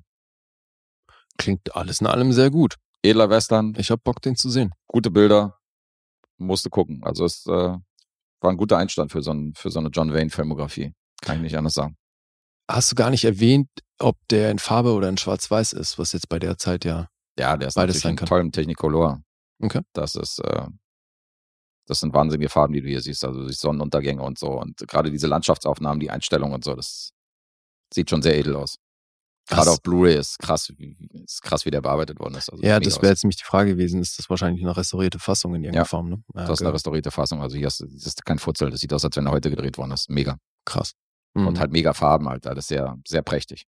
Klingt 1.37 1.75
alles 1.75 2.01
in 2.01 2.07
allem 2.07 2.31
sehr 2.31 2.49
gut. 2.51 2.75
Edler 3.01 3.29
Western, 3.29 3.73
Ich 3.77 3.91
hab 3.91 4.03
Bock, 4.03 4.21
den 4.21 4.35
zu 4.35 4.49
sehen. 4.49 4.73
gute 4.87 5.11
Bilder, 5.11 5.59
musste 6.37 6.69
gucken. 6.69 7.03
Also 7.03 7.25
es 7.25 7.45
äh, 7.47 7.49
war 7.49 8.51
ein 8.51 8.57
guter 8.57 8.77
Einstand 8.77 9.11
für 9.11 9.21
so, 9.21 9.31
ein, 9.31 9.53
für 9.55 9.69
so 9.71 9.79
eine 9.79 9.89
John 9.89 10.13
Wayne-Filmografie. 10.13 10.93
Kann 11.21 11.37
ich 11.37 11.41
nicht 11.43 11.57
anders 11.57 11.73
sagen. 11.73 11.97
Hast 12.69 12.91
du 12.91 12.95
gar 12.95 13.09
nicht 13.09 13.25
erwähnt, 13.25 13.69
ob 13.99 14.17
der 14.29 14.51
in 14.51 14.59
Farbe 14.59 14.93
oder 14.93 15.09
in 15.09 15.17
Schwarz-Weiß 15.17 15.73
ist, 15.73 15.99
was 15.99 16.13
jetzt 16.13 16.29
bei 16.29 16.39
der 16.39 16.57
Zeit 16.57 16.85
ja. 16.85 17.07
Ja, 17.37 17.57
der 17.57 17.67
ist 17.69 17.75
Beides 17.75 17.95
natürlich 17.95 18.01
sein 18.03 18.17
in 18.17 18.25
tollem 18.25 18.51
Technicolor. 18.51 19.21
Okay. 19.61 19.81
Das 19.93 20.15
ist, 20.15 20.39
äh, 20.39 20.67
das 21.87 21.99
sind 21.99 22.13
wahnsinnige 22.13 22.49
Farben, 22.49 22.73
die 22.73 22.81
du 22.81 22.87
hier 22.87 23.01
siehst. 23.01 23.25
Also 23.25 23.41
du 23.41 23.47
siehst 23.47 23.61
Sonnenuntergänge 23.61 24.21
und 24.21 24.37
so. 24.37 24.51
Und 24.51 24.77
gerade 24.87 25.11
diese 25.11 25.27
Landschaftsaufnahmen, 25.27 25.99
die 25.99 26.09
Einstellungen 26.09 26.53
und 26.53 26.63
so, 26.63 26.75
das 26.75 27.11
sieht 27.93 28.09
schon 28.09 28.21
sehr 28.21 28.37
edel 28.37 28.55
aus. 28.55 28.77
Gerade 29.47 29.71
auf 29.71 29.81
Blu-ray 29.81 30.15
ist 30.17 30.39
krass, 30.39 30.71
ist 31.25 31.41
krass, 31.41 31.65
wie 31.65 31.71
der 31.71 31.81
bearbeitet 31.81 32.19
worden 32.19 32.35
ist. 32.35 32.49
Also 32.49 32.63
Ja, 32.63 32.79
das 32.79 33.01
wäre 33.01 33.09
jetzt 33.11 33.23
nämlich 33.23 33.37
die 33.37 33.43
Frage 33.43 33.71
gewesen. 33.71 33.99
Ist 34.01 34.17
das 34.17 34.29
wahrscheinlich 34.29 34.63
eine 34.63 34.75
restaurierte 34.75 35.19
Fassung 35.19 35.53
in 35.55 35.63
irgendeiner 35.63 35.81
Ja. 35.83 35.85
Form, 35.85 36.09
ne? 36.09 36.23
Ja, 36.33 36.45
Das 36.45 36.59
ist 36.59 36.65
eine 36.65 36.73
restaurierte 36.73 37.11
Fassung. 37.11 37.41
Also 37.41 37.57
hier 37.57 37.67
ist, 37.67 37.81
das 37.81 37.89
ist 38.05 38.25
kein 38.25 38.39
Futzel. 38.39 38.69
Das 38.69 38.79
sieht 38.79 38.93
aus, 38.93 39.03
als 39.03 39.15
wenn 39.17 39.25
er 39.25 39.31
heute 39.33 39.49
gedreht 39.49 39.77
worden 39.77 39.91
ist. 39.91 40.09
Mega. 40.09 40.37
krass. 40.65 40.93
Mhm. 41.33 41.47
Und 41.47 41.59
halt 41.59 41.71
mega 41.71 41.93
Farben, 41.93 42.27
Alter. 42.29 42.51
Das 42.55 42.63
ist 42.65 42.69
sehr, 42.69 42.97
sehr 43.05 43.21
prächtig. 43.21 43.65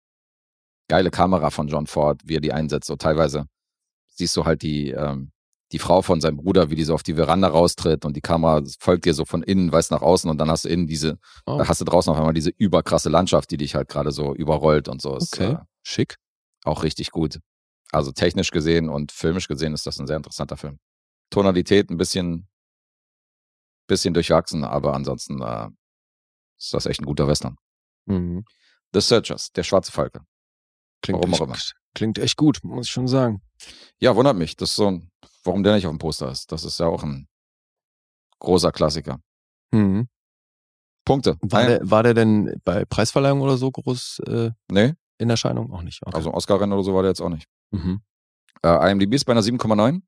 Geile 0.87 1.11
Kamera 1.11 1.51
von 1.51 1.67
John 1.67 1.85
Ford, 1.85 2.21
wie 2.25 2.37
er 2.37 2.41
die 2.41 2.51
einsetzt. 2.51 2.87
So 2.87 2.95
teilweise 2.95 3.45
siehst 4.07 4.35
du 4.35 4.45
halt 4.45 4.63
die, 4.63 4.89
ähm, 4.89 5.31
die 5.71 5.79
Frau 5.79 6.01
von 6.01 6.19
seinem 6.21 6.37
Bruder, 6.37 6.69
wie 6.69 6.75
die 6.75 6.83
so 6.83 6.93
auf 6.95 7.03
die 7.03 7.13
Veranda 7.15 7.47
raustritt 7.47 8.03
und 8.05 8.15
die 8.15 8.21
Kamera 8.21 8.61
folgt 8.79 9.05
dir 9.05 9.13
so 9.13 9.25
von 9.25 9.43
innen, 9.43 9.71
weiß 9.71 9.91
nach 9.91 10.01
außen 10.01 10.29
und 10.29 10.37
dann 10.39 10.49
hast 10.49 10.65
du 10.65 10.69
innen 10.69 10.87
diese, 10.87 11.19
Oh. 11.45 11.57
da 11.59 11.67
hast 11.67 11.79
du 11.81 11.85
draußen 11.85 12.11
auf 12.11 12.17
einmal 12.17 12.33
diese 12.33 12.49
überkrasse 12.57 13.09
Landschaft, 13.09 13.51
die 13.51 13.57
dich 13.57 13.75
halt 13.75 13.87
gerade 13.87 14.11
so 14.11 14.33
überrollt 14.33 14.87
und 14.87 15.01
so. 15.01 15.15
Ist, 15.15 15.33
Okay. 15.37 15.53
äh, 15.53 15.57
Schick. 15.83 16.15
auch 16.65 16.83
richtig 16.83 17.11
gut. 17.11 17.39
Also 17.91 18.11
technisch 18.11 18.51
gesehen 18.51 18.89
und 18.89 19.11
filmisch 19.11 19.47
gesehen 19.47 19.73
ist 19.73 19.85
das 19.87 19.99
ein 19.99 20.07
sehr 20.07 20.17
interessanter 20.17 20.57
Film. 20.57 20.79
Tonalität 21.31 21.89
ein 21.89 21.97
bisschen, 21.97 22.47
bisschen 23.87 24.13
durchwachsen, 24.13 24.63
aber 24.63 24.93
ansonsten 24.93 25.41
äh, 25.41 25.69
ist 26.59 26.73
das 26.73 26.85
echt 26.85 27.01
ein 27.01 27.05
guter 27.05 27.27
Western. 27.27 27.55
Mhm. 28.05 28.43
The 28.93 29.01
Searchers, 29.01 29.51
der 29.51 29.63
schwarze 29.63 29.91
Falke. 29.91 30.21
Klingt, 31.01 31.19
Warum 31.19 31.33
auch 31.33 31.39
echt, 31.41 31.47
immer. 31.47 31.57
klingt 31.95 32.17
echt 32.19 32.37
gut, 32.37 32.59
muss 32.63 32.87
ich 32.87 32.91
schon 32.91 33.07
sagen. 33.07 33.41
Ja, 33.99 34.15
wundert 34.15 34.35
mich. 34.35 34.55
Das 34.57 34.71
ist 34.71 34.75
so 34.75 34.87
ein, 34.87 35.09
warum 35.44 35.64
der 35.64 35.76
nicht 35.76 35.86
auf 35.86 35.91
dem 35.94 35.99
Poster 35.99 36.30
ist. 36.32 36.52
Das 36.52 36.64
ist 36.64 36.80
ja 36.80 36.88
auch 36.88 37.03
ein 37.03 37.28
großer 38.40 38.72
Klassiker. 38.72 39.20
Mhm. 39.72 40.07
Punkte. 41.06 41.38
War, 41.41 41.61
Ein- 41.61 41.68
der, 41.68 41.80
war 41.90 42.03
der 42.03 42.14
denn 42.14 42.60
bei 42.64 42.86
Preisverleihung 42.86 43.41
oder 43.41 43.57
so 43.57 43.72
groß 43.72 44.20
äh, 44.28 44.52
nee, 44.72 44.94
in 45.18 45.30
Erscheinung? 45.30 45.72
Auch 45.74 45.82
nicht. 45.82 46.02
Okay. 46.06 46.16
also 46.16 46.34
Oscar-Rennen 46.34 46.74
oder 46.74 46.84
so 46.84 46.94
war 46.94 47.02
der 47.02 47.11
jetzt 47.11 47.22
auch 47.22 47.30
nicht. 47.30 47.48
mhm. 47.72 48.02
Äh, 48.61 48.91
IMDb 48.91 49.14
ist 49.14 49.24
bei 49.26 49.32
einer 49.32 49.41
7,9. 49.41 50.02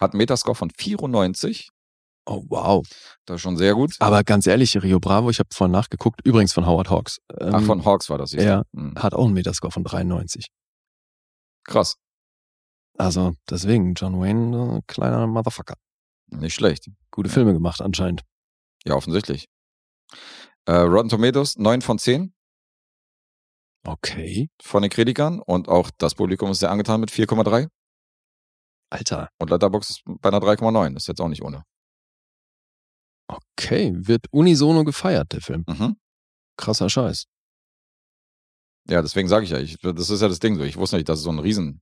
Hat 0.00 0.12
einen 0.12 0.18
Metascore 0.18 0.54
von 0.54 0.70
94. 0.70 1.68
Oh, 2.24 2.42
wow. 2.48 2.86
Das 3.26 3.36
ist 3.36 3.42
schon 3.42 3.56
sehr 3.58 3.74
gut. 3.74 3.96
Aber 3.98 4.24
ganz 4.24 4.46
ehrlich, 4.46 4.80
Rio 4.82 4.98
Bravo, 4.98 5.28
ich 5.28 5.38
habe 5.40 5.48
vorhin 5.52 5.72
nachgeguckt, 5.72 6.20
übrigens 6.24 6.52
von 6.54 6.64
Howard 6.66 6.88
Hawks. 6.88 7.18
Ähm, 7.38 7.50
Ach, 7.54 7.62
von 7.62 7.84
Hawks 7.84 8.08
war 8.08 8.16
das. 8.18 8.32
ja. 8.32 8.62
Hm. 8.74 8.94
Hat 8.96 9.12
auch 9.12 9.26
einen 9.26 9.34
Metascore 9.34 9.70
von 9.72 9.84
93. 9.84 10.46
Krass. 11.64 11.96
Also 12.98 13.32
deswegen, 13.48 13.94
John 13.94 14.20
Wayne, 14.20 14.78
äh, 14.78 14.80
kleiner 14.86 15.26
Motherfucker. 15.26 15.74
Nicht 16.26 16.54
schlecht. 16.54 16.88
Gute 17.10 17.28
Filme 17.30 17.52
gemacht 17.52 17.80
anscheinend. 17.80 18.22
Ja, 18.84 18.94
offensichtlich. 18.94 19.46
Äh, 20.66 20.72
Rotten 20.72 21.08
Tomatoes 21.08 21.56
9 21.56 21.82
von 21.82 21.98
10 21.98 22.34
Okay. 23.84 24.48
von 24.62 24.82
den 24.82 24.90
Kritikern 24.90 25.40
und 25.40 25.68
auch 25.68 25.90
das 25.98 26.14
Publikum 26.14 26.50
ist 26.50 26.60
sehr 26.60 26.70
angetan 26.70 27.00
mit 27.00 27.10
4,3 27.10 27.68
Alter. 28.90 29.28
und 29.40 29.50
Letterboxd 29.50 29.90
ist 29.90 30.02
bei 30.20 30.28
einer 30.28 30.38
3,9. 30.40 30.96
Ist 30.96 31.08
jetzt 31.08 31.20
auch 31.20 31.28
nicht 31.28 31.42
ohne. 31.42 31.64
Okay. 33.28 33.92
Wird 33.96 34.26
unisono 34.30 34.84
gefeiert, 34.84 35.32
der 35.32 35.40
Film. 35.40 35.64
Mhm. 35.66 35.96
Krasser 36.56 36.88
Scheiß. 36.90 37.24
Ja, 38.88 39.00
deswegen 39.00 39.28
sage 39.28 39.44
ich 39.44 39.50
ja, 39.50 39.58
ich, 39.58 39.78
das 39.78 40.10
ist 40.10 40.20
ja 40.20 40.28
das 40.28 40.38
Ding 40.40 40.56
so. 40.56 40.62
Ich 40.64 40.76
wusste 40.76 40.96
nicht, 40.96 41.08
dass 41.08 41.18
es 41.18 41.24
so 41.24 41.30
ein 41.30 41.38
Riesen, 41.38 41.80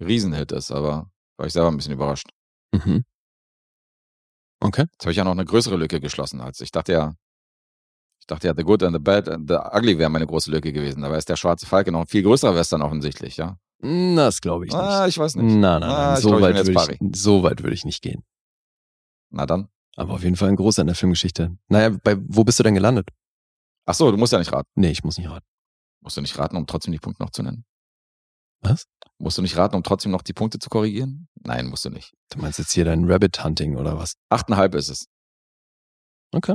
Riesenhit 0.00 0.52
ist, 0.52 0.70
aber 0.70 1.10
war 1.36 1.46
ich 1.46 1.52
selber 1.52 1.68
ein 1.70 1.76
bisschen 1.76 1.92
überrascht. 1.92 2.28
Mhm. 2.74 3.04
Okay. 4.60 4.86
Jetzt 4.92 5.02
habe 5.04 5.10
ich 5.12 5.16
ja 5.16 5.24
noch 5.24 5.32
eine 5.32 5.44
größere 5.44 5.76
Lücke 5.76 6.00
geschlossen 6.00 6.40
als 6.40 6.60
ich 6.60 6.70
dachte 6.72 6.92
ja, 6.92 7.14
ich 8.20 8.26
dachte 8.26 8.46
ja, 8.46 8.54
The 8.56 8.62
Good 8.64 8.82
and 8.82 8.94
the 8.96 9.00
Bad 9.02 9.28
and 9.28 9.48
the 9.50 9.56
Ugly 9.56 9.98
wäre 9.98 10.08
meine 10.08 10.26
große 10.26 10.50
Lücke 10.50 10.72
gewesen. 10.72 11.02
Dabei 11.02 11.18
ist 11.18 11.28
der 11.28 11.36
Schwarze 11.36 11.66
Falke 11.66 11.92
noch 11.92 12.00
ein 12.00 12.06
viel 12.06 12.22
größerer 12.22 12.54
Western 12.54 12.80
offensichtlich, 12.80 13.36
ja. 13.36 13.58
Hm, 13.82 14.16
Das 14.16 14.40
glaube 14.40 14.64
ich 14.64 14.72
nicht. 14.72 14.80
Ah, 14.80 15.06
ich 15.06 15.18
weiß 15.18 15.34
nicht. 15.36 15.44
Nein, 15.44 15.60
nein, 15.60 15.80
nein. 15.80 15.90
Ah, 15.90 16.14
ich 16.14 16.20
so, 16.20 16.28
glaub, 16.30 16.40
ich 16.40 16.56
weit 16.56 16.66
würde 16.66 16.98
ich, 17.12 17.20
so 17.20 17.42
weit 17.42 17.62
würde 17.62 17.74
ich 17.74 17.84
nicht 17.84 18.00
gehen. 18.02 18.24
Na 19.30 19.44
dann. 19.44 19.68
Aber 19.96 20.14
auf 20.14 20.22
jeden 20.24 20.36
Fall 20.36 20.48
ein 20.48 20.56
großer 20.56 20.80
in 20.80 20.86
der 20.86 20.96
Filmgeschichte. 20.96 21.56
Naja, 21.68 21.90
bei, 22.02 22.16
wo 22.18 22.44
bist 22.44 22.58
du 22.58 22.62
denn 22.62 22.74
gelandet? 22.74 23.10
Ach 23.84 23.94
so, 23.94 24.10
du 24.10 24.16
musst 24.16 24.32
ja 24.32 24.38
nicht 24.38 24.52
raten. 24.52 24.70
Nee, 24.74 24.90
ich 24.90 25.04
muss 25.04 25.18
nicht 25.18 25.28
raten. 25.28 25.46
Musst 26.00 26.16
du 26.16 26.22
nicht 26.22 26.38
raten, 26.38 26.56
um 26.56 26.66
trotzdem 26.66 26.92
die 26.92 26.98
Punkte 26.98 27.22
noch 27.22 27.30
zu 27.30 27.42
nennen? 27.42 27.66
Was? 28.64 28.86
Musst 29.18 29.38
du 29.38 29.42
nicht 29.42 29.56
raten, 29.56 29.76
um 29.76 29.82
trotzdem 29.82 30.10
noch 30.12 30.22
die 30.22 30.32
Punkte 30.32 30.58
zu 30.58 30.68
korrigieren? 30.68 31.28
Nein, 31.42 31.66
musst 31.66 31.84
du 31.84 31.90
nicht. 31.90 32.12
Du 32.30 32.38
meinst 32.40 32.58
jetzt 32.58 32.72
hier 32.72 32.84
dein 32.84 33.04
Rabbit 33.10 33.44
Hunting 33.44 33.76
oder 33.76 33.96
was? 33.96 34.14
Achteinhalb 34.28 34.74
ist 34.74 34.88
es. 34.88 35.06
Okay. 36.32 36.54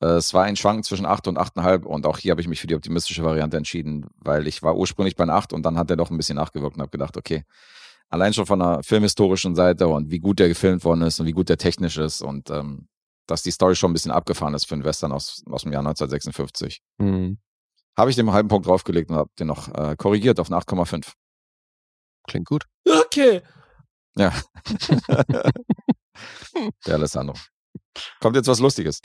Äh, 0.00 0.06
Es 0.06 0.32
war 0.34 0.44
ein 0.44 0.56
Schwank 0.56 0.84
zwischen 0.84 1.06
acht 1.06 1.26
und 1.26 1.36
achteinhalb 1.38 1.84
und 1.86 2.06
auch 2.06 2.18
hier 2.18 2.30
habe 2.30 2.40
ich 2.40 2.48
mich 2.48 2.60
für 2.60 2.66
die 2.66 2.74
optimistische 2.74 3.24
Variante 3.24 3.56
entschieden, 3.56 4.06
weil 4.16 4.46
ich 4.46 4.62
war 4.62 4.76
ursprünglich 4.76 5.16
bei 5.16 5.24
einer 5.24 5.34
acht 5.34 5.52
und 5.52 5.62
dann 5.64 5.78
hat 5.78 5.90
er 5.90 5.96
doch 5.96 6.10
ein 6.10 6.16
bisschen 6.16 6.36
nachgewirkt 6.36 6.76
und 6.76 6.82
habe 6.82 6.90
gedacht, 6.90 7.16
okay, 7.16 7.44
allein 8.08 8.32
schon 8.34 8.46
von 8.46 8.58
der 8.60 8.82
filmhistorischen 8.82 9.54
Seite 9.56 9.88
und 9.88 10.10
wie 10.10 10.20
gut 10.20 10.38
der 10.38 10.48
gefilmt 10.48 10.84
worden 10.84 11.02
ist 11.02 11.18
und 11.20 11.26
wie 11.26 11.32
gut 11.32 11.48
der 11.48 11.58
technisch 11.58 11.96
ist 11.96 12.22
und 12.22 12.50
ähm, 12.50 12.88
dass 13.26 13.42
die 13.42 13.50
Story 13.50 13.74
schon 13.74 13.90
ein 13.90 13.94
bisschen 13.94 14.12
abgefahren 14.12 14.54
ist 14.54 14.66
für 14.66 14.74
einen 14.74 14.84
Western 14.84 15.10
aus, 15.10 15.42
aus 15.50 15.62
dem 15.62 15.72
Jahr 15.72 15.80
1956. 15.80 16.80
Hm, 17.00 17.38
Habe 17.96 18.10
ich 18.10 18.16
dem 18.16 18.28
einen 18.28 18.34
halben 18.34 18.48
Punkt 18.48 18.66
draufgelegt 18.66 19.10
und 19.10 19.16
habe 19.16 19.30
den 19.38 19.46
noch 19.46 19.68
äh, 19.74 19.94
korrigiert 19.96 20.40
auf 20.40 20.50
eine 20.50 20.60
8,5. 20.60 21.12
klingt 22.26 22.46
gut. 22.46 22.64
Okay. 22.86 23.42
Ja. 24.16 24.32
Der 26.86 26.94
Alessandro. 26.94 27.34
Kommt 28.20 28.36
jetzt 28.36 28.48
was 28.48 28.60
Lustiges. 28.60 29.00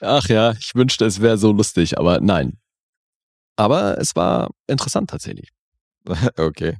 Ach 0.00 0.28
ja, 0.28 0.52
ich 0.52 0.74
wünschte, 0.74 1.04
es 1.04 1.20
wäre 1.20 1.38
so 1.38 1.52
lustig, 1.52 1.98
aber 1.98 2.20
nein. 2.20 2.58
Aber 3.56 3.98
es 3.98 4.16
war 4.16 4.50
interessant 4.66 5.10
tatsächlich. 5.10 5.50
okay. 6.36 6.78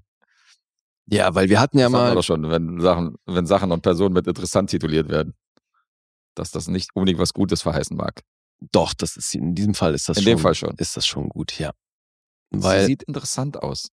Ja, 1.06 1.34
weil 1.34 1.48
wir 1.48 1.60
hatten 1.60 1.78
ja 1.78 1.86
das 1.86 1.92
mal. 1.92 2.14
doch 2.14 2.22
schon, 2.22 2.48
wenn 2.50 2.80
Sachen, 2.80 3.16
wenn 3.26 3.46
Sachen 3.46 3.72
und 3.72 3.82
Personen 3.82 4.14
mit 4.14 4.26
interessant 4.26 4.70
tituliert 4.70 5.08
werden. 5.08 5.34
Dass 6.34 6.50
das 6.50 6.68
nicht 6.68 6.90
unbedingt 6.94 7.18
was 7.18 7.34
Gutes 7.34 7.62
verheißen 7.62 7.96
mag. 7.96 8.22
Doch, 8.70 8.94
das 8.94 9.16
ist 9.16 9.34
in 9.34 9.54
diesem 9.54 9.74
Fall 9.74 9.94
ist 9.94 10.08
das 10.08 10.16
In 10.18 10.22
schon, 10.22 10.32
dem 10.32 10.38
Fall 10.38 10.54
schon. 10.54 10.74
ist 10.78 10.96
das 10.96 11.06
schon 11.06 11.28
gut, 11.28 11.58
ja. 11.58 11.72
Sie 12.52 12.62
Weil 12.62 12.86
sieht 12.86 13.02
interessant 13.02 13.62
aus. 13.62 13.88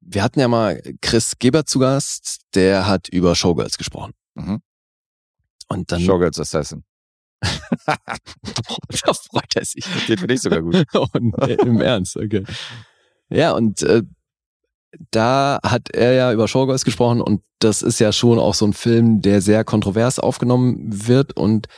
wir 0.00 0.22
hatten 0.22 0.40
ja 0.40 0.48
mal 0.48 0.80
Chris 1.02 1.38
Gebert 1.38 1.68
zu 1.68 1.78
Gast, 1.80 2.40
der 2.54 2.86
hat 2.86 3.08
über 3.08 3.34
Showgirls 3.34 3.76
gesprochen. 3.76 4.12
Mhm. 4.34 4.62
Und 5.68 5.92
dann 5.92 6.00
Showgirls 6.00 6.40
Assassin. 6.40 6.84
da 7.86 9.12
freut 9.12 9.56
er 9.56 9.64
sich. 9.64 9.84
Den 10.08 10.18
finde 10.18 10.34
ich 10.34 10.40
sogar 10.40 10.62
gut. 10.62 10.84
und, 11.12 11.34
äh, 11.42 11.54
Im 11.54 11.80
Ernst, 11.80 12.16
okay. 12.16 12.44
Ja, 13.28 13.52
und 13.52 13.82
äh, 13.82 14.02
da 15.10 15.58
hat 15.62 15.90
er 15.90 16.12
ja 16.12 16.32
über 16.32 16.48
Showgirls 16.48 16.84
gesprochen 16.84 17.20
und 17.20 17.42
das 17.58 17.82
ist 17.82 17.98
ja 17.98 18.12
schon 18.12 18.38
auch 18.38 18.54
so 18.54 18.66
ein 18.66 18.72
Film, 18.72 19.20
der 19.20 19.40
sehr 19.40 19.64
kontrovers 19.64 20.18
aufgenommen 20.18 21.06
wird 21.06 21.36
und 21.36 21.68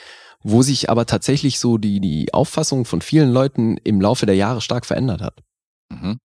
wo 0.42 0.62
sich 0.62 0.88
aber 0.90 1.06
tatsächlich 1.06 1.58
so 1.58 1.78
die, 1.78 2.00
die 2.00 2.32
Auffassung 2.32 2.84
von 2.84 3.00
vielen 3.00 3.30
Leuten 3.30 3.76
im 3.78 4.00
Laufe 4.00 4.26
der 4.26 4.36
Jahre 4.36 4.60
stark 4.60 4.86
verändert 4.86 5.20
hat. 5.20 5.40
Mhm. 5.90 6.18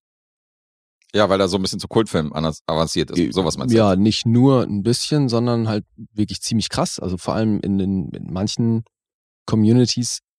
Ja, 1.16 1.30
weil 1.30 1.40
er 1.40 1.48
so 1.48 1.58
ein 1.58 1.62
bisschen 1.62 1.80
zu 1.80 1.88
Kultfilm 1.88 2.34
anders 2.34 2.64
avanciert 2.66 3.12
ist. 3.12 3.34
Sowas 3.34 3.58
meinst 3.58 3.74
du? 3.74 3.78
Ja, 3.78 3.96
nicht 3.96 4.26
nur 4.26 4.64
ein 4.64 4.82
bisschen, 4.82 5.30
sondern 5.30 5.68
halt 5.68 5.86
wirklich 6.14 6.42
ziemlich 6.42 6.70
krass. 6.70 7.00
Also 7.00 7.18
vor 7.18 7.36
allem 7.36 7.60
in 7.60 7.78
den 7.78 8.10
in 8.10 8.34
manchen 8.34 8.84
Communities 9.46 10.20
äh, 10.20 10.33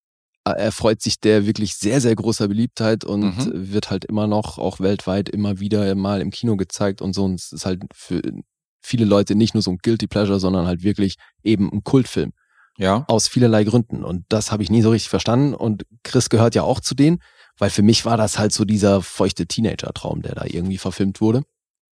erfreut 0.52 1.00
sich 1.00 1.20
der 1.20 1.46
wirklich 1.46 1.74
sehr, 1.74 2.00
sehr 2.00 2.14
großer 2.14 2.48
Beliebtheit 2.48 3.04
und 3.04 3.22
Mhm. 3.38 3.72
wird 3.72 3.90
halt 3.90 4.04
immer 4.04 4.26
noch 4.26 4.58
auch 4.58 4.78
weltweit 4.80 5.28
immer 5.28 5.58
wieder 5.60 5.94
mal 5.94 6.20
im 6.20 6.30
Kino 6.30 6.56
gezeigt 6.56 7.00
und 7.00 7.14
so. 7.14 7.24
Und 7.24 7.34
es 7.36 7.52
ist 7.52 7.64
halt 7.66 7.82
für 7.94 8.20
viele 8.82 9.06
Leute 9.06 9.34
nicht 9.34 9.54
nur 9.54 9.62
so 9.62 9.70
ein 9.70 9.78
Guilty 9.78 10.06
Pleasure, 10.06 10.38
sondern 10.38 10.66
halt 10.66 10.82
wirklich 10.82 11.16
eben 11.42 11.72
ein 11.72 11.82
Kultfilm. 11.84 12.32
Ja. 12.76 13.04
Aus 13.08 13.28
vielerlei 13.28 13.64
Gründen. 13.64 14.04
Und 14.04 14.24
das 14.28 14.50
habe 14.52 14.62
ich 14.62 14.70
nie 14.70 14.82
so 14.82 14.90
richtig 14.90 15.08
verstanden. 15.08 15.54
Und 15.54 15.86
Chris 16.02 16.28
gehört 16.28 16.54
ja 16.54 16.62
auch 16.64 16.80
zu 16.80 16.94
denen, 16.94 17.22
weil 17.56 17.70
für 17.70 17.82
mich 17.82 18.04
war 18.04 18.16
das 18.16 18.38
halt 18.38 18.52
so 18.52 18.64
dieser 18.64 19.00
feuchte 19.00 19.46
Teenager-Traum, 19.46 20.22
der 20.22 20.34
da 20.34 20.44
irgendwie 20.44 20.76
verfilmt 20.78 21.20
wurde 21.20 21.44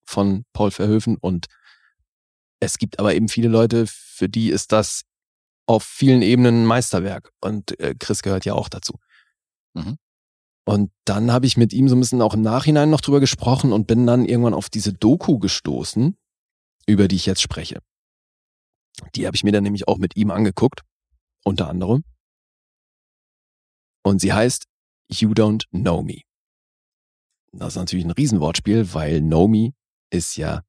von 0.05 0.45
Paul 0.53 0.71
Verhoeven. 0.73 1.17
Und 1.17 1.47
Es 2.61 2.79
gibt 2.79 2.99
aber 3.01 3.15
eben 3.15 3.29
viele 3.29 3.49
Leute, 3.49 3.87
für 3.89 4.29
die 4.29 4.51
ist 4.51 4.71
das 4.73 5.03
auf 5.67 5.85
vielen 5.85 6.23
Ebenen 6.23 6.63
ein 6.63 6.67
Meisterwerk. 6.67 7.31
Und 7.41 7.79
äh, 7.81 7.95
Chris 7.99 8.23
gehört 8.23 8.45
ja 8.45 8.55
auch 8.55 8.69
dazu. 8.69 8.99
Mhm. 9.75 9.97
Und 10.65 10.93
dann 11.05 11.33
habe 11.33 11.47
ich 11.47 11.57
mit 11.57 11.73
ihm 11.73 11.89
so 11.89 11.97
ein 11.97 12.01
bisschen 12.01 12.23
auch 12.23 12.35
im 12.35 12.43
Nachhinein 12.43 12.91
noch 12.91 13.01
drüber 13.01 13.21
gesprochen 13.21 13.73
und 13.73 13.87
bin 13.87 14.07
dann 14.07 14.25
irgendwann 14.25 14.55
auf 14.55 14.71
diese 14.71 14.93
Doku 14.93 15.39
gestoßen, 15.39 16.17
über 16.87 17.09
die 17.09 17.17
ich 17.17 17.27
jetzt 17.27 17.43
spreche. 17.43 17.81
Die 19.15 19.27
habe 19.27 19.35
ich 19.35 19.43
mir 19.43 19.53
dann 19.53 19.65
nämlich 19.65 19.89
auch 19.89 19.99
mit 19.99 20.17
ihm 20.17 20.31
angeguckt, 20.31 20.83
unter 21.45 21.69
anderem. 21.69 22.05
Und 24.05 24.21
sie 24.21 24.33
heißt 24.33 24.67
You 25.11 25.31
Don't 25.31 25.69
Know 25.71 26.03
Me. 26.03 26.23
Das 27.53 27.75
ist 27.75 27.77
natürlich 27.77 28.05
ein 28.05 28.11
Riesenwortspiel, 28.11 28.95
weil 28.95 29.21
Know 29.21 29.49
Me 29.49 29.73
ist 30.11 30.37
ja 30.37 30.63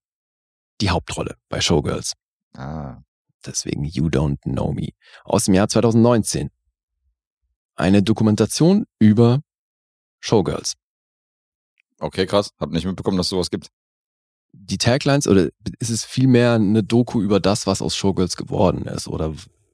die 0.81 0.89
Hauptrolle 0.89 1.37
bei 1.49 1.61
Showgirls. 1.61 2.13
Ah. 2.55 3.01
Deswegen 3.45 3.83
You 3.83 4.05
Don't 4.07 4.41
Know 4.43 4.71
Me. 4.73 4.89
Aus 5.23 5.45
dem 5.45 5.53
Jahr 5.53 5.67
2019. 5.67 6.49
Eine 7.75 8.03
Dokumentation 8.03 8.85
über 8.99 9.41
Showgirls. 10.19 10.73
Okay, 11.99 12.25
krass. 12.25 12.51
Hab 12.59 12.71
nicht 12.71 12.85
mitbekommen, 12.85 13.17
dass 13.17 13.29
sowas 13.29 13.49
gibt. 13.49 13.67
Die 14.51 14.77
Taglines, 14.77 15.27
oder 15.27 15.49
ist 15.79 15.89
es 15.89 16.05
vielmehr 16.05 16.53
eine 16.53 16.83
Doku 16.83 17.21
über 17.21 17.39
das, 17.39 17.65
was 17.65 17.81
aus 17.81 17.95
Showgirls 17.95 18.35
geworden 18.37 18.85
ist, 18.85 19.07
oder 19.07 19.33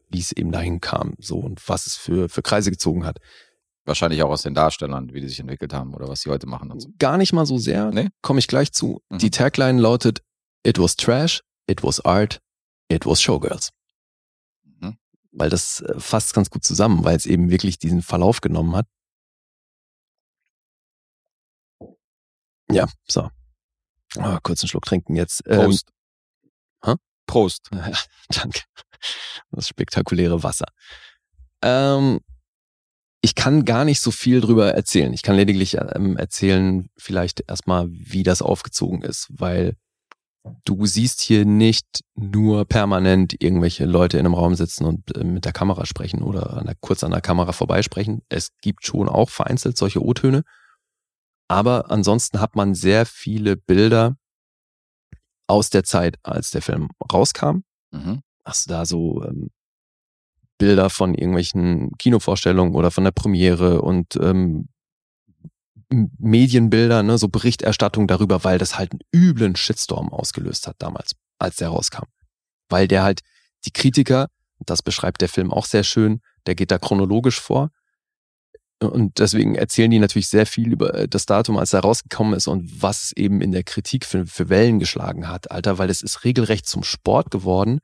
wie 0.09 0.19
es 0.19 0.31
eben 0.31 0.51
dahin 0.51 0.79
kam, 0.79 1.13
so, 1.19 1.37
und 1.37 1.67
was 1.67 1.85
es 1.85 1.95
für, 1.95 2.29
für 2.29 2.41
Kreise 2.41 2.71
gezogen 2.71 3.05
hat. 3.05 3.17
Wahrscheinlich 3.85 4.23
auch 4.23 4.29
aus 4.29 4.43
den 4.43 4.53
Darstellern, 4.53 5.13
wie 5.13 5.21
die 5.21 5.27
sich 5.27 5.39
entwickelt 5.39 5.73
haben 5.73 5.93
oder 5.93 6.07
was 6.07 6.21
sie 6.21 6.29
heute 6.29 6.47
machen 6.47 6.71
und 6.71 6.79
so. 6.79 6.89
Gar 6.97 7.17
nicht 7.17 7.33
mal 7.33 7.45
so 7.45 7.57
sehr, 7.57 7.91
Nee? 7.91 8.09
komme 8.21 8.39
ich 8.39 8.47
gleich 8.47 8.71
zu. 8.71 9.01
Mhm. 9.09 9.17
Die 9.17 9.31
Tagline 9.31 9.81
lautet, 9.81 10.21
It 10.63 10.79
was 10.79 10.95
trash, 10.95 11.41
it 11.67 11.83
was 11.83 11.99
art, 12.05 12.39
it 12.89 13.05
was 13.05 13.21
Showgirls. 13.21 13.71
Mhm. 14.63 14.97
Weil 15.31 15.49
das 15.49 15.81
äh, 15.81 15.99
fasst 15.99 16.33
ganz 16.33 16.49
gut 16.49 16.63
zusammen, 16.63 17.03
weil 17.03 17.15
es 17.15 17.25
eben 17.25 17.49
wirklich 17.49 17.79
diesen 17.79 18.01
Verlauf 18.01 18.41
genommen 18.41 18.75
hat. 18.75 18.87
Ja, 22.71 22.87
so. 23.07 23.29
Ah, 24.17 24.39
kurz 24.43 24.61
einen 24.61 24.69
Schluck 24.69 24.85
trinken 24.85 25.15
jetzt. 25.15 25.43
Ähm, 25.47 25.65
Prost. 25.65 25.91
hä? 26.83 26.95
Prost. 27.25 27.69
Ja, 27.71 27.93
danke. 28.29 28.61
Das 29.51 29.67
spektakuläre 29.67 30.43
Wasser. 30.43 30.65
Ähm, 31.63 32.19
ich 33.21 33.35
kann 33.35 33.65
gar 33.65 33.85
nicht 33.85 33.99
so 34.01 34.11
viel 34.11 34.41
drüber 34.41 34.73
erzählen. 34.73 35.13
Ich 35.13 35.23
kann 35.23 35.35
lediglich 35.35 35.75
ähm, 35.75 36.17
erzählen, 36.17 36.89
vielleicht 36.97 37.43
erstmal, 37.47 37.87
wie 37.89 38.23
das 38.23 38.41
aufgezogen 38.41 39.01
ist, 39.01 39.27
weil 39.29 39.75
du 40.65 40.85
siehst 40.85 41.21
hier 41.21 41.45
nicht 41.45 42.01
nur 42.15 42.65
permanent 42.65 43.35
irgendwelche 43.41 43.85
Leute 43.85 44.17
in 44.17 44.25
einem 44.25 44.35
Raum 44.35 44.55
sitzen 44.55 44.85
und 44.85 45.15
äh, 45.15 45.23
mit 45.23 45.45
der 45.45 45.53
Kamera 45.53 45.85
sprechen 45.85 46.21
oder 46.21 46.57
an 46.57 46.65
der, 46.65 46.75
kurz 46.79 47.03
an 47.03 47.11
der 47.11 47.21
Kamera 47.21 47.51
vorbeisprechen. 47.51 48.21
Es 48.29 48.49
gibt 48.61 48.85
schon 48.85 49.09
auch 49.09 49.29
vereinzelt 49.29 49.77
solche 49.77 50.03
O-Töne. 50.03 50.43
Aber 51.47 51.89
ansonsten 51.89 52.39
hat 52.39 52.55
man 52.55 52.75
sehr 52.75 53.05
viele 53.05 53.57
Bilder 53.57 54.17
aus 55.47 55.69
der 55.71 55.83
Zeit, 55.83 56.17
als 56.23 56.51
der 56.51 56.61
Film 56.61 56.89
rauskam. 57.11 57.63
Mhm. 57.91 58.21
Hast 58.45 58.67
du 58.67 58.73
da 58.73 58.85
so 58.85 59.23
ähm, 59.23 59.49
Bilder 60.59 60.89
von 60.89 61.15
irgendwelchen 61.15 61.97
Kinovorstellungen 61.97 62.75
oder 62.75 62.91
von 62.91 63.03
der 63.03 63.11
Premiere 63.11 63.81
und 63.81 64.15
ähm, 64.17 64.69
Medienbilder, 65.89 67.03
ne, 67.03 67.17
so 67.17 67.27
Berichterstattung 67.27 68.07
darüber, 68.07 68.43
weil 68.43 68.57
das 68.57 68.77
halt 68.77 68.91
einen 68.91 69.01
üblen 69.13 69.55
Shitstorm 69.55 70.09
ausgelöst 70.09 70.67
hat 70.67 70.75
damals, 70.79 71.15
als 71.39 71.57
der 71.57 71.69
rauskam. 71.69 72.05
Weil 72.69 72.87
der 72.87 73.03
halt 73.03 73.21
die 73.65 73.71
Kritiker, 73.71 74.27
das 74.59 74.83
beschreibt 74.83 75.21
der 75.21 75.29
Film 75.29 75.51
auch 75.51 75.65
sehr 75.65 75.83
schön, 75.83 76.21
der 76.45 76.55
geht 76.55 76.71
da 76.71 76.77
chronologisch 76.77 77.39
vor. 77.39 77.71
Und 78.81 79.19
deswegen 79.19 79.55
erzählen 79.55 79.91
die 79.91 79.99
natürlich 79.99 80.29
sehr 80.29 80.45
viel 80.45 80.71
über 80.71 80.93
äh, 80.93 81.07
das 81.07 81.25
Datum, 81.25 81.57
als 81.57 81.73
er 81.73 81.81
rausgekommen 81.81 82.33
ist 82.33 82.47
und 82.47 82.81
was 82.81 83.11
eben 83.13 83.41
in 83.41 83.51
der 83.51 83.63
Kritik 83.63 84.05
für, 84.05 84.25
für 84.25 84.47
Wellen 84.47 84.79
geschlagen 84.79 85.27
hat, 85.27 85.51
Alter, 85.51 85.77
weil 85.79 85.89
es 85.89 86.01
ist 86.01 86.23
regelrecht 86.23 86.65
zum 86.65 86.83
Sport 86.83 87.29
geworden, 87.29 87.79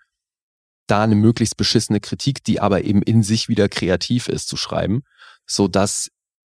da 0.87 1.03
eine 1.03 1.15
möglichst 1.15 1.57
beschissene 1.57 1.99
Kritik, 1.99 2.43
die 2.43 2.61
aber 2.61 2.83
eben 2.83 3.01
in 3.01 3.23
sich 3.23 3.49
wieder 3.49 3.67
kreativ 3.67 4.29
ist, 4.29 4.47
zu 4.47 4.55
schreiben, 4.55 5.01
so 5.45 5.67
dass 5.67 6.11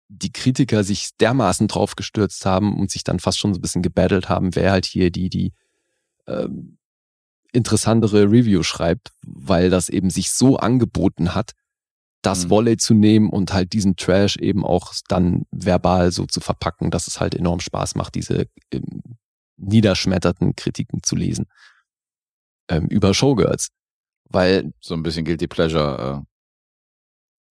die 0.08 0.32
Kritiker 0.32 0.84
sich 0.84 1.10
dermaßen 1.20 1.68
drauf 1.68 1.96
gestürzt 1.96 2.44
haben 2.44 2.78
und 2.78 2.90
sich 2.90 3.04
dann 3.04 3.18
fast 3.18 3.38
schon 3.38 3.54
so 3.54 3.58
ein 3.58 3.62
bisschen 3.62 3.82
gebattelt 3.82 4.28
haben, 4.28 4.54
wer 4.54 4.72
halt 4.72 4.84
hier 4.84 5.10
die, 5.10 5.30
die 5.30 5.52
ähm, 6.26 6.78
interessantere 7.52 8.24
Review 8.24 8.62
schreibt, 8.62 9.12
weil 9.26 9.70
das 9.70 9.88
eben 9.88 10.10
sich 10.10 10.30
so 10.30 10.56
angeboten 10.56 11.34
hat, 11.34 11.52
das 12.22 12.44
Mhm. 12.44 12.50
Volley 12.50 12.76
zu 12.76 12.94
nehmen 12.94 13.28
und 13.30 13.52
halt 13.52 13.72
diesen 13.72 13.96
Trash 13.96 14.36
eben 14.36 14.64
auch 14.64 14.94
dann 15.08 15.44
verbal 15.50 16.12
so 16.12 16.26
zu 16.26 16.40
verpacken, 16.40 16.90
dass 16.90 17.08
es 17.08 17.20
halt 17.20 17.34
enorm 17.34 17.60
Spaß 17.60 17.94
macht, 17.96 18.14
diese 18.14 18.46
ähm, 18.72 19.16
niederschmetterten 19.56 20.56
Kritiken 20.56 21.02
zu 21.02 21.16
lesen 21.16 21.46
ähm, 22.68 22.86
über 22.86 23.12
Showgirls. 23.14 23.68
Weil 24.28 24.72
So 24.80 24.94
ein 24.94 25.02
bisschen 25.02 25.24
Guilty 25.24 25.46
Pleasure. 25.46 26.24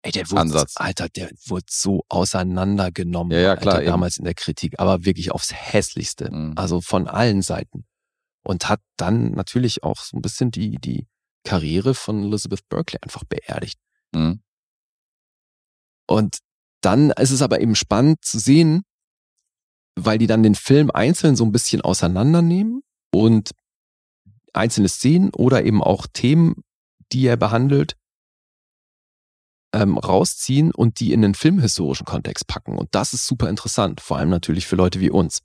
Ey, 0.02 0.12
der 0.12 0.30
wurde, 0.30 0.40
Ansatz. 0.40 0.74
Alter, 0.76 1.08
der 1.08 1.30
wurde 1.46 1.66
so 1.68 2.04
auseinandergenommen, 2.08 3.32
Ja, 3.32 3.40
ja, 3.40 3.56
klar, 3.56 3.76
Alter, 3.76 3.90
damals 3.90 4.16
in 4.16 4.24
der 4.24 4.34
Kritik, 4.34 4.78
aber 4.78 5.04
wirklich 5.04 5.30
aufs 5.32 5.52
hässlichste. 5.52 6.30
Mhm. 6.32 6.54
Also 6.56 6.80
von 6.80 7.06
allen 7.06 7.42
Seiten. 7.42 7.84
Und 8.42 8.68
hat 8.68 8.80
dann 8.96 9.32
natürlich 9.32 9.82
auch 9.82 10.00
so 10.00 10.16
ein 10.16 10.22
bisschen 10.22 10.50
die, 10.50 10.78
die 10.78 11.06
Karriere 11.44 11.94
von 11.94 12.24
Elizabeth 12.24 12.66
Berkeley 12.68 12.98
einfach 13.02 13.24
beerdigt. 13.24 13.78
Mhm. 14.12 14.42
Und 16.06 16.38
dann 16.80 17.10
ist 17.10 17.30
es 17.30 17.42
aber 17.42 17.60
eben 17.60 17.74
spannend 17.74 18.24
zu 18.24 18.38
sehen, 18.38 18.82
weil 19.96 20.18
die 20.18 20.26
dann 20.26 20.42
den 20.42 20.54
Film 20.54 20.90
einzeln 20.90 21.36
so 21.36 21.44
ein 21.44 21.52
bisschen 21.52 21.82
auseinandernehmen 21.82 22.82
und 23.12 23.50
einzelne 24.52 24.88
Szenen 24.88 25.30
oder 25.34 25.64
eben 25.64 25.82
auch 25.82 26.06
Themen, 26.12 26.62
die 27.12 27.26
er 27.26 27.36
behandelt, 27.36 27.96
ähm, 29.72 29.98
rausziehen 29.98 30.72
und 30.72 31.00
die 31.00 31.12
in 31.12 31.22
den 31.22 31.34
filmhistorischen 31.34 32.06
Kontext 32.06 32.46
packen. 32.46 32.76
Und 32.76 32.88
das 32.94 33.12
ist 33.12 33.26
super 33.26 33.48
interessant, 33.48 34.00
vor 34.00 34.18
allem 34.18 34.30
natürlich 34.30 34.66
für 34.66 34.76
Leute 34.76 35.00
wie 35.00 35.10
uns. 35.10 35.40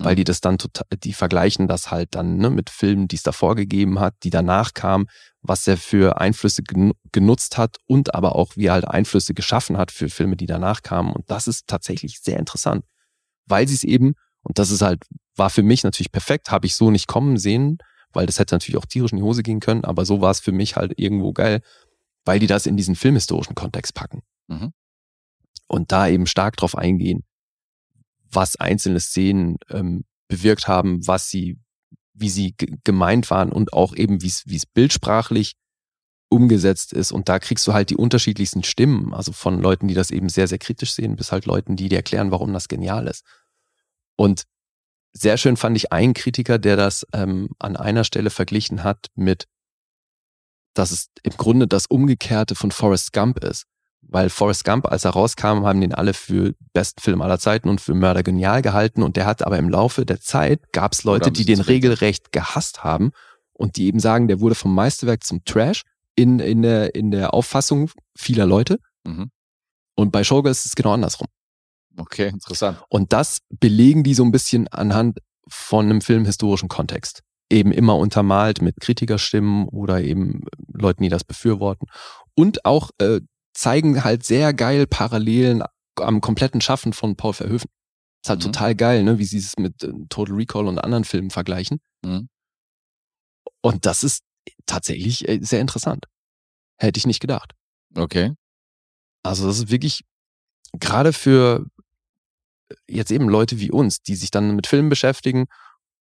Weil 0.00 0.12
Mhm. 0.12 0.16
die 0.18 0.24
das 0.24 0.40
dann 0.40 0.58
total, 0.58 0.86
die 1.02 1.12
vergleichen 1.12 1.66
das 1.66 1.90
halt 1.90 2.14
dann 2.14 2.36
ne, 2.38 2.50
mit 2.50 2.70
Filmen, 2.70 3.08
die 3.08 3.16
es 3.16 3.22
davor 3.22 3.56
gegeben 3.56 3.98
hat, 3.98 4.14
die 4.22 4.30
danach 4.30 4.74
kamen, 4.74 5.06
was 5.42 5.66
er 5.66 5.76
für 5.76 6.20
Einflüsse 6.20 6.62
gen 6.62 6.92
genutzt 7.12 7.56
hat 7.58 7.76
und 7.86 8.14
aber 8.14 8.36
auch 8.36 8.56
wie 8.56 8.66
er 8.66 8.74
halt 8.74 8.86
Einflüsse 8.86 9.34
geschaffen 9.34 9.76
hat 9.76 9.90
für 9.90 10.08
Filme, 10.08 10.36
die 10.36 10.46
danach 10.46 10.82
kamen. 10.82 11.12
Und 11.12 11.30
das 11.30 11.48
ist 11.48 11.66
tatsächlich 11.66 12.20
sehr 12.20 12.38
interessant, 12.38 12.84
weil 13.46 13.66
sie 13.66 13.74
es 13.74 13.84
eben, 13.84 14.14
und 14.42 14.58
das 14.58 14.70
ist 14.70 14.82
halt, 14.82 15.02
war 15.36 15.50
für 15.50 15.62
mich 15.62 15.82
natürlich 15.84 16.12
perfekt, 16.12 16.50
habe 16.50 16.66
ich 16.66 16.76
so 16.76 16.90
nicht 16.90 17.08
kommen 17.08 17.36
sehen, 17.36 17.78
weil 18.12 18.26
das 18.26 18.38
hätte 18.38 18.54
natürlich 18.54 18.78
auch 18.78 18.86
tierisch 18.86 19.12
in 19.12 19.18
die 19.18 19.24
Hose 19.24 19.42
gehen 19.42 19.60
können, 19.60 19.84
aber 19.84 20.04
so 20.04 20.20
war 20.20 20.30
es 20.30 20.40
für 20.40 20.52
mich 20.52 20.76
halt 20.76 20.92
irgendwo 20.96 21.32
geil, 21.32 21.60
weil 22.28 22.38
die 22.38 22.46
das 22.46 22.66
in 22.66 22.76
diesen 22.76 22.94
filmhistorischen 22.94 23.54
Kontext 23.54 23.94
packen. 23.94 24.20
Mhm. 24.48 24.74
Und 25.66 25.92
da 25.92 26.08
eben 26.08 26.26
stark 26.26 26.58
drauf 26.58 26.76
eingehen, 26.76 27.24
was 28.30 28.56
einzelne 28.56 29.00
Szenen 29.00 29.56
ähm, 29.70 30.04
bewirkt 30.28 30.68
haben, 30.68 31.06
was 31.06 31.30
sie, 31.30 31.58
wie 32.12 32.28
sie 32.28 32.52
ge- 32.52 32.76
gemeint 32.84 33.30
waren 33.30 33.50
und 33.50 33.72
auch 33.72 33.96
eben, 33.96 34.20
wie 34.20 34.26
es 34.26 34.42
wie 34.44 34.56
es 34.56 34.66
bildsprachlich 34.66 35.54
umgesetzt 36.28 36.92
ist. 36.92 37.12
Und 37.12 37.30
da 37.30 37.38
kriegst 37.38 37.66
du 37.66 37.72
halt 37.72 37.88
die 37.88 37.96
unterschiedlichsten 37.96 38.62
Stimmen, 38.62 39.14
also 39.14 39.32
von 39.32 39.58
Leuten, 39.62 39.88
die 39.88 39.94
das 39.94 40.10
eben 40.10 40.28
sehr, 40.28 40.48
sehr 40.48 40.58
kritisch 40.58 40.92
sehen, 40.92 41.16
bis 41.16 41.32
halt 41.32 41.46
Leuten, 41.46 41.76
die 41.76 41.88
dir 41.88 41.96
erklären, 41.96 42.30
warum 42.30 42.52
das 42.52 42.68
genial 42.68 43.06
ist. 43.06 43.24
Und 44.16 44.44
sehr 45.14 45.38
schön 45.38 45.56
fand 45.56 45.78
ich 45.78 45.92
einen 45.92 46.12
Kritiker, 46.12 46.58
der 46.58 46.76
das 46.76 47.06
ähm, 47.14 47.48
an 47.58 47.76
einer 47.76 48.04
Stelle 48.04 48.28
verglichen 48.28 48.84
hat 48.84 49.06
mit, 49.14 49.48
dass 50.78 50.90
es 50.90 51.08
im 51.22 51.36
Grunde 51.36 51.66
das 51.66 51.86
Umgekehrte 51.86 52.54
von 52.54 52.70
Forrest 52.70 53.12
Gump 53.12 53.42
ist. 53.44 53.64
Weil 54.00 54.30
Forrest 54.30 54.64
Gump, 54.64 54.86
als 54.86 55.04
er 55.04 55.10
rauskam, 55.10 55.66
haben 55.66 55.80
den 55.80 55.92
alle 55.92 56.14
für 56.14 56.54
besten 56.72 57.00
Film 57.02 57.20
aller 57.20 57.38
Zeiten 57.38 57.68
und 57.68 57.80
für 57.80 57.94
Mörder 57.94 58.22
genial 58.22 58.62
gehalten. 58.62 59.02
Und 59.02 59.16
der 59.16 59.26
hat 59.26 59.42
aber 59.42 59.58
im 59.58 59.68
Laufe 59.68 60.06
der 60.06 60.20
Zeit 60.20 60.72
gab 60.72 60.92
es 60.92 61.04
Leute, 61.04 61.30
die 61.30 61.44
den 61.44 61.60
regelrecht 61.60 62.32
gehasst 62.32 62.84
haben 62.84 63.10
und 63.52 63.76
die 63.76 63.86
eben 63.86 63.98
sagen, 63.98 64.28
der 64.28 64.40
wurde 64.40 64.54
vom 64.54 64.74
Meisterwerk 64.74 65.24
zum 65.24 65.44
Trash 65.44 65.82
in, 66.14 66.38
in, 66.38 66.62
der, 66.62 66.94
in 66.94 67.10
der 67.10 67.34
Auffassung 67.34 67.90
vieler 68.16 68.46
Leute. 68.46 68.78
Mhm. 69.04 69.30
Und 69.94 70.12
bei 70.12 70.24
Showgirls 70.24 70.60
ist 70.60 70.66
es 70.66 70.76
genau 70.76 70.92
andersrum. 70.92 71.28
Okay, 71.96 72.28
interessant. 72.28 72.78
Und 72.88 73.12
das 73.12 73.40
belegen 73.50 74.04
die 74.04 74.14
so 74.14 74.24
ein 74.24 74.30
bisschen 74.30 74.68
anhand 74.68 75.18
von 75.48 75.86
einem 75.86 76.00
filmhistorischen 76.00 76.68
Kontext. 76.68 77.22
Eben 77.50 77.72
immer 77.72 77.96
untermalt 77.96 78.60
mit 78.60 78.80
Kritikerstimmen 78.80 79.68
oder 79.68 80.02
eben 80.02 80.42
Leuten, 80.72 81.02
die 81.02 81.08
das 81.08 81.24
befürworten. 81.24 81.86
Und 82.34 82.64
auch 82.64 82.90
äh, 82.98 83.20
zeigen 83.54 84.04
halt 84.04 84.24
sehr 84.24 84.52
geil 84.52 84.86
Parallelen 84.86 85.62
am 85.96 86.20
kompletten 86.20 86.60
Schaffen 86.60 86.92
von 86.92 87.16
Paul 87.16 87.32
Verhoeven. 87.32 87.70
Ist 88.22 88.28
halt 88.30 88.40
Mhm. 88.40 88.44
total 88.52 88.74
geil, 88.74 89.02
ne, 89.02 89.18
wie 89.18 89.24
sie 89.24 89.38
es 89.38 89.56
mit 89.58 89.82
äh, 89.82 89.92
Total 90.08 90.34
Recall 90.34 90.66
und 90.66 90.78
anderen 90.78 91.04
Filmen 91.04 91.30
vergleichen. 91.30 91.80
Mhm. 92.04 92.28
Und 93.62 93.86
das 93.86 94.04
ist 94.04 94.22
tatsächlich 94.66 95.26
äh, 95.28 95.38
sehr 95.42 95.60
interessant. 95.60 96.04
Hätte 96.78 96.98
ich 96.98 97.06
nicht 97.06 97.20
gedacht. 97.20 97.54
Okay. 97.96 98.34
Also 99.24 99.46
das 99.46 99.58
ist 99.58 99.70
wirklich 99.70 100.02
gerade 100.78 101.12
für 101.12 101.66
jetzt 102.88 103.10
eben 103.10 103.28
Leute 103.28 103.58
wie 103.60 103.70
uns, 103.70 104.02
die 104.02 104.14
sich 104.14 104.30
dann 104.30 104.54
mit 104.54 104.66
Filmen 104.66 104.90
beschäftigen 104.90 105.46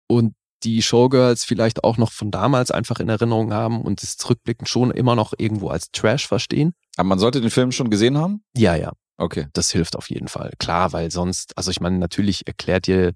und 0.08 0.36
die 0.64 0.82
Showgirls 0.82 1.44
vielleicht 1.46 1.84
auch 1.84 1.98
noch 1.98 2.12
von 2.12 2.32
damals 2.32 2.72
einfach 2.72 3.00
in 3.00 3.10
Erinnerung 3.10 3.54
haben 3.54 3.82
und 3.82 4.02
das 4.02 4.18
zurückblickend 4.18 4.68
schon 4.68 4.92
immer 4.92 5.16
noch 5.16 5.34
irgendwo 5.38 5.70
als 5.70 5.92
Trash 5.92 6.28
verstehen. 6.28 6.74
Aber 6.96 7.08
man 7.08 7.20
sollte 7.20 7.42
den 7.42 7.52
Film 7.52 7.72
schon 7.72 7.90
gesehen 7.90 8.18
haben? 8.18 8.44
Ja, 8.56 8.76
ja, 8.76 8.92
Okay. 9.18 9.48
das 9.54 9.72
hilft 9.72 9.96
auf 9.96 10.10
jeden 10.10 10.28
Fall. 10.28 10.54
Klar, 10.58 10.94
weil 10.94 11.12
sonst, 11.12 11.56
also 11.58 11.70
ich 11.72 11.80
meine, 11.80 12.00
natürlich 12.00 12.48
erklärt 12.48 12.88
dir 12.88 13.14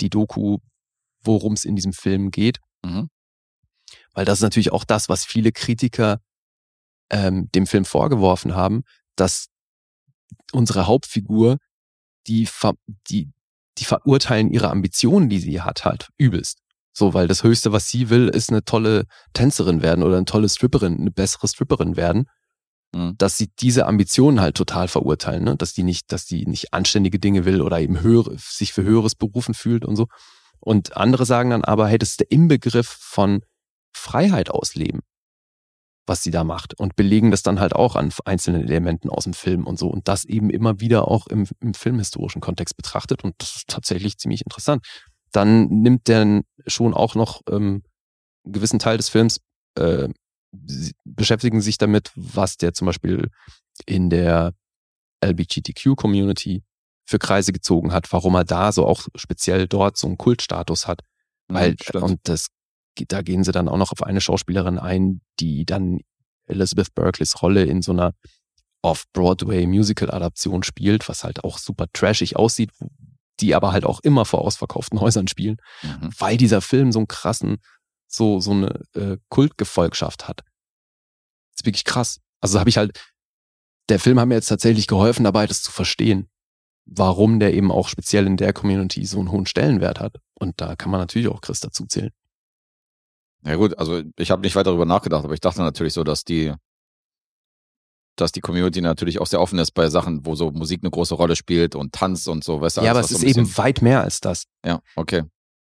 die 0.00 0.08
Doku, 0.10 0.58
worum 1.22 1.52
es 1.52 1.64
in 1.64 1.76
diesem 1.76 1.92
Film 1.92 2.30
geht, 2.30 2.58
Mhm. 2.84 3.10
weil 4.14 4.24
das 4.24 4.38
ist 4.38 4.42
natürlich 4.42 4.72
auch 4.72 4.84
das, 4.84 5.08
was 5.08 5.24
viele 5.24 5.52
Kritiker 5.52 6.20
ähm, 7.10 7.50
dem 7.52 7.66
Film 7.66 7.84
vorgeworfen 7.84 8.54
haben, 8.54 8.82
dass 9.16 9.48
unsere 10.52 10.86
Hauptfigur, 10.86 11.58
die, 12.26 12.46
ver 12.46 12.74
die, 13.10 13.30
die 13.78 13.84
verurteilen 13.84 14.50
ihre 14.50 14.70
Ambitionen, 14.70 15.28
die 15.28 15.38
sie 15.40 15.60
hat, 15.60 15.84
halt 15.84 16.08
übelst. 16.18 16.60
So, 16.92 17.14
weil 17.14 17.28
das 17.28 17.42
Höchste, 17.42 17.72
was 17.72 17.88
sie 17.88 18.10
will, 18.10 18.28
ist 18.28 18.50
eine 18.50 18.64
tolle 18.64 19.04
Tänzerin 19.32 19.82
werden 19.82 20.02
oder 20.02 20.16
eine 20.16 20.24
tolle 20.24 20.48
Stripperin, 20.48 20.98
eine 20.98 21.10
bessere 21.10 21.46
Stripperin 21.46 21.96
werden. 21.96 22.28
Mhm. 22.94 23.14
Dass 23.18 23.36
sie 23.36 23.50
diese 23.60 23.86
Ambitionen 23.86 24.40
halt 24.40 24.56
total 24.56 24.88
verurteilen, 24.88 25.44
ne? 25.44 25.56
dass 25.56 25.74
die 25.74 25.82
nicht, 25.82 26.10
dass 26.10 26.24
die 26.24 26.46
nicht 26.46 26.72
anständige 26.72 27.18
Dinge 27.18 27.44
will 27.44 27.60
oder 27.60 27.78
eben 27.80 28.00
höhere, 28.00 28.36
sich 28.38 28.72
für 28.72 28.82
höheres 28.82 29.14
berufen 29.14 29.54
fühlt 29.54 29.84
und 29.84 29.96
so. 29.96 30.06
Und 30.60 30.96
andere 30.96 31.26
sagen 31.26 31.50
dann 31.50 31.64
aber, 31.64 31.86
hey, 31.88 31.98
das 31.98 32.10
ist 32.10 32.20
der 32.20 32.30
Inbegriff 32.30 32.88
von 32.88 33.42
Freiheit 33.92 34.50
ausleben, 34.50 35.00
was 36.06 36.22
sie 36.22 36.30
da 36.30 36.44
macht 36.44 36.78
und 36.78 36.96
belegen 36.96 37.30
das 37.30 37.42
dann 37.42 37.60
halt 37.60 37.74
auch 37.74 37.94
an 37.96 38.12
einzelnen 38.24 38.62
Elementen 38.62 39.10
aus 39.10 39.24
dem 39.24 39.34
Film 39.34 39.66
und 39.66 39.78
so 39.78 39.88
und 39.88 40.08
das 40.08 40.24
eben 40.24 40.50
immer 40.50 40.80
wieder 40.80 41.08
auch 41.08 41.26
im, 41.26 41.46
im 41.60 41.74
filmhistorischen 41.74 42.40
Kontext 42.40 42.76
betrachtet 42.76 43.24
und 43.24 43.34
das 43.38 43.56
ist 43.56 43.68
tatsächlich 43.68 44.18
ziemlich 44.18 44.42
interessant. 44.42 44.84
Dann 45.32 45.68
nimmt 45.68 46.08
der 46.08 46.42
schon 46.66 46.94
auch 46.94 47.14
noch 47.14 47.42
ähm, 47.48 47.82
einen 48.44 48.52
gewissen 48.52 48.78
Teil 48.78 48.96
des 48.96 49.08
Films, 49.08 49.40
äh, 49.76 50.08
beschäftigen 51.04 51.60
sich 51.60 51.78
damit, 51.78 52.10
was 52.14 52.56
der 52.56 52.72
zum 52.72 52.86
Beispiel 52.86 53.30
in 53.86 54.10
der 54.10 54.54
LGBTQ-Community 55.24 56.62
für 57.06 57.18
Kreise 57.18 57.52
gezogen 57.52 57.92
hat, 57.92 58.12
warum 58.12 58.34
er 58.34 58.44
da 58.44 58.72
so 58.72 58.86
auch 58.86 59.06
speziell 59.14 59.66
dort 59.66 59.96
so 59.96 60.06
einen 60.06 60.18
Kultstatus 60.18 60.86
hat. 60.86 61.02
Weil, 61.48 61.72
Mhm, 61.72 61.76
stimmt. 61.82 62.04
und 62.04 62.20
das, 62.24 62.48
da 63.08 63.22
gehen 63.22 63.44
sie 63.44 63.52
dann 63.52 63.68
auch 63.68 63.78
noch 63.78 63.92
auf 63.92 64.02
eine 64.02 64.20
Schauspielerin 64.20 64.78
ein, 64.78 65.20
die 65.40 65.64
dann 65.64 66.00
Elizabeth 66.46 66.94
Berkleys 66.94 67.42
Rolle 67.42 67.64
in 67.64 67.82
so 67.82 67.92
einer 67.92 68.14
Off-Broadway-Musical-Adaption 68.82 70.62
spielt, 70.62 71.08
was 71.08 71.24
halt 71.24 71.44
auch 71.44 71.58
super 71.58 71.86
trashig 71.92 72.36
aussieht, 72.36 72.70
die 73.40 73.54
aber 73.54 73.72
halt 73.72 73.84
auch 73.84 74.00
immer 74.00 74.24
vor 74.24 74.42
ausverkauften 74.42 75.00
Häusern 75.00 75.28
spielen, 75.28 75.56
Mhm. 75.82 76.10
weil 76.18 76.36
dieser 76.36 76.60
Film 76.60 76.92
so 76.92 76.98
einen 76.98 77.08
krassen, 77.08 77.58
so, 78.06 78.40
so 78.40 78.52
eine 78.52 78.80
äh, 78.94 79.18
Kultgefolgschaft 79.28 80.28
hat. 80.28 80.40
Das 80.40 81.60
ist 81.60 81.66
wirklich 81.66 81.84
krass. 81.84 82.20
Also 82.40 82.58
habe 82.58 82.70
ich 82.70 82.76
halt, 82.78 82.98
der 83.88 83.98
Film 83.98 84.18
hat 84.20 84.28
mir 84.28 84.34
jetzt 84.34 84.48
tatsächlich 84.48 84.86
geholfen, 84.86 85.24
dabei 85.24 85.46
das 85.46 85.62
zu 85.62 85.72
verstehen, 85.72 86.28
warum 86.84 87.38
der 87.40 87.54
eben 87.54 87.70
auch 87.70 87.88
speziell 87.88 88.26
in 88.26 88.36
der 88.36 88.52
Community 88.52 89.04
so 89.04 89.18
einen 89.18 89.30
hohen 89.30 89.46
Stellenwert 89.46 90.00
hat. 90.00 90.16
Und 90.34 90.60
da 90.60 90.76
kann 90.76 90.90
man 90.90 91.00
natürlich 91.00 91.28
auch 91.28 91.40
Chris 91.40 91.60
dazu 91.60 91.86
zählen. 91.86 92.10
Ja 93.44 93.54
gut, 93.56 93.78
also 93.78 94.02
ich 94.16 94.30
habe 94.30 94.42
nicht 94.42 94.56
weiter 94.56 94.70
darüber 94.70 94.84
nachgedacht, 94.84 95.24
aber 95.24 95.34
ich 95.34 95.40
dachte 95.40 95.60
natürlich 95.60 95.92
so, 95.94 96.02
dass 96.04 96.24
die, 96.24 96.52
dass 98.20 98.32
die 98.32 98.40
Community 98.40 98.80
natürlich 98.80 99.20
auch 99.20 99.26
sehr 99.26 99.40
offen 99.40 99.58
ist 99.58 99.72
bei 99.72 99.88
Sachen, 99.88 100.24
wo 100.26 100.34
so 100.34 100.50
Musik 100.50 100.80
eine 100.82 100.90
große 100.90 101.14
Rolle 101.14 101.36
spielt 101.36 101.74
und 101.74 101.92
Tanz 101.92 102.26
und 102.26 102.44
so, 102.44 102.60
weißt 102.60 102.78
du, 102.78 102.80
ja, 102.82 102.90
aber 102.90 103.00
es 103.00 103.10
ist 103.10 103.20
so 103.20 103.26
eben 103.26 103.56
weit 103.56 103.82
mehr 103.82 104.02
als 104.02 104.20
das. 104.20 104.44
Ja, 104.64 104.80
okay. 104.96 105.24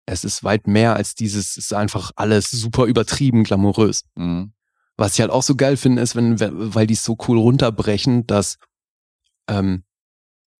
Es 0.06 0.24
ist 0.24 0.42
weit 0.42 0.66
mehr 0.66 0.96
als 0.96 1.14
dieses, 1.14 1.50
es 1.50 1.56
ist 1.58 1.74
einfach 1.74 2.10
alles 2.16 2.50
super 2.50 2.86
übertrieben 2.86 3.44
glamourös. 3.44 4.02
Mhm. 4.16 4.52
Was 4.96 5.14
ich 5.14 5.20
halt 5.20 5.30
auch 5.30 5.42
so 5.42 5.54
geil 5.54 5.76
finde, 5.76 6.02
ist, 6.02 6.16
wenn, 6.16 6.38
weil 6.40 6.86
die 6.86 6.94
es 6.94 7.04
so 7.04 7.16
cool 7.26 7.38
runterbrechen, 7.38 8.26
dass 8.26 8.58
ähm, 9.48 9.84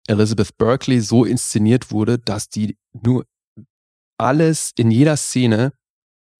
Elizabeth 0.06 0.56
Berkeley 0.56 1.00
so 1.00 1.24
inszeniert 1.24 1.90
wurde, 1.90 2.18
dass 2.18 2.48
die 2.48 2.78
nur 2.92 3.26
alles 4.18 4.72
in 4.76 4.90
jeder 4.90 5.16
Szene 5.16 5.72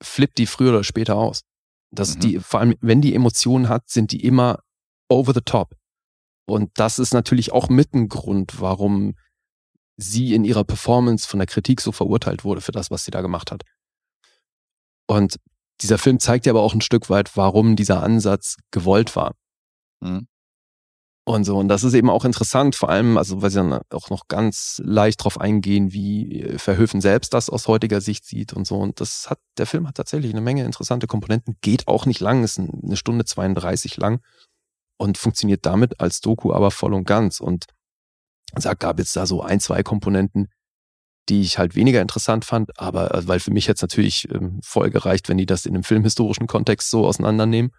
flippt 0.02 0.38
die 0.38 0.46
früher 0.46 0.70
oder 0.70 0.84
später 0.84 1.16
aus. 1.16 1.42
Dass 1.90 2.16
Mhm. 2.16 2.20
die, 2.20 2.38
vor 2.38 2.60
allem, 2.60 2.76
wenn 2.80 3.00
die 3.00 3.14
Emotionen 3.14 3.68
hat, 3.68 3.88
sind 3.90 4.12
die 4.12 4.24
immer 4.24 4.60
over 5.12 5.32
the 5.34 5.40
top. 5.40 5.74
Und 6.46 6.70
das 6.74 6.98
ist 6.98 7.14
natürlich 7.14 7.52
auch 7.52 7.68
mit 7.68 7.94
ein 7.94 8.08
Grund, 8.08 8.60
warum 8.60 9.14
sie 9.96 10.34
in 10.34 10.44
ihrer 10.44 10.64
Performance 10.64 11.26
von 11.28 11.38
der 11.38 11.46
Kritik 11.46 11.80
so 11.80 11.92
verurteilt 11.92 12.44
wurde 12.44 12.60
für 12.60 12.72
das, 12.72 12.90
was 12.90 13.04
sie 13.04 13.10
da 13.10 13.20
gemacht 13.20 13.52
hat. 13.52 13.62
Und 15.06 15.36
dieser 15.80 15.98
Film 15.98 16.18
zeigt 16.18 16.46
ja 16.46 16.52
aber 16.52 16.62
auch 16.62 16.74
ein 16.74 16.80
Stück 16.80 17.10
weit, 17.10 17.36
warum 17.36 17.76
dieser 17.76 18.02
Ansatz 18.02 18.56
gewollt 18.70 19.14
war. 19.16 19.34
Mhm. 20.00 20.26
Und 21.24 21.44
so, 21.44 21.56
und 21.56 21.68
das 21.68 21.84
ist 21.84 21.94
eben 21.94 22.10
auch 22.10 22.24
interessant, 22.24 22.74
vor 22.74 22.88
allem, 22.88 23.16
also 23.16 23.42
weil 23.42 23.50
sie 23.50 23.58
dann 23.58 23.80
auch 23.90 24.10
noch 24.10 24.26
ganz 24.26 24.82
leicht 24.84 25.22
drauf 25.22 25.40
eingehen, 25.40 25.92
wie 25.92 26.42
äh, 26.42 26.58
Verhöfen 26.58 27.00
selbst 27.00 27.32
das 27.32 27.48
aus 27.48 27.68
heutiger 27.68 28.00
Sicht 28.00 28.24
sieht 28.24 28.52
und 28.52 28.66
so. 28.66 28.78
Und 28.78 29.00
das 29.00 29.30
hat, 29.30 29.38
der 29.56 29.66
Film 29.66 29.86
hat 29.86 29.94
tatsächlich 29.94 30.32
eine 30.32 30.40
Menge 30.40 30.64
interessante 30.64 31.06
Komponenten, 31.06 31.56
geht 31.60 31.86
auch 31.86 32.06
nicht 32.06 32.18
lang, 32.18 32.42
ist 32.42 32.58
eine 32.58 32.96
Stunde 32.96 33.24
32 33.24 33.96
lang 33.98 34.20
und 34.96 35.18
funktioniert 35.18 35.66
damit 35.66 36.00
als 36.00 36.20
Doku 36.20 36.52
aber 36.52 36.70
voll 36.70 36.94
und 36.94 37.04
ganz. 37.04 37.40
Und 37.40 37.66
da 38.54 38.74
gab 38.74 38.98
jetzt 38.98 39.16
da 39.16 39.26
so 39.26 39.42
ein, 39.42 39.60
zwei 39.60 39.82
Komponenten, 39.82 40.48
die 41.28 41.42
ich 41.42 41.58
halt 41.58 41.74
weniger 41.74 42.00
interessant 42.00 42.44
fand, 42.44 42.78
aber 42.78 43.14
äh, 43.14 43.26
weil 43.26 43.40
für 43.40 43.52
mich 43.52 43.66
jetzt 43.66 43.82
natürlich 43.82 44.28
ähm, 44.30 44.60
voll 44.62 44.90
gereicht, 44.90 45.28
wenn 45.28 45.38
die 45.38 45.46
das 45.46 45.66
in 45.66 45.74
einem 45.74 45.84
filmhistorischen 45.84 46.46
Kontext 46.46 46.90
so 46.90 47.06
auseinandernehmen. 47.06 47.72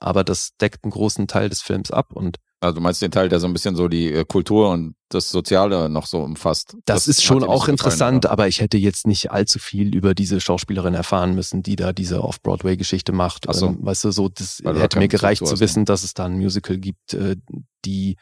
Aber 0.00 0.24
das 0.24 0.56
deckt 0.60 0.82
einen 0.84 0.90
großen 0.92 1.28
Teil 1.28 1.48
des 1.50 1.60
Films 1.60 1.90
ab 1.90 2.12
und 2.12 2.38
Also 2.60 2.76
du 2.76 2.80
meinst 2.80 3.02
den 3.02 3.10
Teil, 3.10 3.28
der 3.28 3.38
so 3.38 3.46
ein 3.46 3.52
bisschen 3.52 3.76
so 3.76 3.86
die 3.86 4.12
äh, 4.12 4.24
Kultur 4.24 4.70
und 4.70 4.94
das 5.10 5.30
Soziale 5.30 5.88
noch 5.88 6.06
so 6.06 6.20
umfasst. 6.22 6.76
Das, 6.86 7.06
ist 7.06 7.18
hat 7.18 7.24
schon 7.24 7.44
auch 7.44 7.60
gefallen, 7.66 7.70
interessant, 7.70 8.24
oder? 8.24 8.32
aber 8.32 8.48
ich 8.48 8.60
hätte 8.60 8.78
jetzt 8.78 9.06
nicht 9.06 9.30
allzu 9.30 9.58
viel 9.58 9.94
über 9.94 10.14
diese 10.14 10.40
Schauspielerin 10.40 10.94
erfahren 10.94 11.34
müssen, 11.34 11.62
die 11.62 11.76
da 11.76 11.92
diese 11.92 12.22
Off-Broadway-Geschichte 12.24 13.12
macht. 13.12 13.48
Ach 13.48 13.54
so. 13.54 13.66
Ähm, 13.68 13.78
weißt 13.80 14.04
du, 14.04 14.10
so, 14.10 14.28
das 14.28 14.60
Weil 14.64 14.80
hätte 14.80 14.98
mir 14.98 15.08
gereicht 15.08 15.46
zu 15.46 15.54
ne? 15.54 15.60
wissen, 15.60 15.84
dass 15.84 16.02
es 16.02 16.14
da 16.14 16.24
ein 16.26 16.36
Musical 16.38 16.78
gibt, 16.78 17.14
äh, 17.14 17.36
die 17.84 18.16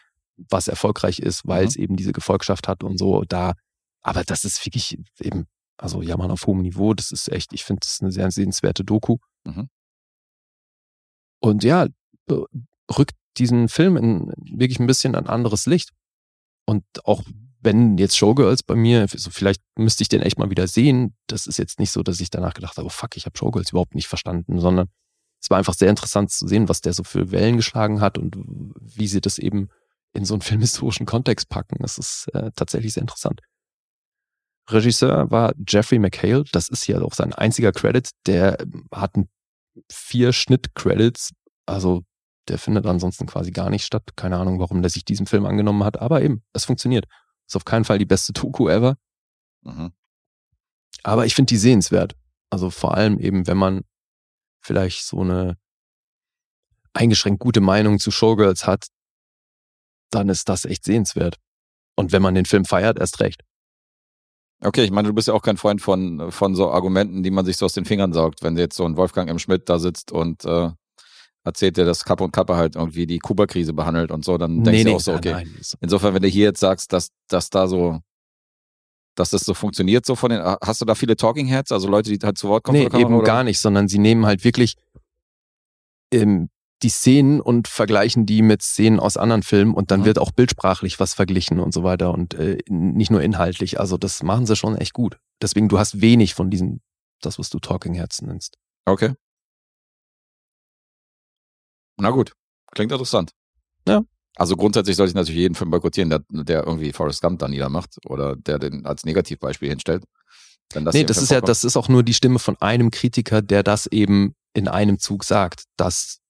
was 0.50 0.68
erfolgreich 0.68 1.18
ist, 1.18 1.46
weil 1.46 1.62
Mhm. 1.62 1.68
es 1.68 1.76
eben 1.76 1.96
diese 1.96 2.12
Gefolgschaft 2.12 2.68
hat 2.68 2.84
und 2.84 2.98
so 2.98 3.24
da. 3.28 3.54
Aber 4.02 4.22
das 4.24 4.44
ist 4.44 4.64
wirklich 4.64 4.96
eben, 5.20 5.46
also 5.76 6.00
ja, 6.00 6.16
man 6.16 6.30
auf 6.30 6.46
hohem 6.46 6.62
Niveau, 6.62 6.94
das 6.94 7.10
ist 7.10 7.30
echt, 7.30 7.52
ich 7.52 7.64
finde, 7.64 7.80
das 7.80 7.94
ist 7.94 8.02
eine 8.02 8.12
sehr 8.12 8.30
sehenswerte 8.30 8.84
Doku. 8.84 9.16
Mhm. 9.44 9.68
Und 11.40 11.64
ja, 11.64 11.86
rückt 12.90 13.16
diesen 13.36 13.68
Film 13.68 13.96
in 13.96 14.32
wirklich 14.38 14.80
ein 14.80 14.86
bisschen 14.86 15.14
ein 15.14 15.26
anderes 15.26 15.66
Licht. 15.66 15.90
Und 16.66 16.84
auch 17.04 17.22
wenn 17.60 17.98
jetzt 17.98 18.16
Showgirls 18.16 18.62
bei 18.62 18.74
mir, 18.74 19.06
so 19.08 19.30
vielleicht 19.30 19.62
müsste 19.76 20.02
ich 20.02 20.08
den 20.08 20.22
echt 20.22 20.38
mal 20.38 20.50
wieder 20.50 20.66
sehen. 20.66 21.16
Das 21.26 21.46
ist 21.46 21.58
jetzt 21.58 21.78
nicht 21.78 21.90
so, 21.90 22.02
dass 22.02 22.20
ich 22.20 22.30
danach 22.30 22.54
gedacht 22.54 22.76
habe, 22.76 22.86
oh 22.86 22.90
fuck, 22.90 23.16
ich 23.16 23.26
habe 23.26 23.36
Showgirls 23.36 23.70
überhaupt 23.70 23.94
nicht 23.94 24.06
verstanden, 24.08 24.60
sondern 24.60 24.88
es 25.40 25.50
war 25.50 25.58
einfach 25.58 25.74
sehr 25.74 25.90
interessant 25.90 26.30
zu 26.30 26.46
sehen, 26.48 26.68
was 26.68 26.80
der 26.80 26.92
so 26.92 27.04
für 27.04 27.30
Wellen 27.30 27.56
geschlagen 27.56 28.00
hat 28.00 28.18
und 28.18 28.36
wie 28.80 29.06
sie 29.08 29.20
das 29.20 29.38
eben 29.38 29.68
in 30.12 30.24
so 30.24 30.34
einen 30.34 30.40
filmhistorischen 30.42 31.06
Kontext 31.06 31.48
packen. 31.48 31.76
Das 31.80 31.98
ist 31.98 32.28
äh, 32.34 32.50
tatsächlich 32.54 32.92
sehr 32.94 33.02
interessant. 33.02 33.40
Regisseur 34.70 35.30
war 35.30 35.54
Jeffrey 35.66 35.98
McHale. 35.98 36.44
Das 36.52 36.68
ist 36.68 36.84
hier 36.84 37.02
auch 37.02 37.14
sein 37.14 37.32
einziger 37.32 37.72
Credit. 37.72 38.10
Der 38.26 38.60
ähm, 38.60 38.86
hat 38.92 39.16
ein- 39.16 39.28
vier 39.90 40.32
Schnitt-Credits. 40.32 41.32
Also 41.66 42.02
der 42.48 42.58
findet 42.58 42.86
ansonsten 42.86 43.26
quasi 43.26 43.50
gar 43.50 43.70
nicht 43.70 43.84
statt. 43.84 44.02
Keine 44.16 44.38
Ahnung, 44.38 44.58
warum 44.58 44.82
der 44.82 44.90
sich 44.90 45.04
diesem 45.04 45.26
Film 45.26 45.46
angenommen 45.46 45.84
hat. 45.84 46.00
Aber 46.00 46.22
eben, 46.22 46.42
es 46.52 46.64
funktioniert. 46.64 47.06
Ist 47.46 47.56
auf 47.56 47.64
keinen 47.64 47.84
Fall 47.84 47.98
die 47.98 48.06
beste 48.06 48.32
Doku 48.32 48.68
ever. 48.68 48.96
Mhm. 49.62 49.92
Aber 51.02 51.26
ich 51.26 51.34
finde 51.34 51.50
die 51.50 51.56
sehenswert. 51.56 52.16
Also 52.50 52.70
vor 52.70 52.94
allem 52.94 53.18
eben, 53.18 53.46
wenn 53.46 53.56
man 53.56 53.82
vielleicht 54.60 55.04
so 55.04 55.20
eine 55.20 55.56
eingeschränkt 56.94 57.40
gute 57.40 57.60
Meinung 57.60 57.98
zu 57.98 58.10
Showgirls 58.10 58.66
hat, 58.66 58.88
dann 60.10 60.28
ist 60.28 60.48
das 60.48 60.64
echt 60.64 60.84
sehenswert. 60.84 61.36
Und 61.96 62.12
wenn 62.12 62.22
man 62.22 62.34
den 62.34 62.46
Film 62.46 62.64
feiert, 62.64 62.98
erst 62.98 63.20
recht. 63.20 63.42
Okay, 64.60 64.82
ich 64.82 64.90
meine, 64.90 65.08
du 65.08 65.14
bist 65.14 65.28
ja 65.28 65.34
auch 65.34 65.42
kein 65.42 65.56
Freund 65.56 65.80
von, 65.80 66.32
von 66.32 66.54
so 66.54 66.70
Argumenten, 66.70 67.22
die 67.22 67.30
man 67.30 67.44
sich 67.44 67.56
so 67.56 67.66
aus 67.66 67.74
den 67.74 67.84
Fingern 67.84 68.12
saugt. 68.12 68.42
Wenn 68.42 68.56
jetzt 68.56 68.76
so 68.76 68.84
ein 68.84 68.96
Wolfgang 68.96 69.30
M. 69.30 69.38
Schmidt 69.38 69.68
da 69.68 69.78
sitzt 69.78 70.10
und 70.10 70.44
äh, 70.44 70.70
erzählt 71.44 71.76
dir, 71.76 71.84
dass 71.84 72.04
Kappe 72.04 72.24
und 72.24 72.32
Kappe 72.32 72.56
halt 72.56 72.74
irgendwie 72.74 73.06
die 73.06 73.20
Kuba-Krise 73.20 73.72
behandelt 73.72 74.10
und 74.10 74.24
so, 74.24 74.36
dann 74.36 74.64
denkst 74.64 74.84
du 74.84 74.96
auch 74.96 75.00
so, 75.00 75.12
nein, 75.12 75.18
okay. 75.18 75.32
nein. 75.32 75.60
Insofern, 75.80 76.14
wenn 76.14 76.22
du 76.22 76.28
hier 76.28 76.46
jetzt 76.46 76.60
sagst, 76.60 76.92
dass, 76.92 77.10
dass 77.28 77.50
da 77.50 77.68
so, 77.68 78.00
dass 79.14 79.30
das 79.30 79.42
so 79.42 79.54
funktioniert, 79.54 80.04
so 80.04 80.16
von 80.16 80.30
den, 80.30 80.40
hast 80.40 80.80
du 80.80 80.84
da 80.84 80.96
viele 80.96 81.16
Talking 81.16 81.46
Heads, 81.46 81.70
also 81.70 81.88
Leute, 81.88 82.10
die 82.10 82.24
halt 82.24 82.36
zu 82.36 82.48
Wort 82.48 82.64
kommen? 82.64 82.78
Nee, 82.78 83.00
eben 83.00 83.14
oder? 83.14 83.24
gar 83.24 83.44
nicht, 83.44 83.60
sondern 83.60 83.86
sie 83.86 83.98
nehmen 83.98 84.26
halt 84.26 84.42
wirklich 84.44 84.76
ähm, 86.12 86.50
die 86.82 86.90
Szenen 86.90 87.40
und 87.40 87.66
vergleichen 87.66 88.24
die 88.24 88.40
mit 88.42 88.62
Szenen 88.62 89.00
aus 89.00 89.16
anderen 89.16 89.42
Filmen 89.42 89.74
und 89.74 89.90
dann 89.90 90.00
Mhm. 90.00 90.04
wird 90.04 90.18
auch 90.18 90.30
bildsprachlich 90.30 91.00
was 91.00 91.14
verglichen 91.14 91.58
und 91.58 91.72
so 91.74 91.82
weiter 91.82 92.12
und 92.12 92.34
äh, 92.34 92.58
nicht 92.68 93.10
nur 93.10 93.20
inhaltlich. 93.22 93.80
Also 93.80 93.96
das 93.96 94.22
machen 94.22 94.46
sie 94.46 94.54
schon 94.56 94.76
echt 94.76 94.92
gut. 94.92 95.18
Deswegen, 95.42 95.68
du 95.68 95.78
hast 95.78 96.00
wenig 96.00 96.34
von 96.34 96.50
diesem, 96.50 96.80
das, 97.20 97.38
was 97.38 97.50
du 97.50 97.58
Talking 97.58 97.94
Heads 97.94 98.22
nennst. 98.22 98.58
Okay. 98.86 99.14
Na 101.96 102.10
gut, 102.10 102.32
klingt 102.72 102.92
interessant. 102.92 103.32
Ja. 103.86 104.02
Also 104.36 104.56
grundsätzlich 104.56 104.94
sollte 104.94 105.10
ich 105.10 105.14
natürlich 105.16 105.40
jeden 105.40 105.56
Film 105.56 105.70
boykottieren, 105.70 106.10
der, 106.10 106.20
der 106.30 106.64
irgendwie 106.64 106.92
Forrest 106.92 107.20
Gump 107.22 107.40
da 107.40 107.48
niedermacht 107.48 107.96
oder 108.06 108.36
der 108.36 108.60
den 108.60 108.86
als 108.86 109.04
Negativbeispiel 109.04 109.68
hinstellt. 109.68 110.04
Wenn 110.72 110.84
das 110.84 110.94
nee, 110.94 111.02
das 111.02 111.16
ist 111.16 111.30
ja, 111.30 111.36
vorkommt. 111.36 111.48
das 111.48 111.64
ist 111.64 111.76
auch 111.76 111.88
nur 111.88 112.04
die 112.04 112.14
Stimme 112.14 112.38
von 112.38 112.56
einem 112.60 112.92
Kritiker, 112.92 113.42
der 113.42 113.64
das 113.64 113.86
eben 113.86 114.34
in 114.54 114.68
einem 114.68 115.00
Zug 115.00 115.24
sagt, 115.24 115.64
dass 115.76 116.20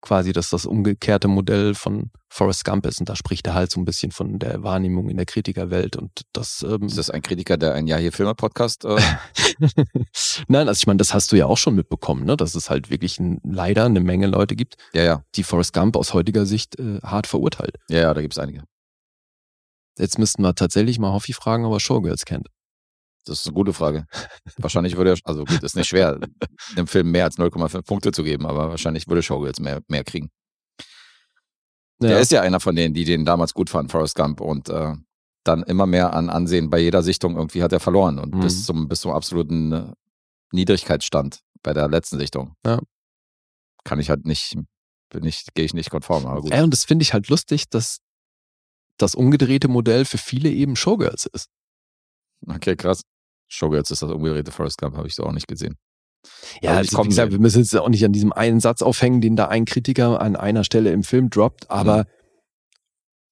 quasi 0.00 0.32
das 0.32 0.50
das 0.50 0.66
umgekehrte 0.66 1.28
Modell 1.28 1.74
von 1.74 2.10
Forrest 2.28 2.64
Gump 2.64 2.86
ist. 2.86 3.00
Und 3.00 3.08
da 3.08 3.16
spricht 3.16 3.46
er 3.46 3.54
halt 3.54 3.70
so 3.70 3.80
ein 3.80 3.84
bisschen 3.84 4.12
von 4.12 4.38
der 4.38 4.62
Wahrnehmung 4.62 5.08
in 5.08 5.16
der 5.16 5.26
Kritikerwelt 5.26 5.96
und 5.96 6.22
das, 6.32 6.64
ähm, 6.68 6.84
Ist 6.84 6.98
das 6.98 7.10
ein 7.10 7.22
Kritiker, 7.22 7.56
der 7.56 7.74
ein 7.74 7.86
Jahr 7.86 7.98
hier 7.98 8.12
Filme-Podcast? 8.12 8.84
Äh, 8.84 9.00
Nein, 10.48 10.68
also 10.68 10.78
ich 10.78 10.86
meine, 10.86 10.98
das 10.98 11.14
hast 11.14 11.32
du 11.32 11.36
ja 11.36 11.46
auch 11.46 11.58
schon 11.58 11.74
mitbekommen, 11.74 12.24
ne? 12.24 12.36
dass 12.36 12.54
es 12.54 12.70
halt 12.70 12.90
wirklich 12.90 13.18
ein, 13.18 13.40
leider 13.44 13.86
eine 13.86 14.00
Menge 14.00 14.26
Leute 14.26 14.56
gibt, 14.56 14.76
ja, 14.92 15.02
ja, 15.02 15.22
die 15.34 15.42
Forrest 15.42 15.72
Gump 15.72 15.96
aus 15.96 16.14
heutiger 16.14 16.46
Sicht 16.46 16.78
äh, 16.78 17.00
hart 17.02 17.26
verurteilt. 17.26 17.76
ja, 17.88 18.00
ja, 18.00 18.14
da 18.14 18.20
gibt 18.20 18.34
es 18.34 18.38
einige. 18.38 18.62
Jetzt 19.98 20.18
müssten 20.18 20.42
wir 20.42 20.54
tatsächlich 20.54 21.00
mal 21.00 21.12
Hoffi 21.12 21.32
fragen, 21.32 21.64
ob 21.64 21.72
er 21.72 21.80
Showgirls 21.80 22.24
kennt. 22.24 22.48
Das 23.28 23.40
ist 23.40 23.46
eine 23.46 23.54
gute 23.54 23.72
Frage. 23.72 24.06
wahrscheinlich 24.58 24.96
würde 24.96 25.10
er, 25.12 25.18
also 25.24 25.44
gut, 25.44 25.62
ist 25.62 25.76
nicht 25.76 25.88
schwer, 25.88 26.18
dem 26.76 26.86
Film 26.86 27.10
mehr 27.10 27.24
als 27.24 27.38
0,5 27.38 27.82
Punkte 27.82 28.12
zu 28.12 28.22
geben, 28.22 28.46
aber 28.46 28.70
wahrscheinlich 28.70 29.06
würde 29.08 29.22
Showgirls 29.22 29.60
mehr, 29.60 29.80
mehr 29.88 30.04
kriegen. 30.04 30.30
Der 32.00 32.20
ist 32.20 32.30
ja 32.30 32.42
einer 32.42 32.60
von 32.60 32.76
denen, 32.76 32.94
die 32.94 33.04
den 33.04 33.24
damals 33.24 33.54
gut 33.54 33.70
fanden, 33.70 33.90
Forrest 33.90 34.14
Gump, 34.14 34.40
und 34.40 34.68
äh, 34.68 34.94
dann 35.44 35.62
immer 35.64 35.86
mehr 35.86 36.14
an 36.14 36.30
Ansehen 36.30 36.70
bei 36.70 36.78
jeder 36.78 37.02
Sichtung 37.02 37.36
irgendwie 37.36 37.62
hat 37.62 37.72
er 37.72 37.80
verloren 37.80 38.18
und 38.18 38.34
Mhm. 38.34 38.40
bis 38.40 38.64
zum 38.64 38.88
bis 38.88 39.00
zum 39.00 39.12
absoluten 39.12 39.72
äh, 39.72 39.92
Niedrigkeitsstand 40.52 41.40
bei 41.62 41.72
der 41.72 41.88
letzten 41.88 42.18
Sichtung. 42.18 42.54
Ja. 42.64 42.78
Kann 43.84 43.98
ich 43.98 44.10
halt 44.10 44.26
nicht, 44.26 44.56
bin 45.10 45.24
ich, 45.24 45.46
gehe 45.54 45.64
ich 45.64 45.74
nicht 45.74 45.90
konform, 45.90 46.26
aber 46.26 46.42
gut. 46.42 46.52
Ja, 46.52 46.62
und 46.62 46.70
das 46.70 46.84
finde 46.84 47.02
ich 47.02 47.12
halt 47.14 47.28
lustig, 47.28 47.68
dass 47.68 47.98
das 48.96 49.14
umgedrehte 49.14 49.68
Modell 49.68 50.04
für 50.04 50.18
viele 50.18 50.50
eben 50.50 50.76
Showgirls 50.76 51.26
ist. 51.26 51.48
Okay, 52.46 52.76
krass. 52.76 53.02
Showgirls 53.48 53.90
ist 53.90 54.02
das 54.02 54.10
umgedrehte 54.10 54.52
Forrest 54.52 54.78
Gump, 54.78 54.96
habe 54.96 55.08
ich 55.08 55.14
so 55.14 55.24
auch 55.24 55.32
nicht 55.32 55.48
gesehen. 55.48 55.76
Ja, 56.60 56.72
also, 56.72 56.82
ich 56.82 56.94
komm 56.94 57.06
wie 57.06 57.10
gesagt, 57.10 57.32
wir 57.32 57.38
müssen 57.38 57.60
jetzt 57.60 57.74
auch 57.76 57.88
nicht 57.88 58.04
an 58.04 58.12
diesem 58.12 58.32
einen 58.32 58.60
Satz 58.60 58.82
aufhängen, 58.82 59.20
den 59.20 59.36
da 59.36 59.48
ein 59.48 59.64
Kritiker 59.64 60.20
an 60.20 60.36
einer 60.36 60.64
Stelle 60.64 60.92
im 60.92 61.02
Film 61.04 61.30
droppt, 61.30 61.70
aber 61.70 62.06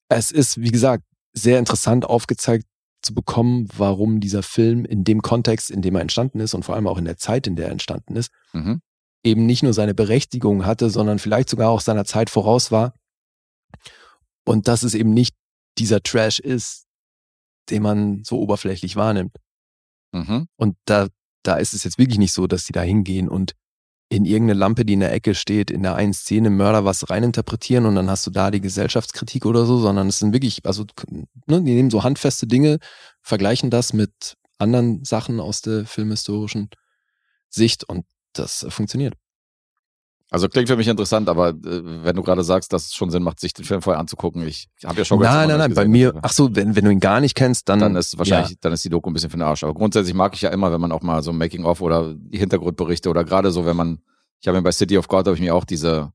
es 0.09 0.31
ist, 0.31 0.61
wie 0.61 0.71
gesagt, 0.71 1.05
sehr 1.33 1.59
interessant 1.59 2.05
aufgezeigt 2.05 2.65
zu 3.03 3.13
bekommen, 3.15 3.69
warum 3.77 4.21
dieser 4.21 4.43
Film 4.43 4.85
in 4.85 5.05
dem 5.05 5.21
Kontext, 5.21 5.71
in 5.71 5.83
dem 5.83 5.95
er 5.97 6.01
entstanden 6.01 6.41
ist 6.41 6.55
und 6.55 6.65
vor 6.65 6.75
allem 6.75 6.87
auch 6.87 6.99
in 6.99 7.05
der 7.05 7.19
Zeit, 7.19 7.47
in 7.47 7.57
der 7.57 7.67
er 7.67 7.73
entstanden 7.73 8.17
ist, 8.17 8.31
Mhm. 8.53 8.81
eben 9.25 9.47
nicht 9.47 9.63
nur 9.63 9.75
seine 9.75 9.95
Berechtigung 9.95 10.65
hatte, 10.65 10.89
sondern 10.89 11.19
vielleicht 11.19 11.49
sogar 11.49 11.71
auch 11.71 11.81
seiner 11.81 12.05
Zeit 12.05 12.31
voraus 12.31 12.71
war. 12.71 12.95
Und 14.45 14.69
dass 14.69 14.83
es 14.83 14.95
eben 14.95 15.13
nicht 15.13 15.35
dieser 15.79 16.03
Trash 16.03 16.39
ist, 16.39 16.87
den 17.69 17.83
man 17.83 18.23
so 18.25 18.39
oberflächlich 18.39 18.97
wahrnimmt. 18.97 19.37
Mhm. 20.17 20.49
Und 20.57 20.77
da, 20.87 21.09
da 21.43 21.57
ist 21.57 21.75
es 21.75 21.85
jetzt 21.85 21.99
wirklich 21.99 22.19
nicht 22.19 22.33
so, 22.33 22.47
dass 22.47 22.65
die 22.65 22.73
da 22.73 22.83
hingehen 22.83 23.29
und 23.29 23.53
in 24.09 24.25
irgendeine 24.25 24.59
Lampe, 24.59 24.85
die 24.85 24.93
in 24.93 25.01
der 25.01 25.13
Ecke 25.13 25.35
steht, 25.35 25.71
in 25.71 25.83
der 25.83 25.97
einen 25.97 26.15
Szene 26.15 26.49
Mörder 26.49 26.85
was 26.85 27.11
reininterpretieren 27.11 27.87
und 27.87 27.97
dann 27.97 28.09
hast 28.09 28.27
du 28.27 28.31
da 28.31 28.53
die 28.53 28.61
Gesellschaftskritik 28.61 29.45
oder 29.47 29.67
so, 29.67 29.79
sondern 29.79 30.09
es 30.09 30.21
sind 30.21 30.33
wirklich, 30.33 30.65
also 30.65 30.85
ne, 31.09 31.27
die 31.47 31.75
nehmen 31.75 31.91
so 31.91 32.05
handfeste 32.05 32.47
Dinge, 32.47 32.79
vergleichen 33.21 33.69
das 33.69 33.93
mit 33.93 34.37
anderen 34.59 35.05
Sachen 35.05 35.41
aus 35.41 35.61
der 35.61 35.87
filmhistorischen 35.87 36.71
Sicht 37.49 37.85
und 37.85 38.07
das 38.33 38.63
äh, 38.63 38.71
funktioniert. 38.71 39.15
Also 40.31 40.49
klingt 40.49 40.69
für 40.69 40.77
mich 40.77 40.89
interessant, 40.89 41.29
aber 41.29 41.51
äh, 41.51 41.55
wenn 42.05 42.17
du 42.17 42.23
gerade 42.23 42.43
sagst, 42.43 42.73
dass 42.73 42.87
es 42.87 42.95
schon 42.95 43.11
Sinn 43.11 43.23
macht, 43.23 43.39
sich 43.39 43.55
den 43.55 43.65
Film 43.65 43.81
vorher 43.81 44.01
anzugucken, 44.01 44.45
ich 44.47 44.69
habe 44.85 45.01
ja 45.01 45.05
nein, 45.11 45.19
immer 45.19 45.27
nein, 45.27 45.49
noch 45.51 45.59
nein, 45.59 45.75
bei 45.75 45.87
mir, 45.87 46.15
ach 46.23 46.33
so, 46.33 46.55
wenn, 46.57 46.75
wenn 46.75 46.85
du 46.85 46.91
ihn 46.91 46.99
gar 46.99 47.21
nicht 47.21 47.37
kennst, 47.37 47.69
dann, 47.69 47.79
dann 47.79 47.95
ist 47.95 48.19
wahrscheinlich, 48.19 48.51
ja, 48.51 48.57
dann 48.61 48.73
ist 48.73 48.85
die 48.85 48.89
Doku 48.89 49.09
ein 49.09 49.13
bisschen 49.13 49.31
für 49.31 49.37
den 49.37 49.43
Arsch. 49.43 49.63
Aber 49.63 49.73
grundsätzlich 49.75 50.15
mag 50.15 50.35
ich 50.35 50.43
ja 50.43 50.51
immer, 50.51 50.73
wenn 50.73 50.81
man 50.81 50.91
auch 50.91 51.03
mal 51.03 51.23
so 51.23 51.33
Making-of 51.33 51.81
oder 51.81 52.15
die 52.15 52.39
Hintergrundberichte 52.39 53.09
oder 53.09 53.23
gerade 53.25 53.53
so, 53.53 53.65
wenn 53.67 53.77
man, 53.77 54.01
ich 54.41 54.49
habe 54.49 54.59
mir 54.59 54.63
bei 54.63 54.73
City 54.73 54.99
of 54.99 55.07
God, 55.07 55.27
habe 55.27 55.37
ich 55.37 55.41
mir 55.41 55.55
auch 55.55 55.65
diese, 55.65 56.13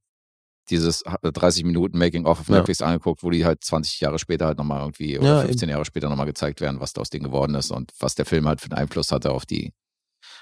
dieses 0.70 1.04
30 1.24 1.64
Minuten 1.64 1.98
Making-of 1.98 2.42
auf 2.42 2.50
Ja. 2.50 2.58
Netflix 2.58 2.82
angeguckt, 2.82 3.24
wo 3.24 3.30
die 3.30 3.46
halt 3.46 3.64
20 3.64 4.02
Jahre 4.02 4.20
später 4.20 4.46
halt 4.46 4.58
nochmal 4.58 4.82
irgendwie 4.82 5.20
oder 5.20 5.38
Ja, 5.38 5.42
15 5.42 5.70
Jahre 5.70 5.86
später 5.86 6.10
nochmal 6.10 6.26
gezeigt 6.26 6.60
werden, 6.60 6.82
was 6.82 6.92
da 6.92 7.00
aus 7.00 7.10
denen 7.10 7.24
geworden 7.24 7.56
ist 7.56 7.72
und 7.72 7.92
was 8.00 8.16
der 8.16 8.26
Film 8.26 8.46
halt 8.46 8.60
für 8.60 8.70
einen 8.72 8.80
Einfluss 8.82 9.14
hatte 9.14 9.32
auf 9.32 9.46
die, 9.46 9.74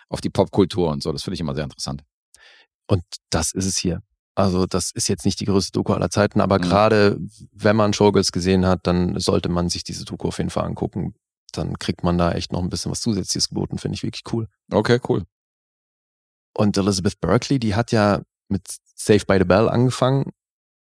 auf 0.10 0.22
die 0.22 0.32
Popkultur 0.32 0.90
und 0.90 1.04
so. 1.04 1.12
Das 1.12 1.22
finde 1.22 1.36
ich 1.36 1.40
immer 1.42 1.54
sehr 1.54 1.66
interessant. 1.66 2.04
Und 2.90 3.04
das 3.30 3.52
ist 3.52 3.66
es 3.66 3.78
hier. 3.78 4.02
Also 4.36 4.66
das 4.66 4.92
ist 4.92 5.08
jetzt 5.10 5.26
nicht 5.26 5.40
die 5.42 5.46
größte 5.46 5.72
Doku 5.74 5.94
aller 5.94 6.10
Zeiten, 6.10 6.40
aber 6.42 6.58
Mhm. 6.58 6.62
gerade 6.64 7.20
wenn 7.52 7.76
man 7.76 7.94
Showgirls 7.94 8.32
gesehen 8.32 8.66
hat, 8.66 8.88
dann 8.88 9.20
sollte 9.20 9.50
man 9.50 9.70
sich 9.70 9.84
diese 9.84 10.06
Doku 10.06 10.30
auf 10.30 10.38
jeden 10.38 10.50
Fall 10.50 10.66
angucken. 10.66 11.14
Dann 11.52 11.78
kriegt 11.78 12.04
man 12.04 12.18
da 12.18 12.32
echt 12.32 12.52
noch 12.52 12.62
ein 12.62 12.70
bisschen 12.70 12.92
was 12.92 13.02
Zusätzliches 13.02 13.50
geboten, 13.50 13.78
finde 13.80 13.96
ich 13.96 14.04
wirklich 14.04 14.24
cool. 14.34 14.48
Okay, 14.72 15.00
cool. 15.10 15.24
Und 16.56 16.78
Elizabeth 16.78 17.20
Berkley, 17.20 17.60
die 17.60 17.76
hat 17.76 17.92
ja 17.92 18.22
mit 18.50 18.64
Save 18.96 19.26
by 19.28 19.38
the 19.40 19.46
Bell 19.46 19.70
angefangen 19.70 20.32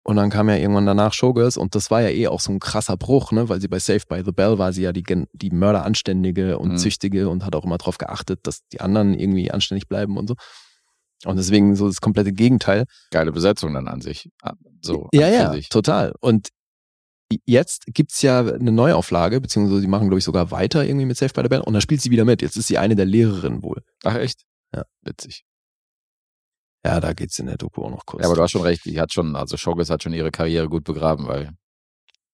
und 0.03 0.15
dann 0.15 0.29
kam 0.29 0.49
ja 0.49 0.55
irgendwann 0.55 0.85
danach 0.85 1.13
Showgirls 1.13 1.57
und 1.57 1.75
das 1.75 1.91
war 1.91 2.01
ja 2.01 2.09
eh 2.09 2.27
auch 2.27 2.39
so 2.39 2.51
ein 2.51 2.59
krasser 2.59 2.97
Bruch, 2.97 3.31
ne, 3.31 3.47
weil 3.49 3.61
sie 3.61 3.67
bei 3.67 3.79
Save 3.79 4.01
by 4.09 4.21
the 4.25 4.31
Bell 4.31 4.57
war 4.57 4.73
sie 4.73 4.81
ja 4.83 4.91
die, 4.91 5.03
die 5.33 5.51
Mörderanständige 5.51 6.57
und 6.57 6.71
Mhm. 6.73 6.77
Züchtige 6.77 7.29
und 7.29 7.45
hat 7.45 7.55
auch 7.55 7.63
immer 7.63 7.77
darauf 7.77 7.97
geachtet, 7.97 8.39
dass 8.47 8.67
die 8.69 8.81
anderen 8.81 9.13
irgendwie 9.13 9.51
anständig 9.51 9.87
bleiben 9.87 10.17
und 10.17 10.27
so. 10.27 10.35
Und 11.25 11.37
deswegen 11.37 11.75
so 11.75 11.87
das 11.87 12.01
komplette 12.01 12.33
Gegenteil. 12.33 12.85
Geile 13.11 13.31
Besetzung 13.31 13.73
dann 13.73 13.87
an 13.87 14.01
sich. 14.01 14.29
So, 14.81 15.09
Ja, 15.13 15.27
ja, 15.27 15.53
sich. 15.53 15.69
total. 15.69 16.13
Und 16.19 16.49
jetzt 17.45 17.85
gibt's 17.87 18.21
ja 18.21 18.39
eine 18.39 18.71
Neuauflage, 18.71 19.39
beziehungsweise 19.41 19.81
die 19.81 19.87
machen, 19.87 20.07
glaube 20.07 20.19
ich, 20.19 20.25
sogar 20.25 20.51
weiter 20.51 20.85
irgendwie 20.85 21.05
mit 21.05 21.17
Safe 21.17 21.33
by 21.33 21.41
the 21.43 21.47
Bell 21.49 21.61
und 21.61 21.73
da 21.73 21.81
spielt 21.81 22.01
sie 22.01 22.11
wieder 22.11 22.25
mit. 22.25 22.41
Jetzt 22.41 22.57
ist 22.57 22.67
sie 22.67 22.77
eine 22.77 22.95
der 22.95 23.05
Lehrerinnen 23.05 23.63
wohl. 23.63 23.83
Ach, 24.03 24.15
echt? 24.15 24.43
Ja. 24.75 24.83
Witzig. 25.01 25.43
Ja, 26.85 26.99
da 26.99 27.13
geht's 27.13 27.37
in 27.37 27.45
der 27.45 27.57
Doku 27.57 27.83
auch 27.83 27.91
noch 27.91 28.05
kurz. 28.05 28.21
Ja, 28.23 28.27
aber 28.27 28.35
du 28.35 28.41
hast 28.41 28.51
schon 28.51 28.63
recht, 28.63 28.85
die 28.85 28.99
hat 28.99 29.13
schon, 29.13 29.35
also 29.35 29.55
Showgirls 29.55 29.89
hat 29.91 30.01
schon 30.03 30.13
ihre 30.13 30.31
Karriere 30.31 30.67
gut 30.67 30.83
begraben, 30.83 31.27
weil 31.27 31.51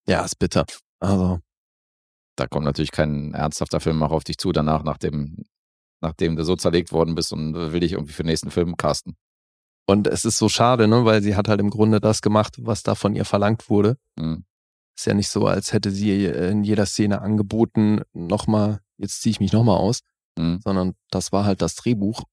ja, 0.07 0.23
ist 0.23 0.39
bitter. 0.39 0.65
Also, 0.99 1.39
da 2.37 2.47
kommt 2.47 2.63
natürlich 2.65 2.91
kein 2.91 3.33
ernsthafter 3.33 3.81
Filmemacher 3.81 4.13
auf 4.13 4.23
dich 4.23 4.37
zu 4.37 4.53
danach, 4.53 4.83
nachdem, 4.83 5.43
nachdem 6.01 6.35
du 6.35 6.43
so 6.43 6.55
zerlegt 6.55 6.91
worden 6.91 7.15
bist 7.15 7.31
und 7.33 7.53
will 7.55 7.79
dich 7.79 7.93
irgendwie 7.93 8.13
für 8.13 8.23
den 8.23 8.27
nächsten 8.29 8.51
Film 8.51 8.77
casten. 8.77 9.15
und 9.89 10.05
es 10.07 10.25
ist 10.25 10.37
so 10.37 10.49
schade, 10.49 10.87
ne, 10.87 11.05
weil 11.05 11.21
sie 11.21 11.35
hat 11.35 11.47
halt 11.47 11.59
im 11.61 11.69
Grunde 11.69 11.99
das 12.01 12.21
gemacht, 12.21 12.55
was 12.59 12.83
da 12.83 12.93
von 12.95 13.15
ihr 13.15 13.23
verlangt 13.25 13.69
wurde. 13.69 13.97
Hm. 14.19 14.43
Ist 14.97 15.05
ja 15.05 15.13
nicht 15.13 15.29
so, 15.29 15.45
als 15.47 15.71
hätte 15.73 15.91
sie 15.91 16.25
in 16.25 16.63
jeder 16.63 16.85
Szene 16.85 17.21
angeboten, 17.21 18.01
nochmal, 18.13 18.79
jetzt 18.97 19.21
ziehe 19.21 19.31
ich 19.31 19.39
mich 19.39 19.53
nochmal 19.53 19.77
aus, 19.77 20.01
Hm. 20.37 20.59
sondern 20.63 20.93
das 21.11 21.31
war 21.31 21.45
halt 21.45 21.61
das 21.61 21.75
Drehbuch. 21.75 22.23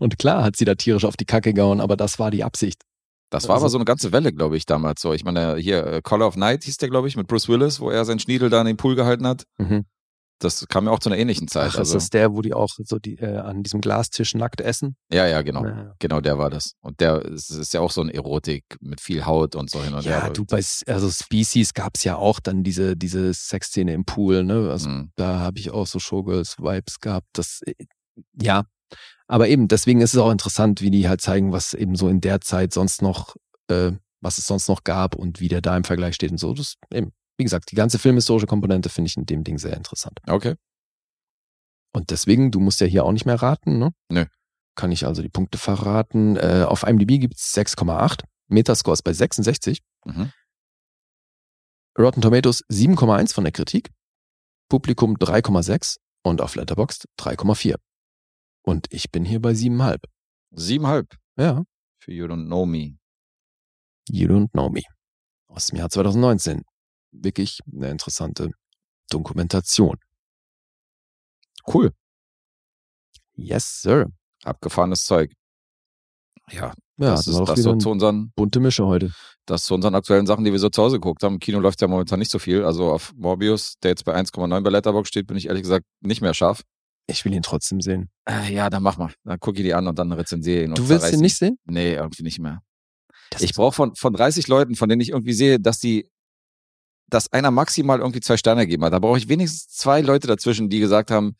und 0.00 0.18
klar 0.18 0.42
hat 0.42 0.56
sie 0.56 0.64
da 0.64 0.74
tierisch 0.74 1.04
auf 1.04 1.16
die 1.16 1.26
Kacke 1.26 1.52
gehauen, 1.52 1.80
aber 1.80 1.96
das 1.96 2.18
war 2.18 2.30
die 2.30 2.44
Absicht. 2.44 2.82
Das 3.30 3.46
war 3.48 3.54
Also- 3.56 3.64
aber 3.66 3.70
so 3.70 3.78
eine 3.78 3.84
ganze 3.84 4.12
Welle, 4.12 4.32
glaube 4.32 4.56
ich, 4.56 4.66
damals 4.66 5.00
so. 5.02 5.12
Ich 5.12 5.24
meine, 5.24 5.56
hier, 5.56 5.86
äh, 5.86 6.00
Call 6.02 6.22
of 6.22 6.36
Night 6.36 6.64
hieß 6.64 6.78
der, 6.78 6.88
glaube 6.88 7.06
ich, 7.08 7.16
mit 7.16 7.28
Bruce 7.28 7.48
Willis, 7.48 7.78
wo 7.80 7.90
er 7.90 8.04
seinen 8.04 8.18
Schniedel 8.18 8.50
da 8.50 8.60
in 8.60 8.66
den 8.66 8.76
Pool 8.76 8.96
gehalten 8.96 9.26
hat. 9.26 9.44
Mhm. 9.58 9.84
Das 10.40 10.66
kam 10.68 10.86
ja 10.86 10.90
auch 10.90 10.98
zu 10.98 11.10
einer 11.10 11.18
ähnlichen 11.18 11.48
Zeit. 11.48 11.72
Ach, 11.74 11.78
also, 11.78 11.96
ist 11.96 12.04
das 12.04 12.10
der, 12.10 12.32
wo 12.32 12.40
die 12.42 12.54
auch 12.54 12.68
so 12.82 12.98
die 12.98 13.18
äh, 13.18 13.36
an 13.36 13.62
diesem 13.62 13.80
Glastisch 13.80 14.34
nackt 14.34 14.60
essen? 14.60 14.96
ja, 15.12 15.26
ja, 15.26 15.42
genau. 15.42 15.64
Ja, 15.64 15.94
Genau, 15.98 16.20
der 16.20 16.38
war 16.38 16.50
das. 16.50 16.74
Und 16.80 17.00
der 17.00 17.22
ist, 17.24 17.50
ist 17.50 17.74
ja 17.74 17.80
auch 17.80 17.90
so 17.90 18.00
ein 18.00 18.08
Erotik 18.08 18.64
mit 18.80 19.00
viel 19.00 19.26
Haut 19.26 19.54
und 19.54 19.70
so 19.70 19.82
hin 19.82 19.94
und 19.94 20.04
ja 20.04 20.22
her. 20.22 20.30
du, 20.30 20.44
bei 20.44 20.62
also 20.86 21.10
Species 21.10 21.74
gab's 21.74 22.04
ja 22.04 22.16
auch 22.16 22.40
dann 22.40 22.64
diese, 22.64 22.96
diese 22.96 23.32
Sexszene 23.32 23.92
im 23.92 24.04
Pool, 24.04 24.42
ne? 24.42 24.70
Also 24.70 24.88
Hm. 24.88 25.12
da 25.16 25.40
habe 25.40 25.58
ich 25.58 25.70
auch 25.70 25.86
so 25.86 25.98
Showgirls-Vibes 25.98 27.00
gehabt. 27.00 27.28
Das, 27.34 27.60
äh, 27.66 27.74
ja, 28.40 28.64
aber 29.28 29.48
eben, 29.48 29.68
deswegen 29.68 30.00
ist 30.00 30.14
es 30.14 30.18
auch 30.18 30.32
interessant, 30.32 30.80
wie 30.80 30.90
die 30.90 31.08
halt 31.08 31.20
zeigen, 31.20 31.52
was 31.52 31.74
eben 31.74 31.94
so 31.94 32.08
in 32.08 32.20
der 32.20 32.40
Zeit 32.40 32.72
sonst 32.72 33.02
noch, 33.02 33.36
äh, 33.68 33.92
was 34.20 34.38
es 34.38 34.46
sonst 34.46 34.68
noch 34.68 34.84
gab 34.84 35.14
und 35.14 35.40
wie 35.40 35.48
der 35.48 35.60
da 35.60 35.76
im 35.76 35.84
Vergleich 35.84 36.14
steht 36.14 36.30
und 36.32 36.38
so. 36.38 36.52
Das 36.52 36.74
eben, 36.92 37.12
wie 37.40 37.44
gesagt, 37.44 37.70
die 37.70 37.74
ganze 37.74 37.98
filmhistorische 37.98 38.46
Komponente 38.46 38.90
finde 38.90 39.08
ich 39.08 39.16
in 39.16 39.24
dem 39.24 39.44
Ding 39.44 39.56
sehr 39.56 39.74
interessant. 39.74 40.20
Okay. 40.28 40.56
Und 41.94 42.10
deswegen, 42.10 42.50
du 42.50 42.60
musst 42.60 42.82
ja 42.82 42.86
hier 42.86 43.06
auch 43.06 43.12
nicht 43.12 43.24
mehr 43.24 43.40
raten, 43.40 43.78
ne? 43.78 43.94
Nö. 44.10 44.26
Kann 44.74 44.92
ich 44.92 45.06
also 45.06 45.22
die 45.22 45.30
Punkte 45.30 45.56
verraten. 45.56 46.36
Äh, 46.36 46.66
auf 46.68 46.82
IMDb 46.82 47.18
gibt's 47.18 47.56
6,8. 47.56 48.24
Metascore 48.48 48.92
ist 48.92 49.02
bei 49.02 49.14
66. 49.14 49.80
Mhm. 50.04 50.30
Rotten 51.98 52.20
Tomatoes 52.20 52.62
7,1 52.70 53.32
von 53.32 53.44
der 53.44 53.52
Kritik. 53.52 53.90
Publikum 54.68 55.16
3,6 55.16 55.96
und 56.22 56.42
auf 56.42 56.56
Letterboxd 56.56 57.06
3,4. 57.18 57.76
Und 58.62 58.86
ich 58.90 59.10
bin 59.10 59.24
hier 59.24 59.40
bei 59.40 59.52
7,5. 59.52 60.04
Siebenhalb. 60.50 61.16
Ja. 61.38 61.64
Für 62.02 62.12
You 62.12 62.26
Don't 62.26 62.44
Know 62.44 62.66
Me. 62.66 62.98
You 64.10 64.28
Don't 64.28 64.50
Know 64.50 64.68
Me. 64.68 64.82
Aus 65.46 65.68
dem 65.68 65.78
Jahr 65.78 65.88
2019. 65.88 66.64
Wirklich 67.12 67.60
eine 67.72 67.90
interessante 67.90 68.50
Dokumentation. 69.10 69.98
Cool. 71.66 71.92
Yes, 73.34 73.82
sir. 73.82 74.06
Abgefahrenes 74.44 75.04
Zeug. 75.04 75.32
Ja, 76.50 76.72
Ja, 76.96 77.12
das 77.12 77.26
ist 77.26 77.38
das 77.38 77.62
so 77.62 77.76
zu 77.76 77.90
unseren, 77.90 78.32
bunte 78.34 78.58
Mische 78.60 78.84
heute. 78.86 79.12
das 79.46 79.64
zu 79.64 79.74
unseren 79.74 79.94
aktuellen 79.94 80.26
Sachen, 80.26 80.44
die 80.44 80.52
wir 80.52 80.58
so 80.58 80.68
zu 80.68 80.82
Hause 80.82 80.96
geguckt 80.96 81.22
haben. 81.22 81.34
Im 81.34 81.40
Kino 81.40 81.60
läuft 81.60 81.80
ja 81.80 81.88
momentan 81.88 82.18
nicht 82.18 82.30
so 82.30 82.38
viel. 82.38 82.64
Also 82.64 82.90
auf 82.90 83.12
Morbius, 83.16 83.74
der 83.82 83.90
jetzt 83.90 84.04
bei 84.04 84.14
1,9 84.16 84.60
bei 84.62 84.70
Letterboxd 84.70 85.08
steht, 85.12 85.26
bin 85.26 85.36
ich 85.36 85.46
ehrlich 85.46 85.62
gesagt 85.62 85.86
nicht 86.00 86.20
mehr 86.22 86.34
scharf. 86.34 86.62
Ich 87.06 87.24
will 87.24 87.32
ihn 87.34 87.42
trotzdem 87.42 87.80
sehen. 87.80 88.10
Äh, 88.28 88.52
ja, 88.52 88.68
dann 88.70 88.82
mach 88.82 88.96
mal. 88.98 89.12
Dann 89.24 89.38
guck 89.40 89.56
ich 89.58 89.62
die 89.64 89.74
an 89.74 89.86
und 89.86 89.98
dann 89.98 90.12
rezensiere 90.12 90.64
ihn. 90.64 90.70
und 90.70 90.78
Du 90.78 90.88
willst 90.88 91.12
ihn 91.12 91.20
nicht 91.20 91.36
sehen? 91.36 91.58
Nee, 91.64 91.94
irgendwie 91.94 92.22
nicht 92.22 92.38
mehr. 92.40 92.62
Das 93.30 93.42
Ich 93.42 93.52
brauche 93.54 93.74
von, 93.74 93.94
von 93.94 94.12
30 94.12 94.48
Leuten, 94.48 94.74
von 94.74 94.88
denen 94.88 95.00
ich 95.00 95.10
irgendwie 95.10 95.32
sehe, 95.32 95.60
dass 95.60 95.78
die, 95.78 96.09
dass 97.10 97.32
einer 97.32 97.50
maximal 97.50 97.98
irgendwie 98.00 98.20
zwei 98.20 98.36
Sterne 98.36 98.62
gegeben 98.66 98.84
hat. 98.84 98.92
Da 98.92 98.98
brauche 98.98 99.18
ich 99.18 99.28
wenigstens 99.28 99.68
zwei 99.68 100.00
Leute 100.00 100.26
dazwischen, 100.26 100.68
die 100.70 100.80
gesagt 100.80 101.10
haben, 101.10 101.36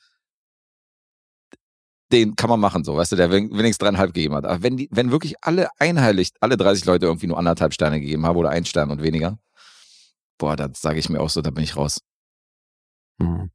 den 2.13 2.35
kann 2.35 2.51
man 2.51 2.59
machen, 2.59 2.83
so, 2.83 2.97
weißt 2.97 3.13
du, 3.13 3.17
der 3.17 3.31
wen- 3.31 3.51
wenigstens 3.53 3.79
dreieinhalb 3.79 4.13
gegeben 4.13 4.35
hat. 4.35 4.45
Aber 4.45 4.63
wenn 4.65 4.77
die, 4.77 4.89
wenn 4.91 5.13
wirklich 5.13 5.37
alle 5.43 5.69
einheilig, 5.79 6.31
alle 6.41 6.57
30 6.57 6.85
Leute 6.85 7.07
irgendwie 7.07 7.29
nur 7.29 7.39
anderthalb 7.39 7.73
Sterne 7.73 8.01
gegeben 8.01 8.27
haben 8.27 8.37
oder 8.37 8.51
ein 8.51 8.65
Stern 8.65 8.91
und 8.91 9.01
weniger, 9.03 9.39
boah, 10.37 10.57
dann 10.57 10.75
sage 10.75 10.99
ich 10.99 11.09
mir 11.09 11.21
auch 11.21 11.31
so, 11.31 11.41
da 11.41 11.51
bin 11.51 11.63
ich 11.63 11.77
raus. 11.77 12.01
Hm. 13.21 13.51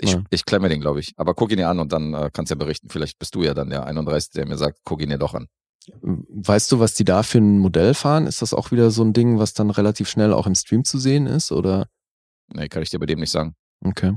Ich, 0.00 0.12
Ja. 0.12 0.22
ich 0.30 0.44
klemme 0.44 0.68
den, 0.68 0.80
glaube 0.80 1.00
ich. 1.00 1.12
Aber 1.16 1.34
guck 1.34 1.50
ihn 1.50 1.56
dir 1.56 1.68
an 1.68 1.80
und 1.80 1.92
dann 1.92 2.14
äh, 2.14 2.30
kannst 2.32 2.50
du 2.50 2.54
ja 2.54 2.58
berichten. 2.58 2.88
Vielleicht 2.88 3.18
bist 3.18 3.34
du 3.34 3.42
ja 3.42 3.52
dann 3.52 3.68
der 3.70 3.84
31, 3.84 4.30
der 4.30 4.46
mir 4.46 4.56
sagt, 4.56 4.78
guck 4.84 5.02
ihn 5.02 5.08
dir 5.10 5.18
doch 5.18 5.34
an. 5.34 5.48
Weißt 6.00 6.70
du, 6.72 6.80
was 6.80 6.94
die 6.94 7.04
da 7.04 7.22
für 7.22 7.38
ein 7.38 7.58
Modell 7.58 7.94
fahren? 7.94 8.26
Ist 8.26 8.42
das 8.42 8.54
auch 8.54 8.70
wieder 8.70 8.90
so 8.90 9.02
ein 9.02 9.12
Ding, 9.12 9.38
was 9.38 9.54
dann 9.54 9.70
relativ 9.70 10.08
schnell 10.08 10.32
auch 10.32 10.46
im 10.46 10.54
Stream 10.54 10.84
zu 10.84 10.98
sehen 10.98 11.26
ist? 11.26 11.52
Oder? 11.52 11.88
Nee, 12.52 12.68
kann 12.68 12.82
ich 12.82 12.90
dir 12.90 12.98
bei 12.98 13.06
dem 13.06 13.20
nicht 13.20 13.30
sagen. 13.30 13.54
Okay. 13.84 14.14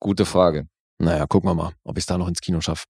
Gute 0.00 0.24
Frage. 0.24 0.66
Naja, 0.98 1.26
gucken 1.26 1.48
wir 1.48 1.54
mal, 1.54 1.72
ob 1.84 1.96
ich 1.96 2.02
es 2.02 2.06
da 2.06 2.18
noch 2.18 2.28
ins 2.28 2.40
Kino 2.40 2.60
schaffe. 2.60 2.84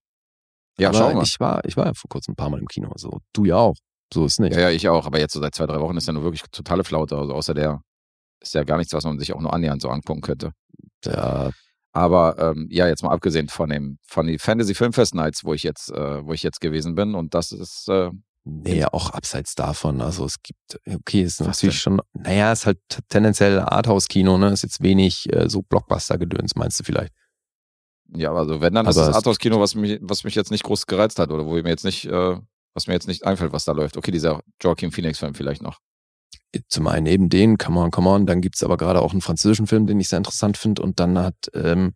Ja, 0.78 0.88
Aber 0.88 0.98
schauen 0.98 1.16
wir. 1.16 1.22
Ich 1.22 1.38
war, 1.40 1.64
ich 1.64 1.76
war 1.76 1.86
ja 1.86 1.94
vor 1.94 2.08
kurzem 2.08 2.32
ein 2.32 2.36
paar 2.36 2.50
Mal 2.50 2.60
im 2.60 2.66
Kino. 2.66 2.92
So, 2.96 3.20
du 3.32 3.44
ja 3.44 3.56
auch. 3.56 3.76
So 4.12 4.26
ist 4.26 4.40
nicht. 4.40 4.54
Ja, 4.54 4.62
ja, 4.62 4.70
ich 4.70 4.88
auch. 4.88 5.06
Aber 5.06 5.18
jetzt 5.18 5.32
so 5.32 5.40
seit 5.40 5.54
zwei, 5.54 5.66
drei 5.66 5.80
Wochen 5.80 5.96
ist 5.96 6.06
ja 6.06 6.12
nur 6.12 6.22
wirklich 6.22 6.42
totale 6.50 6.84
Flaute. 6.84 7.16
Also 7.16 7.34
außer 7.34 7.54
der 7.54 7.82
ist 8.40 8.54
ja 8.54 8.64
gar 8.64 8.78
nichts, 8.78 8.92
was 8.92 9.04
man 9.04 9.18
sich 9.18 9.32
auch 9.32 9.40
nur 9.40 9.52
annähernd 9.52 9.80
so 9.80 9.88
angucken 9.88 10.20
könnte. 10.20 10.52
Ja, 11.04 11.50
Aber 11.92 12.36
ähm, 12.38 12.68
ja, 12.70 12.88
jetzt 12.88 13.02
mal 13.02 13.10
abgesehen 13.10 13.48
von 13.48 13.68
dem 13.68 13.98
von 14.02 14.26
den 14.26 14.38
Fantasy 14.38 14.74
Filmfest 14.74 15.14
Nights, 15.14 15.44
wo 15.44 15.52
ich 15.54 15.62
jetzt, 15.62 15.90
äh, 15.90 16.24
wo 16.24 16.32
ich 16.32 16.42
jetzt 16.42 16.60
gewesen 16.60 16.94
bin. 16.94 17.14
Und 17.14 17.34
das 17.34 17.52
ist 17.52 17.86
äh, 17.88 18.10
nee, 18.44 18.84
auch 18.86 19.10
abseits 19.10 19.54
davon. 19.54 20.00
Also 20.00 20.24
es 20.24 20.42
gibt, 20.42 20.80
okay, 20.90 21.22
ist 21.22 21.40
Was 21.40 21.48
natürlich 21.48 21.82
denn? 21.84 21.98
schon, 21.98 22.00
naja, 22.14 22.50
ist 22.52 22.64
halt 22.66 22.78
tendenziell 23.08 23.58
Arthouse-Kino, 23.60 24.38
ne? 24.38 24.48
Ist 24.52 24.62
jetzt 24.62 24.82
wenig 24.82 25.30
äh, 25.32 25.48
so 25.50 25.60
Blockbuster-Gedöns, 25.62 26.54
meinst 26.56 26.80
du 26.80 26.84
vielleicht? 26.84 27.12
ja, 28.14 28.32
also 28.32 28.60
wenn 28.60 28.74
dann 28.74 28.86
ist 28.86 28.96
Aber 28.96 29.06
das 29.06 29.10
es- 29.10 29.16
Arthouse-Kino, 29.16 29.60
was 29.60 29.74
mich, 29.74 29.98
was 30.02 30.24
mich 30.24 30.34
jetzt 30.34 30.50
nicht 30.50 30.64
groß 30.64 30.86
gereizt 30.86 31.18
hat 31.18 31.30
oder 31.30 31.44
wo 31.46 31.52
mir 31.52 31.68
jetzt 31.68 31.84
nicht, 31.84 32.04
äh, 32.06 32.36
was 32.74 32.86
mir 32.86 32.94
jetzt 32.94 33.06
nicht 33.08 33.24
einfällt, 33.26 33.52
was 33.52 33.64
da 33.64 33.72
läuft. 33.72 33.96
Okay, 33.98 34.10
dieser 34.10 34.40
Joaquin 34.62 34.92
Phoenix-Film 34.92 35.34
vielleicht 35.34 35.62
noch. 35.62 35.78
Zum 36.68 36.86
einen 36.86 37.04
neben 37.04 37.28
den, 37.28 37.56
come 37.58 37.80
on, 37.80 37.90
come 37.90 38.08
on, 38.10 38.26
dann 38.26 38.40
gibt's 38.40 38.62
aber 38.62 38.76
gerade 38.76 39.00
auch 39.00 39.12
einen 39.12 39.22
französischen 39.22 39.66
Film, 39.66 39.86
den 39.86 39.98
ich 40.00 40.08
sehr 40.08 40.18
interessant 40.18 40.56
finde 40.58 40.82
und 40.82 41.00
dann 41.00 41.18
hat, 41.18 41.50
ähm, 41.54 41.94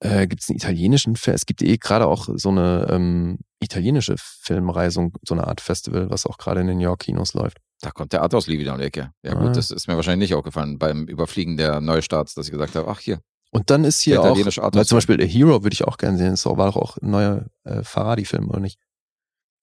äh, 0.00 0.26
gibt's 0.28 0.48
einen 0.48 0.56
italienischen 0.56 1.16
Film, 1.16 1.34
es 1.34 1.46
gibt 1.46 1.62
eh 1.62 1.76
gerade 1.76 2.06
auch 2.06 2.28
so 2.34 2.50
eine 2.50 2.86
ähm, 2.90 3.38
italienische 3.60 4.14
Filmreihe, 4.18 4.90
so, 4.92 5.10
eine 5.30 5.46
Art 5.48 5.60
Festival, 5.60 6.10
was 6.10 6.26
auch 6.26 6.38
gerade 6.38 6.60
in 6.60 6.68
den 6.68 6.76
New 6.78 6.84
York 6.84 7.00
Kinos 7.00 7.34
läuft. 7.34 7.58
Da 7.80 7.90
kommt 7.90 8.12
der 8.12 8.22
Arthouse 8.22 8.46
Lee 8.46 8.58
wieder 8.58 8.72
um 8.74 8.78
die 8.78 8.84
Ecke. 8.86 9.10
Ja 9.22 9.32
Ah. 9.32 9.46
gut, 9.46 9.56
das 9.56 9.70
ist 9.70 9.88
mir 9.88 9.96
wahrscheinlich 9.96 10.30
nicht 10.30 10.36
aufgefallen 10.36 10.78
beim 10.78 11.06
Überfliegen 11.06 11.56
der 11.56 11.80
Neustarts, 11.80 12.34
dass 12.34 12.46
ich 12.46 12.52
gesagt 12.52 12.76
habe, 12.76 12.88
ach 12.88 13.00
hier, 13.00 13.20
Und 13.50 13.70
dann 13.70 13.84
ist 13.84 14.00
hier 14.00 14.22
auch, 14.22 14.36
weil 14.36 14.86
zum 14.86 14.96
Beispiel 14.96 15.16
der 15.16 15.26
Hero 15.26 15.64
würde 15.64 15.74
ich 15.74 15.84
auch 15.84 15.96
gerne 15.96 16.18
sehen, 16.18 16.30
das 16.30 16.44
war 16.44 16.54
doch 16.56 16.76
auch 16.76 16.96
ein 16.98 17.10
neuer 17.10 17.46
äh, 17.64 17.82
Faradi-Film, 17.82 18.48
oder 18.48 18.60
nicht? 18.60 18.78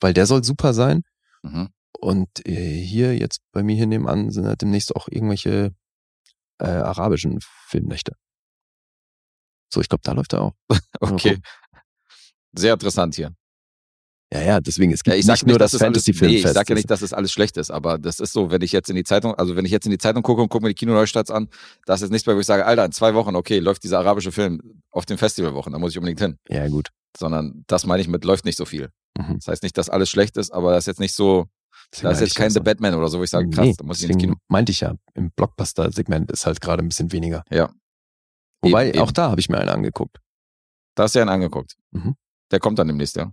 Weil 0.01 0.13
der 0.13 0.25
soll 0.25 0.43
super 0.43 0.73
sein. 0.73 1.03
mhm. 1.43 1.69
Und 1.99 2.45
äh, 2.47 2.79
hier 2.81 3.15
jetzt 3.17 3.39
bei 3.51 3.63
mir 3.63 3.75
hier 3.75 3.87
nebenan 3.87 4.31
sind 4.31 4.45
halt 4.45 4.61
demnächst 4.61 4.95
auch 4.95 5.07
irgendwelche 5.09 5.73
äh, 6.59 6.65
arabischen 6.65 7.39
Filmnächte. 7.67 8.13
So, 9.73 9.81
ich 9.81 9.89
glaube, 9.89 10.01
da 10.03 10.13
läuft 10.13 10.33
er 10.33 10.41
auch. 10.41 10.53
okay. 10.99 11.39
Sehr 12.57 12.73
interessant 12.73 13.15
hier. 13.15 13.33
Ja, 14.33 14.41
ja, 14.41 14.59
deswegen, 14.59 14.91
es 14.91 15.03
gibt 15.03 15.13
Ja, 15.13 15.19
ich 15.19 15.25
sag 15.25 15.33
nicht 15.35 15.47
nur 15.47 15.59
das 15.59 15.71
dass 15.71 15.75
es 15.75 15.81
alles- 15.81 16.03
Fantasy-Filmfest. 16.05 16.43
Nee, 16.43 16.49
ich 16.49 16.53
sag 16.53 16.67
ja 16.69 16.75
Das- 16.75 16.77
nicht, 16.77 16.89
dass 16.89 17.01
es 17.01 17.13
alles 17.13 17.31
schlecht 17.31 17.57
ist, 17.57 17.69
aber 17.71 17.97
das 17.97 18.19
ist 18.19 18.33
so, 18.33 18.49
wenn 18.51 18.61
ich 18.61 18.71
jetzt 18.71 18.89
in 18.89 18.95
die 18.95 19.03
Zeitung, 19.03 19.35
also 19.35 19.55
wenn 19.55 19.65
ich 19.65 19.71
jetzt 19.71 19.85
in 19.85 19.91
die 19.91 19.97
Zeitung 19.97 20.23
gucke 20.23 20.41
und 20.41 20.49
gucke 20.49 20.63
mir 20.63 20.69
die 20.69 20.75
Kino-Neustarts 20.75 21.29
an, 21.31 21.47
das 21.85 22.01
ist 22.01 22.09
nichts 22.09 22.25
mehr, 22.25 22.35
wo 22.35 22.39
ich 22.39 22.45
sage, 22.45 22.65
Alter, 22.65 22.85
in 22.85 22.91
zwei 22.91 23.13
Wochen, 23.13 23.35
okay, 23.35 23.59
läuft 23.59 23.83
dieser 23.83 23.99
arabische 23.99 24.31
Film 24.31 24.81
auf 24.89 25.05
den 25.05 25.17
Festivalwochen, 25.17 25.73
da 25.73 25.79
muss 25.79 25.91
ich 25.91 25.97
unbedingt 25.97 26.19
hin. 26.19 26.37
Ja, 26.49 26.67
gut. 26.67 26.89
Sondern 27.17 27.63
das 27.67 27.85
meine 27.85 28.01
ich 28.01 28.07
mit, 28.07 28.25
läuft 28.25 28.45
nicht 28.45 28.57
so 28.57 28.65
viel. 28.65 28.89
Mhm. 29.17 29.35
Das 29.35 29.47
heißt 29.47 29.63
nicht, 29.63 29.77
dass 29.77 29.89
alles 29.89 30.09
schlecht 30.09 30.37
ist, 30.37 30.51
aber 30.51 30.71
das 30.71 30.83
ist 30.83 30.87
jetzt 30.87 30.99
nicht 30.99 31.13
so, 31.13 31.45
Deswegen 31.91 32.03
da 32.07 32.11
ist 32.11 32.19
jetzt 32.21 32.35
kein 32.35 32.49
The 32.49 32.55
so. 32.55 32.63
Batman 32.63 32.93
oder 32.95 33.07
so, 33.07 33.19
wo 33.19 33.23
ich 33.23 33.29
sage, 33.29 33.49
krass, 33.49 33.65
Nee, 33.65 33.73
da 33.77 33.83
muss 33.85 33.97
ich 33.97 34.03
ins 34.03 34.09
deswegen 34.17 34.33
Kino. 34.33 34.41
meinte 34.47 34.71
ich 34.71 34.81
ja, 34.81 34.95
im 35.13 35.31
Blockbuster-Segment 35.31 36.31
ist 36.31 36.45
halt 36.45 36.61
gerade 36.61 36.83
ein 36.83 36.87
bisschen 36.89 37.11
weniger. 37.11 37.43
Ja. 37.51 37.71
Wobei, 38.61 38.89
Eben, 38.89 38.99
auch 38.99 39.07
eben. 39.07 39.13
da 39.13 39.29
habe 39.31 39.39
ich 39.39 39.49
mir 39.49 39.59
einen 39.59 39.69
angeguckt. 39.69 40.17
Da 40.95 41.03
hast 41.03 41.15
du 41.15 41.19
ja 41.19 41.23
einen 41.23 41.29
angeguckt. 41.31 41.75
Mhm. 41.91 42.15
Der 42.51 42.59
kommt 42.59 42.79
dann 42.79 42.87
demnächst, 42.87 43.15
ja. 43.15 43.31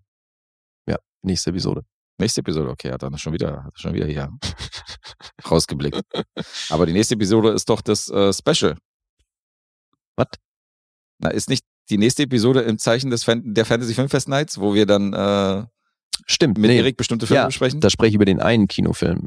Nächste 1.24 1.50
Episode. 1.50 1.84
Nächste 2.18 2.40
Episode, 2.40 2.68
okay, 2.68 2.90
hat 2.90 3.04
er 3.04 3.16
schon 3.16 3.32
wieder, 3.32 3.62
hat 3.62 3.74
er 3.76 3.78
schon 3.78 3.94
wieder 3.94 4.06
hier 4.06 4.28
rausgeblickt. 5.48 6.02
Aber 6.68 6.84
die 6.84 6.92
nächste 6.92 7.14
Episode 7.14 7.50
ist 7.50 7.68
doch 7.68 7.80
das 7.80 8.08
äh, 8.08 8.32
Special. 8.32 8.76
Was? 10.16 10.26
Na, 11.18 11.30
ist 11.30 11.48
nicht 11.48 11.64
die 11.90 11.98
nächste 11.98 12.24
Episode 12.24 12.62
im 12.62 12.76
Zeichen 12.78 13.10
des 13.10 13.22
Fan 13.22 13.54
der 13.54 13.64
Fantasy 13.64 13.94
Filmfest 13.94 14.28
Nights, 14.28 14.58
wo 14.58 14.74
wir 14.74 14.84
dann 14.84 15.12
äh, 15.12 15.64
Stimmt, 16.26 16.58
mit 16.58 16.70
nee, 16.70 16.78
Erik 16.78 16.96
bestimmte 16.96 17.26
Filme 17.26 17.40
Ja, 17.40 17.46
besprechen? 17.46 17.80
da 17.80 17.90
spreche 17.90 18.10
ich 18.10 18.14
über 18.14 18.24
den 18.24 18.40
einen 18.40 18.68
Kinofilm. 18.68 19.26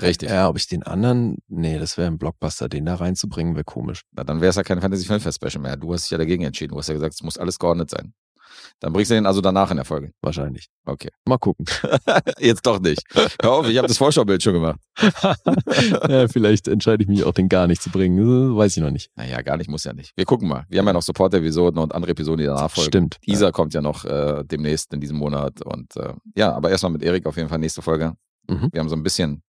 Richtig. 0.00 0.30
Ja, 0.30 0.48
ob 0.48 0.56
ich 0.56 0.68
den 0.68 0.84
anderen, 0.84 1.38
nee, 1.48 1.78
das 1.78 1.96
wäre 1.98 2.06
ein 2.06 2.18
Blockbuster, 2.18 2.68
den 2.68 2.84
da 2.84 2.94
reinzubringen, 2.94 3.54
wäre 3.54 3.64
komisch. 3.64 4.02
Na, 4.12 4.22
dann 4.22 4.40
wäre 4.40 4.50
es 4.50 4.56
ja 4.56 4.62
kein 4.62 4.80
Fantasy 4.80 5.04
Filmfest 5.06 5.42
Special 5.42 5.60
mehr. 5.62 5.76
Du 5.76 5.92
hast 5.92 6.04
dich 6.04 6.10
ja 6.12 6.18
dagegen 6.18 6.44
entschieden. 6.44 6.72
Du 6.72 6.78
hast 6.78 6.88
ja 6.88 6.94
gesagt, 6.94 7.14
es 7.14 7.22
muss 7.22 7.36
alles 7.36 7.58
geordnet 7.58 7.90
sein. 7.90 8.12
Dann 8.80 8.92
bringst 8.92 9.10
du 9.10 9.14
den 9.14 9.26
also 9.26 9.40
danach 9.40 9.70
in 9.70 9.76
der 9.76 9.84
Folge. 9.84 10.12
Wahrscheinlich. 10.22 10.68
Okay. 10.84 11.10
Mal 11.24 11.38
gucken. 11.38 11.66
Jetzt 12.38 12.66
doch 12.66 12.80
nicht. 12.80 13.02
Hör 13.42 13.52
auf, 13.52 13.68
ich 13.68 13.76
habe 13.76 13.88
das 13.88 13.98
Vorschaubild 13.98 14.42
schon 14.42 14.54
gemacht. 14.54 14.78
ja, 16.08 16.28
vielleicht 16.28 16.68
entscheide 16.68 17.02
ich 17.02 17.08
mich 17.08 17.24
auch, 17.24 17.32
den 17.32 17.48
gar 17.48 17.66
nicht 17.66 17.82
zu 17.82 17.90
bringen. 17.90 18.56
Weiß 18.56 18.76
ich 18.76 18.82
noch 18.82 18.90
nicht. 18.90 19.10
Naja, 19.16 19.42
gar 19.42 19.56
nicht, 19.56 19.68
muss 19.68 19.84
ja 19.84 19.92
nicht. 19.92 20.12
Wir 20.16 20.24
gucken 20.24 20.48
mal. 20.48 20.64
Wir 20.68 20.78
haben 20.78 20.86
ja 20.86 20.92
noch 20.92 21.02
Support-Episoden 21.02 21.78
und 21.78 21.94
andere 21.94 22.12
Episoden, 22.12 22.38
die 22.38 22.46
danach 22.46 22.70
folgen. 22.70 22.88
Stimmt. 22.88 23.16
Dieser 23.26 23.52
kommt 23.52 23.74
ja 23.74 23.80
noch 23.80 24.04
äh, 24.04 24.44
demnächst 24.44 24.92
in 24.92 25.00
diesem 25.00 25.16
Monat. 25.16 25.62
Und 25.62 25.96
äh, 25.96 26.14
ja, 26.36 26.52
aber 26.52 26.70
erstmal 26.70 26.92
mit 26.92 27.02
Erik 27.02 27.26
auf 27.26 27.36
jeden 27.36 27.48
Fall 27.48 27.58
nächste 27.58 27.82
Folge. 27.82 28.14
Mhm. 28.48 28.68
Wir 28.72 28.80
haben 28.80 28.88
so 28.88 28.96
ein 28.96 29.02
bisschen 29.02 29.42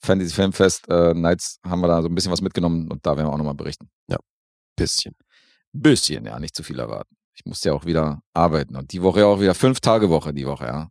Fantasy 0.00 0.32
Filmfest 0.32 0.88
äh, 0.88 1.12
Nights 1.12 1.58
haben 1.64 1.80
wir 1.80 1.88
da 1.88 2.02
so 2.02 2.08
ein 2.08 2.14
bisschen 2.14 2.30
was 2.30 2.40
mitgenommen 2.40 2.88
und 2.88 3.04
da 3.04 3.16
werden 3.16 3.26
wir 3.26 3.32
auch 3.32 3.38
nochmal 3.38 3.54
berichten. 3.54 3.90
Bisschen. 4.78 5.16
Bisschen, 5.72 6.24
ja, 6.24 6.38
nicht 6.38 6.54
zu 6.54 6.62
viel 6.62 6.78
erwarten. 6.78 7.17
Ich 7.38 7.46
musste 7.46 7.68
ja 7.68 7.74
auch 7.74 7.84
wieder 7.84 8.20
arbeiten 8.34 8.74
und 8.74 8.92
die 8.92 9.00
Woche 9.02 9.20
ja 9.20 9.26
auch 9.26 9.40
wieder 9.40 9.54
fünf 9.54 9.78
Tage 9.80 10.10
Woche 10.10 10.34
die 10.34 10.46
Woche, 10.46 10.66
ja. 10.66 10.90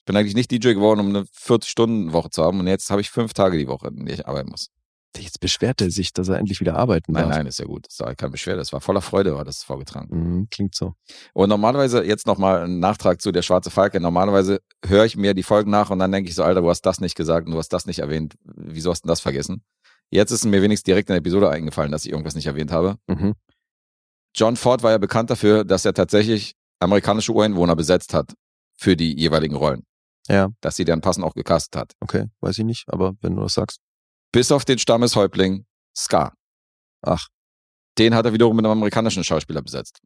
Ich 0.00 0.04
bin 0.06 0.16
eigentlich 0.16 0.36
nicht 0.36 0.50
DJ 0.50 0.72
geworden, 0.72 1.00
um 1.00 1.08
eine 1.08 1.24
40-Stunden-Woche 1.24 2.30
zu 2.30 2.44
haben 2.44 2.60
und 2.60 2.68
jetzt 2.68 2.88
habe 2.90 3.00
ich 3.00 3.10
fünf 3.10 3.34
Tage 3.34 3.58
die 3.58 3.66
Woche, 3.66 3.88
in 3.88 4.06
der 4.06 4.14
ich 4.14 4.26
arbeiten 4.26 4.48
muss. 4.48 4.70
Jetzt 5.16 5.40
beschwert 5.40 5.80
er 5.80 5.90
sich, 5.90 6.12
dass 6.12 6.28
er 6.28 6.38
endlich 6.38 6.60
wieder 6.60 6.76
arbeiten 6.76 7.12
Nein, 7.12 7.24
darf. 7.24 7.36
nein, 7.36 7.46
ist 7.46 7.58
ja 7.58 7.64
gut. 7.64 7.86
Das 7.88 7.98
war 8.00 8.14
keine 8.14 8.30
Beschwerde. 8.30 8.58
Das 8.60 8.72
war 8.72 8.80
voller 8.80 9.00
Freude, 9.00 9.34
war 9.34 9.44
das 9.44 9.64
vorgetragen. 9.64 10.08
Mhm, 10.10 10.48
klingt 10.50 10.74
so. 10.74 10.94
Und 11.32 11.48
normalerweise, 11.48 12.04
jetzt 12.04 12.26
nochmal 12.26 12.64
ein 12.64 12.78
Nachtrag 12.78 13.20
zu 13.20 13.32
der 13.32 13.42
Schwarze 13.42 13.70
Falke. 13.70 14.00
Normalerweise 14.00 14.60
höre 14.86 15.06
ich 15.06 15.16
mir 15.16 15.34
die 15.34 15.42
Folgen 15.42 15.70
nach 15.70 15.90
und 15.90 15.98
dann 15.98 16.12
denke 16.12 16.28
ich 16.28 16.36
so, 16.36 16.44
Alter, 16.44 16.60
du 16.60 16.68
hast 16.68 16.82
das 16.82 17.00
nicht 17.00 17.16
gesagt 17.16 17.46
und 17.46 17.52
du 17.52 17.58
hast 17.58 17.70
das 17.70 17.86
nicht 17.86 17.98
erwähnt. 17.98 18.36
Wieso 18.44 18.90
hast 18.90 19.00
du 19.00 19.06
denn 19.06 19.12
das 19.12 19.20
vergessen? 19.20 19.64
Jetzt 20.10 20.30
ist 20.30 20.44
mir 20.44 20.62
wenigstens 20.62 20.84
direkt 20.84 21.08
in 21.08 21.14
der 21.14 21.18
Episode 21.20 21.50
eingefallen, 21.50 21.90
dass 21.90 22.04
ich 22.04 22.12
irgendwas 22.12 22.34
nicht 22.34 22.46
erwähnt 22.46 22.70
habe. 22.70 22.98
Mhm. 23.08 23.34
John 24.38 24.56
Ford 24.56 24.82
war 24.82 24.92
ja 24.92 24.98
bekannt 24.98 25.30
dafür, 25.30 25.64
dass 25.64 25.84
er 25.84 25.94
tatsächlich 25.94 26.54
amerikanische 26.80 27.32
Ureinwohner 27.32 27.74
besetzt 27.74 28.14
hat 28.14 28.32
für 28.76 28.96
die 28.96 29.18
jeweiligen 29.18 29.56
Rollen. 29.56 29.82
Ja. 30.28 30.48
Dass 30.60 30.76
sie 30.76 30.84
deren 30.84 31.00
Passen 31.00 31.24
auch 31.24 31.34
gecastet 31.34 31.74
hat. 31.80 31.92
Okay, 32.00 32.26
weiß 32.40 32.58
ich 32.58 32.64
nicht, 32.64 32.84
aber 32.88 33.14
wenn 33.20 33.34
du 33.34 33.42
das 33.42 33.54
sagst. 33.54 33.78
Bis 34.32 34.52
auf 34.52 34.64
den 34.64 34.78
Stammeshäuptling 34.78 35.64
Scar. 35.96 36.34
Ach. 37.02 37.26
Den 37.98 38.14
hat 38.14 38.26
er 38.26 38.32
wiederum 38.32 38.54
mit 38.54 38.64
einem 38.64 38.72
amerikanischen 38.72 39.24
Schauspieler 39.24 39.62
besetzt. 39.62 39.98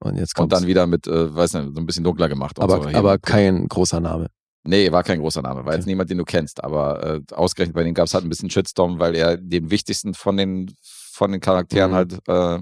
Und 0.00 0.16
jetzt 0.16 0.32
Und 0.36 0.42
kommt 0.42 0.52
dann 0.52 0.66
wieder 0.66 0.86
mit, 0.86 1.06
äh, 1.06 1.34
weiß 1.34 1.54
nicht, 1.54 1.74
so 1.74 1.80
ein 1.80 1.86
bisschen 1.86 2.04
dunkler 2.04 2.28
gemacht. 2.28 2.58
und 2.58 2.64
aber, 2.64 2.90
so. 2.90 2.98
Aber 2.98 3.18
kein 3.18 3.68
großer 3.68 4.00
Name. 4.00 4.26
Nee, 4.64 4.92
war 4.92 5.02
kein 5.02 5.20
großer 5.20 5.42
Name. 5.42 5.64
War 5.64 5.72
jetzt 5.74 5.82
Okay. 5.84 5.90
niemand, 5.90 6.10
den 6.10 6.18
du 6.18 6.24
kennst. 6.24 6.62
Aber 6.62 7.02
äh, 7.04 7.20
ausgerechnet 7.34 7.74
bei 7.74 7.82
denen 7.84 7.94
gab 7.94 8.06
es 8.06 8.14
halt 8.14 8.24
ein 8.24 8.28
bisschen 8.28 8.50
Shitstorm, 8.50 8.98
weil 8.98 9.14
er 9.14 9.36
den 9.36 9.70
wichtigsten 9.70 10.12
von 10.14 10.36
den, 10.36 10.74
von 10.82 11.32
den 11.32 11.40
Charakteren 11.40 11.92
Mhm. 11.92 11.94
halt 11.94 12.18
äh, 12.28 12.58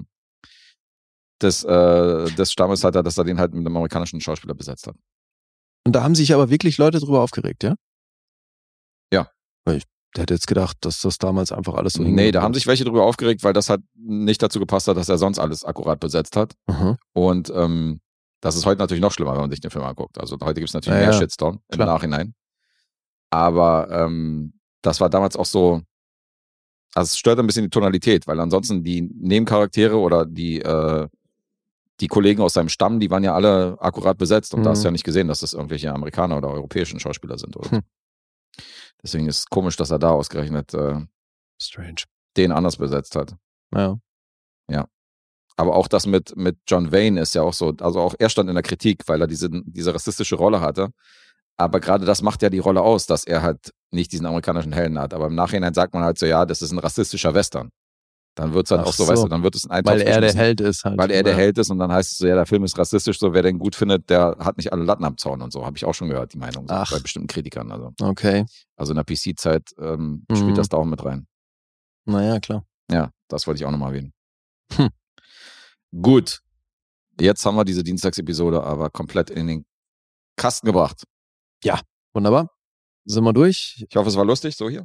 des, 1.41 1.63
äh, 1.63 2.25
des 2.35 2.51
Stammes 2.51 2.83
hat 2.83 2.95
er, 2.95 3.03
dass 3.03 3.17
er 3.17 3.23
den 3.23 3.39
halt 3.39 3.53
mit 3.53 3.65
einem 3.65 3.75
amerikanischen 3.77 4.21
Schauspieler 4.21 4.53
besetzt 4.53 4.87
hat. 4.87 4.95
Und 5.85 5.95
da 5.95 6.03
haben 6.03 6.15
sich 6.15 6.33
aber 6.33 6.49
wirklich 6.49 6.77
Leute 6.77 6.99
drüber 6.99 7.21
aufgeregt, 7.21 7.63
ja? 7.63 7.75
Ja. 9.11 9.29
Weil 9.65 9.77
ich 9.77 9.83
der 10.15 10.23
hätte 10.23 10.33
jetzt 10.33 10.47
gedacht, 10.47 10.77
dass 10.81 10.99
das 11.01 11.17
damals 11.17 11.51
einfach 11.53 11.75
alles 11.75 11.93
so 11.93 12.03
Nee, 12.03 12.31
da 12.31 12.41
haben 12.41 12.53
sich 12.53 12.67
welche 12.67 12.83
drüber 12.83 13.05
aufgeregt, 13.05 13.43
weil 13.43 13.53
das 13.53 13.69
halt 13.69 13.81
nicht 13.95 14.43
dazu 14.43 14.59
gepasst 14.59 14.87
hat, 14.89 14.97
dass 14.97 15.07
er 15.07 15.17
sonst 15.17 15.39
alles 15.39 15.63
akkurat 15.63 16.01
besetzt 16.01 16.35
hat. 16.35 16.53
Aha. 16.67 16.97
Und 17.13 17.49
ähm, 17.55 18.01
das 18.41 18.57
ist 18.57 18.65
heute 18.65 18.79
natürlich 18.79 19.01
noch 19.01 19.13
schlimmer, 19.13 19.33
wenn 19.33 19.41
man 19.41 19.51
sich 19.51 19.61
den 19.61 19.71
Film 19.71 19.85
anguckt. 19.85 20.19
Also 20.19 20.37
heute 20.43 20.55
gibt 20.55 20.67
es 20.69 20.73
natürlich 20.73 20.99
Ja, 20.99 21.05
mehr 21.05 21.13
ja. 21.13 21.17
Shitstorm 21.17 21.61
im 21.69 21.75
Klar. 21.75 21.87
Nachhinein. 21.87 22.33
Aber 23.29 23.89
ähm, 23.89 24.53
das 24.81 24.99
war 24.99 25.09
damals 25.09 25.37
auch 25.37 25.45
so, 25.45 25.81
also 26.93 27.07
es 27.07 27.17
stört 27.17 27.39
ein 27.39 27.47
bisschen 27.47 27.63
die 27.63 27.69
Tonalität, 27.69 28.27
weil 28.27 28.39
ansonsten 28.41 28.83
die 28.83 29.01
Nebencharaktere 29.01 29.95
oder 29.95 30.25
die, 30.25 30.59
äh, 30.59 31.07
die 32.01 32.07
Kollegen 32.07 32.41
aus 32.41 32.53
seinem 32.53 32.69
Stamm, 32.69 32.99
die 32.99 33.09
waren 33.09 33.23
ja 33.23 33.33
alle 33.33 33.77
akkurat 33.79 34.17
besetzt 34.17 34.53
und 34.53 34.63
da 34.63 34.69
Mhm. 34.69 34.71
hast 34.71 34.83
du 34.83 34.87
ja 34.87 34.91
nicht 34.91 35.03
gesehen, 35.05 35.27
dass 35.27 35.39
das 35.41 35.53
irgendwelche 35.53 35.93
Amerikaner 35.93 36.37
oder 36.37 36.49
europäischen 36.49 36.99
Schauspieler 36.99 37.37
sind. 37.37 37.55
Oder 37.55 37.69
so. 37.69 37.75
Hm. 37.77 37.81
Deswegen 39.03 39.27
ist 39.27 39.37
es 39.37 39.45
komisch, 39.45 39.77
dass 39.77 39.91
er 39.91 39.99
da 39.99 40.09
ausgerechnet 40.11 40.73
äh, 40.73 40.99
Strange. 41.61 42.03
den 42.37 42.51
anders 42.51 42.77
besetzt 42.77 43.15
hat. 43.15 43.35
Ja. 43.75 43.97
Aber 45.57 45.75
auch 45.75 45.87
das 45.87 46.07
mit, 46.07 46.35
mit 46.37 46.57
John 46.67 46.91
Wayne 46.91 47.21
ist 47.21 47.35
ja 47.35 47.43
auch 47.43 47.53
so, 47.53 47.73
also 47.81 47.99
auch 47.99 48.15
er 48.17 48.29
stand 48.29 48.49
in 48.49 48.55
der 48.55 48.63
Kritik, 48.63 49.03
weil 49.07 49.21
er 49.21 49.27
diese, 49.27 49.49
diese 49.51 49.93
rassistische 49.93 50.35
Rolle 50.35 50.59
hatte. 50.61 50.89
Aber 51.57 51.79
gerade 51.79 52.05
das 52.05 52.21
macht 52.23 52.41
ja 52.41 52.49
die 52.49 52.57
Rolle 52.59 52.81
aus, 52.81 53.05
dass 53.05 53.25
er 53.25 53.43
halt 53.43 53.71
nicht 53.91 54.11
diesen 54.11 54.25
amerikanischen 54.25 54.71
Helden 54.71 54.97
hat. 54.97 55.13
Aber 55.13 55.27
im 55.27 55.35
Nachhinein 55.35 55.73
sagt 55.75 55.93
man 55.93 56.03
halt 56.03 56.17
so, 56.17 56.25
ja, 56.25 56.45
das 56.45 56.61
ist 56.63 56.71
ein 56.71 56.79
rassistischer 56.79 57.35
Western. 57.35 57.69
Dann 58.41 58.55
wird 58.55 58.65
es 58.65 58.71
halt 58.71 58.81
Ach 58.81 58.87
auch 58.87 58.93
so, 58.93 59.03
so. 59.05 59.11
weißt 59.11 59.23
du, 59.23 59.27
dann 59.27 59.43
wird 59.43 59.53
es 59.53 59.65
ein 59.65 59.71
Eintopf 59.71 59.93
Weil 59.93 60.01
er 60.01 60.19
der 60.19 60.33
Held 60.33 60.61
ist 60.61 60.83
halt. 60.83 60.97
Weil 60.97 61.11
er 61.11 61.21
der 61.21 61.33
Ja. 61.33 61.37
Held 61.37 61.59
ist 61.59 61.69
und 61.69 61.77
dann 61.77 61.91
heißt 61.91 62.11
es 62.13 62.17
so, 62.17 62.25
ja, 62.25 62.33
der 62.33 62.47
Film 62.47 62.63
ist 62.63 62.75
rassistisch, 62.75 63.19
so 63.19 63.33
wer 63.33 63.43
den 63.43 63.59
gut 63.59 63.75
findet, 63.75 64.09
der 64.09 64.35
hat 64.39 64.57
nicht 64.57 64.73
alle 64.73 64.83
Latten 64.83 65.05
am 65.05 65.15
Zaun 65.19 65.43
und 65.43 65.53
so. 65.53 65.63
Habe 65.63 65.77
ich 65.77 65.85
auch 65.85 65.93
schon 65.93 66.09
gehört, 66.09 66.33
die 66.33 66.39
Meinung 66.39 66.67
so, 66.67 66.73
bei 66.95 66.99
bestimmten 66.99 67.27
Kritikern. 67.27 67.71
Also, 67.71 67.93
Okay. 68.01 68.45
also 68.75 68.93
in 68.93 68.95
der 68.95 69.03
PC-Zeit 69.03 69.69
ähm, 69.77 70.25
Mhm. 70.27 70.35
spielt 70.35 70.57
das 70.57 70.69
da 70.69 70.77
auch 70.77 70.85
mit 70.85 71.05
rein. 71.05 71.27
Naja, 72.05 72.39
klar. 72.39 72.65
Ja, 72.91 73.11
das 73.27 73.45
wollte 73.45 73.59
ich 73.61 73.65
auch 73.67 73.71
nochmal 73.71 73.93
erwähnen. 73.93 74.11
Hm. 74.73 74.89
Gut. 76.01 76.39
Jetzt 77.19 77.45
haben 77.45 77.55
wir 77.55 77.63
diese 77.65 77.83
Dienstagsepisode 77.83 78.63
aber 78.63 78.89
komplett 78.89 79.29
in 79.29 79.45
den 79.45 79.65
Kasten 80.35 80.65
gebracht. 80.65 81.03
Wunderbar. 82.13 82.49
Sind 83.05 83.23
wir 83.23 83.33
durch? 83.33 83.85
Ich 83.87 83.95
hoffe, 83.95 84.09
es 84.09 84.15
war 84.17 84.25
lustig, 84.25 84.55
so 84.57 84.67
hier. 84.69 84.83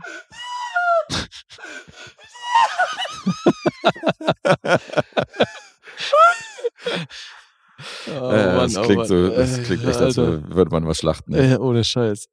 Oh, 8.08 8.30
äh, 8.30 8.54
das 8.54 8.74
klingt 8.74 9.06
so, 9.06 9.28
das 9.28 9.62
klingt 9.62 9.84
echt, 9.84 10.00
als 10.00 10.16
würde 10.16 10.70
man 10.70 10.86
was 10.86 10.98
schlachten. 10.98 11.34
Äh, 11.34 11.58
ohne 11.58 11.84
Scheiß. 11.84 12.26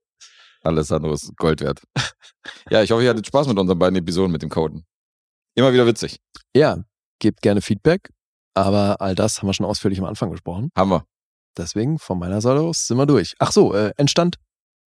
Alles 0.64 0.92
andere 0.92 1.14
ist 1.14 1.36
Gold 1.36 1.60
wert. 1.62 1.82
ja, 2.70 2.82
ich 2.82 2.92
hoffe, 2.92 3.04
ihr 3.04 3.10
hattet 3.10 3.28
Spaß 3.28 3.48
mit 3.48 3.60
unseren 3.60 3.78
beiden 3.78 3.98
Episoden 3.98 4.32
mit 4.32 4.42
dem 4.42 4.50
Coden. 4.50 4.86
Immer 5.56 5.74
wieder 5.74 5.86
witzig. 5.86 6.20
Ja, 6.56 6.78
gebt 7.20 7.42
gerne 7.42 7.62
Feedback. 7.62 8.10
Aber 8.56 9.02
all 9.02 9.16
das 9.16 9.40
haben 9.40 9.48
wir 9.48 9.54
schon 9.54 9.66
ausführlich 9.66 10.00
am 10.00 10.06
Anfang 10.06 10.32
gesprochen. 10.32 10.70
Haben 10.78 10.92
wir. 10.92 11.06
Deswegen 11.58 12.00
von 12.00 12.18
meiner 12.18 12.40
Seite 12.40 12.62
aus 12.62 12.88
sind 12.88 12.98
wir 12.98 13.06
durch. 13.06 13.36
Ach 13.40 13.52
so, 13.52 13.74
äh, 13.74 13.92
Endstand 13.98 14.38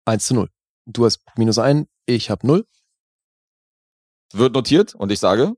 1 0.06 0.26
zu 0.26 0.36
0. 0.36 0.50
Du 0.86 1.06
hast 1.06 1.20
minus 1.36 1.60
1, 1.60 1.88
ich 2.06 2.30
habe 2.30 2.48
0. 2.48 2.66
Wird 4.34 4.54
notiert 4.54 4.96
und 4.96 5.12
ich 5.12 5.20
sage 5.20 5.56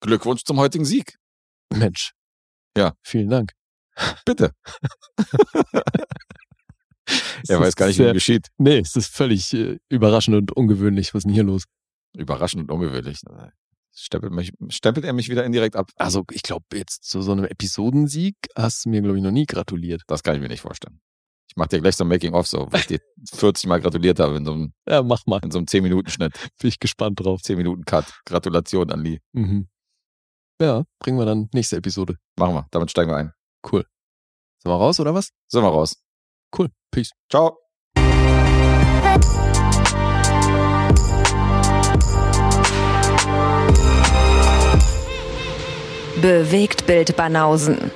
Glückwunsch 0.00 0.44
zum 0.44 0.58
heutigen 0.58 0.84
Sieg. 0.84 1.16
Mensch. 1.72 2.12
Ja. 2.76 2.94
Vielen 3.02 3.28
Dank. 3.28 3.52
Bitte. 4.24 4.52
Er 7.48 7.58
weiß 7.60 7.74
gar 7.76 7.86
nicht, 7.86 7.98
wie 7.98 8.02
sehr- 8.02 8.10
ihm 8.12 8.14
geschieht. 8.14 8.48
Nee, 8.58 8.78
es 8.78 8.94
ist 8.96 9.12
völlig 9.14 9.52
äh, 9.54 9.78
überraschend 9.88 10.36
und 10.36 10.52
ungewöhnlich. 10.52 11.12
Was 11.14 11.20
ist 11.20 11.24
denn 11.26 11.32
hier 11.34 11.42
los? 11.42 11.64
Überraschend 12.16 12.62
und 12.62 12.70
ungewöhnlich. 12.70 13.20
Stempelt, 13.92 14.32
mich, 14.32 14.52
stempelt 14.68 15.04
er 15.04 15.12
mich 15.12 15.28
wieder 15.28 15.44
indirekt 15.44 15.74
ab? 15.76 15.90
Also, 15.96 16.24
ich 16.30 16.42
glaube, 16.42 16.64
jetzt 16.74 17.04
zu 17.04 17.22
so 17.22 17.32
einem 17.32 17.44
Episodensieg 17.44 18.36
hast 18.56 18.84
du 18.84 18.90
mir, 18.90 19.02
glaube 19.02 19.16
ich, 19.18 19.24
noch 19.24 19.32
nie 19.32 19.46
gratuliert. 19.46 20.02
Das 20.06 20.22
kann 20.22 20.36
ich 20.36 20.40
mir 20.40 20.48
nicht 20.48 20.60
vorstellen. 20.60 21.00
Ich 21.48 21.56
mach 21.56 21.66
dir 21.66 21.80
gleich 21.80 21.96
so 21.96 22.04
ein 22.04 22.08
Making-of, 22.08 22.46
so, 22.46 22.68
weil 22.70 22.80
ich 22.80 22.86
dir 22.86 23.00
40 23.34 23.66
Mal 23.66 23.80
gratuliert 23.80 24.20
habe 24.20 24.36
in 24.36 24.44
so 24.44 24.52
einem, 24.52 24.72
Ja, 24.88 25.02
mach 25.02 25.26
mal. 25.26 25.40
in 25.42 25.50
so 25.50 25.58
einem 25.58 25.66
10-Minuten-Schnitt. 25.66 26.32
Bin 26.60 26.68
ich 26.68 26.78
gespannt 26.78 27.18
drauf. 27.18 27.40
10-Minuten-Cut. 27.40 28.20
Gratulation 28.24 28.90
an 28.92 29.02
Lee. 29.02 29.18
Mhm. 29.32 29.68
Ja, 30.60 30.84
bringen 30.98 31.18
wir 31.18 31.24
dann 31.24 31.48
nächste 31.54 31.76
Episode. 31.76 32.16
Machen 32.38 32.54
wir. 32.54 32.66
Damit 32.70 32.90
steigen 32.90 33.10
wir 33.10 33.16
ein. 33.16 33.32
Cool. 33.72 33.86
Sind 34.62 34.70
wir 34.70 34.76
raus 34.76 35.00
oder 35.00 35.14
was? 35.14 35.30
Sind 35.48 35.62
wir 35.62 35.70
raus. 35.70 35.96
Cool. 36.56 36.68
Peace. 36.90 37.12
Ciao. 37.30 37.56
Bewegt 46.20 46.86
Bild 46.86 47.16
Banausen. 47.16 47.90